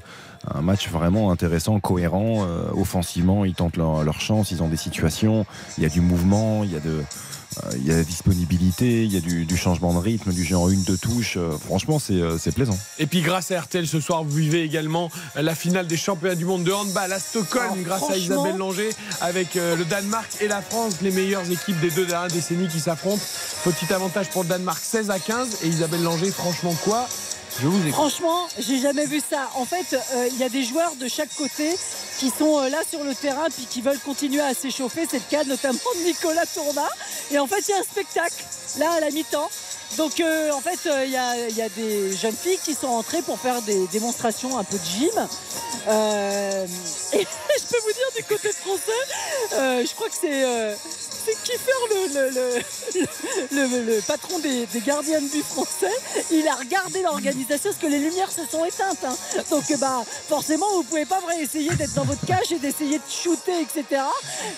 un 0.54 0.60
match 0.62 0.88
vraiment 0.90 1.30
intéressant, 1.30 1.80
cohérent. 1.80 2.44
euh, 2.46 2.64
offensivement, 2.74 3.44
ils 3.44 3.54
tentent 3.54 3.76
leur, 3.76 4.04
leur 4.04 4.20
chance, 4.20 4.50
ils 4.50 4.62
ont 4.62 4.68
des 4.68 4.76
situations, 4.76 5.46
il 5.78 5.84
y 5.84 5.86
a 5.86 5.90
du 5.90 6.00
mouvement, 6.00 6.62
il 6.64 6.72
y 6.72 6.76
a 6.76 6.80
de. 6.80 7.02
Euh, 7.58 7.70
Il 7.76 7.86
y 7.86 7.92
a 7.92 7.96
la 7.96 8.04
disponibilité, 8.04 9.04
il 9.04 9.12
y 9.12 9.16
a 9.16 9.20
du, 9.20 9.44
du 9.44 9.56
changement 9.56 9.92
de 9.92 9.98
rythme, 9.98 10.32
du 10.32 10.44
jeu 10.44 10.56
en 10.56 10.68
une, 10.70 10.82
deux 10.82 10.96
touches. 10.98 11.36
Euh, 11.36 11.50
Franchement, 11.64 11.98
c'est 11.98 12.14
euh, 12.14 12.38
c'est 12.38 12.54
plaisant. 12.54 12.78
Et 12.98 13.06
puis 13.06 13.22
grâce 13.22 13.50
à 13.50 13.60
RTL 13.60 13.86
ce 13.86 14.00
soir, 14.00 14.24
vous 14.24 14.34
vivez 14.36 14.62
également 14.62 15.10
la 15.34 15.54
finale 15.54 15.86
des 15.86 15.96
championnats 15.96 16.34
du 16.34 16.44
monde 16.44 16.64
de 16.64 16.72
handball 16.72 17.12
à 17.12 17.18
Stockholm 17.18 17.64
Alors, 17.72 17.84
grâce 17.84 18.10
à 18.10 18.16
Isabelle 18.16 18.56
Langer 18.56 18.90
avec 19.20 19.56
euh, 19.56 19.76
le 19.76 19.84
Danemark 19.84 20.28
et 20.40 20.48
la 20.48 20.62
France, 20.62 20.96
les 21.02 21.10
meilleures 21.10 21.48
équipes 21.50 21.80
des 21.80 21.90
deux 21.90 22.06
dernières 22.06 22.30
décennies 22.30 22.68
qui 22.68 22.80
s'affrontent. 22.80 23.22
Petit 23.64 23.92
avantage 23.92 24.30
pour 24.30 24.42
le 24.42 24.48
Danemark 24.48 24.82
16 24.82 25.10
à 25.10 25.18
15 25.18 25.58
et 25.64 25.68
Isabelle 25.68 26.02
Langer, 26.02 26.30
franchement 26.30 26.74
quoi? 26.84 27.06
Franchement, 27.92 28.48
j'ai 28.58 28.78
jamais 28.78 29.06
vu 29.06 29.20
ça. 29.20 29.50
En 29.56 29.64
fait, 29.64 29.94
euh, 29.94 30.28
il 30.30 30.38
y 30.38 30.44
a 30.44 30.48
des 30.48 30.64
joueurs 30.64 30.94
de 30.96 31.08
chaque 31.08 31.34
côté 31.36 31.74
qui 32.18 32.30
sont 32.30 32.60
euh, 32.60 32.68
là 32.68 32.78
sur 32.88 33.02
le 33.02 33.14
terrain 33.14 33.46
puis 33.54 33.66
qui 33.66 33.80
veulent 33.80 33.98
continuer 33.98 34.40
à 34.40 34.54
s'échauffer. 34.54 35.06
C'est 35.10 35.18
le 35.18 35.30
cas 35.30 35.44
notamment 35.44 35.78
de 35.98 36.04
Nicolas 36.04 36.46
Tourna. 36.46 36.88
Et 37.30 37.38
en 37.38 37.46
fait, 37.46 37.64
il 37.68 37.74
un 37.74 37.82
spectacle 37.82 38.44
là 38.78 38.92
à 38.92 39.00
la 39.00 39.10
mi-temps. 39.10 39.48
Donc 39.96 40.20
euh, 40.20 40.52
en 40.52 40.60
fait, 40.60 40.78
euh, 40.88 41.04
il 41.04 41.10
y, 41.10 41.16
a, 41.16 41.48
il 41.48 41.56
y 41.56 41.62
a 41.62 41.68
des 41.70 42.12
jeunes 42.16 42.36
filles 42.36 42.60
qui 42.64 42.74
sont 42.74 42.86
entrées 42.88 43.22
pour 43.22 43.38
faire 43.40 43.60
des 43.62 43.86
démonstrations 43.88 44.56
un 44.56 44.62
peu 44.64 44.78
de 44.78 44.84
gym. 44.84 45.10
Euh, 45.88 46.66
et 47.12 47.26
je 47.26 47.66
peux 47.66 47.80
vous 47.82 47.92
dire 47.92 48.10
du 48.16 48.24
côté 48.24 48.50
français, 48.52 49.84
je 49.84 49.94
crois 49.94 50.08
que 50.08 50.14
c'est 50.20 51.36
Kiefer 51.44 51.70
le, 51.90 52.30
le, 52.30 52.30
le, 53.52 53.66
le- 53.68 53.94
le 53.96 54.00
patron 54.00 54.38
des, 54.40 54.66
des 54.66 54.80
gardiens 54.80 55.20
de 55.20 55.28
but 55.28 55.44
français. 55.44 55.92
Il 56.30 56.48
a 56.48 56.54
regardé 56.54 57.02
l'organisation 57.02 57.70
parce 57.70 57.76
que 57.80 57.86
les 57.86 57.98
lumières 57.98 58.32
se 58.32 58.44
sont 58.50 58.64
éteintes. 58.64 59.04
hein. 59.04 59.14
Donc 59.50 59.64
bah 59.78 60.02
forcément 60.28 60.66
vous 60.72 60.82
pouvez 60.82 61.04
pas 61.04 61.20
vraiment 61.20 61.38
essayer 61.40 61.70
d'être 61.76 61.92
dans 61.94 62.04
votre 62.04 62.24
cage 62.26 62.50
et 62.52 62.58
d'essayer 62.58 62.98
de 62.98 63.04
shooter, 63.08 63.60
etc. 63.60 64.02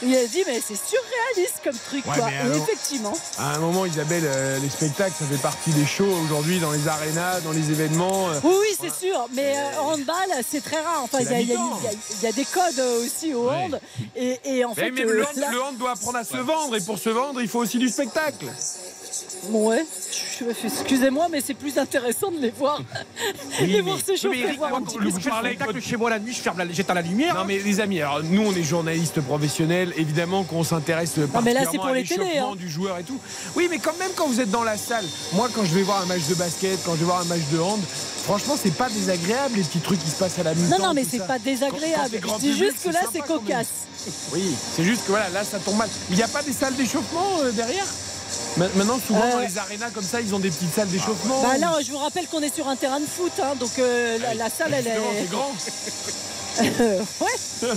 Et 0.02 0.06
il 0.06 0.16
a 0.16 0.24
dit 0.26 0.44
mais 0.46 0.62
c'est 0.66 0.76
surréaliste 0.78 1.60
comme 1.64 1.76
truc 1.76 2.06
Ouais, 2.06 2.16
quoi. 2.16 2.30
Et 2.30 2.56
effectivement. 2.56 3.12
À 3.38 3.54
un 3.54 3.58
moment, 3.58 3.84
Isabelle, 4.02 4.24
euh, 4.26 4.58
les 4.58 4.68
spectacles, 4.68 5.14
ça 5.16 5.24
fait 5.26 5.40
partie 5.40 5.70
des 5.70 5.86
shows 5.86 6.12
aujourd'hui 6.24 6.58
dans 6.58 6.72
les 6.72 6.88
arénas, 6.88 7.40
dans 7.42 7.52
les 7.52 7.70
événements. 7.70 8.30
euh. 8.30 8.40
Oui, 8.42 8.52
oui, 8.60 8.76
c'est 8.80 9.06
sûr, 9.06 9.28
mais 9.32 9.54
euh, 9.56 9.80
handball, 9.80 10.16
c'est 10.50 10.60
très 10.62 10.80
rare. 10.80 11.02
Enfin, 11.04 11.18
il 11.20 11.30
y, 11.30 11.34
a- 11.34 11.40
y 11.40 11.44
y 11.52 12.28
y 12.28 12.32
des 12.32 12.44
codes 12.44 12.80
aussi 13.04 13.32
au 13.32 13.48
hand. 13.48 13.78
Et, 14.16 14.40
et 14.44 14.64
en 14.64 14.70
Mais, 14.76 14.84
fait, 14.86 14.90
mais 14.90 15.02
euh, 15.02 15.12
le, 15.12 15.22
hand, 15.22 15.36
là- 15.36 15.50
le 15.52 15.62
hand 15.62 15.76
doit 15.78 15.92
apprendre 15.92 16.18
à 16.18 16.24
se 16.24 16.36
vendre 16.36 16.74
et 16.76 16.80
pour 16.80 16.98
se 16.98 17.10
vendre, 17.10 17.40
il 17.40 17.46
faut 17.48 17.60
aussi 17.60 17.78
du 17.78 17.88
spectacle. 17.88 18.46
Ouais, 19.50 19.84
je- 20.10 20.66
excusez-moi, 20.66 21.26
mais 21.30 21.40
c'est 21.44 21.54
plus 21.54 21.76
intéressant 21.78 22.30
de 22.30 22.38
les 22.38 22.50
voir, 22.50 22.80
les 23.60 23.80
voir 23.80 23.98
s'échauffer. 24.04 24.52
voir 24.56 24.74
un 24.76 24.82
petit 24.82 24.98
peu 24.98 25.04
le 25.04 25.10
ce 25.10 25.16
que 25.16 25.28
parlais 25.28 25.56
je 25.58 25.72
fais. 25.72 25.80
chez 25.80 25.96
moi 25.96 26.10
la 26.10 26.18
nuit, 26.18 26.32
je 26.32 26.40
ferme 26.40 26.58
la, 26.58 26.70
j'éteins 26.70 26.94
la 26.94 27.02
lumière. 27.02 27.34
Non 27.34 27.44
mais 27.44 27.58
les 27.58 27.80
amis, 27.80 28.00
alors 28.00 28.22
nous 28.22 28.42
on 28.42 28.52
est 28.54 28.62
journalistes 28.62 29.20
professionnels, 29.20 29.92
évidemment 29.96 30.44
qu'on 30.44 30.64
s'intéresse 30.64 31.16
mais 31.16 31.52
là, 31.52 31.60
c'est 31.70 31.78
particulièrement 31.78 31.82
pour 31.82 31.88
à 31.88 31.94
l'échauffement 31.94 32.52
hein. 32.52 32.56
du 32.56 32.68
joueur 32.68 32.98
et 32.98 33.02
tout. 33.02 33.18
Oui, 33.56 33.68
mais 33.70 33.78
quand 33.78 33.96
même 33.98 34.10
quand 34.16 34.26
vous 34.28 34.40
êtes 34.40 34.50
dans 34.50 34.64
la 34.64 34.76
salle, 34.76 35.04
moi 35.32 35.48
quand 35.52 35.64
je 35.64 35.74
vais 35.74 35.82
voir 35.82 36.02
un 36.02 36.06
match 36.06 36.26
de 36.28 36.34
basket, 36.34 36.78
quand 36.84 36.92
je 36.92 36.98
vais 36.98 37.04
voir 37.04 37.20
un 37.20 37.24
match 37.24 37.42
de 37.52 37.58
hand, 37.58 37.80
franchement 38.24 38.54
c'est 38.60 38.74
pas 38.74 38.88
désagréable 38.88 39.56
les 39.56 39.62
petits 39.62 39.80
trucs 39.80 40.02
qui 40.02 40.10
se 40.10 40.16
passent 40.16 40.38
à 40.38 40.42
la 40.42 40.54
mi-temps. 40.54 40.78
Non, 40.78 40.86
non, 40.88 40.94
mais 40.94 41.04
c'est 41.04 41.18
ça. 41.18 41.24
pas 41.24 41.38
désagréable. 41.38 42.02
quand 42.02 42.08
c'est 42.10 42.20
grand 42.20 42.36
Je 42.38 42.40
dis 42.40 42.52
public, 42.52 42.70
juste 42.70 42.84
que 42.84 42.90
là, 42.92 43.00
c'est 43.12 43.20
cocasse. 43.20 43.66
Oui, 44.32 44.54
c'est 44.74 44.84
juste 44.84 45.02
que 45.04 45.10
voilà, 45.10 45.28
là 45.28 45.44
ça 45.44 45.58
tombe 45.58 45.76
mal. 45.76 45.88
Mais 46.08 46.16
il 46.16 46.18
n'y 46.18 46.22
a 46.22 46.28
pas 46.28 46.42
des 46.42 46.52
salles 46.52 46.74
d'échauffement 46.74 47.26
euh, 47.42 47.52
derrière? 47.52 47.86
Maintenant, 48.56 48.98
souvent 49.04 49.22
Euh, 49.22 49.32
dans 49.32 49.38
les 49.40 49.58
arénas 49.58 49.90
comme 49.90 50.04
ça, 50.04 50.20
ils 50.20 50.34
ont 50.34 50.38
des 50.38 50.50
petites 50.50 50.74
salles 50.74 50.88
d'échauffement. 50.88 51.42
Bah 51.42 51.58
là, 51.58 51.72
je 51.84 51.90
vous 51.90 51.98
rappelle 51.98 52.26
qu'on 52.28 52.40
est 52.42 52.54
sur 52.54 52.68
un 52.68 52.76
terrain 52.76 53.00
de 53.00 53.06
foot, 53.06 53.32
hein, 53.42 53.54
donc 53.58 53.78
euh, 53.78 54.18
la, 54.18 54.34
la 54.34 54.50
salle, 54.50 54.74
elle 54.74 54.86
est. 54.86 54.98
C'est 55.20 55.30
grand. 55.30 55.52
ouais. 57.24 57.70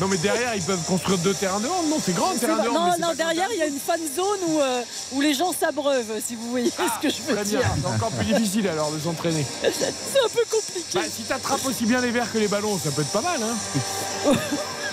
Non, 0.00 0.06
mais 0.08 0.18
derrière, 0.18 0.54
ils 0.54 0.62
peuvent 0.62 0.82
construire 0.86 1.16
deux 1.18 1.32
terrains 1.32 1.58
de 1.58 1.66
hand. 1.66 1.88
Non, 1.88 1.96
c'est 2.04 2.14
grand 2.14 2.34
terrain 2.38 2.62
de 2.62 2.68
hand. 2.68 2.74
non, 3.00 3.08
non, 3.08 3.14
derrière, 3.14 3.48
il 3.50 3.58
y 3.58 3.62
a 3.62 3.66
une 3.66 3.80
fan 3.80 3.98
zone 4.14 4.38
où, 4.48 4.60
euh, 4.60 4.82
où 5.12 5.20
les 5.22 5.32
gens 5.32 5.52
s'abreuvent, 5.58 6.20
si 6.24 6.34
vous 6.36 6.50
voyez 6.50 6.70
ce 6.70 7.00
que 7.02 7.08
je 7.12 7.22
veux 7.22 7.42
dire. 7.44 7.60
c'est 7.80 7.86
encore 7.88 8.10
plus 8.10 8.26
difficile 8.26 8.68
alors 8.68 8.92
de 8.92 9.00
s'entraîner. 9.00 9.44
C'est 9.62 10.20
un 10.22 10.28
peu 10.28 10.42
compliqué. 10.50 10.84
Bah, 10.92 11.00
si 11.10 11.22
t'attrapes 11.22 11.64
aussi 11.64 11.86
bien 11.86 12.00
les 12.02 12.10
verres 12.10 12.30
que 12.30 12.36
les 12.38 12.48
ballons, 12.48 12.78
ça 12.78 12.90
peut 12.90 13.00
être 13.02 13.08
pas 13.12 13.22
mal. 13.22 13.40
Hein. 13.42 14.32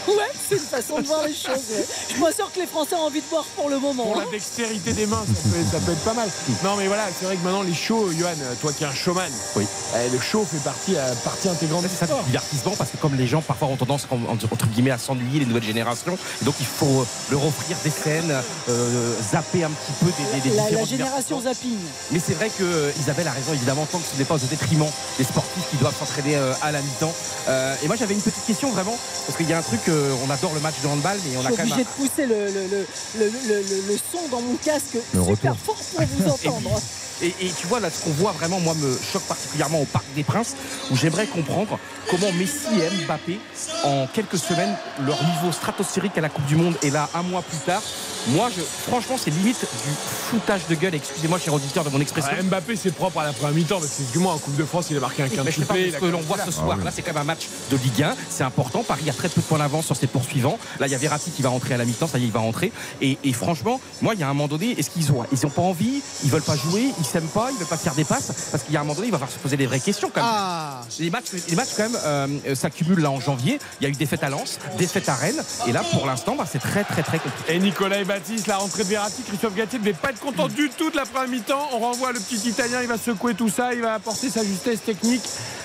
Ouais, 0.07 0.15
c'est 0.49 0.55
une 0.55 0.61
façon 0.61 0.99
de 0.99 1.05
voir 1.07 1.25
les 1.27 1.33
choses. 1.33 1.61
ouais. 1.71 1.85
Je 2.07 2.13
suis 2.13 2.21
pas 2.21 2.31
sûr 2.31 2.51
que 2.51 2.59
les 2.59 2.65
Français 2.67 2.95
ont 2.95 3.01
envie 3.05 3.21
de 3.21 3.25
boire 3.29 3.45
pour 3.55 3.69
le 3.69 3.77
moment. 3.79 4.03
Pour 4.05 4.17
hein. 4.19 4.23
la 4.25 4.31
dextérité 4.31 4.93
des 4.93 5.05
mains, 5.05 5.23
ça 5.27 5.41
peut, 5.49 5.65
ça 5.71 5.77
peut 5.85 5.91
être 5.91 6.03
pas 6.03 6.13
mal. 6.13 6.29
Non, 6.63 6.75
mais 6.75 6.87
voilà, 6.87 7.03
c'est 7.17 7.25
vrai 7.25 7.35
que 7.35 7.43
maintenant, 7.43 7.61
les 7.61 7.73
shows, 7.73 8.11
Johan, 8.17 8.31
toi 8.61 8.71
qui 8.73 8.83
es 8.83 8.87
un 8.87 8.93
showman, 8.93 9.29
Oui. 9.55 9.65
eh, 9.95 10.09
le 10.09 10.19
show 10.19 10.45
fait 10.49 10.57
partie, 10.63 10.95
euh, 10.95 11.13
partie 11.23 11.49
intégrante 11.49 11.83
du 11.83 11.89
ça 11.95 12.05
sport. 12.07 12.19
du 12.23 12.31
divertissement 12.31 12.73
parce 12.77 12.89
que 12.91 12.97
comme 12.97 13.15
les 13.15 13.27
gens 13.27 13.41
parfois 13.41 13.67
ont 13.67 13.75
tendance 13.77 14.07
en- 14.11 14.15
en- 14.31 14.33
entre 14.33 14.67
guillemets 14.67 14.91
à 14.91 14.97
s'ennuyer 14.97 15.39
les 15.39 15.45
nouvelles 15.45 15.63
générations 15.63 16.17
et 16.41 16.45
donc 16.45 16.55
il 16.59 16.65
faut 16.65 17.05
leur 17.29 17.45
offrir 17.45 17.77
des 17.83 17.89
scènes 17.89 18.33
euh, 18.69 19.13
zapper 19.31 19.63
un 19.63 19.69
petit 19.69 19.91
peu 19.99 20.07
des, 20.07 20.41
des- 20.41 20.49
des 20.49 20.55
La, 20.55 20.85
génération 20.85 21.41
zapping. 21.41 21.77
mais 22.11 22.19
c'est 22.19 22.33
vrai 22.33 22.49
que 22.49 22.63
euh, 22.63 22.91
Isabelle 22.99 23.27
a 23.27 23.31
raison 23.31 23.53
évidemment 23.53 23.85
tant 23.91 23.99
que 23.99 24.05
ce 24.11 24.17
n'est 24.17 24.25
pas 24.25 24.35
au 24.35 24.37
détriment 24.37 24.89
des 25.17 25.23
sportifs 25.23 25.63
qui 25.69 25.77
doivent 25.77 25.97
s'entraîner 25.97 26.35
euh, 26.35 26.53
à 26.61 26.71
la 26.71 26.81
mi-temps 26.81 27.13
Euh, 27.47 27.75
et 27.83 27.87
moi 27.87 27.95
j'avais 27.95 28.13
une 28.13 28.21
petite 28.21 28.45
question 28.45 28.69
vraiment 28.71 28.95
parce 29.25 29.35
qu'il 29.37 29.49
y 29.49 29.53
a 29.53 29.57
un 29.57 29.61
truc 29.63 29.81
euh, 29.91 30.13
on 30.25 30.29
adore 30.29 30.53
le 30.53 30.59
match 30.61 30.75
de 30.83 30.87
handball 30.87 31.17
mais 31.25 31.37
on 31.37 31.41
Je 31.41 31.47
a 31.47 31.49
suis 31.49 31.57
quand 31.57 31.63
même 31.63 31.71
obligé 31.73 31.83
de 31.83 31.89
pousser 31.89 32.25
le, 32.25 32.45
le, 32.47 32.67
le, 32.67 32.85
le, 33.19 33.25
le- 33.47 33.61
le- 33.61 33.93
le 33.93 33.97
son 34.11 34.27
dans 34.31 34.41
mon 34.41 34.55
casque 34.55 34.95
Le 35.13 35.21
super 35.23 35.51
retour. 35.53 35.57
fort 35.57 35.75
pour 35.75 36.05
vous 36.05 36.29
entendre. 36.49 36.81
Et, 37.23 37.27
et 37.39 37.51
tu 37.55 37.67
vois, 37.67 37.79
là, 37.79 37.91
ce 37.91 38.03
qu'on 38.03 38.09
voit 38.13 38.31
vraiment, 38.31 38.59
moi, 38.59 38.73
me 38.73 38.97
choque 39.13 39.21
particulièrement 39.23 39.79
au 39.79 39.85
Parc 39.85 40.05
des 40.15 40.23
Princes, 40.23 40.55
où 40.89 40.95
j'aimerais 40.95 41.27
comprendre 41.27 41.77
comment 42.09 42.31
Messi 42.31 42.65
et 42.81 43.05
Mbappé, 43.05 43.39
en 43.83 44.07
quelques 44.07 44.39
semaines, 44.39 44.75
leur 45.05 45.23
niveau 45.23 45.51
stratosphérique 45.51 46.17
à 46.17 46.21
la 46.21 46.29
Coupe 46.29 46.47
du 46.47 46.55
Monde, 46.55 46.73
et 46.81 46.89
là, 46.89 47.07
un 47.13 47.21
mois 47.21 47.43
plus 47.43 47.59
tard, 47.59 47.83
moi, 48.29 48.49
je, 48.55 48.61
franchement, 48.61 49.15
c'est 49.17 49.31
limite 49.31 49.59
du 49.59 49.91
foutage 50.29 50.67
de 50.67 50.75
gueule. 50.75 50.95
Excusez-moi, 50.95 51.39
cher 51.39 51.53
auditeur, 51.53 51.83
de 51.83 51.89
mon 51.89 51.99
expression. 51.99 52.31
Ah, 52.37 52.43
Mbappé, 52.43 52.75
c'est 52.75 52.91
propre 52.91 53.19
à 53.19 53.23
la 53.23 53.33
première 53.33 53.55
mi-temps, 53.55 53.79
parce 53.79 53.91
que 53.91 54.01
excuse-moi, 54.01 54.33
en 54.33 54.37
Coupe 54.37 54.55
de 54.55 54.63
France, 54.63 54.87
il 54.91 54.97
a 54.97 54.99
marqué 54.99 55.23
un 55.23 55.27
Oui, 55.27 55.31
mais 55.43 55.51
je 55.51 55.59
sais 55.59 55.65
pas, 55.65 55.73
quintuplé. 55.73 55.91
mais 55.91 55.97
ce 55.97 56.01
que 56.01 56.11
l'on 56.11 56.21
voit 56.21 56.37
ce 56.45 56.51
soir, 56.51 56.77
là 56.77 56.91
c'est 56.93 57.01
quand 57.01 57.13
même 57.13 57.21
un 57.21 57.25
match 57.25 57.47
de 57.71 57.77
Ligue 57.77 58.03
1, 58.03 58.15
c'est 58.29 58.43
important. 58.43 58.83
Paris 58.83 59.09
a 59.09 59.13
très 59.13 59.29
peu 59.29 59.41
de 59.41 59.45
points 59.45 59.57
d'avance 59.59 59.85
sur 59.85 59.95
ses 59.95 60.07
poursuivants. 60.07 60.57
Là 60.79 60.87
il 60.87 60.91
y 60.91 60.95
a 60.95 60.97
Verratti 60.97 61.31
qui 61.31 61.41
va 61.41 61.49
rentrer 61.49 61.73
à 61.73 61.77
la 61.77 61.85
mi-temps, 61.85 62.07
ça 62.07 62.17
y 62.19 62.23
est, 62.23 62.27
il 62.27 62.31
va 62.31 62.39
rentrer. 62.39 62.71
Et, 63.01 63.17
et 63.23 63.33
franchement, 63.33 63.81
moi 64.01 64.13
il 64.13 64.19
y 64.19 64.23
a 64.23 64.27
un 64.27 64.33
moment 64.33 64.47
donné, 64.47 64.71
est-ce 64.79 64.89
qu'ils 64.89 65.11
ont, 65.11 65.25
ils 65.31 65.45
ont 65.45 65.49
pas 65.49 65.61
envie, 65.61 66.01
ils 66.23 66.29
veulent 66.29 66.41
pas 66.41 66.55
jouer, 66.55 66.91
ils 66.99 67.05
s'aiment 67.05 67.27
pas, 67.27 67.49
ils 67.51 67.57
veulent 67.57 67.67
pas 67.67 67.77
faire 67.77 67.95
des 67.95 68.03
passes, 68.03 68.31
parce 68.51 68.63
qu'il 68.63 68.73
y 68.73 68.77
a 68.77 68.81
un 68.81 68.83
moment 68.83 68.95
donné, 68.95 69.07
il 69.07 69.11
va 69.11 69.17
falloir 69.17 69.33
se 69.33 69.39
poser 69.39 69.57
des 69.57 69.65
vraies 69.65 69.79
questions 69.79 70.11
quand 70.13 70.21
même. 70.21 70.29
Ah. 70.31 70.81
Les 70.99 71.09
matchs, 71.09 71.31
les 71.49 71.55
matchs 71.55 71.69
quand 71.75 71.83
même 71.89 71.99
euh, 72.05 72.55
s'accumulent 72.55 73.01
là 73.01 73.11
en 73.11 73.19
janvier. 73.19 73.59
Il 73.79 73.83
y 73.83 73.87
a 73.87 73.89
eu 73.89 73.93
des 73.93 74.05
fêtes 74.05 74.23
à 74.23 74.29
Lens, 74.29 74.59
des 74.77 74.87
fêtes 74.87 75.09
à 75.09 75.15
Rennes, 75.15 75.41
et 75.67 75.71
là 75.71 75.83
pour 75.91 76.05
l'instant, 76.05 76.35
bah, 76.35 76.45
c'est 76.49 76.59
très 76.59 76.83
très 76.83 77.03
très 77.03 77.19
compliqué. 77.19 77.53
Et 77.55 77.59
Nicolas 77.59 77.99
Baptiste, 78.11 78.47
la 78.47 78.57
rentrée 78.57 78.83
de 78.83 78.89
Verratti, 78.89 79.21
Christophe 79.23 79.55
Gatier 79.55 79.79
ne 79.79 79.83
devait 79.85 79.97
pas 79.97 80.09
être 80.09 80.19
content 80.19 80.47
du 80.49 80.69
tout 80.77 80.89
de 80.91 80.97
la 80.97 81.05
première 81.05 81.29
mi-temps. 81.29 81.69
On 81.73 81.79
renvoie 81.79 82.11
le 82.11 82.19
petit 82.19 82.49
Italien, 82.49 82.81
il 82.81 82.87
va 82.87 82.97
secouer 82.97 83.35
tout 83.35 83.47
ça, 83.49 83.73
il 83.73 83.81
va 83.81 83.93
apporter 83.93 84.29
sa 84.29 84.43
justesse 84.43 84.81
technique. 84.83 85.21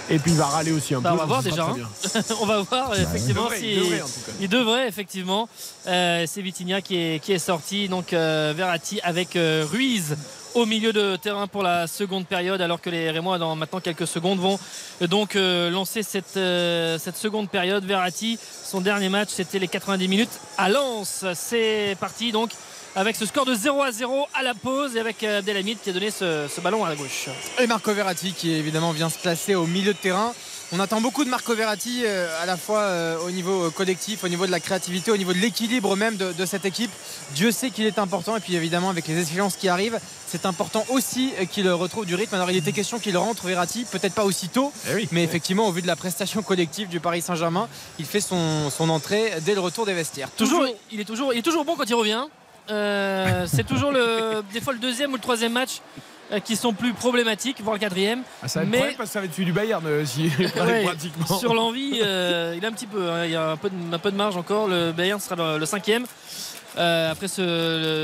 Et 0.08 0.20
puis 0.20 0.30
il 0.30 0.36
va 0.36 0.44
râler 0.46 0.70
aussi 0.70 0.94
un 0.94 1.00
Bah, 1.00 1.10
peu. 1.10 1.14
on 1.16 1.18
va 1.18 1.24
voir 1.26 1.42
déjà. 1.42 1.64
hein. 1.64 2.20
on 2.40 2.46
va 2.46 2.60
voir 2.60 2.94
effectivement 2.96 3.48
il 3.52 3.58
si 3.58 3.74
devrait, 3.74 3.80
il 3.80 3.80
devrait, 3.90 4.02
en 4.02 4.06
tout 4.06 4.20
cas. 4.26 4.32
il 4.40 4.48
devrait, 4.48 4.88
effectivement. 4.88 5.48
Euh, 5.88 6.24
c'est 6.28 6.42
Vitinha 6.42 6.80
qui 6.80 6.96
est, 6.96 7.18
qui 7.20 7.32
est 7.32 7.40
sorti. 7.40 7.88
Donc 7.88 8.12
euh, 8.12 8.54
Verratti 8.56 9.00
avec 9.02 9.34
euh, 9.34 9.66
Ruiz 9.68 10.16
au 10.56 10.64
milieu 10.64 10.92
de 10.92 11.16
terrain 11.16 11.46
pour 11.46 11.62
la 11.62 11.86
seconde 11.86 12.26
période 12.26 12.62
alors 12.62 12.80
que 12.80 12.88
les 12.88 13.10
Rémois 13.10 13.36
dans 13.36 13.54
maintenant 13.56 13.80
quelques 13.80 14.06
secondes 14.06 14.38
vont 14.38 14.58
donc 15.02 15.36
euh, 15.36 15.68
lancer 15.68 16.02
cette, 16.02 16.38
euh, 16.38 16.98
cette 16.98 17.18
seconde 17.18 17.50
période. 17.50 17.84
Verratti 17.84 18.38
son 18.64 18.80
dernier 18.80 19.10
match 19.10 19.28
c'était 19.32 19.58
les 19.58 19.68
90 19.68 20.08
minutes 20.08 20.40
à 20.56 20.70
Lens. 20.70 21.26
C'est 21.34 21.94
parti 22.00 22.32
donc 22.32 22.52
avec 22.94 23.16
ce 23.16 23.26
score 23.26 23.44
de 23.44 23.54
0 23.54 23.82
à 23.82 23.92
0 23.92 24.26
à 24.32 24.42
la 24.42 24.54
pause 24.54 24.96
et 24.96 25.00
avec 25.00 25.22
euh, 25.22 25.40
Abdelhamid 25.40 25.78
qui 25.82 25.90
a 25.90 25.92
donné 25.92 26.10
ce, 26.10 26.46
ce 26.48 26.60
ballon 26.62 26.86
à 26.86 26.88
la 26.88 26.96
gauche. 26.96 27.28
Et 27.60 27.66
Marco 27.66 27.92
Verratti 27.92 28.32
qui 28.32 28.54
évidemment 28.54 28.92
vient 28.92 29.10
se 29.10 29.18
placer 29.18 29.54
au 29.54 29.66
milieu 29.66 29.92
de 29.92 29.98
terrain. 29.98 30.32
On 30.72 30.80
attend 30.80 31.00
beaucoup 31.00 31.24
de 31.24 31.30
Marco 31.30 31.54
Verratti 31.54 32.02
euh, 32.04 32.26
à 32.42 32.46
la 32.46 32.56
fois 32.56 32.80
euh, 32.80 33.18
au 33.20 33.30
niveau 33.30 33.66
euh, 33.66 33.70
collectif, 33.70 34.24
au 34.24 34.28
niveau 34.28 34.46
de 34.46 34.50
la 34.50 34.58
créativité, 34.58 35.12
au 35.12 35.16
niveau 35.16 35.32
de 35.32 35.38
l'équilibre 35.38 35.94
même 35.94 36.16
de, 36.16 36.32
de 36.32 36.44
cette 36.44 36.64
équipe. 36.64 36.90
Dieu 37.36 37.52
sait 37.52 37.70
qu'il 37.70 37.86
est 37.86 38.00
important 38.00 38.36
et 38.36 38.40
puis 38.40 38.56
évidemment 38.56 38.90
avec 38.90 39.06
les 39.06 39.16
échéances 39.16 39.54
qui 39.54 39.68
arrivent, 39.68 40.00
c'est 40.26 40.44
important 40.44 40.84
aussi 40.88 41.32
qu'il 41.52 41.70
retrouve 41.70 42.04
du 42.04 42.16
rythme. 42.16 42.34
Alors 42.34 42.50
il 42.50 42.56
était 42.56 42.72
question 42.72 42.98
qu'il 42.98 43.16
rentre 43.16 43.46
Verratti, 43.46 43.84
peut-être 43.84 44.14
pas 44.14 44.24
aussitôt, 44.24 44.72
mais 45.12 45.22
effectivement 45.22 45.68
au 45.68 45.72
vu 45.72 45.82
de 45.82 45.86
la 45.86 45.94
prestation 45.94 46.42
collective 46.42 46.88
du 46.88 46.98
Paris 46.98 47.22
Saint-Germain, 47.22 47.68
il 48.00 48.04
fait 48.04 48.20
son, 48.20 48.68
son 48.70 48.88
entrée 48.88 49.34
dès 49.42 49.54
le 49.54 49.60
retour 49.60 49.86
des 49.86 49.94
vestiaires. 49.94 50.30
toujours, 50.32 50.66
il 50.90 50.98
est 50.98 51.04
toujours, 51.04 51.32
il 51.32 51.38
est 51.38 51.42
toujours 51.42 51.64
bon 51.64 51.76
quand 51.76 51.88
il 51.88 51.94
revient. 51.94 52.24
Euh, 52.70 53.46
c'est 53.46 53.64
toujours 53.64 53.92
le, 53.92 54.42
des 54.52 54.60
fois 54.60 54.72
le 54.72 54.78
deuxième 54.78 55.12
ou 55.12 55.16
le 55.16 55.20
troisième 55.20 55.52
match 55.52 55.80
qui 56.44 56.56
sont 56.56 56.72
plus 56.72 56.92
problématiques, 56.92 57.58
voire 57.62 57.74
le 57.74 57.80
quatrième. 57.80 58.22
Ah, 58.42 58.48
ça 58.48 58.60
va 58.60 58.64
être 58.66 58.70
mais 58.72 58.78
parce 58.96 59.08
que 59.08 59.12
ça 59.14 59.20
va 59.20 59.26
être 59.26 59.32
celui 59.32 59.46
du 59.46 59.52
Bayern 59.52 59.84
euh, 59.86 60.04
si 60.04 60.24
Ouais, 60.38 60.84
pratiquement. 60.84 61.38
sur 61.38 61.54
l'envie, 61.54 62.00
euh, 62.02 62.54
il 62.56 62.64
a 62.64 62.68
un 62.68 62.72
petit 62.72 62.86
peu, 62.86 63.10
hein, 63.10 63.24
il 63.24 63.30
y 63.32 63.36
a 63.36 63.50
un 63.52 63.56
peu, 63.56 63.70
de, 63.70 63.94
un 63.94 63.98
peu 63.98 64.10
de 64.10 64.16
marge 64.16 64.36
encore. 64.36 64.66
Le 64.68 64.92
Bayern 64.92 65.20
sera 65.20 65.36
le, 65.36 65.58
le 65.58 65.66
cinquième. 65.66 66.04
euh, 66.78 67.10
après 67.10 67.26
ce- 67.28 67.40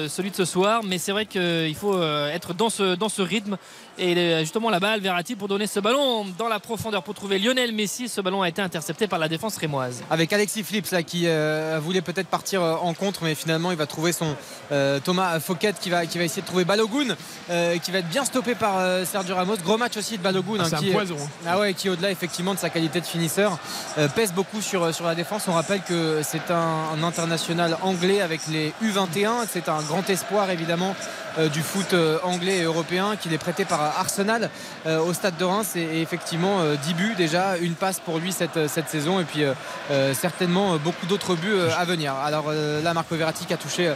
le- 0.05 0.09
celui 0.09 0.31
de 0.31 0.37
ce 0.37 0.45
soir, 0.47 0.81
mais 0.83 0.97
c'est 0.99 1.13
vrai 1.13 1.27
qu'il 1.27 1.75
faut 1.75 1.95
euh, 1.95 2.31
être 2.33 2.55
dans 2.55 2.71
ce, 2.71 2.95
dans 2.95 3.11
ce 3.11 3.21
rythme 3.21 3.59
et 3.99 4.17
euh, 4.17 4.41
justement 4.41 4.71
la 4.71 4.81
balle 4.81 5.01
Verratti 5.01 5.37
pour 5.37 5.49
donner 5.49 5.67
ce 5.67 5.81
ballon 5.81 6.25
dans 6.39 6.49
la 6.49 6.61
profondeur 6.61 7.03
pour 7.03 7.15
trouver 7.15 7.39
Lionel 7.39 7.73
Messi. 7.73 8.09
Ce 8.09 8.21
ballon 8.21 8.43
a 8.43 8.49
été 8.49 8.63
intercepté 8.63 9.07
par 9.07 9.19
la 9.19 9.29
défense 9.29 9.57
rémoise. 9.57 10.03
avec 10.11 10.33
Alexis 10.33 10.63
Flips 10.63 10.91
là 10.91 11.03
qui 11.03 11.25
euh, 11.27 11.79
voulait 11.83 12.01
peut-être 12.03 12.29
partir 12.29 12.63
euh, 12.63 12.75
en 12.77 12.95
contre 12.95 13.25
mais 13.25 13.35
finalement 13.35 13.71
il 13.71 13.77
va 13.77 13.87
trouver 13.87 14.13
son 14.13 14.35
euh, 14.73 15.01
Thomas 15.01 15.39
Fouquet 15.41 15.75
qui 15.81 15.91
va, 15.91 16.07
qui 16.07 16.19
va 16.19 16.25
essayer 16.25 16.43
de 16.43 16.47
trouver 16.47 16.65
Balogun 16.65 17.15
euh, 17.51 17.79
qui 17.79 17.91
va 17.91 17.99
être 17.99 18.09
bien 18.09 18.25
stoppé 18.25 18.55
par 18.55 18.79
euh, 18.79 19.05
Sergio 19.05 19.35
Ramos 19.35 19.57
gros 19.65 19.77
match 19.77 19.97
aussi 19.97 20.17
de 20.19 20.23
Balogun 20.23 20.59
Ah, 20.59 20.63
hein, 20.63 20.67
c'est 20.71 20.77
un 20.77 20.79
qui, 20.81 20.91
poison, 20.91 21.17
hein. 21.21 21.29
ah 21.47 21.59
ouais, 21.59 21.75
qui 21.75 21.89
au-delà 21.89 22.11
effectivement 22.11 22.55
de 22.55 22.59
sa 22.59 22.71
qualité 22.71 23.01
de 23.01 23.07
finisseur 23.07 23.59
euh, 23.99 24.09
pèse 24.09 24.33
beaucoup 24.33 24.61
sur, 24.61 24.95
sur 24.95 25.05
la 25.07 25.15
défense 25.15 25.47
on 25.49 25.53
rappelle 25.53 25.83
que 25.83 26.21
c'est 26.23 26.51
un, 26.51 26.85
un 26.95 27.03
international 27.03 27.77
anglais 27.83 28.21
avec 28.21 28.41
les 28.49 28.73
U21 28.83 29.47
c'est 29.51 29.69
un 29.69 29.81
grand 29.83 30.09
espoir 30.09 30.51
évidemment 30.51 30.95
euh, 31.39 31.49
du 31.49 31.61
foot 31.63 31.95
anglais 32.25 32.59
et 32.59 32.63
européen 32.63 33.17
qu'il 33.17 33.33
est 33.33 33.39
prêté 33.39 33.65
par 33.65 33.82
Arsenal 33.99 34.51
euh, 34.87 35.01
au 35.01 35.13
stade 35.13 35.37
de 35.37 35.45
Reims. 35.45 35.77
Et, 35.77 36.03
effectivement 36.03 36.61
euh, 36.61 36.77
10 36.77 36.95
buts 36.95 37.15
déjà 37.17 37.57
une 37.59 37.75
passe 37.75 38.01
pour 38.01 38.19
lui 38.19 38.33
cette, 38.33 38.69
cette 38.69 38.89
saison. 38.89 39.21
Et 39.21 39.25
puis 39.25 39.45
euh, 39.45 39.55
euh, 39.91 40.15
certainement 40.15 40.75
euh, 40.75 40.79
beaucoup 40.79 41.07
d'autres 41.07 41.35
buts 41.35 41.53
euh, 41.53 41.71
à 41.77 41.85
venir. 41.85 42.15
Alors 42.15 42.47
euh, 42.49 42.83
là 42.83 42.95
Marco 42.95 43.15
Verratti 43.17 43.47
qui 43.47 43.55
a 43.55 43.57
touché 43.57 43.93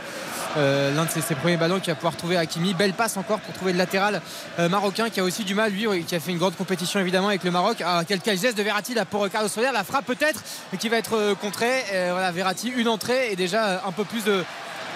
euh, 0.56 0.94
l'un 0.94 1.04
de 1.04 1.10
ses, 1.10 1.34
premiers 1.34 1.56
ballons 1.56 1.80
qui 1.80 1.90
va 1.90 1.96
pouvoir 1.96 2.16
trouver 2.16 2.36
Hakimi. 2.36 2.74
Belle 2.74 2.94
passe 2.94 3.16
encore 3.16 3.40
pour 3.40 3.54
trouver 3.54 3.72
le 3.72 3.78
latéral 3.78 4.22
euh, 4.58 4.68
marocain 4.68 5.10
qui 5.10 5.20
a 5.20 5.24
aussi 5.24 5.44
du 5.44 5.54
mal 5.54 5.72
lui 5.72 6.04
qui 6.04 6.14
a 6.14 6.20
fait 6.20 6.30
une 6.30 6.38
grande 6.38 6.56
compétition 6.56 6.98
évidemment 7.00 7.28
avec 7.28 7.44
le 7.44 7.50
Maroc. 7.50 7.82
Ah, 7.84 8.02
quel 8.06 8.38
geste 8.38 8.56
de 8.56 8.62
Verratti 8.62 8.94
là 8.94 9.04
pour 9.04 9.24
euh, 9.24 9.28
Carlos 9.28 9.48
Soler. 9.48 9.70
La 9.72 9.84
frappe 9.84 10.06
peut-être 10.06 10.42
et 10.72 10.76
qui 10.76 10.88
va 10.88 10.96
être 10.96 11.16
euh, 11.16 11.34
contrée. 11.34 11.84
Euh, 11.92 12.10
voilà 12.12 12.32
Verratti 12.32 12.72
une 12.74 12.88
entrée 12.88 13.32
et 13.32 13.36
déjà 13.36 13.66
euh, 13.66 13.78
un 13.86 13.92
peu 13.92 14.04
plus 14.04 14.24
de 14.24 14.44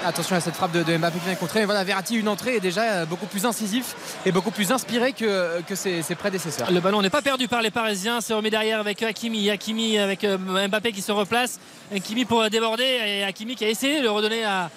Attention 0.04 0.36
à 0.36 0.40
cette 0.40 0.54
frappe 0.54 0.72
de, 0.72 0.96
Mbappé 0.96 1.18
qui 1.18 1.26
vient 1.26 1.34
contrer. 1.34 1.60
Mais 1.60 1.66
voilà, 1.66 1.84
Verratti, 1.84 2.16
une 2.16 2.28
entrée 2.28 2.56
est 2.56 2.60
déjà 2.60 2.82
euh, 2.82 3.06
beaucoup 3.06 3.26
plus 3.26 3.44
incisif 3.44 3.94
et 4.24 4.32
beaucoup 4.32 4.50
plus 4.50 4.72
inspiré 4.72 5.12
que, 5.12 5.60
que 5.62 5.74
ses, 5.74 6.02
prédécesseurs. 6.14 6.70
Le 6.70 6.80
ballon 6.80 7.02
n'est 7.02 7.10
pas 7.10 7.22
perdu 7.22 7.48
par 7.48 7.60
les 7.60 7.70
Parisiens. 7.70 8.20
C'est 8.20 8.32
remis 8.32 8.50
derrière 8.50 8.80
avec 8.80 9.02
Hakimi. 9.02 9.50
Hakimi 9.50 9.98
avec 9.98 10.24
euh, 10.24 10.38
Mbappé 10.68 10.92
qui 10.92 11.02
se 11.02 11.12
replace. 11.12 11.60
Hakimi 11.94 12.24
pour 12.24 12.48
déborder. 12.48 12.84
Et 12.84 13.24
Hakimi 13.24 13.56
qui 13.56 13.64
a 13.64 13.68
essayé 13.68 13.98
de 13.98 14.04
le 14.04 14.10
redonner 14.10 14.44
à, 14.44 14.70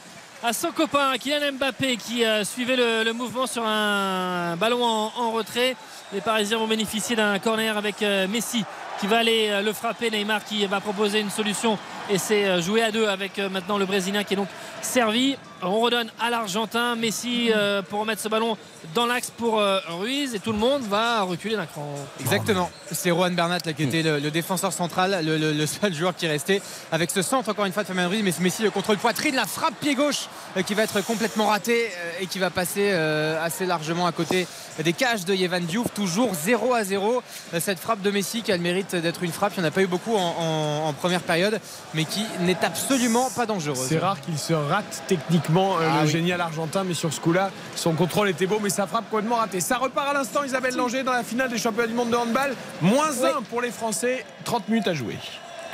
à 0.43 0.51
son 0.51 0.71
copain 0.71 1.17
Kylian 1.17 1.53
Mbappé 1.53 1.95
qui 1.95 2.25
euh, 2.25 2.43
suivait 2.43 2.75
le, 2.75 3.13
mouvement 3.13 3.47
sur 3.47 3.65
un 3.65 4.57
ballon 4.57 4.83
en, 4.83 5.31
retrait. 5.31 5.75
Les 6.11 6.19
Parisiens 6.19 6.57
vont 6.57 6.67
bénéficier 6.67 7.15
d'un 7.15 7.39
corner 7.39 7.77
avec 7.77 8.01
euh, 8.03 8.27
Messi 8.27 8.65
qui 8.99 9.07
va 9.07 9.19
aller 9.19 9.49
euh, 9.49 9.61
le 9.61 9.73
frapper. 9.73 10.09
Neymar 10.11 10.43
qui 10.43 10.65
va 10.65 10.79
proposer 10.79 11.19
une 11.19 11.29
solution 11.29 11.77
et 12.09 12.17
c'est 12.17 12.45
euh, 12.45 12.61
jouer 12.61 12.83
à 12.83 12.91
deux 12.91 13.07
avec 13.07 13.39
euh, 13.39 13.49
maintenant 13.49 13.77
le 13.77 13.85
Brésilien 13.85 14.23
qui 14.23 14.33
est 14.33 14.37
donc 14.37 14.49
servi. 14.81 15.37
On 15.61 15.79
redonne 15.79 16.11
à 16.19 16.29
l'Argentin 16.29 16.97
Messi 16.97 17.49
pour 17.89 18.01
remettre 18.01 18.21
ce 18.21 18.27
ballon 18.27 18.57
dans 18.93 19.05
l'axe 19.05 19.31
pour 19.31 19.61
Ruiz 19.87 20.35
et 20.35 20.39
tout 20.39 20.51
le 20.51 20.57
monde 20.57 20.81
va 20.81 21.21
reculer 21.21 21.55
d'un 21.55 21.65
cran. 21.65 21.95
Exactement. 22.19 22.69
C'est 22.91 23.11
Juan 23.11 23.33
Bernat 23.33 23.61
qui 23.61 23.83
était 23.83 24.03
le, 24.03 24.29
défenseur 24.29 24.73
central, 24.73 25.21
le, 25.23 25.65
seul 25.65 25.93
joueur 25.93 26.17
qui 26.17 26.27
restait. 26.27 26.61
Avec 26.91 27.11
ce 27.11 27.21
centre, 27.21 27.47
encore 27.47 27.63
une 27.63 27.71
fois, 27.71 27.83
de 27.83 27.87
Fabien 27.87 28.09
Ruiz, 28.09 28.21
mais 28.25 28.33
Messi 28.41 28.61
le 28.61 28.71
contrôle 28.71 28.97
poitrine, 28.97 29.35
la 29.35 29.45
frappe 29.45 29.75
pied 29.79 29.95
gauche 29.95 30.27
qui 30.65 30.73
va 30.73 30.83
être 30.83 30.99
complètement 30.99 31.47
ratée 31.47 31.89
et 32.19 32.27
qui 32.27 32.39
va 32.39 32.49
passer 32.49 32.91
assez 32.91 33.65
largement 33.65 34.05
à 34.05 34.11
côté 34.11 34.45
des 34.81 34.93
cages 34.93 35.25
de 35.25 35.33
Yevan 35.33 35.63
Diouf. 35.63 35.93
Toujours 35.93 36.33
0 36.33 36.73
à 36.73 36.83
0. 36.83 37.21
Euh, 37.53 37.59
Cette 37.59 37.79
frappe 37.79 38.01
de 38.01 38.11
Messi 38.11 38.41
qui 38.41 38.51
a 38.51 38.57
le 38.57 38.63
mérite 38.63 38.82
d'être 38.91 39.23
une 39.23 39.31
frappe. 39.31 39.53
Il 39.57 39.61
n'y 39.61 39.65
en 39.65 39.69
a 39.69 39.71
pas 39.71 39.81
eu 39.81 39.87
beaucoup 39.87 40.15
en, 40.15 40.35
en- 40.39 40.87
en 40.89 40.93
première 40.93 41.21
période, 41.21 41.59
mais 41.93 42.05
qui 42.05 42.25
n'est 42.41 42.63
absolument 42.63 43.29
pas 43.35 43.45
dangereuse. 43.45 43.87
C'est 43.87 43.97
rare 43.99 44.19
qu'il 44.21 44.37
se 44.37 44.53
rate 44.53 45.03
techniquement 45.07 45.77
euh, 45.77 45.87
Ah 45.91 45.99
le 46.01 46.05
oui. 46.05 46.11
génial 46.11 46.41
argentin, 46.41 46.83
mais 46.83 46.93
sur 46.93 47.13
ce 47.13 47.19
coup-là, 47.19 47.51
son 47.75 47.93
contrôle 47.93 48.29
était 48.29 48.47
beau, 48.47 48.59
mais 48.61 48.69
sa 48.69 48.87
frappe 48.87 49.09
complètement 49.09 49.37
ratée. 49.37 49.61
Ça 49.61 49.77
repart 49.77 50.09
à 50.09 50.13
l'instant, 50.13 50.43
Isabelle 50.43 50.75
Langer, 50.75 51.03
dans 51.03 51.13
la 51.13 51.23
finale 51.23 51.49
des 51.49 51.57
championnats 51.57 51.87
du 51.87 51.93
monde 51.93 52.09
de 52.09 52.15
handball. 52.17 52.55
Moins 52.81 53.11
1 53.23 53.41
pour 53.43 53.61
les 53.61 53.71
Français, 53.71 54.25
30 54.45 54.67
minutes 54.69 54.87
à 54.87 54.93
jouer. 54.93 55.17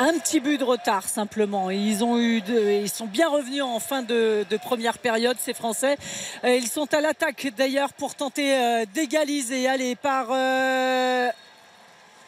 Un 0.01 0.17
petit 0.17 0.39
but 0.39 0.57
de 0.57 0.63
retard 0.63 1.03
simplement. 1.03 1.69
Ils 1.69 2.05
ont 2.05 2.17
eu, 2.17 2.39
de- 2.39 2.81
ils 2.83 2.89
sont 2.89 3.05
bien 3.05 3.27
revenus 3.27 3.63
en 3.63 3.81
fin 3.81 4.01
de, 4.01 4.45
de 4.49 4.55
première 4.55 4.97
période 4.97 5.35
ces 5.43 5.53
Français. 5.53 5.97
Euh, 6.45 6.55
Ils 6.55 6.69
sont 6.69 6.87
à 6.93 7.01
l'attaque 7.01 7.51
d'ailleurs 7.57 7.91
pour 7.91 8.15
tenter 8.15 8.55
euh, 8.55 8.85
d'égaliser. 8.93 9.67
Allez 9.67 9.97
par 9.97 10.27
euh, 10.31 11.27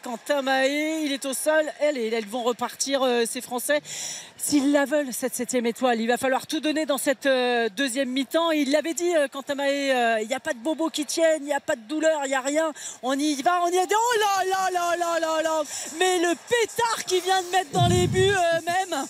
Quentin 0.02 0.42
Mahé, 0.42 1.04
il 1.04 1.12
est 1.12 1.24
au 1.26 1.32
sol. 1.32 1.64
Allez, 1.80 2.10
elles 2.12 2.26
vont 2.26 2.42
repartir 2.42 3.02
euh, 3.02 3.24
ces 3.24 3.40
Français. 3.40 3.80
S'ils 4.36 4.72
la 4.72 4.84
veulent 4.84 5.12
cette 5.12 5.34
septième 5.34 5.66
étoile, 5.66 6.00
il 6.00 6.08
va 6.08 6.16
falloir 6.16 6.46
tout 6.46 6.58
donner 6.58 6.86
dans 6.86 6.98
cette 6.98 7.26
euh, 7.26 7.68
deuxième 7.68 8.08
mi-temps. 8.08 8.50
Il 8.50 8.72
l'avait 8.72 8.94
dit 8.94 9.14
euh, 9.14 9.28
Quentin 9.28 9.54
Mahé, 9.54 10.20
il 10.22 10.28
n'y 10.28 10.34
a 10.34 10.40
pas 10.40 10.54
de 10.54 10.58
bobos 10.58 10.90
qui 10.90 11.06
tiennent, 11.06 11.42
il 11.42 11.46
n'y 11.46 11.54
a 11.54 11.60
pas 11.60 11.76
de 11.76 11.82
douleur, 11.82 12.22
il 12.24 12.28
n'y 12.28 12.34
a 12.34 12.40
rien. 12.40 12.72
On 13.02 13.16
y 13.16 13.40
va, 13.42 13.62
on 13.62 13.68
y 13.68 13.72
des 13.72 13.94
oh 13.94 14.18
là 14.18 14.44
là 14.50 14.70
là 14.72 14.96
là 14.96 15.20
là 15.20 15.42
là. 15.42 15.62
Mais 15.98 16.18
le 16.18 16.34
pétard 16.48 17.04
qui 17.06 17.20
vient 17.20 17.40
de 17.42 17.50
mettre 17.50 17.70
dans 17.70 17.86
les 17.86 18.06
buts 18.08 18.34
même. 18.66 19.06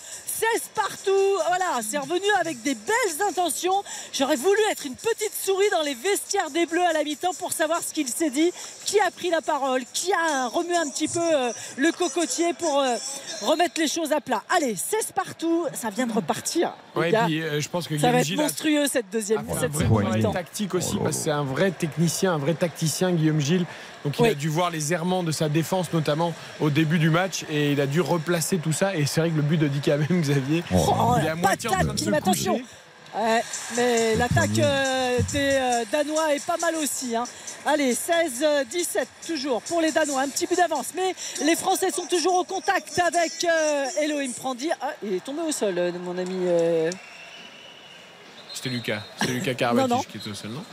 16 0.54 0.70
partout, 0.74 1.38
voilà, 1.46 1.80
c'est 1.88 1.98
revenu 1.98 2.26
avec 2.40 2.62
des 2.62 2.74
belles 2.74 3.26
intentions. 3.28 3.82
J'aurais 4.12 4.34
voulu 4.36 4.58
être 4.72 4.84
une 4.86 4.96
petite 4.96 5.32
souris 5.40 5.70
dans 5.70 5.82
les 5.82 5.94
vestiaires 5.94 6.50
des 6.50 6.66
Bleus 6.66 6.82
à 6.82 6.92
la 6.92 7.04
mi-temps 7.04 7.32
pour 7.38 7.52
savoir 7.52 7.80
ce 7.80 7.92
qu'il 7.94 8.08
s'est 8.08 8.30
dit, 8.30 8.50
qui 8.84 8.98
a 8.98 9.10
pris 9.12 9.30
la 9.30 9.40
parole, 9.40 9.82
qui 9.92 10.12
a 10.12 10.48
remué 10.48 10.74
un 10.76 10.88
petit 10.90 11.06
peu 11.06 11.20
euh, 11.22 11.52
le 11.76 11.92
cocotier 11.92 12.54
pour 12.54 12.80
euh, 12.80 12.96
remettre 13.42 13.74
les 13.78 13.86
choses 13.86 14.12
à 14.12 14.20
plat. 14.20 14.42
Allez, 14.50 14.74
16 14.74 15.12
partout, 15.14 15.66
ça 15.74 15.90
vient 15.90 16.06
de 16.08 16.12
repartir. 16.12 16.72
Ouais, 16.96 17.10
et 17.12 17.16
puis, 17.24 17.40
euh, 17.40 17.60
je 17.60 17.68
pense 17.68 17.86
que 17.86 17.96
ça 17.96 18.10
va 18.10 18.18
être 18.18 18.26
Gilles 18.26 18.40
a- 18.40 18.42
monstrueux 18.42 18.86
cette 18.88 19.10
deuxième, 19.10 19.44
un 19.48 19.60
cette 19.60 19.70
vrai 19.72 19.84
seconde 19.84 20.00
travail 20.02 20.18
mi-temps. 20.18 20.32
tactique 20.32 20.74
aussi 20.74 20.96
parce 20.96 21.16
que 21.18 21.22
c'est 21.22 21.30
un 21.30 21.44
vrai 21.44 21.70
technicien, 21.70 22.32
un 22.34 22.38
vrai 22.38 22.54
tacticien 22.54 23.12
Guillaume 23.12 23.40
Gilles. 23.40 23.66
Donc 24.04 24.18
il 24.18 24.22
Oui. 24.22 24.28
a 24.30 24.34
dû 24.34 24.48
voir 24.48 24.70
les 24.70 24.92
errements 24.92 25.22
de 25.22 25.30
sa 25.32 25.48
défense 25.48 25.92
notamment 25.92 26.34
au 26.60 26.70
début 26.70 26.98
du 26.98 27.08
match 27.10 27.44
et 27.50 27.72
il 27.72 27.80
a 27.80 27.86
dû 27.86 28.00
replacer 28.00 28.58
tout 28.58 28.72
ça 28.72 28.96
et 28.96 29.06
c'est 29.06 29.20
vrai 29.20 29.30
que 29.30 29.36
le 29.36 29.42
but 29.42 29.58
de 29.58 29.68
Dick 29.68 29.86
même 29.86 30.06
Xavier, 30.22 30.64
Oh, 30.74 31.14
il 31.20 31.26
est 31.26 31.28
à 31.30 31.34
moitié 31.36 31.68
en 31.70 31.72
train 31.72 31.84
de 31.84 31.98
se 31.98 32.10
attention. 32.10 32.60
Ouais, 33.14 33.42
mais 33.76 34.14
l'attaque 34.16 34.58
euh, 34.58 35.18
des 35.32 35.50
euh, 35.52 35.84
Danois 35.92 36.34
est 36.34 36.42
pas 36.46 36.56
mal 36.56 36.74
aussi. 36.76 37.14
hein. 37.14 37.24
Allez, 37.66 37.92
16-17 37.92 39.04
toujours 39.26 39.60
pour 39.62 39.82
les 39.82 39.92
Danois. 39.92 40.22
Un 40.22 40.28
petit 40.30 40.46
peu 40.46 40.56
d'avance. 40.56 40.86
Mais 40.96 41.14
les 41.44 41.54
Français 41.54 41.90
sont 41.90 42.06
toujours 42.06 42.36
au 42.36 42.44
contact 42.44 42.98
avec 42.98 43.32
euh, 43.44 43.84
Elohim 44.00 44.32
Prandi. 44.32 44.70
Ah, 44.80 44.94
il 45.02 45.12
est 45.16 45.22
tombé 45.24 45.42
au 45.46 45.52
sol, 45.52 45.74
euh, 45.76 45.92
mon 46.02 46.16
ami. 46.16 46.36
euh. 46.46 46.90
C'était 48.54 48.70
Lucas, 48.70 49.02
c'était 49.20 49.32
Lucas. 49.34 49.54
Karabatic 49.54 50.08
qui 50.10 50.16
était 50.16 50.30
au 50.30 50.34
sol, 50.34 50.50
non? 50.52 50.64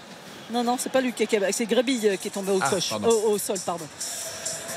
Non, 0.52 0.64
non, 0.64 0.78
c'est 0.80 0.92
pas 0.92 1.02
Lucas 1.02 1.26
Cabak, 1.26 1.54
c'est 1.54 1.66
Grébille 1.66 2.08
euh, 2.10 2.16
qui 2.18 2.28
est 2.28 2.32
tombé 2.32 2.52
au, 2.52 2.60
Ah, 2.62 2.70
coche- 2.70 2.90
pardon. 2.90 3.08
au, 3.10 3.32
au 3.32 3.38
sol. 3.38 3.58
pardon. 3.66 3.86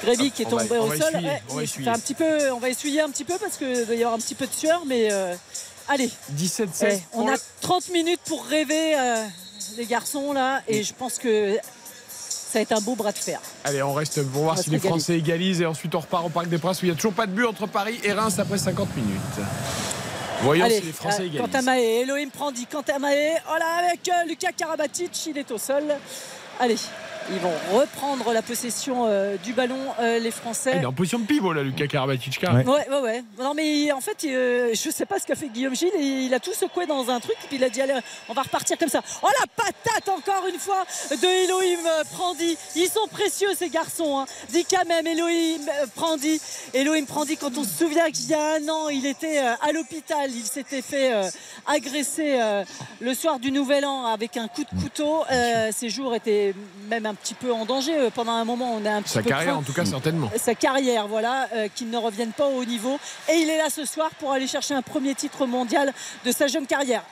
Grébille 0.05 0.31
qui 0.32 0.43
est 0.43 0.44
va- 0.51 0.51
tombé 0.65 0.78
au 0.78 0.89
sol. 0.89 0.97
essuyer, 1.15 1.28
Ouais, 1.28 1.43
on 1.49 1.55
va 1.55 1.62
essuyer. 1.62 1.89
un 1.89 1.99
petit 1.99 2.15
peu, 2.15 2.51
on 2.51 2.59
va 2.59 2.69
essuyer 2.69 3.01
un 3.01 3.09
petit 3.11 3.24
peu 3.24 3.35
parce 3.39 3.57
qu'il 3.57 3.86
doit 3.86 3.94
y 3.94 3.99
avoir 4.03 4.15
un 4.15 4.19
petit 4.19 4.35
peu 4.35 4.47
de 4.47 4.53
sueur. 4.53 4.82
Mais 4.86 5.09
euh, 5.12 5.35
allez, 5.89 6.11
17-16. 6.31 6.66
Eh, 6.99 7.03
on 7.15 7.27
a 7.28 7.32
le- 7.32 7.39
30 7.61 7.89
minutes 7.90 8.20
pour 8.27 8.44
rêver, 8.44 8.94
euh, 8.99 9.24
les 9.77 9.86
garçons, 9.86 10.32
là, 10.32 10.61
et 10.69 10.82
je 10.82 10.93
pense 10.93 11.19
que 11.19 11.57
ça 12.09 12.59
va 12.59 12.61
être 12.61 12.73
un 12.73 12.81
beau 12.81 12.94
bras 12.97 13.12
de 13.12 13.19
fer. 13.19 13.40
Allez, 13.65 13.82
on 13.82 13.94
reste 13.94 14.23
pour 14.28 14.43
voir 14.43 14.59
si 14.59 14.69
les. 14.70 14.78
Français 14.81 15.16
égalisent 15.16 15.61
et 15.62 15.66
ensuite 15.66 15.94
on 15.94 16.01
repart 16.01 16.27
au 16.27 16.28
Parc 16.28 16.49
des 16.49 16.59
Princes 16.59 16.82
où 16.82 16.85
il 16.85 16.89
n'y 16.89 16.93
a 16.93 16.97
toujours 16.97 17.15
pas 17.15 17.27
de 17.27 17.32
but 17.32 17.47
entre 17.47 17.66
Paris 17.66 17.99
et 18.03 18.12
Reims 18.12 18.39
après 18.39 18.59
50 18.59 18.94
minutes. 18.97 19.20
Voyons 20.43 20.64
Allez, 20.64 20.81
si 20.81 20.86
les 20.86 20.93
Français 20.93 21.23
euh, 21.23 21.27
égalisent. 21.27 21.40
Quentin 21.40 21.62
Mahé, 21.62 22.01
Elohim 22.01 22.31
Prandi, 22.31 22.66
Quentin 22.66 22.98
Mahé, 22.98 23.35
voilà, 23.47 23.66
avec 23.89 24.09
euh, 24.09 24.28
Lucas 24.28 24.52
Karabatic, 24.52 25.27
il 25.27 25.39
est 25.39 25.51
au 25.51 25.59
sol. 25.59 25.85
Allez, 26.59 26.77
ils 27.33 27.41
vont 27.41 27.53
reprendre 27.79 28.33
la 28.33 28.43
possession 28.43 29.07
euh, 29.07 29.37
du 29.37 29.53
ballon, 29.53 29.79
euh, 30.01 30.19
les 30.19 30.29
Ah, 30.29 30.33
Français. 30.33 30.73
il 30.77 30.83
est 30.83 30.87
en 30.87 30.93
position 30.93 31.19
de 31.19 31.25
pivot 31.27 31.53
là, 31.53 31.63
Lucas 31.63 31.87
Karabatic. 31.87 32.39
Ouais, 32.43 32.65
ouais, 32.89 33.01
ouais. 33.01 33.25
Non, 33.39 33.55
mais 33.55 33.91
en 33.93 34.01
fait, 34.01 34.25
euh, 34.25 34.71
je 34.75 34.91
sais 34.91 35.07
pas 35.07 35.19
ce 35.19 35.27
qu'a 35.27 35.35
fait 35.35 35.49
Guillaume 35.49 35.75
Gilles. 35.77 35.91
et 35.97 36.03
Il 36.25 36.35
a 36.35 36.41
tout 36.41 36.53
secoué 36.55 36.87
dans 36.87 37.09
un 37.11 37.21
truc, 37.21 37.37
et 37.45 37.47
puis 37.49 37.57
il 37.57 37.65
a 37.65 37.69
dit 37.71 37.81
allez, 37.81 37.95
on 38.29 38.33
va 38.35 38.43
repartir 38.43 38.77
comme 38.79 38.89
ça. 38.89 39.01
Oh 39.23 39.29
la 39.41 39.47
patate 39.47 40.09
encore 40.09 40.47
une 40.53 40.59
fois 40.59 40.85
de 41.11 41.45
Elohim 41.45 41.81
Prandi. 42.13 42.57
Ils 42.77 42.89
sont 42.89 43.07
précieux 43.11 43.49
ces 43.57 43.69
garçons. 43.69 44.19
Hein. 44.19 44.27
Dit 44.51 44.65
quand 44.71 44.85
même 44.87 45.07
Elohim 45.07 45.61
euh, 45.69 45.87
Prandi. 45.95 46.41
Elohim 46.75 47.07
Prandi, 47.07 47.37
quand 47.37 47.57
on 47.57 47.65
se 47.65 47.85
souvient 47.85 48.11
qu'il 48.11 48.29
y 48.29 48.35
a 48.35 48.55
un 48.57 48.69
an, 48.69 48.89
il 48.89 49.07
était 49.07 49.39
euh, 49.39 49.55
à 49.63 49.73
l'hôpital, 49.73 50.31
il 50.31 50.45
s'était 50.45 50.83
fait 50.83 51.13
euh, 51.13 51.29
agresser 51.67 52.39
euh, 52.41 52.65
le 53.01 53.15
soir 53.15 53.39
du 53.39 53.53
Nouvel 53.53 53.85
An 53.85 54.07
avec 54.07 54.37
un 54.37 54.49
coup 54.49 54.65
de 54.65 54.81
couteau. 54.83 55.25
Euh, 55.31 55.71
ses 55.73 55.89
jours 55.91 56.15
étaient 56.15 56.55
même 56.89 57.07
un 57.07 57.15
petit 57.23 57.35
peu 57.35 57.53
en 57.53 57.65
danger 57.65 57.97
euh, 57.97 58.11
pendant 58.11 58.32
un 58.32 58.44
moment. 58.44 58.74
On 58.74 58.85
est 58.85 58.89
un 58.89 59.03
petit 59.03 59.12
Sa 59.15 59.23
peu 59.23 59.28
carrière, 59.31 59.53
craint. 59.53 59.59
en 59.61 59.62
tout 59.62 59.73
cas, 59.73 59.85
certainement. 59.85 60.31
Sa 60.36 60.55
carrière, 60.55 61.07
voilà, 61.09 61.49
euh, 61.55 61.69
qu'il 61.74 61.89
ne 61.90 61.97
revienne 61.97 62.32
pas 62.32 62.47
au 62.47 62.59
haut 62.61 62.65
niveau. 62.65 62.99
Et 63.28 63.35
il 63.36 63.49
est 63.49 63.59
là 63.59 63.70
ce 63.70 63.85
soir 63.85 64.11
pour 64.19 64.32
aller 64.32 64.47
chercher 64.47 64.74
un 64.74 64.82
premier 64.82 65.15
titre 65.15 65.47
mondial 65.47 65.93
de 66.24 66.32
sa 66.32 66.47
jeune 66.49 66.66
carrière. 66.66 67.03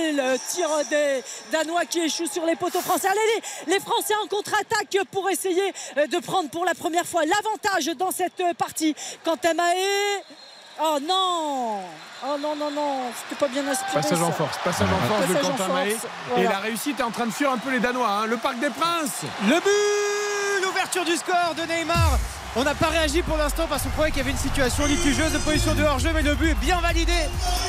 Et 0.00 0.12
le 0.12 0.36
tir 0.50 0.68
des 0.90 1.22
Danois 1.52 1.84
qui 1.84 2.00
échoue 2.00 2.26
sur 2.26 2.44
les 2.44 2.56
poteaux 2.56 2.80
français. 2.80 3.08
Allez, 3.08 3.20
les, 3.66 3.74
les 3.74 3.80
Français 3.80 4.14
en 4.22 4.26
contre-attaque 4.26 4.98
pour 5.10 5.28
essayer 5.30 5.72
euh, 5.96 6.06
de 6.06 6.18
prendre 6.18 6.50
pour 6.50 6.64
la 6.64 6.74
première 6.74 7.06
fois 7.06 7.22
l'avantage 7.24 7.86
dans 7.96 8.10
cette 8.10 8.40
euh, 8.40 8.52
partie. 8.54 8.94
Quentin 9.24 9.54
Mahé. 9.54 10.22
Oh 10.82 10.98
non 11.08 11.80
Oh 12.24 12.36
non, 12.40 12.56
non, 12.56 12.70
non, 12.70 12.96
c'était 13.22 13.38
pas 13.38 13.48
bien 13.48 13.66
inspiré. 13.68 13.92
Passage 14.00 14.22
en 14.22 14.32
force, 14.32 14.56
passage 14.64 14.88
en 14.88 15.06
force 15.06 15.28
de 15.28 15.34
Passage 15.34 15.50
Quentin 15.50 15.64
voilà. 15.68 15.90
Et 16.38 16.44
la 16.44 16.58
réussite 16.60 16.98
est 16.98 17.02
en 17.02 17.10
train 17.10 17.26
de 17.26 17.30
fuir 17.30 17.50
un 17.50 17.58
peu 17.58 17.70
les 17.70 17.80
Danois. 17.80 18.08
hein. 18.08 18.26
Le 18.26 18.36
Parc 18.38 18.58
des 18.58 18.70
Princes. 18.70 19.22
Le 19.42 19.60
but 19.60 20.64
L'ouverture 20.64 21.04
du 21.04 21.16
score 21.16 21.54
de 21.56 21.62
Neymar. 21.62 22.18
On 22.58 22.64
n'a 22.64 22.74
pas 22.74 22.88
réagi 22.88 23.20
pour 23.22 23.36
l'instant 23.36 23.66
parce 23.68 23.82
qu'on 23.82 23.90
croyait 23.90 24.10
qu'il 24.10 24.18
y 24.18 24.22
avait 24.22 24.30
une 24.30 24.38
situation 24.38 24.86
litigieuse 24.86 25.32
de 25.32 25.38
position 25.38 25.74
de 25.74 25.82
hors-jeu, 25.82 26.10
mais 26.14 26.22
le 26.22 26.34
but 26.34 26.50
est 26.50 26.54
bien 26.54 26.80
validé. 26.80 27.12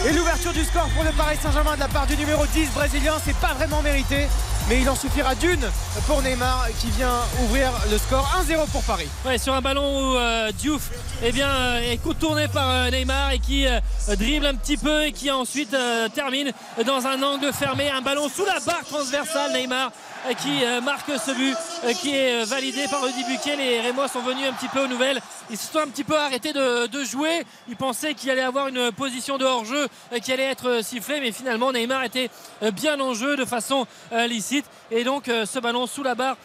Et 0.08 0.14
l'ouverture 0.14 0.54
du 0.54 0.64
score 0.64 0.88
pour 0.96 1.04
le 1.04 1.12
Paris 1.12 1.38
Saint-Germain 1.42 1.76
de 1.76 1.82
la 1.82 1.90
part 1.90 2.08
du 2.08 2.16
numéro 2.16 2.46
10 2.46 2.70
brésilien, 2.72 3.14
c'est 3.24 3.36
pas 3.38 3.54
vraiment 3.54 3.82
mérité. 3.82 4.28
Mais 4.70 4.82
il 4.82 4.90
en 4.90 4.96
suffira 4.96 5.36
d'une 5.36 5.66
pour 6.08 6.22
Neymar 6.22 6.68
qui 6.80 6.88
vient 6.92 7.16
ouvrir 7.44 7.72
le 7.92 7.98
score 7.98 8.30
1-0 8.50 8.68
pour 8.70 8.84
Paris. 8.84 9.08
Ouais, 9.26 9.38
sur 9.38 9.54
un 9.54 9.62
ballon 9.62 10.12
où 10.14 10.18
euh, 10.18 10.52
Diouf 10.54 10.90
eh 11.24 11.32
bien, 11.32 11.48
euh, 11.50 11.92
est 11.92 11.98
contourné 11.98 12.48
par 12.50 12.70
euh, 12.70 12.90
Neymar 12.90 13.32
et 13.32 13.40
qui 13.40 13.66
euh, 13.68 13.80
un 14.46 14.56
petit 14.56 14.78
peu 14.78 15.04
et 15.04 15.12
qui 15.12 15.32
ensuite 15.32 15.74
euh, 15.74 16.10
termine 16.10 16.52
dans 16.86 17.08
un 17.08 17.22
angle 17.24 17.52
fermé. 17.52 17.90
Un 17.90 18.02
ballon 18.02 18.30
sous 18.30 18.46
la 18.46 18.60
barre 18.60 18.86
transversale, 18.86 19.54
Neymar 19.54 19.92
euh, 20.28 20.34
qui 20.34 20.64
euh, 20.64 20.82
marque 20.82 21.12
ce 21.20 21.32
but 21.32 21.56
qui 22.02 22.16
est 22.16 22.44
validé 22.44 22.86
par 22.90 23.02
Rudy 23.04 23.24
Buquet. 23.24 23.56
Les 23.56 23.80
Rémois 23.82 24.08
sont 24.08 24.22
venus 24.22 24.46
un 24.48 24.54
petit 24.54 24.68
peu 24.68 24.82
aux 24.82 24.88
nouvelles. 24.88 25.20
Ils 25.50 25.58
se 25.58 25.72
sont 25.72 25.80
un 25.80 25.88
petit 25.88 26.04
peu 26.04 26.18
arrêtés 26.18 26.54
de, 26.54 27.04
jouer. 27.04 27.46
Ils 27.68 27.76
pensaient 27.76 28.14
qu'il 28.14 28.30
allait 28.30 28.42
avoir 28.42 28.68
une 28.68 28.92
position 28.92 29.38
de 29.38 29.46
hors-jeu 29.46 29.88
qui 30.22 30.32
allait 30.32 30.52
être 30.52 30.84
sifflée, 30.84 31.20
mais 31.22 31.32
finalement 31.32 31.72
Neymar 31.72 32.04
était 32.04 32.30
bien 32.74 33.00
en 33.00 33.14
jeu 33.14 33.38
de 33.38 33.46
façon 33.46 33.86
licite. 34.28 34.66
Et 34.92 35.04
donc 35.04 35.26
ce 35.28 35.60
ballon 35.60 35.88
sous 35.88 36.04
la 36.04 36.16
barre 36.16 36.38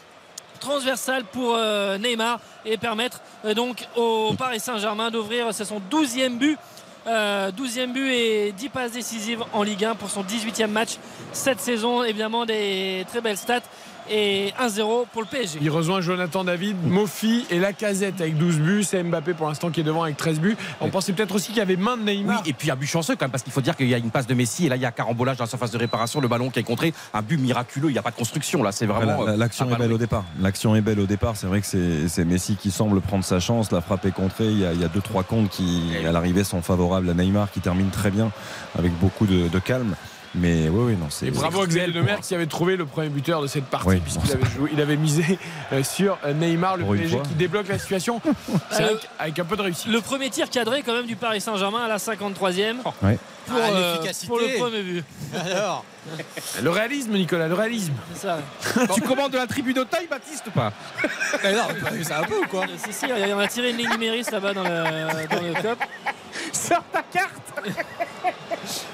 transversale 0.60 1.24
pour 1.24 1.56
Neymar 1.98 2.38
et 2.64 2.76
permettre 2.76 3.20
donc 3.56 3.88
au 3.96 4.34
Paris 4.38 4.60
Saint-Germain 4.60 5.10
d'ouvrir 5.10 5.52
son 5.52 5.80
12e 5.90 6.38
but. 6.38 6.58
Euh, 7.06 7.50
12e 7.50 7.92
but 7.92 8.10
et 8.12 8.52
10 8.52 8.68
passes 8.68 8.92
décisives 8.92 9.44
en 9.52 9.62
Ligue 9.62 9.84
1 9.84 9.96
pour 9.96 10.08
son 10.08 10.22
18e 10.22 10.68
match 10.68 10.98
cette 11.32 11.60
saison. 11.60 12.04
Évidemment, 12.04 12.46
des 12.46 13.04
très 13.08 13.20
belles 13.20 13.36
stats 13.36 13.62
et 14.10 14.52
1-0 14.60 15.06
pour 15.12 15.22
le 15.22 15.28
PSG. 15.28 15.58
Il 15.62 15.70
rejoint 15.70 16.00
Jonathan 16.00 16.44
David, 16.44 16.76
Mofi 16.86 17.46
et 17.50 17.58
Lacazette 17.58 18.20
avec 18.20 18.36
12 18.36 18.58
buts. 18.58 18.84
C'est 18.84 19.02
Mbappé 19.02 19.34
pour 19.34 19.48
l'instant 19.48 19.70
qui 19.70 19.80
est 19.80 19.84
devant 19.84 20.02
avec 20.02 20.16
13 20.16 20.40
buts. 20.40 20.56
On 20.80 20.88
pensait 20.90 21.12
peut-être 21.12 21.34
aussi 21.34 21.48
qu'il 21.48 21.58
y 21.58 21.60
avait 21.60 21.76
main 21.76 21.96
de 21.96 22.02
Oui, 22.02 22.18
Neymar. 22.18 22.42
et 22.46 22.52
puis 22.52 22.70
un 22.70 22.76
but 22.76 22.86
chanceux 22.86 23.14
quand 23.16 23.24
même, 23.24 23.30
parce 23.30 23.42
qu'il 23.42 23.52
faut 23.52 23.60
dire 23.60 23.76
qu'il 23.76 23.88
y 23.88 23.94
a 23.94 23.98
une 23.98 24.10
passe 24.10 24.26
de 24.26 24.34
Messi 24.34 24.66
et 24.66 24.68
là 24.68 24.76
il 24.76 24.82
y 24.82 24.86
a 24.86 24.92
carambolage 24.92 25.36
dans 25.36 25.44
la 25.44 25.48
surface 25.50 25.70
de 25.70 25.78
réparation, 25.78 26.20
le 26.20 26.28
ballon 26.28 26.50
qui 26.50 26.58
est 26.58 26.62
contré, 26.64 26.92
un 27.14 27.22
but 27.22 27.36
miraculeux, 27.38 27.88
il 27.90 27.92
n'y 27.92 27.98
a 27.98 28.02
pas 28.02 28.10
de 28.10 28.16
construction 28.16 28.62
là, 28.62 28.72
c'est 28.72 28.86
vraiment. 28.86 29.26
euh, 29.28 29.36
L'action 29.36 29.70
est 29.70 29.76
belle 29.76 29.92
au 29.92 29.98
départ. 29.98 30.24
L'action 30.40 30.74
est 30.76 30.80
belle 30.80 31.00
au 31.00 31.06
départ. 31.06 31.36
C'est 31.36 31.46
vrai 31.46 31.60
que 31.60 31.66
c'est 31.66 32.08
c'est 32.08 32.24
Messi 32.24 32.56
qui 32.56 32.70
semble 32.70 33.00
prendre 33.00 33.24
sa 33.24 33.40
chance. 33.40 33.70
La 33.72 33.80
frappe 33.80 34.04
est 34.06 34.10
contrée. 34.12 34.46
Il 34.46 34.58
y 34.60 34.66
a, 34.66 34.72
il 34.72 34.80
y 34.80 34.84
a 34.84 34.88
deux 34.88 35.00
trois 35.00 35.22
comptes 35.22 35.48
qui, 35.50 35.82
à 36.06 36.12
l'arrivée, 36.12 36.44
sont 36.44 36.62
favorables 36.62 37.08
à 37.10 37.14
Neymar, 37.14 37.50
qui 37.50 37.60
termine 37.60 37.90
très 37.90 38.10
bien 38.10 38.30
avec 38.78 38.92
beaucoup 38.98 39.26
de, 39.26 39.48
de 39.48 39.58
calme. 39.58 39.94
Mais 40.34 40.68
oui, 40.70 40.92
oui, 40.92 40.96
non, 40.96 41.08
c'est. 41.10 41.26
Et 41.26 41.30
bravo 41.30 41.62
à 41.62 41.66
Xavier 41.66 41.92
Demerck 41.92 42.22
qui 42.22 42.34
avait 42.34 42.46
trouvé 42.46 42.76
le 42.76 42.86
premier 42.86 43.10
buteur 43.10 43.42
de 43.42 43.46
cette 43.46 43.66
partie 43.66 43.86
Oui, 43.88 44.00
puisqu'il 44.00 44.32
avait, 44.32 44.44
joué- 44.56 44.70
il 44.72 44.80
avait 44.80 44.96
misé 44.96 45.38
euh, 45.72 45.82
sur 45.84 46.16
euh, 46.24 46.32
Neymar, 46.32 46.78
le 46.78 46.84
PSG 46.86 47.20
qui 47.22 47.34
débloque 47.34 47.68
la 47.68 47.78
situation. 47.78 48.20
C'est 48.70 48.82
vrai 48.82 48.94
qu'avec 49.18 49.38
un 49.38 49.44
peu 49.44 49.56
de 49.56 49.62
réussite. 49.62 49.88
Le 49.92 50.00
premier 50.00 50.30
tir 50.30 50.48
cadré 50.48 50.82
quand 50.82 50.94
même 50.94 51.06
du 51.06 51.16
Paris 51.16 51.40
Saint-Germain 51.42 51.84
à 51.84 51.88
la 51.88 51.98
53e 51.98 52.76
Ouais. 53.02 53.18
pour, 53.46 53.56
Ah, 53.62 53.70
euh, 53.72 53.92
l'efficacité. 53.92 54.26
pour 54.26 54.38
le 54.38 54.48
premier 54.58 54.82
but. 54.82 55.04
Alors, 55.44 55.84
Le 56.62 56.70
réalisme, 56.70 57.12
Nicolas, 57.12 57.48
le 57.48 57.54
réalisme. 57.54 57.92
C'est 58.14 58.22
ça. 58.26 58.38
tu 58.94 59.02
commandes 59.02 59.32
de 59.32 59.36
la 59.36 59.46
tribune 59.46 59.74
de 59.74 59.84
taille, 59.84 60.06
Baptiste 60.08 60.44
ou 60.46 60.50
pas 60.50 60.72
mais 61.42 61.52
non, 61.54 61.62
t'as 61.82 61.90
vu 61.90 62.04
ça 62.04 62.20
un 62.20 62.24
peu 62.24 62.38
ou 62.38 62.46
quoi 62.46 62.64
Si, 62.76 62.92
si, 62.92 63.04
on 63.06 63.38
a 63.38 63.46
tiré 63.48 63.70
une 63.70 63.76
ligne 63.76 63.90
numériste 63.90 64.30
là-bas 64.32 64.52
dans 64.54 64.62
le, 64.64 64.68
dans 65.28 65.42
le 65.42 65.54
COP. 65.62 65.78
Sors 66.52 66.84
ta 66.92 67.02
carte 67.02 67.68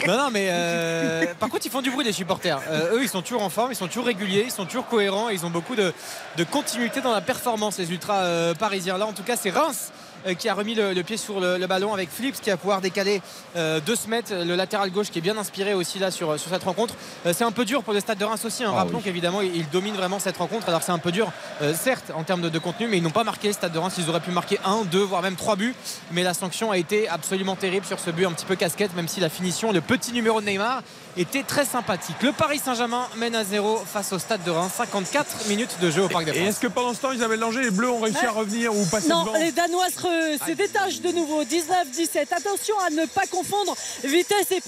Non, 0.06 0.16
non, 0.16 0.28
mais 0.32 0.48
euh, 0.50 1.24
par 1.34 1.48
contre, 1.48 1.66
ils 1.66 1.70
font 1.72 1.82
du 1.82 1.90
bruit, 1.90 2.04
les 2.04 2.12
supporters. 2.12 2.60
Euh, 2.70 2.94
eux, 2.96 3.02
ils 3.02 3.08
sont 3.08 3.22
toujours 3.22 3.42
en 3.42 3.48
forme, 3.50 3.72
ils 3.72 3.76
sont 3.76 3.86
toujours 3.88 4.06
réguliers, 4.06 4.44
ils 4.46 4.50
sont 4.52 4.64
toujours 4.66 4.86
cohérents, 4.86 5.30
et 5.30 5.34
ils 5.34 5.44
ont 5.46 5.50
beaucoup 5.50 5.74
de, 5.76 5.92
de 6.36 6.44
continuité 6.44 7.00
dans 7.00 7.12
la 7.12 7.20
performance, 7.20 7.78
les 7.78 7.90
ultras 7.90 8.22
euh, 8.22 8.54
parisiens. 8.54 8.98
Là, 8.98 9.06
en 9.06 9.12
tout 9.12 9.22
cas, 9.22 9.36
c'est 9.36 9.50
Reims 9.50 9.90
euh, 10.26 10.34
qui 10.34 10.48
a 10.48 10.54
remis 10.54 10.74
le, 10.74 10.92
le 10.94 11.02
pied 11.04 11.16
sur 11.16 11.38
le, 11.40 11.58
le 11.58 11.66
ballon 11.66 11.94
avec 11.94 12.10
Philips 12.10 12.40
qui 12.40 12.50
va 12.50 12.56
pouvoir 12.56 12.80
décaler 12.80 13.22
euh, 13.56 13.78
de 13.80 13.94
se 13.94 14.08
mettre 14.08 14.32
le 14.34 14.56
latéral 14.56 14.90
gauche 14.90 15.10
qui 15.10 15.18
est 15.18 15.22
bien 15.22 15.36
inspiré 15.38 15.74
aussi 15.74 15.98
là 16.00 16.10
sur, 16.10 16.38
sur 16.40 16.50
cette 16.50 16.64
rencontre. 16.64 16.94
Euh, 17.24 17.32
c'est 17.36 17.44
un 17.44 17.52
peu 17.52 17.64
dur 17.64 17.82
pour 17.84 17.92
le 17.94 18.00
stade 18.00 18.18
de 18.18 18.24
Reims 18.24 18.44
aussi. 18.44 18.64
hein. 18.64 18.70
Ah 18.72 18.78
Rappelons 18.78 18.98
oui. 18.98 19.04
qu'évidemment, 19.04 19.40
ils, 19.42 19.54
ils 19.56 19.68
dominent 19.70 19.94
vraiment 19.96 20.18
cette 20.18 20.36
rencontre. 20.36 20.68
Alors, 20.68 20.82
c'est 20.82 20.92
un 20.92 20.98
peu 20.98 21.12
dur, 21.12 21.30
euh, 21.62 21.72
certes, 21.74 22.10
en 22.14 22.24
termes 22.24 22.40
de, 22.42 22.48
de 22.48 22.58
contenu, 22.58 22.88
mais 22.88 22.96
ils 22.98 23.02
n'ont 23.02 23.10
pas 23.10 23.24
marqué 23.24 23.48
le 23.48 23.54
stade 23.54 23.72
de 23.72 23.78
Reims. 23.78 23.94
Ils 23.98 24.08
auraient 24.10 24.20
pu 24.20 24.32
marquer 24.32 24.58
un, 24.64 24.84
deux, 24.84 25.02
voire 25.02 25.22
même 25.22 25.36
trois 25.36 25.54
buts. 25.56 25.74
Mais 26.10 26.22
la 26.24 26.34
sanction 26.34 26.70
a 26.72 26.78
été 26.78 27.08
absolument 27.08 27.54
terrible 27.54 27.86
sur 27.86 28.00
ce 28.00 28.10
but, 28.10 28.26
un 28.26 28.32
petit 28.32 28.46
peu 28.46 28.56
casquette, 28.56 28.94
même 28.96 29.08
si 29.08 29.20
la 29.20 29.28
finition, 29.28 29.70
le 29.72 29.80
petit 29.80 30.12
numéro 30.12 30.40
de 30.40 30.46
Neymar, 30.46 30.82
était 31.18 31.42
très 31.42 31.64
sympathique. 31.64 32.16
Le 32.22 32.32
Paris 32.32 32.60
Saint-Germain 32.64 33.08
mène 33.16 33.34
à 33.34 33.44
zéro 33.44 33.78
face 33.78 34.12
au 34.12 34.18
stade 34.18 34.42
de 34.44 34.50
Reims. 34.50 34.72
54 34.76 35.46
minutes 35.48 35.78
de 35.80 35.90
jeu 35.90 36.02
au 36.04 36.08
Parc 36.08 36.24
des 36.24 36.30
Et 36.30 36.34
Princes. 36.34 36.48
est-ce 36.50 36.60
que 36.60 36.66
pendant 36.68 36.94
ce 36.94 37.00
temps, 37.00 37.12
Isabelle 37.12 37.40
Langer, 37.40 37.62
les 37.62 37.70
Bleus 37.70 37.90
ont 37.90 38.00
réussi 38.00 38.24
à 38.24 38.30
revenir 38.30 38.74
ou 38.74 38.84
passer 38.86 39.08
Non, 39.08 39.24
devant 39.24 39.38
les 39.38 39.52
Danois 39.52 39.88
se, 39.88 40.38
se 40.46 40.52
détachent 40.52 41.00
de 41.00 41.10
nouveau. 41.10 41.42
19-17. 41.44 42.32
Attention 42.34 42.74
à 42.86 42.90
ne 42.90 43.06
pas 43.06 43.26
confondre 43.26 43.74
vitesse 44.04 44.50
et, 44.52 44.62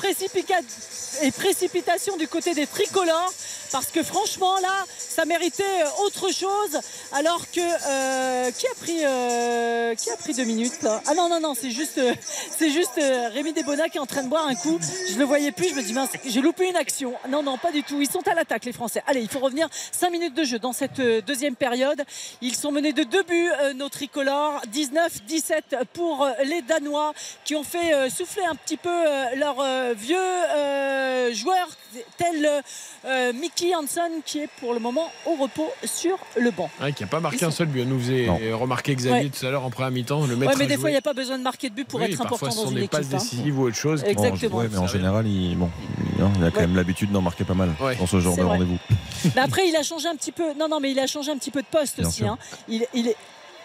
et 1.22 1.30
précipitation 1.30 2.16
du 2.16 2.28
côté 2.28 2.54
des 2.54 2.66
tricolores. 2.66 3.32
Parce 3.72 3.86
que 3.86 4.02
franchement, 4.02 4.58
là, 4.58 4.84
ça 4.98 5.24
méritait 5.24 5.62
euh, 5.62 6.04
autre 6.04 6.32
chose. 6.32 6.80
Alors 7.12 7.50
que. 7.50 7.60
euh, 7.60 8.50
qui, 8.50 8.66
a 8.66 8.74
pris, 8.80 9.04
euh, 9.04 9.94
qui 9.94 10.10
a 10.10 10.16
pris 10.16 10.34
deux 10.34 10.44
minutes 10.44 10.86
Ah 11.06 11.14
non, 11.14 11.28
non, 11.28 11.40
non, 11.40 11.54
c'est 11.54 11.70
juste, 11.70 12.00
c'est 12.58 12.70
juste 12.70 13.00
Rémi 13.32 13.52
Desbonats 13.52 13.88
qui 13.88 13.98
est 13.98 14.00
en 14.00 14.06
train 14.06 14.22
de 14.22 14.28
boire 14.28 14.46
un 14.46 14.54
coup. 14.54 14.78
Je 15.08 15.18
le 15.18 15.24
voyais 15.24 15.52
plus. 15.52 15.68
Je 15.68 15.74
me 15.74 15.82
dis, 15.82 15.92
mince, 15.92 16.10
j'ai 16.24 16.40
loupé 16.40 16.68
une 16.68 16.76
action. 16.76 17.14
Non, 17.28 17.42
non, 17.42 17.58
pas 17.58 17.70
du 17.70 17.82
tout. 17.82 18.00
Ils 18.00 18.10
sont 18.10 18.26
à 18.26 18.34
l'attaque, 18.34 18.64
les 18.64 18.72
Français. 18.72 19.02
Allez, 19.06 19.20
il 19.20 19.28
faut 19.28 19.38
revenir 19.38 19.68
5 19.92 20.10
minutes 20.10 20.34
de 20.34 20.44
jeu 20.44 20.58
dans 20.58 20.72
cette 20.72 21.00
deuxième 21.00 21.54
période. 21.54 22.02
Ils 22.40 22.56
sont 22.56 22.72
menés 22.72 22.92
de 22.92 23.04
deux 23.04 23.22
buts, 23.22 23.50
nos 23.76 23.88
tricolores. 23.88 24.60
19-17 24.72 25.84
pour 25.92 26.28
les 26.44 26.62
Danois 26.62 27.12
qui 27.44 27.54
ont 27.54 27.64
fait 27.64 28.10
souffler 28.10 28.44
un 28.44 28.54
petit 28.54 28.76
peu 28.76 29.04
leurs 29.36 29.64
vieux 29.94 31.32
joueurs 31.32 31.68
tels 32.16 32.62
euh, 33.04 33.32
Mickey 33.60 33.74
Hansen 33.74 34.22
qui 34.24 34.38
est 34.40 34.48
pour 34.58 34.72
le 34.72 34.80
moment 34.80 35.10
au 35.26 35.34
repos 35.34 35.68
sur 35.84 36.16
le 36.38 36.50
banc. 36.50 36.70
Ouais, 36.80 36.92
qui 36.92 37.02
n'a 37.02 37.08
pas 37.08 37.20
marqué 37.20 37.44
un 37.44 37.50
sont- 37.50 37.58
seul 37.58 37.66
but. 37.68 37.84
Nous 37.84 37.98
faisait 37.98 38.26
Non. 38.26 38.38
remarquer 38.58 38.94
Xavier 38.94 39.24
Ouais. 39.24 39.30
tout 39.30 39.44
à 39.46 39.50
l'heure 39.50 39.64
en 39.64 39.70
première 39.70 39.90
mi-temps. 39.90 40.26
Le 40.26 40.34
Ouais, 40.34 40.46
mettre 40.46 40.58
mais 40.58 40.66
des 40.66 40.76
fois, 40.76 40.88
il 40.90 40.92
n'y 40.94 40.98
a 40.98 41.02
pas 41.02 41.12
besoin 41.14 41.38
de 41.38 41.42
marquer 41.42 41.68
de 41.70 41.74
but 41.74 41.86
pour 41.86 42.00
Oui, 42.00 42.06
être 42.06 42.16
parfois, 42.18 42.36
important 42.36 42.50
ce 42.52 42.56
dans 42.56 42.62
sont 42.64 42.68
une 42.70 42.74
des 42.76 42.80
équipe. 42.84 42.90
passes 42.92 43.06
hein. 43.12 43.16
décisives 43.18 43.58
ou 43.58 43.62
autre 43.64 43.76
chose. 43.76 44.02
Exact. 44.04 44.28
Exactement. 44.34 44.58
ouais, 44.60 44.68
mais 44.70 44.78
en 44.78 44.86
général, 44.86 45.26
il, 45.26 45.56
bon, 45.56 45.70
il, 46.16 46.22
hein, 46.22 46.30
a 46.46 46.50
quand 46.50 46.56
Ouais. 46.56 46.66
même 46.66 46.76
l'habitude 46.76 47.10
d'en 47.12 47.20
marquer 47.22 47.44
pas 47.44 47.54
mal 47.54 47.70
Ouais. 47.80 47.96
dans 47.96 48.06
ce 48.06 48.20
genre 48.20 48.36
de 48.36 48.42
rendez-vous. 48.42 48.78
Mais 49.34 49.40
après, 49.42 49.68
il 49.68 49.76
a 49.76 49.82
changé 49.82 50.08
un 50.08 50.16
petit 50.16 50.32
peu. 50.32 50.54
Non, 50.58 50.68
non, 50.68 50.80
mais 50.80 50.90
il 50.92 50.98
a 50.98 51.06
changé 51.06 51.30
un 51.30 51.36
petit 51.36 51.50
peu 51.50 51.60
de 51.62 51.66
poste 51.66 51.98
Bien 51.98 52.08
aussi. 52.08 52.24
hein. 52.24 52.38
Il, 52.68 52.86
il 52.94 53.08
est. 53.08 53.16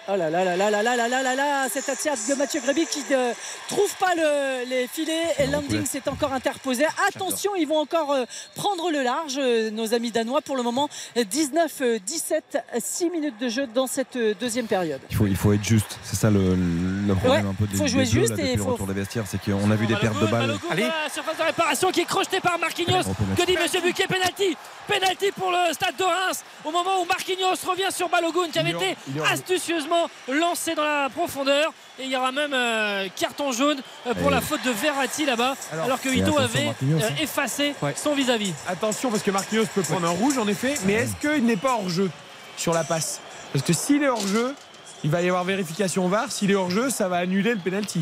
Oh 0.07 0.15
là 0.15 0.29
là 0.29 0.43
là 0.45 0.55
là 0.55 0.69
là 0.69 0.83
là 0.83 0.95
là 0.95 1.07
là 1.07 1.23
là 1.23 1.35
là 1.35 1.67
Cet 1.67 1.89
assiette 1.89 2.19
de 2.29 2.35
Mathieu 2.35 2.61
Gréby 2.61 2.85
qui 2.85 2.99
ne 3.09 3.31
trouve 3.67 3.91
pas 3.99 4.13
le- 4.15 4.69
les 4.69 4.87
filets 4.87 5.33
et 5.39 5.47
Landing 5.47 5.83
s'est 5.85 6.07
encore 6.07 6.31
interposé. 6.31 6.85
Attention, 7.07 7.55
ils 7.55 7.67
vont 7.67 7.79
encore 7.79 8.11
euh, 8.11 8.25
prendre 8.55 8.91
le 8.91 9.01
large, 9.01 9.37
euh, 9.39 9.71
nos 9.71 9.95
amis 9.95 10.11
danois. 10.11 10.41
Pour 10.41 10.55
le 10.57 10.61
moment, 10.63 10.89
19-17, 11.15 12.41
6 12.79 13.09
minutes 13.09 13.37
de 13.39 13.49
jeu 13.49 13.67
dans 13.67 13.87
cette 13.87 14.15
euh, 14.15 14.33
deuxième 14.39 14.67
période. 14.67 15.01
Il 15.09 15.15
faut, 15.15 15.25
il 15.27 15.35
faut 15.35 15.53
être 15.53 15.63
juste. 15.63 15.97
C'est 16.03 16.15
ça 16.15 16.29
le, 16.29 16.55
le 16.55 17.15
problème 17.15 17.45
Ouais, 17.45 17.49
un 17.49 17.53
peu 17.53 17.65
des, 17.65 17.75
faut 17.77 17.87
jouer 17.87 18.03
des 18.05 18.11
juste 18.11 18.29
là, 18.37 18.43
et 18.43 18.47
depuis 18.49 18.57
le 18.57 18.63
retour 18.63 18.87
des 18.87 18.93
vestiaires. 18.93 19.23
C'est 19.27 19.41
qu'on 19.41 19.71
a 19.71 19.75
vu 19.75 19.87
des 19.87 19.95
pertes 19.95 20.19
de 20.19 20.27
balles. 20.27 20.47
Balogun, 20.69 20.75
la 21.03 21.09
surface 21.11 21.37
de 21.37 21.43
réparation 21.43 21.91
qui 21.91 22.01
est 22.01 22.05
crochetée 22.05 22.39
par 22.41 22.59
Marquinhos. 22.59 22.93
Allez, 22.97 23.35
Que 23.37 23.45
dit 23.45 23.57
Monsieur 23.61 23.81
Buquet 23.81 24.07
Penalty. 24.07 24.55
Penalty 24.87 25.31
pour 25.31 25.51
le 25.51 25.73
stade 25.73 25.95
de 25.97 26.03
Reims. 26.03 26.43
Au 26.63 26.71
moment 26.71 27.01
où 27.01 27.05
Marquinhos 27.05 27.55
revient 27.67 27.91
sur 27.91 28.09
Balogun 28.09 28.49
qui 28.51 28.59
avait 28.59 28.69
Il 28.71 28.75
été 28.75 28.97
il 29.15 29.21
astucieusement 29.21 30.09
lancé 30.27 30.75
dans 30.75 30.83
la 30.83 31.09
profondeur. 31.09 31.73
Et 31.99 32.03
il 32.03 32.09
y 32.09 32.17
aura 32.17 32.31
même 32.31 32.53
euh, 32.53 33.07
carton 33.15 33.51
jaune 33.51 33.81
euh, 34.07 34.13
pour 34.15 34.27
Et- 34.29 34.33
la 34.33 34.41
faute 34.41 34.63
de 34.63 34.71
Verratti 34.71 35.25
là-bas. 35.25 35.55
Alors, 35.71 35.85
Alors, 35.85 36.01
que 36.01 36.09
Ito 36.09 36.37
avait 36.37 36.67
euh, 36.67 36.99
hein. 37.01 37.13
effacé 37.21 37.73
Ouais. 37.81 37.93
son 37.95 38.13
vis-à-vis. 38.15 38.53
Attention 38.67 39.09
parce 39.11 39.23
que 39.23 39.31
Marquinhos 39.31 39.65
peut 39.73 39.81
prendre 39.81 40.05
un 40.07 40.11
rouge 40.11 40.37
en 40.37 40.47
effet, 40.47 40.75
mais 40.85 40.93
est-ce 40.93 41.15
qu'il 41.15 41.45
n'est 41.45 41.55
pas 41.57 41.73
hors 41.73 41.89
jeu 41.89 42.09
sur 42.57 42.73
la 42.73 42.83
passe? 42.83 43.21
Parce 43.53 43.63
que 43.63 43.73
s'il 43.73 44.03
est 44.03 44.09
hors 44.09 44.27
jeu, 44.27 44.53
il 45.03 45.09
va 45.11 45.21
y 45.21 45.27
avoir 45.29 45.43
vérification 45.45 46.07
VAR. 46.07 46.31
S'il 46.31 46.51
est 46.51 46.55
hors 46.55 46.69
jeu, 46.71 46.89
ça 46.89 47.07
va 47.07 47.17
annuler 47.17 47.53
le 47.53 47.59
penalty. 47.59 48.01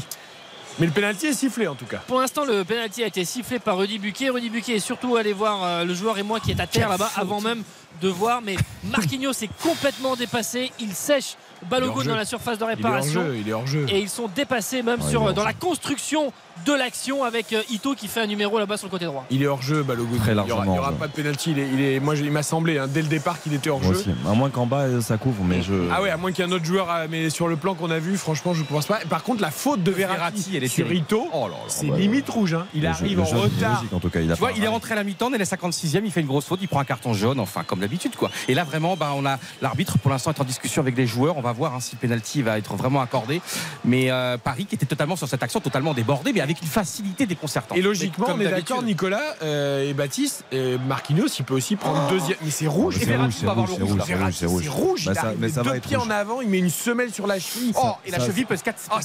Mais 0.79 0.87
le 0.87 0.91
penalty 0.91 1.27
est 1.27 1.33
sifflé 1.33 1.67
en 1.67 1.75
tout 1.75 1.85
cas. 1.85 2.01
Pour 2.07 2.19
l'instant, 2.19 2.45
le 2.45 2.63
penalty 2.63 3.03
a 3.03 3.07
été 3.07 3.23
sifflé 3.25 3.59
par 3.59 3.77
Rudy 3.77 3.99
Buquet. 3.99 4.29
Rudy 4.29 4.49
Buquet 4.49 4.75
est 4.75 4.79
surtout 4.79 5.15
allé 5.15 5.31
voir 5.31 5.63
euh, 5.63 5.85
le 5.85 5.93
joueur 5.93 6.17
et 6.17 6.23
moi 6.23 6.39
qui 6.39 6.51
est 6.51 6.59
à 6.59 6.67
terre 6.67 6.89
là-bas 6.89 7.11
avant 7.15 7.41
même 7.41 7.63
de 8.01 8.09
voir. 8.09 8.41
Mais 8.41 8.55
Marquinhos 8.83 9.31
est 9.31 9.51
complètement 9.61 10.15
dépassé. 10.15 10.71
Il 10.79 10.93
sèche 10.93 11.35
Balogun 11.69 12.03
dans 12.03 12.15
la 12.15 12.25
surface 12.25 12.57
de 12.57 12.63
réparation. 12.63 13.23
Il 13.35 13.47
est 13.47 13.53
hors 13.53 13.67
jeu. 13.67 13.85
Et 13.89 13.99
ils 13.99 14.09
sont 14.09 14.29
dépassés 14.33 14.81
même 14.83 15.01
Ouais, 15.01 15.09
sur, 15.09 15.23
il 15.23 15.29
est 15.31 15.33
dans 15.33 15.43
la 15.43 15.53
construction 15.53 16.31
de 16.65 16.73
l'action 16.73 17.23
avec 17.23 17.51
euh, 17.51 17.61
Ito 17.71 17.95
qui 17.95 18.07
fait 18.07 18.21
un 18.21 18.27
numéro 18.27 18.59
là-bas 18.59 18.77
sur 18.77 18.87
le 18.87 18.91
côté 18.91 19.05
droit. 19.05 19.25
Il 19.31 19.41
est 19.41 19.47
hors 19.47 19.61
jeu, 19.61 19.81
Balogun. 19.83 20.17
Très 20.17 20.31
il 20.31 20.35
n'y 20.35 20.39
aura, 20.41 20.47
largement 20.65 20.73
il 20.73 20.75
y 20.75 20.79
aura 20.79 20.91
pas 20.93 21.07
de 21.07 21.13
penalty. 21.13 21.51
Il 21.51 21.59
est, 21.59 21.67
il 21.73 21.81
est- 21.81 21.99
moi, 21.99 22.15
il 22.15 22.31
m'a 22.31 22.43
semblé 22.43 22.77
hein, 22.77 22.87
dès 22.87 23.01
le 23.01 23.07
départ 23.07 23.41
qu'il 23.41 23.53
était 23.53 23.69
hors 23.69 23.81
Moi 23.81 23.93
jeu. 23.93 23.99
aussi. 23.99 24.09
À 24.29 24.33
moins 24.33 24.49
qu'en 24.49 24.65
bas 24.65 24.81
euh, 24.81 25.01
ça 25.01 25.17
couvre, 25.17 25.43
mais 25.43 25.61
je. 25.61 25.73
Ah 25.91 26.01
ouais, 26.01 26.09
à 26.11 26.17
moins 26.17 26.31
qu'il 26.31 26.45
y 26.45 26.47
ait 26.47 26.51
un 26.51 26.55
autre 26.55 26.65
joueur, 26.65 26.89
euh, 26.91 27.07
mais 27.09 27.29
sur 27.29 27.47
le 27.47 27.55
plan 27.55 27.73
qu'on 27.73 27.89
a 27.91 27.99
vu, 27.99 28.17
franchement, 28.17 28.53
je 28.53 28.61
ne 28.61 28.65
pense 28.67 28.85
pas. 28.85 28.99
Par 29.09 29.23
contre, 29.23 29.41
la 29.41 29.51
faute 29.51 29.81
de 29.83 29.91
Verratti, 29.91 30.51
elle 30.55 30.63
est 30.63 30.67
sur 30.67 30.85
terrible. 30.87 31.03
Ito, 31.05 31.27
Oh 31.33 31.47
c'est 31.67 31.87
bah, 31.87 31.97
limite 31.97 32.29
rouge. 32.29 32.53
hein. 32.53 32.65
Il 32.75 32.83
le 32.83 32.89
arrive 32.89 33.17
jeu- 33.17 33.23
en 33.23 33.25
il 33.25 33.33
est 33.33 33.41
retard. 33.55 33.75
logique, 33.77 33.93
en 33.93 33.99
tout 33.99 34.09
cas, 34.09 34.19
il 34.21 34.31
a 34.31 34.35
Tu 34.35 34.39
vois, 34.39 34.49
pas- 34.49 34.55
il 34.57 34.63
est 34.63 34.67
rentré 34.67 34.93
à 34.93 34.95
la 34.95 35.03
mi-temps, 35.03 35.31
dès 35.31 35.37
les 35.39 35.45
56e, 35.45 36.05
il 36.05 36.11
fait 36.11 36.21
une 36.21 36.27
grosse 36.27 36.45
faute, 36.45 36.59
il 36.61 36.67
prend 36.67 36.79
un 36.79 36.85
carton 36.85 37.13
jaune, 37.13 37.39
enfin 37.39 37.63
comme 37.65 37.79
d'habitude 37.79 38.15
quoi. 38.15 38.29
Et 38.47 38.53
là 38.53 38.63
vraiment, 38.63 38.95
bah, 38.95 39.11
on 39.15 39.25
a 39.25 39.37
l'arbitre 39.61 39.97
pour 39.97 40.11
l'instant 40.11 40.31
est 40.31 40.39
en 40.39 40.43
discussion 40.45 40.81
avec 40.81 40.95
les 40.95 41.07
joueurs. 41.07 41.35
On 41.37 41.41
va 41.41 41.52
voir 41.53 41.75
hein, 41.75 41.79
si 41.79 41.95
le 41.95 41.99
penalty 41.99 42.41
va 42.41 42.57
être 42.57 42.73
vraiment 42.75 43.01
accordé. 43.01 43.41
Mais 43.85 44.11
euh, 44.11 44.37
Paris 44.37 44.65
qui 44.65 44.75
était 44.75 44.85
totalement 44.85 45.15
sur 45.15 45.27
cette 45.27 45.41
action, 45.43 45.59
totalement 45.59 45.93
débordé, 45.93 46.33
mais 46.33 46.41
avec 46.41 46.61
une 46.61 46.67
facilité 46.67 47.25
déconcertante. 47.25 47.77
Et 47.77 47.81
logiquement, 47.81 48.27
on 48.29 48.39
est 48.39 48.49
d'accord, 48.49 48.83
Nicolas 48.83 49.35
euh, 49.41 49.89
et 49.89 49.93
Baptiste, 49.93 50.43
Marquinhos, 50.87 51.27
il 51.39 51.45
peut 51.45 51.53
aussi 51.53 51.75
prendre 51.75 52.07
deuxième. 52.09 52.37
Mais 52.43 52.51
c'est 52.51 52.67
rouge. 52.67 52.97
c'est 52.99 53.15
rouge, 53.15 53.33
c'est 53.39 53.45
va 53.45 53.53
rouge, 53.53 53.69
c'est 53.77 53.83
rouge, 53.83 54.33
c'est 54.35 54.45
rouge, 54.45 54.63
c'est 54.63 54.69
rouge. 54.69 55.05
Bah, 55.05 55.11
il 55.13 55.15
ça- 55.15 55.27
arrive 55.27 55.37
mais 55.39 55.49
ça 55.49 55.63
va 55.63 55.71
deux 55.71 55.77
être 55.77 55.87
pieds 55.87 55.97
rouge. 55.97 56.07
en 56.07 56.11
avant, 56.11 56.41
il 56.41 56.49
met 56.49 56.59
une 56.59 56.69
semelle 56.69 57.13
sur 57.13 57.27
la 57.27 57.39
cheville. 57.39 57.73
Oh, 57.75 57.91
et 58.05 58.11
la 58.11 58.19
Ça, 58.19 58.25
cheville 58.25 58.45
peut 58.45 58.57
se 58.57 58.63
casser. 58.63 58.87
Ah, 58.89 58.99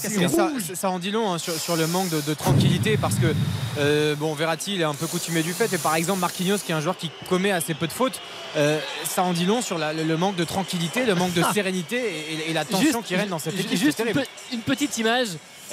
ça, 0.75 0.91
en 0.91 0.99
dit 0.99 1.11
long 1.11 1.33
hein, 1.33 1.39
sur, 1.39 1.53
sur 1.55 1.77
le 1.77 1.87
manque 1.87 2.09
de, 2.09 2.21
de 2.21 2.35
tranquillité 2.35 2.97
parce 2.97 3.17
que 3.17 3.35
euh, 3.79 4.15
bon 4.17 4.35
Verratti 4.35 4.75
il 4.75 4.81
est 4.81 4.85
un 4.85 4.95
peu 4.95 5.07
coutumé 5.07 5.43
du 5.43 5.53
fait 5.53 5.73
et 5.73 5.79
par 5.79 5.95
exemple 5.95 6.21
Marquinhos 6.21 6.59
qui 6.59 6.73
est 6.73 6.75
un 6.75 6.81
joueur 6.81 6.97
qui 6.97 7.11
commet 7.29 7.51
assez 7.53 7.75
peu 7.75 7.87
de 7.87 7.93
fautes 7.93 8.21
euh, 8.57 8.81
ça 9.05 9.23
en 9.23 9.33
dit 9.33 9.45
long 9.47 9.61
sur 9.63 9.79
la- 9.79 9.93
le, 9.93 10.05
le 10.05 10.17
manque 10.17 10.37
de 10.37 10.45
tranquillité 10.45 11.05
le 11.05 11.15
manque 11.15 11.33
de 11.35 11.43
sérénité 11.55 12.01
et, 12.49 12.53
la 12.53 12.65
tension 12.65 13.03
qui 13.03 13.15
règne 13.17 13.29
dans 13.29 13.39
cette 13.39 13.55
équipe 13.61 13.79
juste 13.79 14.03
pe- 14.13 14.25
une 14.53 14.61
petite 14.61 14.97
image. 14.99 15.29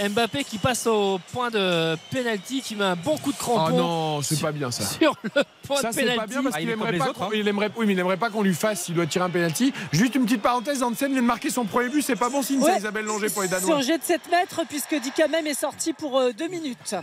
Mbappé 0.09 0.43
qui 0.43 0.57
passe 0.57 0.88
au 0.88 1.19
point 1.34 1.49
de 1.49 1.95
penalty, 2.11 2.61
qui 2.61 2.76
met 2.76 2.84
un 2.85 2.95
bon 2.95 3.17
coup 3.17 3.31
de 3.31 3.38
Oh 3.39 3.43
crampon 3.55 3.77
non, 3.77 4.22
c'est 4.22 4.39
pas 4.41 4.51
bien 4.51 4.72
ça. 4.72 4.84
sur 4.99 5.15
le 5.23 5.43
point 5.67 5.81
Ça 5.81 5.89
de 5.89 5.93
c'est 5.93 6.01
penalty. 6.01 6.19
pas 6.19 6.27
bien 6.27 6.43
parce 6.43 6.55
Ah, 6.55 6.61
il 6.61 6.63
qu'il 6.65 6.73
aimerait 6.73 6.91
les 6.91 6.97
pas 6.99 7.09
autres, 7.09 7.22
hein. 7.23 7.30
il 7.34 7.47
aimerait 7.47 7.69
oui 7.76 7.85
mais 7.85 7.93
il 7.93 7.99
aimerait 7.99 8.17
pas 8.17 8.30
qu'on 8.30 8.43
lui 8.43 8.53
fasse 8.53 8.84
s'il 8.84 8.95
doit 8.95 9.05
tirer 9.05 9.26
un 9.26 9.30
penalty. 9.30 9.73
Juste 9.91 10.15
une 10.15 10.26
petite 10.26 10.41
parenthèse, 10.41 10.84
Hansen 10.84 11.11
vient 11.11 11.22
de 11.22 11.26
marquer 11.27 11.49
son 11.49 11.65
premier 11.65 11.89
but, 11.89 12.01
c'est 12.01 12.15
pas 12.15 12.30
bon 12.30 12.41
signe 12.41 12.61
ça 12.61 12.72
Ouais. 12.72 12.77
Isabelle 12.77 13.05
Longer 13.05 13.30
pour 13.30 13.41
les 13.43 13.47
Sur 13.47 13.59
Danois. 13.61 13.81
jet 13.81 13.97
de 13.97 14.03
7 14.03 14.22
mètres, 14.31 14.61
puisque 14.69 14.95
Dikamem 14.99 15.45
est 15.47 15.53
sorti 15.59 15.93
pour 15.93 16.22
2 16.38 16.47
minutes. 16.47 16.95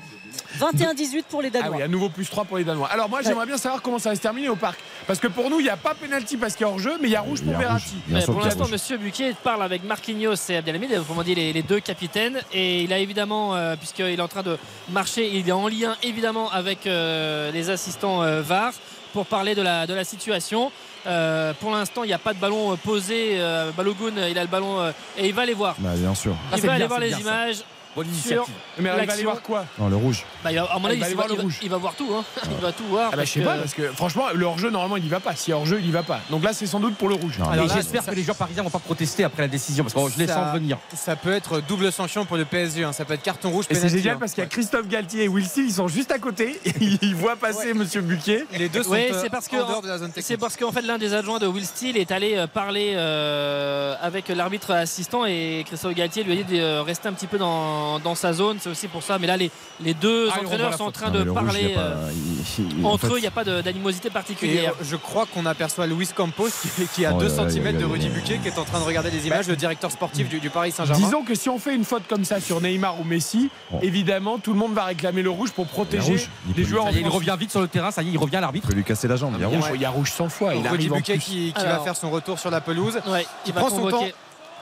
21-18 0.61 1.25
pour 1.29 1.43
les 1.43 1.49
Ah 1.55 1.63
Danois. 1.63 1.77
oui, 1.77 1.83
à 1.83 1.89
nouveau 1.89 2.09
plus 2.09 2.29
3 2.29 2.45
pour 2.45 2.59
les 2.59 2.65
Danois. 2.65 2.89
Alors 2.89 3.09
moi 3.09 3.23
j'aimerais 3.23 3.47
bien 3.47 3.57
savoir 3.57 3.81
comment 3.83 3.99
ça 3.99 4.11
va 4.11 4.17
se 4.17 4.21
terminer 4.21 4.49
au 4.49 4.57
parc. 4.57 4.79
Parce 5.07 5.19
que 5.19 5.27
pour 5.29 5.51
nous, 5.51 5.61
il 5.61 5.65
n'y 5.65 5.69
a 5.71 5.77
pas 5.77 5.95
penalty 5.95 6.37
parce 6.37 6.55
qu'il 6.55 6.67
y 6.67 6.69
a 6.69 6.73
hors 6.73 6.79
jeu, 6.79 6.97
mais 7.01 7.09
il 7.09 7.13
y 7.13 7.17
a 7.17 7.21
rouge 7.21 7.41
Il 7.43 7.51
pour 7.51 7.59
Verratti. 7.59 7.95
pour 8.27 8.41
l'instant. 8.41 8.69
Monsieur 8.69 8.97
Buquet 8.99 9.35
parle 9.43 9.63
avec 9.63 9.85
Marquinhos 9.85 10.35
et 10.49 10.57
Abdelhamid, 10.57 10.93
autrement 10.95 11.23
dit 11.23 11.35
les, 11.35 11.53
les 11.53 11.63
deux 11.63 11.81
capitaines. 11.81 12.41
Et 12.53 12.82
il 12.83 12.93
a 12.93 12.99
évidemment, 12.99 13.55
euh, 13.55 13.77
puisqu'il 13.77 14.07
est 14.07 14.21
en 14.21 14.29
train 14.29 14.43
de 14.43 14.59
marcher, 14.91 15.29
il 15.33 15.49
est 15.49 15.53
en 15.53 15.69
lien 15.69 15.97
évidemment 16.03 16.51
avec 16.51 16.87
euh, 16.87 17.51
les 17.53 17.71
assistants 17.71 18.23
euh, 18.23 18.43
VAR 18.43 18.73
pour 19.13 19.27
parler 19.27 19.55
de 19.55 19.63
la, 19.63 19.87
de 19.87 19.95
la 19.95 20.05
situation. 20.05 20.73
Euh, 21.07 21.53
pour 21.61 21.71
l'instant, 21.71 22.05
il 22.05 22.09
n'y 22.09 22.13
a 22.13 22.19
pas 22.19 22.33
de 22.33 22.39
ballon 22.39 22.73
euh, 22.73 22.77
posé. 22.77 23.33
Euh, 23.33 23.71
Balogun, 23.77 24.13
il 24.29 24.39
a 24.39 24.43
le 24.43 24.49
ballon 24.49 24.81
euh, 24.81 24.93
et 25.19 25.29
il 25.29 25.35
va 25.35 25.43
aller 25.43 25.55
voir. 25.55 25.75
Bah, 25.79 25.91
bien 25.95 26.15
sûr. 26.15 26.35
Ah, 26.51 26.55
il 26.57 26.61
c'est 26.61 26.67
va 26.67 26.75
aller 26.75 26.87
voir 26.87 27.01
les 27.01 27.09
bien, 27.09 27.19
ça. 27.19 27.65
Bonne 27.95 28.07
initiative. 28.09 28.43
Mais 28.79 28.91
il 29.01 29.07
va 29.07 29.13
aller 29.13 29.23
voir 29.25 29.43
quoi 29.43 29.65
Non, 29.79 29.89
le 29.89 29.97
rouge. 29.97 30.25
Bah, 30.43 30.51
il 30.53 30.59
va- 30.59 30.65
à 30.65 30.79
mon 30.79 30.89
avis, 30.89 30.97
il 30.97 31.01
va 31.05 31.09
voir 31.15 31.27
va, 31.27 31.29
le 31.29 31.33
il 31.35 31.37
va- 31.37 31.43
rouge. 31.43 31.59
il 31.63 31.71
va 31.71 31.77
voir 31.77 31.95
tout. 31.95 32.09
hein. 32.15 32.25
Il 32.51 32.57
va 32.63 32.73
tout 32.73 32.85
voir. 32.85 33.11
Ah 33.13 33.17
bah, 33.17 33.25
je 33.25 33.31
sais 33.31 33.41
que- 33.41 33.45
pas 33.45 33.57
parce 33.57 33.75
que 33.75 33.89
franchement 33.93 34.25
le 34.35 34.45
hors-jeu 34.47 34.71
normalement 34.71 34.97
il 34.97 35.05
y 35.05 35.09
va 35.09 35.21
pas. 35.21 35.35
Si 35.37 35.53
hors-jeu 35.53 35.79
il 35.81 35.87
y 35.87 35.91
va 35.91 36.03
pas. 36.03 36.21
Donc 36.31 36.43
là 36.43 36.53
c'est 36.53 36.67
sans 36.67 36.81
doute 36.81 36.95
pour 36.97 37.09
le 37.09 37.15
rouge. 37.17 37.39
J'espère 37.75 38.05
que 38.05 38.11
les 38.15 38.23
joueurs 38.23 38.37
parisiens 38.37 38.63
vont 38.63 38.71
pas 38.71 38.79
protester 38.79 39.25
après 39.25 39.43
la 39.43 39.49
décision 39.49 39.85
parce 39.85 39.95
que 39.95 40.15
je 40.15 40.19
les 40.19 40.27
sens 40.27 40.55
venir. 40.55 40.79
ça 40.95 41.17
peut 41.17 41.33
être 41.33 41.61
double 41.61 41.93
sanction 41.93 42.25
pour 42.25 42.37
le 42.37 42.45
PSG 42.45 42.85
hein. 42.85 42.93
ça 42.93 43.05
peut 43.05 43.15
être 43.15 43.23
carton 43.23 43.51
rouge 43.51 43.67
Et 43.71 43.75
c'est 43.75 43.89
génial 43.89 44.15
hein. 44.15 44.19
parce 44.21 44.33
qu'il 44.33 44.43
y 44.43 44.47
a 44.47 44.49
Christophe 44.49 44.89
Galtier 44.89 45.25
et 45.25 45.29
Will 45.29 45.47
Steele, 45.47 45.67
ils 45.67 45.73
sont 45.75 45.89
juste 45.89 46.11
à 46.13 46.19
côté. 46.19 46.59
Ils 46.81 47.15
voient 47.15 47.37
passer 47.37 47.75
Monsieur 47.75 48.01
Buquet. 48.01 48.47
les 48.59 48.69
deux 48.69 48.83
sont 48.83 48.93
euh, 48.95 49.21
c'est 49.21 49.31
parce 49.31 49.49
que 49.49 49.57
en 49.57 49.69
dehors 49.69 49.83
de 49.83 49.89
la 49.89 49.99
zone 49.99 50.11
c'est 50.17 50.37
parce 50.37 50.57
qu'en 50.57 50.73
fait 50.73 50.83
l'un 50.83 50.99
des 50.99 51.15
adjoints 51.15 51.39
de 51.39 51.47
Will 51.47 51.65
Steele 51.67 51.97
est 51.97 52.11
allé 52.11 52.35
euh, 52.37 52.47
parler 52.47 52.93
euh, 52.97 53.95
avec 54.01 54.29
l'arbitre 54.29 54.71
assistant 54.73 55.25
et 55.27 55.65
Christophe 55.67 55.95
Galtier 55.95 56.25
lui 56.25 56.33
a 56.33 56.43
dit 56.43 56.59
de 56.59 56.79
rester 56.79 57.09
un 57.09 57.13
petit 57.13 57.27
peu 57.27 57.39
dans, 57.39 57.82
dans 58.03 58.15
sa 58.15 58.33
zone. 58.33 58.59
C'est 58.61 58.71
aussi 58.71 58.89
pour 58.89 59.03
ça. 59.03 59.19
Mais 59.19 59.27
là 59.27 59.37
les, 59.37 59.51
les 59.81 59.95
deux 59.95 60.29
Ah, 60.33 60.41
entraîneurs 60.43 60.75
sont 60.75 60.85
en 60.85 60.91
train 60.93 61.11
de 61.11 61.25
parler 61.25 61.75
euh, 61.77 62.11
il- 62.13 62.79
il- 62.81 62.87
en 62.87 62.91
entre 62.91 63.07
fait, 63.09 63.13
eux. 63.15 63.19
Il 63.19 63.23
n'y 63.23 63.27
a 63.27 63.31
pas 63.31 63.45
d'animosité 63.45 64.11
particulière. 64.11 64.73
euh, 64.81 64.85
je 64.85 64.97
crois 64.97 65.27
qu'on 65.27 65.47
aperçoit 65.47 65.87
Luis 65.87 66.09
Campos 66.15 66.49
qui, 66.95 67.03
est 67.03 67.07
à 67.07 67.15
Oh, 67.15 67.19
2 67.21 67.27
aïe, 67.27 67.41
aïe, 67.47 67.53
cm 67.53 67.77
de 67.79 67.85
Rudy. 67.85 68.09
Buquet 68.09 68.39
qui 68.39 68.49
est 68.49 68.59
en 68.59 68.65
train 68.65 68.81
de 68.81 68.85
regarder 68.85 69.11
les 69.11 69.27
images, 69.27 69.49
le 69.49 69.57
directeur 69.57 69.91
sportif 69.91 70.29
du, 70.29 70.41
du 70.41 70.51
Paris 70.51 70.73
Saint-Germain. 70.73 71.05
Disons 71.05 71.23
que 71.23 71.35
si 71.35 71.49
on 71.49 71.59
fait 71.59 71.75
une 71.75 71.85
faute 71.85 72.03
comme 72.09 72.25
ça 72.25 72.41
sur 72.41 72.61
Neymar 72.61 73.01
ou 73.01 73.05
Messi, 73.05 73.51
Bon. 73.71 73.79
évidemment 73.83 74.39
tout 74.39 74.53
le 74.53 74.59
monde 74.59 74.75
va 74.75 74.85
réclamer 74.85 75.23
le 75.23 75.31
rouge 75.31 75.53
pour 75.53 75.67
protéger 75.67 76.13
rouge. 76.13 76.29
Il 76.49 76.55
les 76.57 76.65
joueurs 76.65 76.87
il 76.91 77.07
revient 77.09 77.37
vite 77.39 77.51
sur 77.51 77.61
le 77.61 77.69
terrain, 77.69 77.91
ça 77.91 78.03
y 78.03 78.09
est, 78.09 78.13
il 78.13 78.19
revient 78.19 78.39
l'arbitre. 78.41 78.67
Il 78.69 78.71
peut 78.73 78.77
lui 78.77 78.85
casser 78.85 79.09
la 79.09 79.17
jambe. 79.17 79.35
Il 79.37 79.43
y 79.43 79.45
a 79.45 79.49
rouge. 79.49 79.65
il 79.75 79.81
y 79.81 79.85
a 79.85 79.91
rouge 79.91 80.11
100 80.11 80.29
fois. 80.29 80.55
Il 80.55 80.67
Rudy 80.67 80.89
Buquet 80.89 81.19
qui, 81.19 81.53
va 81.57 81.79
faire 81.81 81.97
son 81.97 82.11
retour 82.11 82.39
sur 82.39 82.51
la 82.51 82.61
pelouse. 82.61 83.01
Il 83.47 83.53
prend 83.53 83.69
son 83.71 83.89
temps. 83.89 84.05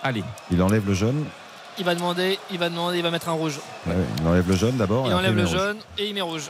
Allez. 0.02 0.24
Il 0.50 0.62
enlève 0.62 0.86
le 0.86 0.94
jaune. 0.94 1.24
Il 1.80 1.84
va 1.84 1.94
demander. 1.96 2.38
Il 2.52 2.58
va 2.58 2.68
demander. 2.68 2.98
Il 2.98 3.02
va 3.02 3.10
mettre 3.10 3.28
un 3.28 3.32
rouge. 3.32 3.58
Ouais, 3.86 3.94
il 4.20 4.28
enlève 4.28 4.48
le 4.48 4.54
jaune 4.56 4.76
d'abord. 4.76 5.06
Il 5.06 5.14
enlève 5.14 5.34
le 5.34 5.46
jaune 5.46 5.78
et 5.98 6.06
il 6.06 6.14
met 6.14 6.20
rouge. 6.20 6.44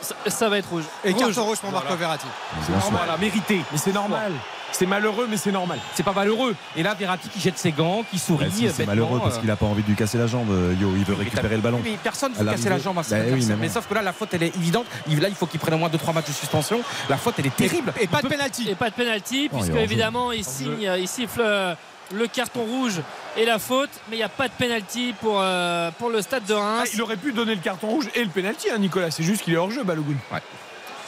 Ça, 0.00 0.14
ça 0.26 0.48
va 0.50 0.58
être 0.58 0.68
rouge. 0.68 0.84
Et 1.04 1.12
Rouge. 1.12 1.20
carton 1.20 1.44
rouge 1.46 1.58
pour 1.58 1.72
Marco 1.72 1.96
Verratti. 1.96 2.26
Bien 2.68 2.78
sûr. 2.80 2.90
Voilà, 2.90 3.16
mérité. 3.16 3.60
Mais 3.72 3.78
c'est 3.78 3.92
normal. 3.92 4.32
C'est 4.70 4.86
malheureux, 4.86 5.26
mais 5.30 5.36
c'est 5.36 5.52
normal. 5.52 5.78
C'est 5.94 6.02
pas 6.02 6.12
malheureux. 6.12 6.54
Et 6.76 6.82
là, 6.82 6.94
Verratti 6.94 7.28
qui 7.28 7.40
jette 7.40 7.56
ses 7.56 7.70
gants, 7.70 8.04
qui 8.10 8.18
sourit. 8.18 8.46
Bah, 8.46 8.50
si, 8.52 8.68
c'est 8.70 8.86
malheureux 8.86 9.20
parce 9.22 9.36
euh, 9.36 9.40
qu'il 9.40 9.50
a 9.50 9.56
pas 9.56 9.66
envie 9.66 9.82
de 9.84 9.88
lui 9.88 9.94
casser 9.94 10.18
la 10.18 10.26
jambe. 10.26 10.50
euh, 10.50 10.74
Yo, 10.80 10.90
il 10.96 11.04
veut 11.04 11.14
récupérer 11.14 11.54
le 11.54 11.62
ballon. 11.62 11.80
Mais 11.84 11.96
personne 12.02 12.32
ne 12.32 12.36
veut 12.38 12.44
casser 12.50 12.68
la 12.68 12.78
jambe 12.78 12.98
à 12.98 13.02
Bah 13.02 13.16
oui, 13.32 13.46
mais 13.60 13.68
sauf 13.68 13.86
que 13.88 13.94
là, 13.94 14.02
la 14.02 14.12
faute, 14.12 14.34
elle 14.34 14.42
est 14.42 14.54
évidente. 14.56 14.84
Il- 15.06 15.20
Là, 15.20 15.28
il 15.28 15.34
faut 15.36 15.46
qu'il 15.46 15.60
prenne 15.60 15.74
au 15.74 15.78
moins 15.78 15.88
2-3 15.88 16.12
matchs 16.12 16.26
de 16.26 16.32
suspension. 16.32 16.80
La 17.08 17.16
faute, 17.16 17.36
elle 17.38 17.46
est 17.46 17.56
terrible. 17.56 17.94
Et 18.00 18.08
pas 18.08 18.20
de 18.20 18.26
penalty. 18.28 18.68
Et 18.68 18.74
pas 18.74 18.90
de 18.90 18.94
penalty, 18.94 19.48
Oh, 19.52 19.56
puisque 19.56 19.76
évidemment 19.76 20.32
il 20.32 20.44
signe, 20.44 20.90
il 20.98 21.08
siffle 21.08 21.40
euh, 21.40 21.74
le 22.12 22.26
carton 22.26 22.64
rouge 22.64 23.00
et 23.36 23.44
la 23.44 23.58
faute, 23.58 23.90
mais 24.08 24.16
il 24.16 24.18
n'y 24.18 24.24
a 24.24 24.28
pas 24.28 24.48
de 24.48 24.52
penalty 24.52 25.14
pour, 25.20 25.40
euh, 25.40 25.90
pour 25.98 26.10
le 26.10 26.22
stade 26.22 26.44
de 26.46 26.54
Ah, 26.54 26.78
Reims. 26.78 26.90
il 26.94 27.02
aurait 27.02 27.16
pu 27.16 27.32
donner 27.32 27.54
le 27.54 27.60
carton 27.60 27.88
rouge 27.88 28.08
et 28.14 28.22
le 28.22 28.30
penalty, 28.30 28.68
hein, 28.70 28.78
Nicolas. 28.78 29.10
C'est 29.10 29.22
juste 29.22 29.42
qu'il 29.42 29.54
est 29.54 29.56
hors 29.56 29.70
jeu, 29.70 29.82
Balogun. 29.84 30.14
Ouais. 30.32 30.40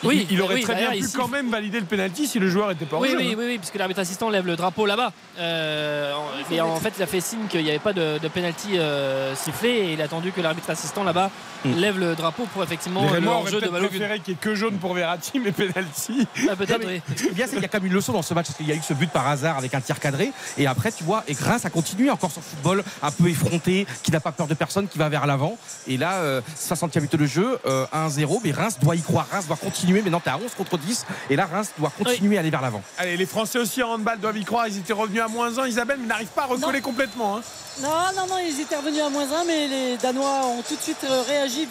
Il- 0.02 0.08
Oui, 0.08 0.26
il, 0.30 0.42
aurait 0.42 0.54
oui, 0.56 0.62
très 0.62 0.74
bien 0.74 0.90
d'ailleurs, 0.90 1.08
pu 1.10 1.16
quand 1.16 1.28
même 1.28 1.50
valider 1.50 1.80
le 1.80 1.86
penalty 1.86 2.26
si 2.26 2.38
le 2.38 2.48
joueur 2.50 2.70
était 2.70 2.84
pas 2.84 2.96
hors 2.96 3.02
Oui, 3.02 3.10
jeu. 3.10 3.16
oui, 3.18 3.34
oui, 3.38 3.44
oui, 3.46 3.58
puisque 3.58 3.76
l'arbitre 3.76 4.00
assistant 4.00 4.28
lève 4.30 4.46
le 4.46 4.54
drapeau 4.56 4.84
là-bas. 4.86 5.12
Euh, 5.38 6.12
mais 6.50 6.60
en 6.60 6.76
fait, 6.76 6.92
il 6.96 7.02
a 7.02 7.06
fait 7.06 7.20
signe 7.20 7.46
qu'il 7.48 7.62
n'y 7.62 7.70
avait 7.70 7.78
pas 7.78 7.92
de, 7.92 8.18
de 8.18 8.28
penalty 8.28 8.78
euh, 8.78 9.34
sifflé 9.34 9.68
et 9.70 9.92
il 9.94 10.00
a 10.02 10.04
attendu 10.04 10.32
que 10.32 10.40
l'arbitre 10.40 10.70
assistant 10.70 11.02
là-bas 11.04 11.30
lève 11.64 11.98
le 11.98 12.14
drapeau 12.14 12.44
pour 12.52 12.62
effectivement 12.62 13.02
le 13.10 13.26
hors-jeu 13.26 13.60
de 13.60 13.68
Balogun. 13.68 13.88
préféré 13.88 14.20
qu'il 14.20 14.34
n'y 14.34 14.38
ait 14.38 14.40
que 14.42 14.54
jaune 14.54 14.76
pour 14.78 14.94
Verratti, 14.94 15.40
mais 15.40 15.50
penalty. 15.52 16.26
Ah, 16.48 16.54
Peut-être, 16.56 16.86
oui. 16.86 17.00
Ce 17.16 17.22
qui 17.22 17.28
est 17.28 17.32
bien, 17.32 17.46
c'est 17.46 17.52
qu'il 17.54 17.62
y 17.62 17.64
a 17.64 17.68
quand 17.68 17.78
même 17.78 17.86
une 17.88 17.94
leçon 17.94 18.12
dans 18.12 18.22
ce 18.22 18.34
match 18.34 18.46
parce 18.46 18.56
qu'il 18.58 18.68
y 18.68 18.72
a 18.72 18.74
eu 18.74 18.82
ce 18.86 18.94
but 18.94 19.10
par 19.10 19.26
hasard 19.26 19.56
avec 19.58 19.74
un 19.74 19.80
tir 19.80 19.98
cadré. 19.98 20.30
Et 20.58 20.66
après, 20.66 20.92
tu 20.92 21.02
vois, 21.04 21.24
et 21.26 21.34
Reims 21.34 21.64
a 21.64 21.70
continué 21.70 22.10
encore 22.10 22.30
son 22.30 22.40
football 22.40 22.84
un 23.02 23.10
peu 23.10 23.28
effronté, 23.28 23.86
qui 24.02 24.12
n'a 24.12 24.20
pas 24.20 24.32
peur 24.32 24.46
de 24.46 24.54
personne, 24.54 24.86
qui 24.88 24.98
va 24.98 25.08
vers 25.08 25.26
l'avant. 25.26 25.58
Et 25.88 25.96
là, 25.96 26.14
euh, 26.16 26.40
60e 26.56 26.96
minute 27.00 27.16
de 27.16 27.26
jeu, 27.26 27.58
euh, 27.66 27.86
1-0. 27.92 28.40
Mais 28.44 28.52
Reims 28.52 28.78
doit 28.80 28.94
y 28.96 29.00
croire. 29.02 29.26
Reims 29.32 29.46
doit 29.46 29.56
continuer. 29.56 29.85
Maintenant, 29.92 30.20
tu 30.20 30.28
à 30.28 30.36
11 30.38 30.42
contre 30.56 30.78
10. 30.78 31.04
Et 31.30 31.36
là, 31.36 31.46
Reims 31.50 31.70
doit 31.78 31.92
continuer 31.96 32.36
à 32.36 32.40
aller 32.40 32.50
vers 32.50 32.62
l'avant. 32.62 32.82
Allez, 32.98 33.16
les 33.16 33.26
Français 33.26 33.58
aussi 33.58 33.82
en 33.82 33.90
handball 33.94 34.18
doivent 34.18 34.36
y 34.38 34.44
croire. 34.44 34.66
Ils 34.68 34.78
étaient 34.78 34.92
revenus 34.92 35.22
à 35.22 35.28
moins 35.28 35.56
1, 35.58 35.66
Isabelle, 35.68 35.98
mais 36.00 36.06
n'arrivent 36.06 36.28
pas 36.28 36.42
à 36.42 36.46
recoller 36.46 36.80
complètement. 36.80 37.36
hein. 37.38 37.42
Non, 37.82 37.90
non, 38.16 38.26
non, 38.26 38.38
ils 38.38 38.58
étaient 38.60 38.76
revenus 38.76 39.02
à 39.02 39.10
moins 39.10 39.30
1, 39.30 39.44
mais 39.44 39.68
les 39.68 39.96
Danois 39.98 40.46
ont 40.46 40.62
tout 40.62 40.76
de 40.76 40.80
suite 40.80 41.04
euh, 41.04 41.22
réagi. 41.26 41.66
22-20 41.66 41.70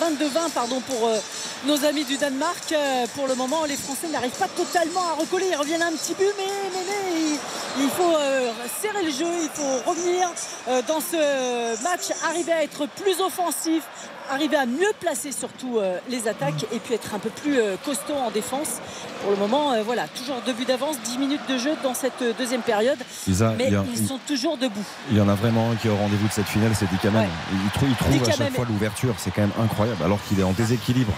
22-20, 0.00 0.50
pardon, 0.54 0.80
pour 0.80 1.08
euh, 1.08 1.18
nos 1.66 1.82
amis 1.86 2.04
du 2.04 2.16
Danemark. 2.18 2.72
Euh, 2.72 3.06
pour 3.14 3.26
le 3.26 3.34
moment, 3.34 3.64
les 3.64 3.76
Français 3.76 4.08
n'arrivent 4.08 4.38
pas 4.38 4.48
totalement 4.48 5.00
à 5.08 5.14
recoller. 5.14 5.46
Ils 5.50 5.56
reviennent 5.56 5.82
un 5.82 5.92
petit 5.92 6.12
peu, 6.14 6.26
mais, 6.36 6.44
mais, 6.74 6.80
mais 6.86 7.20
il, 7.20 7.84
il 7.84 7.88
faut 7.90 8.14
euh, 8.14 8.50
serrer 8.82 9.02
le 9.02 9.10
jeu, 9.10 9.26
il 9.42 9.48
faut 9.54 9.90
revenir 9.90 10.28
dans 10.86 11.00
ce 11.00 11.82
match, 11.82 12.02
arriver 12.26 12.52
à 12.52 12.62
être 12.62 12.86
plus 12.86 13.20
offensif, 13.20 13.82
arriver 14.30 14.56
à 14.56 14.66
mieux 14.66 14.92
placer 15.00 15.32
surtout 15.32 15.78
euh, 15.78 15.98
les 16.08 16.28
attaques 16.28 16.64
et 16.72 16.78
puis 16.78 16.94
être 16.94 17.14
un 17.14 17.18
peu 17.18 17.30
plus 17.30 17.58
euh, 17.58 17.76
costaud 17.84 18.14
en 18.14 18.30
défense. 18.30 18.80
Pour 19.22 19.30
le 19.30 19.36
moment, 19.36 19.72
euh, 19.72 19.82
voilà, 19.82 20.06
toujours 20.08 20.36
deux 20.44 20.52
buts 20.52 20.64
d'avance, 20.64 20.96
10 21.04 21.18
minutes 21.18 21.46
de 21.48 21.58
jeu 21.58 21.72
dans 21.82 21.94
cette 21.94 22.22
deuxième 22.38 22.62
période. 22.62 22.98
Mais 23.56 23.74
a- 23.74 23.84
ils 23.94 24.06
sont 24.06 24.18
toujours 24.26 24.56
debout. 24.56 24.84
Il 25.10 25.16
y 25.16 25.20
en 25.20 25.28
a 25.28 25.34
vraiment 25.34 25.70
un 25.70 25.76
qui 25.76 25.88
est 25.88 25.90
au 25.90 25.96
rendez-vous 25.96 26.28
de 26.28 26.32
cette 26.32 26.46
finale, 26.48 26.72
c'est 26.78 26.88
Dikamem. 26.90 27.22
Ouais. 27.22 27.28
Il, 27.52 27.70
trou- 27.70 27.86
il 27.88 27.94
trouve 27.96 28.28
à 28.28 28.32
chaque 28.32 28.52
fois 28.54 28.64
l'ouverture, 28.68 29.14
c'est 29.18 29.30
quand 29.30 29.42
même 29.42 29.52
incroyable, 29.62 30.02
alors 30.04 30.18
qu'il 30.28 30.38
est 30.40 30.44
en 30.44 30.52
déséquilibre 30.52 31.12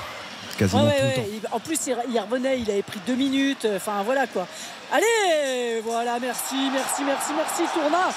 quasiment 0.58 0.84
Ouais, 0.84 0.88
ouais, 0.88 1.14
tout 1.14 1.20
le 1.32 1.38
temps. 1.48 1.56
En 1.56 1.60
plus, 1.60 1.78
il 1.86 2.18
revenait, 2.20 2.58
il 2.60 2.70
avait 2.70 2.82
pris 2.82 2.98
deux 3.06 3.14
minutes. 3.14 3.66
Enfin, 3.76 4.02
voilà 4.04 4.26
quoi. 4.26 4.46
Allez, 4.90 5.80
voilà, 5.84 6.18
merci, 6.20 6.54
merci, 6.72 7.02
merci, 7.04 7.32
merci, 7.36 7.62
Tourna. 7.74 8.08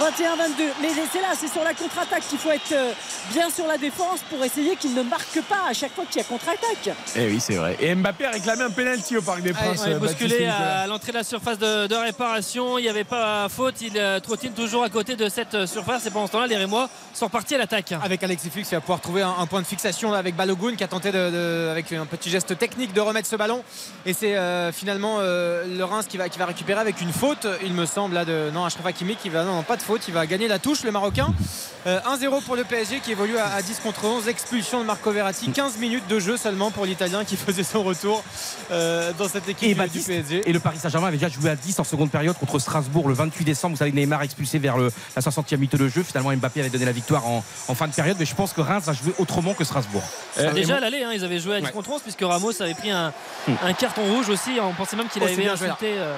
21-22. 0.00 0.72
Mais 0.82 0.88
c'est 1.12 1.20
là, 1.20 1.28
c'est 1.38 1.48
sur 1.48 1.64
la 1.64 1.74
contre-attaque 1.74 2.22
qu'il 2.28 2.38
faut 2.38 2.50
être 2.50 2.72
euh, 2.72 2.92
bien 3.32 3.50
sur 3.50 3.66
la 3.66 3.78
défense 3.78 4.20
pour 4.30 4.44
essayer 4.44 4.76
qu'il 4.76 4.94
ne 4.94 5.02
marque 5.02 5.40
pas 5.48 5.68
à 5.68 5.72
chaque 5.72 5.94
fois 5.94 6.04
qu'il 6.10 6.20
y 6.20 6.24
a 6.24 6.28
contre-attaque. 6.28 6.94
Eh 7.16 7.26
oui, 7.28 7.40
c'est 7.40 7.54
vrai. 7.54 7.76
Et 7.80 7.94
Mbappé 7.94 8.26
a 8.26 8.30
réclamé 8.30 8.62
un 8.64 8.70
penalty 8.70 9.16
au 9.16 9.22
Parc 9.22 9.42
des 9.42 9.52
Princes. 9.52 9.82
Ouais, 9.84 9.94
euh, 9.94 9.98
bousculé 9.98 10.46
à 10.46 10.86
l'entrée 10.86 11.12
de 11.12 11.16
la 11.18 11.24
surface 11.24 11.58
de, 11.58 11.86
de 11.86 11.94
réparation. 11.94 12.78
Il 12.78 12.82
n'y 12.82 12.88
avait 12.88 13.04
pas 13.04 13.48
faute. 13.48 13.80
Il 13.80 13.96
euh, 13.96 14.20
trottine 14.20 14.52
toujours 14.52 14.84
à 14.84 14.88
côté 14.90 15.16
de 15.16 15.28
cette 15.28 15.66
surface? 15.66 16.06
Et 16.06 16.10
pendant 16.10 16.26
ce 16.26 16.32
temps-là, 16.32 16.46
les 16.46 16.56
Rémois 16.56 16.88
sont 17.14 17.26
repartis 17.26 17.54
à 17.54 17.58
l'attaque. 17.58 17.92
Avec 18.02 18.22
Alexis 18.22 18.50
Fux, 18.50 18.60
il 18.62 18.74
va 18.74 18.80
pouvoir 18.80 19.00
trouver 19.00 19.22
un, 19.22 19.34
un 19.38 19.46
point 19.46 19.62
de 19.62 19.66
fixation 19.66 20.10
là, 20.10 20.18
avec 20.18 20.36
Balogun 20.36 20.76
qui 20.76 20.84
a 20.84 20.88
tenté 20.88 21.10
de, 21.10 21.30
de- 21.30 21.68
avec 21.70 21.92
un 21.92 22.06
petit 22.06 22.30
geste 22.30 22.56
technique 22.58 22.92
de 22.92 23.00
remettre 23.00 23.28
ce 23.28 23.36
ballon. 23.36 23.62
Et 24.06 24.12
c'est 24.12 24.36
euh, 24.36 24.70
finalement 24.72 25.16
euh, 25.20 25.64
le 25.66 25.84
Reims 25.84 26.06
qui 26.08 26.16
va, 26.18 26.28
qui 26.28 26.38
va 26.38 26.46
récupérer 26.46 26.80
avec 26.80 27.00
une 27.00 27.12
faute, 27.12 27.46
il 27.64 27.72
me 27.72 27.86
semble, 27.86 28.14
là, 28.14 28.24
de 28.24 28.50
non 28.52 28.64
Achraf 28.64 28.84
Hakimi 28.86 29.16
qui 29.16 29.28
va 29.30 29.44
non, 29.44 29.54
non, 29.54 29.62
pas 29.62 29.76
de 29.78 29.82
faute, 29.82 30.02
il 30.08 30.14
va 30.14 30.26
gagner 30.26 30.46
la 30.48 30.58
touche, 30.58 30.82
le 30.84 30.90
Marocain. 30.92 31.28
Euh, 31.86 32.00
1-0 32.00 32.42
pour 32.42 32.56
le 32.56 32.64
PSG 32.64 33.00
qui 33.00 33.12
évolue 33.12 33.38
à, 33.38 33.46
à 33.54 33.62
10 33.62 33.80
contre 33.80 34.04
11. 34.04 34.28
Expulsion 34.28 34.80
de 34.80 34.84
Marco 34.84 35.10
Verratti. 35.12 35.50
15 35.50 35.78
minutes 35.78 36.06
de 36.08 36.18
jeu 36.18 36.36
seulement 36.36 36.70
pour 36.70 36.84
l'Italien 36.84 37.24
qui 37.24 37.36
faisait 37.46 37.62
son 37.62 37.82
retour 37.84 38.22
euh, 38.70 39.12
dans 39.16 39.28
cette 39.28 39.48
équipe 39.48 39.62
Et, 39.62 39.68
du- 39.68 39.74
du 39.74 39.78
Baptiste, 39.78 40.08
PSG. 40.08 40.42
et 40.48 40.52
le 40.52 40.60
Paris 40.60 40.78
Saint-Germain 40.78 41.08
avait 41.08 41.16
déjà 41.16 41.28
joué 41.30 41.48
à 41.50 41.56
10 41.56 41.78
en 41.80 41.84
seconde 41.84 42.10
période 42.10 42.36
contre 42.36 42.58
Strasbourg 42.58 43.08
le 43.08 43.14
28 43.14 43.44
décembre. 43.44 43.74
Vous 43.74 43.78
savez, 43.78 43.92
Neymar 43.92 44.22
expulsé 44.22 44.58
vers 44.58 44.76
le, 44.76 44.90
la 45.16 45.22
60e 45.22 45.54
minute 45.56 45.76
de 45.76 45.88
jeu. 45.88 46.02
Finalement, 46.02 46.32
Mbappé 46.36 46.60
avait 46.60 46.68
donné 46.70 46.84
la 46.84 46.92
victoire 46.92 47.26
en, 47.26 47.44
en 47.68 47.74
fin 47.74 47.86
de 47.86 47.94
période. 47.94 48.16
Mais 48.18 48.26
je 48.26 48.34
pense 48.34 48.52
que 48.52 48.60
Reims 48.60 48.84
va 48.84 48.92
jouer 48.92 49.14
autrement 49.18 49.54
que 49.54 49.64
Strasbourg. 49.64 50.02
Euh, 50.38 50.52
déjà 50.52 50.76
à 50.76 50.80
l'aller, 50.80 51.04
hein, 51.04 51.10
ils 51.14 51.24
avaient 51.24 51.38
joué 51.40 51.56
à 51.56 51.60
10 51.60 51.70
contre 51.70 51.90
11 51.90 52.02
puisque 52.02 52.22
Ramos 52.22 52.60
avait 52.60 52.74
pris 52.74 52.90
un, 52.90 53.12
un 53.62 53.72
carton 53.72 54.02
rouge 54.02 54.28
aussi. 54.28 54.58
On 54.60 54.74
pensait 54.74 54.96
même 54.96 55.08
qu'il 55.08 55.22
Oh, 55.22 55.26
avait 55.26 55.34
joué, 55.34 55.48
insulté 55.48 55.94
euh, 55.96 56.16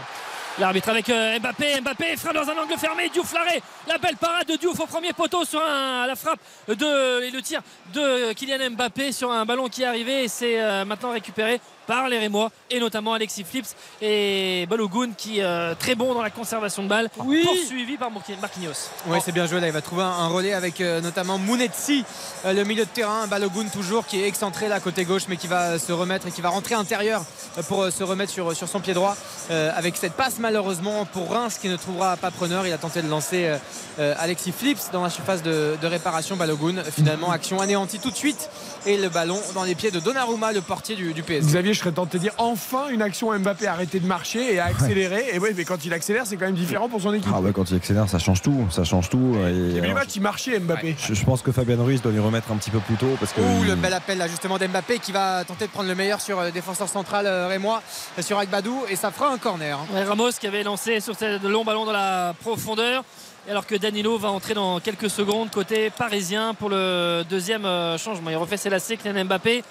l'arbitre 0.60 0.90
avec 0.90 1.08
euh, 1.08 1.38
Mbappé. 1.38 1.80
Mbappé 1.80 2.16
frappe 2.16 2.34
dans 2.34 2.48
un 2.48 2.56
angle 2.58 2.76
fermé. 2.78 3.08
Diouf 3.08 3.32
l'arrêt. 3.32 3.62
La 3.88 3.98
belle 3.98 4.16
parade 4.16 4.46
de 4.46 4.56
Diouf 4.56 4.78
au 4.78 4.86
premier 4.86 5.12
poteau 5.12 5.44
sur 5.44 5.60
la 5.60 6.14
frappe 6.14 6.40
et 6.68 6.74
le 6.74 7.40
tir 7.40 7.62
de 7.94 8.32
Kylian 8.34 8.70
Mbappé 8.70 9.12
sur 9.12 9.30
un 9.32 9.44
ballon 9.44 9.68
qui 9.68 9.82
est 9.82 9.86
arrivé 9.86 10.24
et 10.24 10.28
c'est 10.28 10.60
euh, 10.60 10.84
maintenant 10.84 11.10
récupéré 11.10 11.60
par 11.86 12.08
les 12.08 12.18
Rémois 12.18 12.50
et 12.70 12.78
notamment 12.80 13.14
Alexis 13.14 13.44
Flips 13.44 13.74
et 14.00 14.66
Balogun 14.68 15.10
qui 15.16 15.40
euh, 15.40 15.74
très 15.78 15.94
bon 15.94 16.14
dans 16.14 16.22
la 16.22 16.30
conservation 16.30 16.82
de 16.82 16.88
balle 16.88 17.08
Oui. 17.24 17.42
poursuivi 17.44 17.96
par 17.96 18.10
Marquinhos. 18.10 18.72
Oui, 19.06 19.18
c'est 19.24 19.32
bien 19.32 19.46
joué 19.46 19.60
là. 19.60 19.66
Il 19.66 19.72
va 19.72 19.82
trouver 19.82 20.02
un, 20.02 20.06
un 20.08 20.28
relais 20.28 20.52
avec 20.52 20.80
euh, 20.80 21.00
notamment 21.00 21.38
Mounetsi, 21.38 22.04
euh, 22.44 22.52
le 22.52 22.64
milieu 22.64 22.84
de 22.84 22.90
terrain. 22.90 23.26
Balogun 23.26 23.64
toujours 23.72 24.06
qui 24.06 24.20
est 24.22 24.26
excentré 24.28 24.68
là 24.68 24.80
côté 24.80 25.04
gauche, 25.04 25.22
mais 25.28 25.36
qui 25.36 25.46
va 25.46 25.78
se 25.78 25.92
remettre 25.92 26.26
et 26.28 26.30
qui 26.30 26.40
va 26.40 26.48
rentrer 26.50 26.74
intérieur 26.74 27.22
euh, 27.58 27.62
pour 27.62 27.82
euh, 27.82 27.90
se 27.90 28.02
remettre 28.04 28.32
sur, 28.32 28.54
sur 28.56 28.68
son 28.68 28.80
pied 28.80 28.94
droit. 28.94 29.16
euh, 29.50 29.70
avec 29.76 29.96
cette 29.96 30.12
passe 30.14 30.38
malheureusement 30.38 31.04
pour 31.06 31.30
Reims 31.30 31.58
qui 31.60 31.68
ne 31.68 31.76
trouvera 31.76 32.16
pas 32.16 32.30
preneur. 32.30 32.66
Il 32.66 32.72
a 32.72 32.78
tenté 32.78 33.02
de 33.02 33.08
lancer 33.08 33.46
euh, 33.46 33.56
euh, 33.98 34.14
Alexis 34.18 34.52
Flips 34.52 34.90
dans 34.92 35.02
la 35.02 35.10
surface 35.10 35.42
de, 35.42 35.76
de 35.80 35.86
réparation. 35.86 36.36
Balogun 36.36 36.82
finalement 36.84 37.30
action 37.30 37.60
anéantie 37.60 37.98
tout 37.98 38.10
de 38.10 38.16
suite 38.16 38.48
et 38.86 38.96
le 38.96 39.08
ballon 39.08 39.40
dans 39.54 39.64
les 39.64 39.74
pieds 39.74 39.90
de 39.90 40.00
Donnarumma, 40.00 40.52
le 40.52 40.60
portier 40.60 40.94
du, 40.96 41.12
du 41.12 41.22
PSG. 41.22 41.50
Je 41.74 41.78
serais 41.78 41.92
tenté 41.92 42.18
de 42.18 42.22
dire 42.22 42.32
enfin 42.38 42.88
une 42.90 43.02
action 43.02 43.36
Mbappé 43.38 43.66
a 43.66 43.72
arrêté 43.72 44.00
de 44.00 44.06
marcher 44.06 44.54
et 44.54 44.58
a 44.60 44.66
accéléré. 44.66 45.26
Et 45.32 45.38
oui, 45.38 45.50
mais 45.56 45.64
quand 45.64 45.84
il 45.84 45.92
accélère, 45.92 46.26
c'est 46.26 46.36
quand 46.36 46.46
même 46.46 46.54
différent 46.54 46.88
pour 46.88 47.00
son 47.00 47.12
équipe. 47.14 47.30
Ah 47.34 47.40
bah, 47.40 47.50
quand 47.54 47.70
il 47.70 47.76
accélère, 47.76 48.08
ça 48.08 48.18
change 48.18 48.42
tout. 48.42 48.66
Ça 48.70 48.84
change 48.84 49.08
tout. 49.08 49.36
Et, 49.36 49.48
Et 49.76 49.80
puis 49.80 49.80
euh, 49.80 49.88
le 49.88 49.94
match, 49.94 50.10
il 50.16 50.22
marchait 50.22 50.58
Mbappé. 50.58 50.96
je, 50.98 51.14
je 51.14 51.24
pense 51.24 51.42
que 51.42 51.52
Fabien 51.52 51.76
Ruiz 51.82 52.02
doit 52.02 52.12
lui 52.12 52.18
remettre 52.20 52.50
un 52.52 52.56
petit 52.56 52.70
peu 52.70 52.80
plus 52.80 52.96
tôt 52.96 53.16
parce 53.18 53.32
que. 53.32 53.40
Ouh, 53.40 53.62
il- 53.62 53.68
le 53.68 53.74
bel 53.76 53.92
appel 53.94 54.18
là 54.18 54.26
justement 54.28 54.58
d'Mbappé 54.58 54.98
qui 54.98 55.12
va 55.12 55.44
tenter 55.44 55.66
de 55.66 55.70
prendre 55.70 55.88
le 55.88 55.94
meilleur 55.94 56.20
sur 56.20 56.40
le 56.42 56.50
défenseur 56.50 56.88
central 56.88 57.26
euh, 57.26 57.46
Rémois 57.48 57.82
euh, 58.18 58.22
sur 58.22 58.38
Agbadou 58.38 58.82
et 58.88 58.96
ça 58.96 59.10
fera 59.10 59.32
un 59.32 59.38
corner. 59.38 59.78
hein. 59.78 59.86
Ouais, 59.94 60.04
Ramos 60.04 60.30
qui 60.40 60.46
avait 60.46 60.62
lancé 60.62 61.00
sur 61.00 61.14
ce 61.16 61.46
long 61.46 61.64
ballon 61.64 61.84
dans 61.84 61.92
la 61.92 62.34
profondeur. 62.40 63.04
Et 63.48 63.52
alors 63.52 63.66
que 63.66 63.74
Danilo 63.74 64.18
va 64.18 64.30
entrer 64.30 64.52
dans 64.52 64.80
quelques 64.80 65.08
secondes 65.08 65.50
côté 65.50 65.88
parisien 65.90 66.52
pour 66.52 66.68
le 66.68 67.22
deuxième 67.28 67.64
euh, 67.64 67.96
changement. 67.96 68.28
Il 68.30 68.36
refait 68.36 68.58
ses 68.58 68.68
lacets, 68.68 68.96
Kylian 68.98 69.24
Mbappé. 69.24 69.64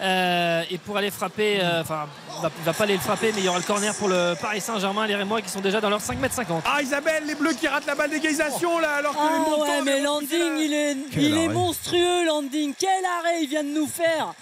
Euh, 0.00 0.62
et 0.70 0.78
pour 0.78 0.96
aller 0.96 1.10
frapper, 1.10 1.58
euh, 1.60 1.82
enfin, 1.82 2.06
il 2.38 2.42
va, 2.42 2.50
il 2.58 2.64
va 2.64 2.72
pas 2.72 2.84
aller 2.84 2.94
le 2.94 3.00
frapper, 3.00 3.30
mais 3.34 3.40
il 3.40 3.44
y 3.44 3.48
aura 3.48 3.58
le 3.58 3.64
corner 3.64 3.94
pour 3.94 4.08
le 4.08 4.34
Paris 4.40 4.60
Saint-Germain, 4.60 5.06
les 5.06 5.14
Rémois 5.14 5.40
qui 5.42 5.48
sont 5.50 5.60
déjà 5.60 5.80
dans 5.80 5.90
leurs 5.90 6.00
5m50. 6.00 6.62
Ah 6.64 6.82
Isabelle, 6.82 7.24
les 7.26 7.34
bleus 7.36 7.52
qui 7.52 7.68
ratent 7.68 7.86
la 7.86 7.94
balle 7.94 8.10
d'égalisation 8.10 8.78
là 8.80 8.94
alors 8.96 9.12
que 9.12 9.18
les 9.20 9.28
Ah 9.34 9.38
montants 9.38 9.62
ouais, 9.62 9.82
mais 9.84 9.96
les 9.96 10.02
Landing, 10.02 10.58
il 10.58 10.72
est, 10.72 10.96
Quel 11.12 11.22
il 11.22 11.36
est 11.38 11.48
monstrueux, 11.48 12.24
Landing. 12.26 12.74
Quel 12.76 13.04
arrêt 13.20 13.42
il 13.42 13.48
vient 13.48 13.62
de 13.62 13.68
nous 13.68 13.86
faire. 13.86 14.34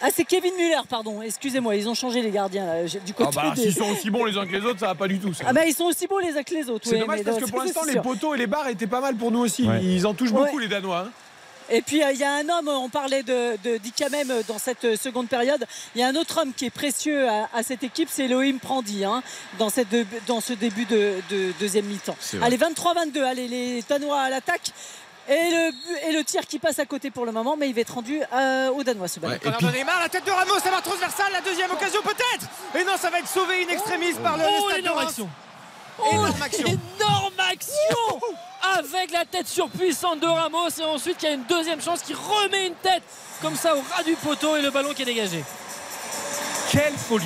Ah, 0.00 0.08
c'est 0.14 0.24
Kevin 0.24 0.52
Muller, 0.56 0.78
pardon. 0.88 1.22
Excusez-moi, 1.22 1.74
ils 1.76 1.88
ont 1.88 1.94
changé 1.94 2.22
les 2.22 2.30
gardiens 2.30 2.66
là, 2.66 2.82
du 2.84 2.98
Ah 3.10 3.12
côté 3.24 3.36
bah 3.36 3.52
des- 3.54 3.62
s'ils 3.62 3.74
sont 3.74 3.90
aussi 3.90 4.10
bons 4.10 4.24
les 4.24 4.36
uns 4.38 4.46
que 4.46 4.52
les 4.52 4.64
autres, 4.64 4.78
ça 4.80 4.86
va 4.86 4.94
pas 4.94 5.08
du 5.08 5.18
tout. 5.18 5.34
ça. 5.34 5.44
Ah 5.48 5.52
bah 5.52 5.64
ils 5.66 5.74
sont 5.74 5.84
aussi 5.86 6.06
beaux 6.06 6.20
les 6.20 6.36
uns 6.36 6.42
que 6.44 6.54
les 6.54 6.70
autres. 6.70 6.86
C'est 6.88 6.94
oui, 6.94 7.00
dommage 7.00 7.18
mais 7.18 7.24
parce 7.24 7.38
que 7.38 7.50
pour 7.50 7.60
l'instant 7.62 7.82
les 7.84 8.00
poteaux 8.00 8.34
et 8.34 8.38
les 8.38 8.46
barres 8.46 8.68
étaient 8.68 8.86
pas 8.86 9.00
mal 9.00 9.16
pour 9.16 9.30
nous 9.32 9.40
aussi. 9.40 9.64
Ouais. 9.68 9.80
Ils 9.82 10.06
en 10.06 10.14
touchent 10.14 10.30
Ouais. 10.30 10.44
beaucoup 10.46 10.58
les 10.58 10.68
Danois. 10.68 11.06
hein. 11.06 11.10
Et 11.70 11.82
puis 11.82 12.02
euh, 12.02 12.12
il 12.12 12.18
y 12.18 12.24
a 12.24 12.32
un 12.32 12.48
homme, 12.48 12.68
on 12.68 12.88
parlait 12.88 13.22
de, 13.22 13.56
de 13.62 13.76
d'Ikamem 13.76 14.42
dans 14.48 14.58
cette 14.58 14.84
euh, 14.84 14.96
seconde 14.96 15.28
période. 15.28 15.66
Il 15.94 16.00
y 16.00 16.04
a 16.04 16.08
un 16.08 16.14
autre 16.16 16.40
homme 16.40 16.52
qui 16.54 16.64
est 16.66 16.70
précieux 16.70 17.28
à, 17.28 17.48
à 17.54 17.62
cette 17.62 17.82
équipe, 17.82 18.08
c'est 18.10 18.24
Elohim 18.24 18.58
Prandi, 18.58 19.04
hein, 19.04 19.22
dans, 19.58 19.68
cette 19.70 19.88
de- 19.90 20.06
dans 20.26 20.40
ce 20.40 20.52
début 20.54 20.84
de, 20.86 21.14
de 21.30 21.52
deuxième 21.60 21.84
mi-temps. 21.86 22.16
Allez, 22.42 22.56
23-22, 22.56 23.22
allez, 23.22 23.48
les 23.48 23.82
Danois 23.88 24.20
à 24.20 24.30
l'attaque. 24.30 24.70
Et 25.30 25.50
le, 25.50 25.70
but- 25.72 26.08
et 26.08 26.12
le 26.12 26.24
tir 26.24 26.46
qui 26.46 26.58
passe 26.58 26.78
à 26.78 26.86
côté 26.86 27.10
pour 27.10 27.26
le 27.26 27.32
moment, 27.32 27.54
mais 27.54 27.68
il 27.68 27.74
va 27.74 27.82
être 27.82 27.92
rendu 27.92 28.18
euh, 28.32 28.70
aux 28.70 28.82
Danois 28.82 29.08
ce 29.08 29.20
ballon. 29.20 29.34
Ouais, 29.34 29.38
puis- 29.58 29.66
Neymar, 29.78 30.00
la 30.00 30.08
tête 30.08 30.24
de 30.24 30.30
Ramos, 30.30 30.58
ça 30.58 30.70
va 30.70 30.80
transversale, 30.80 31.30
la 31.34 31.42
deuxième 31.42 31.70
occasion 31.70 32.00
peut-être 32.02 32.46
Et 32.80 32.84
non, 32.84 32.96
ça 32.98 33.10
va 33.10 33.18
être 33.18 33.28
sauvé 33.28 33.62
in 33.64 33.68
extremis 33.68 34.14
par 34.22 34.38
le 34.38 34.44
le 34.44 34.48
Oh, 34.58 34.70
Stade 34.70 34.84
de 34.84 34.88
action! 35.98 36.12
Énorme 36.12 36.42
action. 36.42 36.66
Énorme 36.66 37.40
action 37.50 38.20
avec 38.78 39.10
la 39.12 39.24
tête 39.24 39.46
surpuissante 39.48 40.20
de 40.20 40.26
Ramos 40.26 40.68
et 40.78 40.84
ensuite 40.84 41.16
il 41.22 41.26
y 41.26 41.28
a 41.28 41.34
une 41.34 41.44
deuxième 41.44 41.80
chance 41.80 42.00
qui 42.02 42.14
remet 42.14 42.66
une 42.68 42.74
tête 42.74 43.02
comme 43.42 43.56
ça 43.56 43.74
au 43.74 43.80
ras 43.94 44.02
du 44.02 44.14
poteau 44.14 44.56
et 44.56 44.62
le 44.62 44.70
ballon 44.70 44.92
qui 44.94 45.02
est 45.02 45.06
dégagé. 45.06 45.42
Quelle 46.70 46.94
folie. 46.96 47.24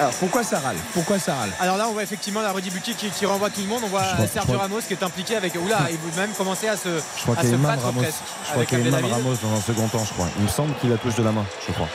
Alors 0.00 0.12
pourquoi 0.14 0.44
ça 0.44 0.60
râle? 0.60 0.76
Pourquoi 0.94 1.18
ça 1.18 1.34
râle? 1.34 1.50
Alors 1.60 1.76
là, 1.76 1.86
on 1.88 1.92
voit 1.92 2.04
effectivement 2.04 2.40
la 2.40 2.52
Redibuti 2.52 2.94
qui, 2.94 3.10
qui 3.10 3.26
renvoie 3.26 3.50
tout 3.50 3.60
le 3.60 3.66
monde. 3.66 3.82
On 3.84 3.88
voit 3.88 4.02
crois- 4.04 4.26
Sergio 4.28 4.52
crois- 4.54 4.62
Ramos 4.62 4.80
qui 4.86 4.92
est 4.94 5.02
impliqué 5.02 5.34
avec. 5.36 5.54
Oula, 5.56 5.88
il 5.90 5.96
veut 5.98 6.20
même 6.20 6.30
commencer 6.34 6.68
à 6.68 6.76
se, 6.76 6.88
Je 7.16 7.22
crois 7.22 7.34
qu'il 7.34 7.48
y 7.48 7.52
a 7.52 7.56
une 7.56 7.62
main 7.62 7.74
Ramos. 7.76 8.00
presque. 8.00 8.18
Je 8.42 8.44
crois 8.44 8.56
avec 8.58 8.68
qu'il 8.68 8.78
y 8.78 8.82
a 8.82 8.84
une 8.84 8.90
main 8.92 8.98
de 9.00 9.04
Abdelhamid. 9.04 9.24
Ramos 9.26 9.36
dans 9.42 9.58
un 9.58 9.60
second 9.60 9.88
temps, 9.88 10.04
je 10.04 10.12
crois. 10.14 10.28
Il 10.38 10.44
me 10.44 10.48
semble 10.48 10.74
qu'il 10.76 10.92
a 10.92 10.96
touche 10.98 11.16
de 11.16 11.22
la 11.24 11.32
main, 11.32 11.44
je 11.66 11.72
crois. 11.72 11.88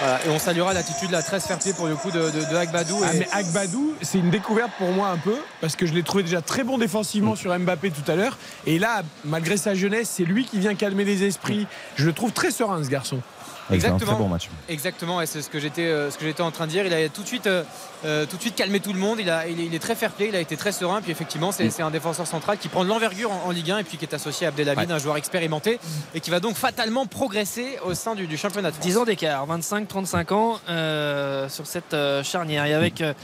Voilà, 0.00 0.24
et 0.26 0.28
on 0.28 0.38
saluera 0.38 0.74
l'attitude 0.74 1.10
la 1.10 1.22
très 1.22 1.40
fair 1.40 1.58
pour 1.76 1.86
le 1.86 1.94
coup 1.94 2.10
de, 2.10 2.30
de, 2.30 2.50
de 2.50 2.56
Agbadou. 2.56 3.00
Ah, 3.04 3.10
mais 3.14 3.28
Agbadou, 3.32 3.94
c'est 4.02 4.18
une 4.18 4.30
découverte 4.30 4.72
pour 4.76 4.90
moi 4.90 5.08
un 5.08 5.18
peu, 5.18 5.36
parce 5.60 5.76
que 5.76 5.86
je 5.86 5.94
l'ai 5.94 6.02
trouvé 6.02 6.24
déjà 6.24 6.42
très 6.42 6.64
bon 6.64 6.78
défensivement 6.78 7.36
sur 7.36 7.56
Mbappé 7.56 7.90
tout 7.90 8.10
à 8.10 8.16
l'heure. 8.16 8.36
Et 8.66 8.78
là, 8.78 9.02
malgré 9.24 9.56
sa 9.56 9.74
jeunesse, 9.74 10.10
c'est 10.12 10.24
lui 10.24 10.44
qui 10.44 10.58
vient 10.58 10.74
calmer 10.74 11.04
les 11.04 11.24
esprits. 11.24 11.66
Je 11.96 12.06
le 12.06 12.12
trouve 12.12 12.32
très 12.32 12.50
serein, 12.50 12.82
ce 12.82 12.88
garçon. 12.88 13.20
Un 13.70 13.74
Exactement. 13.74 14.12
très 14.12 14.22
bon 14.22 14.28
match. 14.28 14.50
Exactement, 14.68 15.20
et 15.20 15.26
c'est 15.26 15.40
ce 15.40 15.48
que 15.48 15.58
j'étais 15.58 15.86
euh, 15.86 16.10
ce 16.10 16.18
que 16.18 16.24
j'étais 16.24 16.42
en 16.42 16.50
train 16.50 16.66
de 16.66 16.70
dire. 16.70 16.84
Il 16.86 16.92
a 16.92 17.08
tout 17.08 17.22
de 17.22 17.26
suite 17.26 17.46
euh, 17.46 17.62
euh, 18.04 18.26
tout 18.26 18.36
de 18.36 18.42
suite 18.42 18.54
calmé 18.54 18.80
tout 18.80 18.92
le 18.92 18.98
monde. 18.98 19.18
Il, 19.20 19.30
a, 19.30 19.46
il, 19.48 19.58
est, 19.60 19.66
il 19.66 19.74
est 19.74 19.78
très 19.78 19.94
fair 19.94 20.10
play, 20.10 20.28
il 20.28 20.36
a 20.36 20.40
été 20.40 20.56
très 20.56 20.72
serein. 20.72 21.00
Puis 21.00 21.10
effectivement, 21.10 21.50
c'est 21.50 21.70
c'est 21.70 21.82
un 21.82 21.90
défenseur 21.90 22.26
central 22.26 22.58
qui 22.58 22.68
prend 22.68 22.84
de 22.84 22.88
l'envergure 22.90 23.32
en, 23.32 23.46
en 23.46 23.50
Ligue 23.50 23.70
1 23.70 23.78
et 23.78 23.84
puis 23.84 23.96
qui 23.96 24.04
est 24.04 24.14
associé 24.14 24.46
à 24.46 24.50
Abdelhamid, 24.50 24.90
un 24.90 24.98
joueur 24.98 25.16
expérimenté 25.16 25.78
et 26.14 26.20
qui 26.20 26.30
va 26.30 26.40
donc 26.40 26.56
fatalement 26.56 27.06
progresser 27.06 27.78
au 27.84 27.94
sein 27.94 28.14
du, 28.14 28.26
du 28.26 28.36
championnat 28.36 28.70
de 28.70 28.74
France. 28.74 28.86
10 28.86 28.98
ans 28.98 29.04
d'écart, 29.04 29.46
25-35 29.48 30.32
ans 30.34 30.60
euh, 30.68 31.48
sur 31.48 31.66
cette 31.66 31.94
euh, 31.94 32.22
charnière. 32.22 32.66
Et 32.66 32.74
avec 32.74 33.00
euh, 33.00 33.14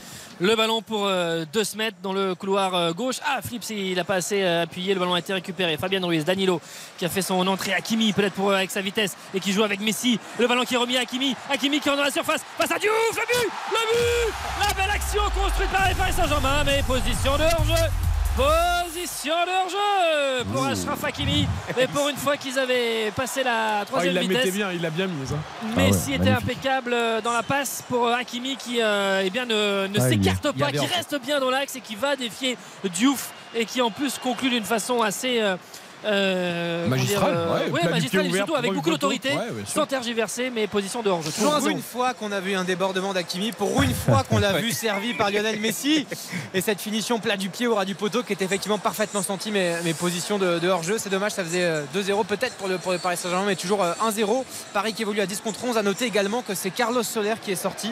le 0.41 0.57
ballon 0.57 0.81
pour 0.81 1.07
euh, 1.07 1.45
2 1.53 1.65
se 1.65 1.77
mettre 1.77 1.99
dans 2.03 2.13
le 2.13 2.35
couloir 2.35 2.75
euh, 2.75 2.93
gauche. 2.93 3.17
Ah, 3.27 3.41
Flips, 3.43 3.71
il 3.71 3.95
n'a 3.95 4.05
pas 4.05 4.17
assez 4.17 4.43
euh, 4.43 4.63
appuyé, 4.63 4.95
le 4.95 5.01
ballon 5.01 5.15
a 5.15 5.19
été 5.19 5.33
récupéré. 5.33 5.77
Fabien 5.77 6.05
Ruiz, 6.05 6.25
Danilo 6.25 6.61
qui 6.99 7.05
a 7.05 7.09
fait 7.09 7.23
son 7.23 7.47
entrée. 7.47 7.75
Hakimi, 7.75 8.13
peut-être 8.13 8.35
pour 8.35 8.53
avec 8.53 8.71
sa 8.71 8.81
vitesse 8.81 9.17
et 9.35 9.41
qui 9.41 9.53
joue 9.53 9.63
avec 9.63 9.81
Messi. 9.81 10.19
Le 10.39 10.47
ballon 10.47 10.65
qui 10.65 10.75
est 10.75 10.79
remis 10.79 10.97
à 10.97 11.01
Hakimi. 11.01 11.37
Hakimi 11.51 11.81
qui 11.81 11.89
est 11.89 11.97
dans 11.97 12.03
la 12.03 12.11
surface 12.11 12.41
face 12.57 12.71
à 12.71 12.79
Diouf. 12.79 12.93
Le 13.13 13.27
but 13.27 13.53
Le 13.71 13.77
but 13.93 14.35
La 14.67 14.75
belle 14.75 14.91
action 14.91 15.23
construite 15.39 15.71
par 15.71 15.89
les 15.89 15.95
Paris 15.95 16.13
Saint-Germain. 16.13 16.65
Mais 16.65 16.83
position 16.87 17.37
de 17.37 17.43
hors-jeu. 17.43 18.10
Position 18.37 19.35
de 19.45 19.51
hors-jeu 19.51 20.45
pour 20.53 20.65
Achraf 20.65 21.05
Hakimi. 21.05 21.47
Mais 21.77 21.87
pour 21.89 22.09
une 22.09 22.17
fois 22.17 22.37
qu'ils 22.37 22.59
avaient 22.59 23.11
passé 23.15 23.43
la 23.43 23.79
Oh, 23.81 23.83
il 23.83 23.87
troisième 23.87 24.15
la 24.15 24.21
vitesse. 24.23 24.55
bien, 24.55 24.73
il 24.73 24.81
l'a 24.81 24.91
bien 24.91 25.07
mise. 25.09 25.33
hein. 25.33 25.39
Messi 25.77 25.99
Ah 26.07 26.11
ouais, 26.11 26.15
était 26.17 26.19
magnifique. 26.31 26.49
impeccable 26.51 26.93
euh, 26.95 27.21
dans 27.21 27.33
la 27.33 27.43
passe 27.43 27.83
pour 27.89 28.07
euh, 28.07 28.15
Hakimi 28.15 28.57
qui 28.57 28.81
euh, 28.81 29.23
eh 29.25 29.31
bien, 29.31 29.45
ne, 29.47 29.89
ne 29.89 29.99
Ah, 30.01 30.09
s'écarte 30.09 30.53
pas, 30.53 30.71
qui 30.73 30.79
reste 30.87 31.21
bien 31.21 31.41
dans 31.41 31.51
l'axe 31.51 31.77
et 31.77 31.81
qui 31.81 31.97
va 31.97 32.17
défier 32.17 32.57
Diouf 32.95 33.31
et 33.55 33.65
qui 33.67 33.83
en 33.83 33.91
plus 33.91 34.17
conclut 34.19 34.49
d'une 34.51 34.65
façon 34.65 35.03
assez, 35.03 35.41
euh, 35.41 35.57
euh, 36.05 36.87
Magistral, 36.89 37.33
dire, 37.33 37.53
ouais, 37.53 37.61
euh, 37.69 37.71
ouais, 37.71 37.81
et 37.81 38.19
ouvert 38.29 38.37
surtout 38.37 38.55
avec 38.57 38.73
beaucoup 38.73 38.91
d'autorité, 38.91 39.31
Ouais, 39.31 39.65
sans 39.67 39.87
tergiverser, 39.87 40.51
mais 40.51 40.67
position 40.67 41.03
de 41.03 41.11
hors-jeu. 41.11 41.31
Toujours 41.31 41.55
Pour 41.55 41.69
1-0. 41.69 41.71
une 41.71 41.83
fois 41.83 42.15
qu'on 42.15 42.33
a 42.33 42.41
vu 42.41 42.55
un 42.55 42.65
débordement 42.65 43.13
d'Akimi, 43.13 43.53
pour 43.53 43.83
une 43.83 43.95
fois 43.95 44.25
qu'on 44.29 44.39
l'a 44.39 44.53
vu 44.61 44.73
servi 44.73 45.15
par 45.15 45.31
Lionel 45.31 45.61
Messi, 45.61 46.07
et 46.55 46.61
cette 46.61 46.81
finition 46.81 47.19
plat 47.19 47.37
du 47.37 47.49
pied 47.49 47.67
au 47.67 47.75
ras 47.75 47.85
du 47.85 47.95
poteau 47.95 48.23
qui 48.23 48.33
est 48.33 48.43
effectivement 48.43 48.79
parfaitement 48.79 49.23
senti 49.23 49.51
mes, 49.51 49.75
mes 49.85 49.95
positions 49.95 50.39
de, 50.39 50.59
de 50.59 50.69
hors-jeu. 50.69 50.97
C'est 50.99 51.11
dommage, 51.11 51.33
ça 51.33 51.45
faisait 51.45 51.65
euh, 51.65 51.83
2-0 51.95 52.25
peut-être 52.27 52.55
pour 52.55 52.69
le, 52.69 52.79
pour 52.79 52.93
le 52.93 52.99
Paris 52.99 53.17
Saint-Germain, 53.17 53.47
mais 53.47 53.57
toujours 53.57 53.83
euh, 53.83 53.93
1-0. 54.03 54.45
Paris 54.73 54.93
qui 54.93 55.03
évolue 55.03 55.21
à 55.21 55.27
10 55.27 55.41
contre 55.41 55.65
11. 55.65 55.77
À 55.77 55.83
noter 55.83 56.05
également 56.07 56.43
que 56.43 56.55
c'est 56.55 56.71
Carlos 56.71 57.03
Soler 57.03 57.35
qui 57.43 57.53
est 57.53 57.57
sorti 57.57 57.91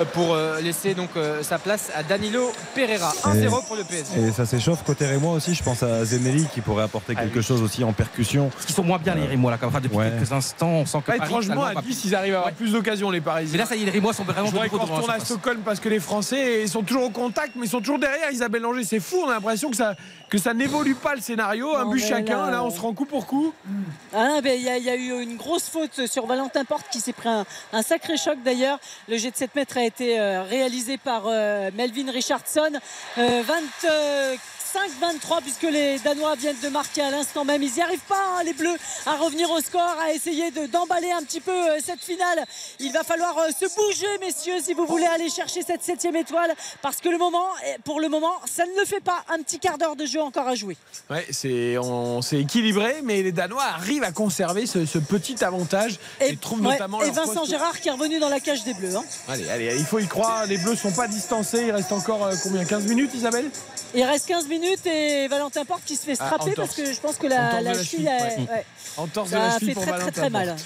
euh, 0.00 0.04
pour 0.12 0.34
euh, 0.34 0.60
laisser 0.60 0.94
donc 0.94 1.10
euh, 1.16 1.42
sa 1.42 1.58
place 1.58 1.90
à 1.94 2.02
Danilo 2.02 2.52
Pereira. 2.74 3.12
1-0 3.24 3.66
pour 3.66 3.76
le 3.76 3.84
PSG. 3.84 4.28
Et 4.28 4.32
ça 4.32 4.46
s'échauffe 4.46 4.82
côté 4.84 5.06
Rémois 5.06 5.32
aussi. 5.32 5.54
Je 5.54 5.62
pense 5.62 5.82
à 5.82 6.04
Zenelli 6.04 6.46
qui 6.54 6.60
pourrait 6.60 6.84
apporter 6.84 7.14
quelque 7.14 7.40
chose 7.40 7.49
aussi 7.54 7.84
en 7.84 7.92
percussion. 7.92 8.48
Parce 8.48 8.66
qu'ils 8.66 8.74
sont 8.74 8.84
moins 8.84 8.98
bien 8.98 9.14
les 9.14 9.26
Rémois 9.26 9.50
là, 9.50 9.58
comme 9.58 9.68
enfin, 9.68 9.80
depuis 9.80 9.96
ouais. 9.96 10.10
quelques 10.10 10.32
instants, 10.32 10.68
on 10.68 10.86
sent 10.86 10.98
que. 11.04 11.10
Là, 11.10 11.16
étrangement, 11.16 11.64
à 11.64 11.74
10, 11.74 12.04
ils 12.04 12.14
arrivent 12.14 12.34
à 12.34 12.38
avoir 12.38 12.52
plus 12.52 12.72
d'occasions, 12.72 13.10
les 13.10 13.20
Parisiens. 13.20 13.52
Mais 13.52 13.58
là, 13.58 13.66
ça 13.66 13.76
y 13.76 13.82
est, 13.82 13.84
les 13.84 13.90
Rémois 13.90 14.12
sont 14.12 14.24
vraiment 14.24 14.50
trop 14.50 14.60
on 14.72 14.84
retourne 14.84 15.10
à 15.10 15.20
Stockholm 15.20 15.60
parce 15.64 15.80
que 15.80 15.88
les 15.88 16.00
Français, 16.00 16.66
sont 16.66 16.82
toujours 16.82 17.04
au 17.04 17.10
contact, 17.10 17.52
mais 17.56 17.66
ils 17.66 17.68
sont 17.68 17.80
toujours 17.80 17.98
derrière 17.98 18.30
Isabelle 18.30 18.62
Langer. 18.62 18.84
C'est 18.84 19.00
fou, 19.00 19.22
on 19.24 19.28
a 19.28 19.34
l'impression 19.34 19.70
que 19.70 19.76
ça, 19.76 19.94
que 20.28 20.38
ça 20.38 20.54
n'évolue 20.54 20.94
pas 20.94 21.14
le 21.14 21.20
scénario. 21.20 21.74
Un 21.76 21.90
but 21.90 22.00
chacun, 22.00 22.50
là, 22.50 22.62
on 22.62 22.68
euh, 22.68 22.70
se 22.70 22.80
rend 22.80 22.92
coup 22.92 23.04
pour 23.04 23.26
coup. 23.26 23.52
Ah, 24.14 24.38
il 24.44 24.62
y, 24.62 24.68
a 24.90 24.96
eu 24.96 25.22
une 25.22 25.36
grosse 25.36 25.68
faute 25.68 26.06
sur 26.06 26.26
Valentin 26.26 26.64
Porte 26.64 26.86
qui 26.90 27.00
s'est 27.00 27.12
pris 27.12 27.28
un, 27.28 27.82
sacré 27.82 28.16
choc 28.16 28.38
d'ailleurs. 28.44 28.78
Le 29.08 29.16
jet 29.16 29.30
de 29.30 29.36
7 29.36 29.54
mètres 29.54 29.78
a 29.78 29.84
été 29.84 30.18
euh, 30.18 30.42
réalisé 30.42 30.96
par 30.98 31.24
euh, 31.26 31.70
Melvin 31.76 32.10
Richardson. 32.10 32.70
24 33.16 34.38
5-23 34.70 35.42
puisque 35.42 35.62
les 35.62 35.98
Danois 35.98 36.36
viennent 36.36 36.60
de 36.62 36.68
marquer 36.68 37.02
à 37.02 37.10
l'instant 37.10 37.44
même. 37.44 37.62
Ils 37.62 37.72
n'y 37.72 37.82
arrivent 37.82 37.98
pas, 38.08 38.22
hein, 38.38 38.42
les 38.44 38.52
Bleus, 38.52 38.76
à 39.06 39.16
revenir 39.16 39.50
au 39.50 39.60
score, 39.60 39.96
à 40.00 40.12
essayer 40.12 40.50
d'emballer 40.50 41.10
un 41.10 41.22
petit 41.22 41.40
peu 41.40 41.50
euh, 41.50 41.78
cette 41.84 42.00
finale. 42.00 42.44
Il 42.78 42.92
va 42.92 43.02
falloir 43.02 43.36
euh, 43.38 43.48
se 43.48 43.66
bouger, 43.74 44.06
messieurs, 44.20 44.60
si 44.62 44.74
vous 44.74 44.86
voulez 44.86 45.06
aller 45.06 45.28
chercher 45.28 45.62
cette 45.62 45.82
septième 45.82 46.16
étoile 46.16 46.54
parce 46.82 46.96
que 46.98 47.08
le 47.08 47.18
moment, 47.18 47.46
eh, 47.66 47.80
pour 47.82 48.00
le 48.00 48.08
moment, 48.08 48.34
ça 48.44 48.64
ne 48.64 48.78
le 48.78 48.84
fait 48.84 49.00
pas. 49.00 49.24
Un 49.28 49.42
petit 49.42 49.58
quart 49.58 49.78
d'heure 49.78 49.96
de 49.96 50.06
jeu 50.06 50.20
encore 50.20 50.46
à 50.46 50.54
jouer. 50.54 50.76
Ouais, 51.10 51.26
c'est 51.30 51.76
on 51.78 52.22
s'est 52.22 52.40
équilibré, 52.40 53.00
mais 53.02 53.22
les 53.22 53.32
Danois 53.32 53.64
arrivent 53.64 54.04
à 54.04 54.12
conserver 54.12 54.66
ce, 54.66 54.98
petit 54.98 55.42
avantage 55.44 55.98
et, 56.20 56.38
notamment 56.60 57.02
et 57.02 57.10
Vincent 57.10 57.44
Gérard 57.44 57.80
qui 57.80 57.88
est 57.88 57.92
revenu 57.92 58.18
dans 58.18 58.28
la 58.28 58.40
cage 58.40 58.64
des 58.64 58.74
Bleus. 58.74 58.96
Hein. 58.96 59.04
Allez, 59.28 59.48
allez, 59.48 59.76
il 59.78 59.84
faut 59.84 59.98
y 59.98 60.06
croire. 60.06 60.46
Les 60.46 60.58
Bleus 60.58 60.72
ne 60.72 60.76
sont 60.76 60.92
pas 60.92 61.08
distancés. 61.08 61.64
Il 61.66 61.72
reste 61.72 61.92
encore 61.92 62.26
euh, 62.26 62.34
combien 62.42 62.64
15 62.64 62.86
minutes, 62.86 63.10
Isabelle? 63.14 63.50
Il 63.94 64.04
reste 64.04 64.26
15 64.26 64.46
minutes 64.46 64.59
et 64.64 65.28
Valentin 65.28 65.64
Porte 65.64 65.82
qui 65.84 65.96
se 65.96 66.04
fait 66.04 66.16
Ah, 66.20 66.26
strapper 66.26 66.52
parce 66.54 66.74
que 66.74 66.92
je 66.92 67.00
pense 67.00 67.16
que 67.16 67.26
la, 67.26 67.60
la 67.60 67.74
la 67.74 67.82
cheville, 67.82 68.08
a- 68.08 68.16
ouais. 68.16 68.36
ouais. 68.50 68.66
Entorse 68.96 69.30
de 69.30 69.34
Ça 69.34 69.38
la 69.38 69.46
a 69.46 69.58
cheville 69.58 69.68
fait 69.68 69.74
pour 69.74 69.82
très, 69.82 69.92
très, 69.92 70.00
Valentin 70.00 70.20
très 70.20 70.30
mal. 70.30 70.56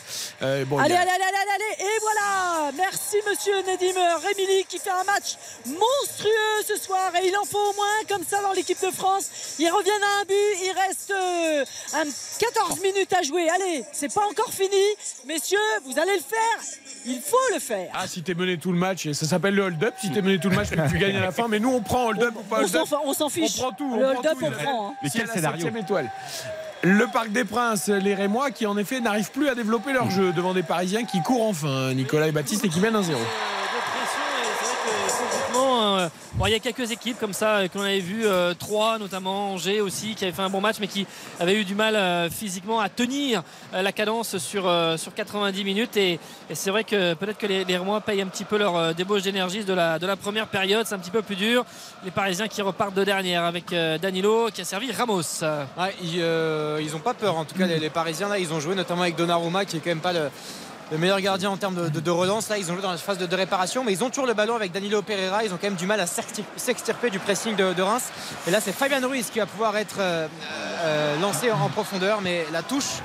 Euh, 0.43 0.65
bon, 0.65 0.79
allez, 0.79 0.95
a- 0.95 1.01
allez, 1.01 1.11
allez, 1.11 1.23
allez, 1.25 1.55
allez, 1.55 1.85
et 1.85 2.01
voilà 2.01 2.73
Merci 2.77 3.17
monsieur 3.29 3.55
Nedim 3.63 3.99
Rémili 4.27 4.65
qui 4.69 4.79
fait 4.79 4.91
un 4.91 5.05
match 5.05 5.37
monstrueux 5.67 6.63
ce 6.67 6.77
soir 6.77 7.13
et 7.23 7.29
il 7.29 7.37
en 7.37 7.45
faut 7.45 7.59
au 7.59 7.75
moins 7.75 7.97
comme 8.09 8.25
ça 8.29 8.41
dans 8.43 8.53
l'équipe 8.53 8.81
de 8.83 8.91
France. 8.91 9.31
Ils 9.59 9.69
reviennent 9.71 10.03
à 10.03 10.21
un 10.21 10.25
but, 10.25 10.35
il 10.65 10.73
reste 10.87 11.11
euh, 11.11 11.65
un 11.95 12.05
14 12.41 12.81
minutes 12.81 13.13
à 13.13 13.23
jouer. 13.23 13.49
Allez, 13.51 13.85
c'est 13.93 14.13
pas 14.13 14.27
encore 14.31 14.53
fini. 14.53 14.71
Messieurs, 15.27 15.59
vous 15.85 15.99
allez 15.99 16.15
le 16.17 16.23
faire. 16.23 16.79
Il 17.07 17.21
faut 17.21 17.37
le 17.53 17.61
faire. 17.61 17.91
Ah, 17.95 18.07
si 18.09 18.23
t'es 18.23 18.33
mené 18.35 18.57
tout 18.57 18.73
le 18.73 18.79
match, 18.79 19.11
ça 19.13 19.27
s'appelle 19.27 19.55
le 19.55 19.63
hold-up. 19.65 19.95
Si 20.01 20.11
t'es 20.11 20.23
mené 20.23 20.39
tout 20.39 20.49
le 20.49 20.57
match, 20.57 20.69
tu 20.91 20.99
gagnes 20.99 21.17
à 21.17 21.21
la 21.21 21.33
fin. 21.33 21.49
Mais 21.49 21.61
nous, 21.61 21.71
on 21.71 21.83
prend 21.83 22.07
hold-up 22.07 22.33
ou 22.37 22.43
pas 22.43 22.61
On 22.61 22.65
hold-up. 22.65 22.87
s'en- 22.89 23.03
on 23.05 23.13
s'en 23.13 23.29
fiche. 23.29 23.53
On 23.59 23.63
prend 23.63 23.73
tout. 23.73 23.84
Le 23.97 24.05
hold-up, 24.07 24.39
scénario. 25.29 25.67
Le 26.83 27.07
Parc 27.07 27.31
des 27.31 27.45
Princes, 27.45 27.89
les 27.89 28.15
Rémois 28.15 28.51
qui 28.51 28.67
en 28.67 28.77
effet 28.77 29.01
n'arrivent 29.01 29.31
plus 29.31 29.49
à 29.49 29.55
développer 29.55 29.93
leur 29.93 30.11
jeu 30.11 30.33
devant 30.33 30.53
des 30.53 30.63
Parisiens 30.63 31.05
qui 31.05 31.23
courent 31.23 31.47
enfin, 31.49 31.69
hein, 31.69 31.95
Nicolas 31.95 32.29
et 32.29 32.33
Baptiste, 32.33 32.65
et 32.65 32.69
qui 32.69 32.81
mènent 32.81 32.97
un 32.97 33.03
zéro 33.03 33.21
il 36.47 36.51
y 36.51 36.55
a 36.55 36.59
quelques 36.59 36.91
équipes 36.91 37.19
comme 37.19 37.33
ça 37.33 37.57
euh, 37.57 37.69
que 37.69 37.79
l'on 37.79 37.85
avait 37.85 38.01
vu, 38.01 38.27
euh, 38.27 38.55
trois 38.55 38.99
notamment, 38.99 39.53
Angers 39.53 39.81
aussi, 39.81 40.15
qui 40.15 40.25
avait 40.25 40.33
fait 40.33 40.43
un 40.43 40.51
bon 40.51 40.61
match 40.61 40.77
mais 40.81 40.89
qui 40.89 41.07
avait 41.41 41.55
eu 41.55 41.65
du 41.65 41.75
mal 41.75 41.97
euh, 41.97 42.29
physiquement 42.29 42.81
à 42.81 42.89
tenir 42.89 43.43
euh, 43.73 43.83
la 43.83 43.93
cadence 43.93 44.39
sur, 44.39 44.71
sur 44.97 45.15
90 45.15 45.65
minutes 45.65 45.97
et, 45.97 46.19
c'est 46.53 46.71
vrai 46.71 46.85
que 46.85 47.15
peut-être 47.15 47.39
que 47.39 47.47
les, 47.47 47.65
les 47.65 47.79
payent 48.05 48.21
un 48.21 48.27
petit 48.27 48.45
peu 48.45 48.59
leur 48.59 48.95
débauche 48.95 49.23
d'énergie 49.23 49.65
de 49.65 49.73
la, 49.73 49.99
de 49.99 50.07
la 50.07 50.17
première 50.17 50.47
période, 50.47 50.87
c'est 50.87 50.95
un 50.95 50.99
petit 50.99 51.11
peu 51.11 51.23
plus 51.23 51.37
dur. 51.37 51.65
Les 52.05 52.11
Parisiens 52.11 52.49
qui 52.49 52.63
repartent 52.63 52.95
de 52.95 53.05
dernière 53.05 53.45
avec 53.45 53.75
Danilo 54.01 54.51
qui 54.53 54.61
a 54.61 54.65
servi 54.65 54.93
Ramos. 54.93 55.23
Ouais, 55.79 55.95
ils, 56.03 56.21
euh, 56.21 56.81
ils 56.83 56.95
ont 56.95 57.01
pas 57.01 57.15
peur. 57.15 57.37
En 57.37 57.45
tout 57.45 57.57
cas, 57.57 57.67
les, 57.67 57.79
les 57.79 57.91
Parisiens 57.91 58.29
là, 58.29 58.39
ils 58.39 58.53
ont 58.53 58.61
joué 58.61 58.75
notamment 58.75 59.03
avec 59.03 59.17
Donnarumma, 59.17 59.65
qui 59.65 59.77
est 59.77 59.81
quand 59.81 59.91
même 59.91 60.01
pas 60.01 60.13
le, 60.13 60.31
le 60.91 60.99
meilleur 60.99 61.21
gardien 61.21 61.51
en 61.51 61.57
termes 61.57 61.91
de, 61.91 62.11
relance. 62.11 62.49
Là, 62.49 62.59
ils 62.59 62.71
ont 62.71 62.75
joué 62.75 62.83
dans 62.83 62.91
la 62.91 62.97
phase 62.97 63.19
de, 63.19 63.37
réparation, 63.37 63.85
mais 63.85 63.93
ils 63.93 64.05
ont 64.05 64.11
toujours 64.11 64.27
le 64.27 64.35
ballon 64.35 64.55
avec 64.55 64.73
Danilo 64.73 65.03
Pereira. 65.03 65.45
Ils 65.45 65.53
ont 65.53 65.57
quand 65.57 65.67
même 65.69 65.75
du 65.75 65.87
mal 65.87 66.01
à 66.01 66.07
s'extir- 66.07 66.45
s'extirper 66.57 67.11
du 67.11 67.19
pressing 67.19 67.57
de, 67.57 67.83
Reims. 67.83 68.11
Et 68.47 68.51
là, 68.51 68.61
c'est 68.61 68.73
Fabian 68.73 69.07
Ruiz 69.07 69.31
qui 69.31 69.39
va 69.39 69.47
pouvoir 69.47 69.77
être 69.77 69.97
euh, 69.99 70.27
euh, 70.85 71.21
lancé 71.21 71.51
en 71.51 71.69
profondeur, 71.69 72.21
mais 72.23 72.47
la 72.53 72.63
touche. 72.63 73.01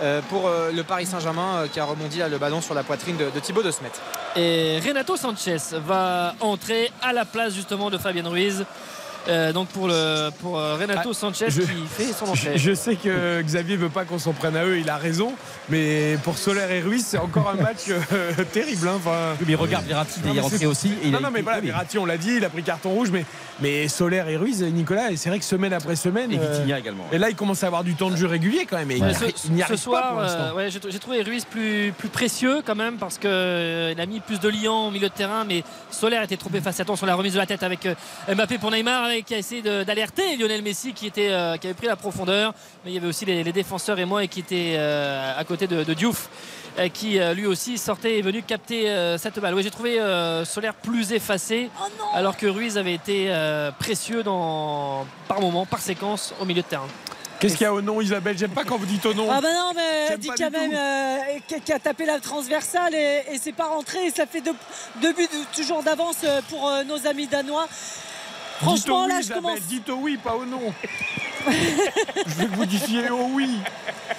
euh, 0.00 0.20
pour 0.30 0.48
le 0.48 0.82
Paris 0.84 1.06
Saint-Germain 1.06 1.66
qui 1.72 1.80
a 1.80 1.84
rebondi 1.84 2.20
le 2.30 2.38
ballon 2.38 2.60
sur 2.60 2.72
la 2.72 2.84
poitrine 2.84 3.16
de, 3.16 3.30
de 3.34 3.40
Thibaut 3.40 3.64
de 3.64 3.72
Smet. 3.72 3.90
Et 4.36 4.78
Renato 4.86 5.16
Sanchez 5.16 5.56
va 5.84 6.34
entrer 6.38 6.92
à 7.02 7.12
la 7.12 7.24
place 7.24 7.52
justement 7.52 7.90
de 7.90 7.98
Fabien 7.98 8.28
Ruiz. 8.28 8.64
Euh, 9.28 9.52
donc 9.52 9.68
pour, 9.68 9.88
le, 9.88 10.30
pour 10.40 10.58
euh, 10.58 10.76
Renato 10.76 11.10
Ah, 11.10 11.14
Sanchez 11.14 11.46
je- 11.50 11.60
qui 11.60 11.68
fait 11.88 12.12
son 12.14 12.24
entrée. 12.26 12.56
je 12.56 12.74
sais 12.74 12.96
que 12.96 13.42
Xavier 13.42 13.76
veut 13.76 13.90
pas 13.90 14.04
qu'on 14.04 14.18
s'en 14.18 14.32
prenne 14.32 14.56
à 14.56 14.64
eux, 14.64 14.78
il 14.78 14.88
a 14.88 14.96
raison, 14.96 15.32
mais 15.68 16.16
pour 16.24 16.38
Soler 16.38 16.64
et 16.70 16.80
Ruiz, 16.80 17.04
c'est 17.06 17.18
encore 17.18 17.50
un 17.50 17.62
match 17.62 17.88
euh, 17.90 18.32
terrible. 18.52 18.88
hein. 18.88 18.94
Enfin, 18.96 19.36
Mais 19.46 19.54
regarde, 19.54 19.84
Verratti 19.86 20.20
est 20.34 20.40
rentré 20.40 20.64
aussi. 20.66 20.88
et 21.02 21.06
il 21.06 21.10
non, 21.10 21.18
a 21.18 21.20
non, 21.20 21.28
mais 21.30 21.42
voilà. 21.42 21.60
Verratti, 21.60 21.98
on 21.98 22.06
l'a 22.06 22.16
dit, 22.16 22.36
il 22.36 22.44
a 22.44 22.48
pris 22.48 22.62
carton 22.62 22.90
rouge, 22.90 23.10
mais, 23.12 23.26
mais 23.60 23.88
Soler 23.88 24.24
et 24.28 24.36
Ruiz, 24.36 24.62
Nicolas, 24.62 25.10
et 25.10 25.16
c'est 25.16 25.28
vrai 25.28 25.38
que 25.38 25.44
semaine 25.44 25.72
après 25.72 25.96
semaine. 25.96 26.30
Et 26.32 26.38
euh, 26.38 26.52
Vitinha 26.58 26.78
également. 26.78 27.04
et 27.12 27.18
là, 27.18 27.28
il 27.30 27.36
commence 27.36 27.64
à 27.64 27.66
avoir 27.66 27.84
du 27.84 27.94
temps 27.94 28.10
de 28.10 28.16
jeu 28.16 28.26
régulier 28.26 28.66
quand 28.68 28.76
même. 28.78 28.90
Et 28.90 29.00
Ouais, 29.00 29.08
il- 29.10 29.16
ce, 29.36 29.48
n'y 29.48 29.58
ce 29.58 29.64
arrive 29.64 29.68
pas 29.68 29.76
soir, 29.76 30.12
pour 30.12 30.20
l'instant. 30.20 30.38
euh, 30.40 30.52
ouais, 30.54 30.68
j'ai 30.70 30.98
trouvé 30.98 31.22
Ruiz 31.22 31.44
plus, 31.44 31.92
plus 31.96 32.08
précieux 32.08 32.62
quand 32.64 32.74
même 32.76 32.96
parce 32.96 33.18
qu'il 33.18 33.28
a 33.30 34.06
mis 34.06 34.20
plus 34.20 34.40
de 34.40 34.48
liant 34.48 34.88
au 34.88 34.90
milieu 34.90 35.08
de 35.08 35.14
terrain, 35.14 35.44
mais 35.44 35.64
Soler 35.90 36.20
était 36.22 36.36
trop 36.36 36.50
effacé. 36.54 36.82
Attention, 36.82 37.06
la 37.06 37.14
remise 37.14 37.32
de 37.34 37.38
la 37.38 37.46
tête 37.46 37.62
avec 37.62 37.86
euh, 37.86 37.94
Mbappé 38.32 38.58
pour 38.58 38.70
Neymar 38.70 39.10
et 39.10 39.22
qui 39.22 39.34
a 39.34 39.38
essayé 39.38 39.62
de- 39.62 39.82
d'alerter 39.84 40.36
Lionel 40.36 40.62
Messi 40.62 40.92
qui, 40.92 41.06
était, 41.06 41.28
euh, 41.30 41.56
qui 41.56 41.66
avait 41.66 41.74
pris 41.74 41.86
la 41.86 41.96
profondeur. 41.96 42.54
Mais 42.84 42.90
il 42.92 42.94
y 42.94 42.98
avait 42.98 43.08
aussi 43.08 43.24
les, 43.24 43.42
les 43.42 43.52
défenseurs 43.52 43.98
et 43.98 44.04
moi 44.04 44.22
et 44.24 44.28
qui 44.28 44.40
étaient 44.40 44.74
euh, 44.76 45.32
à 45.38 45.44
côté 45.44 45.66
de, 45.66 45.82
de 45.84 45.94
Diouf 45.94 46.28
euh, 46.28 46.28
qui 46.88 47.18
euh, 47.18 47.34
lui 47.34 47.46
aussi 47.46 47.76
sortait 47.78 48.12
et 48.14 48.18
est 48.20 48.22
venu 48.22 48.42
capter 48.42 48.88
euh, 48.88 49.18
cette 49.18 49.38
balle. 49.40 49.54
Oui, 49.54 49.62
j'ai 49.62 49.70
trouvé 49.70 50.00
euh, 50.00 50.44
Soler 50.44 50.70
plus 50.82 51.12
effacé 51.12 51.70
alors 52.14 52.36
que 52.36 52.46
Ruiz 52.46 52.78
avait 52.78 52.94
été 52.94 53.26
euh, 53.28 53.70
précieux 53.72 54.22
dans, 54.22 55.04
par 55.26 55.40
moment, 55.40 55.66
par 55.66 55.80
séquence 55.80 56.32
au 56.40 56.44
milieu 56.44 56.62
de 56.62 56.66
terrain. 56.68 56.86
Qu'est-ce 57.40 57.56
qu'il 57.56 57.64
y 57.64 57.66
a 57.66 57.72
au 57.72 57.80
nom, 57.80 58.00
Isabelle? 58.00 58.36
J'aime 58.36 58.50
pas 58.50 58.64
quand 58.64 58.76
vous 58.78 58.86
dites 58.86 59.06
au 59.06 59.14
nom. 59.14 59.28
Ah 59.30 59.40
bah 59.40 59.52
non 59.52 59.72
mais 59.74 60.16
dit 60.18 60.28
quand 60.36 60.50
même 60.50 60.72
euh, 60.74 61.18
qui- 61.64 61.72
a 61.72 61.78
tapé 61.78 62.04
la 62.04 62.18
transversale 62.18 62.94
et, 62.94 63.22
et 63.32 63.38
c'est 63.40 63.52
pas 63.52 63.66
rentré 63.66 64.06
et 64.06 64.10
ça 64.10 64.26
fait 64.26 64.40
deux, 64.40 64.54
deux 65.00 65.12
buts 65.12 65.28
toujours 65.54 65.84
d'avance 65.84 66.16
euh, 66.24 66.40
pour 66.48 66.68
euh, 66.68 66.82
nos 66.82 67.06
amis 67.06 67.28
danois. 67.28 67.68
Franchement 68.60 69.02
oui, 69.04 69.08
là 69.08 69.14
je 69.16 69.24
Isabelle, 69.24 69.42
commence. 69.42 69.60
Dites 69.62 69.88
au 69.88 69.94
oui, 69.96 70.16
pas 70.16 70.34
au 70.34 70.44
non. 70.44 70.72
je 71.46 72.34
veux 72.34 72.46
que 72.46 72.54
vous 72.56 72.66
disiez 72.66 73.08
au 73.10 73.24
oui. 73.32 73.58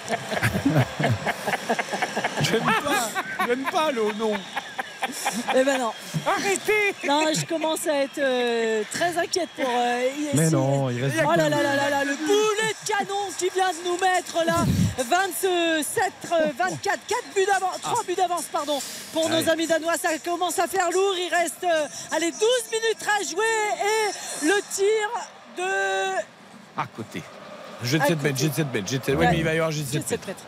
J'aime 2.42 2.64
pas, 2.64 3.10
j'aime 3.48 3.64
pas 3.72 3.92
le 3.92 4.02
au 4.04 4.14
non. 4.14 4.34
Eh 5.56 5.64
ben 5.64 5.78
non. 5.80 5.92
Arrêtez 6.28 6.94
Non, 7.08 7.24
je 7.34 7.46
commence 7.46 7.88
à 7.88 7.96
être 8.04 8.20
euh, 8.20 8.84
très 8.92 9.18
inquiète 9.18 9.50
pour. 9.56 9.68
euh, 9.70 10.10
Mais 10.36 10.50
non, 10.50 10.90
il 10.90 11.04
reste 11.04 11.16
Oh 11.26 11.32
là 11.36 11.50
là 11.50 11.64
là 11.64 11.76
là 11.76 11.90
là, 11.90 12.04
le 12.04 12.16
boulet 12.16 12.74
de 12.84 12.88
canon 12.88 13.30
qui 13.38 13.50
vient 13.56 13.70
de 13.72 13.88
nous 13.88 13.98
mettre 13.98 14.44
là. 14.46 14.66
27, 14.98 16.12
euh, 16.32 16.46
24, 16.58 17.00
4 17.08 17.24
buts 17.34 17.46
d'avance, 17.52 17.82
3 17.82 18.04
buts 18.04 18.16
d'avance, 18.16 18.44
pardon, 18.52 18.80
pour 19.14 19.30
nos 19.30 19.50
amis 19.50 19.66
danois. 19.68 19.98
Ça 19.98 20.10
commence 20.24 20.60
à 20.60 20.68
faire 20.68 20.92
lourd. 20.92 21.16
Il 21.18 21.30
reste, 21.34 21.64
euh, 21.64 21.88
allez, 22.12 22.32
12 22.32 22.40
minutes 22.72 23.08
à 23.08 23.24
jouer 23.24 23.46
et 23.82 24.09
le 24.84 25.62
de. 25.64 26.22
À 26.78 26.86
côté. 26.96 27.22
Jet 27.84 27.98
de 27.98 28.04
À 28.04 28.08
7 28.08 28.16
côté. 28.18 28.28
mètres, 28.30 28.40
jet 28.40 28.50
de 28.50 28.54
7 28.54 28.74
mètres, 28.74 28.88
jet 28.88 29.00
de 29.00 29.04
7 29.06 29.16
Ouais. 29.16 29.26
Oui, 29.26 29.32
mais 29.32 29.38
il 29.40 29.44
va 29.44 29.54
y 29.54 29.58
avoir 29.58 29.72
jet 29.72 29.82
de 29.82 29.86
7 29.88 29.94
Jet 29.94 30.00
de 30.04 30.08
sept 30.08 30.28
mètres. 30.28 30.44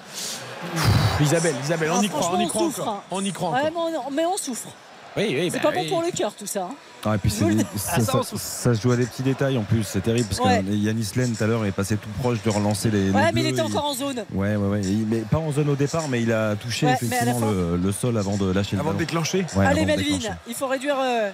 Isabelle, 1.21 1.55
Isabelle, 1.63 1.91
on 1.91 1.99
Ah, 1.99 2.03
y 2.03 2.09
croit, 2.09 2.31
on 2.33 2.39
y 2.39 2.47
croit 2.47 2.61
souffre, 2.63 2.81
encore. 2.81 2.93
hein. 2.93 3.03
On 3.11 3.23
y 3.23 3.31
croit 3.31 3.49
Ouais, 3.51 3.59
encore. 3.69 3.89
mais 3.91 3.97
on, 4.07 4.11
mais 4.11 4.25
on 4.25 4.37
souffre. 4.37 4.69
Oui, 5.17 5.25
oui, 5.29 5.49
C'est 5.51 5.57
bah 5.57 5.63
pas 5.69 5.71
bon 5.75 5.81
oui. 5.81 5.89
pour 5.89 6.01
le 6.01 6.11
cœur 6.11 6.33
tout 6.33 6.45
ça. 6.45 6.61
hein. 6.71 6.75
Ah, 7.05 7.15
et 7.15 7.17
puis 7.17 7.29
c'est- 7.29 7.43
le- 7.45 7.57
ça, 7.75 7.93
Ah, 7.95 7.99
ça, 7.99 8.21
ça- 8.37 8.73
se 8.75 8.81
joue 8.81 8.91
à 8.93 8.95
des 8.95 9.05
petits 9.05 9.23
détails 9.23 9.57
en 9.57 9.63
plus, 9.63 9.83
c'est 9.83 9.99
terrible 10.01 10.27
parce 10.29 10.39
Ouais. 10.39 10.63
que 10.63 10.69
Yannis 10.71 11.09
Len 11.17 11.35
tout 11.35 11.43
à 11.43 11.47
l'heure 11.47 11.65
est 11.65 11.71
passé 11.73 11.97
tout 11.97 12.07
proche 12.19 12.41
de 12.43 12.49
relancer 12.49 12.89
les. 12.91 13.05
les 13.07 13.11
Ouais, 13.11 13.31
mais 13.33 13.41
il 13.41 13.47
était 13.47 13.61
encore 13.61 13.85
en 13.85 13.93
zone. 13.93 14.23
Ouais, 14.33 14.55
ouais, 14.55 14.67
ouais. 14.69 14.81
Il- 14.83 15.05
mais 15.07 15.17
pas 15.19 15.37
en 15.39 15.51
zone 15.51 15.69
au 15.69 15.75
départ, 15.75 16.07
mais 16.07 16.21
il 16.21 16.31
a 16.31 16.55
touché 16.55 16.85
Ouais, 16.85 16.93
effectivement 16.93 17.39
fin- 17.39 17.51
le, 17.51 17.77
le 17.77 17.91
sol 17.91 18.17
avant 18.17 18.37
de 18.37 18.51
lâcher 18.51 18.75
le 18.77 18.81
Avant 18.81 18.91
de 18.91 18.95
ballon. 18.95 19.05
déclencher 19.05 19.39
Ouais, 19.55 19.65
Allez, 19.65 19.81
avant 19.81 19.81
de 19.81 19.85
Melvin, 19.97 20.03
déclencher. 20.17 20.33
il 20.47 20.55
faut 20.55 20.67
réduire 20.67 20.95
euh, 20.99 21.31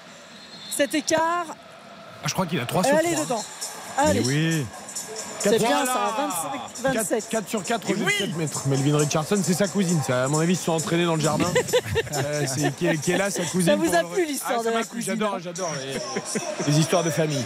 cet 0.71 0.95
écart. 0.95 1.45
Ah, 2.23 2.27
je 2.27 2.33
crois 2.33 2.45
qu'il 2.45 2.59
a 2.59 2.65
3 2.65 2.83
sur 2.83 2.97
3. 2.97 3.07
Allez 3.07 3.15
dedans. 3.15 3.43
Allez. 3.97 4.19
Mais 4.21 4.25
oui, 4.25 4.65
C'est 5.39 5.57
bien 5.59 5.67
Voilà. 5.69 5.85
ça, 5.85 6.15
25, 6.83 6.93
27. 6.93 7.29
4, 7.29 7.49
sur 7.49 7.63
4 7.63 7.89
au 7.89 7.93
4 7.93 8.37
mètres. 8.37 8.67
Melvin 8.67 8.97
Richardson, 8.97 9.39
c'est 9.43 9.53
sa 9.53 9.67
cousine. 9.67 9.99
Ça, 10.05 10.25
à 10.25 10.27
mon 10.27 10.39
avis, 10.39 10.53
ils 10.53 10.57
se 10.57 10.65
sont 10.65 10.73
entraînés 10.73 11.05
dans 11.05 11.15
le 11.15 11.21
jardin. 11.21 11.45
Euh, 12.13 12.45
c'est, 12.47 12.73
qui, 12.75 12.87
est, 12.87 12.97
qui 12.97 13.11
est 13.11 13.17
là, 13.17 13.29
sa 13.29 13.43
cousine. 13.43 13.69
Ça 13.71 13.75
vous 13.75 13.93
a 13.93 13.99
plu, 14.03 14.25
l'histoire 14.25 14.61
Ah, 14.61 14.63
de 14.63 14.69
la 14.73 14.83
cousine, 14.83 15.03
J'adore, 15.03 15.39
j'adore 15.39 15.71
les, 15.85 16.41
les 16.71 16.79
histoires 16.79 17.03
de 17.03 17.09
famille. 17.09 17.43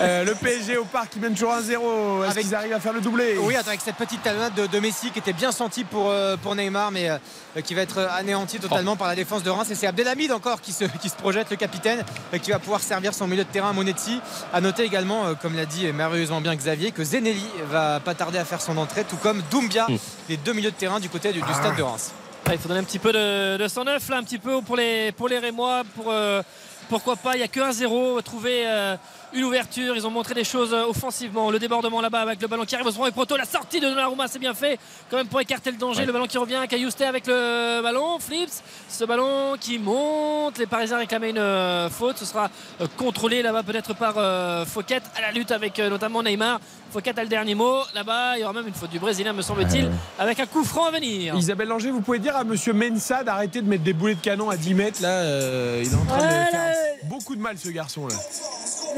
Euh, 0.00 0.24
le 0.24 0.34
PSG 0.34 0.76
au 0.76 0.84
parc, 0.84 1.12
il 1.16 1.22
mène 1.22 1.32
toujours 1.32 1.52
1-0. 1.54 2.22
Est-ce 2.24 2.30
Avec- 2.30 2.44
qu'ils 2.44 2.54
arrivent 2.54 2.72
à 2.74 2.78
faire 2.80 2.92
le 2.92 3.00
doublé 3.00 3.36
Oui, 3.40 3.56
attends, 3.56 3.68
avec 3.68 3.80
cette 3.80 3.96
petite 3.96 4.22
talonnade 4.22 4.54
de, 4.54 4.66
de 4.66 4.78
Messi 4.80 5.10
qui 5.10 5.18
était 5.18 5.32
bien 5.32 5.50
sentie 5.50 5.82
pour, 5.84 6.10
euh, 6.10 6.36
pour 6.36 6.54
Neymar, 6.54 6.90
mais 6.90 7.08
euh, 7.10 7.18
qui 7.64 7.74
va 7.74 7.80
être 7.82 7.98
anéanti 7.98 8.58
totalement 8.58 8.96
par 8.96 9.08
la 9.08 9.14
défense 9.16 9.42
de 9.42 9.50
Reims. 9.50 9.68
Et 9.70 9.74
c'est 9.74 9.86
Abdelhamid 9.86 10.30
encore 10.30 10.60
qui 10.60 10.72
se, 10.72 10.84
qui 10.84 11.08
se 11.08 11.16
projette, 11.16 11.50
le 11.50 11.56
capitaine, 11.56 12.04
qui 12.42 12.50
va 12.50 12.58
pouvoir 12.58 12.80
servir 12.80 13.14
son 13.14 13.26
milieu 13.26 13.44
de 13.44 13.48
terrain 13.50 13.70
à 13.70 13.72
Monetti. 13.72 14.20
À 14.52 14.60
noter 14.60 14.84
également, 14.84 15.34
comme 15.40 15.56
l'a 15.56 15.66
dit 15.66 15.90
merveilleusement 15.92 16.40
bien 16.42 16.54
Xavier, 16.54 16.92
que 16.92 17.02
Zenelli 17.32 17.46
va 17.70 18.00
pas 18.00 18.14
tarder 18.14 18.38
à 18.38 18.44
faire 18.44 18.60
son 18.60 18.76
entrée, 18.76 19.04
tout 19.04 19.16
comme 19.16 19.42
Doumbia, 19.50 19.86
les 20.28 20.36
deux 20.36 20.52
milieux 20.52 20.70
de 20.70 20.76
terrain 20.76 21.00
du 21.00 21.08
côté 21.08 21.32
du, 21.32 21.40
du 21.40 21.52
stade 21.54 21.76
de 21.76 21.82
Reims. 21.82 22.12
Ouais, 22.46 22.54
il 22.54 22.58
faut 22.58 22.68
donner 22.68 22.80
un 22.80 22.84
petit 22.84 22.98
peu 22.98 23.12
de, 23.12 23.56
de 23.56 23.68
109 23.68 24.08
là, 24.08 24.16
un 24.16 24.24
petit 24.24 24.38
peu 24.38 24.60
pour 24.62 24.76
les, 24.76 25.12
pour 25.12 25.28
les 25.28 25.38
Rémois. 25.38 25.82
Pour, 25.94 26.06
euh, 26.08 26.42
pourquoi 26.88 27.14
pas, 27.14 27.34
il 27.34 27.38
n'y 27.38 27.44
a 27.44 27.48
que 27.48 27.60
1-0. 27.60 28.20
Trouver 28.22 28.64
euh, 28.66 28.96
une 29.32 29.44
ouverture. 29.44 29.94
Ils 29.94 30.04
ont 30.08 30.10
montré 30.10 30.34
des 30.34 30.42
choses 30.42 30.74
euh, 30.74 30.84
offensivement. 30.86 31.52
Le 31.52 31.60
débordement 31.60 32.00
là-bas 32.00 32.20
avec 32.20 32.42
le 32.42 32.48
ballon 32.48 32.64
qui 32.64 32.74
arrive 32.74 32.88
au 32.88 32.90
second 32.90 33.06
et 33.06 33.12
Proto. 33.12 33.36
La 33.36 33.44
sortie 33.44 33.78
de 33.78 33.88
Donnarumma, 33.88 34.26
c'est 34.26 34.40
bien 34.40 34.54
fait. 34.54 34.76
Quand 35.08 35.18
même 35.18 35.28
pour 35.28 35.40
écarter 35.40 35.70
le 35.70 35.76
danger. 35.76 36.04
Le 36.04 36.12
ballon 36.12 36.26
qui 36.26 36.36
revient. 36.36 36.58
Kayouste 36.68 37.00
avec 37.02 37.28
le 37.28 37.80
ballon. 37.80 38.18
Flips. 38.18 38.60
Ce 38.88 39.04
ballon 39.04 39.54
qui 39.58 39.78
monte. 39.78 40.58
Les 40.58 40.66
Parisiens 40.66 40.98
réclamaient 40.98 41.30
une 41.30 41.38
euh, 41.38 41.88
faute. 41.90 42.18
Ce 42.18 42.24
sera 42.24 42.50
euh, 42.80 42.88
contrôlé 42.96 43.40
là-bas 43.42 43.62
peut-être 43.62 43.94
par 43.94 44.14
euh, 44.16 44.64
Fouquet 44.66 45.00
à 45.16 45.20
la 45.20 45.30
lutte 45.30 45.52
avec 45.52 45.78
euh, 45.78 45.88
notamment 45.88 46.24
Neymar. 46.24 46.58
Fouquet 46.92 47.18
a 47.18 47.22
le 47.22 47.28
dernier 47.28 47.54
mot. 47.54 47.78
Là-bas, 47.94 48.36
il 48.36 48.40
y 48.40 48.44
aura 48.44 48.52
même 48.52 48.68
une 48.68 48.74
faute 48.74 48.90
du 48.90 48.98
Brésilien, 48.98 49.32
me 49.32 49.40
semble-t-il, 49.42 49.90
avec 50.18 50.38
un 50.40 50.46
coup 50.46 50.62
franc 50.62 50.84
à 50.86 50.90
venir. 50.90 51.34
Isabelle 51.36 51.68
Langer, 51.68 51.90
vous 51.90 52.02
pouvez 52.02 52.18
dire 52.18 52.36
à 52.36 52.44
monsieur 52.44 52.72
Mensa 52.74 53.24
d'arrêter 53.24 53.62
de 53.62 53.68
mettre 53.68 53.82
des 53.82 53.94
boulets 53.94 54.14
de 54.14 54.20
canon 54.20 54.50
à 54.50 54.56
10 54.56 54.74
mètres. 54.74 55.00
Là, 55.00 55.08
euh, 55.08 55.82
il 55.84 55.90
est 55.90 55.94
en 55.96 56.04
train 56.04 56.18
de 56.18 56.50
faire 56.50 56.74
beaucoup 57.04 57.34
de 57.34 57.40
mal, 57.40 57.56
ce 57.58 57.68
garçon. 57.70 58.06
là. 58.08 58.14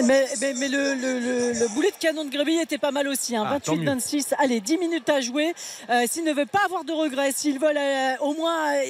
Mais, 0.05 0.27
mais- 0.41 0.55
mais 0.55 0.67
le, 0.69 0.95
le- 0.95 1.21
le- 1.21 1.53
le 1.61 1.75
boulet 1.75 1.91
de 1.93 1.97
canon 2.01 2.25
de 2.25 2.31
Gréby 2.31 2.55
était 2.57 2.79
pas 2.79 2.91
mal 2.91 3.07
aussi. 3.07 3.37
hein. 3.37 3.45
Ah, 3.47 3.61
tant 3.61 3.77
mieux. 3.77 3.85
28-26. 3.89 4.35
Allez, 4.39 4.61
10 4.61 4.77
minutes 4.79 5.09
à 5.09 5.21
jouer. 5.21 5.55
Euh, 5.89 6.03
s'ils 6.11 6.25
ne 6.25 6.33
veulent 6.33 6.49
pas 6.49 6.65
avoir 6.65 6.83
de 6.85 6.93
regrets, 6.93 7.31
s'ils 7.33 7.61
veulent 7.61 7.77
euh, 7.79 8.15
au 8.21 8.35
moins. 8.35 8.75
euh, 8.75 8.85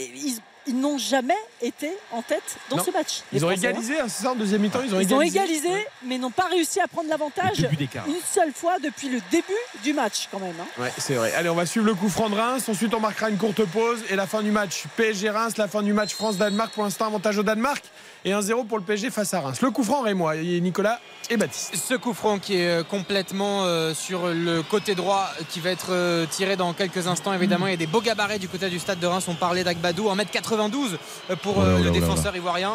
ils 0.66 0.78
n'ont 0.78 0.99
jamais 0.99 1.36
été 1.61 1.91
en 2.12 2.23
tête 2.23 2.43
dans 2.70 2.77
Non. 2.77 2.85
ce 2.85 2.91
match. 2.91 3.23
les 3.32 3.39
Ils 3.39 3.45
ont 3.45 3.49
Français, 3.49 3.69
égalisé, 3.69 4.01
hein, 4.01 4.07
c'est 4.09 4.23
ça, 4.24 4.32
en 4.32 4.35
deuxième 4.35 4.62
mi-temps 4.62 4.81
Ils 4.85 4.95
ont 4.95 5.01
Ils 5.01 5.15
ont 5.15 5.20
égalisé. 5.20 5.69
mais 6.05 6.19
n'ont 6.19 6.31
pas 6.31 6.47
réussi 6.47 6.81
à 6.81 6.86
prendre 6.89 7.09
l'avantage 7.09 7.59
une 8.07 8.15
seule 8.32 8.53
fois 8.53 8.78
depuis 8.78 9.09
le 9.09 9.20
début 9.31 9.45
du 9.82 9.93
match, 9.93 10.28
quand 10.31 10.39
même. 10.41 10.55
hein. 10.61 10.82
Ouais, 10.82 10.93
c'est 10.99 11.15
vrai. 11.15 11.32
Allez, 11.35 11.49
on 11.49 11.55
va 11.55 11.66
suivre 11.66 11.86
le 11.86 11.95
coup 11.95 12.09
franc 12.09 12.31
de 12.31 12.35
Reims. 12.35 12.69
Ensuite, 12.69 12.95
on 12.95 13.01
marquera 13.01 13.28
une 13.31 13.36
courte 13.39 13.65
pause 13.66 14.01
et 14.11 14.16
la 14.16 14.27
fin 14.27 14.43
du 14.43 14.51
match 14.51 14.85
PSG 14.97 15.31
Reims, 15.31 15.57
la 15.57 15.69
fin 15.69 15.82
du 15.82 15.93
match 15.93 16.15
France-Danemark. 16.15 16.73
Pour 16.73 16.85
l'instant, 16.85 17.07
avantage 17.07 17.39
au 17.39 17.43
Danemark 17.43 17.85
et 18.24 18.32
1-0 18.32 18.66
pour 18.66 18.78
le 18.78 18.84
PSG 18.84 19.10
face 19.10 19.34
à 19.34 19.40
Reims. 19.40 19.60
Le 19.60 19.70
coup 19.70 19.84
franc, 19.84 20.02
Rémois, 20.02 20.36
et 20.36 20.60
Nicolas 20.60 21.01
et 21.30 21.36
Baptiste. 21.36 21.76
Ce 21.76 21.94
coup 21.94 22.14
franc 22.14 22.38
qui 22.38 22.56
est 22.56 22.68
euh, 22.68 22.82
complètement 22.82 23.64
euh, 23.64 23.94
sur 23.94 24.26
le 24.26 24.62
côté 24.62 24.94
droit 24.94 25.30
qui 25.51 25.60
va 25.60 25.70
être 25.70 25.88
euh, 25.90 26.26
tiré 26.26 26.56
dans 26.56 26.72
quelques 26.72 27.06
instants 27.06 27.32
évidemment. 27.32 27.66
Il 27.66 27.70
y 27.70 27.74
a 27.74 27.78
des 27.78 27.86
beaux 27.86 28.01
gabarits 28.01 28.38
du 28.38 28.48
côté 28.48 28.68
du 28.68 28.78
stade 28.78 28.98
de 29.01 29.06
Reims. 29.06 29.24
On 29.28 29.34
parlait 29.34 29.64
d'Agbadou 29.64 30.09
1m92 30.09 30.96
euh, 31.30 31.36
pour 31.36 31.59
oula, 31.59 31.78
le 31.78 31.90
défenseur 31.90 32.34
ivoirien. 32.36 32.72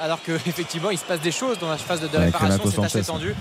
Alors 0.00 0.20
qu'effectivement 0.22 0.90
il 0.92 0.98
se 0.98 1.04
passe 1.04 1.20
des 1.20 1.32
choses 1.32 1.58
dans 1.58 1.68
la 1.68 1.76
phase 1.76 2.00
de, 2.00 2.08
de 2.08 2.16
réparation 2.16 2.62
c'est 2.66 2.84
assez 2.84 3.02
tendu 3.04 3.34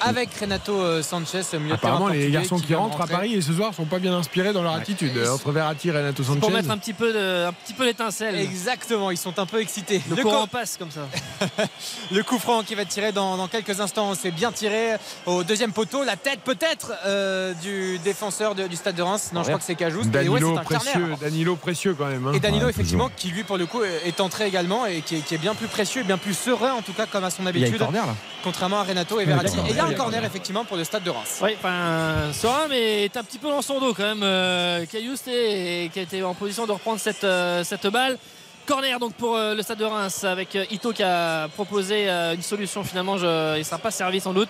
avec 0.00 0.30
Renato 0.40 0.72
euh, 0.80 1.02
Sanchez 1.02 1.40
milieu 1.54 1.60
de 1.60 1.68
terrain 1.68 1.74
Apparemment, 1.74 2.08
les 2.08 2.18
portugais 2.18 2.30
garçons 2.32 2.58
qui, 2.58 2.66
de 2.72 2.74
rentrent 2.76 3.00
à. 3.00 3.06
Paris 3.06 3.34
et 3.34 3.40
ce 3.42 3.52
soir 3.52 3.74
sont 3.74 3.84
pas 3.84 3.98
bien 3.98 4.14
inspirés 4.14 4.52
dans 4.52 4.62
leur 4.62 4.74
attitude. 4.74 5.12
Entre 5.32 5.52
Verratti 5.52 5.88
et 5.88 5.92
Renato 5.92 6.22
Sanchez. 6.22 6.40
Pour 6.40 6.50
mettre 6.50 6.70
un 6.70 6.78
petit 6.78 6.92
peu, 6.92 7.12
de, 7.12 7.46
un 7.46 7.52
petit 7.52 7.72
peu 7.74 7.84
l'étincelle. 7.84 8.36
Exactement, 8.36 9.10
ils 9.10 9.16
sont 9.18 9.38
un 9.38 9.46
peu 9.46 9.60
excités. 9.60 10.00
Le, 10.10 10.16
Le 10.16 10.22
courant 10.22 10.42
co- 10.42 10.46
passe 10.48 10.76
comme 10.78 10.90
ça. 10.90 11.06
Le 12.12 12.22
coup 12.22 12.38
franc 12.38 12.62
qui 12.62 12.74
va 12.74 12.82
être 12.82 12.88
tiré 12.88 13.12
dans, 13.12 13.36
dans 13.36 13.48
quelques 13.48 13.80
instants, 13.80 14.14
c'est 14.14 14.30
bien 14.30 14.52
tiré 14.52 14.96
au 15.26 15.42
deuxième 15.44 15.72
poteau, 15.72 16.04
la 16.04 16.16
tête 16.16 16.40
peut-être 16.44 16.92
euh, 17.06 17.52
du 17.62 17.98
défenseur 17.98 18.54
de- 18.54 18.66
du 18.66 18.76
stade 18.76 18.94
de 18.96 19.02
Reims. 19.02 19.30
Non, 19.32 19.42
je 19.42 19.48
crois 19.48 19.58
que 19.58 19.64
c'est 19.64 19.76
ouais, 19.84 20.04
Danilo 20.06 20.54
précieux, 20.64 20.90
Carner. 21.00 21.16
Danilo 21.20 21.56
précieux 21.56 21.94
quand 21.98 22.06
même. 22.06 22.26
hein. 22.26 22.32
Et 22.34 22.40
Danilo, 22.40 22.64
Ouais, 22.64 22.70
effectivement, 22.70 23.10
qui 23.16 23.28
lui, 23.28 23.42
pour 23.42 23.56
le 23.56 23.66
coup, 23.66 23.82
est 23.82 24.20
entré 24.20 24.46
également 24.46 24.84
et 24.86 25.00
qui 25.00 25.16
est, 25.16 25.20
qui 25.20 25.34
est 25.34 25.38
bien 25.38 25.54
plus 25.54 25.66
précieux 25.66 26.02
et 26.02 26.04
bien 26.04 26.18
plus 26.18 26.34
serein, 26.34 26.72
en 26.72 26.82
tout 26.82 26.92
cas, 26.92 27.06
comme 27.06 27.24
à 27.24 27.30
son 27.30 27.42
Il 27.42 27.44
y 27.44 27.48
a 27.48 27.50
une 27.50 27.62
habitude. 27.64 27.78
corner 27.78 28.06
là. 28.06 28.14
Contrairement 28.44 28.80
à 28.80 28.84
Renato 28.84 29.18
et 29.20 29.24
Verratti. 29.24 29.58
un 29.58 29.64
Et 29.66 29.70
il 29.70 29.76
y 29.76 29.80
a 29.80 29.84
un 29.94 29.96
corner. 29.96 30.24
effectivement, 30.24 30.64
pour 30.64 30.76
le 30.76 30.84
stade 30.84 31.02
de 31.02 31.10
Reims. 31.10 31.40
Oui, 31.42 31.50
enfin, 31.58 32.66
mais 32.68 33.04
est 33.04 33.16
un 33.16 33.24
petit 33.24 33.38
peu 33.38 33.48
dans 33.48 33.62
son 33.62 33.80
dos 33.80 33.94
quand 33.94 34.02
même. 34.04 34.22
Euh, 34.22 34.84
Caillouste 34.86 35.24
qui 35.24 35.98
a 35.98 36.02
été 36.02 36.22
en 36.22 36.34
position 36.34 36.66
de 36.66 36.72
reprendre 36.72 36.98
cette, 37.00 37.24
euh, 37.24 37.64
cette 37.64 37.86
balle. 37.86 38.18
Corner 38.66 38.98
donc 39.00 39.14
pour 39.14 39.36
euh, 39.36 39.54
le 39.54 39.62
stade 39.62 39.78
de 39.78 39.84
Reims 39.84 40.22
avec 40.24 40.54
Ito 40.70 40.92
qui 40.92 41.02
a 41.02 41.48
proposé 41.48 42.08
une 42.08 42.42
solution 42.42 42.84
finalement. 42.84 43.16
Je- 43.18 43.56
il 43.56 43.60
ne 43.60 43.64
sera 43.64 43.78
pas 43.78 43.90
servi 43.90 44.20
sans 44.20 44.32
doute. 44.32 44.48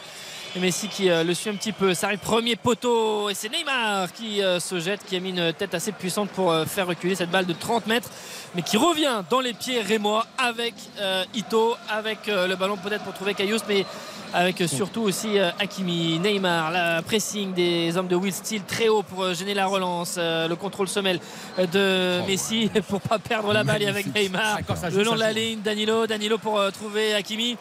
Et 0.56 0.58
Messi 0.58 0.88
qui 0.88 1.08
euh, 1.08 1.22
le 1.22 1.32
suit 1.32 1.48
un 1.48 1.54
petit 1.54 1.70
peu. 1.70 1.94
Ça 1.94 2.08
arrive 2.08 2.18
premier 2.18 2.56
poteau 2.56 3.30
et 3.30 3.34
c'est 3.34 3.48
Neymar 3.48 4.12
qui 4.12 4.42
euh, 4.42 4.58
se 4.58 4.80
jette, 4.80 5.04
qui 5.04 5.14
a 5.14 5.20
mis 5.20 5.30
une 5.30 5.52
tête 5.52 5.74
assez 5.74 5.92
puissante 5.92 6.28
pour 6.30 6.50
euh, 6.50 6.64
faire 6.64 6.88
reculer 6.88 7.14
cette 7.14 7.30
balle 7.30 7.46
de 7.46 7.52
30 7.52 7.86
mètres, 7.86 8.08
mais 8.56 8.62
qui 8.62 8.76
revient 8.76 9.22
dans 9.30 9.38
les 9.38 9.52
pieds 9.52 9.80
rémois 9.80 10.26
avec 10.38 10.74
euh, 10.98 11.24
Ito, 11.34 11.76
avec 11.88 12.28
euh, 12.28 12.48
le 12.48 12.56
ballon 12.56 12.76
peut-être 12.76 13.04
pour 13.04 13.14
trouver 13.14 13.34
Caillouste, 13.34 13.66
mais 13.68 13.86
avec 14.32 14.62
surtout 14.66 15.02
aussi 15.02 15.38
euh, 15.38 15.50
Hakimi, 15.60 16.18
Neymar, 16.18 16.72
la 16.72 17.02
pressing 17.02 17.54
des 17.54 17.96
hommes 17.96 18.08
de 18.08 18.16
Will 18.16 18.32
Steele 18.32 18.62
très 18.66 18.88
haut 18.88 19.04
pour 19.04 19.32
gêner 19.34 19.54
la 19.54 19.66
relance, 19.66 20.18
le 20.18 20.54
contrôle 20.54 20.88
semelle 20.88 21.20
de 21.58 22.26
Messi 22.26 22.70
pour 22.88 23.00
pas 23.00 23.20
perdre 23.20 23.52
la 23.52 23.62
balle 23.62 23.82
et 23.82 23.86
avec 23.86 24.12
Neymar. 24.12 24.58
Le 24.92 25.04
long 25.04 25.14
de 25.14 25.20
la 25.20 25.32
ligne, 25.32 25.60
Danilo, 25.60 26.08
Danilo 26.08 26.38
pour 26.38 26.60
trouver 26.72 27.14
Hakimi 27.14 27.56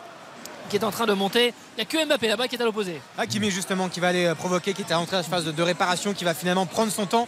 qui 0.70 0.78
est 0.78 0.84
en 0.86 0.92
train 0.92 1.06
de 1.06 1.14
monter. 1.14 1.54
Il 1.78 1.78
n'y 1.78 1.82
a 1.82 1.86
que 1.86 2.06
Mbappé 2.06 2.28
là-bas 2.28 2.48
qui 2.48 2.56
est 2.56 2.62
à 2.62 2.66
l'opposé. 2.66 3.02
Hakimi, 3.18 3.52
justement, 3.52 3.90
qui 3.90 4.00
va 4.00 4.08
aller 4.10 4.26
euh, 4.26 4.36
provoquer, 4.36 4.74
qui 4.74 4.84
rentré 4.94 5.18
à 5.18 5.20
la 5.20 5.24
phase 5.24 5.46
de, 5.46 5.52
de 5.52 5.64
réparation, 5.64 6.14
qui 6.14 6.24
va 6.24 6.34
finalement 6.34 6.66
prendre 6.66 6.92
son 6.92 7.06
temps. 7.06 7.28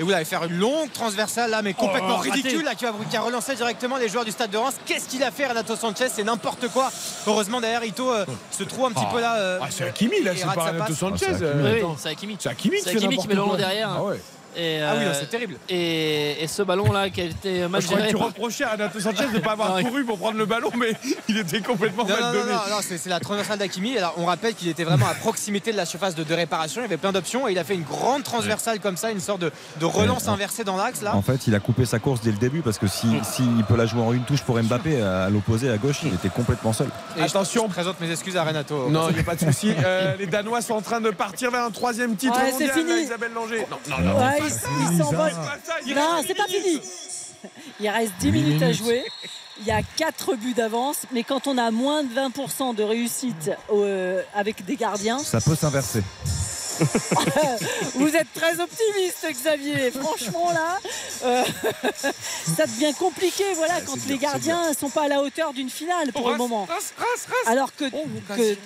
Et 0.00 0.02
vous 0.02 0.10
allez 0.12 0.24
faire 0.24 0.44
une 0.44 0.56
longue 0.58 0.90
transversale 0.92 1.50
là, 1.50 1.60
mais 1.62 1.74
complètement 1.74 2.16
Oh, 2.18 2.22
ridicule, 2.22 2.64
là, 2.64 2.74
qui, 2.74 2.84
va, 2.84 2.92
qui 3.10 3.16
a 3.16 3.20
relancé 3.20 3.54
directement 3.54 3.96
les 3.98 4.08
joueurs 4.08 4.24
du 4.24 4.30
stade 4.30 4.50
de 4.50 4.56
Reims. 4.56 4.74
Qu'est-ce 4.86 5.06
qu'il 5.08 5.22
a 5.22 5.30
fait, 5.30 5.46
Renato 5.46 5.76
Sanchez? 5.76 6.08
C'est 6.08 6.24
n'importe 6.24 6.68
quoi. 6.68 6.90
Heureusement, 7.26 7.60
derrière, 7.60 7.84
Ito 7.84 8.10
euh, 8.10 8.24
se 8.50 8.62
trouve 8.64 8.86
un 8.86 8.92
petit 8.92 9.04
peu 9.12 9.20
là. 9.20 9.36
euh, 9.36 9.58
Ah, 9.62 9.66
c'est 9.70 9.84
Hakimi 9.84 10.22
là, 10.22 10.32
c'est 10.36 10.44
pas 10.44 10.52
Renato. 10.70 10.94
Sanchez. 10.94 11.26
Ah, 11.28 11.34
c'est 11.38 11.44
euh, 11.44 11.80
Oui, 11.82 12.10
Hakimi. 12.10 12.36
C'est 12.38 12.48
Hakimi 12.48 12.78
qui 12.80 12.88
Hakimi 12.88 13.16
qui 13.18 13.28
met 13.28 13.34
le 13.34 13.42
quoi. 13.42 13.56
derrière. 13.56 13.90
Ah 13.96 14.02
ouais. 14.02 14.20
Et, 14.56 14.80
Ah 14.82 14.94
oui, 14.98 15.04
euh, 15.04 15.12
c'est 15.18 15.28
terrible. 15.30 15.56
Et, 15.68 16.42
et 16.42 16.46
ce 16.46 16.62
ballon 16.62 16.92
là 16.92 17.08
qui 17.10 17.20
a 17.20 17.24
été 17.24 17.66
mal 17.68 17.80
Je 17.80 17.86
crois 17.86 17.98
que 17.98 18.02
géré. 18.04 18.14
tu 18.14 18.22
reprochais 18.22 18.64
à 18.64 18.72
Renato 18.72 19.00
Sanchez 19.00 19.26
de 19.28 19.34
ne 19.34 19.38
pas 19.38 19.52
avoir 19.52 19.80
couru 19.82 20.04
pour 20.04 20.18
prendre 20.18 20.36
le 20.38 20.46
ballon, 20.46 20.70
mais 20.78 20.92
il 21.28 21.38
était 21.38 21.60
complètement 21.60 22.04
Non, 22.04 22.10
mal 22.10 22.20
non, 22.20 22.26
non, 22.26 22.32
donné. 22.40 22.52
non, 22.52 22.58
non, 22.70 22.76
c'est 22.82 23.06
la 23.06 23.20
transversale 23.20 23.58
d'Akimi. 23.58 23.96
Alors, 23.96 24.14
on 24.18 24.26
rappelle 24.26 24.54
qu'il 24.54 24.68
était 24.68 24.84
vraiment 24.84 25.06
à 25.06 25.14
proximité 25.14 25.72
de 25.72 25.76
la 25.76 25.86
surface 25.86 26.14
de, 26.14 26.24
de 26.24 26.34
réparation. 26.34 26.80
Il 26.80 26.84
y 26.84 26.86
avait 26.86 26.96
plein 26.96 27.12
d'options 27.12 27.48
et 27.48 27.52
il 27.52 27.58
a 27.58 27.64
fait 27.64 27.74
une 27.74 27.82
grande 27.84 28.22
transversale 28.22 28.80
comme 28.80 28.96
ça, 28.96 29.10
une 29.10 29.20
sorte 29.20 29.40
de, 29.40 29.50
de 29.80 29.84
relance 29.84 30.24
Ouais. 30.24 30.28
inversée 30.30 30.62
dans 30.64 30.76
l'axe 30.76 31.02
là. 31.02 31.16
En 31.16 31.22
fait, 31.22 31.46
il 31.46 31.54
a 31.54 31.60
coupé 31.60 31.84
sa 31.84 31.98
course 31.98 32.20
dès 32.20 32.30
le 32.30 32.36
début 32.36 32.60
parce 32.60 32.78
que 32.78 32.86
s'il 32.86 33.24
si, 33.24 33.42
s'il 33.42 33.64
peut 33.64 33.76
la 33.76 33.86
jouer 33.86 34.02
en 34.02 34.12
une 34.12 34.24
touche 34.24 34.42
pour 34.42 34.60
Mbappé, 34.62 35.00
à 35.02 35.28
l'opposé, 35.30 35.70
à 35.70 35.76
gauche, 35.78 36.00
il 36.04 36.14
était 36.14 36.28
complètement 36.28 36.72
seul. 36.72 36.88
Et 37.16 37.22
Attention. 37.22 37.64
Je, 37.68 37.72
présente 37.72 38.00
mes 38.00 38.10
excuses 38.10 38.36
à 38.36 38.44
Renato. 38.44 38.88
Non, 38.90 39.08
il 39.08 39.14
n'y 39.14 39.20
a 39.20 39.24
pas 39.24 39.34
de 39.34 39.40
souci. 39.40 39.72
Euh, 39.84 40.14
les 40.18 40.26
Danois 40.26 40.60
sont 40.62 40.74
en 40.74 40.80
train 40.80 41.00
de 41.00 41.10
partir 41.10 41.50
vers 41.50 41.64
un 41.64 41.70
troisième 41.70 42.14
titre 42.16 42.36
Ouais, 42.40 42.52
mondial. 42.52 42.70
fini. 42.72 43.02
Isabelle 43.02 43.32
Langer. 43.34 43.66
Non, 43.70 43.78
non, 43.98 44.04
non. 44.04 44.18
Ouais, 44.20 44.41
il 45.86 45.94
Non, 45.94 46.16
reste 46.16 46.28
c'est 46.28 46.34
pas 46.34 46.46
fini. 46.46 46.80
Il 47.80 47.88
reste 47.88 48.12
10 48.20 48.32
minutes 48.32 48.62
à 48.62 48.72
jouer. 48.72 49.04
Il 49.60 49.66
y 49.66 49.70
a 49.70 49.82
4 49.82 50.34
buts 50.36 50.54
d'avance, 50.54 51.02
mais 51.12 51.24
quand 51.24 51.46
on 51.46 51.58
a 51.58 51.70
moins 51.70 52.02
de 52.02 52.12
20% 52.14 52.74
de 52.74 52.82
réussite 52.82 53.50
euh, 53.72 54.22
avec 54.34 54.64
des 54.64 54.76
gardiens, 54.76 55.18
Ça 55.18 55.40
peut 55.40 55.54
s'inverser. 55.54 56.02
vous 57.94 58.16
êtes 58.16 58.32
très 58.32 58.58
optimiste, 58.58 59.26
Xavier. 59.30 59.90
Franchement, 59.90 60.50
là, 60.52 60.78
euh, 61.24 61.44
ça 62.56 62.66
devient 62.66 62.94
compliqué. 62.98 63.44
Voilà, 63.54 63.80
quand 63.82 63.98
les 64.08 64.18
gardiens 64.18 64.70
ne 64.70 64.74
sont 64.74 64.88
pas 64.88 65.04
à 65.04 65.08
la 65.08 65.22
hauteur 65.22 65.52
d'une 65.52 65.70
finale 65.70 66.12
pour 66.12 66.30
le 66.30 66.36
moment. 66.36 66.66
Alors 67.46 67.74
que, 67.76 67.84
mais 67.84 68.56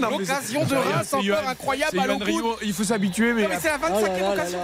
L'occasion 0.00 0.64
de 0.64 0.76
Reims 0.76 1.12
encore 1.12 1.48
incroyable 1.48 1.98
à 1.98 2.24
Rio, 2.24 2.56
Il 2.62 2.72
faut 2.72 2.84
s'habituer, 2.84 3.32
mais. 3.32 3.48
C'est 3.60 3.68
la 3.68 3.78
25e 3.78 3.90
Oh 3.94 4.00
là 4.00 4.08
là 4.08 4.18
là 4.18 4.32
occasion. 4.32 4.58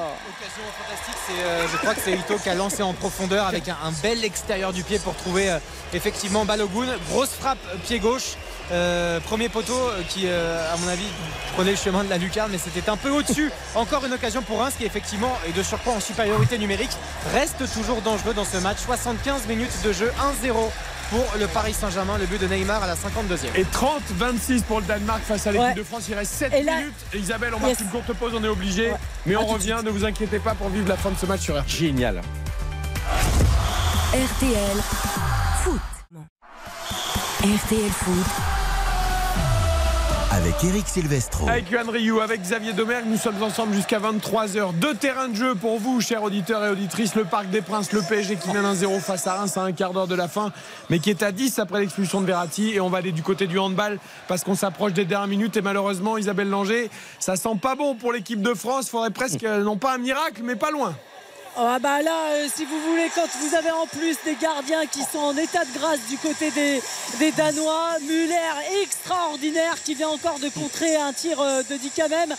fantastique, 0.79 1.15
c'est, 1.27 1.43
euh, 1.43 1.69
je 1.71 1.77
crois 1.77 1.95
que 1.95 2.01
c'est 2.03 2.13
Ito 2.13 2.37
qui 2.43 2.49
a 2.49 2.55
lancé 2.55 2.83
en 2.83 2.93
profondeur 2.93 3.47
avec 3.47 3.69
un, 3.69 3.77
un 3.85 3.93
bel 4.03 4.25
extérieur 4.25 4.73
du 4.73 4.83
pied 4.83 4.99
pour 4.99 5.15
trouver 5.15 5.51
euh, 5.51 5.59
effectivement 5.93 6.45
Balogun. 6.45 6.87
Grosse 7.11 7.31
frappe 7.31 7.59
euh, 7.73 7.77
pied 7.85 7.99
gauche. 7.99 8.37
Euh, 8.73 9.19
premier 9.21 9.49
poteau 9.49 9.91
qui, 10.09 10.29
à 10.29 10.77
mon 10.79 10.87
avis, 10.87 11.07
prenait 11.55 11.73
le 11.73 11.77
chemin 11.77 12.05
de 12.05 12.11
la 12.11 12.19
lucarne, 12.19 12.53
mais 12.53 12.59
c'était 12.59 12.89
un 12.89 12.97
peu 12.97 13.11
au-dessus. 13.11 13.51
Encore 13.75 14.05
une 14.05 14.13
occasion 14.13 14.43
pour 14.43 14.61
Reims 14.61 14.75
qui, 14.79 14.85
effectivement, 14.85 15.37
est 15.49 15.53
de 15.53 15.63
surcroît 15.63 15.95
en 15.95 16.01
supériorité 16.01 16.57
numérique, 16.57 16.93
reste 17.33 17.65
toujours 17.75 18.01
dangereux 18.01 18.33
dans 18.33 18.45
ce 18.45 18.59
match. 18.59 18.79
75 18.79 19.47
minutes 19.49 19.83
de 19.85 19.93
jeu, 19.93 20.13
1-0 20.45 20.71
pour 21.11 21.27
le 21.39 21.47
Paris 21.49 21.75
Saint-Germain, 21.75 22.17
le 22.19 22.27
but 22.27 22.41
de 22.41 22.47
Neymar 22.47 22.83
à 22.83 22.87
la 22.87 22.95
52e. 22.95 23.55
Et 23.57 23.65
30-26 23.65 24.63
pour 24.63 24.81
le 24.81 24.87
Danemark 24.87 25.21
face 25.23 25.47
à 25.47 25.53
l'équipe 25.53 25.67
Ouais. 25.69 25.75
de 25.75 25.83
France. 25.83 26.05
Il 26.09 26.15
reste 26.15 26.33
7 26.33 26.53
Et 26.55 26.63
là- 26.63 26.77
minutes. 26.79 26.95
Isabelle, 27.15 27.53
on 27.55 27.59
marque 27.61 27.73
Yes. 27.73 27.81
une 27.81 27.89
courte 27.89 28.13
pause, 28.15 28.33
on 28.35 28.43
est 28.45 28.49
obligé. 28.49 28.93
Mais 29.27 29.37
on 29.37 29.45
revient, 29.47 29.79
ne 29.85 29.91
vous 29.91 30.05
inquiétez 30.05 30.39
pas 30.39 30.55
pour 30.55 30.69
vivre 30.69 30.89
la 30.89 30.97
fin 30.97 31.11
de 31.11 31.17
ce 31.19 31.27
match 31.27 31.41
sur 31.41 31.55
RTL. 31.59 31.69
Génial. 31.69 32.23
RTL 34.13 34.77
Foot. 35.65 35.81
RTL 37.43 37.91
Foot. 37.91 38.27
Avec 40.33 40.63
Eric 40.63 40.87
Silvestro. 40.87 41.49
Avec 41.49 41.69
Yohan 41.73 41.91
Ryu, 41.91 42.21
avec 42.21 42.43
Xavier 42.43 42.73
Domergue, 42.73 43.07
nous 43.07 43.17
sommes 43.17 43.43
ensemble 43.43 43.75
jusqu'à 43.75 43.99
23h. 43.99 44.75
Deux 44.75 44.95
terrains 44.95 45.29
de 45.29 45.35
jeu 45.35 45.57
pour 45.57 45.81
vous, 45.81 46.01
chers 46.01 46.23
auditeurs 46.23 46.65
et 46.65 46.69
auditrices. 46.69 47.17
Le 47.17 47.25
Parc 47.25 47.51
des 47.51 47.63
Princes, 47.63 47.91
le 47.91 48.01
PSG 48.01 48.37
qui 48.37 48.49
mène 48.53 48.65
1-0 48.65 49.01
face 49.01 49.27
à 49.27 49.35
Reims 49.35 49.57
à 49.57 49.63
un 49.63 49.73
quart 49.73 49.93
d'heure 49.93 50.07
de 50.07 50.15
la 50.15 50.29
fin, 50.29 50.53
mais 50.89 51.01
qui 51.01 51.11
est 51.11 51.25
à 51.25 51.33
10 51.33 51.59
après 51.59 51.81
l'expulsion 51.81 52.21
de 52.21 52.27
Verratti. 52.27 52.71
Et 52.75 52.81
on 52.81 52.89
va 52.89 52.99
aller 52.99 53.11
du 53.11 53.25
côté 53.25 53.49
du 53.49 53.59
handball 53.59 53.99
parce 54.29 54.45
qu'on 54.45 54.55
s'approche 54.55 54.93
des 54.93 55.05
dernières 55.05 55.27
minutes. 55.27 55.57
Et 55.57 55.63
malheureusement, 55.63 56.17
Isabelle 56.17 56.49
Langer, 56.49 56.91
ça 57.19 57.35
sent 57.35 57.59
pas 57.61 57.75
bon 57.75 57.97
pour 57.97 58.13
l'équipe 58.13 58.41
de 58.41 58.55
France. 58.55 58.89
Faudrait 58.89 59.11
presque, 59.11 59.43
euh, 59.43 59.65
non 59.65 59.79
pas 59.79 59.95
un 59.95 59.99
miracle, 59.99 60.43
mais 60.45 60.55
pas 60.55 60.71
loin. 60.71 60.95
Ah 61.63 61.79
bah 61.79 62.01
là, 62.01 62.31
euh, 62.33 62.49
si 62.55 62.65
vous 62.65 62.81
voulez, 62.89 63.11
quand 63.15 63.29
vous 63.39 63.55
avez 63.55 63.71
en 63.71 63.87
plus 63.87 64.17
des 64.25 64.35
gardiens 64.35 64.87
qui 64.87 65.03
sont 65.03 65.19
en 65.19 65.37
état 65.37 65.63
de 65.67 65.79
grâce 65.79 66.01
du 66.09 66.17
côté 66.17 66.51
des, 66.53 66.81
des 67.19 67.33
Danois, 67.33 67.99
Muller 68.01 68.81
extraordinaire 68.83 69.75
qui 69.85 69.95
vient 69.95 70.09
encore 70.09 70.39
de 70.39 70.49
contrer 70.49 70.97
un 70.97 71.13
tir 71.13 71.39
euh, 71.39 71.63
de 71.65 71.77
Dikamem. 71.77 72.35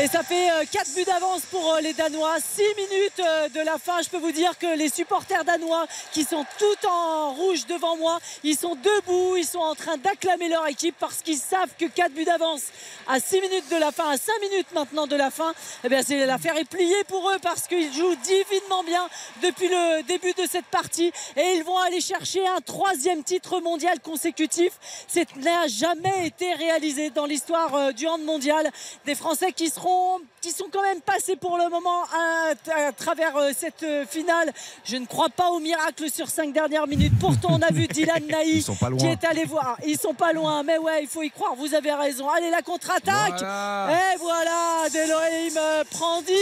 Et 0.00 0.06
ça 0.06 0.22
fait 0.22 0.48
4 0.70 0.94
buts 0.94 1.04
d'avance 1.04 1.42
pour 1.50 1.74
euh, 1.74 1.80
les 1.80 1.92
Danois. 1.92 2.36
6 2.40 2.62
minutes 2.78 3.20
euh, 3.20 3.48
de 3.50 3.60
la 3.60 3.76
fin. 3.76 4.00
Je 4.02 4.08
peux 4.08 4.16
vous 4.16 4.32
dire 4.32 4.56
que 4.58 4.74
les 4.74 4.88
supporters 4.88 5.44
danois 5.44 5.86
qui 6.12 6.24
sont 6.24 6.46
tout 6.58 6.88
en 6.88 7.34
rouge 7.34 7.66
devant 7.66 7.98
moi, 7.98 8.18
ils 8.42 8.56
sont 8.56 8.74
debout, 8.74 9.36
ils 9.36 9.44
sont 9.44 9.58
en 9.58 9.74
train 9.74 9.98
d'acclamer 9.98 10.48
leur 10.48 10.66
équipe 10.66 10.94
parce 10.98 11.20
qu'ils 11.20 11.36
savent 11.36 11.68
que 11.78 11.84
4 11.84 12.12
buts 12.12 12.24
d'avance 12.24 12.62
à 13.06 13.20
6 13.20 13.42
minutes 13.42 13.68
de 13.70 13.76
la 13.76 13.92
fin, 13.92 14.08
à 14.08 14.16
5 14.16 14.32
minutes 14.40 14.72
maintenant 14.74 15.06
de 15.06 15.16
la 15.16 15.30
fin, 15.30 15.52
eh 15.84 15.90
bien 15.90 16.00
c'est 16.02 16.24
l'affaire 16.24 16.56
est 16.56 16.64
pliée 16.64 17.04
pour 17.06 17.30
eux 17.30 17.38
parce 17.42 17.68
qu'ils 17.68 17.92
jouent 17.92 18.16
divinement 18.62 18.82
bien 18.84 19.08
depuis 19.42 19.68
le 19.68 20.02
début 20.02 20.32
de 20.32 20.46
cette 20.48 20.66
partie 20.66 21.12
et 21.36 21.54
ils 21.56 21.64
vont 21.64 21.78
aller 21.78 22.00
chercher 22.00 22.46
un 22.46 22.60
troisième 22.60 23.22
titre 23.22 23.60
mondial 23.60 24.00
consécutif. 24.00 24.72
C'est 25.08 25.34
n'a 25.36 25.66
jamais 25.66 26.26
été 26.26 26.52
réalisé 26.54 27.10
dans 27.10 27.26
l'histoire 27.26 27.74
euh, 27.74 27.92
du 27.92 28.06
hand 28.06 28.22
mondial. 28.22 28.70
Des 29.06 29.14
Français 29.14 29.52
qui 29.52 29.70
seront 29.70 30.20
qui 30.40 30.50
sont 30.50 30.66
quand 30.72 30.82
même 30.82 31.00
passés 31.00 31.36
pour 31.36 31.56
le 31.56 31.68
moment 31.68 32.02
à, 32.12 32.86
à 32.88 32.92
travers 32.92 33.36
euh, 33.36 33.50
cette 33.56 33.82
euh, 33.84 34.04
finale. 34.06 34.52
Je 34.84 34.96
ne 34.96 35.06
crois 35.06 35.28
pas 35.28 35.50
au 35.50 35.60
miracle 35.60 36.10
sur 36.10 36.28
cinq 36.28 36.52
dernières 36.52 36.86
minutes. 36.86 37.12
Pourtant, 37.20 37.48
on 37.52 37.62
a 37.62 37.72
vu 37.72 37.86
Dylan 37.86 38.26
Naï 38.28 38.64
qui 38.98 39.06
est 39.06 39.24
allé 39.24 39.44
voir. 39.44 39.76
Ils 39.86 39.98
sont 39.98 40.14
pas 40.14 40.32
loin, 40.32 40.62
mais 40.62 40.78
ouais, 40.78 41.02
il 41.02 41.08
faut 41.08 41.22
y 41.22 41.30
croire. 41.30 41.54
Vous 41.54 41.74
avez 41.74 41.92
raison. 41.92 42.28
Allez, 42.28 42.50
la 42.50 42.62
contre-attaque. 42.62 43.38
Voilà. 43.38 44.12
Et 44.14 44.16
voilà, 44.18 44.88
Delohim 44.92 45.84
prend 45.90 46.20
10. 46.22 46.34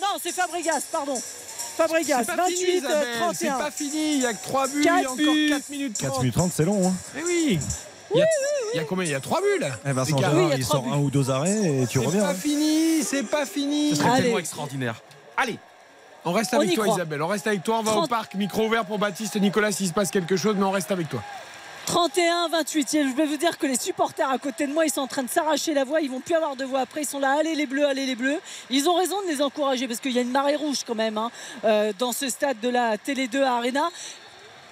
Non, 0.00 0.18
c'est 0.22 0.32
Fabregas, 0.32 0.82
pardon. 0.90 1.20
Fabregas, 1.76 2.24
C'est 2.24 2.36
pas 2.36 2.44
fini, 2.46 2.60
28, 2.60 2.72
Isabelle, 2.78 2.96
euh, 3.08 3.18
31. 3.20 3.32
C'est 3.34 3.48
pas 3.64 3.70
fini. 3.70 4.14
Il 4.16 4.20
y 4.22 4.26
a 4.26 4.32
que 4.34 4.42
3 4.42 4.68
buts. 4.68 4.82
Quatre 4.82 4.96
il 4.98 5.02
y 5.02 5.06
a 5.06 5.10
encore 5.10 5.34
buts. 5.34 5.48
4 5.50 5.68
minutes 5.70 5.94
30. 5.98 6.08
4 6.10 6.20
minutes 6.20 6.34
30, 6.34 6.52
c'est 6.54 6.64
long. 6.64 6.88
Hein. 6.88 6.92
Eh 7.18 7.22
oui. 7.24 7.58
Il 8.14 8.18
y, 8.18 8.22
a, 8.22 8.26
il 8.74 8.76
y 8.76 8.80
a 8.80 8.84
combien 8.84 9.04
Il 9.04 9.10
y 9.10 9.14
a 9.14 9.20
3 9.20 9.40
buts 9.40 9.58
là. 9.60 9.68
Eh, 9.84 9.92
Vincent 9.92 10.16
Écart. 10.16 10.30
Gérard, 10.30 10.48
Oui, 10.50 10.54
il 10.58 10.64
sort 10.64 10.82
buts. 10.82 10.90
un 10.92 10.98
ou 10.98 11.10
deux 11.10 11.28
arrêts 11.30 11.82
et 11.82 11.86
tu 11.86 11.98
C'est 11.98 12.06
reviens. 12.06 12.22
pas 12.22 12.30
hein. 12.30 12.34
fini, 12.34 13.02
c'est 13.02 13.22
pas 13.24 13.44
fini. 13.46 13.90
Ce 13.90 13.96
serait 13.96 14.08
Allez. 14.10 14.22
tellement 14.22 14.38
extraordinaire. 14.38 15.02
Allez. 15.36 15.58
On 16.24 16.32
reste 16.32 16.54
avec 16.54 16.74
toi 16.74 16.84
croit. 16.84 16.96
Isabelle, 16.96 17.22
on 17.22 17.26
reste 17.28 17.46
avec 17.46 17.62
toi, 17.62 17.78
on 17.78 17.82
va 17.82 17.92
au 17.92 17.94
30. 17.98 18.08
parc, 18.10 18.34
micro 18.34 18.66
ouvert 18.66 18.84
pour 18.84 18.98
Baptiste 18.98 19.36
et 19.36 19.40
Nicolas 19.40 19.70
s'il 19.70 19.86
se 19.88 19.92
passe 19.92 20.10
quelque 20.10 20.36
chose, 20.36 20.56
mais 20.58 20.64
on 20.64 20.70
reste 20.72 20.90
avec 20.90 21.08
toi. 21.08 21.22
31-28. 21.86 22.96
Et 22.96 23.08
je 23.08 23.16
vais 23.16 23.26
vous 23.26 23.36
dire 23.36 23.58
que 23.58 23.66
les 23.66 23.78
supporters 23.78 24.28
à 24.28 24.38
côté 24.38 24.66
de 24.66 24.72
moi, 24.72 24.84
ils 24.84 24.90
sont 24.90 25.00
en 25.00 25.06
train 25.06 25.22
de 25.22 25.28
s'arracher 25.28 25.74
la 25.74 25.84
voix. 25.84 26.00
Ils 26.00 26.10
vont 26.10 26.20
plus 26.20 26.34
avoir 26.34 26.56
de 26.56 26.64
voix 26.64 26.80
après. 26.80 27.02
Ils 27.02 27.06
sont 27.06 27.20
là, 27.20 27.36
allez 27.38 27.54
les 27.54 27.66
bleus, 27.66 27.86
allez 27.86 28.06
les 28.06 28.16
bleus. 28.16 28.38
Ils 28.70 28.88
ont 28.88 28.94
raison 28.94 29.16
de 29.22 29.28
les 29.28 29.40
encourager 29.40 29.86
parce 29.86 30.00
qu'il 30.00 30.12
y 30.12 30.18
a 30.18 30.22
une 30.22 30.32
marée 30.32 30.56
rouge 30.56 30.78
quand 30.86 30.94
même 30.94 31.18
hein, 31.18 31.30
euh, 31.64 31.92
dans 31.98 32.12
ce 32.12 32.28
stade 32.28 32.60
de 32.60 32.68
la 32.68 32.98
Télé 32.98 33.28
2 33.28 33.42
à 33.42 33.54
Arena. 33.54 33.88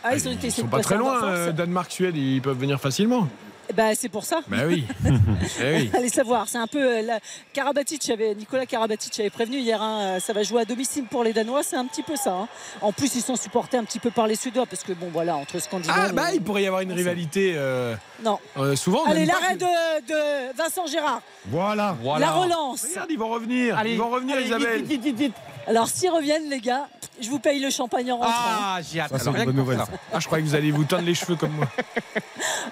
Ah, 0.03 0.15
ils 0.15 0.21
sont 0.21 0.33
une 0.33 0.69
pas 0.69 0.81
très 0.81 0.99
loin, 0.99 1.25
euh, 1.25 1.53
Danemark-Suède, 1.53 2.15
ils 2.15 2.43
peuvent 2.43 2.59
venir 2.59 2.79
facilement. 2.79 3.27
Ben, 3.73 3.95
c'est 3.97 4.09
pour 4.09 4.25
ça. 4.25 4.41
Bah 4.49 4.59
oui. 4.67 4.85
Eh 5.63 5.75
oui. 5.77 5.91
Allez 5.95 6.09
savoir, 6.09 6.49
c'est 6.49 6.59
un 6.59 6.67
peu 6.67 6.79
euh, 6.99 7.03
la... 7.03 7.19
Karabatic 7.53 8.09
avait 8.11 8.35
Nicolas 8.35 8.67
Karabatic 8.67 9.19
avait 9.21 9.31
prévenu 9.31 9.59
hier. 9.59 9.81
hein, 9.81 10.19
ça 10.21 10.33
va 10.33 10.43
jouer 10.43 10.63
à 10.63 10.65
domicile 10.65 11.05
pour 11.05 11.25
les 11.25 11.33
Danois, 11.33 11.63
c'est 11.63 11.77
un 11.77 11.87
petit 11.87 12.03
peu 12.03 12.17
ça. 12.17 12.33
hein. 12.33 12.49
En 12.81 12.93
plus, 12.93 13.15
ils 13.15 13.23
sont 13.23 13.37
supportés 13.37 13.77
un 13.77 13.85
petit 13.85 13.99
peu 14.01 14.11
par 14.11 14.27
les 14.27 14.35
Suédois 14.37 14.67
parce 14.67 14.83
que 14.83 14.93
bon, 14.93 15.09
voilà, 15.13 15.37
entre 15.37 15.59
Scandinaves. 15.61 15.97
Ah 16.11 16.13
bah 16.13 16.27
euh, 16.31 16.35
il 16.35 16.43
pourrait 16.43 16.63
y 16.63 16.67
avoir 16.67 16.83
une 16.83 16.93
rivalité 16.93 17.55
euh, 17.57 17.95
Non. 18.23 18.39
euh, 18.59 18.75
souvent. 18.77 19.05
Allez, 19.05 19.27
pas 19.27 19.33
l'arrêt 19.41 19.57
de, 19.57 20.07
de 20.09 20.57
Vincent 20.57 20.87
Gérard. 20.87 21.23
Voilà. 21.47 21.97
La 22.19 22.31
relance. 22.33 22.85
Regarde, 22.91 23.11
ils 23.11 23.19
vont 23.19 23.29
revenir. 23.29 23.79
Allez. 23.79 23.93
ils 23.93 23.99
vont 23.99 24.11
revenir, 24.11 24.37
Allez, 24.37 24.47
Isabelle. 24.47 24.83
vite, 24.83 25.03
vite, 25.03 25.03
vite, 25.03 25.17
vite. 25.19 25.35
Alors, 25.67 25.89
s'ils 25.89 26.11
reviennent, 26.11 26.49
les 26.51 26.61
gars, 26.61 26.89
je 27.21 27.29
vous 27.31 27.39
paye 27.39 27.61
le 27.61 27.71
champagne 27.71 28.11
en 28.13 28.19
rentrant. 28.19 28.33
Ah, 28.37 28.79
j'ai 28.83 29.01
hâte. 29.01 29.11
Ça, 29.11 29.19
c'est 29.19 29.23
Alors, 29.29 29.35
une 29.35 29.41
rien 29.43 29.45
bonne 29.47 29.55
que 29.55 29.61
pour 29.61 29.71
nouvelle. 29.73 29.87
ça. 29.87 29.93
Ah, 30.13 30.21
je 30.21 30.27
croyais 30.27 30.45
que 30.45 30.49
vous 30.49 30.55
alliez 30.55 30.71
vous 30.73 30.85
teindre 30.85 31.05
les 31.05 31.15
cheveux 31.15 31.37
comme 31.37 31.53
moi. 31.53 31.67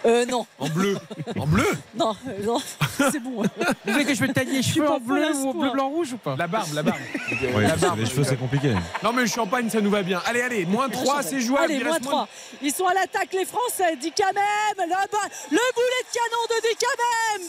Euh, 0.04 0.26
non, 0.26 0.44
En 0.58 0.68
bleu. 0.68 0.98
En 1.38 1.46
bleu 1.46 1.64
non, 1.94 2.14
euh, 2.28 2.44
non, 2.44 2.58
c'est 3.12 3.20
bon. 3.20 3.42
Vous 3.42 3.92
voulez 3.92 4.04
que 4.04 4.14
je 4.14 4.22
me 4.22 4.32
taille 4.32 4.46
les 4.46 4.60
suis 4.62 4.74
cheveux 4.74 4.86
pas 4.86 4.94
en 4.96 5.00
bleu 5.00 5.30
ou 5.36 5.50
en 5.50 5.54
bleu, 5.54 5.70
blanc, 5.70 5.88
rouge 5.88 6.12
ou 6.14 6.16
pas? 6.18 6.34
La 6.36 6.46
barbe, 6.48 6.68
la 6.74 6.82
barbe. 6.82 6.98
Ouais, 7.40 7.62
la 7.62 7.68
parce 7.68 7.80
que 7.80 7.86
barbe. 7.86 7.98
les 8.00 8.06
cheveux, 8.06 8.24
c'est 8.24 8.36
compliqué. 8.36 8.74
Non 9.02 9.12
mais 9.12 9.22
le 9.22 9.28
champagne, 9.28 9.70
ça 9.70 9.80
nous 9.80 9.90
va 9.90 10.02
bien. 10.02 10.20
Allez, 10.26 10.42
allez, 10.42 10.66
moins 10.66 10.88
3, 10.88 11.22
c'est 11.22 11.40
jouable. 11.40 11.64
Allez, 11.66 11.76
il 11.76 11.84
moins 11.84 11.92
reste 11.94 12.04
3. 12.04 12.28
Ils 12.62 12.72
sont 12.72 12.86
à 12.86 12.94
l'attaque, 12.94 13.32
les 13.32 13.44
Français. 13.44 13.96
Dicamem, 13.96 14.34
le, 14.78 14.88
ba- 14.88 15.28
le 15.50 15.58
boulet 15.74 16.02
de 16.02 16.12
canon 16.12 16.42
de 16.50 16.68
Dicamem. 16.68 17.48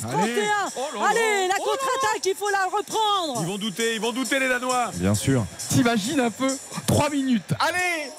29, 0.00 0.12
31. 0.12 0.22
Allez. 0.22 0.42
Oh 0.76 0.80
là 0.94 1.00
là. 1.00 1.06
Allez, 1.10 1.48
la 1.48 1.54
Oh 1.60 1.62
contre-attaque, 1.64 2.26
il 2.26 2.34
faut 2.34 2.50
la 2.50 2.64
reprendre. 2.64 3.40
Ils 3.42 3.46
vont 3.48 3.58
douter, 3.58 3.94
ils 3.96 4.00
vont 4.00 4.12
douter 4.12 4.38
les 4.40 4.48
Bien 4.94 5.14
sûr. 5.14 5.44
T'imagines 5.68 6.20
un 6.20 6.30
peu 6.30 6.48
3 6.86 7.10
minutes. 7.10 7.52
Allez 7.60 8.10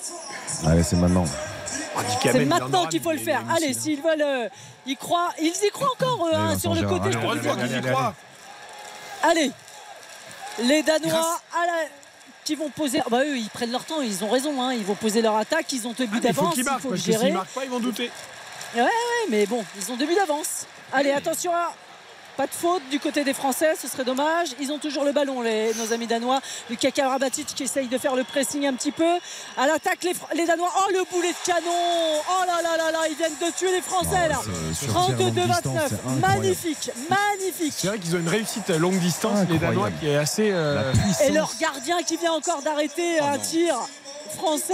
Allez, 0.68 0.84
c'est 0.84 0.96
maintenant. 0.96 1.26
C'est 2.22 2.46
maintenant 2.46 2.88
qu'il 2.88 3.02
faut 3.02 3.12
le 3.12 3.18
faire. 3.20 3.42
Allez, 3.56 3.74
s'ils 3.74 4.02
veulent 4.02 4.22
euh, 4.22 4.50
y 4.86 4.96
croire, 4.96 5.32
ils 5.40 5.48
y 5.48 5.70
croient 5.72 5.92
encore 5.92 6.28
eux, 6.28 6.34
Allez, 6.34 6.54
hein, 6.56 6.60
sur 6.60 6.74
le 6.74 6.82
côté. 6.84 7.12
je 7.12 7.18
allez, 7.18 7.28
peux 7.28 7.40
dire. 7.40 7.58
qu'ils 7.58 7.72
y 7.72 7.76
allez, 7.76 7.90
croient. 7.92 8.14
Allez, 9.22 9.52
les 10.60 10.84
Danois 10.84 11.10
Grâce- 11.10 11.42
à 11.54 11.66
la- 11.66 11.88
qui 12.44 12.56
vont 12.56 12.70
poser. 12.70 13.00
ah 13.02 13.10
Bah 13.10 13.24
eux, 13.24 13.38
ils 13.38 13.50
prennent 13.50 13.72
leur 13.72 13.86
temps, 13.86 14.02
ils 14.02 14.24
ont 14.24 14.30
raison. 14.30 14.62
hein, 14.62 14.74
Ils 14.74 14.84
vont 14.84 14.96
poser 14.96 15.22
leur 15.22 15.38
attaque, 15.38 15.72
ils 15.72 15.88
ont 15.88 15.94
deux 15.94 16.06
buts 16.08 16.18
Ah, 16.18 16.20
mais 16.24 16.30
il 16.30 16.34
faut 16.34 16.42
d'avance, 16.42 16.54
qu'ils 16.56 16.64
il 16.64 16.66
marquent 16.66 16.82
faut 16.82 16.90
le 16.90 16.96
parce 16.96 17.06
que 17.06 17.12
gérer. 17.12 17.32
marquent 17.32 17.50
pas, 17.54 17.64
ils 17.64 17.70
vont 17.70 17.80
douter. 17.80 18.12
Ouais, 18.76 18.82
ouais, 18.82 18.90
mais 19.30 19.46
bon, 19.46 19.64
ils 19.78 19.92
ont 19.92 19.96
deux 19.96 20.06
buts 20.08 20.16
d'avance. 20.16 20.66
Allez, 20.92 21.12
attention 21.12 21.54
à. 21.56 21.74
Pas 22.36 22.48
de 22.48 22.52
faute 22.52 22.82
du 22.90 23.00
côté 23.00 23.24
des 23.24 23.34
Français, 23.34 23.74
ce 23.80 23.88
serait 23.88 24.04
dommage. 24.04 24.50
Ils 24.60 24.72
ont 24.72 24.80
toujours 24.80 25.04
le 25.04 25.12
ballon, 25.12 25.42
les, 25.42 25.72
nos 25.76 25.94
amis 25.94 26.08
danois. 26.08 26.40
Lucas 26.68 26.90
Karabatic 26.90 27.46
qui 27.46 27.64
essaye 27.64 27.88
de 27.88 27.98
faire 28.00 28.16
le 28.16 28.24
pressing 28.24 28.66
un 28.66 28.74
petit 28.74 28.92
peu. 28.92 29.18
À 29.56 29.68
l'attaque, 29.68 30.04
les, 30.04 30.14
les 30.36 30.46
Danois. 30.48 30.72
Oh, 30.80 30.92
le 30.92 31.04
boulet 31.12 31.30
de 31.30 31.46
canon 31.46 31.70
Oh 31.70 32.44
là 32.48 32.62
là 32.64 32.76
là 32.78 32.92
là, 32.92 33.00
ils 33.08 33.16
viennent 33.16 33.38
de 33.40 33.56
tuer 33.56 33.72
les 33.72 33.82
Français 33.82 34.30
là. 34.30 34.40
tir 34.74 34.88
longue 34.88 35.12
32-29. 35.16 35.46
distance, 35.48 35.64
c'est 35.64 35.94
incroyable. 35.94 36.20
Magnifique, 36.22 36.92
magnifique. 37.10 37.74
C'est 37.78 37.88
vrai 37.88 38.00
qu'ils 38.00 38.16
ont 38.16 38.20
une 38.20 38.30
réussite 38.30 38.70
à 38.72 38.78
longue 38.80 38.98
distance, 39.00 39.48
les. 39.48 39.60
Danois, 39.60 39.92
qui 39.92 40.08
est 40.10 40.16
assez. 40.18 40.50
euh. 40.52 40.92
Et 41.24 41.30
leur 41.32 41.52
gardien 41.60 42.02
qui 42.02 42.18
vient 42.18 42.34
encore 42.34 42.64
d'arrêter 42.64 43.20
Oh 43.22 43.26
un 43.26 43.38
tir 43.38 43.76
français. 44.36 44.74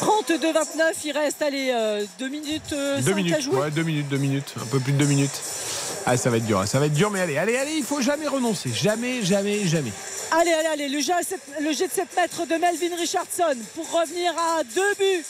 32-29, 0.00 0.92
il 1.04 1.12
reste 1.12 1.42
allez, 1.42 1.74
2 2.18 2.28
minutes 2.28 2.62
5 2.70 3.00
Deux 3.04 3.12
à 3.12 3.14
minutes, 3.14 3.40
jouer. 3.40 3.56
ouais, 3.56 3.70
deux 3.70 3.82
minutes, 3.82 4.08
deux 4.08 4.16
minutes, 4.18 4.54
un 4.60 4.66
peu 4.66 4.78
plus 4.80 4.92
de 4.92 4.98
deux 4.98 5.06
minutes. 5.06 5.40
Ah, 6.06 6.16
ça 6.16 6.30
va 6.30 6.36
être 6.38 6.46
dur, 6.46 6.60
hein, 6.60 6.66
ça 6.66 6.78
va 6.78 6.86
être 6.86 6.92
dur, 6.92 7.10
mais 7.10 7.20
allez, 7.20 7.36
allez, 7.38 7.56
allez, 7.56 7.72
il 7.76 7.84
faut 7.84 8.00
jamais 8.00 8.26
renoncer, 8.28 8.70
jamais, 8.72 9.22
jamais, 9.22 9.66
jamais. 9.66 9.92
Allez, 10.30 10.52
allez, 10.52 10.68
allez, 10.68 10.88
le 10.88 11.00
jet, 11.00 11.12
le 11.60 11.72
jet 11.72 11.86
de 11.88 11.92
7 11.92 12.08
mètres 12.16 12.46
de 12.46 12.54
Melvin 12.54 12.96
Richardson 12.96 13.56
pour 13.74 13.90
revenir 13.90 14.32
à 14.38 14.62
deux 14.64 14.94
buts. 14.98 15.24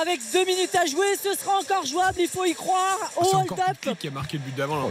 Avec 0.00 0.20
deux 0.32 0.44
minutes 0.44 0.74
à 0.74 0.84
jouer, 0.86 1.16
ce 1.22 1.32
sera 1.34 1.58
encore 1.58 1.84
jouable, 1.86 2.20
il 2.20 2.28
faut 2.28 2.44
y 2.44 2.54
croire. 2.54 2.98
Au 3.16 3.24
C'est 3.24 3.34
encore 3.34 3.58
hold-up. 3.58 3.98
Qui 3.98 4.08
a 4.08 4.10
marqué 4.10 4.36
le 4.36 4.42
but 4.44 4.54
d'avant, 4.54 4.90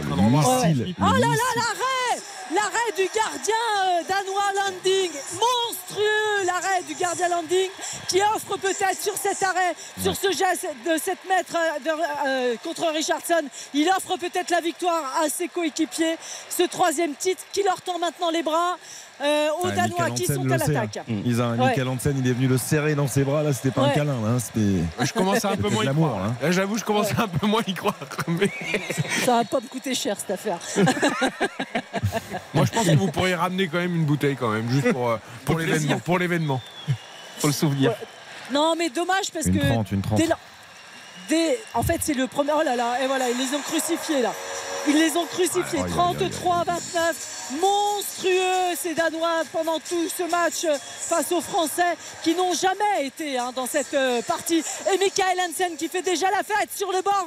Oh 1.00 1.12
là 1.12 1.18
là, 1.18 1.26
l'arrêt 1.56 2.22
L'arrêt 2.50 2.92
du 2.96 3.02
gardien 3.14 3.54
euh, 3.78 4.02
danois 4.08 4.52
Landing, 4.56 5.10
monstrueux 5.34 6.44
l'arrêt 6.46 6.82
du 6.88 6.94
gardien 6.94 7.28
Landing 7.28 7.68
qui 8.08 8.22
offre 8.22 8.56
peut-être 8.56 8.98
sur 9.02 9.14
cet 9.18 9.42
arrêt, 9.42 9.74
sur 10.02 10.16
ce 10.16 10.32
geste 10.32 10.66
de 10.86 10.96
7 10.96 11.18
mètres 11.28 11.54
euh, 11.56 11.78
de- 11.80 12.02
euh, 12.26 12.56
contre 12.64 12.86
Richardson, 12.90 13.42
il 13.74 13.86
offre 13.90 14.16
peut-être 14.16 14.50
la 14.50 14.62
victoire 14.62 15.04
à 15.22 15.28
ses 15.28 15.48
coéquipiers. 15.48 16.16
Ce 16.48 16.62
troisième 16.62 17.14
titre 17.16 17.42
qui 17.52 17.62
leur 17.62 17.82
tend 17.82 17.98
maintenant 17.98 18.30
les 18.30 18.42
bras 18.42 18.78
aux 19.20 19.66
Ah, 19.66 19.70
Danois 19.72 19.98
Michael 20.08 20.14
qui 20.14 20.22
Hansen 20.24 20.36
sont 20.36 20.50
à 20.50 20.58
sait, 20.58 20.72
l'attaque. 20.72 20.96
hein. 20.98 21.02
Ils 21.24 21.42
ont-. 21.42 21.56
Michael 21.56 21.88
Hansen, 21.88 22.16
il 22.18 22.28
est 22.28 22.32
venu 22.32 22.46
le 22.46 22.58
serrer 22.58 22.94
dans 22.94 23.06
ses 23.08 23.24
bras. 23.24 23.42
Là, 23.42 23.52
c'était 23.52 23.70
pas 23.72 23.82
Ouais. 23.82 23.88
un 23.88 23.92
câlin. 23.92 24.14
Là, 24.24 24.38
c'était. 24.38 24.82
Je 25.04 25.12
commence 25.12 25.44
à 25.44 25.50
un 25.50 25.56
peu 25.56 25.68
moins 25.70 25.78
de 25.80 25.82
y 25.84 25.86
l'amour, 25.86 26.08
croire. 26.10 26.24
hein. 26.24 26.34
Là, 26.40 26.50
j'avoue, 26.52 26.78
je 26.78 26.84
commence 26.84 27.10
à 27.18 27.22
un 27.22 27.28
peu 27.28 27.46
moins 27.46 27.62
y 27.66 27.74
croire. 27.74 27.94
Mais 28.28 28.50
Ça 29.24 29.36
va 29.38 29.44
pas 29.44 29.60
me 29.60 29.66
coûter 29.68 29.94
cher 29.94 30.16
cette 30.18 30.30
affaire. 30.30 30.58
moi, 32.54 32.64
je 32.64 32.70
pense 32.72 32.86
que 32.86 32.96
vous 32.96 33.10
pourriez 33.10 33.34
ramener 33.34 33.68
quand 33.68 33.78
même 33.78 33.94
une 33.94 34.04
bouteille, 34.04 34.36
quand 34.36 34.50
même, 34.50 34.68
juste 34.70 34.92
pour, 34.92 35.10
euh, 35.10 35.16
pour 35.44 35.58
l'événement. 35.58 35.98
Pour 36.00 36.18
l'événement. 36.18 36.60
Faut 37.38 37.46
le 37.48 37.52
souvenir. 37.52 37.92
Non, 38.52 38.74
mais 38.76 38.88
dommage 38.90 39.30
parce 39.32 39.46
Une 39.46 39.58
que. 39.58 39.66
30, 39.66 39.92
une 39.92 40.00
30. 40.02 40.18
dès 40.18 40.26
la- 40.26 40.38
dès- 41.28 41.58
en 41.74 41.82
fait, 41.82 41.98
c'est 42.02 42.14
le 42.14 42.26
premier. 42.26 42.50
Oh 42.56 42.62
là 42.64 42.76
là, 42.76 43.02
et 43.02 43.06
voilà, 43.06 43.28
ils 43.30 43.36
les 43.36 43.54
ont 43.56 43.60
crucifiés 43.60 44.22
là. 44.22 44.32
Ils 44.88 44.98
les 44.98 45.16
ont 45.16 45.26
crucifiés. 45.26 45.80
Aïe, 45.80 45.84
aïe, 45.84 45.84
aïe, 45.84 46.16
aïe. 46.20 46.30
33 46.30 46.56
à 46.56 46.64
29. 46.64 47.34
Monstrueux 47.60 48.76
ces 48.76 48.94
Danois 48.94 49.42
pendant 49.52 49.78
tout 49.80 50.08
ce 50.14 50.22
match 50.24 50.66
face 50.80 51.32
aux 51.32 51.40
Français 51.40 51.96
qui 52.22 52.34
n'ont 52.34 52.52
jamais 52.52 53.06
été 53.06 53.38
hein, 53.38 53.52
dans 53.54 53.66
cette 53.66 53.94
euh, 53.94 54.20
partie. 54.22 54.62
Et 54.92 54.98
Michael 54.98 55.38
Hansen 55.40 55.76
qui 55.76 55.88
fait 55.88 56.02
déjà 56.02 56.30
la 56.30 56.42
fête 56.42 56.68
sur 56.74 56.92
le 56.92 57.00
bord 57.00 57.26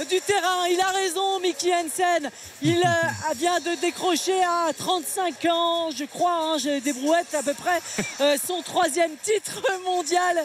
euh, 0.00 0.04
du 0.04 0.20
terrain. 0.20 0.66
Il 0.70 0.80
a 0.80 0.88
raison, 0.90 1.40
Mickey 1.40 1.72
Hansen. 1.74 2.30
Il 2.62 2.78
euh, 2.78 3.32
vient 3.36 3.58
de 3.60 3.80
décrocher 3.80 4.40
à 4.44 4.72
35 4.72 5.44
ans, 5.46 5.90
je 5.96 6.04
crois, 6.04 6.32
hein, 6.54 6.58
j'ai 6.58 6.80
des 6.80 6.92
brouettes 6.92 7.34
à 7.34 7.42
peu 7.42 7.54
près, 7.54 7.80
euh, 8.20 8.36
son 8.46 8.62
troisième 8.62 9.12
titre 9.22 9.60
mondial. 9.84 10.44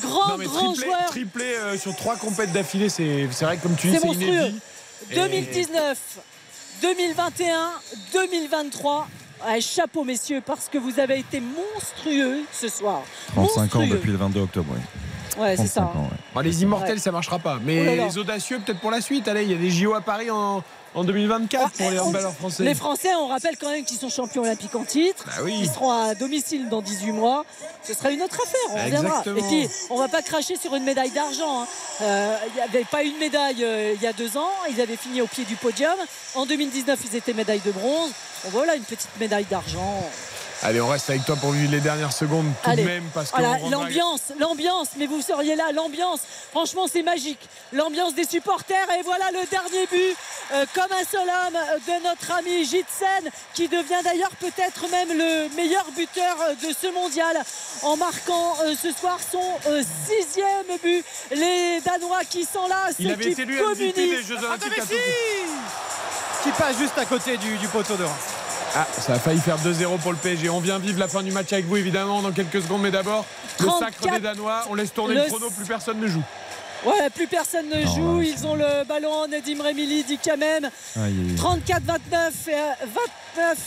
Grand, 0.00 0.28
Non, 0.30 0.38
mais 0.38 0.46
grand 0.46 0.72
triplé, 0.72 0.86
joueur. 0.88 1.06
triplé, 1.06 1.44
euh, 1.54 1.78
sur 1.78 1.94
trois 1.94 2.16
compètes 2.16 2.52
d'affilée, 2.52 2.88
c'est 2.88 3.26
vrai 3.42 3.56
que 3.58 3.62
comme 3.62 3.76
tu 3.76 3.88
dis, 3.88 3.98
C'est 4.00 4.08
inédit. 4.08 4.58
Et- 5.10 5.14
2019, 5.14 5.98
2021, 6.82 7.70
2023. 8.12 9.06
Ouais, 9.46 9.60
chapeau 9.60 10.04
messieurs 10.04 10.42
parce 10.44 10.68
que 10.68 10.78
vous 10.78 10.98
avez 10.98 11.18
été 11.18 11.40
monstrueux 11.40 12.40
ce 12.52 12.68
soir. 12.68 13.02
35 13.34 13.76
ans 13.76 13.86
depuis 13.86 14.10
le 14.12 14.16
22 14.16 14.40
octobre. 14.40 14.72
ouais. 14.72 15.42
Ouais, 15.42 15.50
c'est 15.56 15.64
35 15.64 15.68
ça. 15.74 15.82
ans, 15.86 16.02
ouais. 16.04 16.16
Bon, 16.34 16.40
les 16.40 16.62
immortels, 16.62 16.92
Ouais. 16.94 16.98
ça 16.98 17.10
marchera 17.10 17.38
pas. 17.38 17.56
Oh 17.58 17.62
Mais 17.64 17.84
là 17.84 17.96
là. 17.96 18.04
les 18.06 18.18
audacieux, 18.18 18.60
peut-être 18.64 18.80
pour 18.80 18.90
la 18.92 19.00
suite. 19.00 19.26
Allez, 19.28 19.42
il 19.42 19.50
y 19.50 19.54
a 19.54 19.58
des 19.58 19.70
JO 19.70 19.94
à 19.94 20.00
Paris 20.00 20.30
en, 20.30 20.62
en 20.94 21.04
2024 21.04 21.70
pour 21.72 21.90
les 21.90 21.98
handballeurs 21.98 22.34
français. 22.34 22.62
Les 22.64 22.74
Français, 22.74 23.14
on 23.16 23.26
rappelle 23.28 23.56
quand 23.58 23.70
même 23.70 23.84
qu'ils 23.84 23.98
sont 23.98 24.08
champions 24.08 24.42
olympiques 24.42 24.74
en 24.74 24.84
titre. 24.84 25.24
Bah 25.26 25.42
oui. 25.42 25.54
Ils 25.60 25.68
seront 25.70 25.90
à 25.90 26.14
domicile 26.14 26.68
dans 26.68 26.80
18 26.82 27.12
mois. 27.12 27.44
Ce 27.82 27.94
sera 27.94 28.10
une 28.10 28.22
autre 28.22 28.36
affaire, 28.42 28.60
on 28.70 28.74
reviendra. 28.84 29.18
Exactement. 29.18 29.36
Et 29.38 29.42
puis, 29.66 29.68
on 29.90 29.96
va 29.98 30.08
pas 30.08 30.22
cracher 30.22 30.56
sur 30.56 30.74
une 30.74 30.84
médaille 30.84 31.10
d'argent. 31.10 31.62
hein. 31.62 31.66
Euh, 32.02 32.36
Il 32.48 32.54
n'y 32.54 32.60
avait 32.60 32.84
pas 32.84 33.02
une 33.02 33.16
médaille 33.18 33.62
euh, 33.64 33.92
il 33.94 34.02
y 34.02 34.06
a 34.06 34.12
deux 34.12 34.36
ans. 34.36 34.50
Ils 34.70 34.80
avaient 34.80 34.96
fini 34.96 35.20
au 35.20 35.26
pied 35.26 35.44
du 35.44 35.56
podium. 35.56 35.94
En 36.34 36.46
2019, 36.46 36.98
ils 37.10 37.16
étaient 37.16 37.34
médaille 37.34 37.62
de 37.64 37.72
bronze. 37.72 38.10
Voilà 38.50 38.74
une 38.76 38.82
petite 38.84 39.08
médaille 39.18 39.46
d'argent. 39.50 40.08
Allez, 40.62 40.80
on 40.80 40.88
reste 40.88 41.10
avec 41.10 41.24
toi 41.26 41.36
pour 41.36 41.50
vivre 41.52 41.70
les 41.72 41.80
dernières 41.80 42.12
secondes 42.12 42.50
tout 42.62 42.70
Allez. 42.70 42.82
de 42.82 42.88
même. 42.88 43.04
Parce 43.12 43.30
que 43.30 43.36
Voilà, 43.36 43.58
l'ambiance, 43.70 44.20
l'ambiance, 44.38 44.88
mais 44.96 45.06
vous 45.06 45.20
seriez 45.20 45.56
là, 45.56 45.72
l'ambiance, 45.72 46.20
franchement 46.52 46.86
c'est 46.90 47.02
magique. 47.02 47.40
L'ambiance 47.72 48.14
des 48.14 48.24
supporters 48.24 48.86
et 48.98 49.02
voilà 49.02 49.26
le 49.32 49.46
dernier 49.50 49.86
but 49.90 50.16
euh, 50.52 50.64
comme 50.74 50.90
un 50.92 51.04
seul 51.04 51.28
homme 51.28 51.56
euh, 51.56 51.78
de 51.98 52.04
notre 52.04 52.32
ami 52.38 52.64
Jitsen 52.64 53.30
qui 53.52 53.68
devient 53.68 54.02
d'ailleurs 54.04 54.30
peut-être 54.40 54.88
même 54.90 55.08
le 55.08 55.54
meilleur 55.56 55.84
buteur 55.96 56.36
euh, 56.42 56.54
de 56.54 56.74
ce 56.74 56.92
mondial 56.94 57.36
en 57.82 57.96
marquant 57.96 58.54
euh, 58.64 58.74
ce 58.80 58.90
soir 58.92 59.18
son 59.30 59.42
euh, 59.66 59.82
sixième 60.06 60.78
but. 60.82 61.04
Les 61.32 61.80
Danois 61.84 62.24
qui 62.24 62.44
sont 62.44 62.66
là, 62.68 62.84
avait 62.86 62.94
qui 62.94 63.28
été 63.30 63.44
lui 63.44 63.56
MVP 63.56 63.64
communient. 63.92 63.92
des 64.16 64.22
Jeux 64.22 64.38
Olympiques 64.38 64.78
à 64.78 64.82
Tokyo. 64.82 64.94
Qui 66.42 66.50
passe 66.52 66.78
juste 66.78 66.98
à 66.98 67.04
côté 67.06 67.36
du, 67.38 67.56
du 67.56 67.68
poteau 67.68 67.96
de 67.96 68.04
Reims. 68.04 68.14
Ah, 68.76 68.86
ça 69.00 69.14
a 69.14 69.18
failli 69.18 69.40
faire 69.40 69.56
2-0 69.58 69.98
pour 70.00 70.10
le 70.12 70.18
PSG. 70.18 70.48
On 70.48 70.58
vient 70.60 70.78
vivre 70.78 70.98
la 70.98 71.06
fin 71.08 71.22
du 71.22 71.30
match 71.30 71.52
avec 71.52 71.66
vous, 71.66 71.76
évidemment, 71.76 72.22
dans 72.22 72.32
quelques 72.32 72.60
secondes. 72.62 72.82
Mais 72.82 72.90
d'abord, 72.90 73.24
le 73.60 73.66
34, 73.66 73.78
sacre 74.02 74.14
des 74.16 74.20
Danois. 74.20 74.64
On 74.68 74.74
laisse 74.74 74.92
tourner 74.92 75.14
le, 75.14 75.20
le- 75.22 75.26
chrono, 75.28 75.48
plus 75.50 75.64
personne 75.64 76.00
ne 76.00 76.08
joue. 76.08 76.22
Ouais, 76.84 77.08
plus 77.10 77.28
personne 77.28 77.68
ne 77.68 77.82
joue. 77.86 78.20
Ils 78.22 78.46
ont 78.46 78.54
le 78.56 78.84
ballon. 78.84 79.26
Nedim 79.28 79.62
Remili 79.62 80.02
dit 80.02 80.18
quand 80.22 80.36
même. 80.36 80.64
Aïe, 80.96 81.02
aïe, 81.04 81.26
aïe. 81.30 81.34
34, 81.36 81.82
29, 81.84 82.34
et, 82.48 82.52
euh, 82.54 82.56
29 83.36 83.58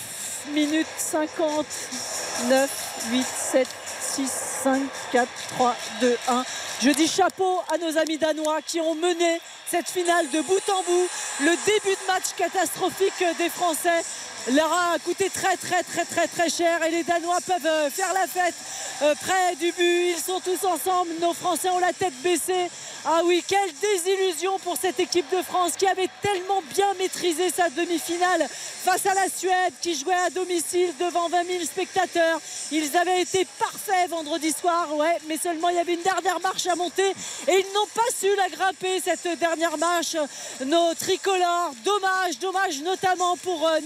minutes 0.54 0.88
59, 0.98 2.70
8, 3.12 3.26
7, 3.52 3.68
6, 4.02 4.32
5, 4.64 4.82
4, 5.14 5.28
3, 5.56 5.76
2, 6.02 6.18
1. 6.28 6.44
Je 6.84 6.90
dis 6.92 7.08
chapeau 7.08 7.62
à 7.74 7.78
nos 7.78 7.98
amis 7.98 8.18
danois 8.18 8.60
qui 8.66 8.80
ont 8.82 8.94
mené 8.96 9.40
cette 9.70 9.90
finale 9.90 10.26
de 10.32 10.42
bout 10.42 10.62
en 10.70 10.84
bout. 10.84 11.08
Le 11.42 11.52
début 11.66 11.96
de 11.96 12.08
match 12.14 12.26
catastrophique 12.38 13.24
des 13.38 13.50
Français 13.50 14.04
leur 14.52 14.72
a 14.72 14.98
coûté 14.99 15.30
très 15.30 15.57
très 15.57 15.84
très 15.84 16.06
très 16.06 16.28
très 16.28 16.49
cher 16.49 16.84
et 16.84 16.91
les 16.91 17.03
Danois 17.03 17.40
peuvent 17.45 17.65
euh, 17.65 17.90
faire 17.90 18.14
la 18.14 18.28
fête 18.28 18.56
euh, 19.02 19.14
près 19.15 19.56
du 19.56 19.72
but. 19.72 20.14
Ils 20.15 20.22
sont 20.24 20.40
tous 20.40 20.65
ensemble. 20.65 21.11
Nos 21.22 21.34
Français 21.34 21.69
ont 21.69 21.80
la 21.80 21.94
tête 21.94 22.14
baissée. 22.24 22.69
Ah 23.06 23.22
oui, 23.24 23.44
quelle 23.48 23.72
désillusion 23.82 24.60
pour 24.60 24.76
cette 24.76 24.99
équipe 24.99 25.30
de 25.32 25.41
France 25.41 25.74
qui 25.78 25.88
avait 25.88 26.10
tellement 26.22 26.61
bien 26.74 26.94
maîtrisé 26.99 27.49
sa 27.49 27.69
demi-finale 27.69 28.48
face 28.49 29.06
à 29.06 29.14
la 29.14 29.30
Suède 29.30 29.74
qui 29.82 29.95
jouait 29.95 30.14
à 30.14 30.30
domicile 30.30 30.94
devant 30.99 31.30
20 31.30 31.45
000 31.45 31.64
spectateurs. 31.64 32.40
Ils 32.72 32.98
avaient 32.98 33.22
été 33.22 33.48
parfaits 33.60 34.10
vendredi 34.10 34.52
soir, 34.52 34.94
ouais, 34.95 35.18
mais 35.28 35.38
seulement 35.38 35.69
il 35.69 35.76
y 35.76 35.80
avait 35.80 35.94
une 35.94 36.02
dernière 36.02 36.40
marche 36.41 36.68
à 36.68 36.76
monter 36.76 37.10
et 37.48 37.53
ils 37.53 37.74
n'ont 37.74 37.88
pas 37.94 38.02
su 38.18 38.28
la 38.36 38.49
grimper 38.49 39.02
cette 39.02 39.40
dernière 39.40 39.78
marche. 39.78 40.18
Nos 40.65 40.94
tricolores, 40.95 41.74
dommage, 41.86 42.40
dommage 42.40 42.82
notamment 42.82 43.38
pour 43.38 43.68
euh, 43.68 43.80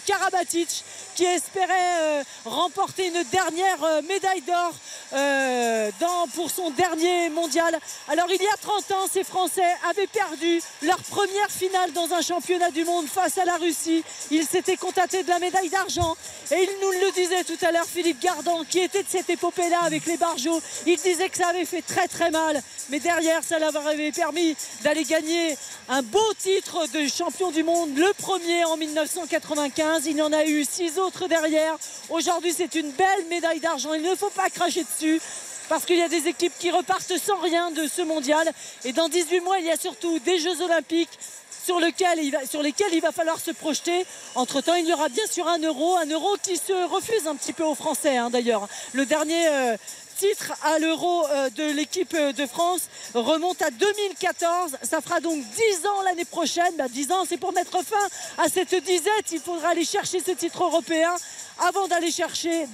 Karabatic 0.00 0.84
qui 1.16 1.24
espérait 1.24 2.00
euh, 2.02 2.22
remporter 2.44 3.06
une 3.06 3.22
dernière 3.32 3.82
euh, 3.82 4.02
médaille 4.02 4.42
d'or 4.42 4.72
euh, 5.14 5.90
pour 6.34 6.50
son 6.50 6.70
dernier 6.70 7.30
mondial. 7.30 7.78
Alors 8.08 8.26
il 8.28 8.42
y 8.42 8.46
a 8.46 8.56
30 8.60 8.90
ans, 8.92 9.06
ces 9.10 9.24
Français 9.24 9.62
avaient 9.88 10.06
perdu 10.06 10.60
leur 10.82 10.98
première 10.98 11.50
finale 11.50 11.92
dans 11.92 12.12
un 12.12 12.20
championnat 12.20 12.70
du 12.70 12.84
monde 12.84 13.06
face 13.06 13.38
à 13.38 13.44
la 13.44 13.56
Russie. 13.56 14.04
Ils 14.30 14.44
s'étaient 14.44 14.76
contentés 14.76 15.22
de 15.22 15.28
la 15.28 15.38
médaille 15.38 15.70
d'argent. 15.70 16.16
Et 16.50 16.62
il 16.62 16.70
nous 16.82 16.90
le 16.90 17.12
disait 17.12 17.44
tout 17.44 17.64
à 17.64 17.72
l'heure, 17.72 17.86
Philippe 17.86 18.20
Gardan, 18.20 18.62
qui 18.68 18.80
était 18.80 19.02
de 19.02 19.08
cette 19.08 19.30
épopée-là 19.30 19.80
avec 19.84 20.04
les 20.06 20.16
Barjots. 20.16 20.60
Il 20.86 20.96
disait 20.96 21.28
que 21.28 21.38
ça 21.38 21.48
avait 21.48 21.64
fait 21.64 21.82
très 21.82 22.08
très 22.08 22.30
mal. 22.30 22.62
Mais 22.90 23.00
derrière, 23.00 23.42
ça 23.42 23.58
leur 23.58 23.74
avait 23.86 24.12
permis 24.12 24.56
d'aller 24.82 25.04
gagner 25.04 25.56
un 25.88 26.02
beau 26.02 26.32
titre 26.38 26.86
de 26.92 27.08
champion 27.08 27.50
du 27.50 27.64
monde, 27.64 27.96
le 27.96 28.12
premier 28.18 28.64
en 28.64 28.76
1995. 28.76 29.85
Il 30.04 30.16
y 30.16 30.22
en 30.22 30.32
a 30.32 30.44
eu 30.44 30.64
six 30.64 30.98
autres 30.98 31.28
derrière. 31.28 31.76
Aujourd'hui, 32.10 32.52
c'est 32.52 32.74
une 32.74 32.90
belle 32.90 33.24
médaille 33.30 33.60
d'argent. 33.60 33.94
Il 33.94 34.02
ne 34.02 34.14
faut 34.14 34.30
pas 34.30 34.50
cracher 34.50 34.84
dessus. 34.84 35.20
Parce 35.68 35.84
qu'il 35.84 35.96
y 35.96 36.02
a 36.02 36.08
des 36.08 36.28
équipes 36.28 36.52
qui 36.58 36.70
repartent 36.70 37.16
sans 37.18 37.36
rien 37.38 37.70
de 37.70 37.86
ce 37.86 38.02
mondial. 38.02 38.50
Et 38.84 38.92
dans 38.92 39.08
18 39.08 39.40
mois, 39.40 39.58
il 39.58 39.66
y 39.66 39.70
a 39.70 39.76
surtout 39.76 40.18
des 40.20 40.38
Jeux 40.38 40.60
Olympiques 40.60 41.18
sur 41.64 41.80
lesquels 41.80 42.92
il 42.92 43.00
va 43.00 43.12
falloir 43.12 43.40
se 43.40 43.50
projeter. 43.52 44.06
Entre-temps, 44.34 44.74
il 44.74 44.86
y 44.86 44.92
aura 44.92 45.08
bien 45.08 45.26
sûr 45.26 45.48
un 45.48 45.58
euro, 45.58 45.96
un 45.96 46.06
euro 46.06 46.36
qui 46.42 46.56
se 46.56 46.72
refuse 46.88 47.26
un 47.26 47.34
petit 47.34 47.52
peu 47.52 47.64
aux 47.64 47.74
Français 47.74 48.16
hein, 48.16 48.30
d'ailleurs. 48.30 48.68
Le 48.92 49.06
dernier 49.06 49.48
euh, 49.48 49.76
titre 50.16 50.52
à 50.62 50.78
l'euro 50.78 51.26
euh, 51.28 51.50
de 51.50 51.72
l'équipe 51.72 52.14
euh, 52.14 52.32
de 52.32 52.46
France 52.46 52.88
remonte 53.14 53.60
à 53.62 53.70
2014. 53.70 54.76
Ça 54.82 55.00
fera 55.00 55.20
donc 55.20 55.38
10 55.38 55.86
ans 55.86 56.02
l'année 56.04 56.24
prochaine. 56.24 56.74
Bah, 56.76 56.88
10 56.88 57.12
ans, 57.12 57.24
c'est 57.28 57.36
pour 57.36 57.52
mettre 57.52 57.84
fin 57.84 57.96
à 58.38 58.48
cette 58.48 58.74
disette. 58.74 59.32
Il 59.32 59.40
faudra 59.40 59.68
aller 59.68 59.84
chercher 59.84 60.20
ce 60.20 60.32
titre 60.32 60.64
européen 60.64 61.14
avant 61.58 61.88
d'aller 61.88 62.10
chercher, 62.10 62.66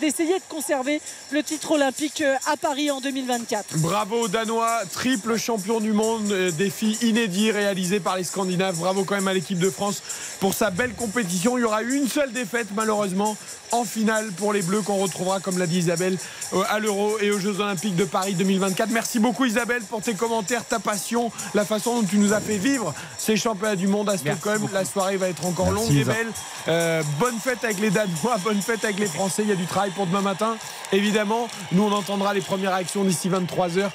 d'essayer 0.00 0.34
de 0.34 0.44
conserver 0.48 1.00
le 1.30 1.42
titre 1.42 1.72
olympique 1.72 2.20
euh, 2.20 2.36
à 2.46 2.56
Paris 2.56 2.90
en 2.90 3.00
2024. 3.00 3.78
Bravo 3.78 4.28
Danois, 4.28 4.82
triple 4.92 5.36
champion 5.36 5.80
du 5.80 5.92
monde, 5.92 6.30
euh, 6.30 6.50
défi 6.50 6.96
inédit 7.02 7.50
réalisé 7.50 7.98
par 8.00 8.16
les 8.16 8.24
Scandinaves. 8.24 8.76
Bravo 8.78 9.04
quand 9.04 9.16
même 9.16 9.28
à 9.28 9.34
l'équipe 9.34 9.58
de 9.58 9.70
France 9.70 10.02
pour 10.38 10.54
sa 10.54 10.70
belle 10.70 10.94
compétition. 10.94 11.58
Il 11.58 11.62
y 11.62 11.64
aura 11.64 11.82
eu 11.82 11.94
une 11.94 12.08
seule 12.08 12.32
défaite 12.32 12.68
malheureusement 12.74 13.36
en 13.72 13.84
finale 13.84 14.30
pour 14.32 14.52
les 14.52 14.62
Bleus 14.62 14.82
qu'on 14.82 14.96
retrouvera, 14.96 15.40
comme 15.40 15.58
l'a 15.58 15.66
dit 15.66 15.78
Isabelle, 15.78 16.16
euh, 16.52 16.62
à 16.68 16.78
l'Euro 16.78 17.18
et 17.20 17.30
aux 17.30 17.38
Jeux 17.38 17.60
Olympiques 17.60 17.96
de 17.96 18.04
Paris 18.04 18.34
2024. 18.34 18.90
Merci 18.90 19.18
beaucoup 19.18 19.44
Isabelle 19.44 19.82
pour 19.82 20.02
tes 20.02 20.14
commentaires, 20.14 20.64
ta 20.64 20.78
passion, 20.78 21.30
la 21.54 21.64
façon 21.64 22.00
dont 22.00 22.06
tu 22.06 22.18
nous 22.18 22.32
as 22.32 22.40
fait 22.40 22.58
vivre 22.58 22.94
ces 23.18 23.36
championnats 23.36 23.76
du 23.76 23.86
monde 23.86 24.08
à 24.08 24.16
Stockholm. 24.16 24.68
La 24.72 24.84
soirée 24.84 25.16
va 25.16 25.28
être 25.28 25.44
encore 25.46 25.70
Merci, 25.72 25.88
longue 25.88 25.96
et 25.96 26.04
belle. 26.04 26.32
Euh, 26.68 27.02
bonne 27.18 27.38
fête 27.38 27.64
avec 27.64 27.78
les 27.78 27.90
Bonne 28.44 28.60
fête 28.60 28.84
avec 28.84 28.98
les 28.98 29.06
Français. 29.06 29.42
Il 29.42 29.48
y 29.48 29.52
a 29.52 29.56
du 29.56 29.66
travail 29.66 29.90
pour 29.90 30.06
demain 30.06 30.20
matin. 30.20 30.56
Évidemment, 30.92 31.48
nous 31.72 31.84
on 31.84 31.92
entendra 31.92 32.34
les 32.34 32.40
premières 32.40 32.72
réactions 32.74 33.04
d'ici 33.04 33.30
23h 33.30 33.90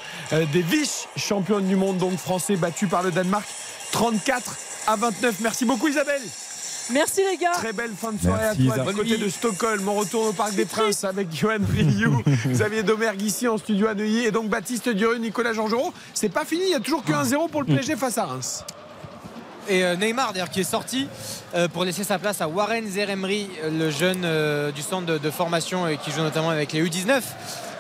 des 0.51 0.61
vice 0.61 1.07
championnes 1.15 1.67
du 1.67 1.75
monde, 1.75 1.97
donc 1.97 2.17
français 2.17 2.55
battus 2.55 2.89
par 2.89 3.03
le 3.03 3.11
Danemark 3.11 3.45
34 3.91 4.55
à 4.87 4.95
29. 4.95 5.39
Merci 5.41 5.65
beaucoup 5.65 5.87
Isabelle. 5.87 6.21
Merci 6.91 7.21
les 7.29 7.37
gars. 7.37 7.51
Très 7.53 7.73
belle 7.73 7.91
fin 7.97 8.11
de 8.11 8.21
soirée 8.21 8.43
Merci, 8.43 8.69
à 8.71 8.83
toi 8.83 8.93
du 8.93 8.99
côté 8.99 9.17
de 9.17 9.29
Stockholm. 9.29 9.87
On 9.87 9.95
retourne 9.95 10.27
au 10.27 10.33
Parc 10.33 10.53
des 10.53 10.65
Princes 10.65 11.03
avec 11.03 11.33
Johan 11.33 11.57
Rioux, 11.67 12.21
Xavier 12.47 12.83
Domergue 12.83 13.21
ici 13.23 13.47
en 13.47 13.57
studio 13.57 13.87
à 13.87 13.95
Neuilly 13.95 14.25
et 14.25 14.31
donc 14.31 14.49
Baptiste 14.49 14.89
Durieux, 14.89 15.17
Nicolas 15.17 15.53
Georgerot. 15.53 15.93
C'est 16.13 16.29
pas 16.29 16.45
fini, 16.45 16.63
il 16.65 16.71
y 16.71 16.75
a 16.75 16.79
toujours 16.79 17.03
que 17.03 17.11
1-0 17.11 17.49
pour 17.49 17.61
le 17.61 17.67
PSG 17.67 17.95
face 17.95 18.17
à 18.17 18.25
Reims. 18.25 18.63
Et 19.67 19.83
euh, 19.83 19.95
Neymar 19.95 20.33
d'ailleurs 20.33 20.49
qui 20.49 20.59
est 20.59 20.63
sorti 20.63 21.07
euh, 21.55 21.67
pour 21.67 21.85
laisser 21.85 22.03
sa 22.03 22.19
place 22.19 22.39
à 22.41 22.47
Warren 22.47 22.87
Zeremri, 22.87 23.49
le 23.67 23.89
jeune 23.89 24.21
euh, 24.23 24.71
du 24.71 24.81
centre 24.81 25.07
de, 25.07 25.17
de 25.17 25.31
formation 25.31 25.87
et 25.87 25.97
qui 25.97 26.11
joue 26.11 26.21
notamment 26.21 26.51
avec 26.51 26.71
les 26.71 26.83
U19 26.83 27.21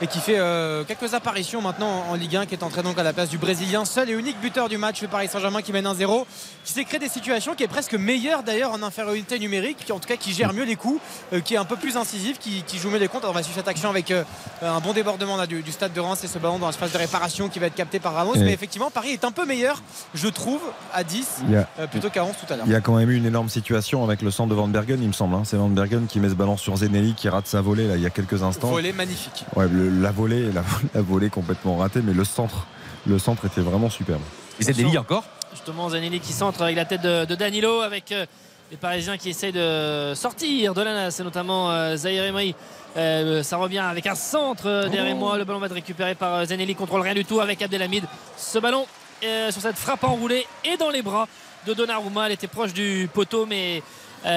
et 0.01 0.07
qui 0.07 0.19
fait 0.19 0.37
euh, 0.37 0.83
quelques 0.83 1.13
apparitions 1.13 1.61
maintenant 1.61 2.03
en 2.09 2.15
Ligue 2.15 2.35
1 2.35 2.45
qui 2.47 2.53
est 2.53 2.63
entré 2.63 2.83
donc 2.83 2.97
à 2.99 3.03
la 3.03 3.13
place 3.13 3.29
du 3.29 3.37
Brésilien 3.37 3.85
seul 3.85 4.09
et 4.09 4.13
unique 4.13 4.39
buteur 4.41 4.67
du 4.67 4.77
match 4.77 5.01
le 5.01 5.07
Paris 5.07 5.29
Saint-Germain 5.29 5.61
qui 5.61 5.71
mène 5.71 5.85
1-0 5.85 6.25
qui 6.65 6.73
s'est 6.73 6.83
créé 6.83 6.99
des 6.99 7.07
situations 7.07 7.55
qui 7.55 7.63
est 7.63 7.67
presque 7.69 7.93
meilleur 7.93 8.43
d'ailleurs 8.43 8.71
en 8.73 8.83
infériorité 8.83 9.39
numérique 9.39 9.77
qui 9.85 9.91
en 9.93 9.99
tout 9.99 10.07
cas 10.07 10.17
qui 10.17 10.33
gère 10.33 10.51
mieux 10.53 10.65
les 10.65 10.75
coups 10.75 10.99
euh, 11.33 11.39
qui 11.39 11.53
est 11.53 11.57
un 11.57 11.63
peu 11.65 11.77
plus 11.77 11.95
incisif 11.95 12.39
qui, 12.39 12.63
qui 12.63 12.77
joue 12.77 12.89
mieux 12.89 12.97
les 12.97 13.07
comptes 13.07 13.23
Alors, 13.23 13.31
on 13.33 13.37
va 13.37 13.43
suivre 13.43 13.57
cette 13.57 13.67
action 13.69 13.89
avec 13.89 14.11
euh, 14.11 14.23
un 14.61 14.79
bon 14.81 14.91
débordement 14.91 15.37
là, 15.37 15.47
du, 15.47 15.61
du 15.61 15.71
stade 15.71 15.93
de 15.93 15.99
Reims 16.01 16.21
et 16.23 16.27
ce 16.27 16.39
ballon 16.39 16.59
dans 16.59 16.67
l'espace 16.67 16.91
de 16.91 16.97
réparation 16.97 17.47
qui 17.47 17.59
va 17.59 17.67
être 17.67 17.75
capté 17.75 17.99
par 17.99 18.13
Ramos 18.15 18.35
mais 18.35 18.51
effectivement 18.53 18.91
Paris 18.91 19.11
est 19.11 19.23
un 19.23 19.31
peu 19.31 19.45
meilleur 19.45 19.81
je 20.13 20.27
trouve 20.27 20.61
à 20.93 21.03
10 21.05 21.27
Il 21.47 21.53
y 21.53 21.55
a- 21.57 21.69
euh, 21.79 21.87
plutôt 21.87 22.09
qu'à 22.09 22.25
11 22.25 22.33
tout 22.45 22.51
à 22.53 22.57
l'heure 22.57 22.65
Il 22.67 22.71
y 22.71 22.75
a 22.75 22.81
quand 22.81 22.95
même 22.95 23.09
eu 23.09 23.15
une 23.15 23.25
énorme 23.25 23.49
situation 23.49 24.03
avec 24.03 24.21
le 24.21 24.29
centre 24.31 24.49
de 24.49 24.55
Van 24.55 24.67
Bergen, 24.67 24.99
il 25.01 25.07
me 25.07 25.13
semble. 25.13 25.35
hein. 25.35 25.43
C'est 25.45 25.55
Van 25.57 25.69
Bergen 25.69 26.05
qui 26.07 26.19
met 26.19 26.29
ce 26.29 26.33
ballon 26.35 26.57
sur 26.57 26.75
Zenelli 26.75 27.13
qui 27.13 27.29
rate 27.29 27.47
sa 27.47 27.61
volée 27.61 27.87
là, 27.87 27.95
il 27.95 28.01
y 28.01 28.05
a 28.05 28.09
quelques 28.09 28.43
instants. 28.43 28.67
volée 28.69 28.91
magnifique 28.91 29.45
Ouais, 29.55 29.67
le- 29.69 29.84
la 29.89 30.11
volée, 30.11 30.51
la, 30.51 30.63
la 30.93 31.01
volée 31.01 31.29
complètement 31.29 31.77
ratée, 31.77 32.01
mais 32.03 32.13
le 32.13 32.23
centre, 32.23 32.67
le 33.07 33.19
centre 33.19 33.45
était 33.45 33.61
vraiment 33.61 33.89
superbe. 33.89 34.21
Et 34.59 34.63
Zenelli 34.63 34.97
encore 34.97 35.23
Justement, 35.51 35.89
Zanelli 35.89 36.19
qui 36.19 36.33
centre 36.33 36.61
avec 36.61 36.75
la 36.75 36.85
tête 36.85 37.01
de, 37.01 37.25
de 37.25 37.35
Danilo, 37.35 37.81
avec 37.81 38.11
euh, 38.11 38.25
les 38.71 38.77
Parisiens 38.77 39.17
qui 39.17 39.29
essayent 39.29 39.51
de 39.51 40.13
sortir 40.15 40.73
de 40.73 40.81
la 40.81 40.93
nasse, 40.93 41.19
et 41.19 41.23
notamment 41.23 41.71
euh, 41.71 41.95
Zahir 41.95 42.23
Emery. 42.25 42.55
Euh, 42.97 43.43
ça 43.43 43.57
revient 43.57 43.79
avec 43.79 44.07
un 44.07 44.15
centre 44.15 44.67
euh, 44.67 44.89
derrière 44.89 45.15
moi. 45.15 45.37
Le 45.37 45.43
ballon 45.43 45.59
va 45.59 45.65
être 45.67 45.73
récupéré 45.73 46.15
par 46.15 46.45
Zanelli. 46.45 46.75
Contrôle 46.75 47.01
rien 47.01 47.13
du 47.13 47.25
tout 47.25 47.39
avec 47.41 47.61
Abdelhamid. 47.61 48.05
Ce 48.37 48.57
ballon 48.59 48.85
euh, 49.23 49.51
sur 49.51 49.61
cette 49.61 49.77
frappe 49.77 50.03
enroulée 50.03 50.45
et 50.63 50.77
dans 50.77 50.89
les 50.89 51.01
bras 51.01 51.27
de 51.67 51.73
Donnarumma. 51.73 52.27
Elle 52.27 52.33
était 52.33 52.47
proche 52.47 52.73
du 52.73 53.09
poteau, 53.13 53.45
mais 53.45 53.77
euh, 53.77 53.81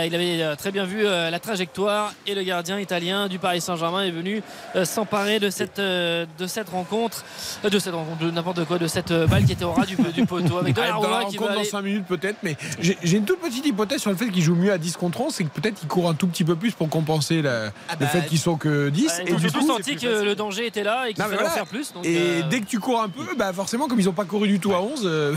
il 0.06 0.14
avait 0.14 0.42
euh, 0.42 0.54
très 0.56 0.70
bien 0.70 0.84
vu 0.84 1.06
euh, 1.06 1.30
la 1.30 1.38
trajectoire. 1.40 2.12
Et 2.26 2.34
le 2.34 2.42
gardien 2.42 2.78
italien 2.78 3.28
du 3.28 3.38
Paris 3.38 3.60
Saint-Germain 3.60 4.04
est 4.04 4.10
venu 4.10 4.42
euh, 4.76 4.84
s'emparer 4.84 5.38
de 5.40 5.50
cette, 5.50 5.78
euh, 5.78 6.26
de 6.38 6.46
cette 6.46 6.68
rencontre, 6.68 7.24
euh, 7.64 7.70
de 7.70 7.78
cette 7.78 7.94
rencontre, 7.94 8.18
de 8.24 8.30
n'importe 8.30 8.64
quoi, 8.64 8.78
de 8.78 8.86
cette 8.86 9.10
euh, 9.10 9.26
balle 9.26 9.44
qui 9.44 9.52
était 9.52 9.64
au 9.64 9.72
ras 9.72 9.86
du, 9.86 9.96
du 9.96 10.26
poteau 10.26 10.58
avec 10.58 10.76
Ah, 10.78 10.90
dans 10.92 11.00
la 11.00 11.00
Donnarumma 11.00 11.18
qui 11.30 11.36
rencontre 11.38 11.42
va 11.48 11.54
dans 11.54 11.60
aller 11.60 11.68
5 11.68 11.82
minutes 11.82 12.06
peut-être, 12.06 12.36
mais 12.42 12.56
j'ai 12.80 13.16
une 13.16 13.24
toute 13.24 13.40
petite 13.40 13.64
hypothèse 13.66 14.00
sur 14.00 14.10
le 14.10 14.16
fait 14.16 14.28
qu'il 14.28 14.42
joue 14.42 14.54
mieux 14.54 14.72
à 14.72 14.78
10 14.78 14.96
contre 14.96 15.20
11, 15.20 15.32
c'est 15.34 15.44
que 15.44 15.48
peut-être 15.60 15.74
qu'il 15.76 15.88
court 15.88 16.08
un 16.08 16.14
tout 16.14 16.26
petit 16.26 16.44
peu 16.44 16.56
plus 16.56 16.72
pour 16.72 16.88
compenser 16.88 17.42
la- 17.42 17.66
Ah 17.88 17.92
le 17.92 17.98
bah, 18.00 18.06
fait 18.08 18.26
qu'ils 18.26 18.38
sont 18.38 18.56
que 18.56 18.88
10. 18.90 19.06
Ouais, 19.06 19.12
ils 19.26 19.32
ont 19.34 19.36
du 19.36 19.42
surtout 19.48 19.60
coup, 19.60 19.66
senti 19.72 19.96
que 19.96 20.22
le 20.24 20.34
danger 20.34 20.66
était 20.66 20.82
là 20.84 21.08
et 21.08 21.14
qu'il 21.14 21.22
fallait 21.24 21.42
en 21.46 21.50
faire 21.50 21.66
plus. 21.66 21.92
donc, 21.92 22.04
et 22.04 22.16
euh, 22.18 22.42
dès 22.50 22.60
que 22.60 22.66
tu 22.66 22.78
cours 22.78 23.00
un 23.02 23.08
peu, 23.08 23.24
bah 23.36 23.52
forcément, 23.52 23.88
comme 23.88 23.98
ils 24.00 24.06
n'ont 24.06 24.12
pas 24.12 24.24
couru 24.24 24.48
du 24.48 24.60
tout 24.60 24.72
à 24.72 24.80
11, 24.82 25.02
euh, 25.04 25.34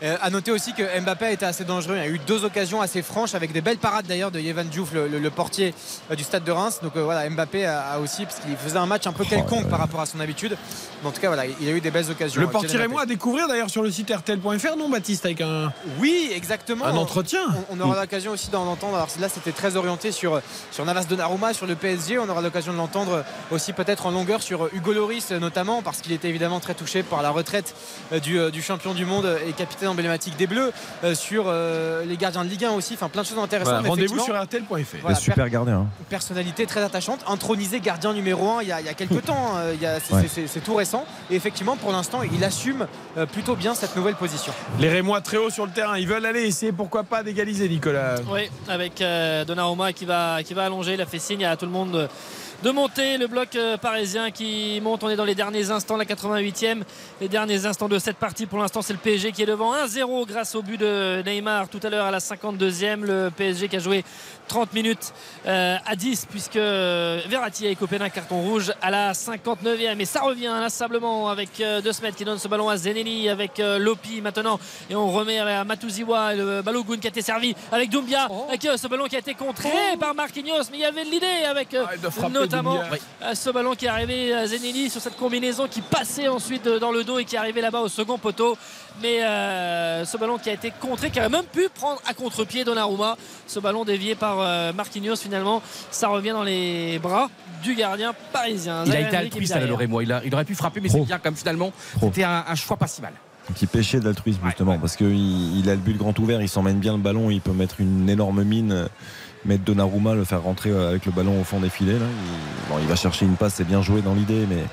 Euh, 0.00 0.16
à 0.22 0.30
noter 0.30 0.52
aussi 0.52 0.74
que 0.74 1.00
Mbappé 1.00 1.24
a 1.26 1.30
été 1.32 1.44
assez 1.44 1.64
dangereux. 1.64 1.96
Il 1.96 1.98
y 1.98 2.06
a 2.06 2.08
eu 2.08 2.20
deux 2.24 2.44
occasions 2.44 2.80
assez 2.80 3.02
franches 3.02 3.34
avec 3.34 3.50
des 3.50 3.60
belles 3.60 3.77
parades 3.78 4.06
d'ailleurs 4.06 4.30
de 4.30 4.38
Yevan 4.40 4.66
Diouf, 4.66 4.92
le, 4.92 5.08
le- 5.08 5.18
le 5.18 5.30
portier 5.30 5.74
euh, 6.10 6.14
du 6.14 6.24
stade 6.24 6.44
de 6.44 6.52
Reims. 6.52 6.80
Donc 6.82 6.96
euh, 6.96 7.02
voilà, 7.02 7.28
Mbappé 7.30 7.64
a, 7.64 7.80
a 7.92 7.98
aussi, 7.98 8.24
parce 8.24 8.40
qu'il 8.40 8.56
faisait 8.56 8.76
un 8.78 8.86
match 8.86 9.06
un 9.06 9.12
peu 9.12 9.24
quelconque 9.24 9.68
par 9.68 9.78
rapport 9.78 10.00
à 10.00 10.06
son 10.06 10.20
habitude. 10.20 10.56
Mais 11.02 11.08
en 11.08 11.12
tout 11.12 11.20
cas, 11.20 11.28
voilà, 11.28 11.46
il 11.46 11.68
a 11.68 11.72
eu 11.72 11.80
des 11.80 11.90
belles 11.90 12.10
occasions. 12.10 12.40
le 12.40 12.46
euh, 12.48 12.50
portier 12.50 12.78
et 12.80 12.88
moi 12.88 13.02
à 13.02 13.06
découvrir 13.06 13.48
d'ailleurs 13.48 13.70
sur 13.70 13.82
le 13.82 13.90
site 13.90 14.10
RTL.fr, 14.10 14.76
non 14.76 14.88
Baptiste, 14.88 15.24
avec 15.24 15.40
un, 15.40 15.72
Oui, 16.00 16.30
exactement. 16.34 16.84
un 16.86 16.96
entretien. 16.96 17.40
On, 17.70 17.78
on 17.78 17.80
aura 17.80 18.00
l'occasion 18.00 18.32
aussi 18.32 18.50
d'en 18.50 18.66
entendre. 18.66 18.96
Alors 18.96 19.08
là, 19.20 19.28
c'était 19.28 19.52
très 19.52 19.76
orienté 19.76 20.12
sur, 20.12 20.40
sur 20.72 20.84
Navas 20.84 21.04
Donnarumma, 21.04 21.54
sur 21.54 21.66
le 21.66 21.74
PSG. 21.76 22.18
On 22.18 22.28
aura 22.28 22.42
l'occasion 22.42 22.72
de 22.72 22.78
l'entendre 22.78 23.24
aussi 23.50 23.72
peut-être 23.72 24.06
en 24.06 24.10
longueur 24.10 24.42
sur 24.42 24.68
Hugo 24.74 24.92
Loris 24.92 25.30
notamment, 25.30 25.82
parce 25.82 26.00
qu'il 26.00 26.12
était 26.12 26.28
évidemment 26.28 26.58
très 26.60 26.74
touché 26.74 27.02
par 27.02 27.22
la 27.22 27.30
retraite 27.30 27.74
du, 28.22 28.50
du 28.50 28.62
champion 28.62 28.94
du 28.94 29.04
monde 29.04 29.38
et 29.46 29.52
capitaine 29.52 29.88
emblématique 29.88 30.36
des 30.36 30.46
Bleus, 30.46 30.72
euh, 31.04 31.14
sur 31.14 31.44
euh, 31.46 32.04
les 32.04 32.16
gardiens 32.16 32.44
de 32.44 32.48
Ligue 32.50 32.64
1 32.64 32.70
aussi. 32.72 32.94
Enfin, 32.94 33.08
plein 33.08 33.22
de 33.22 33.26
choses 33.26 33.38
intéressantes. 33.38 33.57
Voilà, 33.64 33.88
Rendez-vous 33.88 34.20
sur 34.20 34.40
RTL.fr. 34.40 34.96
Voilà, 35.02 35.16
super 35.16 35.48
gardien. 35.50 35.74
hein. 35.80 35.86
personnalité 36.08 36.66
très 36.66 36.82
attachante, 36.82 37.20
intronisé 37.28 37.80
gardien 37.80 38.12
numéro 38.12 38.48
1 38.50 38.62
il 38.62 38.68
y 38.68 38.72
a, 38.72 38.80
il 38.80 38.86
y 38.86 38.88
a 38.88 38.94
quelques 38.94 39.24
temps. 39.24 39.54
il 39.74 39.80
y 39.80 39.86
a- 39.86 39.98
c'est, 40.00 40.60
tout 40.62 40.74
récent. 40.74 41.04
Et 41.30 41.36
effectivement, 41.36 41.76
pour 41.76 41.92
l'instant, 41.92 42.20
il 42.22 42.42
assume 42.44 42.86
euh, 43.16 43.26
plutôt 43.26 43.56
bien 43.56 43.74
cette 43.74 43.94
nouvelle 43.96 44.14
position. 44.14 44.52
Les 44.78 44.88
Rémois 44.88 45.20
très 45.20 45.36
haut 45.36 45.50
sur 45.50 45.66
le 45.66 45.72
terrain, 45.72 45.98
ils 45.98 46.06
veulent 46.08 46.26
aller 46.26 46.42
essayer 46.42 46.72
pourquoi 46.72 47.04
pas 47.04 47.22
d'égaliser, 47.22 47.68
Nicolas? 47.68 48.16
Oui, 48.30 48.50
avec 48.68 49.00
euh, 49.00 49.44
Donnarumma 49.44 49.92
qui 49.92 50.04
va, 50.04 50.42
qui 50.42 50.54
va 50.54 50.64
allonger. 50.64 50.94
Il 50.94 51.00
a 51.00 51.06
fait 51.06 51.18
signe 51.18 51.44
à 51.44 51.56
tout 51.56 51.66
le 51.66 51.72
monde 51.72 51.92
de, 51.92 52.08
de 52.62 52.70
monter. 52.70 53.18
Le 53.18 53.26
bloc 53.26 53.54
euh, 53.56 53.76
parisien 53.76 54.30
qui 54.30 54.80
monte. 54.82 55.04
On 55.04 55.08
est 55.08 55.16
dans 55.16 55.24
les 55.24 55.34
derniers 55.34 55.70
instants, 55.70 55.96
la 55.96 56.04
88e. 56.04 56.82
Les 57.20 57.28
derniers 57.28 57.66
instants 57.66 57.88
de 57.88 57.98
cette 57.98 58.16
partie. 58.16 58.46
Pour 58.46 58.58
l'instant, 58.58 58.82
c'est 58.82 58.92
le 58.92 58.98
PSG 58.98 59.32
qui 59.32 59.42
est 59.42 59.46
devant 59.46 59.74
1-0 59.74 60.26
grâce 60.26 60.54
au 60.54 60.62
but 60.62 60.78
de 60.78 61.22
Neymar 61.24 61.68
tout 61.68 61.80
à 61.82 61.90
l'heure 61.90 62.06
à 62.06 62.10
la 62.10 62.18
52e. 62.18 63.00
Le 63.00 63.30
PSG 63.36 63.68
qui 63.68 63.76
a 63.76 63.78
joué 63.78 64.04
30 64.48 64.72
minutes 64.72 65.12
euh, 65.46 65.76
à 65.86 65.94
10 65.94 66.26
puisque 66.30 66.56
euh, 66.56 67.20
Verratti 67.28 67.66
a 67.66 67.70
écopé 67.70 67.98
d'un 67.98 68.08
carton 68.08 68.40
rouge 68.40 68.72
à 68.82 68.90
la 68.90 69.12
59e. 69.12 70.00
Et 70.00 70.04
ça 70.04 70.22
revient 70.22 70.46
inlassablement 70.46 71.28
avec 71.28 71.58
De 71.58 71.92
Smet 71.92 72.12
qui 72.12 72.24
donne 72.24 72.38
ce 72.38 72.48
ballon 72.48 72.68
à 72.68 72.76
Zenelli 72.76 73.28
avec 73.28 73.58
Lopi 73.58 74.20
maintenant. 74.20 74.58
Et 74.90 74.96
on 74.96 75.10
remet 75.10 75.38
à 75.38 75.64
Matuziwa 75.64 76.34
le 76.34 76.62
Balogun 76.62 76.98
qui 76.98 77.06
a 77.06 77.10
été 77.10 77.22
servi 77.22 77.54
avec 77.70 77.90
Doumbia. 77.90 78.28
Avec 78.48 78.64
euh, 78.64 78.76
ce 78.76 78.86
ballon 78.88 79.06
qui 79.06 79.16
a 79.16 79.20
été 79.20 79.34
contré 79.34 79.70
par 79.98 80.14
Marquinhos. 80.14 80.64
Mais 80.70 80.78
il 80.78 80.80
y 80.80 80.84
avait 80.84 81.04
l'idée 81.04 81.44
avec 81.48 81.70
de 81.70 82.08
frapper 82.08 82.47
notamment 82.50 82.80
euh, 83.22 83.34
ce 83.34 83.50
ballon 83.50 83.74
qui 83.74 83.86
est 83.86 83.88
arrivé 83.88 84.32
à 84.34 84.46
Zenelli 84.46 84.90
sur 84.90 85.00
cette 85.00 85.16
combinaison 85.16 85.68
qui 85.68 85.80
passait 85.80 86.28
ensuite 86.28 86.66
euh, 86.66 86.78
dans 86.78 86.90
le 86.92 87.04
dos 87.04 87.18
et 87.18 87.24
qui 87.24 87.36
est 87.36 87.38
arrivé 87.38 87.60
là-bas 87.60 87.80
au 87.80 87.88
second 87.88 88.18
poteau. 88.18 88.56
Mais 89.02 89.22
euh, 89.22 90.04
ce 90.04 90.16
ballon 90.16 90.38
qui 90.38 90.50
a 90.50 90.54
été 90.54 90.72
contré, 90.80 91.10
qui 91.10 91.20
aurait 91.20 91.28
même 91.28 91.44
pu 91.44 91.68
prendre 91.72 92.00
à 92.06 92.14
contre-pied 92.14 92.64
Donnarumma. 92.64 93.16
Ce 93.46 93.60
ballon 93.60 93.84
dévié 93.84 94.14
par 94.14 94.38
euh, 94.40 94.72
Marquinhos 94.72 95.16
finalement, 95.16 95.62
ça 95.90 96.08
revient 96.08 96.30
dans 96.30 96.42
les 96.42 96.98
bras 96.98 97.30
du 97.62 97.74
gardien 97.74 98.14
parisien. 98.32 98.84
Il 98.86 98.92
a 98.92 99.00
été 99.00 99.10
qui 99.10 99.16
altruiste 99.16 99.52
à 99.52 99.86
moi. 99.86 100.02
Il, 100.02 100.20
il 100.24 100.34
aurait 100.34 100.44
pu 100.44 100.54
frapper, 100.54 100.80
mais 100.80 100.88
c'est 100.88 101.00
bien 101.00 101.18
comme 101.18 101.36
finalement. 101.36 101.72
C'était 102.00 102.24
un, 102.24 102.44
un 102.48 102.54
choix 102.54 102.76
pas 102.76 102.86
si 102.86 103.02
mal. 103.02 103.12
Un 103.50 103.54
petit 103.54 103.66
péché 103.66 103.98
d'altruisme 103.98 104.40
justement, 104.44 104.78
parce 104.78 104.94
qu'il 104.94 105.58
il 105.58 105.70
a 105.70 105.74
le 105.74 105.80
but 105.80 105.96
grand 105.96 106.16
ouvert, 106.18 106.42
il 106.42 106.50
s'emmène 106.50 106.80
bien 106.80 106.92
le 106.92 106.98
ballon, 107.02 107.30
il 107.30 107.40
peut 107.40 107.52
mettre 107.52 107.80
une 107.80 108.06
énorme 108.10 108.42
mine, 108.44 108.72
euh, 108.72 108.88
mettre 109.44 109.64
Donnarumma, 109.64 110.14
le 110.14 110.24
faire 110.24 110.42
rentrer 110.42 110.70
euh, 110.70 110.90
avec 110.90 111.06
le 111.06 111.12
ballon 111.12 111.40
au 111.40 111.44
fond 111.44 111.60
des 111.60 111.70
filets. 111.70 111.92
Là. 111.98 112.06
Il, 112.06 112.72
bon, 112.72 112.78
il 112.80 112.86
va 112.86 112.96
chercher 112.96 113.24
une 113.26 113.36
passe, 113.36 113.54
c'est 113.56 113.64
bien 113.64 113.82
joué 113.82 114.00
dans 114.02 114.14
l'idée, 114.14 114.46
mais 114.48 114.64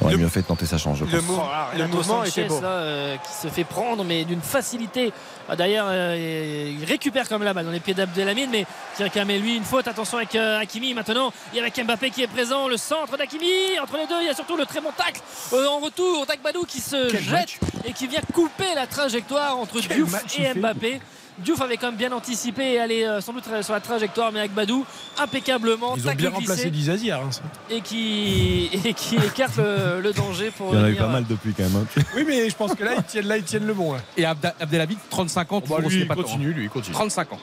il 0.00 0.04
aurait 0.06 0.16
mieux 0.16 0.28
fait 0.28 0.42
de 0.42 0.46
tenter 0.46 0.66
sa 0.66 0.78
chance, 0.78 0.98
je 0.98 1.04
pense. 1.04 1.12
Le, 1.12 1.20
mou- 1.22 1.34
Oh 1.40 1.76
le 1.76 1.86
mouvement 1.88 2.24
Sanchez, 2.24 2.42
était 2.42 2.48
beau. 2.48 2.60
là, 2.60 2.68
euh, 2.68 3.16
qui 3.16 3.32
se 3.46 3.52
fait 3.52 3.64
prendre 3.64 4.04
mais 4.04 4.24
d'une 4.24 4.40
facilité 4.40 5.12
Ah, 5.48 5.56
d'ailleurs 5.56 5.86
euh, 5.88 6.76
il 6.78 6.84
récupère 6.84 7.28
comme 7.28 7.42
la 7.42 7.52
balle 7.52 7.64
dans 7.64 7.72
les 7.72 7.80
pieds 7.80 7.94
d'Abdelhamid 7.94 8.48
mais 8.50 8.64
qui 8.96 9.02
réclame 9.02 9.28
lui 9.28 9.56
une 9.56 9.64
faute 9.64 9.88
attention 9.88 10.18
avec 10.18 10.36
euh, 10.36 10.60
Hakimi 10.60 10.94
maintenant 10.94 11.32
et 11.52 11.58
avec 11.58 11.82
Mbappé 11.84 12.10
qui 12.10 12.22
est 12.22 12.28
présent 12.28 12.68
le 12.68 12.76
centre 12.76 13.16
d'Hakimi 13.16 13.78
entre 13.82 13.96
les 13.96 14.06
deux 14.06 14.20
il 14.20 14.26
y 14.26 14.30
a 14.30 14.34
surtout 14.34 14.56
le 14.56 14.66
très 14.66 14.80
bon 14.80 14.90
tacle 14.96 15.20
euh, 15.52 15.66
en 15.66 15.80
retour 15.80 16.26
d'Agbadou 16.26 16.64
qui 16.64 16.80
se 16.80 17.10
Quel 17.10 17.20
jette 17.20 17.32
match. 17.32 17.58
et 17.84 17.92
qui 17.92 18.06
vient 18.06 18.20
couper 18.32 18.74
la 18.76 18.86
trajectoire 18.86 19.56
entre 19.58 19.80
Quel 19.80 19.96
Diouf 19.96 20.22
il 20.38 20.44
et 20.44 20.48
fait. 20.50 21.00
Diouf 21.44 21.60
avait 21.60 21.76
quand 21.76 21.86
même 21.88 21.96
bien 21.96 22.12
anticipé 22.12 22.72
et 22.74 22.78
allé 22.80 23.04
euh, 23.04 23.20
sans 23.20 23.32
doute 23.32 23.44
sur 23.62 23.72
la 23.72 23.80
trajectoire 23.80 24.32
mais 24.32 24.40
Agbadou 24.40 24.84
impeccablement 25.18 25.94
Ils 25.96 26.08
ont 26.08 26.14
bien 26.14 26.30
remplacé 26.30 26.70
Dizazi 26.70 27.12
Reims. 27.12 27.40
et 27.70 27.80
qui, 27.80 28.70
et 28.84 28.92
qui 28.94 29.16
écarte 29.16 29.56
le, 29.56 30.00
le 30.00 30.12
danger 30.12 30.50
pour 30.50 30.72
Il 30.74 30.78
y 30.78 30.82
en 30.82 30.84
a 30.84 30.90
eu 30.90 30.96
pas 30.96 31.06
mal 31.08 31.24
depuis 31.28 31.52
quand 31.54 31.62
même. 31.64 31.76
hein. 31.96 32.02
Oui, 32.16 32.24
mais 32.26 32.48
je 32.50 32.56
pense 32.56 32.74
que 32.74 32.82
là, 32.84 32.92
ils 32.96 33.02
tiennent, 33.04 33.26
là, 33.26 33.36
ils 33.36 33.44
tiennent 33.44 33.66
le 33.66 33.74
bon. 33.74 33.92
Là. 33.94 34.00
Et 34.16 34.22
Abda- 34.24 34.54
Abdelhamid, 34.60 34.98
35 35.10 35.52
ans, 35.52 35.62
Bah, 35.68 35.76
lui, 35.78 35.86
aussi 35.86 35.98
il 36.00 36.08
pas 36.08 36.14
continue, 36.14 36.52
lui, 36.52 36.64
il 36.64 36.70
continue. 36.70 36.94
35 36.94 37.32
ans. 37.32 37.38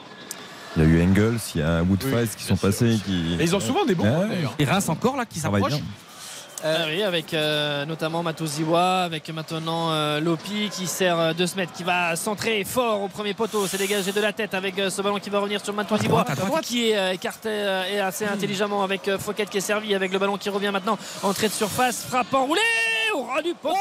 Il 0.76 0.82
y 0.82 0.86
a 0.86 0.88
eu 0.88 1.02
Engels, 1.02 1.38
il 1.54 1.60
y 1.60 1.64
a 1.64 1.82
Woodface 1.82 2.12
Oui, 2.12 2.36
qui 2.36 2.44
sont 2.44 2.56
passés. 2.56 2.98
Qui... 3.06 3.36
Et 3.40 3.44
ils 3.44 3.56
ont 3.56 3.60
souvent 3.60 3.86
des 3.86 3.94
bons, 3.94 4.04
Ouais, 4.04 4.28
d'ailleurs. 4.28 4.54
Et 4.58 4.64
Reims 4.66 4.88
encore 4.90 5.16
là 5.16 5.24
qui 5.24 5.38
s'approche. 5.38 5.72
Bien. 6.62 6.70
Ah 6.74 6.84
oui, 6.88 7.02
avec 7.02 7.34
euh, 7.34 7.84
notamment 7.84 8.22
Matoziwa, 8.22 9.02
avec 9.02 9.28
maintenant 9.30 9.92
euh, 9.92 10.20
Lopi 10.20 10.68
qui 10.70 10.86
sert 10.86 11.18
euh, 11.18 11.32
de 11.32 11.46
se 11.46 11.56
mettre, 11.56 11.72
qui 11.72 11.84
va 11.84 12.16
centrer 12.16 12.64
fort 12.64 13.02
au 13.02 13.08
premier 13.08 13.34
poteau, 13.34 13.66
c'est 13.66 13.78
dégagé 13.78 14.12
de 14.12 14.20
la 14.20 14.32
tête 14.32 14.54
avec 14.54 14.78
euh, 14.78 14.90
ce 14.90 15.02
ballon 15.02 15.18
qui 15.18 15.30
va 15.30 15.38
revenir 15.40 15.62
sur 15.64 15.74
Matoziwa, 15.74 16.24
qui 16.62 16.90
est 16.90 16.96
euh, 16.98 17.12
écarté 17.12 17.48
euh, 17.50 17.84
et 17.92 18.00
assez 18.00 18.24
intelligemment 18.26 18.82
avec 18.82 19.08
euh, 19.08 19.18
Fouquet 19.18 19.46
qui 19.46 19.58
est 19.58 19.60
servi, 19.60 19.94
avec 19.94 20.12
le 20.12 20.18
ballon 20.18 20.36
qui 20.36 20.48
revient 20.48 20.70
maintenant, 20.72 20.98
entrée 21.22 21.48
de 21.48 21.52
surface, 21.52 22.04
frappe 22.08 22.32
enroulée 22.34 22.60
au 23.14 23.22
ras 23.22 23.42
du 23.42 23.54
poteau, 23.54 23.76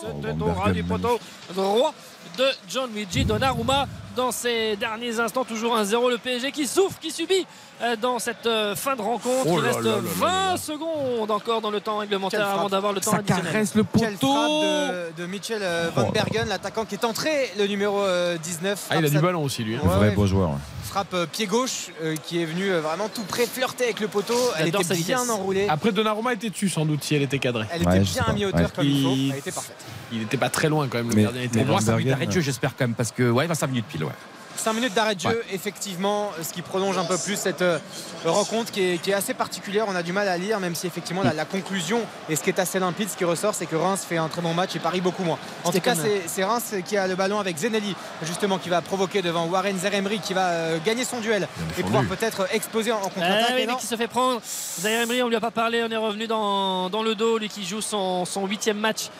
c'était 0.00 0.32
Van 0.32 0.46
au 0.48 0.54
ras 0.54 0.72
du 0.72 0.82
poteau. 0.82 1.18
Droit 1.54 1.92
de 2.36 2.44
John 2.68 2.90
Luigi 2.94 3.24
Donnarumma 3.24 3.86
dans 4.16 4.32
ces 4.32 4.76
derniers 4.76 5.20
instants 5.20 5.44
toujours 5.44 5.76
1-0 5.76 6.10
le 6.10 6.18
PSG 6.18 6.50
qui 6.52 6.66
souffre 6.66 6.98
qui 6.98 7.10
subit 7.10 7.46
euh, 7.82 7.96
dans 7.96 8.18
cette 8.18 8.46
euh, 8.46 8.74
fin 8.74 8.96
de 8.96 9.02
rencontre 9.02 9.46
Oh 9.46 9.58
il 9.58 9.60
reste 9.60 9.82
là 9.82 9.90
là 9.92 9.96
20 10.02 10.26
là 10.26 10.50
là. 10.52 10.56
secondes 10.56 11.30
encore 11.30 11.60
dans 11.60 11.70
le 11.70 11.80
temps 11.80 11.98
réglementaire 11.98 12.46
avant 12.48 12.68
d'avoir 12.70 12.92
le 12.94 13.00
temps 13.00 13.10
Ça 13.10 13.18
additionnel 13.18 13.52
caresse 13.52 13.74
le 13.74 13.84
Quelle 13.98 14.14
poteau. 14.14 14.32
frappe 14.34 15.16
de, 15.16 15.22
de 15.22 15.26
Mitchell 15.26 15.60
euh, 15.62 15.90
Van 15.94 16.06
Oh. 16.08 16.12
Bergen, 16.12 16.48
l'attaquant 16.48 16.84
qui 16.86 16.94
est 16.94 17.04
entré, 17.04 17.50
le 17.58 17.66
numéro 17.66 18.00
euh, 18.00 18.38
19. 18.38 18.86
Ah, 18.90 18.96
il 18.96 19.04
a 19.04 19.08
du 19.10 19.18
ballon 19.18 19.42
aussi, 19.44 19.62
lui. 19.64 19.76
hein. 19.76 19.80
Un 19.84 19.88
Ouais, 19.88 19.96
vrai 19.96 20.08
ouais. 20.08 20.14
beau 20.14 20.26
joueur. 20.26 20.50
Frappe 20.86 21.12
euh, 21.14 21.26
pied 21.26 21.46
gauche 21.46 21.88
euh, 22.02 22.16
qui 22.16 22.40
est 22.40 22.46
venue 22.46 22.70
euh, 22.70 22.80
vraiment 22.80 23.08
tout 23.08 23.24
près 23.24 23.46
flirter 23.46 23.84
avec 23.84 24.00
le 24.00 24.08
poteau. 24.08 24.34
Elle 24.58 24.68
était 24.68 24.78
bien 24.78 24.94
vitesse. 24.94 25.28
enroulée. 25.30 25.66
Après, 25.68 25.92
Donnarumma 25.92 26.32
était 26.32 26.50
dessus 26.50 26.68
sans 26.68 26.86
doute 26.86 27.04
si 27.04 27.14
elle 27.14 27.22
était 27.22 27.38
cadrée. 27.38 27.66
Elle 27.72 27.82
était 27.82 27.90
Ouais, 27.90 28.00
bien 28.00 28.22
pas. 28.22 28.30
à 28.30 28.32
mi-hauteur 28.32 28.60
Ouais. 28.60 28.66
comme 28.74 28.86
il 28.86 29.02
faut. 29.02 29.12
Elle 29.32 29.38
était 29.38 29.52
parfaite. 29.52 29.76
Il 30.12 30.18
n'était 30.20 30.36
pas 30.36 30.48
très 30.50 30.68
loin 30.68 30.88
quand 30.88 30.98
même, 30.98 31.10
le 31.10 31.22
gardien 31.22 31.42
était 31.42 31.64
loin. 31.64 31.80
ça 31.80 31.92
minutes 31.92 32.06
Bergen, 32.06 32.08
d'arrêt 32.10 32.26
de 32.26 32.32
jeu, 32.32 32.40
j'espère 32.40 32.76
quand 32.76 32.84
même, 32.86 32.94
parce 32.94 33.12
que 33.12 33.28
ouais, 33.30 33.46
25 33.46 33.66
minutes 33.68 33.86
pile, 33.86 34.04
ouais. 34.04 34.12
5 34.58 34.72
minutes 34.74 34.94
d'arrêt 34.94 35.14
de 35.14 35.20
jeu, 35.20 35.42
effectivement, 35.52 36.30
ce 36.42 36.52
qui 36.52 36.62
prolonge 36.62 36.96
un 36.98 37.04
peu 37.04 37.16
plus 37.18 37.36
cette 37.36 37.62
euh, 37.62 37.78
rencontre 38.24 38.72
qui 38.72 38.82
est, 38.82 38.98
qui 38.98 39.10
est 39.10 39.14
assez 39.14 39.34
particulière. 39.34 39.84
On 39.88 39.94
a 39.94 40.02
du 40.02 40.12
mal 40.12 40.28
à 40.28 40.36
lire, 40.38 40.60
même 40.60 40.74
si 40.74 40.86
effectivement 40.86 41.22
la, 41.22 41.32
la 41.32 41.44
conclusion 41.44 42.00
et 42.28 42.36
ce 42.36 42.42
qui 42.42 42.50
est 42.50 42.58
assez 42.58 42.78
limpide, 42.78 43.08
ce 43.10 43.16
qui 43.16 43.24
ressort, 43.24 43.54
c'est 43.54 43.66
que 43.66 43.76
Reims 43.76 44.04
fait 44.08 44.16
un 44.16 44.28
très 44.28 44.42
bon 44.42 44.54
match 44.54 44.74
et 44.76 44.78
Paris 44.78 45.00
beaucoup 45.00 45.24
moins. 45.24 45.38
En 45.64 45.70
tout 45.72 45.80
cas, 45.80 45.94
comme- 45.94 46.04
c'est 46.26 46.44
Reims 46.44 46.74
qui 46.86 46.96
a 46.96 47.06
le 47.06 47.14
ballon 47.14 47.38
avec 47.38 47.56
Zenelli, 47.58 47.94
justement, 48.22 48.58
qui 48.58 48.68
va 48.68 48.80
provoquer 48.82 49.22
devant 49.22 49.46
Warren 49.46 49.78
Zeremri, 49.78 50.20
qui 50.20 50.34
va 50.34 50.48
euh, 50.48 50.78
gagner 50.84 51.04
son 51.04 51.20
duel 51.20 51.48
et 51.78 51.82
pouvoir 51.82 52.04
peut-être 52.04 52.46
exploser 52.52 52.92
en, 52.92 52.96
en 52.98 53.00
Ah 53.06 53.10
contre-attaque. 53.10 53.46
oui, 53.50 53.54
mais 53.56 53.66
non, 53.66 53.76
qui 53.76 53.86
se 53.86 53.96
fait 53.96 54.08
prendre. 54.08 54.40
Zaire 54.80 55.02
Emery, 55.02 55.22
on 55.22 55.28
lui 55.28 55.36
a 55.36 55.40
pas 55.40 55.50
parlé, 55.50 55.82
on 55.82 55.90
est 55.90 55.96
revenu 55.96 56.26
dans, 56.26 56.90
dans 56.90 57.02
le 57.02 57.14
dos, 57.14 57.38
lui 57.38 57.48
qui 57.48 57.64
joue 57.64 57.80
son 57.80 58.24
son 58.24 58.46
huitième 58.46 58.78
match 58.78 59.06
euh, 59.06 59.10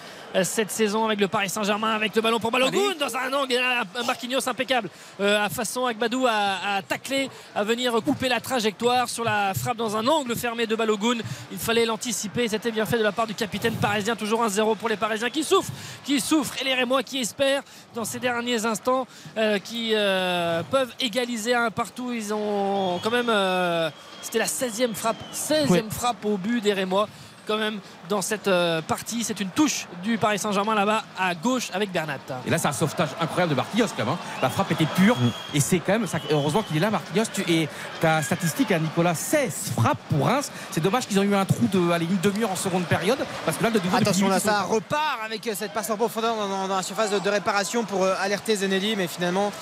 cette 0.45 0.71
saison 0.71 1.05
avec 1.05 1.21
le 1.21 1.29
Paris 1.29 1.49
Saint-Germain, 1.49 1.95
avec 1.95 2.15
le 2.15 2.21
ballon 2.23 2.39
pour 2.41 2.51
Balogun 2.51 2.95
dans 2.99 3.17
un 3.17 3.33
angle, 3.33 3.55
un 3.99 4.03
Marquinhos 4.05 4.49
impeccable, 4.49 4.89
euh, 5.21 5.45
à 5.45 5.49
façon 5.49 5.87
Agbadou 5.87 6.27
à, 6.27 6.77
à 6.77 6.83
tacler, 6.83 7.31
à 7.55 7.65
venir 7.65 7.93
couper 8.05 8.29
la 8.29 8.41
trajectoire 8.41 9.09
sur 9.09 9.25
la 9.25 9.55
frappe 9.55 9.77
dans 9.77 9.97
un 9.97 10.07
angle 10.07 10.35
fermé 10.37 10.67
de 10.67 10.77
Balogun. 10.77 11.19
Il 11.53 11.59
fallait 11.59 11.87
l'anticiper, 11.87 12.49
c'était 12.49 12.71
bien 12.73 12.87
fait 12.87 12.99
de 12.99 13.03
la 13.03 13.13
part 13.13 13.27
du 13.27 13.35
capitaine 13.35 13.75
parisien, 13.75 14.17
toujours 14.17 14.43
un 14.43 14.49
0 14.49 14.75
pour 14.75 14.89
les 14.89 14.97
Parisiens 14.97 15.31
qui 15.31 15.45
souffrent, 15.45 15.73
qui 16.05 16.21
souffrent, 16.21 16.61
et 16.61 16.65
les 16.65 16.75
Rémois 16.75 17.03
qui 17.03 17.19
espèrent 17.21 17.63
dans 17.95 18.05
ces 18.05 18.19
derniers 18.19 18.67
instants 18.67 19.07
euh, 19.37 19.59
qui 19.59 19.91
euh, 19.95 20.63
peuvent 20.71 20.93
égaliser 21.01 21.55
un 21.55 21.71
partout. 21.71 22.13
Ils 22.13 22.35
ont 22.35 22.99
quand 23.03 23.11
même 23.11 23.31
euh, 23.31 23.91
c'était 24.23 24.39
la 24.39 24.47
16e 24.47 24.95
frappe, 24.95 25.17
16e 25.33 25.71
Ouais. 25.71 25.85
frappe 25.91 26.25
au 26.25 26.37
but 26.37 26.61
des 26.61 26.73
Rémois. 26.73 27.09
Quand 27.47 27.57
même 27.59 27.79
dans 28.09 28.23
cette 28.23 28.49
euh, 28.49 28.83
partie, 28.83 29.23
c'est 29.25 29.39
une 29.41 29.51
touche 29.51 29.87
du 30.03 30.19
Paris 30.19 30.39
Saint-Germain 30.39 30.75
là-bas 30.75 31.05
à 31.19 31.35
gauche 31.35 31.69
avec 31.73 31.93
Bernat. 31.93 32.15
Et 32.47 32.51
là, 32.51 32.59
c'est 32.59 32.69
un 32.69 32.73
sauvetage 32.73 33.11
incroyable 33.21 33.51
de 33.51 33.57
Marquinhos 33.57 33.87
quand 33.97 34.05
même. 34.05 34.15
hein. 34.15 34.19
La 34.43 34.51
frappe 34.51 34.71
était 34.73 34.87
pure. 34.87 35.17
Et 35.55 35.61
c'est 35.61 35.79
quand 35.79 35.93
même. 35.93 36.07
ça- 36.07 36.19
heureusement 36.31 36.63
qu'il 36.63 36.77
est 36.77 36.81
là, 36.81 36.91
Marquinhos. 36.91 37.25
Tu, 37.33 37.43
et 37.51 37.69
ta 38.01 38.23
statistique, 38.23 38.73
à 38.73 38.79
Nicolas, 38.79 39.15
16 39.15 39.73
frappes 39.79 39.99
pour 40.11 40.27
Reims. 40.27 40.51
C'est 40.71 40.81
dommage 40.83 41.07
qu'ils 41.07 41.19
ont 41.21 41.23
eu 41.23 41.35
un 41.35 41.45
trou 41.45 41.67
de 41.73 41.91
allez, 41.93 42.07
une 42.07 42.19
demi-heure 42.21 42.51
en 42.51 42.57
seconde 42.57 42.85
période. 42.87 43.19
Parce 43.45 43.57
que 43.59 43.63
là, 43.63 43.71
de 43.71 43.79
nouveau, 43.79 43.97
Attention 43.97 44.29
là, 44.29 44.39
10 44.39 44.45
minutes, 44.47 44.59
ça 44.59 44.63
repart 44.65 45.19
avec 45.25 45.47
euh, 45.47 45.55
cette 45.57 45.73
passe 45.73 45.91
en 45.91 45.97
profondeur 45.97 46.35
dans, 46.37 46.49
dans- 46.49 46.69
dans 46.69 46.77
la 46.77 46.83
surface 46.83 47.11
de, 47.11 47.19
de 47.19 47.31
réparation 47.31 47.85
pour 47.85 48.03
euh, 48.05 48.15
alerter 48.21 48.57
Zenelli, 48.57 48.97
mais 48.97 49.07
finalement 49.07 49.53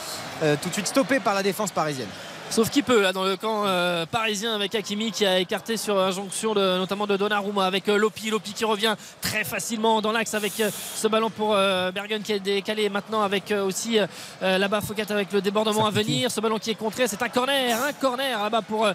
euh, 0.43 0.57
tout 0.61 0.69
de 0.69 0.75
suite 0.75 0.87
stoppé 0.87 1.21
par 1.21 1.35
la 1.35 1.43
défense 1.43 1.71
parisienne. 1.71 2.09
Sauf 2.51 2.71
qui 2.71 2.83
peut 2.83 3.03
là 3.03 3.13
dans 3.13 3.25
le 3.25 3.37
camp 3.37 3.65
euh, 3.67 4.07
parisien 4.07 4.55
avec 4.55 4.75
Hakimi 4.77 5.11
qui 5.11 5.27
a 5.27 5.41
écarté 5.41 5.77
sur 5.77 5.99
injonction 5.99 6.55
de, 6.55 6.79
notamment 6.79 7.07
de 7.07 7.17
Donnarumma 7.17 7.67
avec 7.67 7.89
euh, 7.89 7.97
Lopi, 7.97 8.31
Lopi 8.31 8.53
qui 8.53 8.65
revient 8.65 8.95
très 9.21 9.43
facilement 9.43 10.01
dans 10.01 10.13
l'axe 10.13 10.35
avec 10.35 10.61
euh, 10.61 10.71
ce 10.95 11.09
ballon 11.09 11.31
pour 11.31 11.55
euh, 11.55 11.91
Bergen 11.91 12.23
qui 12.23 12.33
est 12.33 12.39
décalé 12.39 12.89
maintenant 12.89 13.23
avec 13.23 13.51
euh, 13.51 13.65
aussi 13.65 13.99
là-bas 14.41 14.83
Fouquet 14.83 15.11
avec 15.11 15.33
le 15.33 15.41
débordement 15.41 15.87
à 15.87 15.91
venir, 15.91 16.31
ce 16.31 16.41
ballon 16.41 16.59
qui 16.59 16.71
est 16.71 16.75
contré, 16.77 17.09
c'est 17.09 17.23
un 17.23 17.29
corner, 17.29 17.77
un 17.83 17.93
corner 17.93 18.41
là-bas 18.41 18.63
pour 18.63 18.87
euh, 18.87 18.93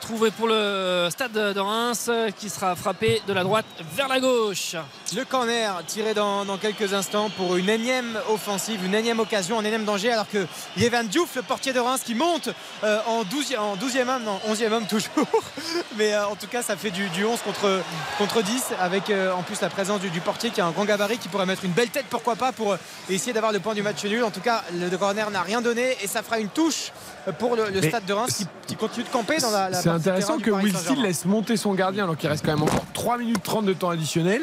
trouver 0.00 0.30
pour 0.30 0.48
le 0.48 1.08
stade 1.10 1.32
de 1.32 1.60
Reims 1.60 2.10
qui 2.38 2.50
sera 2.50 2.76
frappé 2.76 3.22
de 3.26 3.32
la 3.32 3.42
droite 3.42 3.66
vers 3.94 4.08
la 4.08 4.20
gauche. 4.20 4.76
Le 5.16 5.24
corner 5.24 5.82
tiré 5.86 6.12
dans, 6.12 6.44
dans 6.44 6.58
quelques 6.58 6.92
instants 6.92 7.30
pour 7.30 7.56
une 7.56 7.70
énième 7.70 8.18
offensive, 8.28 8.84
une 8.84 8.94
énième 8.94 9.20
occasion, 9.20 9.58
un 9.58 9.64
énième 9.64 9.84
danger, 9.86 10.12
alors 10.12 10.28
que 10.28 10.46
Yévan 10.76 11.04
Diouf, 11.04 11.36
le 11.36 11.42
portier 11.42 11.72
de 11.72 11.80
Reims, 11.80 12.02
qui 12.04 12.14
monte 12.14 12.50
euh, 12.88 13.00
en 13.06 13.22
12e, 13.24 13.58
en 13.58 13.76
12e 13.76 14.08
homme, 14.08 14.24
non, 14.24 14.40
11e 14.48 14.72
homme 14.72 14.86
toujours. 14.86 15.26
Mais 15.96 16.14
euh, 16.14 16.26
en 16.26 16.36
tout 16.36 16.46
cas, 16.46 16.62
ça 16.62 16.76
fait 16.76 16.90
du, 16.90 17.08
du 17.10 17.24
11 17.24 17.40
contre, 17.42 17.82
contre 18.16 18.42
10, 18.42 18.68
avec 18.80 19.10
euh, 19.10 19.32
en 19.32 19.42
plus 19.42 19.60
la 19.60 19.68
présence 19.68 20.00
du, 20.00 20.08
du 20.10 20.20
portier 20.20 20.50
qui 20.50 20.60
a 20.60 20.66
un 20.66 20.70
grand 20.70 20.84
gabarit, 20.84 21.18
qui 21.18 21.28
pourrait 21.28 21.46
mettre 21.46 21.64
une 21.64 21.72
belle 21.72 21.90
tête, 21.90 22.06
pourquoi 22.08 22.36
pas, 22.36 22.52
pour 22.52 22.76
essayer 23.10 23.32
d'avoir 23.34 23.52
le 23.52 23.60
point 23.60 23.74
du 23.74 23.82
match 23.82 24.02
nul. 24.04 24.24
En 24.24 24.30
tout 24.30 24.40
cas, 24.40 24.64
le 24.72 24.96
corner 24.96 25.30
n'a 25.30 25.42
rien 25.42 25.60
donné 25.60 25.96
et 26.02 26.06
ça 26.06 26.22
fera 26.22 26.38
une 26.38 26.48
touche 26.48 26.92
pour 27.32 27.56
le, 27.56 27.82
stade 27.82 28.04
de 28.06 28.12
Reims 28.12 28.34
qui, 28.36 28.46
qui 28.68 28.76
continue 28.76 29.04
de 29.04 29.10
camper 29.10 29.38
dans 29.38 29.50
la, 29.50 29.70
la 29.70 29.80
C'est 29.80 29.88
intéressant 29.88 30.38
que 30.38 30.50
Will 30.50 30.74
Steele 30.76 31.02
laisse 31.02 31.24
monter 31.24 31.56
son 31.56 31.74
gardien 31.74 32.04
alors 32.04 32.16
qu'il 32.16 32.28
reste 32.28 32.44
quand 32.44 32.52
même 32.52 32.62
encore 32.62 32.84
3 32.94 33.18
minutes 33.18 33.42
30 33.42 33.64
de 33.66 33.72
temps 33.72 33.90
additionnel. 33.90 34.42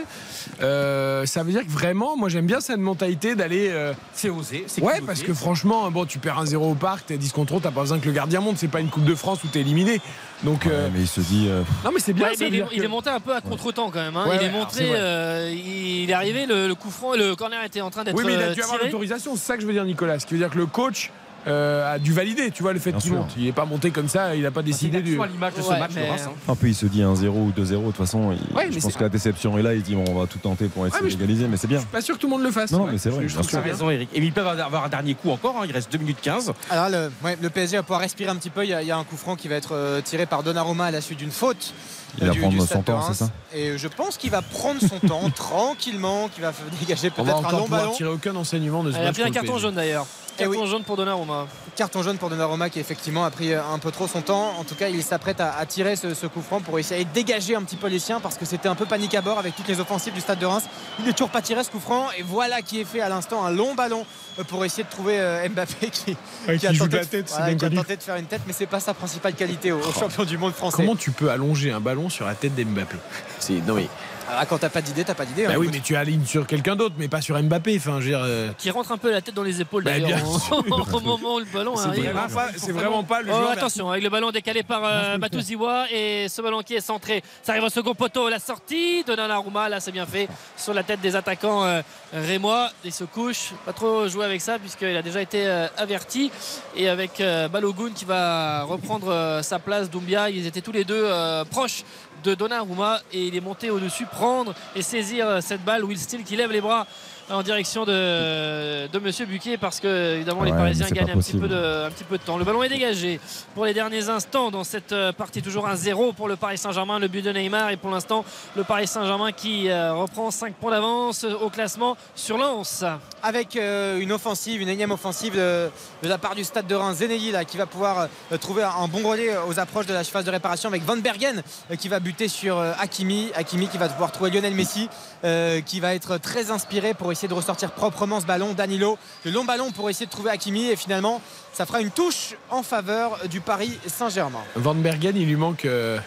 Euh, 0.62 1.26
ça 1.26 1.44
veut 1.44 1.52
dire 1.52 1.62
que 1.66 1.72
vraiment, 1.72 2.16
moi 2.18 2.30
j'aime 2.30 2.46
bien 2.46 2.60
cette 2.60 2.80
mentalité 2.80 3.36
d'aller. 3.36 3.68
euh, 3.70 3.94
C'est 4.14 4.30
osé. 4.30 4.64
c'est 4.68 4.82
Ouais, 4.82 5.02
parce 5.06 5.22
que 5.22 5.34
franchement, 5.34 5.90
bon, 5.92 6.06
tu 6.06 6.20
perds 6.20 6.40
un 6.40 6.46
0 6.46 6.72
au 6.72 6.76
parc, 6.76 7.08
t'es 7.08 7.18
10 7.18 7.32
contre 7.32 7.56
1, 7.56 7.60
t'as 7.62 7.72
pas 7.72 7.82
besoin 7.82 8.00
que 8.00 8.06
le 8.06 8.12
gardien 8.12 8.40
monte, 8.42 8.58
c'est 8.58 8.68
pas 8.68 8.80
une 8.80 8.90
Coupe 8.90 9.06
de 9.06 9.16
France 9.16 9.44
où 9.44 9.48
t'es 9.48 9.60
éliminé. 9.62 10.00
Donc. 10.44 10.66
euh, 10.68 10.90
mais 10.94 11.02
il 11.02 11.08
se 11.08 11.22
dit. 11.22 11.48
euh, 11.50 11.64
Non, 11.84 11.92
mais 11.94 12.00
c'est 12.00 12.14
bien 12.14 12.28
Ouais, 12.28 12.36
ça 12.36 12.46
mais 12.46 12.50
veut 12.52 12.66
il, 12.72 12.80
est, 12.82 12.84
il 12.86 12.90
monté 12.90 13.10
un 13.10 13.20
peu 13.20 13.34
à 13.36 13.42
contre-temps 13.42 13.90
quand 13.92 14.00
même. 14.00 14.16
hein. 14.16 14.28
Ouais, 14.30 14.38
il 14.40 14.46
est 14.46 14.52
monté, 14.52 14.84
euh, 14.84 15.52
il 15.54 16.10
est 16.10 16.14
arrivé, 16.14 16.46
le, 16.46 16.68
le 16.68 16.76
coup 16.76 16.92
franc, 16.92 17.14
le 17.16 17.36
corner 17.36 17.64
était 17.64 17.82
en 17.82 17.90
train 17.90 18.04
d'être 18.04 18.16
Oui, 18.16 18.24
mais 18.26 18.34
il 18.34 18.42
a 18.42 18.54
dû 18.54 18.62
avoir 18.62 18.78
l'autorisation, 18.84 19.36
c'est 19.36 19.46
ça 19.46 19.56
que 19.56 19.62
je 19.62 19.68
veux 19.68 19.74
dire, 19.74 19.86
Nicolas. 19.86 20.20
Ce 20.20 20.26
qui 20.26 20.34
veut 20.34 20.40
dire 20.40 20.50
que 20.50 20.58
le 20.58 20.66
coach. 20.68 21.12
Euh, 21.48 21.94
a 21.96 22.00
dû 22.00 22.12
valider, 22.14 22.52
tu 22.52 22.64
vois, 22.64 22.74
le 22.74 22.80
fait 22.80 22.94
qu'il 22.94 23.14
monte. 23.14 23.32
Il 23.38 23.46
n'est 23.46 23.52
pas 23.52 23.66
monté 23.66 23.92
comme 23.92 24.08
ça, 24.08 24.36
il 24.36 24.42
n'a 24.44 24.52
pas 24.52 24.62
décidé 24.64 25.02
du. 25.02 25.20
à 25.22 25.26
l'image 25.28 25.54
de 25.54 25.62
ce 25.62 25.70
Ouais, 25.70 25.80
match 25.80 25.92
de 25.94 26.00
mais- 26.00 26.10
Reims. 26.10 26.26
hein. 26.28 26.32
Un 26.52 26.56
peu, 26.56 26.68
il 26.68 26.76
se 26.76 26.86
dit 26.86 27.02
1-0 27.02 27.28
ou 27.30 27.52
2-0. 27.52 27.82
De 27.82 27.86
toute 27.88 27.96
façon, 27.98 28.32
il- 28.32 28.56
Ouais, 28.56 28.66
mais 28.68 28.72
je 28.72 28.80
pense 28.80 28.96
que 28.96 29.04
la 29.04 29.10
déception 29.10 29.58
est 29.58 29.62
là. 29.62 29.74
Il 29.74 29.82
dit 29.84 29.96
bon, 29.96 30.04
on 30.10 30.20
va 30.20 30.28
tout 30.28 30.40
tenter 30.40 30.68
pour 30.68 30.86
essayer 30.88 31.04
mais 31.04 31.10
je- 31.10 31.16
d'égaliser, 31.18 31.48
mais 31.48 31.58
c'est 31.58 31.68
bien. 31.68 31.82
Pas 31.92 32.02
sûr 32.02 32.16
que 32.16 32.20
tout 32.22 32.28
le 32.28 32.32
monde 32.34 32.44
le 32.44 32.52
fasse. 32.52 32.72
Non, 32.72 32.86
Ouais. 32.86 32.92
mais 32.94 32.98
c'est 32.98 33.10
vrai, 33.10 33.24
Je- 33.24 33.28
je 33.30 33.40
trouve 33.40 33.60
raison, 33.62 33.90
Eric. 33.90 34.10
Et 34.14 34.20
ils 34.20 34.34
peuvent 34.34 34.48
avoir 34.48 34.86
un 34.86 34.90
dernier 34.90 35.14
coup 35.16 35.30
encore. 35.32 35.56
hein. 35.58 35.66
Il 35.68 35.72
reste 35.72 35.92
2 35.92 35.98
minutes 36.00 36.20
15. 36.22 36.52
Alors 36.70 36.90
le, 36.90 37.12
ouais, 37.24 37.38
le 37.42 37.50
PSG 37.50 37.78
va 37.78 37.84
pouvoir 37.84 38.02
respirer 38.02 38.30
un 38.30 38.36
petit 38.36 38.50
peu. 38.50 38.64
Il 38.64 38.70
y 38.70 38.74
a, 38.74 38.82
il 38.82 38.88
y 38.88 38.92
a 38.92 38.98
un 38.98 39.04
coup 39.04 39.18
franc 39.18 39.36
qui 39.36 39.48
va 39.48 39.56
être 39.56 39.74
euh, 39.74 40.02
tiré 40.02 40.26
par 40.26 40.44
Donnarumma 40.44 40.86
à 40.86 40.92
la 40.92 41.02
suite 41.02 41.20
d'une 41.20 41.32
faute. 41.32 41.74
Il 42.18 42.24
euh, 42.24 42.28
va 42.28 42.34
du- 42.34 42.40
prendre 42.40 42.66
son 42.66 42.80
de 42.80 42.84
temps, 42.86 43.02
c'est 43.08 43.14
ça 43.26 43.30
Et 43.54 43.78
je 43.78 43.88
pense 43.90 44.18
qu'il 44.18 44.32
va 44.32 44.42
prendre 44.42 44.80
son 44.80 45.00
temps 45.06 45.30
tranquillement, 45.36 46.30
qu'il 46.30 46.44
va 46.44 46.54
dégager 46.80 47.12
On 47.18 47.24
va 47.24 47.34
peut-être 47.34 47.48
un 47.54 47.58
long 47.58 47.68
ballon. 47.68 47.92
tirer 47.92 48.10
aucun 48.10 48.36
enseignement 48.38 48.84
de 48.84 48.92
ce 48.92 48.98
Il 48.98 49.02
a 49.02 49.06
match 49.06 49.16
pris 49.20 49.24
un 49.24 49.32
carton 49.32 49.58
jaune 49.58 49.76
d'ailleurs. 49.76 50.06
Eh 50.38 50.44
Carton 50.44 50.62
oui. 50.64 50.68
jaune 50.70 50.84
pour 50.84 50.98
Donnarumma. 50.98 51.48
Carton 51.76 52.04
jaune 52.04 52.18
pour 52.18 52.30
Donnarumma 52.30 52.70
qui 52.70 52.80
effectivement 52.80 53.24
a 53.26 53.32
pris 53.32 53.54
euh, 53.54 53.62
un 53.74 53.80
peu 53.80 53.92
trop 53.92 54.08
son 54.08 54.22
temps. 54.22 54.54
En 54.60 54.64
tout 54.64 54.76
cas, 54.76 54.90
il 54.90 55.02
s'apprête 55.04 55.40
à, 55.40 55.56
à 55.58 55.66
tirer 55.66 55.96
ce, 55.96 56.14
ce 56.14 56.28
coup 56.28 56.42
franc 56.42 56.60
pour 56.62 56.78
essayer 56.78 57.06
de 57.06 57.10
dégager 57.12 57.56
un 57.56 57.64
petit 57.64 57.76
peu 57.78 57.88
les 57.88 58.00
siens 58.00 58.20
parce 58.20 58.38
que 58.38 58.46
c'était 58.46 58.68
un 58.68 58.76
peu 58.76 58.86
panique 58.86 59.16
à 59.16 59.22
bord 59.22 59.40
avec 59.40 59.56
toutes 59.56 59.68
les 59.68 59.80
offensives 59.80 60.14
du 60.14 60.22
stade 60.22 60.40
de 60.40 60.46
Reims. 60.46 60.64
Il 61.00 61.06
n'est 61.06 61.14
toujours 61.14 61.30
pas 61.30 61.42
tiré 61.42 61.64
ce 61.64 61.70
coup 61.70 61.80
franc 61.80 62.08
et 62.18 62.22
voilà 62.24 62.62
qui 62.62 62.80
est 62.82 62.86
fait 62.86 63.02
à 63.02 63.10
l'instant 63.10 63.46
un 63.46 63.52
long 63.52 63.76
ballon 63.76 64.06
euh, 64.40 64.44
pour 64.44 64.66
essayer 64.66 64.84
de 64.84 64.90
trouver 64.90 65.20
euh, 65.20 65.48
Mbappé 65.50 65.90
qui, 65.90 66.18
Ouais, 66.48 66.58
qui 66.58 66.68
a 66.68 66.74
tenté 66.74 66.88
de 66.90 66.98
la 66.98 67.04
de- 67.04 67.10
tête, 67.10 67.30
c'est 67.30 67.38
voilà, 67.38 67.54
qui 67.56 67.66
a 67.66 67.70
tenté 67.70 67.96
de 67.98 68.04
faire 68.04 68.16
une 68.18 68.26
tête, 68.26 68.42
mais 68.46 68.54
c'est 68.54 68.66
pas 68.68 68.80
sa 68.82 68.94
principale 68.94 69.34
qualité 69.36 69.72
au, 69.72 69.80
au 69.80 69.92
champion 69.94 70.26
du 70.26 70.38
monde 70.38 70.54
français. 70.54 70.78
Comment 70.78 70.96
tu 70.98 71.12
peux 71.12 71.30
allonger 71.32 71.72
un 71.72 71.80
ballon 71.80 72.10
sur 72.10 72.26
la 72.26 72.36
tête 72.36 72.56
d'Mbappé? 72.56 72.98
C'est 73.40 73.54
non 73.66 73.76
mais 73.76 73.88
Ah, 74.30 74.45
quand 74.45 74.58
t'as 74.58 74.70
pas 74.70 74.82
d'idée, 74.82 75.04
t'as 75.04 75.14
pas 75.14 75.26
d'idée. 75.26 75.45
bah 75.45 75.54
hein. 75.54 75.58
oui, 75.60 75.70
mais 75.72 75.80
tu 75.80 75.95
alignes 75.95 76.26
sur 76.26 76.48
quelqu'un 76.48 76.76
d'autre, 76.76 76.95
mais 76.98 77.08
pas 77.08 77.22
sur 77.22 77.42
Mbappé. 77.42 77.76
Enfin, 77.78 78.00
je 78.00 78.06
veux 78.06 78.10
dire, 78.10 78.22
euh, 78.24 78.50
Qui 78.58 78.72
rentre 78.72 78.92
un 78.92 78.98
peu 78.98 79.12
la 79.12 79.22
tête 79.22 79.36
dans 79.36 79.44
les 79.44 79.62
épaules 79.62 79.84
Bah, 79.84 79.92
d'ailleurs 80.00 80.20
au, 80.52 81.00
moment 81.02 81.36
où 81.36 81.40
le 81.40 81.45
ballon 81.45 81.76
c'est 81.76 81.88
arrive. 81.88 82.04
vraiment 82.12 82.28
pas, 82.34 82.48
c'est 82.58 82.72
vraiment 82.72 83.04
pas 83.04 83.22
le 83.22 83.32
Oh, 83.32 83.36
joueur. 83.38 83.52
attention, 83.52 83.90
avec 83.92 84.04
le 84.04 84.10
ballon 84.10 84.32
décalé 84.32 84.64
par 84.64 84.82
euh, 84.84 85.18
Batouziwa 85.18 85.86
et 85.92 86.28
ce 86.30 86.42
ballon 86.42 86.62
qui 86.62 86.74
est 86.76 86.82
centré. 86.82 87.24
Ça 87.44 87.52
arrive 87.52 87.64
au 87.66 87.70
second 87.70 87.94
poteau, 87.94 88.30
la 88.30 88.40
sortie 88.40 89.04
de 89.04 89.14
Donnarumma. 89.16 89.70
Là, 89.70 89.80
c'est 89.80 89.92
bien 89.92 90.06
fait 90.06 90.28
sur 90.58 90.74
la 90.74 90.84
tête 90.84 91.02
des 91.02 91.16
attaquants 91.16 91.64
euh, 91.64 91.82
rémois. 92.14 92.70
Il 92.84 92.92
se 92.94 93.04
couche, 93.04 93.52
pas 93.66 93.74
trop 93.74 94.08
jouer 94.08 94.26
avec 94.26 94.42
ça 94.42 94.58
puisqu'il 94.60 94.95
a 94.95 95.02
déjà 95.02 95.22
été 95.22 95.45
euh, 95.45 95.68
averti. 95.78 96.32
Et 96.76 96.90
avec 96.90 97.22
euh, 97.22 97.48
Balogun 97.48 97.92
qui 97.94 98.06
va 98.06 98.64
reprendre 98.64 99.08
euh, 99.10 99.42
sa 99.42 99.60
place, 99.60 99.90
Doumbia, 99.90 100.30
ils 100.30 100.45
étaient 100.48 100.62
tous 100.62 100.72
les 100.72 100.84
deux 100.84 101.04
euh, 101.06 101.45
proches 101.45 101.84
de 102.26 102.34
Donnarumma 102.34 103.00
et 103.14 103.28
il 103.28 103.36
est 103.36 103.42
monté 103.42 103.70
au-dessus, 103.70 104.06
prendre 104.06 104.54
et 104.76 104.82
saisir 104.82 105.42
cette 105.42 105.64
balle. 105.64 105.86
Will 105.86 105.98
Steele 105.98 106.24
qui 106.24 106.36
lève 106.36 106.52
les 106.52 106.62
bras 106.62 106.88
en 107.30 107.42
direction 107.44 107.86
de, 107.86 108.88
de 108.88 109.00
Monsieur 109.00 109.26
Buquet 109.26 109.58
parce 109.58 109.80
que 109.80 110.16
évidemment 110.16 110.44
les 110.44 110.52
Parisiens 110.52 110.88
gagnent 110.90 111.12
un 111.12 111.18
petit, 111.18 111.38
peu 111.38 111.48
de, 111.48 111.86
un 111.86 111.90
petit 111.90 112.04
peu 112.04 112.18
de 112.18 112.24
temps. 112.24 112.38
Le 112.38 112.45
ballon 112.45 112.64
est 112.64 112.70
dégagé 112.70 113.20
pour 113.54 113.66
les 113.66 113.74
derniers 113.74 114.10
instants 114.10 114.52
dans 114.52 114.64
cette 114.64 114.92
euh, 114.92 115.12
partie. 115.12 115.42
Toujours 115.42 115.68
un 115.68 115.76
0 115.76 116.14
pour 116.14 116.28
le 116.28 116.36
Paris 116.36 116.58
Saint-Germain, 116.58 117.00
le 117.00 117.08
but 117.08 117.24
de 117.24 117.32
Neymar 117.32 117.72
et 117.72 117.78
pour 117.78 117.90
l'instant 117.90 118.24
le 118.56 118.64
Paris 118.64 118.88
Saint-Germain 118.88 119.32
qui 119.32 119.70
euh, 119.70 119.94
reprend 119.94 120.32
5 120.32 120.54
points 120.56 120.72
d'avance 120.72 121.24
au 121.24 121.50
classement 121.50 121.98
sur 122.16 122.38
Lens. 122.38 122.84
avec 123.24 123.56
euh, 123.56 124.00
une 124.00 124.12
offensive, 124.12 124.62
une 124.62 124.70
énième 124.70 124.92
offensive 124.92 125.36
de, 125.36 125.70
de 126.04 126.08
la 126.08 126.18
part 126.18 126.36
du 126.36 126.44
stade 126.44 126.68
de 126.68 126.76
Reims, 126.76 126.98
Zenelli 126.98 127.32
là, 127.32 127.45
qui 127.45 127.58
va 127.58 127.66
pouvoir 127.66 128.08
euh, 128.32 128.38
trouver 128.38 128.64
un 128.64 128.88
bon 128.88 129.08
relais 129.08 129.36
aux 129.48 129.60
approches 129.60 129.86
de 129.86 129.94
la 129.94 130.04
surface 130.04 130.26
de 130.26 130.32
réparation 130.32 130.70
avec 130.70 130.84
Van 130.84 130.98
Bergen 130.98 131.42
euh, 131.72 131.76
qui 131.76 131.90
va 131.90 132.00
buter 132.00 132.28
sur 132.28 132.60
Hakimi. 132.60 133.32
Hakimi 133.36 133.68
qui 133.68 133.78
va 133.78 133.90
pouvoir 133.90 134.12
trouver 134.12 134.32
Lionel 134.32 134.54
Messi 134.54 134.90
euh, 135.24 135.62
qui 135.62 135.80
va 135.80 135.95
être 135.95 136.18
très 136.18 136.52
inspiré 136.52 136.94
pour 136.94 137.12
essayer 137.16 137.27
de 137.27 137.34
ressortir 137.34 137.72
proprement 137.72 138.19
ce 138.19 138.26
ballon. 138.26 138.53
Danilo, 138.53 138.98
le 139.24 139.32
long 139.32 139.45
ballon 139.45 139.72
pour 139.72 139.90
essayer 139.90 140.06
de 140.06 140.11
trouver 140.11 140.30
Hakimi 140.32 140.66
et 140.69 140.76
finalement 140.76 141.22
ça 141.53 141.66
fera 141.66 141.82
une 141.82 141.90
touche 141.92 142.35
en 142.52 142.61
faveur 142.64 143.18
du 143.30 143.40
Paris 143.40 143.80
Saint-Germain. 143.88 144.42
Van 144.56 144.76
Bergen, 144.76 145.16
il 145.16 145.26
lui 145.26 145.35
manque 145.38 145.66
euh, 145.66 145.98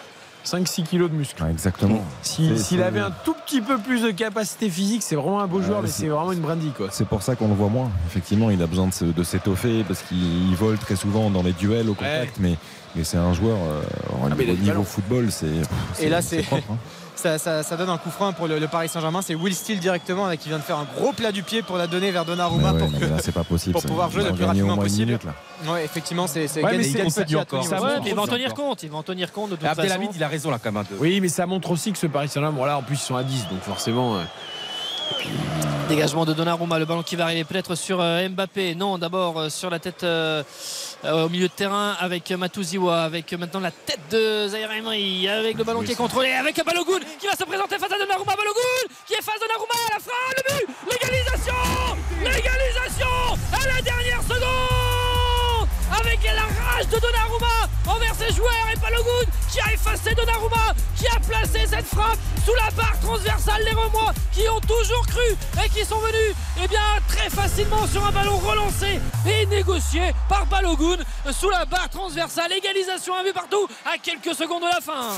5-6 0.45 0.83
kilos 0.83 1.09
de 1.11 1.15
muscle. 1.15 1.43
exactement. 1.49 2.03
S'il 2.21 2.81
avait 2.81 2.99
un 2.99 3.11
tout 3.25 3.33
petit 3.45 3.61
peu 3.61 3.77
plus 3.77 4.01
de 4.01 4.11
capacité 4.11 4.69
physique, 4.69 5.03
c'est 5.03 5.15
vraiment 5.15 5.41
un 5.41 5.47
beau 5.47 5.61
joueur, 5.61 5.77
Ouais, 5.79 5.83
mais 5.85 5.91
c'est- 5.91 6.07
vraiment 6.07 6.31
une 6.31 6.39
brindille. 6.39 6.71
Quoi. 6.71 6.87
C'est 6.91 7.07
pour 7.07 7.21
ça 7.21 7.35
qu'on 7.35 7.47
le 7.47 7.55
voit 7.55 7.69
moins. 7.69 7.91
Effectivement, 8.07 8.49
il 8.49 8.61
a 8.61 8.67
besoin 8.67 8.87
de, 9.01 9.23
s'étoffer 9.23 9.83
parce 9.87 10.01
qu'il 10.03 10.55
vole 10.55 10.77
très 10.77 10.95
souvent 10.95 11.29
dans 11.29 11.43
les 11.43 11.53
duels 11.53 11.89
au 11.89 11.93
contact, 11.93 12.37
mais, 12.39 12.55
mais 12.95 13.03
c'est 13.03 13.17
un 13.17 13.33
joueur 13.33 13.57
euh, 13.57 13.81
au 14.11 14.27
Ah, 14.29 14.33
au 14.33 14.43
niveau 14.43 14.83
football, 14.83 15.31
c'est. 15.31 15.47
Et 15.99 16.09
là, 16.09 16.21
c'est. 16.21 16.43
propre, 16.43 16.63
hein. 16.71 16.77
Ça, 17.21 17.37
ça- 17.37 17.63
ça 17.63 17.75
donne 17.75 17.89
un 17.89 17.97
coup 17.97 18.11
franc 18.11 18.31
pour 18.31 18.47
le, 18.47 18.59
le 18.59 18.67
Paris 18.69 18.87
Saint-Germain. 18.87 19.21
C'est 19.21 19.35
Will 19.35 19.53
Steele 19.53 19.79
directement 19.79 20.25
là, 20.27 20.37
qui 20.37 20.47
vient 20.47 20.57
de 20.57 20.63
faire 20.63 20.77
un 20.77 20.87
gros 20.95 21.11
plat 21.11 21.31
du 21.33 21.43
pied 21.43 21.61
pour 21.61 21.77
la 21.77 21.85
donner 21.85 22.11
vers 22.11 22.23
Donnarumma 22.23 22.71
Mais 22.71 22.73
ouais, 22.73 22.79
pour, 22.79 22.91
non, 22.91 22.97
que- 22.99 23.03
mais 23.05 23.09
là, 23.11 23.17
c'est 23.21 23.33
pas 23.33 23.43
possible. 23.43 23.73
pour 23.73 23.83
pouvoir 23.83 24.09
jouer 24.09 24.23
Ils 24.23 24.29
le 24.29 24.33
plus 24.35 24.45
rapidement 24.45 24.77
possible. 24.77 25.05
minute, 25.07 25.23
là. 25.25 25.33
Ouais, 25.71 25.83
effectivement, 25.83 26.27
c'est 26.27 26.47
c'est 26.47 26.63
Ouais, 26.63 26.71
gagné- 26.77 27.03
mais 27.17 27.25
dit 27.25 27.35
encore. 27.35 27.63
Ça 27.65 27.75
Ouais, 27.81 27.89
montre 27.89 28.01
mais 28.05 28.09
il 28.11 28.15
va 28.15 28.21
en 28.21 28.27
tenir 28.27 28.53
compte. 28.53 28.83
Il 28.83 28.89
va 28.89 28.97
en 28.97 29.03
tenir 29.03 29.31
compte 29.33 29.49
de 29.49 29.55
toute 29.57 29.65
façon. 29.67 29.81
Abdelhamid, 29.81 30.11
il 30.15 30.23
a 30.23 30.27
raison 30.29 30.49
là 30.49 30.59
quand 30.63 30.71
même. 30.71 30.81
hein, 30.81 30.87
de- 30.89 30.97
Oui, 30.97 31.19
mais 31.19 31.27
ça 31.27 31.45
montre 31.45 31.71
aussi 31.71 31.91
que 31.91 31.97
ce 31.97 32.07
Paris 32.07 32.29
Saint-Germain, 32.29 32.55
bon 32.55 32.63
là 32.63 32.77
en 32.77 32.81
plus 32.83 32.95
ils 32.95 32.99
sont 32.99 33.15
à 33.17 33.23
10, 33.23 33.47
donc 33.49 33.61
forcément. 33.63 34.15
euh, 34.17 34.23
Dégagement 35.89 36.23
de 36.23 36.33
Donnarumma, 36.33 36.77
le 36.77 36.85
ballon 36.85 37.01
qui 37.01 37.15
va 37.15 37.23
arriver 37.25 37.43
peut-être 37.43 37.73
sur 37.75 37.99
euh, 37.99 38.29
Mbappé. 38.29 38.75
Non, 38.75 38.97
d'abord 38.99 39.39
euh, 39.39 39.49
sur 39.49 39.69
la 39.71 39.79
tête 39.79 40.03
euh, 40.03 40.43
euh, 40.43 40.43
au 41.03 41.29
milieu 41.29 41.47
de 41.47 41.53
terrain 41.53 41.95
avec 41.99 42.29
Matouziwa, 42.31 43.03
avec 43.03 43.31
euh, 43.31 43.37
maintenant 43.37 43.59
la 43.59 43.71
tête 43.71 43.99
de 44.11 44.47
Zaire 44.47 44.71
Emery, 44.71 45.27
avec 45.27 45.57
le 45.57 45.63
ballon 45.63 45.81
qui 45.81 45.93
est 45.93 45.95
contrôlé, 45.95 46.31
avec 46.31 46.63
Balogun 46.63 46.99
qui 47.19 47.27
va 47.27 47.35
se 47.35 47.43
présenter 47.43 47.77
face 47.77 47.91
à 47.91 47.97
Donnarumma. 47.97 48.35
Balogun 48.35 48.95
qui 49.07 49.13
est 49.13 49.21
face 49.21 49.35
à 49.35 49.39
Donnarumma 49.39 49.75
à 49.89 49.93
la 49.93 49.99
fin, 49.99 50.11
le 50.37 50.65
but, 50.65 50.67
l'égalisation, 50.91 51.53
l'égalisation! 52.21 53.37
À 53.53 53.75
la 53.75 53.81
dernière 53.81 54.21
seconde 54.23 54.98
avec 55.91 56.19
la 56.23 56.43
rage 56.43 56.87
de 56.87 56.99
Donnarumma 56.99 57.69
envers 57.87 58.15
ses 58.15 58.33
joueurs 58.33 58.67
et 58.71 58.77
Balogun 58.77 59.31
qui 59.51 59.59
a 59.59 59.73
effacé 59.73 60.13
Donnarumma, 60.13 60.73
qui 60.95 61.07
a 61.07 61.19
placé 61.19 61.65
cette 61.67 61.87
frappe 61.87 62.17
sous 62.45 62.53
la 62.55 62.69
barre 62.71 62.99
transversale. 63.01 63.63
Les 63.63 63.71
Romois 63.71 64.13
qui 64.31 64.47
ont 64.47 64.59
toujours 64.61 65.05
cru 65.07 65.35
et 65.63 65.69
qui 65.69 65.85
sont 65.85 65.99
venus 65.99 66.35
eh 66.63 66.67
bien, 66.67 66.79
très 67.07 67.29
facilement 67.29 67.87
sur 67.87 68.05
un 68.05 68.11
ballon 68.11 68.37
relancé 68.37 68.99
et 69.27 69.45
négocié 69.47 70.13
par 70.27 70.45
Balogun 70.45 70.97
sous 71.31 71.49
la 71.49 71.65
barre 71.65 71.89
transversale. 71.89 72.51
Égalisation, 72.53 73.15
un 73.15 73.23
but 73.23 73.33
partout 73.33 73.67
à 73.85 73.97
quelques 73.97 74.35
secondes 74.35 74.63
de 74.63 74.67
la 74.67 74.81
fin. 74.81 75.09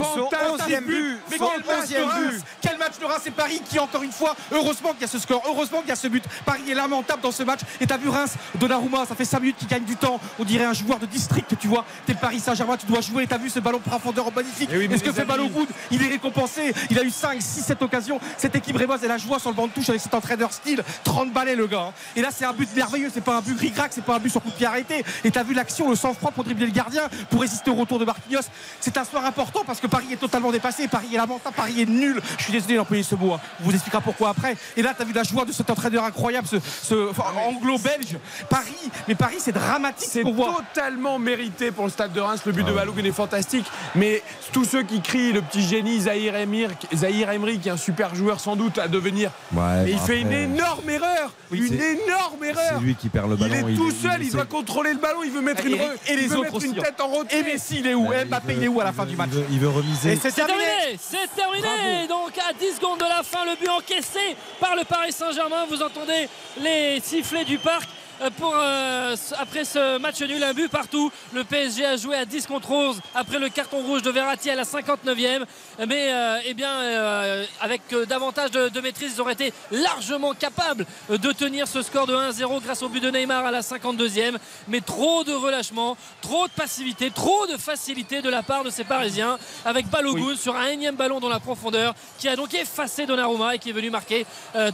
Onzième 0.53 0.85
but, 0.85 1.19
Mais 1.29 1.37
quel 1.37 1.65
match 1.65 1.89
de 1.89 2.29
but. 2.29 2.43
Quel 2.61 2.77
match 2.77 2.99
de 2.99 3.05
Reims 3.05 3.21
C'est 3.23 3.31
Paris 3.31 3.61
qui 3.69 3.79
encore 3.79 4.03
une 4.03 4.11
fois, 4.11 4.35
heureusement 4.51 4.91
qu'il 4.91 5.01
y 5.01 5.05
a 5.05 5.07
ce 5.07 5.19
score, 5.19 5.41
heureusement 5.45 5.79
qu'il 5.79 5.89
y 5.89 5.93
a 5.93 5.95
ce 5.95 6.07
but. 6.07 6.23
Paris 6.45 6.63
est 6.69 6.73
lamentable 6.73 7.21
dans 7.21 7.31
ce 7.31 7.43
match. 7.43 7.61
Et 7.79 7.87
t'as 7.87 7.97
vu 7.97 8.09
Reims, 8.09 8.35
Donnarumma, 8.55 9.05
ça 9.05 9.15
fait 9.15 9.25
5 9.25 9.39
minutes 9.39 9.57
qu'il 9.57 9.67
gagne 9.67 9.83
du 9.83 9.95
temps. 9.95 10.19
On 10.39 10.43
dirait 10.43 10.60
un 10.63 10.73
joueur 10.73 10.99
de 10.99 11.05
district, 11.05 11.55
tu 11.59 11.67
vois. 11.67 11.85
T'es 12.05 12.13
le 12.13 12.19
Paris 12.19 12.39
Saint-Germain, 12.39 12.77
tu 12.77 12.85
dois 12.85 13.01
jouer. 13.01 13.27
T'as 13.27 13.37
vu 13.37 13.49
ce 13.49 13.59
ballon 13.59 13.79
profondeur 13.79 14.31
magnifique. 14.33 14.69
Eh 14.71 14.77
oui, 14.77 14.87
mais 14.87 14.95
Est-ce 14.95 15.03
que 15.03 15.11
fait 15.11 15.25
Balogun 15.25 15.65
Il 15.91 16.01
est 16.03 16.07
récompensé? 16.07 16.73
Il 16.89 16.97
a 16.99 17.03
eu 17.03 17.09
5, 17.11 17.41
6, 17.41 17.61
7 17.63 17.81
occasions. 17.81 18.19
Cette 18.37 18.55
équipe 18.55 18.75
rémoise, 18.77 19.01
elle 19.03 19.11
a 19.11 19.17
joie 19.17 19.39
sur 19.39 19.49
le 19.49 19.55
banc 19.55 19.67
de 19.67 19.71
touche 19.71 19.89
avec 19.89 20.01
cet 20.01 20.13
entraîneur 20.13 20.51
style. 20.53 20.83
30 21.03 21.31
balais 21.31 21.55
le 21.55 21.67
gars. 21.67 21.85
hein. 21.89 21.93
Et 22.15 22.21
là, 22.21 22.29
c'est 22.35 22.45
un 22.45 22.53
but 22.53 22.69
merveilleux. 22.75 23.09
C'est 23.13 23.21
pas 23.23 23.37
un 23.37 23.41
but 23.41 23.59
ric-rac, 23.59 23.91
c'est 23.93 24.03
pas 24.03 24.15
un 24.15 24.19
but 24.19 24.29
sur 24.29 24.41
coup 24.41 24.49
de 24.49 24.55
pied 24.55 24.65
arrêté. 24.65 25.03
Et 25.23 25.31
t'as 25.31 25.43
vu 25.43 25.53
l'action, 25.53 25.89
le 25.89 25.95
sang-froid 25.95 26.31
pour 26.31 26.43
dribbler 26.43 26.65
le 26.65 26.71
gardien, 26.71 27.03
pour 27.29 27.41
résister 27.41 27.69
au 27.71 27.75
retour 27.75 27.99
de 27.99 28.05
Marquinhos. 28.05 28.41
C'est 28.79 28.97
un 28.97 29.03
soir 29.05 29.25
important 29.25 29.61
parce 29.65 29.79
que 29.79 29.87
Paris 29.87 30.07
est 30.11 30.17
totalement 30.17 30.51
dépassé. 30.51 30.87
Paris 30.87 31.07
est 31.13 31.17
lamentable, 31.17 31.55
Paris 31.55 31.81
est 31.81 31.85
nul. 31.89 32.21
Je 32.37 32.43
suis 32.43 32.53
désolé 32.53 32.75
d'employer 32.75 33.03
ce 33.03 33.15
mot. 33.15 33.33
hein. 33.33 33.39
On 33.61 33.65
vous 33.65 33.73
expliquera 33.73 34.01
pourquoi 34.01 34.29
après. 34.29 34.55
Et 34.77 34.81
là, 34.81 34.93
t'as 34.97 35.03
vu 35.05 35.13
la 35.13 35.23
joie 35.23 35.45
de 35.45 35.51
cet 35.51 35.69
entraîneur 35.69 36.03
incroyable, 36.03 36.47
ce, 36.47 36.57
ce 36.83 37.09
enfin, 37.09 37.23
anglo-belge. 37.47 38.17
Paris, 38.49 38.75
mais 39.07 39.15
Paris, 39.15 39.37
c'est 39.39 39.51
dramatique 39.51 40.07
ce 40.07 40.13
C'est 40.13 40.21
qu'on 40.23 40.33
voit. 40.33 40.50
Totalement 40.57 41.19
mérité 41.19 41.71
pour 41.71 41.85
le 41.85 41.91
stade 41.91 42.13
de 42.13 42.19
Reims. 42.19 42.41
Le 42.45 42.51
but 42.51 42.63
Ah 42.65 42.69
de 42.69 42.75
Balogun 42.75 43.03
est 43.05 43.11
fantastique. 43.11 43.65
Mais 43.95 44.21
tous 44.51 44.65
ceux 44.65 44.83
qui 44.83 45.01
crient 45.01 45.31
le 45.33 45.41
petit 45.41 45.61
génie 45.61 46.01
Zahir 46.01 46.35
Emir, 46.35 46.69
Zahir 46.93 47.29
Emery, 47.31 47.59
qui 47.59 47.69
est 47.69 47.71
un 47.71 47.77
super 47.77 48.15
joueur 48.15 48.39
sans 48.39 48.55
doute 48.55 48.77
à 48.77 48.87
devenir. 48.87 49.31
Ouais, 49.53 49.61
mais 49.83 49.91
il 49.91 49.97
fait 49.97 50.03
après, 50.03 50.21
une 50.21 50.31
énorme 50.31 50.89
erreur. 50.89 51.31
Oui, 51.51 51.59
une 51.67 51.79
c'est- 51.79 51.91
énorme 52.03 52.43
erreur. 52.43 52.73
C'est 52.77 52.83
lui 52.83 52.95
qui 52.95 53.09
perd 53.09 53.29
le 53.29 53.35
ballon. 53.35 53.53
il 53.67 53.73
est 53.73 53.75
tout 53.75 53.89
il- 53.89 53.95
seul, 54.09 54.21
il, 54.21 54.27
il 54.27 54.31
doit 54.31 54.45
contrôler 54.45 54.93
le 54.93 54.99
ballon, 54.99 55.19
il 55.23 55.31
veut 55.31 55.41
mettre 55.41 55.65
Et, 55.65 55.69
une 55.69 55.75
re- 55.75 55.93
et 56.07 56.13
il 56.13 56.19
les 56.19 56.27
veut 56.27 56.35
autres 56.37 56.43
mettre 56.43 56.55
aussi. 56.55 56.67
une 56.67 56.79
hein. 56.79 56.83
tête 56.83 57.01
en 57.01 57.07
retrait. 57.07 57.39
Et 57.39 57.43
Messi, 57.43 57.79
il 57.79 57.87
est 57.87 57.93
où 57.93 58.07
Mbappé, 58.07 58.53
il 58.53 58.57
il 58.57 58.63
est 58.63 58.67
où 58.67 58.79
à 58.79 58.83
la 58.85 58.91
veut- 58.91 58.95
fin 58.97 59.05
du 59.05 59.11
il 59.11 59.17
match 59.17 59.29
veut- 59.29 59.45
Il 59.51 59.59
veut 59.59 59.69
remiser. 59.69 60.13
Et 60.13 60.15
c'est 60.15 60.29
C'est 60.31 60.45
terminé. 60.45 60.57
terminé, 60.65 60.99
c'est 61.01 61.35
terminé. 61.35 62.07
Donc 62.07 62.31
à 62.37 62.53
10 62.53 62.75
secondes 62.75 62.99
de 62.99 63.03
la 63.05 63.23
fin, 63.23 63.45
le 63.45 63.55
but 63.59 63.69
encaissé 63.69 64.19
par 64.59 64.75
le 64.75 64.83
Paris 64.85 65.11
Saint-Germain. 65.11 65.65
Vous 65.69 65.81
entendez 65.81 66.27
les 66.61 66.99
sifflets 67.03 67.45
du 67.45 67.57
parc. 67.57 67.87
Euh, 68.21 68.29
Pour, 68.37 68.53
euh, 68.55 69.15
après 69.39 69.65
ce 69.65 69.97
match 69.97 70.21
nul, 70.21 70.43
un 70.43 70.53
but 70.53 70.69
partout. 70.69 71.11
Le 71.33 71.43
PSG 71.43 71.85
a 71.85 71.97
joué 71.97 72.15
à 72.15 72.25
10 72.25 72.47
contre 72.47 72.71
11 72.71 72.99
après 73.15 73.39
le 73.39 73.49
carton 73.49 73.81
rouge 73.81 74.01
de 74.01 74.11
Verratti 74.11 74.49
à 74.49 74.55
la 74.55 74.63
59e. 74.63 75.45
Mais 75.87 76.11
euh, 76.11 76.39
eh 76.45 76.53
bien, 76.53 76.71
euh, 76.71 77.45
avec 77.59 77.81
davantage 78.07 78.51
de, 78.51 78.69
de 78.69 78.81
maîtrise, 78.81 79.13
ils 79.15 79.21
auraient 79.21 79.33
été 79.33 79.53
largement 79.71 80.33
capables 80.33 80.85
de 81.09 81.31
tenir 81.31 81.67
ce 81.67 81.81
score 81.81 82.07
de 82.07 82.15
1-0 82.15 82.61
grâce 82.63 82.83
au 82.83 82.89
but 82.89 83.01
de 83.01 83.09
Neymar 83.09 83.45
à 83.45 83.51
la 83.51 83.61
52e. 83.61 84.37
Mais 84.67 84.81
trop 84.81 85.23
de 85.23 85.33
relâchement, 85.33 85.97
trop 86.21 86.47
de 86.47 86.51
passivité, 86.51 87.11
trop 87.11 87.47
de 87.47 87.57
facilité 87.57 88.21
de 88.21 88.29
la 88.29 88.43
part 88.43 88.63
de 88.63 88.69
ces 88.69 88.83
Parisiens 88.83 89.37
avec 89.65 89.87
Balogun 89.87 90.35
sur 90.35 90.55
un 90.55 90.67
énième 90.67 90.95
ballon 90.95 91.19
dans 91.19 91.29
la 91.29 91.39
profondeur 91.39 91.95
qui 92.17 92.27
a 92.27 92.35
donc 92.35 92.53
effacé 92.53 93.05
Donnarumma 93.05 93.55
et 93.55 93.59
qui 93.59 93.69
est 93.69 93.73
venu 93.73 93.89
marquer 93.89 94.25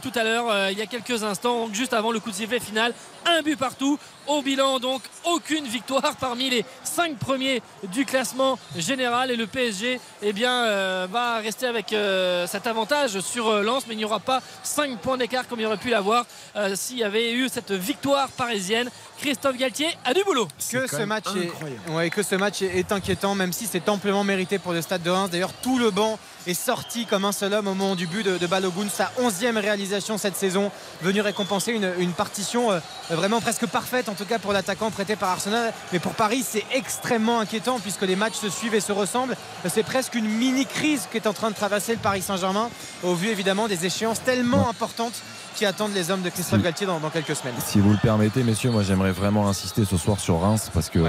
tout 0.02 0.12
à 0.14 0.24
l'heure 0.24 0.70
il 0.70 0.78
y 0.78 0.82
a 0.82 0.86
quelques 0.86 1.22
instants 1.24 1.66
donc 1.66 1.74
juste 1.74 1.92
avant 1.92 2.12
le 2.12 2.20
coup 2.20 2.30
de 2.30 2.34
sifflet 2.34 2.60
final 2.60 2.92
un 3.38 3.42
but 3.42 3.56
partout. 3.56 3.98
Au 4.26 4.42
bilan 4.42 4.78
donc 4.78 5.02
aucune 5.24 5.64
victoire 5.66 6.16
parmi 6.16 6.50
les 6.50 6.64
cinq 6.82 7.16
premiers 7.18 7.62
du 7.92 8.04
classement 8.04 8.58
général. 8.76 9.30
Et 9.30 9.36
le 9.36 9.46
PSG 9.46 10.00
eh 10.22 10.32
bien 10.32 10.64
euh, 10.64 11.06
va 11.10 11.38
rester 11.38 11.66
avec 11.66 11.92
euh, 11.92 12.46
cet 12.46 12.66
avantage 12.66 13.20
sur 13.20 13.48
euh, 13.48 13.62
Lens 13.62 13.84
mais 13.86 13.94
il 13.94 13.98
n'y 13.98 14.04
aura 14.04 14.20
pas 14.20 14.42
5 14.64 14.98
points 14.98 15.16
d'écart 15.16 15.46
comme 15.46 15.60
il 15.60 15.66
aurait 15.66 15.76
pu 15.76 15.90
l'avoir 15.90 16.26
euh, 16.56 16.74
s'il 16.74 16.98
y 16.98 17.04
avait 17.04 17.32
eu 17.32 17.48
cette 17.48 17.72
victoire 17.72 18.28
parisienne 18.30 18.90
Christophe 19.20 19.56
Galtier 19.56 19.88
a 20.04 20.14
du 20.14 20.22
boulot. 20.22 20.46
Que 20.70 20.86
ce 20.86 21.02
match 21.02 21.26
est, 21.36 21.90
ouais, 21.92 22.08
que 22.08 22.22
ce 22.22 22.36
match 22.36 22.62
est, 22.62 22.78
est 22.78 22.92
inquiétant 22.92 23.34
même 23.34 23.52
si 23.52 23.66
c'est 23.66 23.88
amplement 23.88 24.22
mérité 24.22 24.58
pour 24.58 24.72
le 24.72 24.80
stade 24.80 25.02
de 25.02 25.10
Reims. 25.10 25.30
D'ailleurs 25.30 25.52
tout 25.54 25.78
le 25.78 25.90
banc 25.90 26.18
est 26.46 26.54
sorti 26.54 27.04
comme 27.04 27.24
un 27.24 27.32
seul 27.32 27.52
homme 27.52 27.66
au 27.66 27.74
moment 27.74 27.96
du 27.96 28.06
but 28.06 28.22
de, 28.24 28.38
de 28.38 28.46
Balogun 28.46 28.88
sa 28.88 29.10
onzième 29.18 29.56
réalisation 29.58 30.18
cette 30.18 30.36
saison 30.36 30.70
venu 31.02 31.20
récompenser 31.20 31.72
une, 31.72 31.92
une 31.98 32.12
partition 32.12 32.70
euh, 32.70 32.78
vraiment 33.10 33.40
presque 33.40 33.66
parfaite 33.66 34.08
en 34.08 34.14
tout 34.14 34.24
cas 34.24 34.38
pour 34.38 34.52
l'attaquant 34.52 34.90
prêté 34.90 35.16
par 35.16 35.30
Arsenal. 35.30 35.72
Mais 35.92 35.98
pour 35.98 36.12
Paris 36.14 36.44
c'est 36.48 36.64
extrêmement 36.72 37.40
inquiétant 37.40 37.80
puisque 37.80 38.02
les 38.02 38.16
matchs 38.16 38.36
se 38.36 38.48
suivent 38.48 38.74
et 38.74 38.80
se 38.80 38.92
ressemblent. 38.92 39.36
C'est 39.68 39.82
presque 39.82 40.14
une 40.14 40.28
mini 40.28 40.64
crise 40.64 41.08
qu'est 41.10 41.26
en 41.26 41.32
train 41.32 41.50
de 41.50 41.56
traverser 41.56 41.92
le 41.92 41.98
Paris 41.98 42.22
Saint-Germain 42.22 42.70
au 43.02 43.14
vu 43.14 43.28
évidemment 43.28 43.66
des 43.66 43.84
échéances 43.84 44.22
tellement 44.22 44.68
importantes 44.68 45.22
qui 45.58 45.66
attendent 45.66 45.92
les 45.92 46.12
hommes 46.12 46.22
de 46.22 46.30
Christophe 46.30 46.60
Si. 46.60 46.64
Galtier 46.64 46.86
dans, 46.86 47.00
dans 47.00 47.10
quelques 47.10 47.34
semaines 47.34 47.54
Si 47.58 47.80
vous 47.80 47.90
le 47.90 47.98
permettez, 48.00 48.44
messieurs, 48.44 48.70
moi 48.70 48.84
j'aimerais 48.84 49.10
vraiment 49.10 49.48
insister 49.48 49.84
ce 49.84 49.96
soir 49.96 50.20
sur 50.20 50.40
Reims 50.40 50.70
parce 50.72 50.88
que 50.88 51.00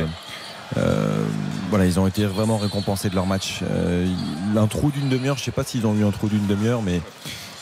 euh, 0.78 1.26
voilà, 1.70 1.86
ils 1.86 2.00
ont 2.00 2.08
été 2.08 2.26
vraiment 2.26 2.58
récompensés 2.58 3.12
de 3.12 3.16
leur 3.16 3.28
match. 3.28 3.60
Euh, 3.70 4.08
un 4.58 4.66
trou 4.66 4.90
d'une 4.90 5.08
demi-heure, 5.08 5.38
je 5.38 5.44
sais 5.44 5.52
pas 5.52 5.64
s'ils 5.64 5.86
ont 5.86 5.94
eu 5.94 6.04
un 6.04 6.10
trou 6.10 6.30
d'une 6.30 6.48
demi-heure, 6.48 6.82
mais 6.82 7.00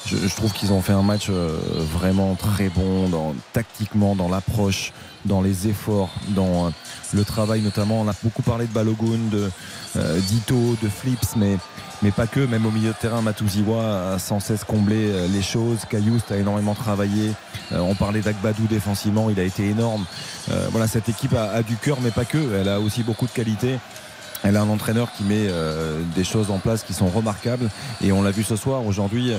je, 0.06 0.16
je 0.16 0.34
trouve 0.34 0.54
qu'ils 0.54 0.72
ont 0.72 0.82
fait 0.82 0.94
un 0.94 1.02
match 1.02 1.28
euh, 1.30 1.58
vraiment 1.92 2.36
très 2.36 2.70
bon 2.70 3.10
dans, 3.10 3.36
tactiquement, 3.52 4.16
dans 4.16 4.30
l'approche, 4.30 4.94
dans 5.26 5.42
les 5.42 5.68
efforts, 5.68 6.14
dans 6.30 6.68
euh, 6.68 6.70
le 7.14 7.26
travail 7.26 7.62
notamment. 7.64 8.00
On 8.00 8.08
a 8.08 8.16
beaucoup 8.24 8.44
parlé 8.44 8.66
de 8.66 8.72
Balogun, 8.72 9.28
de 9.30 9.50
Dito, 10.30 10.78
de 10.82 10.88
Flips, 10.88 11.36
mais 11.36 11.58
mais 12.04 12.12
pas 12.12 12.28
que, 12.28 12.40
même 12.40 12.66
au 12.66 12.72
milieu 12.72 12.90
de 12.90 12.96
terrain, 12.96 13.22
Matouziwa 13.22 14.14
a 14.14 14.20
sans 14.20 14.40
cesse 14.40 14.64
comblé 14.64 15.10
euh, 15.10 15.28
les 15.28 15.42
choses. 15.42 15.80
Cayoust 15.90 16.32
a 16.32 16.38
énormément 16.38 16.76
travaillé. 16.76 17.32
Euh, 17.72 17.80
on 17.80 17.96
parlait 17.96 18.22
d'Agbadou 18.22 18.68
défensivement, 18.68 19.30
il 19.30 19.40
a 19.40 19.44
été 19.44 19.68
énorme. 19.68 20.06
Euh, 20.52 20.68
voilà, 20.72 20.88
cette 20.88 21.10
équipe 21.10 21.34
a, 21.34 21.64
du 21.64 21.76
cœur, 21.76 21.98
mais 22.02 22.12
pas 22.12 22.26
que. 22.26 22.38
Elle 22.60 22.70
a 22.70 22.80
aussi 22.80 23.02
beaucoup 23.02 23.26
de 23.26 23.32
qualité. 23.32 23.80
Elle 24.44 24.58
a 24.58 24.62
un 24.62 24.70
entraîneur 24.70 25.12
qui 25.12 25.24
met 25.24 25.48
des 26.16 26.24
choses 26.24 26.52
en 26.52 26.60
place 26.60 26.84
qui 26.84 26.94
sont 26.94 27.08
remarquables. 27.08 27.72
Et 28.02 28.12
on 28.12 28.22
l'a 28.22 28.30
vu 28.30 28.44
ce 28.44 28.56
soir. 28.56 28.86
Aujourd'hui, 28.86 29.34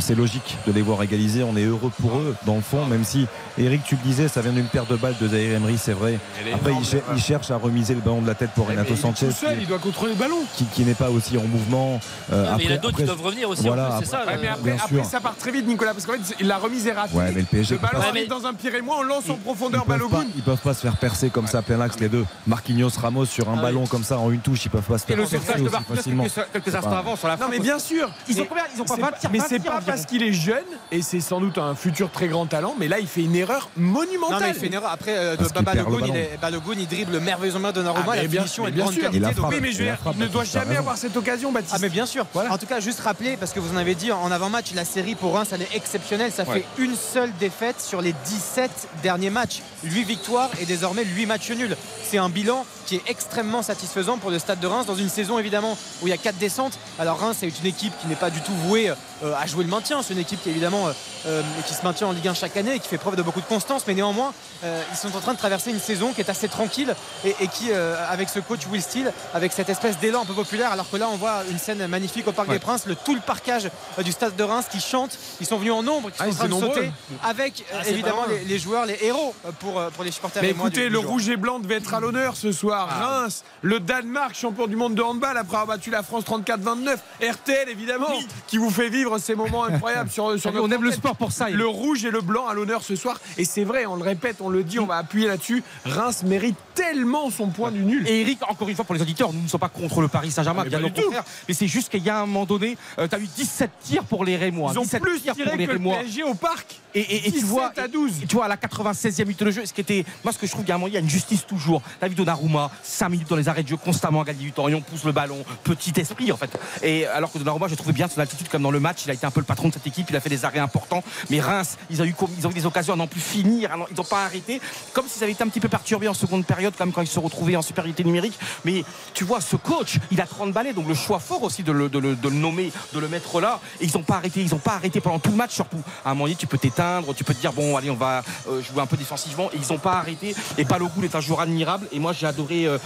c'est 0.00 0.14
logique 0.14 0.56
de 0.66 0.72
les 0.72 0.82
voir 0.82 1.02
égaliser. 1.02 1.42
On 1.42 1.56
est 1.56 1.64
heureux 1.64 1.90
pour 2.00 2.18
eux, 2.18 2.34
dans 2.44 2.56
le 2.56 2.60
fond, 2.60 2.84
même 2.86 3.04
si, 3.04 3.26
Eric, 3.58 3.82
tu 3.84 3.96
le 3.96 4.02
disais, 4.02 4.28
ça 4.28 4.40
vient 4.42 4.52
d'une 4.52 4.66
paire 4.66 4.84
de 4.86 4.96
balles 4.96 5.14
de 5.20 5.28
Zahir 5.28 5.54
Emery, 5.56 5.78
c'est 5.78 5.92
vrai. 5.92 6.18
Après, 6.54 6.70
énorme, 6.70 6.82
il, 6.84 6.88
cher- 6.88 7.02
il 7.14 7.20
cherche 7.22 7.50
à 7.50 7.56
remiser 7.56 7.94
le 7.94 8.00
ballon 8.00 8.20
de 8.22 8.26
la 8.26 8.34
tête 8.34 8.50
pour 8.54 8.66
Mais 8.66 8.72
Renato 8.74 8.90
il 8.94 8.98
est 8.98 9.00
Sanchez. 9.00 9.26
tout 9.26 9.32
seul, 9.32 9.56
qui- 9.56 9.62
il 9.62 9.66
doit 9.68 9.78
contrôler 9.78 10.12
le 10.12 10.18
ballon. 10.18 10.36
qui, 10.56 10.64
qui 10.66 10.84
n'est 10.84 10.94
pas 10.94 11.10
aussi 11.10 11.38
en 11.38 11.42
mouvement. 11.44 12.00
Euh, 12.32 12.46
Ah, 12.48 12.54
mais 12.56 12.64
il 12.64 12.66
y 12.66 12.68
en 12.68 12.72
a 12.72 12.74
après- 12.74 12.78
d'autres 12.78 12.96
qui 12.96 13.02
après- 13.02 13.04
doivent 13.14 13.22
revenir 13.26 13.48
aussi 13.48 13.62
voilà, 13.66 13.94
en 13.94 13.96
plus 13.98 14.04
c'est 14.06 14.10
ça 14.10 14.18
après- 14.18 14.34
Ouais, 14.34 14.40
mais 14.42 14.46
le- 14.48 14.52
après, 14.74 14.96
après 14.96 15.04
ça 15.04 15.20
part 15.20 15.36
très 15.36 15.50
vite, 15.52 15.66
Nicolas, 15.66 15.92
parce 15.94 16.04
qu'en 16.06 16.12
fait, 16.12 16.44
la 16.44 16.58
remise 16.58 16.86
est 16.86 16.92
ratée. 16.92 17.16
Ouais, 17.16 17.32
mais 17.34 17.40
le 17.40 17.46
PSG 17.46 17.74
le 17.74 17.80
peut 17.80 17.86
ballon 17.86 18.02
pas- 18.02 18.08
arrive 18.10 18.28
dans 18.28 18.46
un 18.46 18.54
pire 18.54 18.74
et 18.74 18.82
moi, 18.82 18.96
on 19.00 19.02
lance 19.02 19.28
en 19.30 19.36
profondeur 19.36 19.84
ils 19.86 19.88
peuvent, 19.88 19.98
pas, 20.08 20.16
Balogun. 20.16 20.30
ils 20.36 20.42
peuvent 20.42 20.58
pas 20.60 20.74
se 20.74 20.80
faire 20.80 20.96
percer 20.96 21.30
comme 21.30 21.46
ça 21.46 21.62
plein 21.62 21.80
axe 21.80 21.98
les 22.00 22.08
deux. 22.08 22.24
Marquinhos 22.46 22.90
Ramos 23.00 23.24
sur 23.24 23.48
un 23.48 23.52
Ah 23.52 23.56
oui. 23.56 23.62
ballon 23.62 23.86
comme 23.86 24.04
ça 24.04 24.18
en 24.18 24.30
une 24.30 24.40
touche, 24.40 24.64
ils 24.66 24.70
peuvent 24.70 24.82
pas 24.82 24.98
se 24.98 25.04
Et 25.04 25.06
faire 25.08 25.16
le 25.16 25.22
percer 25.22 25.36
sauvetage 25.38 25.60
de 25.62 25.66
aussi 25.66 25.72
Marquinhos 25.72 25.96
facilement. 25.96 26.24
quelques, 26.52 26.74
instants 26.74 26.90
avant 26.92 27.16
sur 27.16 27.28
la 27.28 27.34
Non, 27.34 27.38
frappe. 27.38 27.50
mais 27.52 27.58
bien 27.60 27.78
sûr. 27.78 28.10
Ils 28.28 28.40
ont 28.40 28.44
pas 28.44 28.54
c'est 28.76 29.00
20 29.00 29.10
pas- 29.10 29.16
tirs 29.18 29.30
mais 29.32 29.38
20 29.38 29.45
c'est 29.48 29.58
pas 29.58 29.80
20 29.80 29.80
parce 29.86 30.06
qu'il 30.06 30.22
est 30.22 30.32
jeune 30.32 30.64
et 30.92 31.02
c'est 31.02 31.20
sans 31.20 31.40
doute 31.40 31.58
un 31.58 31.74
futur 31.74 32.10
très 32.10 32.28
grand 32.28 32.46
talent, 32.46 32.74
mais 32.78 32.88
là 32.88 32.98
il 32.98 33.06
fait 33.06 33.22
une 33.22 33.36
erreur 33.36 33.68
monumentale. 33.76 34.40
Non 34.40 34.46
mais 34.46 34.52
il 34.52 34.60
fait 34.60 34.66
une 34.66 34.74
erreur. 34.74 34.90
Après, 34.90 35.16
euh, 35.16 35.36
de 35.36 35.44
Balogun, 35.62 35.90
il, 35.96 36.00
ballon. 36.00 36.14
est- 36.14 36.38
Balogun, 36.40 36.72
il 36.78 36.86
dribble 36.88 37.20
merveilleusement 37.20 37.72
Donnarumma. 37.72 38.12
Ah, 38.12 38.16
la 38.16 38.26
bien- 38.26 38.42
finition 38.42 38.66
est 38.66 38.70
de 38.70 38.76
bien 38.76 38.84
grande 38.84 38.94
sûr. 38.94 39.02
qualité. 39.02 39.16
Il 39.18 39.22
la 39.22 39.28
donc- 39.28 39.36
frappe. 39.38 39.50
Oui, 39.52 39.58
mais 39.60 39.72
je 39.72 39.76
veux 39.78 39.82
Il 39.82 39.86
la 39.86 39.92
dire, 39.92 40.00
frappe, 40.00 40.14
il 40.16 40.22
ne 40.22 40.26
doit 40.28 40.44
jamais 40.44 40.66
raison. 40.68 40.78
avoir 40.80 40.96
cette 40.98 41.16
occasion, 41.16 41.52
Baptiste. 41.52 41.74
Ah 41.76 41.78
mais 41.80 41.88
bien 41.88 42.06
sûr. 42.06 42.26
Voilà. 42.32 42.52
En 42.52 42.58
tout 42.58 42.66
cas, 42.66 42.80
juste 42.80 43.00
rappeler, 43.00 43.36
parce 43.36 43.52
que 43.52 43.60
vous 43.60 43.72
en 43.74 43.76
avez 43.78 43.94
dit 43.94 44.12
en 44.12 44.30
avant-match, 44.30 44.66
la 44.74 44.84
série 44.84 45.14
pour 45.14 45.34
Reims, 45.34 45.48
elle 45.52 45.62
est 45.62 45.74
exceptionnelle. 45.74 46.32
Ça 46.32 46.44
Ouais. 46.44 46.60
fait 46.76 46.82
une 46.82 46.96
seule 46.96 47.32
défaite 47.38 47.80
sur 47.80 48.00
les 48.02 48.14
17 48.26 48.88
derniers 49.02 49.30
matchs. 49.30 49.62
8 49.84 50.04
victoires 50.04 50.50
et 50.60 50.64
désormais 50.66 51.04
8 51.04 51.26
matchs 51.26 51.50
nuls. 51.50 51.76
C'est 52.04 52.18
un 52.18 52.28
bilan 52.28 52.64
qui 52.86 52.96
est 52.96 53.02
extrêmement 53.08 53.62
satisfaisant 53.62 54.16
pour 54.18 54.30
le 54.30 54.38
Stade 54.38 54.60
de 54.60 54.66
Reims 54.68 54.86
dans 54.86 54.94
une 54.94 55.08
saison 55.08 55.38
évidemment 55.40 55.76
où 56.02 56.06
il 56.06 56.10
y 56.10 56.12
a 56.12 56.16
4 56.16 56.36
descentes. 56.38 56.78
Alors 57.00 57.18
Reims 57.18 57.38
c'est 57.40 57.48
une 57.48 57.66
équipe 57.66 57.92
qui 58.00 58.06
n'est 58.06 58.14
pas 58.14 58.30
du 58.30 58.40
tout 58.42 58.52
vouée 58.54 58.90
euh, 58.90 58.94
à 59.24 59.46
jouer 59.46 59.64
le 59.64 59.70
maintien. 59.70 60.02
C'est 60.02 60.14
une 60.14 60.20
équipe 60.20 60.42
qui 60.42 60.50
évidemment 60.50 60.88
euh, 60.88 60.92
euh, 61.26 61.42
qui 61.66 61.74
se 61.74 61.82
maintient 61.82 62.06
en 62.08 62.12
Ligue 62.12 62.28
1 62.28 62.34
chaque 62.34 62.56
année 62.56 62.74
et 62.74 62.78
qui 62.80 62.88
fait 62.88 62.98
preuve 62.98 63.16
de 63.16 63.22
beaucoup 63.22 63.40
de 63.40 63.46
constance. 63.46 63.82
Mais 63.86 63.94
néanmoins, 63.94 64.32
euh, 64.64 64.82
ils 64.92 64.96
sont 64.96 65.14
en 65.16 65.20
train 65.20 65.32
de 65.32 65.38
traverser 65.38 65.70
une 65.70 65.80
saison 65.80 66.12
qui 66.12 66.20
est 66.20 66.30
assez 66.30 66.48
tranquille 66.48 66.94
et, 67.24 67.34
et 67.40 67.48
qui, 67.48 67.70
euh, 67.72 67.94
avec 68.10 68.28
ce 68.28 68.38
coach 68.40 68.66
Will 68.70 68.82
Steele, 68.82 69.12
avec 69.34 69.52
cette 69.52 69.68
espèce 69.68 69.98
d'élan 69.98 70.22
un 70.22 70.26
peu 70.26 70.34
populaire, 70.34 70.72
alors 70.72 70.88
que 70.90 70.96
là 70.96 71.08
on 71.10 71.16
voit 71.16 71.42
une 71.50 71.58
scène 71.58 71.86
magnifique 71.86 72.26
au 72.28 72.32
Parc 72.32 72.48
Ouais. 72.48 72.54
des 72.54 72.60
Princes, 72.60 72.86
le, 72.86 72.94
tout 72.94 73.14
le 73.14 73.20
parcage 73.20 73.68
euh, 73.98 74.02
du 74.02 74.12
Stade 74.12 74.36
de 74.36 74.42
Reims 74.44 74.66
qui 74.70 74.80
chante. 74.80 75.18
Ils 75.40 75.46
sont 75.46 75.56
venus 75.58 75.72
en 75.72 75.82
nombre, 75.82 76.10
qui 76.10 76.16
Ah, 76.20 76.24
sont 76.26 76.30
en 76.32 76.34
train 76.34 76.48
de 76.48 76.54
sauter 76.54 76.90
avec 77.24 77.64
euh, 77.72 77.78
Ah, 77.82 77.88
évidemment 77.88 78.24
les, 78.28 78.44
les 78.44 78.58
joueurs, 78.58 78.86
les 78.86 78.98
héros 79.02 79.34
euh, 79.46 79.50
pour, 79.58 79.78
euh, 79.80 79.90
pour 79.90 80.04
les 80.04 80.10
supporters. 80.10 80.42
Mais 80.42 80.50
écoutez, 80.50 80.84
du- 80.84 80.90
le 80.90 81.00
du 81.00 81.06
rouge 81.06 81.28
et 81.28 81.36
blanc 81.36 81.58
devait 81.58 81.76
être 81.76 81.92
à 81.94 82.00
l'honneur 82.00 82.36
ce 82.36 82.52
soir. 82.52 82.88
Ah. 82.90 83.20
Reims, 83.20 83.42
le 83.62 83.80
Danemark, 83.80 84.34
champion 84.36 84.66
du 84.66 84.76
monde 84.76 84.94
de 84.94 85.02
handball 85.02 85.36
après 85.36 85.56
avoir 85.58 85.76
battu 85.78 85.90
la 85.90 86.02
France 86.02 86.24
34-29. 86.24 86.96
RTL, 87.22 87.68
évidemment, 87.68 88.08
qui 88.46 88.58
vous 88.58 88.70
fait 88.70 88.88
vivre 88.88 89.05
ces 89.18 89.34
moments 89.34 89.64
incroyables 89.64 90.10
sur, 90.10 90.38
sur 90.38 90.52
On 90.54 90.70
aime 90.70 90.82
le 90.82 90.92
sport 90.92 91.16
pour 91.16 91.32
ça. 91.32 91.48
Le 91.48 91.66
rouge 91.66 92.04
et 92.04 92.10
le 92.10 92.20
blanc 92.20 92.46
à 92.46 92.54
l'honneur 92.54 92.82
ce 92.82 92.96
soir. 92.96 93.20
Et 93.38 93.44
c'est 93.44 93.64
vrai, 93.64 93.86
on 93.86 93.96
le 93.96 94.02
répète, 94.02 94.36
on 94.40 94.48
le 94.48 94.64
dit, 94.64 94.78
on 94.78 94.86
va 94.86 94.96
appuyer 94.96 95.28
là-dessus. 95.28 95.62
Reims 95.84 96.22
mérite 96.24 96.56
tellement 96.76 97.30
son 97.30 97.48
point 97.48 97.72
du 97.72 97.80
nul. 97.80 98.06
Et 98.08 98.20
Eric, 98.20 98.38
encore 98.48 98.68
une 98.68 98.76
fois, 98.76 98.84
pour 98.84 98.94
les 98.94 99.02
auditeurs, 99.02 99.32
nous 99.32 99.42
ne 99.42 99.48
sommes 99.48 99.58
pas 99.58 99.68
contre 99.68 100.00
le 100.00 100.08
Paris 100.08 100.30
Saint-Germain, 100.30 100.62
Ah, 100.64 100.68
bien 100.68 100.84
au 100.84 100.90
contraire. 100.90 101.24
Mais 101.48 101.54
c'est 101.54 101.66
juste 101.66 101.88
qu'il 101.88 102.04
y 102.04 102.10
a 102.10 102.18
un 102.20 102.26
moment 102.26 102.44
donné, 102.44 102.76
tu 102.96 103.14
as 103.14 103.18
eu 103.18 103.26
17 103.36 103.70
tirs 103.82 104.04
pour 104.04 104.24
les 104.24 104.36
Rémois. 104.36 104.70
Ils 104.74 104.78
ont 104.78 104.82
17 104.82 105.02
plus 105.02 105.20
tirs 105.20 105.34
tiré 105.34 105.48
pour 105.50 105.58
les 105.58 105.66
que 105.66 105.72
le 105.72 105.78
Rémois. 105.78 105.96
PSG 105.98 106.22
au 106.22 106.34
parc. 106.34 106.76
Et, 106.94 107.00
et- 107.00 107.16
et 107.16 107.22
tu 107.32 107.40
17 107.40 107.44
vois, 107.44 107.72
à 107.76 107.88
12. 107.88 108.22
et 108.22 108.26
tu 108.26 108.36
vois, 108.36 108.44
à 108.46 108.48
la 108.48 108.56
96e 108.56 109.24
minute 109.24 109.42
de 109.42 109.50
jeu, 109.50 109.66
ce 109.66 109.72
qui 109.72 109.80
était. 109.80 110.04
Moi, 110.24 110.32
ce 110.32 110.38
que 110.38 110.46
je 110.46 110.52
trouve, 110.52 110.62
qu'il 110.64 110.70
y 110.70 110.72
a 110.72 110.76
un 110.76 110.78
moment, 110.78 110.88
il 110.88 110.94
y 110.94 110.96
a 110.96 111.00
une 111.00 111.10
justice 111.10 111.44
toujours. 111.46 111.82
David 112.00 112.16
Donnarumma, 112.16 112.70
5 112.82 113.08
minutes 113.10 113.28
dans 113.28 113.36
les 113.36 113.48
arrêts 113.48 113.62
de 113.62 113.68
jeu, 113.68 113.76
constamment 113.76 114.22
à 114.22 114.24
gagner 114.24 114.44
du 114.44 114.52
temps. 114.52 114.68
Et 114.68 114.74
on 114.74 114.80
pousse 114.80 115.04
le 115.04 115.12
ballon. 115.12 115.44
Petit 115.64 115.92
esprit, 116.00 116.32
en 116.32 116.36
fait. 116.36 116.50
Et 116.82 117.06
alors 117.06 117.30
que 117.32 117.38
Donnarumma, 117.38 117.68
je 117.68 117.74
trouvais 117.74 117.92
bien 117.92 118.08
son 118.08 118.20
attitude, 118.20 118.48
comme 118.48 118.62
dans 118.62 118.70
le 118.70 118.80
match. 118.80 119.02
Il 119.04 119.10
a 119.10 119.14
été 119.14 119.26
un 119.26 119.30
peu 119.30 119.40
le 119.40 119.46
patron 119.46 119.68
de 119.68 119.74
cette 119.74 119.86
équipe. 119.86 120.06
Il 120.10 120.16
a 120.16 120.20
fait 120.20 120.30
des 120.30 120.44
arrêts 120.44 120.58
importants. 120.58 121.02
Mais 121.30 121.40
Reims, 121.40 121.76
ils 121.90 122.00
ont 122.00 122.04
eu, 122.04 122.14
ils 122.38 122.46
ont 122.46 122.50
eu 122.50 122.54
des 122.54 122.66
occasions 122.66 122.94
à 122.94 122.96
n'en 122.96 123.06
plus 123.06 123.20
finir. 123.20 123.70
Ils 123.90 123.96
n'ont 123.96 124.04
pas 124.04 124.24
arrêté. 124.24 124.60
Comme 124.94 125.06
s'ils 125.06 125.22
avaient 125.22 125.32
été 125.32 125.42
un 125.44 125.48
petit 125.48 125.60
peu 125.60 125.68
perturbés 125.68 126.08
en 126.08 126.14
seconde 126.14 126.46
période, 126.46 126.65
comme 126.74 126.92
quand 126.92 127.02
ils 127.02 127.06
se 127.06 127.20
retrouvaient 127.20 127.56
en 127.56 127.62
supériorité 127.62 128.02
numérique. 128.04 128.38
Mais 128.64 128.84
tu 129.14 129.24
vois, 129.24 129.40
ce 129.40 129.56
coach, 129.56 129.98
il 130.10 130.20
a 130.20 130.26
30 130.26 130.52
balais. 130.52 130.72
Donc 130.72 130.88
le 130.88 130.94
choix 130.94 131.18
fort 131.18 131.42
aussi 131.42 131.62
de 131.62 131.72
le, 131.72 131.88
de 131.88 131.98
le- 131.98 132.16
de 132.16 132.28
le 132.28 132.34
nommer, 132.34 132.72
de 132.94 132.98
le 132.98 133.08
mettre 133.08 133.40
là. 133.40 133.60
Et 133.80 133.84
ils 133.84 133.92
n'ont 133.96 134.02
pas 134.02 134.16
arrêté. 134.16 134.40
Ils 134.40 134.50
n'ont 134.50 134.58
pas 134.58 134.74
arrêté 134.74 135.00
pendant 135.00 135.18
tout 135.18 135.30
le 135.30 135.36
match, 135.36 135.52
surtout. 135.52 135.80
À 136.04 136.10
un 136.10 136.14
moment 136.14 136.24
donné, 136.24 136.36
tu 136.36 136.46
peux 136.46 136.58
t'éteindre. 136.58 137.14
Tu 137.14 137.24
peux 137.24 137.34
te 137.34 137.40
dire, 137.40 137.52
bon, 137.52 137.76
allez, 137.76 137.90
on 137.90 137.94
va 137.96 138.22
euh, 138.48 138.62
jouer 138.62 138.80
un 138.82 138.86
peu 138.86 138.96
défensivement. 138.96 139.50
Et 139.52 139.56
ils 139.56 139.72
n'ont 139.72 139.78
pas 139.78 139.92
arrêté. 139.94 140.34
Et 140.58 140.64
Balogun 140.64 141.02
est 141.02 141.14
un 141.14 141.20
joueur 141.20 141.40
admirable. 141.40 141.86
Et 141.92 141.98
moi, 141.98 142.12
j'ai 142.12 142.26
adoré 142.26 142.66
euh, 142.66 142.78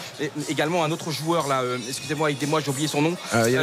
également 0.48 0.84
un 0.84 0.90
autre 0.90 1.10
joueur 1.10 1.46
là. 1.48 1.62
euh, 1.62 1.78
Excusez-moi, 1.88 2.30
aidez-moi, 2.30 2.60
j'ai 2.60 2.70
oublié 2.70 2.88
son 2.88 3.02
nom. 3.02 3.16
Euh, 3.34 3.44
il 3.46 3.52
y 3.54 3.56
a 3.56 3.62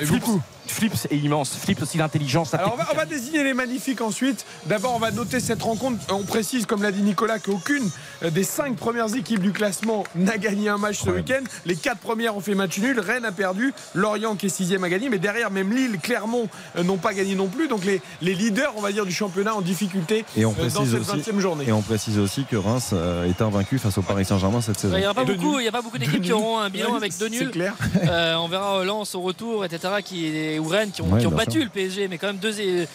Flips. 0.71 1.07
Est 1.09 1.17
immense. 1.17 1.55
Flips 1.55 1.81
aussi 1.81 1.97
l'intelligence. 1.97 2.53
Alors 2.53 2.73
on 2.73 2.77
va, 2.77 2.85
technique. 2.85 2.93
on 2.93 2.99
va 2.99 3.05
désigner 3.05 3.43
les 3.43 3.53
magnifiques 3.53 4.01
ensuite. 4.01 4.45
D'abord 4.65 4.93
on 4.95 4.99
va 4.99 5.11
noter 5.11 5.39
cette 5.39 5.61
rencontre. 5.61 5.97
On 6.11 6.23
précise, 6.23 6.65
comme 6.65 6.83
l'a 6.83 6.91
dit 6.91 7.01
Nicolas, 7.01 7.39
qu'aucune 7.39 7.89
des 8.23 8.43
cinq 8.43 8.75
premières 8.75 9.15
équipes 9.15 9.41
du 9.41 9.51
classement 9.51 10.03
n'a 10.15 10.37
gagné 10.37 10.69
un 10.69 10.77
match 10.77 10.99
ce 11.03 11.09
week-end. 11.09 11.43
Les 11.65 11.75
quatre 11.75 11.99
premières 11.99 12.35
ont 12.35 12.41
fait 12.41 12.55
match 12.55 12.77
nul. 12.79 12.99
Rennes 12.99 13.25
a 13.25 13.31
perdu. 13.31 13.73
Lorient 13.93 14.35
qui 14.35 14.47
est 14.47 14.49
sixième 14.49 14.83
a 14.83 14.89
gagné. 14.89 15.09
Mais 15.09 15.19
derrière 15.19 15.51
même 15.51 15.71
Lille, 15.73 15.99
Clermont 16.01 16.47
euh, 16.75 16.83
n'ont 16.83 16.97
pas 16.97 17.13
gagné 17.13 17.35
non 17.35 17.47
plus. 17.47 17.67
Donc 17.67 17.85
les, 17.85 18.01
les 18.21 18.33
leaders, 18.33 18.73
on 18.75 18.81
va 18.81 18.91
dire, 18.91 19.05
du 19.05 19.11
championnat 19.11 19.55
en 19.55 19.61
difficulté 19.61 20.25
Et 20.35 20.45
on 20.45 20.51
euh, 20.51 20.69
dans 20.69 20.81
précise 20.81 20.91
cette 20.91 21.15
aussi, 21.15 21.31
20e 21.31 21.39
journée. 21.39 21.65
et 21.67 21.71
on 21.71 21.81
précise 21.81 22.17
aussi 22.19 22.45
que 22.45 22.55
Reims 22.55 22.91
euh, 22.93 23.29
est 23.29 23.41
invaincu 23.41 23.77
face 23.79 23.97
au 23.97 24.01
Paris 24.01 24.25
Saint-Germain 24.25 24.61
cette 24.61 24.79
saison. 24.79 24.95
Il 24.95 24.99
n'y 24.99 25.05
a 25.05 25.13
pas 25.13 25.81
beaucoup 25.81 25.97
d'équipes 25.97 26.21
qui 26.21 26.33
auront 26.33 26.59
un 26.59 26.69
bilan 26.69 26.95
avec 26.95 27.17
deux 27.17 27.29
c'est 27.31 27.39
nuls. 27.39 27.51
clair. 27.51 27.73
Euh, 28.07 28.35
on 28.35 28.47
verra 28.47 28.83
Lens 28.83 29.15
au 29.15 29.21
retour, 29.21 29.65
etc. 29.65 29.95
Qui, 30.03 30.56
ou 30.59 30.67
Rennes 30.67 30.91
qui 30.91 31.01
ont, 31.01 31.09
Ouais, 31.09 31.19
qui 31.19 31.27
ont 31.27 31.29
bien 31.29 31.37
battu 31.39 31.57
sûr. 31.59 31.63
le 31.63 31.69
PSG, 31.69 32.07
mais 32.07 32.17
quand 32.17 32.27
même 32.27 32.37
deux, 32.37 32.55
euh, 32.59 32.85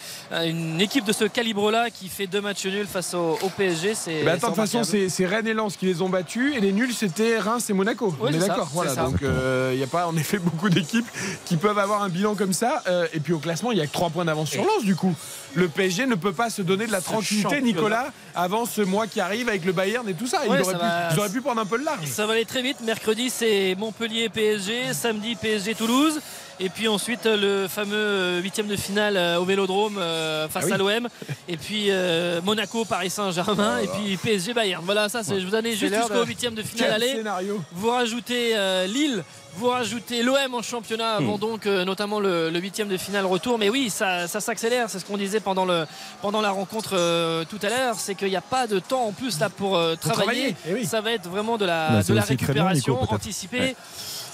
une 0.45 0.79
équipe 0.81 1.05
de 1.05 1.13
ce 1.13 1.25
calibre-là 1.25 1.89
qui 1.89 2.09
fait 2.09 2.27
deux 2.27 2.41
matchs 2.41 2.65
nuls 2.65 2.87
face 2.87 3.13
au, 3.13 3.37
au 3.41 3.49
PSG, 3.49 3.93
c'est. 3.95 4.27
Attends, 4.27 4.49
de 4.49 4.55
toute 4.55 4.55
façon, 4.55 4.83
c'est 4.83 5.25
Rennes 5.25 5.47
et 5.47 5.53
Lens 5.53 5.77
qui 5.77 5.85
les 5.85 6.01
ont 6.01 6.09
battus 6.09 6.55
et 6.55 6.59
les 6.59 6.71
nuls, 6.71 6.93
c'était 6.93 7.37
Reims 7.39 7.69
et 7.69 7.73
Monaco. 7.73 8.15
Oui, 8.19 8.29
on 8.31 8.33
est, 8.33 8.37
d'accord. 8.39 8.69
Voilà, 8.73 8.95
donc 8.95 9.17
il 9.21 9.77
n'y 9.77 9.83
a 9.83 9.87
pas 9.87 10.07
en 10.07 10.15
effet 10.17 10.37
beaucoup 10.39 10.69
d'équipes 10.69 11.07
qui 11.45 11.57
peuvent 11.57 11.77
avoir 11.79 12.03
un 12.03 12.09
bilan 12.09 12.35
comme 12.35 12.53
ça. 12.53 12.81
Euh, 12.87 13.07
et 13.13 13.19
puis 13.19 13.33
au 13.33 13.39
classement, 13.39 13.71
il 13.71 13.77
y 13.77 13.81
a 13.81 13.87
que 13.87 13.91
3 13.93 14.09
points 14.09 14.25
d'avance 14.25 14.49
sur 14.49 14.63
Lens 14.63 14.83
du 14.83 14.95
coup. 14.95 15.13
Le 15.55 15.67
PSG 15.67 16.07
ne 16.07 16.15
peut 16.15 16.33
pas 16.33 16.49
se 16.49 16.61
donner 16.63 16.87
de 16.87 16.91
la 16.91 17.01
tranquillité. 17.01 17.61
Nicolas, 17.61 18.07
avant 18.33 18.65
ce 18.65 18.81
mois 18.81 19.05
qui 19.07 19.19
arrive 19.19 19.47
avec 19.49 19.65
le 19.65 19.71
Bayern 19.71 20.07
et 20.09 20.13
tout 20.15 20.25
ça. 20.27 20.39
Ouais, 20.47 20.57
ils, 20.57 20.61
auraient 20.61 20.63
ça 20.73 20.79
pu, 20.79 20.85
va- 20.85 21.09
ils 21.13 21.19
auraient 21.19 21.29
pu 21.29 21.41
prendre 21.41 21.61
un 21.61 21.65
peu 21.65 21.77
le 21.77 21.83
large. 21.83 22.05
Ça 22.07 22.25
va 22.25 22.33
aller 22.33 22.45
très 22.45 22.61
vite. 22.63 22.77
Mercredi, 22.81 23.29
c'est 23.29 23.75
Montpellier 23.77 24.29
PSG. 24.29 24.93
Samedi, 24.93 25.35
PSG 25.35 25.75
Toulouse. 25.75 26.19
Et 26.59 26.69
puis 26.69 26.87
ensuite, 26.87 27.25
le 27.25 27.67
fameux 27.67 27.95
euh, 27.95 28.39
huitième 28.41 28.67
de 28.67 28.75
finale 28.75 29.17
euh, 29.17 29.37
au 29.39 29.45
Vélodrome 29.45 29.97
euh, 29.97 30.47
face 30.47 30.63
Ah 30.65 30.67
oui. 30.67 30.73
à 30.73 30.77
l'OM. 30.77 31.07
Et 31.47 31.57
puis 31.57 31.87
euh, 31.89 32.41
Monaco, 32.43 32.85
Paris 32.85 33.09
Saint-Germain. 33.09 33.79
et 33.79 33.87
puis 33.87 34.17
PSG 34.17 34.53
Bayern. 34.53 34.83
Voilà, 34.85 35.09
ça, 35.09 35.21
je 35.27 35.43
vous 35.43 35.49
donne 35.51 35.65
juste 35.67 35.93
jusqu'au 35.93 36.23
huitième 36.25 36.53
de 36.55 36.61
finale 36.63 37.01
scénario 37.01 37.61
Vous 37.73 37.89
rajoutez 37.89 38.51
euh, 38.55 38.85
Lille, 38.87 39.23
vous 39.55 39.67
rajoutez 39.69 40.23
l'OM 40.23 40.53
en 40.55 40.61
championnat 40.61 41.19
Hmm. 41.19 41.23
avant 41.23 41.37
donc 41.37 41.65
euh, 41.65 41.85
notamment 41.85 42.19
le 42.19 42.49
huitième 42.59 42.87
de 42.87 42.97
finale 42.97 43.25
retour. 43.25 43.57
Mais 43.57 43.69
oui, 43.69 43.89
ça, 43.89 44.27
ça 44.27 44.39
s'accélère. 44.39 44.89
C'est 44.89 44.99
ce 44.99 45.05
qu'on 45.05 45.17
disait 45.17 45.39
pendant, 45.39 45.65
le, 45.65 45.85
pendant 46.21 46.41
la 46.41 46.51
rencontre 46.51 46.91
euh, 46.93 47.43
tout 47.49 47.59
à 47.63 47.69
l'heure. 47.69 47.95
C'est 47.97 48.15
qu'il 48.15 48.29
n'y 48.29 48.35
a 48.35 48.41
pas 48.41 48.67
de 48.67 48.79
temps 48.79 49.05
en 49.05 49.11
plus 49.11 49.39
là 49.39 49.49
pour 49.49 49.75
euh, 49.75 49.95
travailler. 49.95 50.53
travailler, 50.53 50.55
eh 50.69 50.73
oui. 50.73 50.85
Ça 50.85 51.01
va 51.01 51.11
être 51.11 51.27
vraiment 51.29 51.57
de 51.57 51.65
la, 51.65 51.89
Bah, 51.89 52.03
de 52.03 52.13
la 52.13 52.21
bien, 52.21 52.29
récupération 52.29 52.99
Nico, 53.01 53.13
anticipée. 53.15 53.59
Ouais. 53.59 53.75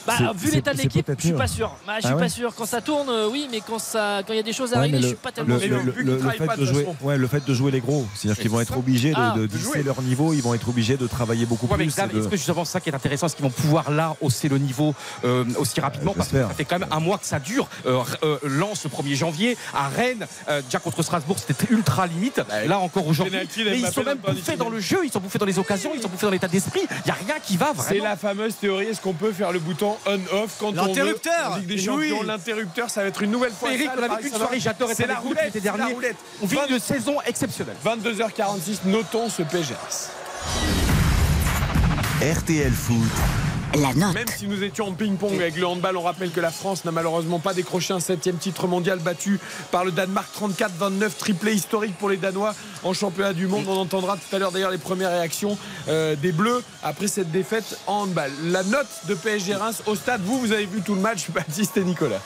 Bah, 0.10 0.16
C'est- 0.34 0.38
vu 0.40 0.50
c'est- 0.50 0.56
l'état 0.56 0.72
de 0.74 0.78
c'est 0.78 0.84
l'équipe, 0.84 1.12
je 1.18 1.22
suis 1.24 1.34
pas 1.34 1.48
sûr. 1.48 1.76
Bah, 1.86 1.94
je 1.98 2.02
suis 2.06 2.10
Ah 2.12 2.16
ouais 2.16 2.22
pas 2.24 2.30
sûr. 2.30 2.54
Quand 2.56 2.66
ça 2.66 2.82
tourne, 2.82 3.10
euh, 3.10 3.28
oui, 3.32 3.48
mais 3.52 3.62
quand, 3.66 3.80
ça, 3.80 4.22
quand 4.26 4.34
il 4.34 4.38
y 4.38 4.40
a 4.40 4.44
des 4.44 4.54
choses 4.54 4.74
à 4.74 4.78
Ouais, 4.78 4.84
régler, 4.84 5.02
je 5.02 5.08
suis 5.08 5.16
pas 5.16 5.32
tellement 5.32 5.56
le- 5.56 5.60
sûr. 5.62 5.70
le- 5.84 6.20
fait 6.32 6.46
pas 6.46 6.56
de 6.56 6.62
de 6.62 6.66
jouer, 6.66 6.86
ouais, 7.02 7.18
le 7.18 7.28
fait 7.28 7.46
de 7.46 7.54
jouer 7.54 7.72
les 7.72 7.80
gros, 7.80 8.06
c'est-à-dire 8.16 8.42
qu'ils 8.42 8.52
vont 8.52 8.60
être 8.62 8.78
obligés 8.78 9.12
de, 9.12 9.16
Ah, 9.18 9.36
de 9.38 9.82
leur 9.84 10.02
niveau, 10.02 10.34
ils 10.34 10.42
vont 10.42 10.54
être 10.54 10.68
obligés 10.70 10.98
de 10.98 11.08
travailler 11.08 11.46
beaucoup 11.46 11.68
plus. 11.68 11.86
De- 11.86 11.92
est-ce 12.20 12.28
que 12.28 12.38
justement 12.38 12.66
ça 12.66 12.80
qui 12.80 12.90
est 12.90 12.96
intéressant, 12.96 13.28
est-ce 13.28 13.36
qu'ils 13.36 13.46
vont 13.46 13.52
pouvoir 13.52 13.92
là 13.92 14.16
hausser 14.22 14.50
le 14.50 14.58
niveau 14.58 14.94
euh, 15.24 15.46
aussi 15.58 15.80
rapidement? 15.82 16.14
Parce 16.16 16.30
que 16.30 16.42
ça 16.42 16.50
fait 16.50 16.66
quand 16.66 16.80
même 16.80 16.90
un 16.92 17.00
mois 17.00 17.18
que 17.18 17.26
ça 17.26 17.40
dure. 17.40 17.68
Euh, 17.86 18.02
euh, 18.24 18.38
Lens 18.44 18.84
le 18.84 18.90
1er 18.90 19.16
janvier, 19.16 19.58
à 19.74 19.88
Rennes, 19.90 20.26
euh, 20.50 20.62
déjà 20.62 20.80
contre 20.80 21.02
Strasbourg, 21.04 21.38
c'était 21.40 21.72
ultra 21.74 22.08
limite. 22.08 22.42
Là 22.68 22.80
encore 22.80 23.08
aujourd'hui. 23.08 23.38
Mais 23.58 23.80
ils 23.80 23.88
sont 23.88 24.04
même 24.04 24.18
bouffés 24.18 24.56
dans 24.58 24.70
le 24.70 24.80
jeu, 24.80 25.00
ils 25.04 25.12
sont 25.12 25.20
bouffés 25.20 25.40
dans 25.40 25.46
les 25.46 25.60
occasions, 25.60 25.92
ils 25.96 26.02
sont 26.02 26.10
bouffés 26.10 26.26
dans 26.26 26.32
l'état 26.32 26.48
d'esprit. 26.48 26.82
Il 26.90 27.02
n'y 27.06 27.12
a 27.12 27.16
rien 27.26 27.36
qui 27.44 27.58
va 27.58 27.68
C'est 27.78 27.96
vraiment. 27.98 28.04
la 28.06 28.16
fameuse 28.16 28.56
théorie 28.56 28.88
est-ce 28.88 29.02
qu'on 29.02 29.14
peut 29.14 29.32
faire 29.32 29.52
le 29.52 29.60
bouton 29.60 29.96
on-off 30.06 30.56
quand 30.60 30.68
on 30.68 30.72
veut 30.72 30.88
L'interrupteur. 30.88 31.52
En 31.54 31.56
Ligue 31.58 31.68
des 31.68 31.74
Oui. 31.90 32.10
Champions, 32.10 32.24
l'interrupteur, 32.24 32.90
ça 32.90 33.02
va 33.02 33.08
être 33.08 33.22
une 33.22 33.32
nouvelle 33.32 33.52
fois. 33.52 33.74
Eric, 33.74 33.90
on 33.98 34.04
a 34.04 34.16
vécu 34.16 34.28
une 34.30 34.36
soirée, 34.36 34.60
j'adore 34.60 34.90
être 34.92 34.98
C'est 34.98 35.08
la 35.08 35.14
avec 35.14 35.24
vous 35.24 35.30
roulette, 35.30 35.46
l'été 35.46 35.60
c'est 35.60 35.66
la 35.66 35.78
dernier. 35.78 35.94
roulette. 35.94 36.16
On 36.42 36.46
vit 36.46 36.56
22 36.56 36.74
une 36.76 36.80
saison 36.80 37.16
exceptionnelle. 37.26 37.76
22h46, 37.86 38.80
notons 38.86 39.30
ce 39.30 39.44
PGS. 39.44 40.10
RTL 42.22 42.72
Foot. 42.74 42.98
La 43.76 43.94
note. 43.94 44.16
Même 44.16 44.28
si 44.36 44.48
nous 44.48 44.64
étions 44.64 44.88
en 44.88 44.94
ping-pong 44.94 45.36
avec 45.36 45.56
le 45.56 45.68
handball, 45.68 45.96
on 45.96 46.02
rappelle 46.02 46.32
que 46.32 46.40
la 46.40 46.50
France 46.50 46.86
n'a 46.86 46.92
malheureusement 46.92 47.38
pas 47.38 47.54
décroché 47.54 47.94
un 47.94 48.00
septième 48.00 48.38
titre 48.38 48.66
mondial 48.66 48.98
battu 48.98 49.40
par 49.72 49.86
le 49.86 49.92
Danemark 49.92 50.28
34-29, 50.36 51.12
triplé 51.18 51.54
historique 51.54 51.96
pour 51.98 52.10
les 52.10 52.18
Danois 52.18 52.56
en 52.84 52.94
championnat 52.94 53.34
du 53.34 53.46
monde. 53.46 53.66
On 53.68 53.78
entendra 53.78 54.18
tout 54.18 54.36
à 54.36 54.40
l'heure 54.40 54.52
d'ailleurs 54.52 54.72
les 54.72 54.80
premières 54.80 55.12
réactions 55.12 55.56
euh, 55.88 56.16
des 56.16 56.32
Bleus 56.32 56.64
après 56.82 57.08
cette 57.08 57.32
défaite 57.32 57.78
en 57.86 58.04
handball. 58.04 58.32
La 58.46 58.64
note 58.64 58.88
de 59.08 59.14
PSG 59.14 59.54
Reims 59.54 59.84
au 59.86 59.96
stade, 59.96 60.22
vous, 60.24 60.40
vous 60.40 60.52
avez 60.52 60.66
vu 60.66 60.82
tout 60.82 60.96
le 60.96 61.02
match, 61.02 61.30
Baptiste 61.30 61.78
et 61.78 61.84
Nicolas. 61.84 62.22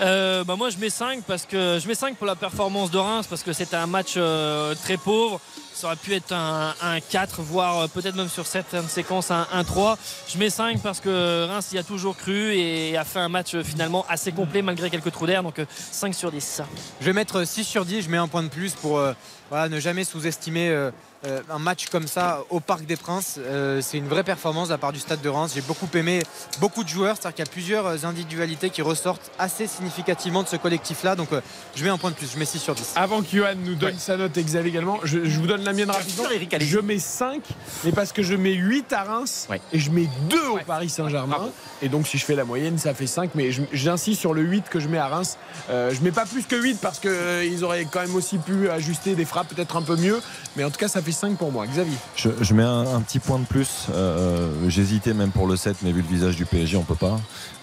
Euh, 0.00 0.44
bah 0.44 0.56
moi 0.56 0.70
je 0.70 0.78
mets 0.78 0.90
5 0.90 1.24
parce 1.26 1.44
que 1.44 1.78
je 1.78 1.88
mets 1.88 1.94
5 1.94 2.16
pour 2.16 2.26
la 2.26 2.36
performance 2.36 2.90
de 2.90 2.98
Reims 2.98 3.26
parce 3.28 3.42
que 3.42 3.52
c'était 3.52 3.76
un 3.76 3.86
match 3.86 4.14
euh, 4.16 4.74
très 4.74 4.96
pauvre. 4.96 5.40
Ça 5.76 5.88
aurait 5.88 5.96
pu 5.96 6.14
être 6.14 6.32
un, 6.32 6.74
un 6.80 7.00
4, 7.00 7.42
voire 7.42 7.80
euh, 7.80 7.86
peut-être 7.86 8.14
même 8.16 8.30
sur 8.30 8.46
certaines 8.46 8.88
séquences 8.88 9.30
un 9.30 9.46
1-3. 9.54 9.98
Je 10.26 10.38
mets 10.38 10.48
5 10.48 10.80
parce 10.80 11.00
que 11.00 11.44
Reims 11.46 11.68
y 11.72 11.76
a 11.76 11.82
toujours 11.82 12.16
cru 12.16 12.54
et 12.54 12.96
a 12.96 13.04
fait 13.04 13.18
un 13.18 13.28
match 13.28 13.54
euh, 13.54 13.62
finalement 13.62 14.06
assez 14.08 14.32
complet 14.32 14.62
malgré 14.62 14.88
quelques 14.88 15.12
trous 15.12 15.26
d'air. 15.26 15.42
Donc 15.42 15.58
euh, 15.58 15.66
5 15.68 16.14
sur 16.14 16.32
10. 16.32 16.62
Je 16.98 17.04
vais 17.04 17.12
mettre 17.12 17.46
6 17.46 17.64
sur 17.64 17.84
10, 17.84 18.00
je 18.00 18.08
mets 18.08 18.16
un 18.16 18.26
point 18.26 18.42
de 18.42 18.48
plus 18.48 18.72
pour 18.72 18.98
euh, 18.98 19.12
ne 19.52 19.78
jamais 19.78 20.04
sous-estimer 20.04 20.70
euh, 20.70 20.90
euh, 21.26 21.40
un 21.50 21.58
match 21.58 21.86
comme 21.90 22.06
ça 22.06 22.40
au 22.50 22.60
Parc 22.60 22.86
des 22.86 22.96
Princes, 22.96 23.36
euh, 23.38 23.80
c'est 23.82 23.98
une 23.98 24.08
vraie 24.08 24.22
performance 24.24 24.68
de 24.68 24.72
la 24.74 24.78
part 24.78 24.92
du 24.92 25.00
Stade 25.00 25.20
de 25.20 25.28
Reims. 25.28 25.52
J'ai 25.54 25.60
beaucoup 25.60 25.88
aimé 25.94 26.22
beaucoup 26.60 26.84
de 26.84 26.88
joueurs, 26.88 27.16
c'est-à-dire 27.16 27.34
qu'il 27.36 27.44
y 27.44 27.48
a 27.48 27.50
plusieurs 27.50 28.04
individualités 28.04 28.70
qui 28.70 28.82
ressortent 28.82 29.30
assez 29.38 29.66
significativement 29.66 30.42
de 30.42 30.48
ce 30.48 30.56
collectif-là. 30.56 31.16
Donc 31.16 31.32
euh, 31.32 31.40
je 31.74 31.84
mets 31.84 31.90
un 31.90 31.98
point 31.98 32.10
de 32.10 32.16
plus, 32.16 32.30
je 32.32 32.38
mets 32.38 32.44
6 32.44 32.58
sur 32.60 32.74
10. 32.74 32.92
Avant 32.96 33.22
que 33.22 33.28
Johan 33.36 33.54
nous 33.64 33.74
donne 33.74 33.98
sa 33.98 34.16
note 34.16 34.36
et 34.36 34.42
Xavier 34.42 34.70
également, 34.70 34.98
je, 35.04 35.24
je 35.24 35.38
vous 35.40 35.46
donne 35.46 35.64
la 35.64 35.72
mienne 35.72 35.90
rapidement. 35.90 36.24
je 36.66 36.78
mets 36.78 36.98
5, 36.98 37.42
mais 37.84 37.92
parce 37.92 38.12
que 38.12 38.22
je 38.22 38.34
mets 38.34 38.52
8 38.54 38.92
à 38.92 39.02
Reims 39.04 39.46
et 39.72 39.78
je 39.78 39.90
mets 39.90 40.08
2 40.30 40.36
au 40.48 40.58
Paris 40.66 40.88
Saint-Germain. 40.88 41.48
Et 41.82 41.88
donc 41.88 42.06
si 42.06 42.18
je 42.18 42.24
fais 42.24 42.34
la 42.34 42.44
moyenne, 42.44 42.78
ça 42.78 42.94
fait 42.94 43.06
5, 43.06 43.30
mais 43.34 43.52
je- 43.52 43.62
j'insiste 43.72 44.20
sur 44.20 44.32
le 44.34 44.42
8 44.42 44.68
que 44.68 44.80
je 44.80 44.88
mets 44.88 44.98
à 44.98 45.08
Reims. 45.08 45.36
Euh, 45.70 45.92
je 45.92 46.00
mets 46.02 46.12
pas 46.12 46.24
plus 46.26 46.44
que 46.44 46.56
8 46.56 46.78
parce 46.80 47.00
qu'ils 47.00 47.64
auraient 47.64 47.86
quand 47.90 48.00
même 48.00 48.14
aussi 48.14 48.38
pu 48.38 48.70
ajuster 48.70 49.14
des 49.14 49.24
frappes 49.24 49.48
peut-être 49.48 49.76
un 49.76 49.82
peu 49.82 49.96
mieux. 49.96 50.20
Mais 50.56 50.64
en 50.64 50.70
tout 50.70 50.78
cas, 50.78 50.88
ça 50.88 51.02
fait 51.02 51.12
5 51.16 51.36
pour 51.36 51.50
moi. 51.50 51.66
Xavier 51.66 51.96
Je, 52.14 52.28
je 52.40 52.54
mets 52.54 52.62
un, 52.62 52.94
un 52.94 53.00
petit 53.00 53.18
point 53.18 53.38
de 53.38 53.44
plus. 53.44 53.86
Euh, 53.92 54.48
J'hésitais 54.68 55.14
même 55.14 55.30
pour 55.30 55.46
le 55.46 55.56
7, 55.56 55.78
mais 55.82 55.92
vu 55.92 56.02
le 56.02 56.08
visage 56.08 56.36
du 56.36 56.44
PSG, 56.44 56.76
on 56.76 56.82
peut 56.82 56.94
pas. 56.94 57.18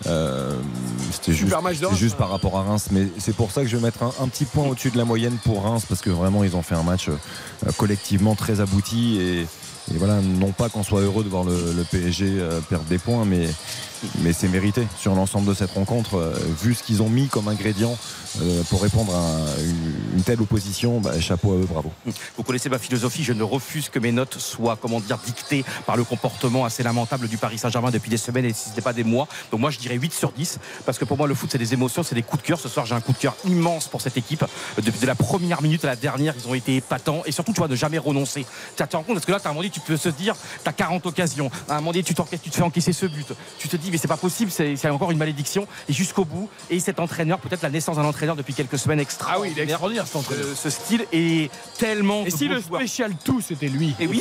Euh, 0.07 0.55
C'était 1.11 1.33
juste, 1.33 1.55
juste 1.95 2.17
par 2.17 2.29
rapport 2.29 2.57
à 2.57 2.63
Reims. 2.63 2.87
Mais 2.91 3.07
c'est 3.19 3.35
pour 3.35 3.51
ça 3.51 3.61
que 3.61 3.67
je 3.67 3.77
vais 3.77 3.83
mettre 3.83 4.03
un, 4.03 4.11
un 4.21 4.27
petit 4.27 4.45
point 4.45 4.67
au-dessus 4.67 4.91
de 4.91 4.97
la 4.97 5.05
moyenne 5.05 5.37
pour 5.45 5.63
Reims, 5.63 5.85
parce 5.87 6.01
que 6.01 6.09
vraiment, 6.09 6.43
ils 6.43 6.55
ont 6.55 6.61
fait 6.63 6.75
un 6.75 6.83
match 6.83 7.09
euh, 7.09 7.71
collectivement 7.77 8.35
très 8.35 8.59
abouti. 8.59 9.17
Et, 9.21 9.41
et 9.93 9.97
voilà, 9.97 10.19
non 10.21 10.51
pas 10.51 10.69
qu'on 10.69 10.83
soit 10.83 11.01
heureux 11.01 11.23
de 11.23 11.29
voir 11.29 11.43
le, 11.43 11.73
le 11.75 11.83
PSG 11.83 12.25
euh, 12.27 12.59
perdre 12.61 12.85
des 12.85 12.97
points, 12.97 13.25
mais, 13.25 13.47
mais 14.19 14.33
c'est 14.33 14.47
mérité 14.47 14.87
sur 14.99 15.15
l'ensemble 15.15 15.47
de 15.47 15.53
cette 15.53 15.71
rencontre. 15.71 16.17
euh, 16.17 16.33
vu 16.61 16.73
ce 16.73 16.83
qu'ils 16.83 17.01
ont 17.01 17.09
mis 17.09 17.27
comme 17.27 17.47
ingrédient 17.47 17.97
euh, 18.41 18.63
pour 18.69 18.81
répondre 18.81 19.13
à 19.15 19.61
une, 19.61 20.23
telle 20.23 20.41
opposition, 20.41 20.99
bah, 20.99 21.19
chapeau 21.19 21.53
à 21.53 21.55
eux, 21.55 21.67
bravo. 21.69 21.91
Vous 22.37 22.43
connaissez 22.43 22.69
ma 22.69 22.79
philosophie, 22.79 23.23
je 23.23 23.33
ne 23.33 23.43
refuse 23.43 23.89
que 23.89 23.99
mes 23.99 24.11
notes 24.11 24.39
soient, 24.39 24.77
comment 24.81 24.99
dire, 24.99 25.17
dictées 25.25 25.65
par 25.85 25.97
le 25.97 26.03
comportement 26.03 26.65
assez 26.65 26.83
lamentable 26.83 27.27
du 27.27 27.37
Paris 27.37 27.57
Saint-Germain 27.57 27.91
depuis 27.91 28.09
des 28.09 28.17
semaines 28.17 28.45
et 28.45 28.53
si 28.53 28.65
ce 28.65 28.69
n'était 28.69 28.81
pas 28.81 28.93
des 28.93 29.03
mois. 29.03 29.27
Donc 29.51 29.59
moi 29.59 29.69
je 29.69 29.79
dirais 29.79 29.95
8 29.95 30.13
sur 30.13 30.31
10 30.31 30.59
parce 30.85 30.97
que 30.97 31.05
pour 31.05 31.17
moi 31.17 31.27
le 31.27 31.35
foot 31.35 31.49
c'est 31.51 31.57
des 31.57 31.73
émotions, 31.73 32.03
c'est 32.03 32.15
des 32.15 32.23
coups 32.23 32.41
de 32.41 32.47
cœur. 32.47 32.59
Ce 32.59 32.69
soir 32.69 32.85
j'ai 32.85 32.95
un 32.95 33.01
coup 33.01 33.13
de 33.13 33.17
cœur 33.17 33.35
immense 33.45 33.87
pour 33.87 34.01
cette 34.01 34.17
équipe. 34.17 34.45
Depuis 34.81 34.99
de 34.99 35.07
la 35.07 35.15
première 35.15 35.61
minute 35.61 35.83
à 35.85 35.87
la 35.87 35.95
dernière, 35.95 36.33
ils 36.37 36.47
ont 36.47 36.53
été 36.53 36.77
épatants 36.77 37.23
et 37.25 37.31
surtout 37.31 37.53
tu 37.53 37.59
vois 37.59 37.67
ne 37.67 37.75
jamais 37.75 37.97
renoncer. 37.97 38.45
Tu 38.75 38.87
te 38.87 38.95
rends 38.95 39.03
compte 39.03 39.15
parce 39.15 39.25
que 39.25 39.31
là, 39.31 39.39
tu 39.39 39.47
as 39.47 39.49
un 39.49 39.53
moment 39.53 39.61
donné, 39.61 39.71
tu 39.71 39.79
peux 39.79 39.97
se 39.97 40.09
dire, 40.09 40.35
tu 40.63 40.69
as 40.69 40.73
40 40.73 41.05
occasions. 41.05 41.49
À 41.69 41.73
un 41.73 41.75
moment 41.77 41.91
donné, 41.91 42.03
tu, 42.03 42.13
tu 42.13 42.49
te 42.49 42.55
fais 42.55 42.61
encaisser 42.61 42.93
ce 42.93 43.05
but. 43.05 43.27
Tu 43.59 43.67
te 43.67 43.77
dis, 43.77 43.89
mais 43.93 43.99
c'est 43.99 44.07
pas 44.07 44.17
possible, 44.17 44.49
c'est 44.51 44.89
encore 44.89 45.11
une 45.11 45.17
malédiction. 45.19 45.67
Et 45.87 45.93
jusqu'au 45.93 46.25
bout, 46.25 46.49
et 46.71 46.79
cet 46.79 46.99
entraîneur, 46.99 47.37
peut-être 47.39 47.61
la 47.61 47.69
naissance 47.69 47.95
d'un 47.97 48.03
entraîneur 48.05 48.35
depuis 48.35 48.53
quelques 48.55 48.79
semaines 48.79 48.99
extra. 48.99 49.33
Ah 49.35 49.39
oui, 49.39 49.49
il 49.51 49.59
est 49.59 49.63
extraordinaire 49.63 50.05
cet 50.07 50.15
entraîneur. 50.15 50.45
Ce, 50.55 50.55
ce 50.63 50.69
style 50.71 51.05
est 51.13 51.51
tellement. 51.77 52.25
Et 52.25 52.31
si 52.31 52.47
le 52.47 52.59
spécial 52.59 53.13
tout, 53.23 53.39
c'était 53.39 53.67
lui 53.69 53.93
Et 53.99 54.07
oui, 54.07 54.19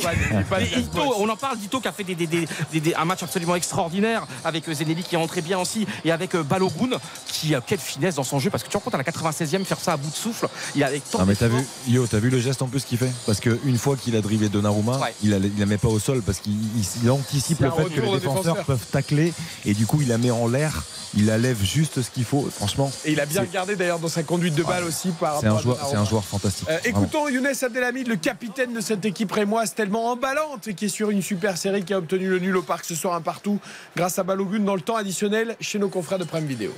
pas- 0.49 0.61
et 0.61 0.79
Ito, 0.79 1.01
on 1.17 1.27
en 1.27 1.35
parle 1.35 1.57
d'Ito 1.57 1.79
qui 1.81 1.87
a 1.87 1.91
fait 1.91 2.03
des, 2.03 2.13
des- 2.15 2.27
des- 2.27 2.47
des- 2.71 2.79
des- 2.79 2.93
un 2.95 3.05
match 3.05 3.23
absolument 3.23 3.55
extraordinaire 3.55 4.25
avec 4.45 4.69
euh, 4.69 4.73
Zenelli 4.75 5.01
qui 5.03 5.15
est 5.15 5.17
entré 5.17 5.41
bien 5.41 5.57
aussi 5.59 5.87
et 6.05 6.11
avec 6.11 6.35
euh, 6.35 6.43
Balogun 6.43 6.89
qui 7.25 7.55
a 7.55 7.61
quelle 7.61 7.79
finesse 7.79 8.15
dans 8.15 8.23
son 8.23 8.39
jeu 8.39 8.49
parce 8.51 8.61
que 8.63 8.67
tu 8.67 8.73
te 8.73 8.77
rends 8.77 8.83
compte 8.83 8.93
à 8.93 8.97
la 8.99 9.03
96e 9.03 9.63
faire 9.65 9.79
ça 9.79 9.93
à 9.93 9.97
bout 9.97 10.09
de 10.09 10.15
souffle 10.15 10.47
il 10.75 10.83
a 10.83 10.87
avec 10.87 11.09
tant 11.09 11.19
Ah 11.21 11.25
mais 11.25 11.33
t'as 11.35 11.47
vu, 11.47 11.65
Yo, 11.87 12.05
t'as 12.05 12.19
vu 12.19 12.29
le 12.29 12.39
geste 12.39 12.61
en 12.61 12.67
plus 12.67 12.83
qu'il 12.85 12.97
fait? 12.99 13.11
Parce 13.25 13.39
qu'une 13.39 13.77
fois 13.77 13.95
qu'il 13.97 14.15
a 14.15 14.21
drivé 14.21 14.49
Donnarumma, 14.49 14.99
il, 15.23 15.31
la, 15.31 15.37
il 15.37 15.57
la 15.57 15.65
met 15.65 15.77
pas 15.77 15.87
au 15.87 15.97
sol 15.99 16.21
parce 16.21 16.39
qu'il 16.39 16.51
il- 16.53 16.83
il 17.03 17.09
anticipe 17.09 17.59
le 17.61 17.71
fait 17.71 17.83
que 17.85 18.01
les 18.01 18.11
défenseurs 18.11 18.19
défenseur. 18.43 18.65
peuvent 18.65 18.85
tacler 18.91 19.33
et 19.65 19.73
du 19.73 19.85
coup 19.85 20.01
il 20.01 20.07
la 20.07 20.17
met 20.17 20.31
en 20.31 20.47
l'air, 20.47 20.83
il 21.15 21.25
la 21.25 21.37
lève 21.37 21.61
juste 21.63 22.01
ce 22.01 22.09
qu'il 22.09 22.25
faut. 22.25 22.47
Franchement, 22.51 22.91
Et 23.05 23.11
il 23.11 23.19
a 23.19 23.25
bien 23.25 23.41
regardé 23.41 23.75
d'ailleurs 23.75 23.99
dans 23.99 24.07
sa 24.07 24.23
conduite 24.23 24.55
de 24.55 24.63
balle 24.63 24.83
aussi 24.83 25.09
par 25.11 25.39
c'est 25.39 25.47
un 25.47 25.53
rapport 25.53 25.59
à 25.59 25.77
joueur, 25.77 25.87
c'est 25.89 25.97
un 25.97 26.05
joueur 26.05 26.23
fantastique. 26.23 26.67
Euh, 26.69 26.77
écoutons 26.85 27.27
Younes 27.27 27.47
Abdelhamid, 27.61 28.07
le 28.07 28.15
capitaine 28.15 28.73
de 28.73 28.81
cette 28.81 29.05
équipe 29.05 29.31
rémoise 29.31 29.73
tellement 29.73 30.11
emballante 30.11 30.67
et 30.67 30.73
qui 30.73 30.85
est 30.85 30.89
sur 30.89 31.09
une 31.09 31.21
super 31.21 31.57
série 31.57 31.83
qui 31.83 31.93
a 31.93 31.97
obtenu 31.97 32.27
le 32.27 32.39
nul 32.39 32.57
au 32.57 32.61
parc 32.63 32.85
ce 32.85 32.95
soir 32.95 33.15
un 33.15 33.21
partout 33.21 33.59
grâce 33.95 34.19
à 34.19 34.23
Balogun 34.23 34.59
dans 34.59 34.75
le 34.75 34.81
temps 34.81 34.95
additionnel 34.95 35.55
chez 35.59 35.79
nos 35.79 35.89
confrères 35.89 36.19
de 36.19 36.25
Prime 36.25 36.45
Vidéo. 36.45 36.71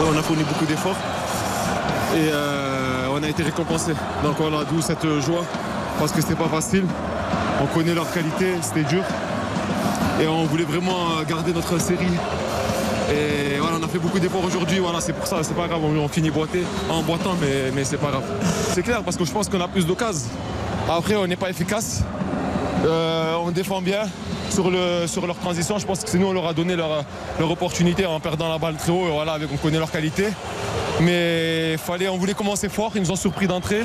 On 0.00 0.16
a 0.16 0.22
fourni 0.22 0.44
beaucoup 0.44 0.66
d'efforts 0.66 0.96
et 2.14 2.30
euh, 2.32 3.08
on 3.10 3.22
a 3.22 3.28
été 3.28 3.42
récompensé. 3.42 3.92
Donc 4.22 4.36
voilà, 4.38 4.64
d'où 4.64 4.80
cette 4.80 5.06
joie 5.20 5.44
parce 5.98 6.12
que 6.12 6.20
c'était 6.20 6.36
pas 6.36 6.48
facile. 6.48 6.84
On 7.60 7.66
connaît 7.66 7.94
leur 7.94 8.10
qualité, 8.12 8.54
c'était 8.62 8.84
dur 8.84 9.02
et 10.20 10.26
on 10.26 10.44
voulait 10.44 10.64
vraiment 10.64 11.22
garder 11.28 11.52
notre 11.52 11.80
série. 11.80 12.06
Et 13.10 13.58
voilà, 13.58 13.76
on 13.80 13.84
a 13.84 13.88
fait 13.88 13.98
beaucoup 13.98 14.18
d'efforts 14.18 14.44
aujourd'hui, 14.44 14.78
voilà, 14.78 15.00
c'est 15.00 15.14
pour 15.14 15.26
ça, 15.26 15.42
c'est 15.42 15.54
pas 15.54 15.66
grave, 15.66 15.82
on, 15.82 16.08
finit 16.08 16.30
boité, 16.30 16.62
en 16.90 17.02
boitant, 17.02 17.34
mais, 17.40 17.70
mais 17.74 17.84
c'est 17.84 17.96
pas 17.96 18.10
grave. 18.10 18.24
C'est 18.72 18.82
clair 18.82 19.02
parce 19.02 19.16
que 19.16 19.24
je 19.24 19.32
pense 19.32 19.48
qu'on 19.48 19.60
a 19.60 19.68
plus 19.68 19.86
d'occasions. 19.86 20.28
Après, 20.88 21.14
on 21.16 21.26
n'est 21.26 21.36
pas 21.36 21.50
efficace. 21.50 22.02
Euh, 22.84 23.34
on 23.42 23.50
défend 23.50 23.82
bien 23.82 24.02
sur, 24.50 24.70
le, 24.70 25.06
sur 25.06 25.26
leur 25.26 25.36
transition. 25.36 25.78
Je 25.78 25.86
pense 25.86 26.02
que 26.02 26.08
c'est 26.08 26.18
nous, 26.18 26.26
on 26.26 26.32
leur 26.32 26.46
a 26.46 26.54
donné 26.54 26.76
leur, 26.76 27.04
leur 27.38 27.50
opportunité 27.50 28.06
en 28.06 28.20
perdant 28.20 28.48
la 28.48 28.58
balle 28.58 28.76
très 28.76 28.90
haut. 28.90 29.06
Et 29.06 29.10
voilà, 29.10 29.32
avec, 29.32 29.48
on 29.52 29.56
connaît 29.56 29.78
leur 29.78 29.90
qualité. 29.90 30.28
Mais 31.00 31.76
fallait, 31.76 32.08
on 32.08 32.16
voulait 32.16 32.34
commencer 32.34 32.68
fort. 32.68 32.92
Ils 32.94 33.02
nous 33.02 33.10
ont 33.10 33.16
surpris 33.16 33.46
d'entrée. 33.46 33.82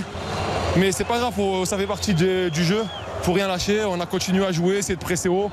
Mais 0.77 0.91
c'est 0.91 1.03
pas 1.03 1.19
grave, 1.19 1.33
ça 1.65 1.77
fait 1.77 1.87
partie 1.87 2.13
du 2.13 2.63
jeu. 2.63 2.83
Faut 3.24 3.34
rien 3.34 3.48
lâcher. 3.48 3.84
On 3.85 4.00
a 4.00 4.06
continué 4.06 4.45
à 4.45 4.52
jouer, 4.52 4.77
essayer 4.77 4.95
de 4.95 5.02
presser 5.03 5.30
haut. 5.30 5.50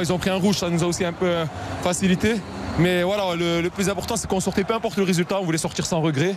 Ils 0.00 0.12
ont 0.12 0.18
pris 0.18 0.30
un 0.30 0.36
rouge, 0.36 0.58
ça 0.58 0.68
nous 0.70 0.82
a 0.82 0.86
aussi 0.86 1.04
un 1.04 1.12
peu 1.12 1.26
euh, 1.26 1.44
facilité. 1.82 2.36
Mais 2.78 3.02
voilà, 3.02 3.34
le, 3.36 3.68
plus 3.68 3.88
important, 3.88 4.16
c'est 4.16 4.26
qu'on 4.28 4.40
sortait, 4.40 4.64
peu 4.64 4.74
importe 4.74 4.96
le 4.96 5.04
résultat, 5.04 5.38
on 5.40 5.44
voulait 5.44 5.58
sortir 5.58 5.86
sans 5.86 6.00
regret. 6.00 6.34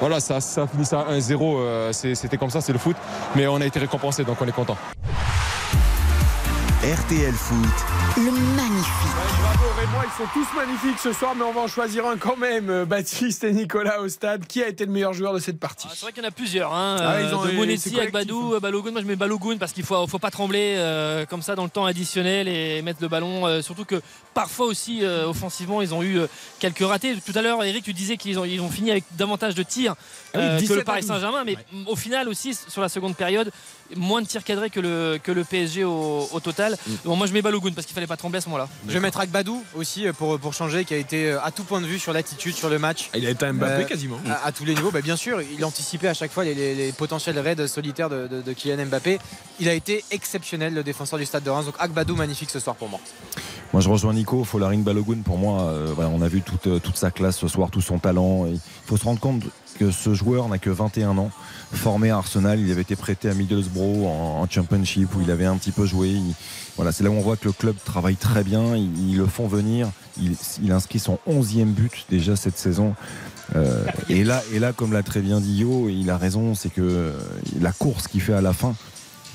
Voilà, 0.00 0.20
ça, 0.20 0.40
ça 0.40 0.66
finissait 0.66 0.96
à 0.96 1.06
1-0, 1.10 1.56
euh, 1.58 1.92
c'est- 1.92 2.14
c'était 2.14 2.36
comme 2.38 2.50
ça, 2.50 2.60
c'est 2.60 2.72
le 2.72 2.78
foot. 2.78 2.96
Mais 3.36 3.46
on 3.46 3.60
a 3.60 3.66
été 3.66 3.78
récompensé, 3.78 4.24
donc 4.24 4.40
on 4.40 4.46
est 4.46 4.52
content. 4.52 4.76
RTL 6.82 7.34
Foot. 7.34 7.66
Le 8.16 8.30
magnifique. 8.30 8.92
Bravo 9.40 9.64
Rémois, 9.78 10.04
ils 10.04 10.22
sont 10.22 10.28
tous 10.34 10.56
magnifiques 10.56 10.98
ce 11.02 11.12
soir, 11.12 11.34
mais 11.34 11.42
on 11.44 11.52
va 11.52 11.60
en 11.62 11.66
choisir 11.68 12.06
un 12.06 12.16
quand 12.16 12.36
même. 12.36 12.68
Euh, 12.68 12.84
Baptiste 12.84 13.44
et 13.44 13.52
Nicolas 13.52 14.00
au 14.00 14.08
stade. 14.08 14.46
Qui 14.46 14.62
a 14.62 14.68
été 14.68 14.84
le 14.84 14.90
meilleur 14.92 15.12
joueur 15.12 15.32
de 15.32 15.38
cette 15.38 15.58
partie 15.58 15.86
C'est 15.94 16.00
vrai 16.02 16.12
qu'il 16.12 16.22
y 16.22 16.26
en 16.26 16.28
a 16.28 16.32
plusieurs. 16.32 16.72
Hein. 16.74 16.96
Ah, 17.00 17.20
ils 17.22 17.34
ont- 17.34 17.42
de 17.44 17.50
c'est 17.50 17.54
Monetti, 17.56 17.90
collectif, 17.92 17.98
Agbadou, 18.00 18.60
Balogun. 18.60 18.90
Moi, 18.90 19.00
je 19.00 19.06
mets 19.06 19.16
Balogun 19.16 19.56
parce 19.58 19.72
qu'il 19.72 19.84
faut, 19.84 20.06
faut 20.06 20.18
pas 20.18 20.30
trembler 20.30 20.74
euh, 20.76 21.24
comme 21.26 21.42
ça 21.42 21.54
dans 21.54 21.64
le 21.64 21.70
temps 21.70 21.84
additionnel 21.86 22.48
et 22.48 22.82
mettre 22.82 23.00
le 23.00 23.08
ballon. 23.08 23.46
euh, 23.46 23.62
surtout 23.62 23.84
que 23.84 24.00
parfois 24.34 24.66
aussi, 24.66 25.00
euh, 25.04 25.26
offensivement, 25.28 25.80
ils 25.80 25.94
ont 25.94 26.02
eu 26.02 26.18
euh, 26.20 26.26
quelques 26.58 26.80
ratés. 26.86 27.16
Tout 27.24 27.32
à 27.36 27.42
l'heure, 27.42 27.62
Eric, 27.64 27.84
tu 27.84 27.92
disais 27.92 28.16
qu'ils 28.16 28.38
ont, 28.38 28.44
ils 28.44 28.60
ont 28.60 28.70
fini 28.70 28.90
avec 28.90 29.04
davantage 29.16 29.54
de 29.54 29.62
tirs 29.62 29.94
Ah 30.34 30.38
oui, 30.38 30.40
euh, 30.42 30.56
que 30.56 30.60
17 30.62 30.76
le 30.78 30.84
Paris 30.84 31.00
12. 31.00 31.08
Saint-Germain. 31.08 31.44
Mais 31.44 31.56
au 31.86 31.96
final 31.96 32.28
aussi, 32.28 32.54
sur 32.54 32.82
la 32.82 32.88
seconde 32.88 33.16
période, 33.16 33.50
moins 33.96 34.20
de 34.22 34.26
tirs 34.26 34.44
cadrés 34.44 34.70
que 34.70 34.80
le, 34.80 35.18
que 35.22 35.32
le 35.32 35.42
PSG 35.44 35.84
au, 35.84 36.28
au 36.32 36.40
total. 36.40 36.76
Mm. 36.86 36.92
Donc, 37.04 37.18
moi, 37.18 37.26
je 37.26 37.32
mets 37.32 37.42
Balogun 37.42 37.72
parce 37.72 37.86
qu'il 37.86 37.94
fallait 38.00 38.06
pas 38.06 38.16
trembler 38.16 38.38
à 38.38 38.40
ce 38.40 38.48
moment-là. 38.48 38.68
Je 38.88 38.92
vais 38.94 39.00
mettre 39.00 39.20
Agbadou 39.20 39.62
aussi 39.74 40.06
euh, 40.06 40.12
pour, 40.12 40.38
pour 40.38 40.54
changer, 40.54 40.84
qui 40.86 40.94
a 40.94 40.96
été 40.96 41.30
euh, 41.32 41.42
à 41.42 41.50
tout 41.50 41.64
point 41.64 41.80
de 41.80 41.86
vue 41.86 41.98
sur 41.98 42.12
l'attitude, 42.12 42.54
sur 42.54 42.70
le 42.70 42.78
match. 42.78 43.10
Il 43.14 43.26
a 43.26 43.30
été 43.30 43.44
un 43.44 43.52
Mbappé 43.52 43.82
Euh, 43.82 43.84
quasiment. 43.84 44.16
À, 44.28 44.46
à 44.46 44.52
tous 44.52 44.64
les 44.64 44.74
niveaux, 44.74 44.90
bah, 44.90 45.02
bien 45.02 45.16
sûr, 45.16 45.40
il 45.42 45.62
anticipait 45.64 46.08
à 46.08 46.14
chaque 46.14 46.32
fois 46.32 46.44
les, 46.44 46.54
les- 46.54 46.74
les 46.74 46.92
potentiels 46.92 47.38
raids 47.38 47.66
solitaires 47.68 48.08
de, 48.08 48.26
de- 48.26 48.40
de 48.40 48.52
Kylian 48.52 48.86
Mbappé. 48.86 49.18
Il 49.60 49.68
a 49.68 49.74
été 49.74 50.02
exceptionnel, 50.10 50.72
le 50.74 50.82
défenseur 50.82 51.18
du 51.18 51.26
Stade 51.26 51.42
de 51.44 51.50
Reims. 51.50 51.66
Donc 51.66 51.74
Agbadou, 51.78 52.16
magnifique 52.16 52.50
ce 52.50 52.58
soir 52.60 52.74
pour 52.76 52.88
moi. 52.88 53.00
Moi, 53.72 53.82
je 53.82 53.88
rejoins 53.88 54.14
Nico. 54.14 54.42
Folarin 54.44 54.78
Balogun, 54.78 55.18
pour 55.24 55.36
moi, 55.38 55.60
euh, 55.62 55.92
voilà, 55.94 56.10
on 56.10 56.22
a 56.22 56.28
vu 56.28 56.40
toute, 56.42 56.82
toute 56.82 56.96
sa 56.96 57.10
classe 57.10 57.36
ce 57.38 57.48
soir, 57.48 57.70
tout 57.70 57.80
son 57.82 57.98
talent. 57.98 58.46
Il 58.46 58.58
faut 58.86 58.96
se 58.96 59.04
rendre 59.04 59.20
compte 59.20 59.42
que 59.78 59.90
ce 59.90 60.12
joueur 60.14 60.48
n'a 60.48 60.58
que 60.58 60.70
21 60.70 61.16
ans. 61.18 61.30
Formé 61.72 62.10
à 62.10 62.16
Arsenal, 62.16 62.58
il 62.58 62.70
avait 62.72 62.80
été 62.82 62.96
prêté 62.96 63.28
à 63.28 63.34
Middlesbrough 63.34 64.06
en, 64.06 64.40
en 64.42 64.48
Championship 64.50 65.14
où 65.14 65.20
il 65.22 65.30
avait 65.30 65.44
un 65.46 65.56
petit 65.56 65.70
peu 65.70 65.86
joué. 65.86 66.08
Il- 66.08 66.34
voilà, 66.80 66.92
c'est 66.92 67.04
là 67.04 67.10
où 67.10 67.12
on 67.12 67.20
voit 67.20 67.36
que 67.36 67.44
le 67.44 67.52
club 67.52 67.76
travaille 67.84 68.16
très 68.16 68.42
bien. 68.42 68.74
Ils, 68.74 69.18
le 69.18 69.26
font 69.26 69.46
venir. 69.46 69.90
Il, 70.18 70.72
inscrit 70.72 70.98
son 70.98 71.18
11e 71.28 71.66
but 71.66 72.06
déjà 72.08 72.36
cette 72.36 72.56
saison. 72.56 72.94
Euh, 73.54 73.84
et, 74.08 74.24
là, 74.24 74.42
comme 74.74 74.94
l'a 74.94 75.02
très 75.02 75.20
bien 75.20 75.40
dit 75.40 75.58
Yo, 75.58 75.90
il 75.90 76.08
a 76.08 76.16
raison, 76.16 76.54
c'est 76.54 76.70
que 76.70 76.80
euh, 76.80 77.12
la 77.60 77.72
course 77.72 78.08
qu'il 78.08 78.22
fait 78.22 78.32
à 78.32 78.40
la 78.40 78.54
fin, 78.54 78.74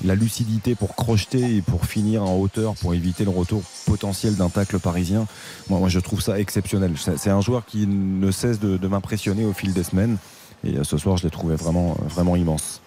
la 0.04 0.16
lucidité 0.16 0.74
pour 0.74 0.96
crocheter 0.96 1.58
et 1.58 1.62
pour 1.62 1.86
finir 1.86 2.24
en 2.24 2.36
hauteur, 2.36 2.74
pour 2.74 2.94
éviter 2.94 3.22
le 3.22 3.30
retour 3.30 3.62
potentiel 3.84 4.34
d'un 4.34 4.48
tacle 4.48 4.80
parisien, 4.80 5.28
moi, 5.68 5.88
je 5.88 6.00
trouve 6.00 6.20
ça 6.20 6.40
exceptionnel. 6.40 6.94
C'est 7.16 7.30
un 7.30 7.42
joueur 7.42 7.64
qui 7.64 7.86
ne 7.86 8.32
cesse 8.32 8.58
de, 8.58 8.88
m'impressionner 8.88 9.44
au 9.44 9.52
fil 9.52 9.72
des 9.72 9.84
semaines. 9.84 10.16
Et 10.64 10.78
euh, 10.78 10.82
ce 10.82 10.98
soir, 10.98 11.16
je 11.16 11.22
l'ai 11.22 11.30
trouvé 11.30 11.54
vraiment 11.54 12.34
immense. 12.34 12.80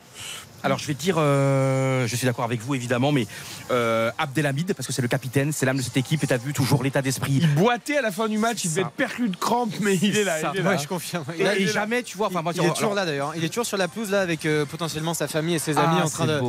Alors 0.64 0.78
je 0.78 0.86
vais 0.88 0.94
dire, 0.94 1.16
euh, 1.18 2.08
je 2.08 2.16
suis 2.16 2.26
d'accord 2.26 2.46
avec 2.46 2.62
vous 2.62 2.76
évidemment, 2.76 3.12
mais 3.12 3.28
euh, 3.72 4.12
Abdelhamid, 4.18 4.74
parce 4.74 4.88
que 4.88 4.94
c'est 4.94 5.02
le 5.02 5.08
capitaine, 5.08 5.52
c'est 5.52 5.66
l'âme 5.66 5.78
de 5.78 5.82
cette 5.82 5.98
équipe 5.98 6.24
et 6.24 6.28
tu 6.28 6.34
as 6.34 6.38
vu 6.38 6.54
toujours 6.54 6.84
l'état 6.84 7.02
d'esprit. 7.02 7.34
Il 7.42 7.48
boitait 7.56 7.98
à 7.98 8.02
la 8.02 8.12
fin 8.12 8.28
du 8.28 8.38
match, 8.38 8.64
il 8.66 8.70
devait 8.70 8.82
être 8.82 8.92
perclus 8.92 9.30
de 9.30 9.36
crampes, 9.36 9.74
mais 9.82 9.96
il 10.02 10.18
est 10.18 10.24
là. 10.24 10.38
Il 10.54 10.60
est 10.60 10.64
là. 10.64 10.70
Ouais, 10.72 10.78
je 10.78 10.88
confirme. 10.88 11.24
Il 11.38 11.46
et 11.46 11.50
il 11.62 11.70
est 11.70 11.72
jamais, 11.72 12.04
tu 12.04 12.18
vois, 12.18 12.28
enfin, 12.28 12.42
moi, 12.42 12.52
Il 12.56 12.60
est 12.60 12.64
alors- 12.64 12.74
toujours 12.76 12.94
là 12.94 13.06
d'ailleurs. 13.06 13.34
Il 13.36 13.44
est 13.44 13.50
toujours 13.50 13.66
sur 13.66 13.78
la 13.78 13.88
pelouse 13.88 14.12
là 14.12 14.22
avec 14.22 14.46
euh, 14.46 14.66
potentiellement 14.66 15.14
sa 15.14 15.28
famille 15.28 15.56
et 15.56 15.60
ses 15.60 15.78
Ah, 15.78 15.90
amis 15.90 16.02
en 16.02 16.10
train 16.10 16.26
de, 16.28 16.40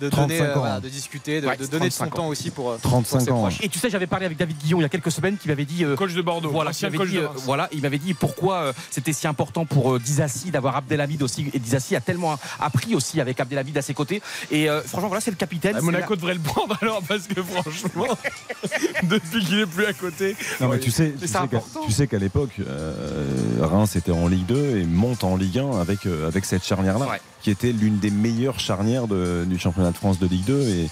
de 0.00 0.08
35 0.08 0.26
donner, 0.28 0.40
euh, 0.40 0.54
ans. 0.54 0.58
voilà, 0.60 0.80
de 0.80 0.88
discuter, 0.88 1.40
de, 1.40 1.46
Ouais, 1.46 1.56
de 1.56 1.66
donner 1.66 1.88
de 1.88 1.92
son 1.92 2.04
35 2.04 2.16
temps 2.16 2.24
ans. 2.24 2.28
aussi 2.28 2.50
pour, 2.50 2.70
euh, 2.70 2.78
35 2.82 3.10
pour 3.18 3.20
ses 3.26 3.30
ans. 3.32 3.38
proches. 3.40 3.58
Et 3.62 3.68
tu 3.68 3.78
sais, 3.78 3.90
j'avais 3.90 4.06
parlé 4.06 4.26
avec 4.26 4.38
David 4.38 4.56
Guillon 4.58 4.78
il 4.78 4.82
y 4.82 4.86
a 4.86 4.88
quelques 4.88 5.12
semaines 5.12 5.36
qui 5.36 5.48
m'avait 5.48 5.64
dit. 5.64 5.84
euh, 5.84 5.96
Coach 5.96 6.14
de 6.14 6.22
Bordeaux. 6.22 6.50
Voilà, 6.50 6.72
qui 6.72 6.88
coach 6.90 7.08
dit, 7.10 7.16
de 7.16 7.28
voilà, 7.44 7.68
il 7.72 7.82
m'avait 7.82 7.98
dit 7.98 8.14
pourquoi 8.14 8.72
c'était 8.90 9.12
si 9.12 9.26
important 9.26 9.64
pour 9.66 9.98
Dizassi 10.00 10.50
d'avoir 10.50 10.76
Abdelhamid 10.76 11.22
aussi. 11.22 11.50
Et 11.52 11.58
Dizassi 11.58 11.96
a 11.96 12.00
tellement 12.00 12.38
appris 12.60 12.94
aussi 12.94 13.20
avec 13.20 13.38
Abdelhamid 13.40 13.57
Abdelhamid 13.58 13.78
à 13.78 13.82
ses 13.82 13.94
côtés. 13.94 14.22
Et 14.50 14.68
euh, 14.70 14.82
franchement, 14.82 15.08
voilà, 15.08 15.20
c'est 15.20 15.30
le 15.30 15.36
capitaine. 15.36 15.74
Ah, 15.78 15.82
Monaco 15.82 16.10
la- 16.14 16.16
devrait 16.16 16.34
le 16.34 16.40
prendre 16.40 16.76
alors 16.82 17.02
parce 17.06 17.26
que 17.26 17.42
franchement, 17.42 18.06
depuis 19.04 19.44
qu'il 19.44 19.60
est 19.60 19.66
plus 19.66 19.84
à 19.86 19.92
côté. 19.92 20.36
Non, 20.60 20.68
mais 20.68 20.78
tu 20.78 20.90
sais, 20.90 21.12
tu 21.12 21.18
c'est 21.20 21.26
sais 21.26 21.32
qu'à- 21.34 21.42
important. 21.42 21.80
tu 21.86 21.92
sais 21.92 22.06
qu'à 22.06 22.18
l'époque, 22.18 22.50
euh, 22.60 23.24
Reims 23.60 23.96
était 23.96 24.12
en 24.12 24.28
Ligue 24.28 24.46
2 24.46 24.78
et 24.78 24.84
monte 24.84 25.24
en 25.24 25.36
Ligue 25.36 25.58
1 25.58 25.80
avec, 25.80 26.06
euh, 26.06 26.26
avec 26.28 26.44
cette 26.44 26.64
charnière-là, 26.64 27.06
qui 27.42 27.50
était 27.50 27.72
l'une 27.72 27.98
des 27.98 28.10
meilleures 28.10 28.60
charnières 28.60 29.06
de- 29.08 29.44
du 29.46 29.58
championnat 29.58 29.90
de 29.90 29.96
France 29.96 30.18
de 30.18 30.26
Ligue 30.26 30.44
2. 30.44 30.62
Et, 30.68 30.82
et 30.84 30.88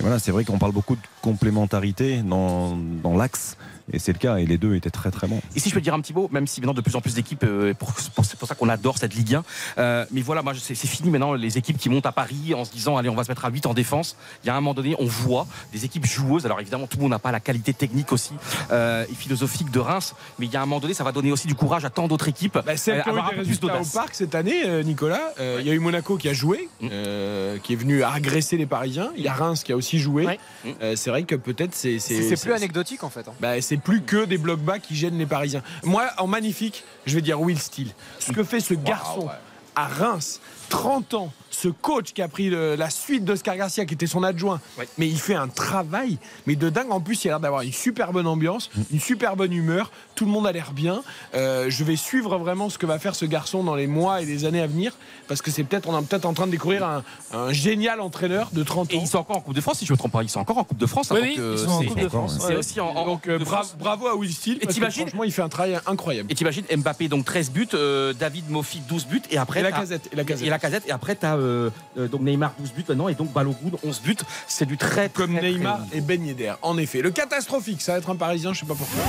voilà, 0.00 0.18
c'est 0.18 0.30
vrai 0.32 0.44
qu'on 0.44 0.58
parle 0.58 0.72
beaucoup 0.72 0.96
de 0.96 1.00
complémentarité 1.22 2.18
dans, 2.22 2.76
dans 2.76 3.16
l'axe, 3.16 3.56
et 3.92 3.98
c'est 3.98 4.12
le 4.12 4.18
cas, 4.18 4.36
et 4.36 4.46
les 4.46 4.58
deux 4.58 4.74
étaient 4.74 4.90
très 4.90 5.10
très 5.10 5.26
bons. 5.26 5.40
Et 5.56 5.60
si 5.60 5.68
je 5.68 5.74
peux 5.74 5.80
dire 5.80 5.94
un 5.94 6.00
petit 6.00 6.12
mot, 6.14 6.28
même 6.32 6.46
si 6.46 6.60
maintenant 6.60 6.74
de 6.74 6.80
plus 6.80 6.96
en 6.96 7.00
plus 7.00 7.14
d'équipes, 7.14 7.44
euh, 7.44 7.74
pour- 7.74 7.92
pour- 8.14 8.24
c'est 8.24 8.38
pour 8.38 8.48
ça 8.48 8.54
qu'on 8.54 8.68
adore 8.68 8.98
cette 8.98 9.14
Ligue 9.14 9.34
1. 9.36 9.44
euh, 9.78 10.04
mais 10.10 10.20
voilà, 10.20 10.42
moi, 10.42 10.52
c'est 10.60 10.74
c'est 10.74 10.86
fini 10.88 11.10
maintenant 11.10 11.34
les 11.34 11.58
équipes 11.58 11.78
qui 11.78 11.88
montent 11.88 12.06
à 12.06 12.12
Paris 12.12 12.54
en 12.54 12.64
se 12.64 12.70
disant 12.72 12.96
allez, 12.96 13.08
on 13.08 13.14
va 13.14 13.24
se 13.24 13.30
mettre 13.30 13.44
à 13.44 13.50
8 13.50 13.66
en 13.66 13.74
défense. 13.74 14.16
Il 14.44 14.46
y 14.46 14.50
a 14.50 14.54
un 14.54 14.60
moment 14.60 14.74
donné, 14.74 14.94
on 14.98 15.06
voit 15.06 15.46
des 15.72 15.84
équipes 15.84 16.06
joueuses. 16.06 16.44
Alors 16.46 16.60
évidemment, 16.60 16.86
tout 16.86 16.96
le 16.96 17.02
monde 17.02 17.10
n'a 17.12 17.18
pas 17.18 17.32
la 17.32 17.40
qualité 17.40 17.72
technique 17.74 18.12
aussi 18.12 18.32
euh, 18.70 19.04
et 19.10 19.14
philosophique 19.14 19.70
de 19.70 19.78
Reims, 19.80 20.14
mais 20.38 20.46
il 20.46 20.52
y 20.52 20.56
a 20.56 20.62
un 20.62 20.66
moment 20.66 20.80
donné, 20.80 20.94
ça 20.94 21.04
va 21.04 21.12
donner 21.12 21.32
aussi 21.32 21.46
du 21.46 21.54
courage 21.54 21.84
à 21.84 21.90
tant 21.90 22.08
d'autres 22.08 22.28
équipes. 22.28 22.58
Bah, 22.64 22.76
celles 22.76 22.98
euh, 23.00 23.02
avoir 23.04 23.26
un 23.26 23.30
peu 23.30 23.42
plus 23.42 23.56
au 23.56 23.60
d'audace. 23.60 23.92
parc 23.92 24.14
cette 24.14 24.34
année, 24.34 24.82
Nicolas. 24.84 25.32
Euh, 25.40 25.58
Il 25.60 25.66
y 25.66 25.70
a 25.70 25.74
eu 25.74 25.78
Monaco 25.78 26.16
qui 26.16 26.28
a 26.28 26.32
joué, 26.32 26.68
Mm. 26.80 26.88
euh, 26.92 27.58
qui 27.62 27.72
est 27.72 27.76
venu 27.76 28.02
agresser 28.02 28.56
les 28.56 28.66
Parisiens. 28.66 29.10
Il 29.16 29.22
y 29.22 29.28
a 29.28 29.32
Reims 29.32 29.62
qui 29.64 29.72
a 29.72 29.76
aussi 29.76 29.98
joué. 29.98 30.38
Euh, 30.82 30.94
c'est 30.96 31.10
vrai 31.10 31.24
que 31.24 31.34
peut-être 31.34 31.74
c'est. 31.74 31.98
C'est 31.98 32.22
c'est 32.22 32.40
plus 32.40 32.52
anecdotique 32.52 33.02
en 33.04 33.10
fait. 33.10 33.26
hein. 33.28 33.32
Bah, 33.40 33.60
c'est 33.60 33.76
plus 33.80 34.02
que 34.02 34.24
des 34.24 34.38
blocs 34.38 34.60
bas 34.60 34.78
qui 34.78 34.94
gênent 34.94 35.18
les 35.18 35.26
Parisiens. 35.26 35.62
Moi, 35.82 36.06
en 36.18 36.26
magnifique, 36.26 36.84
je 37.06 37.14
vais 37.14 37.22
dire 37.22 37.40
Will 37.40 37.58
Steele. 37.58 37.92
Ce 38.18 38.32
que 38.32 38.44
fait 38.44 38.60
ce 38.60 38.74
garçon 38.74 39.28
à 39.74 39.86
Reims, 39.86 40.40
30 40.68 41.14
ans, 41.14 41.32
ce 41.60 41.68
coach 41.68 42.12
qui 42.12 42.22
a 42.22 42.28
pris 42.28 42.48
le- 42.50 42.74
la 42.76 42.90
suite 42.90 43.24
d'Oscar 43.24 43.56
Garcia, 43.56 43.84
qui 43.84 43.94
était 43.94 44.06
son 44.06 44.22
adjoint, 44.22 44.60
mais 44.98 45.08
il 45.08 45.18
fait 45.18 45.34
un 45.34 45.48
travail, 45.48 46.18
mais 46.46 46.56
de 46.56 46.68
dingue. 46.70 46.90
En 46.90 47.00
plus, 47.00 47.24
il 47.24 47.28
a 47.28 47.32
l'air 47.32 47.40
d'avoir 47.40 47.62
une 47.62 47.72
super 47.72 48.12
bonne 48.12 48.26
ambiance, 48.26 48.70
une 48.92 49.00
super 49.00 49.36
bonne 49.36 49.52
humeur. 49.52 49.90
Tout 50.14 50.24
le 50.24 50.30
monde 50.30 50.46
a 50.46 50.52
l'air 50.52 50.72
bien. 50.72 51.02
Euh, 51.34 51.66
je 51.68 51.84
vais 51.84 51.96
suivre 51.96 52.38
vraiment 52.38 52.68
ce 52.70 52.78
que 52.78 52.86
va 52.86 52.98
faire 52.98 53.14
ce 53.14 53.24
garçon 53.24 53.64
dans 53.64 53.74
les 53.74 53.86
mois 53.86 54.20
et 54.22 54.24
les 54.26 54.44
années 54.44 54.60
à 54.60 54.66
venir, 54.66 54.96
parce 55.28 55.42
que 55.42 55.50
c'est 55.50 55.64
peut-être, 55.64 55.88
on 55.88 55.98
est 55.98 56.04
peut-être 56.04 56.26
en 56.26 56.34
train 56.34 56.46
de 56.46 56.52
découvrir 56.52 56.86
un, 56.86 57.02
un 57.32 57.52
génial 57.52 58.00
entraîneur 58.00 58.50
de 58.52 58.62
30 58.62 58.88
ans. 58.92 58.96
Et 58.96 59.00
ils 59.00 59.06
sont 59.06 59.18
encore 59.18 59.36
en 59.36 59.40
Coupe 59.40 59.54
de 59.54 59.60
France, 59.60 59.78
si 59.78 59.86
je 59.86 59.92
me 59.92 59.98
trompe 59.98 60.12
pas. 60.12 60.22
Ils 60.22 60.28
sont 60.28 60.40
encore 60.40 60.58
en 60.58 60.64
Coupe 60.64 60.78
de 60.78 60.86
France. 60.86 61.10
hein, 61.12 61.16
Oui, 61.20 61.36
euh, 61.38 61.56
ils 61.56 61.64
sont 61.64 61.70
en 61.70 61.80
c'est- 61.80 61.86
Coupe 61.86 62.00
de 62.00 62.08
France. 62.08 62.36
C'est 62.40 62.46
Ouais. 62.48 62.56
aussi 62.56 62.80
en, 62.80 62.88
en 62.88 63.04
Donc, 63.06 63.22
Coupe 63.22 63.30
euh, 63.30 63.38
de 63.38 63.44
bra- 63.44 63.56
France. 63.58 63.76
bravo 63.78 64.06
à 64.08 64.14
Will 64.16 64.32
Steele. 64.32 64.58
Et 64.60 64.66
que 64.66 64.72
Franchement, 64.72 65.24
il 65.24 65.32
fait 65.32 65.42
un 65.42 65.48
travail 65.48 65.78
incroyable. 65.86 66.30
Et 66.30 66.34
t'imagines 66.34 66.64
Mbappé 66.74 67.08
donc 67.08 67.24
13 67.24 67.50
buts, 67.50 67.68
euh, 67.74 68.12
David 68.12 68.50
Mofi 68.50 68.80
12 68.88 69.06
buts 69.06 69.22
et 69.30 69.38
après 69.38 69.60
Et 69.60 69.62
la 69.62 69.72
Casette, 69.72 70.08
et 70.12 70.16
la 70.16 70.24
Casette. 70.24 70.46
et 70.46 70.50
la 70.50 70.58
casette 70.58 70.84
et 70.88 70.90
après 70.92 71.14
t'as 71.14 71.36
euh, 71.36 71.49
euh, 71.98 72.08
donc 72.08 72.22
Neymar 72.22 72.52
12 72.58 72.72
buts 72.72 72.84
maintenant 72.88 73.08
et 73.08 73.14
donc 73.14 73.32
Balogun 73.32 73.70
11 73.84 74.00
buts. 74.02 74.16
C'est 74.46 74.66
du 74.66 74.76
très 74.76 75.08
Comme 75.08 75.32
très, 75.32 75.40
très 75.40 75.50
Neymar 75.52 75.80
et 75.92 76.00
Ben 76.00 76.24
Yedder. 76.24 76.54
En 76.62 76.78
effet, 76.78 77.02
le 77.02 77.10
catastrophique, 77.10 77.82
ça 77.82 77.92
va 77.92 77.98
être 77.98 78.10
un 78.10 78.16
Parisien, 78.16 78.52
je 78.52 78.60
sais 78.60 78.66
pas 78.66 78.74
pourquoi. 78.74 79.02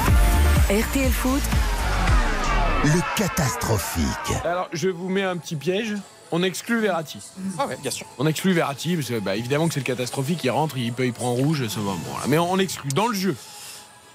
RTL 0.70 1.12
Foot, 1.12 1.42
le 2.86 3.18
catastrophique. 3.18 4.36
Alors, 4.44 4.70
je 4.74 4.90
vous 4.90 5.10
mets 5.10 5.24
un 5.24 5.38
petit 5.38 5.56
piège. 5.56 5.96
On 6.34 6.44
exclut 6.44 6.80
Verratti. 6.80 7.20
Ah 7.60 7.68
ouais, 7.68 7.78
bien 7.82 7.92
sûr. 7.92 8.08
On 8.18 8.26
exclut 8.26 8.54
Verratti 8.54 8.96
parce 8.96 9.10
que 9.10 9.20
bah, 9.20 9.36
évidemment 9.36 9.68
que 9.68 9.74
c'est 9.74 9.82
le 9.82 9.86
catastrophique. 9.86 10.42
Il 10.46 10.50
rentre, 10.50 10.78
il 10.78 10.94
peut, 10.94 11.06
il 11.06 11.12
prend 11.12 11.34
rouge, 11.34 11.68
ça 11.68 11.82
va. 11.82 11.92
Bon, 11.92 12.18
là. 12.18 12.24
Mais 12.30 12.38
on, 12.38 12.52
on 12.54 12.58
exclut 12.58 12.90
dans 12.92 13.08
le 13.08 13.14
jeu. 13.14 13.36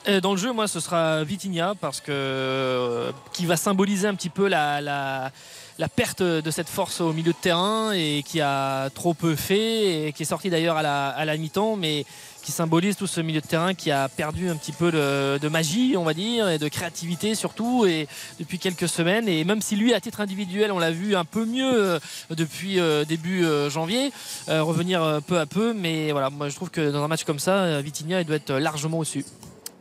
Euh, 0.08 0.20
Dans 0.20 0.32
le 0.32 0.38
jeu, 0.38 0.52
moi, 0.52 0.68
ce 0.68 0.80
sera 0.80 1.24
Vitinha 1.24 1.74
parce 1.80 2.00
que 2.00 2.12
euh, 2.12 3.12
qui 3.32 3.44
va 3.44 3.56
symboliser 3.56 4.06
un 4.08 4.14
petit 4.14 4.30
peu 4.30 4.48
la, 4.48 4.80
la, 4.80 5.32
la 5.78 5.88
perte 5.88 6.22
de 6.22 6.50
cette 6.50 6.68
force 6.68 7.00
au 7.00 7.12
milieu 7.12 7.32
de 7.32 7.38
terrain 7.38 7.92
et 7.92 8.22
qui 8.26 8.40
a 8.40 8.88
trop 8.90 9.14
peu 9.14 9.36
fait 9.36 10.08
et 10.08 10.12
qui 10.12 10.22
est 10.22 10.26
sorti 10.26 10.48
d'ailleurs 10.48 10.76
à 10.76 11.24
la, 11.24 11.36
mi-temps, 11.36 11.76
mais 11.76 12.06
qui 12.42 12.52
symbolise 12.52 12.96
tout 12.96 13.06
ce 13.06 13.20
milieu 13.20 13.40
de 13.40 13.46
terrain 13.46 13.74
qui 13.74 13.90
a 13.90 14.08
perdu 14.08 14.48
un 14.48 14.56
petit 14.56 14.72
peu 14.72 14.90
de, 14.90 15.48
magie, 15.48 15.94
on 15.96 16.04
va 16.04 16.14
dire, 16.14 16.48
et 16.48 16.58
de 16.58 16.68
créativité 16.68 17.34
surtout, 17.34 17.84
et 17.84 18.08
depuis 18.38 18.58
quelques 18.58 18.88
semaines. 18.88 19.28
Et 19.28 19.44
même 19.44 19.60
si 19.60 19.76
lui, 19.76 19.92
à 19.92 20.00
titre 20.00 20.20
individuel, 20.20 20.72
on 20.72 20.78
l'a 20.78 20.92
vu 20.92 21.14
un 21.16 21.24
peu 21.24 21.44
mieux 21.44 21.74
euh, 21.74 21.98
depuis 22.30 22.80
euh, 22.80 23.04
début 23.04 23.44
euh, 23.44 23.68
janvier, 23.68 24.12
revenir 24.48 25.20
peu 25.26 25.38
à 25.38 25.46
peu, 25.46 25.74
mais 25.74 26.12
voilà, 26.12 26.30
moi 26.30 26.48
je 26.48 26.54
trouve 26.54 26.70
que 26.70 26.90
dans 26.90 27.02
un 27.02 27.08
match 27.08 27.24
comme 27.24 27.38
ça, 27.38 27.80
Vitinha, 27.82 28.20
il 28.20 28.26
doit 28.26 28.36
être 28.36 28.52
largement 28.52 28.98
au-dessus. 28.98 29.24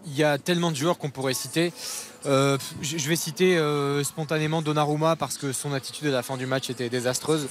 Il 0.08 0.16
y 0.16 0.24
a 0.24 0.38
tellement 0.38 0.72
de 0.72 0.76
joueurs 0.76 0.98
qu'on 0.98 1.10
pourrait 1.10 1.34
citer. 1.34 1.72
Euh, 2.28 2.58
je 2.82 3.08
vais 3.08 3.16
citer 3.16 3.58
euh, 3.58 4.04
spontanément 4.04 4.62
Donnarumma 4.62 5.16
parce 5.16 5.38
que 5.38 5.52
son 5.52 5.74
attitude 5.74 6.08
à 6.08 6.12
la 6.12 6.24
fin 6.24 6.38
du 6.38 6.46
match 6.46 6.70
était 6.70 6.90
désastreuse 6.90 7.48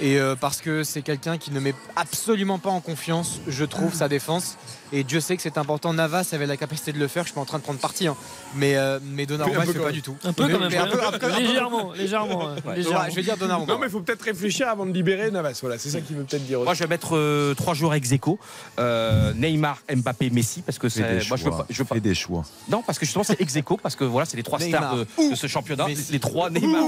et 0.00 0.18
euh, 0.18 0.34
parce 0.34 0.60
que 0.60 0.82
c'est 0.82 1.02
quelqu'un 1.02 1.36
qui 1.38 1.50
ne 1.50 1.60
met 1.60 1.74
absolument 1.96 2.58
pas 2.58 2.70
en 2.70 2.80
confiance, 2.80 3.40
je 3.46 3.64
trouve, 3.64 3.94
sa 3.94 4.08
défense. 4.08 4.56
Et 4.96 5.02
Dieu 5.04 5.20
sait 5.20 5.36
que 5.36 5.42
c'est 5.42 5.58
important. 5.58 5.92
Navas 5.92 6.28
avait 6.32 6.46
la 6.46 6.56
capacité 6.56 6.92
de 6.92 6.98
le 6.98 7.08
faire. 7.08 7.24
Je 7.24 7.28
suis 7.28 7.34
pas 7.34 7.40
en 7.40 7.44
train 7.44 7.58
de 7.58 7.64
prendre 7.64 7.80
parti, 7.80 8.06
hein. 8.06 8.16
mais 8.54 8.76
euh, 8.76 9.00
mais 9.04 9.26
Donnarumma 9.26 9.64
peu 9.64 9.72
fait 9.72 9.78
pas 9.80 9.90
du 9.92 10.02
tout. 10.02 10.16
Un 10.24 10.32
peu 10.32 10.44
quand 10.48 10.58
même, 10.60 10.68
mais 10.70 10.76
un 10.76 10.86
peu- 10.86 10.96
ouais. 10.98 11.04
un 11.04 11.10
peu- 11.10 11.26
un 11.26 11.30
peu- 11.34 11.40
légèrement, 11.42 11.92
légèrement, 11.92 12.48
euh, 12.48 12.54
Ouais. 12.64 12.76
légèrement. 12.76 13.00
Ouais, 13.00 13.10
je 13.10 13.16
vais 13.16 13.22
dire 13.22 13.36
Donnarumma. 13.36 13.72
Non, 13.72 13.78
mais 13.80 13.86
il 13.88 13.90
faut 13.90 14.00
peut-être 14.00 14.22
réfléchir 14.22 14.68
avant 14.68 14.86
de 14.86 14.92
libérer 14.92 15.30
Navas. 15.30 15.58
Voilà, 15.60 15.78
c'est 15.78 15.90
ça 15.90 16.00
qu'il 16.00 16.16
veut 16.16 16.22
peut-être 16.24 16.46
dire. 16.46 16.60
aussi. 16.60 16.64
Moi, 16.66 16.74
je 16.74 16.80
vais 16.84 16.86
mettre 16.88 17.16
euh, 17.16 17.54
trois 17.54 17.74
joueurs 17.74 17.94
ex 17.94 18.12
aequo. 18.12 18.38
Euh, 18.78 19.32
Neymar, 19.34 19.78
Mbappé, 19.94 20.30
Messi, 20.30 20.62
parce 20.62 20.78
que 20.78 20.88
c'est. 20.88 21.02
des 21.02 21.26
Moi, 21.28 21.36
je 21.36 21.44
veux 21.44 21.50
choix. 21.50 21.58
pas. 21.58 21.66
Je 21.70 21.78
veux 21.78 21.84
pas- 21.84 21.94
Fais 21.96 22.00
des 22.00 22.14
choix. 22.14 22.44
Non, 22.68 22.82
parce 22.82 22.98
que 22.98 23.04
justement, 23.04 23.24
c'est 23.24 23.40
ex 23.40 23.56
aequo, 23.56 23.76
parce 23.76 23.96
que 23.96 24.04
voilà, 24.04 24.26
c'est 24.26 24.36
les 24.36 24.42
trois 24.42 24.58
Neymar. 24.58 24.80
stars 24.82 24.96
de, 24.96 25.30
de 25.30 25.34
ce 25.34 25.46
championnat. 25.46 25.86
Les, 25.88 25.96
les 26.10 26.20
trois, 26.20 26.50
Neymar 26.50 26.84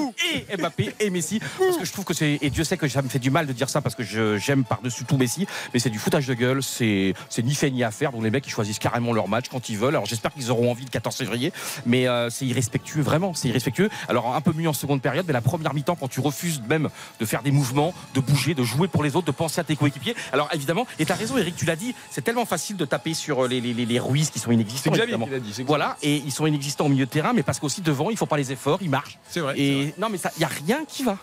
et 0.50 0.56
Mbappé 0.56 0.94
et 1.00 1.10
Messi. 1.10 1.40
Parce 1.58 1.76
que 1.78 1.84
je 1.84 1.92
trouve 1.92 2.04
que 2.04 2.14
c'est. 2.14 2.38
Et 2.40 2.50
Dieu 2.50 2.64
sait 2.64 2.76
que 2.76 2.86
ça 2.88 3.02
me 3.02 3.08
fait 3.08 3.18
du 3.18 3.30
mal 3.30 3.46
de 3.46 3.52
dire 3.52 3.68
ça 3.68 3.80
parce 3.80 3.94
que 3.94 4.02
je- 4.04 4.36
j'aime 4.38 4.64
par-dessus 4.64 5.04
tout 5.04 5.16
Messi. 5.16 5.46
Mais 5.74 5.80
c'est 5.80 5.90
du 5.90 5.98
foutage 5.98 6.26
de 6.26 6.34
gueule. 6.34 6.62
C'est 6.62 7.14
c'est 7.28 7.42
ni 7.42 7.54
fait 7.54 7.70
ni 7.70 7.82
à 7.84 7.90
faire. 7.96 8.12
Donc 8.12 8.22
les 8.22 8.30
mecs, 8.30 8.46
ils 8.46 8.50
choisissent 8.50 8.78
carrément 8.78 9.12
leur 9.12 9.28
match 9.28 9.46
quand 9.50 9.68
ils 9.68 9.78
veulent. 9.78 9.94
Alors 9.94 10.06
j'espère 10.06 10.32
qu'ils 10.32 10.50
auront 10.50 10.70
envie 10.70 10.84
le 10.84 10.90
14 10.90 11.16
février. 11.16 11.52
Mais 11.84 12.06
euh, 12.06 12.30
c'est 12.30 12.46
irrespectueux, 12.46 13.02
vraiment. 13.02 13.34
C'est 13.34 13.48
irrespectueux. 13.48 13.90
Alors 14.08 14.34
un 14.34 14.40
peu 14.40 14.52
mieux 14.52 14.68
en 14.68 14.72
seconde 14.72 15.02
période, 15.02 15.24
mais 15.26 15.32
la 15.32 15.40
première 15.40 15.74
mi-temps, 15.74 15.96
quand 15.96 16.08
tu 16.08 16.20
refuses 16.20 16.62
même 16.68 16.88
de 17.20 17.24
faire 17.26 17.42
des 17.42 17.50
mouvements, 17.50 17.94
de 18.14 18.20
bouger, 18.20 18.54
de 18.54 18.62
jouer 18.62 18.88
pour 18.88 19.02
les 19.02 19.16
autres, 19.16 19.26
de 19.26 19.32
penser 19.32 19.60
à 19.60 19.64
tes 19.64 19.76
coéquipiers. 19.76 20.14
Alors 20.32 20.48
évidemment, 20.52 20.86
et 20.98 21.06
tu 21.06 21.12
as 21.12 21.16
raison, 21.16 21.36
Eric, 21.38 21.56
tu 21.56 21.64
l'as 21.64 21.76
dit, 21.76 21.94
c'est 22.10 22.22
tellement 22.22 22.46
facile 22.46 22.76
de 22.76 22.84
taper 22.84 23.14
sur 23.14 23.48
les, 23.48 23.60
les, 23.60 23.72
les, 23.74 23.86
les 23.86 23.98
Ruiz 23.98 24.30
qui 24.30 24.38
sont 24.38 24.50
inexistants. 24.50 24.92
Dit, 24.92 25.62
Voilà, 25.66 25.96
et 26.02 26.16
ils 26.16 26.32
sont 26.32 26.46
inexistants 26.46 26.86
au 26.86 26.88
milieu 26.88 27.06
de 27.06 27.10
terrain, 27.10 27.32
mais 27.32 27.42
parce 27.42 27.58
qu'aussi 27.58 27.80
devant, 27.80 28.10
ils 28.10 28.16
font 28.16 28.26
pas 28.26 28.36
les 28.36 28.52
efforts, 28.52 28.78
ils 28.82 28.90
marchent. 28.90 29.18
C'est 29.28 29.40
vrai. 29.40 29.58
Et 29.58 29.94
non, 29.98 30.08
mais 30.10 30.18
il 30.18 30.38
n'y 30.38 30.44
a 30.44 30.48
rien 30.48 30.84
qui 30.86 31.02
va. 31.02 31.18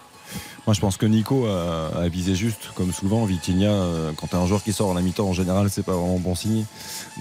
Moi, 0.65 0.73
je 0.73 0.79
pense 0.79 0.95
que 0.95 1.05
Nico 1.05 1.45
a, 1.45 2.07
visé 2.07 2.35
juste, 2.35 2.69
comme 2.75 2.93
souvent. 2.93 3.25
Vitinha, 3.25 3.69
euh, 3.69 4.11
quand 4.15 4.27
tu 4.27 4.35
as 4.35 4.39
un 4.39 4.47
joueur 4.47 4.63
qui 4.63 4.71
sort 4.71 4.91
à 4.91 4.93
la 4.93 5.01
mi-temps, 5.01 5.27
en 5.27 5.33
général, 5.33 5.69
c'est 5.69 5.83
pas 5.83 5.93
vraiment 5.93 6.19
bon 6.19 6.35
signe. 6.35 6.65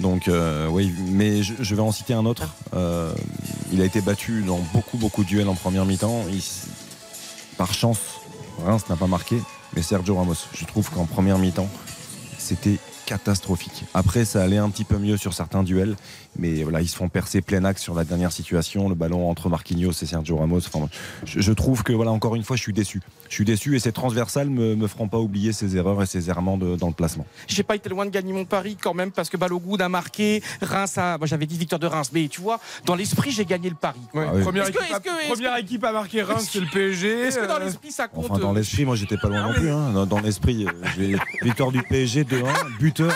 Donc, 0.00 0.28
euh, 0.28 0.68
oui, 0.68 0.92
mais 1.08 1.42
je, 1.42 1.74
vais 1.74 1.82
en 1.82 1.90
citer 1.90 2.14
un 2.14 2.24
autre. 2.24 2.54
Euh, 2.74 3.12
il 3.72 3.80
a 3.80 3.84
été 3.84 4.00
battu 4.00 4.42
dans 4.42 4.60
beaucoup, 4.72 4.96
beaucoup 4.96 5.24
de 5.24 5.28
duels 5.28 5.48
en 5.48 5.54
première 5.54 5.86
mi-temps. 5.86 6.24
Par 7.56 7.74
chance, 7.74 7.98
Reims 8.64 8.84
n'a 8.88 8.96
pas 8.96 9.08
marqué, 9.08 9.36
mais 9.74 9.82
Sergio 9.82 10.14
Ramos, 10.14 10.34
je 10.54 10.64
trouve 10.64 10.88
qu'en 10.90 11.06
première 11.06 11.38
mi-temps, 11.38 11.68
c'était 12.38 12.78
catastrophique. 13.06 13.84
Après, 13.92 14.24
ça 14.24 14.42
allait 14.42 14.58
un 14.58 14.70
petit 14.70 14.84
peu 14.84 14.98
mieux 14.98 15.16
sur 15.16 15.34
certains 15.34 15.62
duels, 15.64 15.96
mais 16.38 16.62
voilà, 16.62 16.80
ils 16.80 16.88
se 16.88 16.96
font 16.96 17.08
percer 17.08 17.42
plein 17.42 17.64
axe 17.64 17.82
sur 17.82 17.94
la 17.94 18.04
dernière 18.04 18.32
situation. 18.32 18.88
Le 18.88 18.94
ballon 18.94 19.28
entre 19.30 19.48
Marquinhos 19.48 19.92
et 19.92 20.06
Sergio 20.06 20.36
Ramos. 20.38 20.58
Enfin, 20.66 20.88
je, 21.24 21.40
je 21.40 21.52
trouve 21.52 21.82
que, 21.82 21.92
voilà, 21.92 22.10
encore 22.10 22.34
une 22.36 22.42
fois, 22.42 22.56
je 22.56 22.62
suis 22.62 22.72
déçu. 22.72 23.00
Je 23.28 23.34
suis 23.34 23.44
déçu 23.44 23.76
et 23.76 23.78
ces 23.78 23.92
transversales 23.92 24.48
me, 24.50 24.74
me 24.74 24.86
feront 24.86 25.08
pas 25.08 25.18
oublier 25.18 25.52
ses 25.52 25.76
erreurs 25.76 26.02
et 26.02 26.06
ses 26.06 26.28
errements 26.30 26.56
de- 26.58 26.76
dans 26.76 26.88
le 26.88 26.92
placement. 26.94 27.26
J'ai 27.48 27.62
pas 27.62 27.76
été 27.76 27.88
loin 27.88 28.04
de 28.06 28.10
gagner 28.10 28.32
mon 28.32 28.44
pari 28.44 28.76
quand 28.80 28.94
même 28.94 29.10
parce 29.10 29.28
que 29.30 29.36
Balogun 29.36 29.76
a 29.84 29.88
marqué, 29.88 30.42
Reims 30.60 30.98
a. 30.98 31.18
Moi 31.18 31.26
j'avais 31.26 31.46
dit 31.46 31.56
victoire 31.56 31.78
de 31.78 31.86
Reims, 31.86 32.10
mais 32.12 32.28
tu 32.28 32.40
vois, 32.40 32.60
dans 32.84 32.94
l'esprit 32.94 33.30
j'ai 33.30 33.44
gagné 33.44 33.68
le 33.70 33.74
pari. 33.76 34.00
Ouais, 34.14 34.24
Ah 34.28 34.32
oui. 34.34 34.42
première, 34.42 34.64
que- 34.64 34.70
équipe, 34.70 34.94
à, 34.94 35.00
que- 35.00 35.60
équipe 35.60 35.82
marquer 35.82 36.22
Reims, 36.22 36.48
c'est 36.52 36.60
le 36.60 36.66
PSG. 36.72 37.20
Est-ce 37.20 37.38
que 37.38 37.46
dans 37.46 37.56
euh, 37.56 37.64
l'esprit 37.64 37.90
ça 37.92 38.08
compte 38.08 38.26
Enfin, 38.30 38.38
dans 38.38 38.52
l'esprit, 38.52 38.84
moi, 38.84 38.96
j'étais 38.96 39.16
pas 39.16 39.28
loin 39.28 39.46
non 39.48 39.52
plus. 39.54 39.70
hein. 39.70 39.92
Dans, 39.92 40.06
dans 40.06 40.20
l'esprit, 40.20 40.66
euh, 40.66 41.16
victoire 41.42 41.72
du 41.72 41.82
PSG 41.82 42.24
2-1, 42.24 42.44
buteur, 42.78 43.12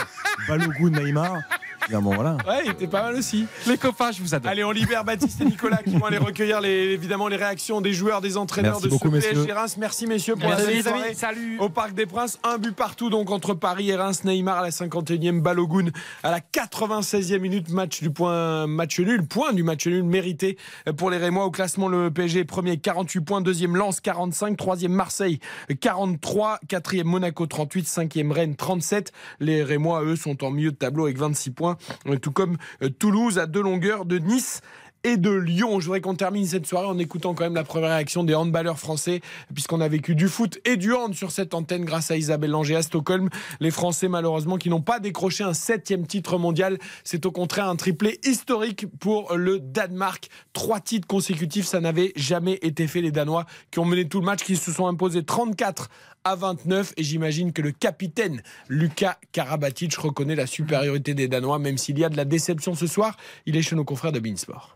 Balogun, 0.49 0.91
Neymar. 0.91 1.39
Finalement, 1.87 2.13
voilà. 2.15 2.37
Ouais, 2.47 2.63
il 2.65 2.71
était 2.73 2.87
pas 2.87 3.03
mal 3.03 3.15
aussi. 3.15 3.47
Les 3.67 3.79
copains, 3.79 4.11
je 4.13 4.21
vous 4.21 4.35
adore. 4.35 4.51
Allez, 4.51 4.65
on 4.65 4.73
libère 4.73 5.05
Baptiste 5.05 5.41
et 5.41 5.45
Nicolas 5.45 5.79
qui 5.79 5.97
vont 5.97 6.07
aller 6.07 6.19
recueillir 6.19 6.61
les, 6.61 6.69
évidemment 6.93 7.29
les 7.29 7.37
réactions 7.37 7.81
des 7.81 7.93
joueurs, 7.93 8.21
des 8.21 8.37
entraîneurs 8.37 8.73
Merci 8.73 8.85
de 8.87 8.91
beaucoup, 8.91 9.09
ce 9.09 9.13
PSG 9.13 9.35
messieurs. 9.37 9.55
Reims. 9.55 9.77
Merci 9.79 10.07
messieurs 10.07 10.35
pour 10.35 10.49
Merci, 10.49 10.83
la 10.83 10.91
amis. 10.91 11.15
Salut. 11.15 11.59
Au 11.61 11.69
Parc 11.69 11.95
des 11.95 12.07
Princes, 12.07 12.39
un 12.43 12.59
but 12.59 12.75
partout 12.75 13.09
donc 13.09 13.31
entre 13.31 13.55
Paris 13.55 13.91
et 13.91 13.97
Reims. 13.97 14.25
Neymar 14.25 14.59
à 14.59 14.63
la 14.63 14.71
51e, 14.71 15.41
Balogun 15.41 15.91
à 16.23 16.31
la 16.31 16.41
96e 16.41 17.39
minute. 17.39 17.71
Match 17.71 18.03
du 18.03 18.11
point, 18.11 18.67
match 18.67 18.99
nul, 18.99 19.25
point 19.25 19.53
du 19.53 19.63
match 19.63 19.87
nul 19.87 20.03
mérité 20.03 20.59
pour 20.97 21.11
les 21.11 21.19
Rémois 21.19 21.45
au 21.45 21.51
classement. 21.51 21.89
Le 21.89 22.11
PSG 22.11 22.45
premier 22.45 22.79
48 22.79 23.21
points, 23.21 23.41
deuxième 23.41 23.77
Lens 23.77 24.01
45, 24.01 24.57
troisième 24.57 24.93
Marseille 24.93 25.39
43, 25.81 26.61
quatrième 26.69 27.07
Monaco 27.07 27.47
38, 27.47 27.87
cinquième 27.87 28.33
Rennes 28.33 28.57
37. 28.57 29.13
Les 29.41 29.63
Rémois 29.63 30.03
eux 30.03 30.17
sont 30.17 30.45
en 30.45 30.51
milieu 30.51 30.73
de 30.73 30.77
tableau 30.77 31.05
avec 31.05 31.19
26 31.19 31.51
points, 31.51 31.76
tout 32.21 32.33
comme 32.33 32.57
euh, 32.83 32.89
Toulouse 32.89 33.39
à 33.39 33.47
deux 33.47 33.63
longueurs 33.63 34.05
de 34.05 34.19
Nice 34.19 34.61
et 35.07 35.17
de 35.17 35.31
Lyon. 35.31 35.79
Je 35.79 35.87
voudrais 35.87 36.01
qu'on 36.01 36.17
termine 36.17 36.45
cette 36.45 36.67
soirée 36.67 36.89
en 36.89 36.99
écoutant 36.99 37.33
quand 37.33 37.45
même 37.45 37.55
la 37.55 37.63
première 37.63 37.91
réaction 37.91 38.25
des 38.25 38.35
handballeurs 38.35 38.81
français, 38.81 39.21
puisqu'on 39.55 39.81
a 39.81 39.87
vécu 39.87 40.17
du 40.17 40.27
foot 40.27 40.59
et 40.65 40.77
du 40.77 40.93
hand 40.93 41.15
sur 41.15 41.31
cette 41.31 41.55
antenne 41.55 41.85
grâce 41.85 42.11
à 42.11 42.17
Isabelle 42.17 42.51
Langer 42.51 42.75
à 42.75 42.83
Stockholm. 42.83 43.31
Les 43.61 43.71
Français, 43.71 44.09
malheureusement, 44.09 44.57
qui 44.57 44.69
n'ont 44.69 44.83
pas 44.83 44.99
décroché 44.99 45.45
un 45.45 45.55
septième 45.55 46.09
titre 46.09 46.39
mondial, 46.39 46.79
c'est 47.05 47.25
au 47.25 47.31
contraire 47.31 47.69
un 47.69 47.77
triplé 47.77 48.19
historique 48.25 48.87
pour 48.99 49.37
le 49.37 49.61
Danemark. 49.61 50.29
Trois 50.53 50.81
titres 50.81 51.07
consécutifs, 51.07 51.67
ça 51.67 51.81
n'avait 51.81 52.13
jamais 52.17 52.59
été 52.63 52.89
fait. 52.89 53.01
Les 53.01 53.13
Danois 53.13 53.47
qui 53.71 53.79
ont 53.79 53.85
mené 53.85 54.09
tout 54.09 54.19
le 54.19 54.27
match, 54.27 54.43
qui 54.43 54.57
se 54.57 54.73
sont 54.73 54.89
imposés 54.89 55.23
34 55.23 55.89
à 56.25 56.35
29 56.35 56.95
et 56.97 57.05
j'imagine 57.05 57.53
que 57.53 57.63
le 57.63 57.71
capitaine 57.71 58.43
Lucas 58.69 59.19
Karabatic 59.31 59.95
reconnaît 59.95 60.35
la 60.35 60.49
supériorité 60.49 61.15
des 61.15 61.29
Danois 61.29 61.61
même 61.61 61.79
s'il 61.79 61.97
y 61.97 62.05
a 62.05 62.09
de 62.09 62.17
la 62.17 62.25
déception 62.25 62.75
ce 62.75 62.89
soir. 62.89 63.17
Il 63.47 63.57
est 63.57 63.63
chez 63.63 63.77
nos 63.77 63.85
confrères 63.85 64.11
de 64.11 64.19
Beansport. 64.19 64.76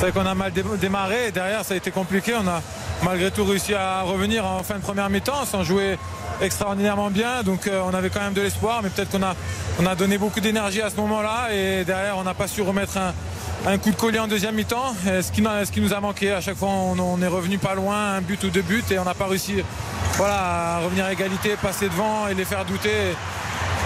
C'est 0.00 0.08
vrai 0.08 0.12
qu'on 0.12 0.26
a 0.26 0.34
mal 0.34 0.50
démarré 0.80 1.30
derrière 1.30 1.62
ça 1.62 1.74
a 1.74 1.76
été 1.76 1.90
compliqué. 1.90 2.32
On 2.34 2.48
a 2.48 2.62
malgré 3.02 3.30
tout 3.30 3.44
réussi 3.44 3.74
à 3.74 4.00
revenir 4.00 4.46
en 4.46 4.62
fin 4.62 4.76
de 4.76 4.80
première 4.80 5.10
mi-temps 5.10 5.44
sans 5.44 5.62
jouer 5.62 5.98
extraordinairement 6.40 7.10
bien. 7.10 7.42
Donc 7.42 7.66
euh, 7.66 7.82
on 7.84 7.92
avait 7.92 8.08
quand 8.08 8.22
même 8.22 8.32
de 8.32 8.40
l'espoir, 8.40 8.80
mais 8.82 8.88
peut-être 8.88 9.10
qu'on 9.10 9.22
a, 9.22 9.36
on 9.78 9.84
a 9.84 9.94
donné 9.94 10.16
beaucoup 10.16 10.40
d'énergie 10.40 10.80
à 10.80 10.88
ce 10.88 10.96
moment-là 10.96 11.48
et 11.52 11.84
derrière 11.84 12.16
on 12.16 12.22
n'a 12.22 12.32
pas 12.32 12.48
su 12.48 12.62
remettre 12.62 12.96
un, 13.66 13.76
coup 13.76 13.90
de 13.90 13.96
collier 13.96 14.20
en 14.20 14.26
deuxième 14.26 14.54
mi-temps. 14.54 14.94
Ce 15.04 15.30
qui, 15.30 15.42
ce 15.42 15.70
qui 15.70 15.82
nous 15.82 15.92
a 15.92 16.00
manqué, 16.00 16.32
à 16.32 16.40
chaque 16.40 16.56
fois 16.56 16.70
on, 16.70 17.20
est 17.20 17.26
revenu 17.26 17.58
pas 17.58 17.74
loin, 17.74 18.14
un 18.14 18.20
but 18.22 18.42
ou 18.44 18.48
deux 18.48 18.62
buts 18.62 18.82
et 18.90 18.98
on 18.98 19.04
n'a 19.04 19.12
pas 19.12 19.26
réussi 19.26 19.56
voilà, 20.14 20.76
à 20.76 20.78
revenir 20.78 21.04
à 21.04 21.12
égalité, 21.12 21.56
passer 21.60 21.90
devant 21.90 22.26
et 22.26 22.32
les 22.32 22.46
faire 22.46 22.64
douter. 22.64 23.14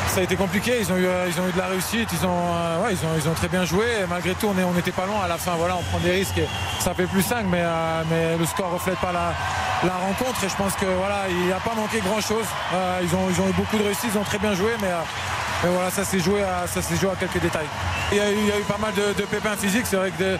Ça 0.08 0.20
a 0.20 0.22
été 0.22 0.36
compliqué, 0.36 0.78
ils 0.80 0.92
ont 0.92 0.96
eu, 0.96 1.08
ils 1.28 1.40
ont 1.40 1.48
eu 1.48 1.52
de 1.52 1.58
la 1.58 1.66
réussite, 1.66 2.08
ils 2.12 2.24
ont, 2.24 2.54
euh, 2.54 2.88
ils 2.90 3.04
ont, 3.04 3.10
ils 3.16 3.28
ont 3.28 3.34
très 3.34 3.48
bien 3.48 3.64
joué. 3.64 3.84
malgré 4.08 4.34
tout, 4.34 4.46
on 4.46 4.72
n'était 4.72 4.92
pas 4.92 5.06
loin 5.06 5.22
à 5.24 5.28
la 5.28 5.38
fin. 5.38 5.52
Voilà, 5.56 5.76
on 5.76 5.82
prend 5.82 5.98
des 5.98 6.12
risques 6.12 6.38
et 6.38 6.46
ça 6.78 6.94
fait 6.94 7.06
plus 7.06 7.22
5, 7.22 7.46
mais, 7.50 7.62
euh, 7.62 8.02
mais 8.08 8.36
le 8.36 8.46
score 8.46 8.68
ne 8.68 8.74
reflète 8.74 8.98
pas 8.98 9.12
la, 9.12 9.34
la, 9.82 9.94
rencontre. 9.94 10.44
Et 10.44 10.48
je 10.48 10.54
pense 10.54 10.74
que 10.74 10.86
voilà, 10.86 11.22
il 11.28 11.48
n'a 11.48 11.56
pas 11.56 11.74
manqué 11.74 12.00
grand 12.00 12.20
chose. 12.20 12.46
Euh, 12.74 13.00
ils, 13.02 13.14
ont, 13.14 13.28
ils 13.28 13.40
ont 13.40 13.48
eu 13.48 13.52
beaucoup 13.54 13.76
de 13.76 13.82
réussite, 13.82 14.10
ils 14.14 14.18
ont 14.18 14.24
très 14.24 14.38
bien 14.38 14.54
joué, 14.54 14.70
mais 14.80 14.90
mais 15.64 15.70
voilà, 15.70 15.90
ça 15.90 16.04
s'est 16.04 16.18
joué, 16.18 16.42
à, 16.42 16.66
joué 17.00 17.10
à 17.10 17.16
quelques 17.16 17.40
détails. 17.40 17.66
Il 18.12 18.18
y 18.18 18.20
a 18.20 18.30
eu, 18.30 18.36
il 18.36 18.46
y 18.48 18.52
a 18.52 18.58
eu 18.58 18.64
pas 18.64 18.76
mal 18.78 18.92
de, 18.92 19.22
pépins 19.22 19.56
physiques. 19.56 19.86
C'est 19.86 19.96
vrai 19.96 20.10
que 20.10 20.36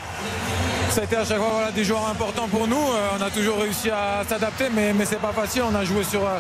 ça 0.91 1.01
a 1.01 1.05
été 1.05 1.17
à 1.17 1.25
chaque 1.25 1.39
fois 1.39 1.49
voilà, 1.51 1.73
des 1.73 1.83
joueurs 1.83 2.07
importants 2.09 2.47
pour 2.47 2.69
nous. 2.69 2.77
Euh, 2.77 3.17
on 3.19 3.23
a 3.23 3.31
toujours 3.31 3.59
réussi 3.59 3.91
à 3.91 4.23
s'adapter, 4.29 4.67
mais, 4.71 4.93
mais 4.93 5.07
c'est 5.07 5.21
pas 5.21 5.33
facile. 5.33 5.63
On 5.63 5.75
a 5.75 5.83
joué 5.83 6.05
sur, 6.05 6.21
euh, 6.21 6.39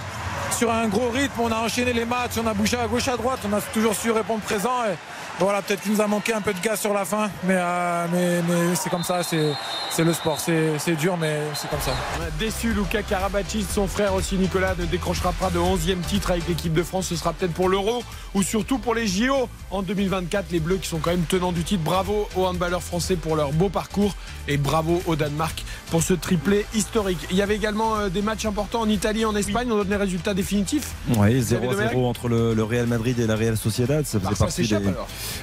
sur 0.50 0.70
un 0.70 0.88
gros 0.88 1.10
rythme, 1.10 1.40
on 1.40 1.50
a 1.50 1.56
enchaîné 1.56 1.92
les 1.92 2.04
matchs, 2.04 2.32
on 2.42 2.46
a 2.46 2.54
bouché 2.54 2.76
à 2.76 2.86
gauche, 2.86 3.08
à 3.08 3.16
droite, 3.16 3.40
on 3.48 3.52
a 3.52 3.60
toujours 3.60 3.94
su 3.94 4.10
répondre 4.10 4.40
présent. 4.40 4.82
Voilà, 5.40 5.62
peut-être 5.62 5.82
qu'il 5.82 5.92
nous 5.92 6.00
a 6.00 6.06
manqué 6.06 6.32
un 6.32 6.40
peu 6.40 6.52
de 6.52 6.60
gaz 6.60 6.80
sur 6.80 6.94
la 6.94 7.04
fin, 7.04 7.28
mais, 7.44 7.56
euh, 7.56 8.40
mais, 8.48 8.74
c'est 8.76 8.88
comme 8.88 9.02
ça, 9.02 9.22
c'est 9.22 10.04
le 10.04 10.12
sport, 10.12 10.38
c'est 10.38 10.96
dur, 10.96 11.16
mais 11.16 11.40
c'est 11.54 11.68
comme 11.68 11.80
ça. 11.80 11.92
Déçu, 12.38 12.72
Luca 12.72 13.02
Karabatic, 13.02 13.66
son 13.68 13.86
frère 13.88 14.14
aussi 14.14 14.36
Nicolas, 14.36 14.74
ne 14.78 14.84
décrochera 14.84 15.32
pas 15.32 15.50
de 15.50 15.58
11e 15.58 16.00
titre 16.06 16.30
avec 16.30 16.46
l'équipe 16.48 16.72
de 16.72 16.82
France. 16.82 17.06
Ce 17.08 17.16
sera 17.16 17.32
peut-être 17.32 17.52
pour 17.52 17.68
l'Euro 17.68 18.02
ou 18.34 18.42
surtout 18.42 18.78
pour 18.78 18.94
les 18.94 19.06
JO 19.06 19.48
en 19.70 19.82
2024. 19.82 20.46
Les 20.52 20.60
Bleus 20.60 20.76
qui 20.76 20.88
sont 20.88 20.98
quand 20.98 21.10
même 21.10 21.24
tenants 21.24 21.52
du 21.52 21.64
titre. 21.64 21.82
Bravo 21.82 22.28
aux 22.36 22.46
handballeurs 22.46 22.82
français 22.82 23.16
pour 23.16 23.36
leur 23.36 23.52
beau 23.52 23.68
parcours 23.68 24.14
et 24.48 24.56
bravo 24.56 25.02
au 25.06 25.16
Danemark 25.16 25.64
pour 25.90 26.02
ce 26.02 26.14
triplé 26.14 26.66
historique. 26.74 27.18
Il 27.30 27.36
y 27.36 27.42
avait 27.42 27.56
également 27.56 27.96
euh, 27.96 28.08
des 28.08 28.22
matchs 28.22 28.46
importants 28.46 28.80
en 28.80 28.88
Italie, 28.88 29.22
et 29.22 29.24
en 29.24 29.36
Espagne. 29.36 29.68
On 29.70 29.76
donne 29.76 29.90
les 29.90 29.96
résultats 29.96 30.34
définitifs. 30.34 30.92
Oui, 31.16 31.40
0-0 31.40 31.96
entre 32.04 32.28
le, 32.28 32.62
Real 32.62 32.86
Madrid 32.86 33.18
et 33.18 33.26
la 33.26 33.36
Real 33.36 33.56
Sociedad. 33.56 34.04
Ça 34.06 34.20
faisait 34.20 34.34
partie 34.34 34.66
des... 34.66 34.78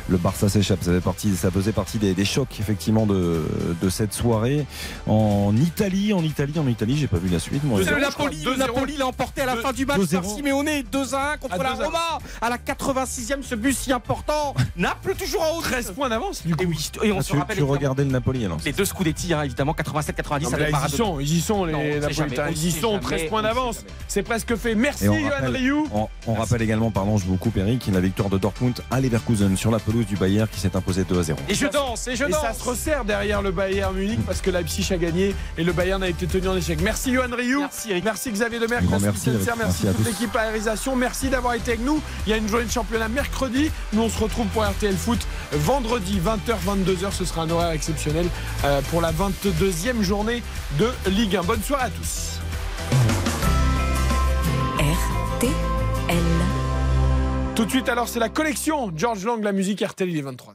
Le 0.08 0.18
Barça 0.18 0.50
s'échappe. 0.50 0.84
Ça, 0.84 0.92
ça 1.36 1.52
faisait 1.52 1.72
partie 1.72 1.98
des, 1.98 2.26
chocs 2.26 2.60
effectivement 2.60 3.06
de, 3.06 3.44
cette 3.90 4.14
soirée. 4.14 4.66
En 5.08 5.56
Italie, 5.56 6.14
en 6.14 6.24
Italie, 6.24 6.58
en 6.60 6.68
Italie, 6.68 6.98
j'ai 6.98 7.08
pas 7.08 7.18
vu 7.18 7.30
la 7.30 7.40
suite. 7.40 7.64
Moi. 7.64 7.80
Le 7.80 8.00
Napoli, 8.00 8.44
le 8.44 8.56
Napoli 8.56 8.98
l'a 8.98 9.08
emporté 9.08 9.42
à 9.42 9.46
la 9.46 9.56
fin 9.58 9.74
du 9.74 9.86
match 9.86 10.08
par 10.12 10.26
Simeone 10.26 10.84
2 10.92 11.16
1 11.16 11.38
contre 11.38 11.62
la 11.62 11.74
Roma 11.74 12.20
à 12.42 12.50
la 12.50 12.58
86e. 12.58 13.42
Ce 13.44 13.56
but 13.56 13.76
si 13.76 13.92
important. 13.92 14.54
Naples 14.76 15.16
toujours 15.16 15.42
en 15.42 15.58
haut. 15.58 15.62
13 15.62 15.92
points 15.92 16.10
d'avance. 16.10 16.46
Du 16.46 16.56
coup. 16.56 16.64
Et, 17.04 17.12
on 17.12 17.20
ah, 17.20 17.22
se 17.22 17.32
tu, 17.32 17.38
rappelle. 17.38 17.58
Tu 17.58 17.64
regardais 17.64 18.04
le 18.04 18.12
Napoli 18.12 18.46
alors. 18.46 18.58
Les 18.66 18.74
deux 18.74 18.86
Scudetti, 18.86 19.34
hein, 19.34 19.44
évidemment, 19.44 19.74
87-90. 19.74 20.42
Ils 20.42 20.88
y 20.88 20.98
sont, 20.98 21.20
ils 21.20 21.38
y 21.38 21.42
sont 21.42 21.66
les 21.66 22.00
Napolitains. 22.00 22.50
Ils 22.50 22.68
y 22.68 22.72
sont, 22.72 23.00
13 23.00 23.30
points 23.30 23.42
d'avance. 23.42 23.86
C'est 24.08 24.24
presque 24.24 24.56
fait. 24.56 24.76
Merci 24.76 25.06
Johan 25.06 25.52
Rioux. 25.52 25.88
On, 26.28 26.34
rappelle 26.34 26.62
également, 26.62 26.92
pardon, 26.92 27.18
je 27.18 27.26
vous 27.26 27.38
coupe 27.38 27.58
Eric, 27.58 27.90
la 27.92 28.00
victoire 28.00 28.30
de 28.30 28.38
Dortmund 28.38 28.80
à 28.90 29.00
Leverkusen 29.00 29.58
sur 29.58 29.71
la 29.72 29.80
pelouse 29.80 30.06
du 30.06 30.16
Bayern 30.16 30.48
qui 30.48 30.60
s'est 30.60 30.76
imposé 30.76 31.04
2 31.04 31.20
à 31.20 31.24
0. 31.24 31.40
Et 31.50 31.56
je 31.56 31.68
danse, 31.68 32.08
et 32.08 32.16
je 32.16 32.26
danse. 32.26 32.44
Et 32.44 32.48
ça 32.48 32.54
se 32.54 32.64
resserre 32.64 33.06
derrière 33.06 33.42
le 33.42 33.52
Bayern 33.52 33.96
Munich 33.96 34.20
parce 34.26 34.42
que 34.42 34.50
Leipzig 34.50 34.88
a 34.94 34.98
gagné 34.98 35.36
et 35.58 35.64
le 35.64 35.74
Bayern 35.74 36.02
a 36.04 36.10
été 36.10 36.28
tenu 36.28 36.48
en 36.48 36.56
échec. 36.56 36.80
Merci 36.82 37.14
Johan 37.14 37.36
Rioux. 37.36 37.62
Merci, 37.62 38.02
merci 38.04 38.32
Xavier 38.32 38.60
Demerck. 38.60 38.84
Merci, 38.90 39.30
merci, 39.30 39.50
merci, 39.58 39.88
toute 39.96 40.06
l'équipe 40.06 40.36
aérisation. 40.36 40.96
Merci 40.96 41.30
d'avoir 41.30 41.56
été 41.56 41.72
avec 41.72 41.86
nous. 41.86 42.02
Il 42.26 42.30
y 42.30 42.34
a 42.34 42.38
une 42.38 42.48
journée 42.48 42.66
de 42.66 42.72
championnat 42.72 43.08
mercredi. 43.08 43.72
Nous 43.94 44.02
on 44.02 44.10
se 44.10 44.20
retrouve 44.20 44.48
pour 44.48 44.64
RTL 44.64 44.96
Foot 44.96 45.20
vendredi 45.52 46.20
20h 46.20 46.56
22h. 46.66 47.12
Ce 47.12 47.26
sera 47.26 47.44
un 47.44 47.50
horaire 47.50 47.72
exceptionnel 47.72 48.28
euh, 48.64 48.82
pour 48.90 49.02
la 49.02 49.12
22e 49.12 50.02
journée 50.02 50.44
de 50.80 50.90
Ligue 51.08 51.36
1. 51.36 51.44
Bonne 51.44 51.64
soirée 51.64 51.86
à 51.86 51.90
tous. 51.90 52.40
RTL. 54.80 56.41
Tout 57.56 57.66
de 57.66 57.70
suite 57.70 57.90
alors 57.90 58.08
c'est 58.08 58.20
la 58.20 58.30
collection 58.30 58.92
George 58.96 59.26
Lang 59.26 59.44
la 59.44 59.52
musique 59.52 59.82
RTL 59.82 60.10
il 60.10 60.18
est 60.18 60.22
23. 60.22 60.54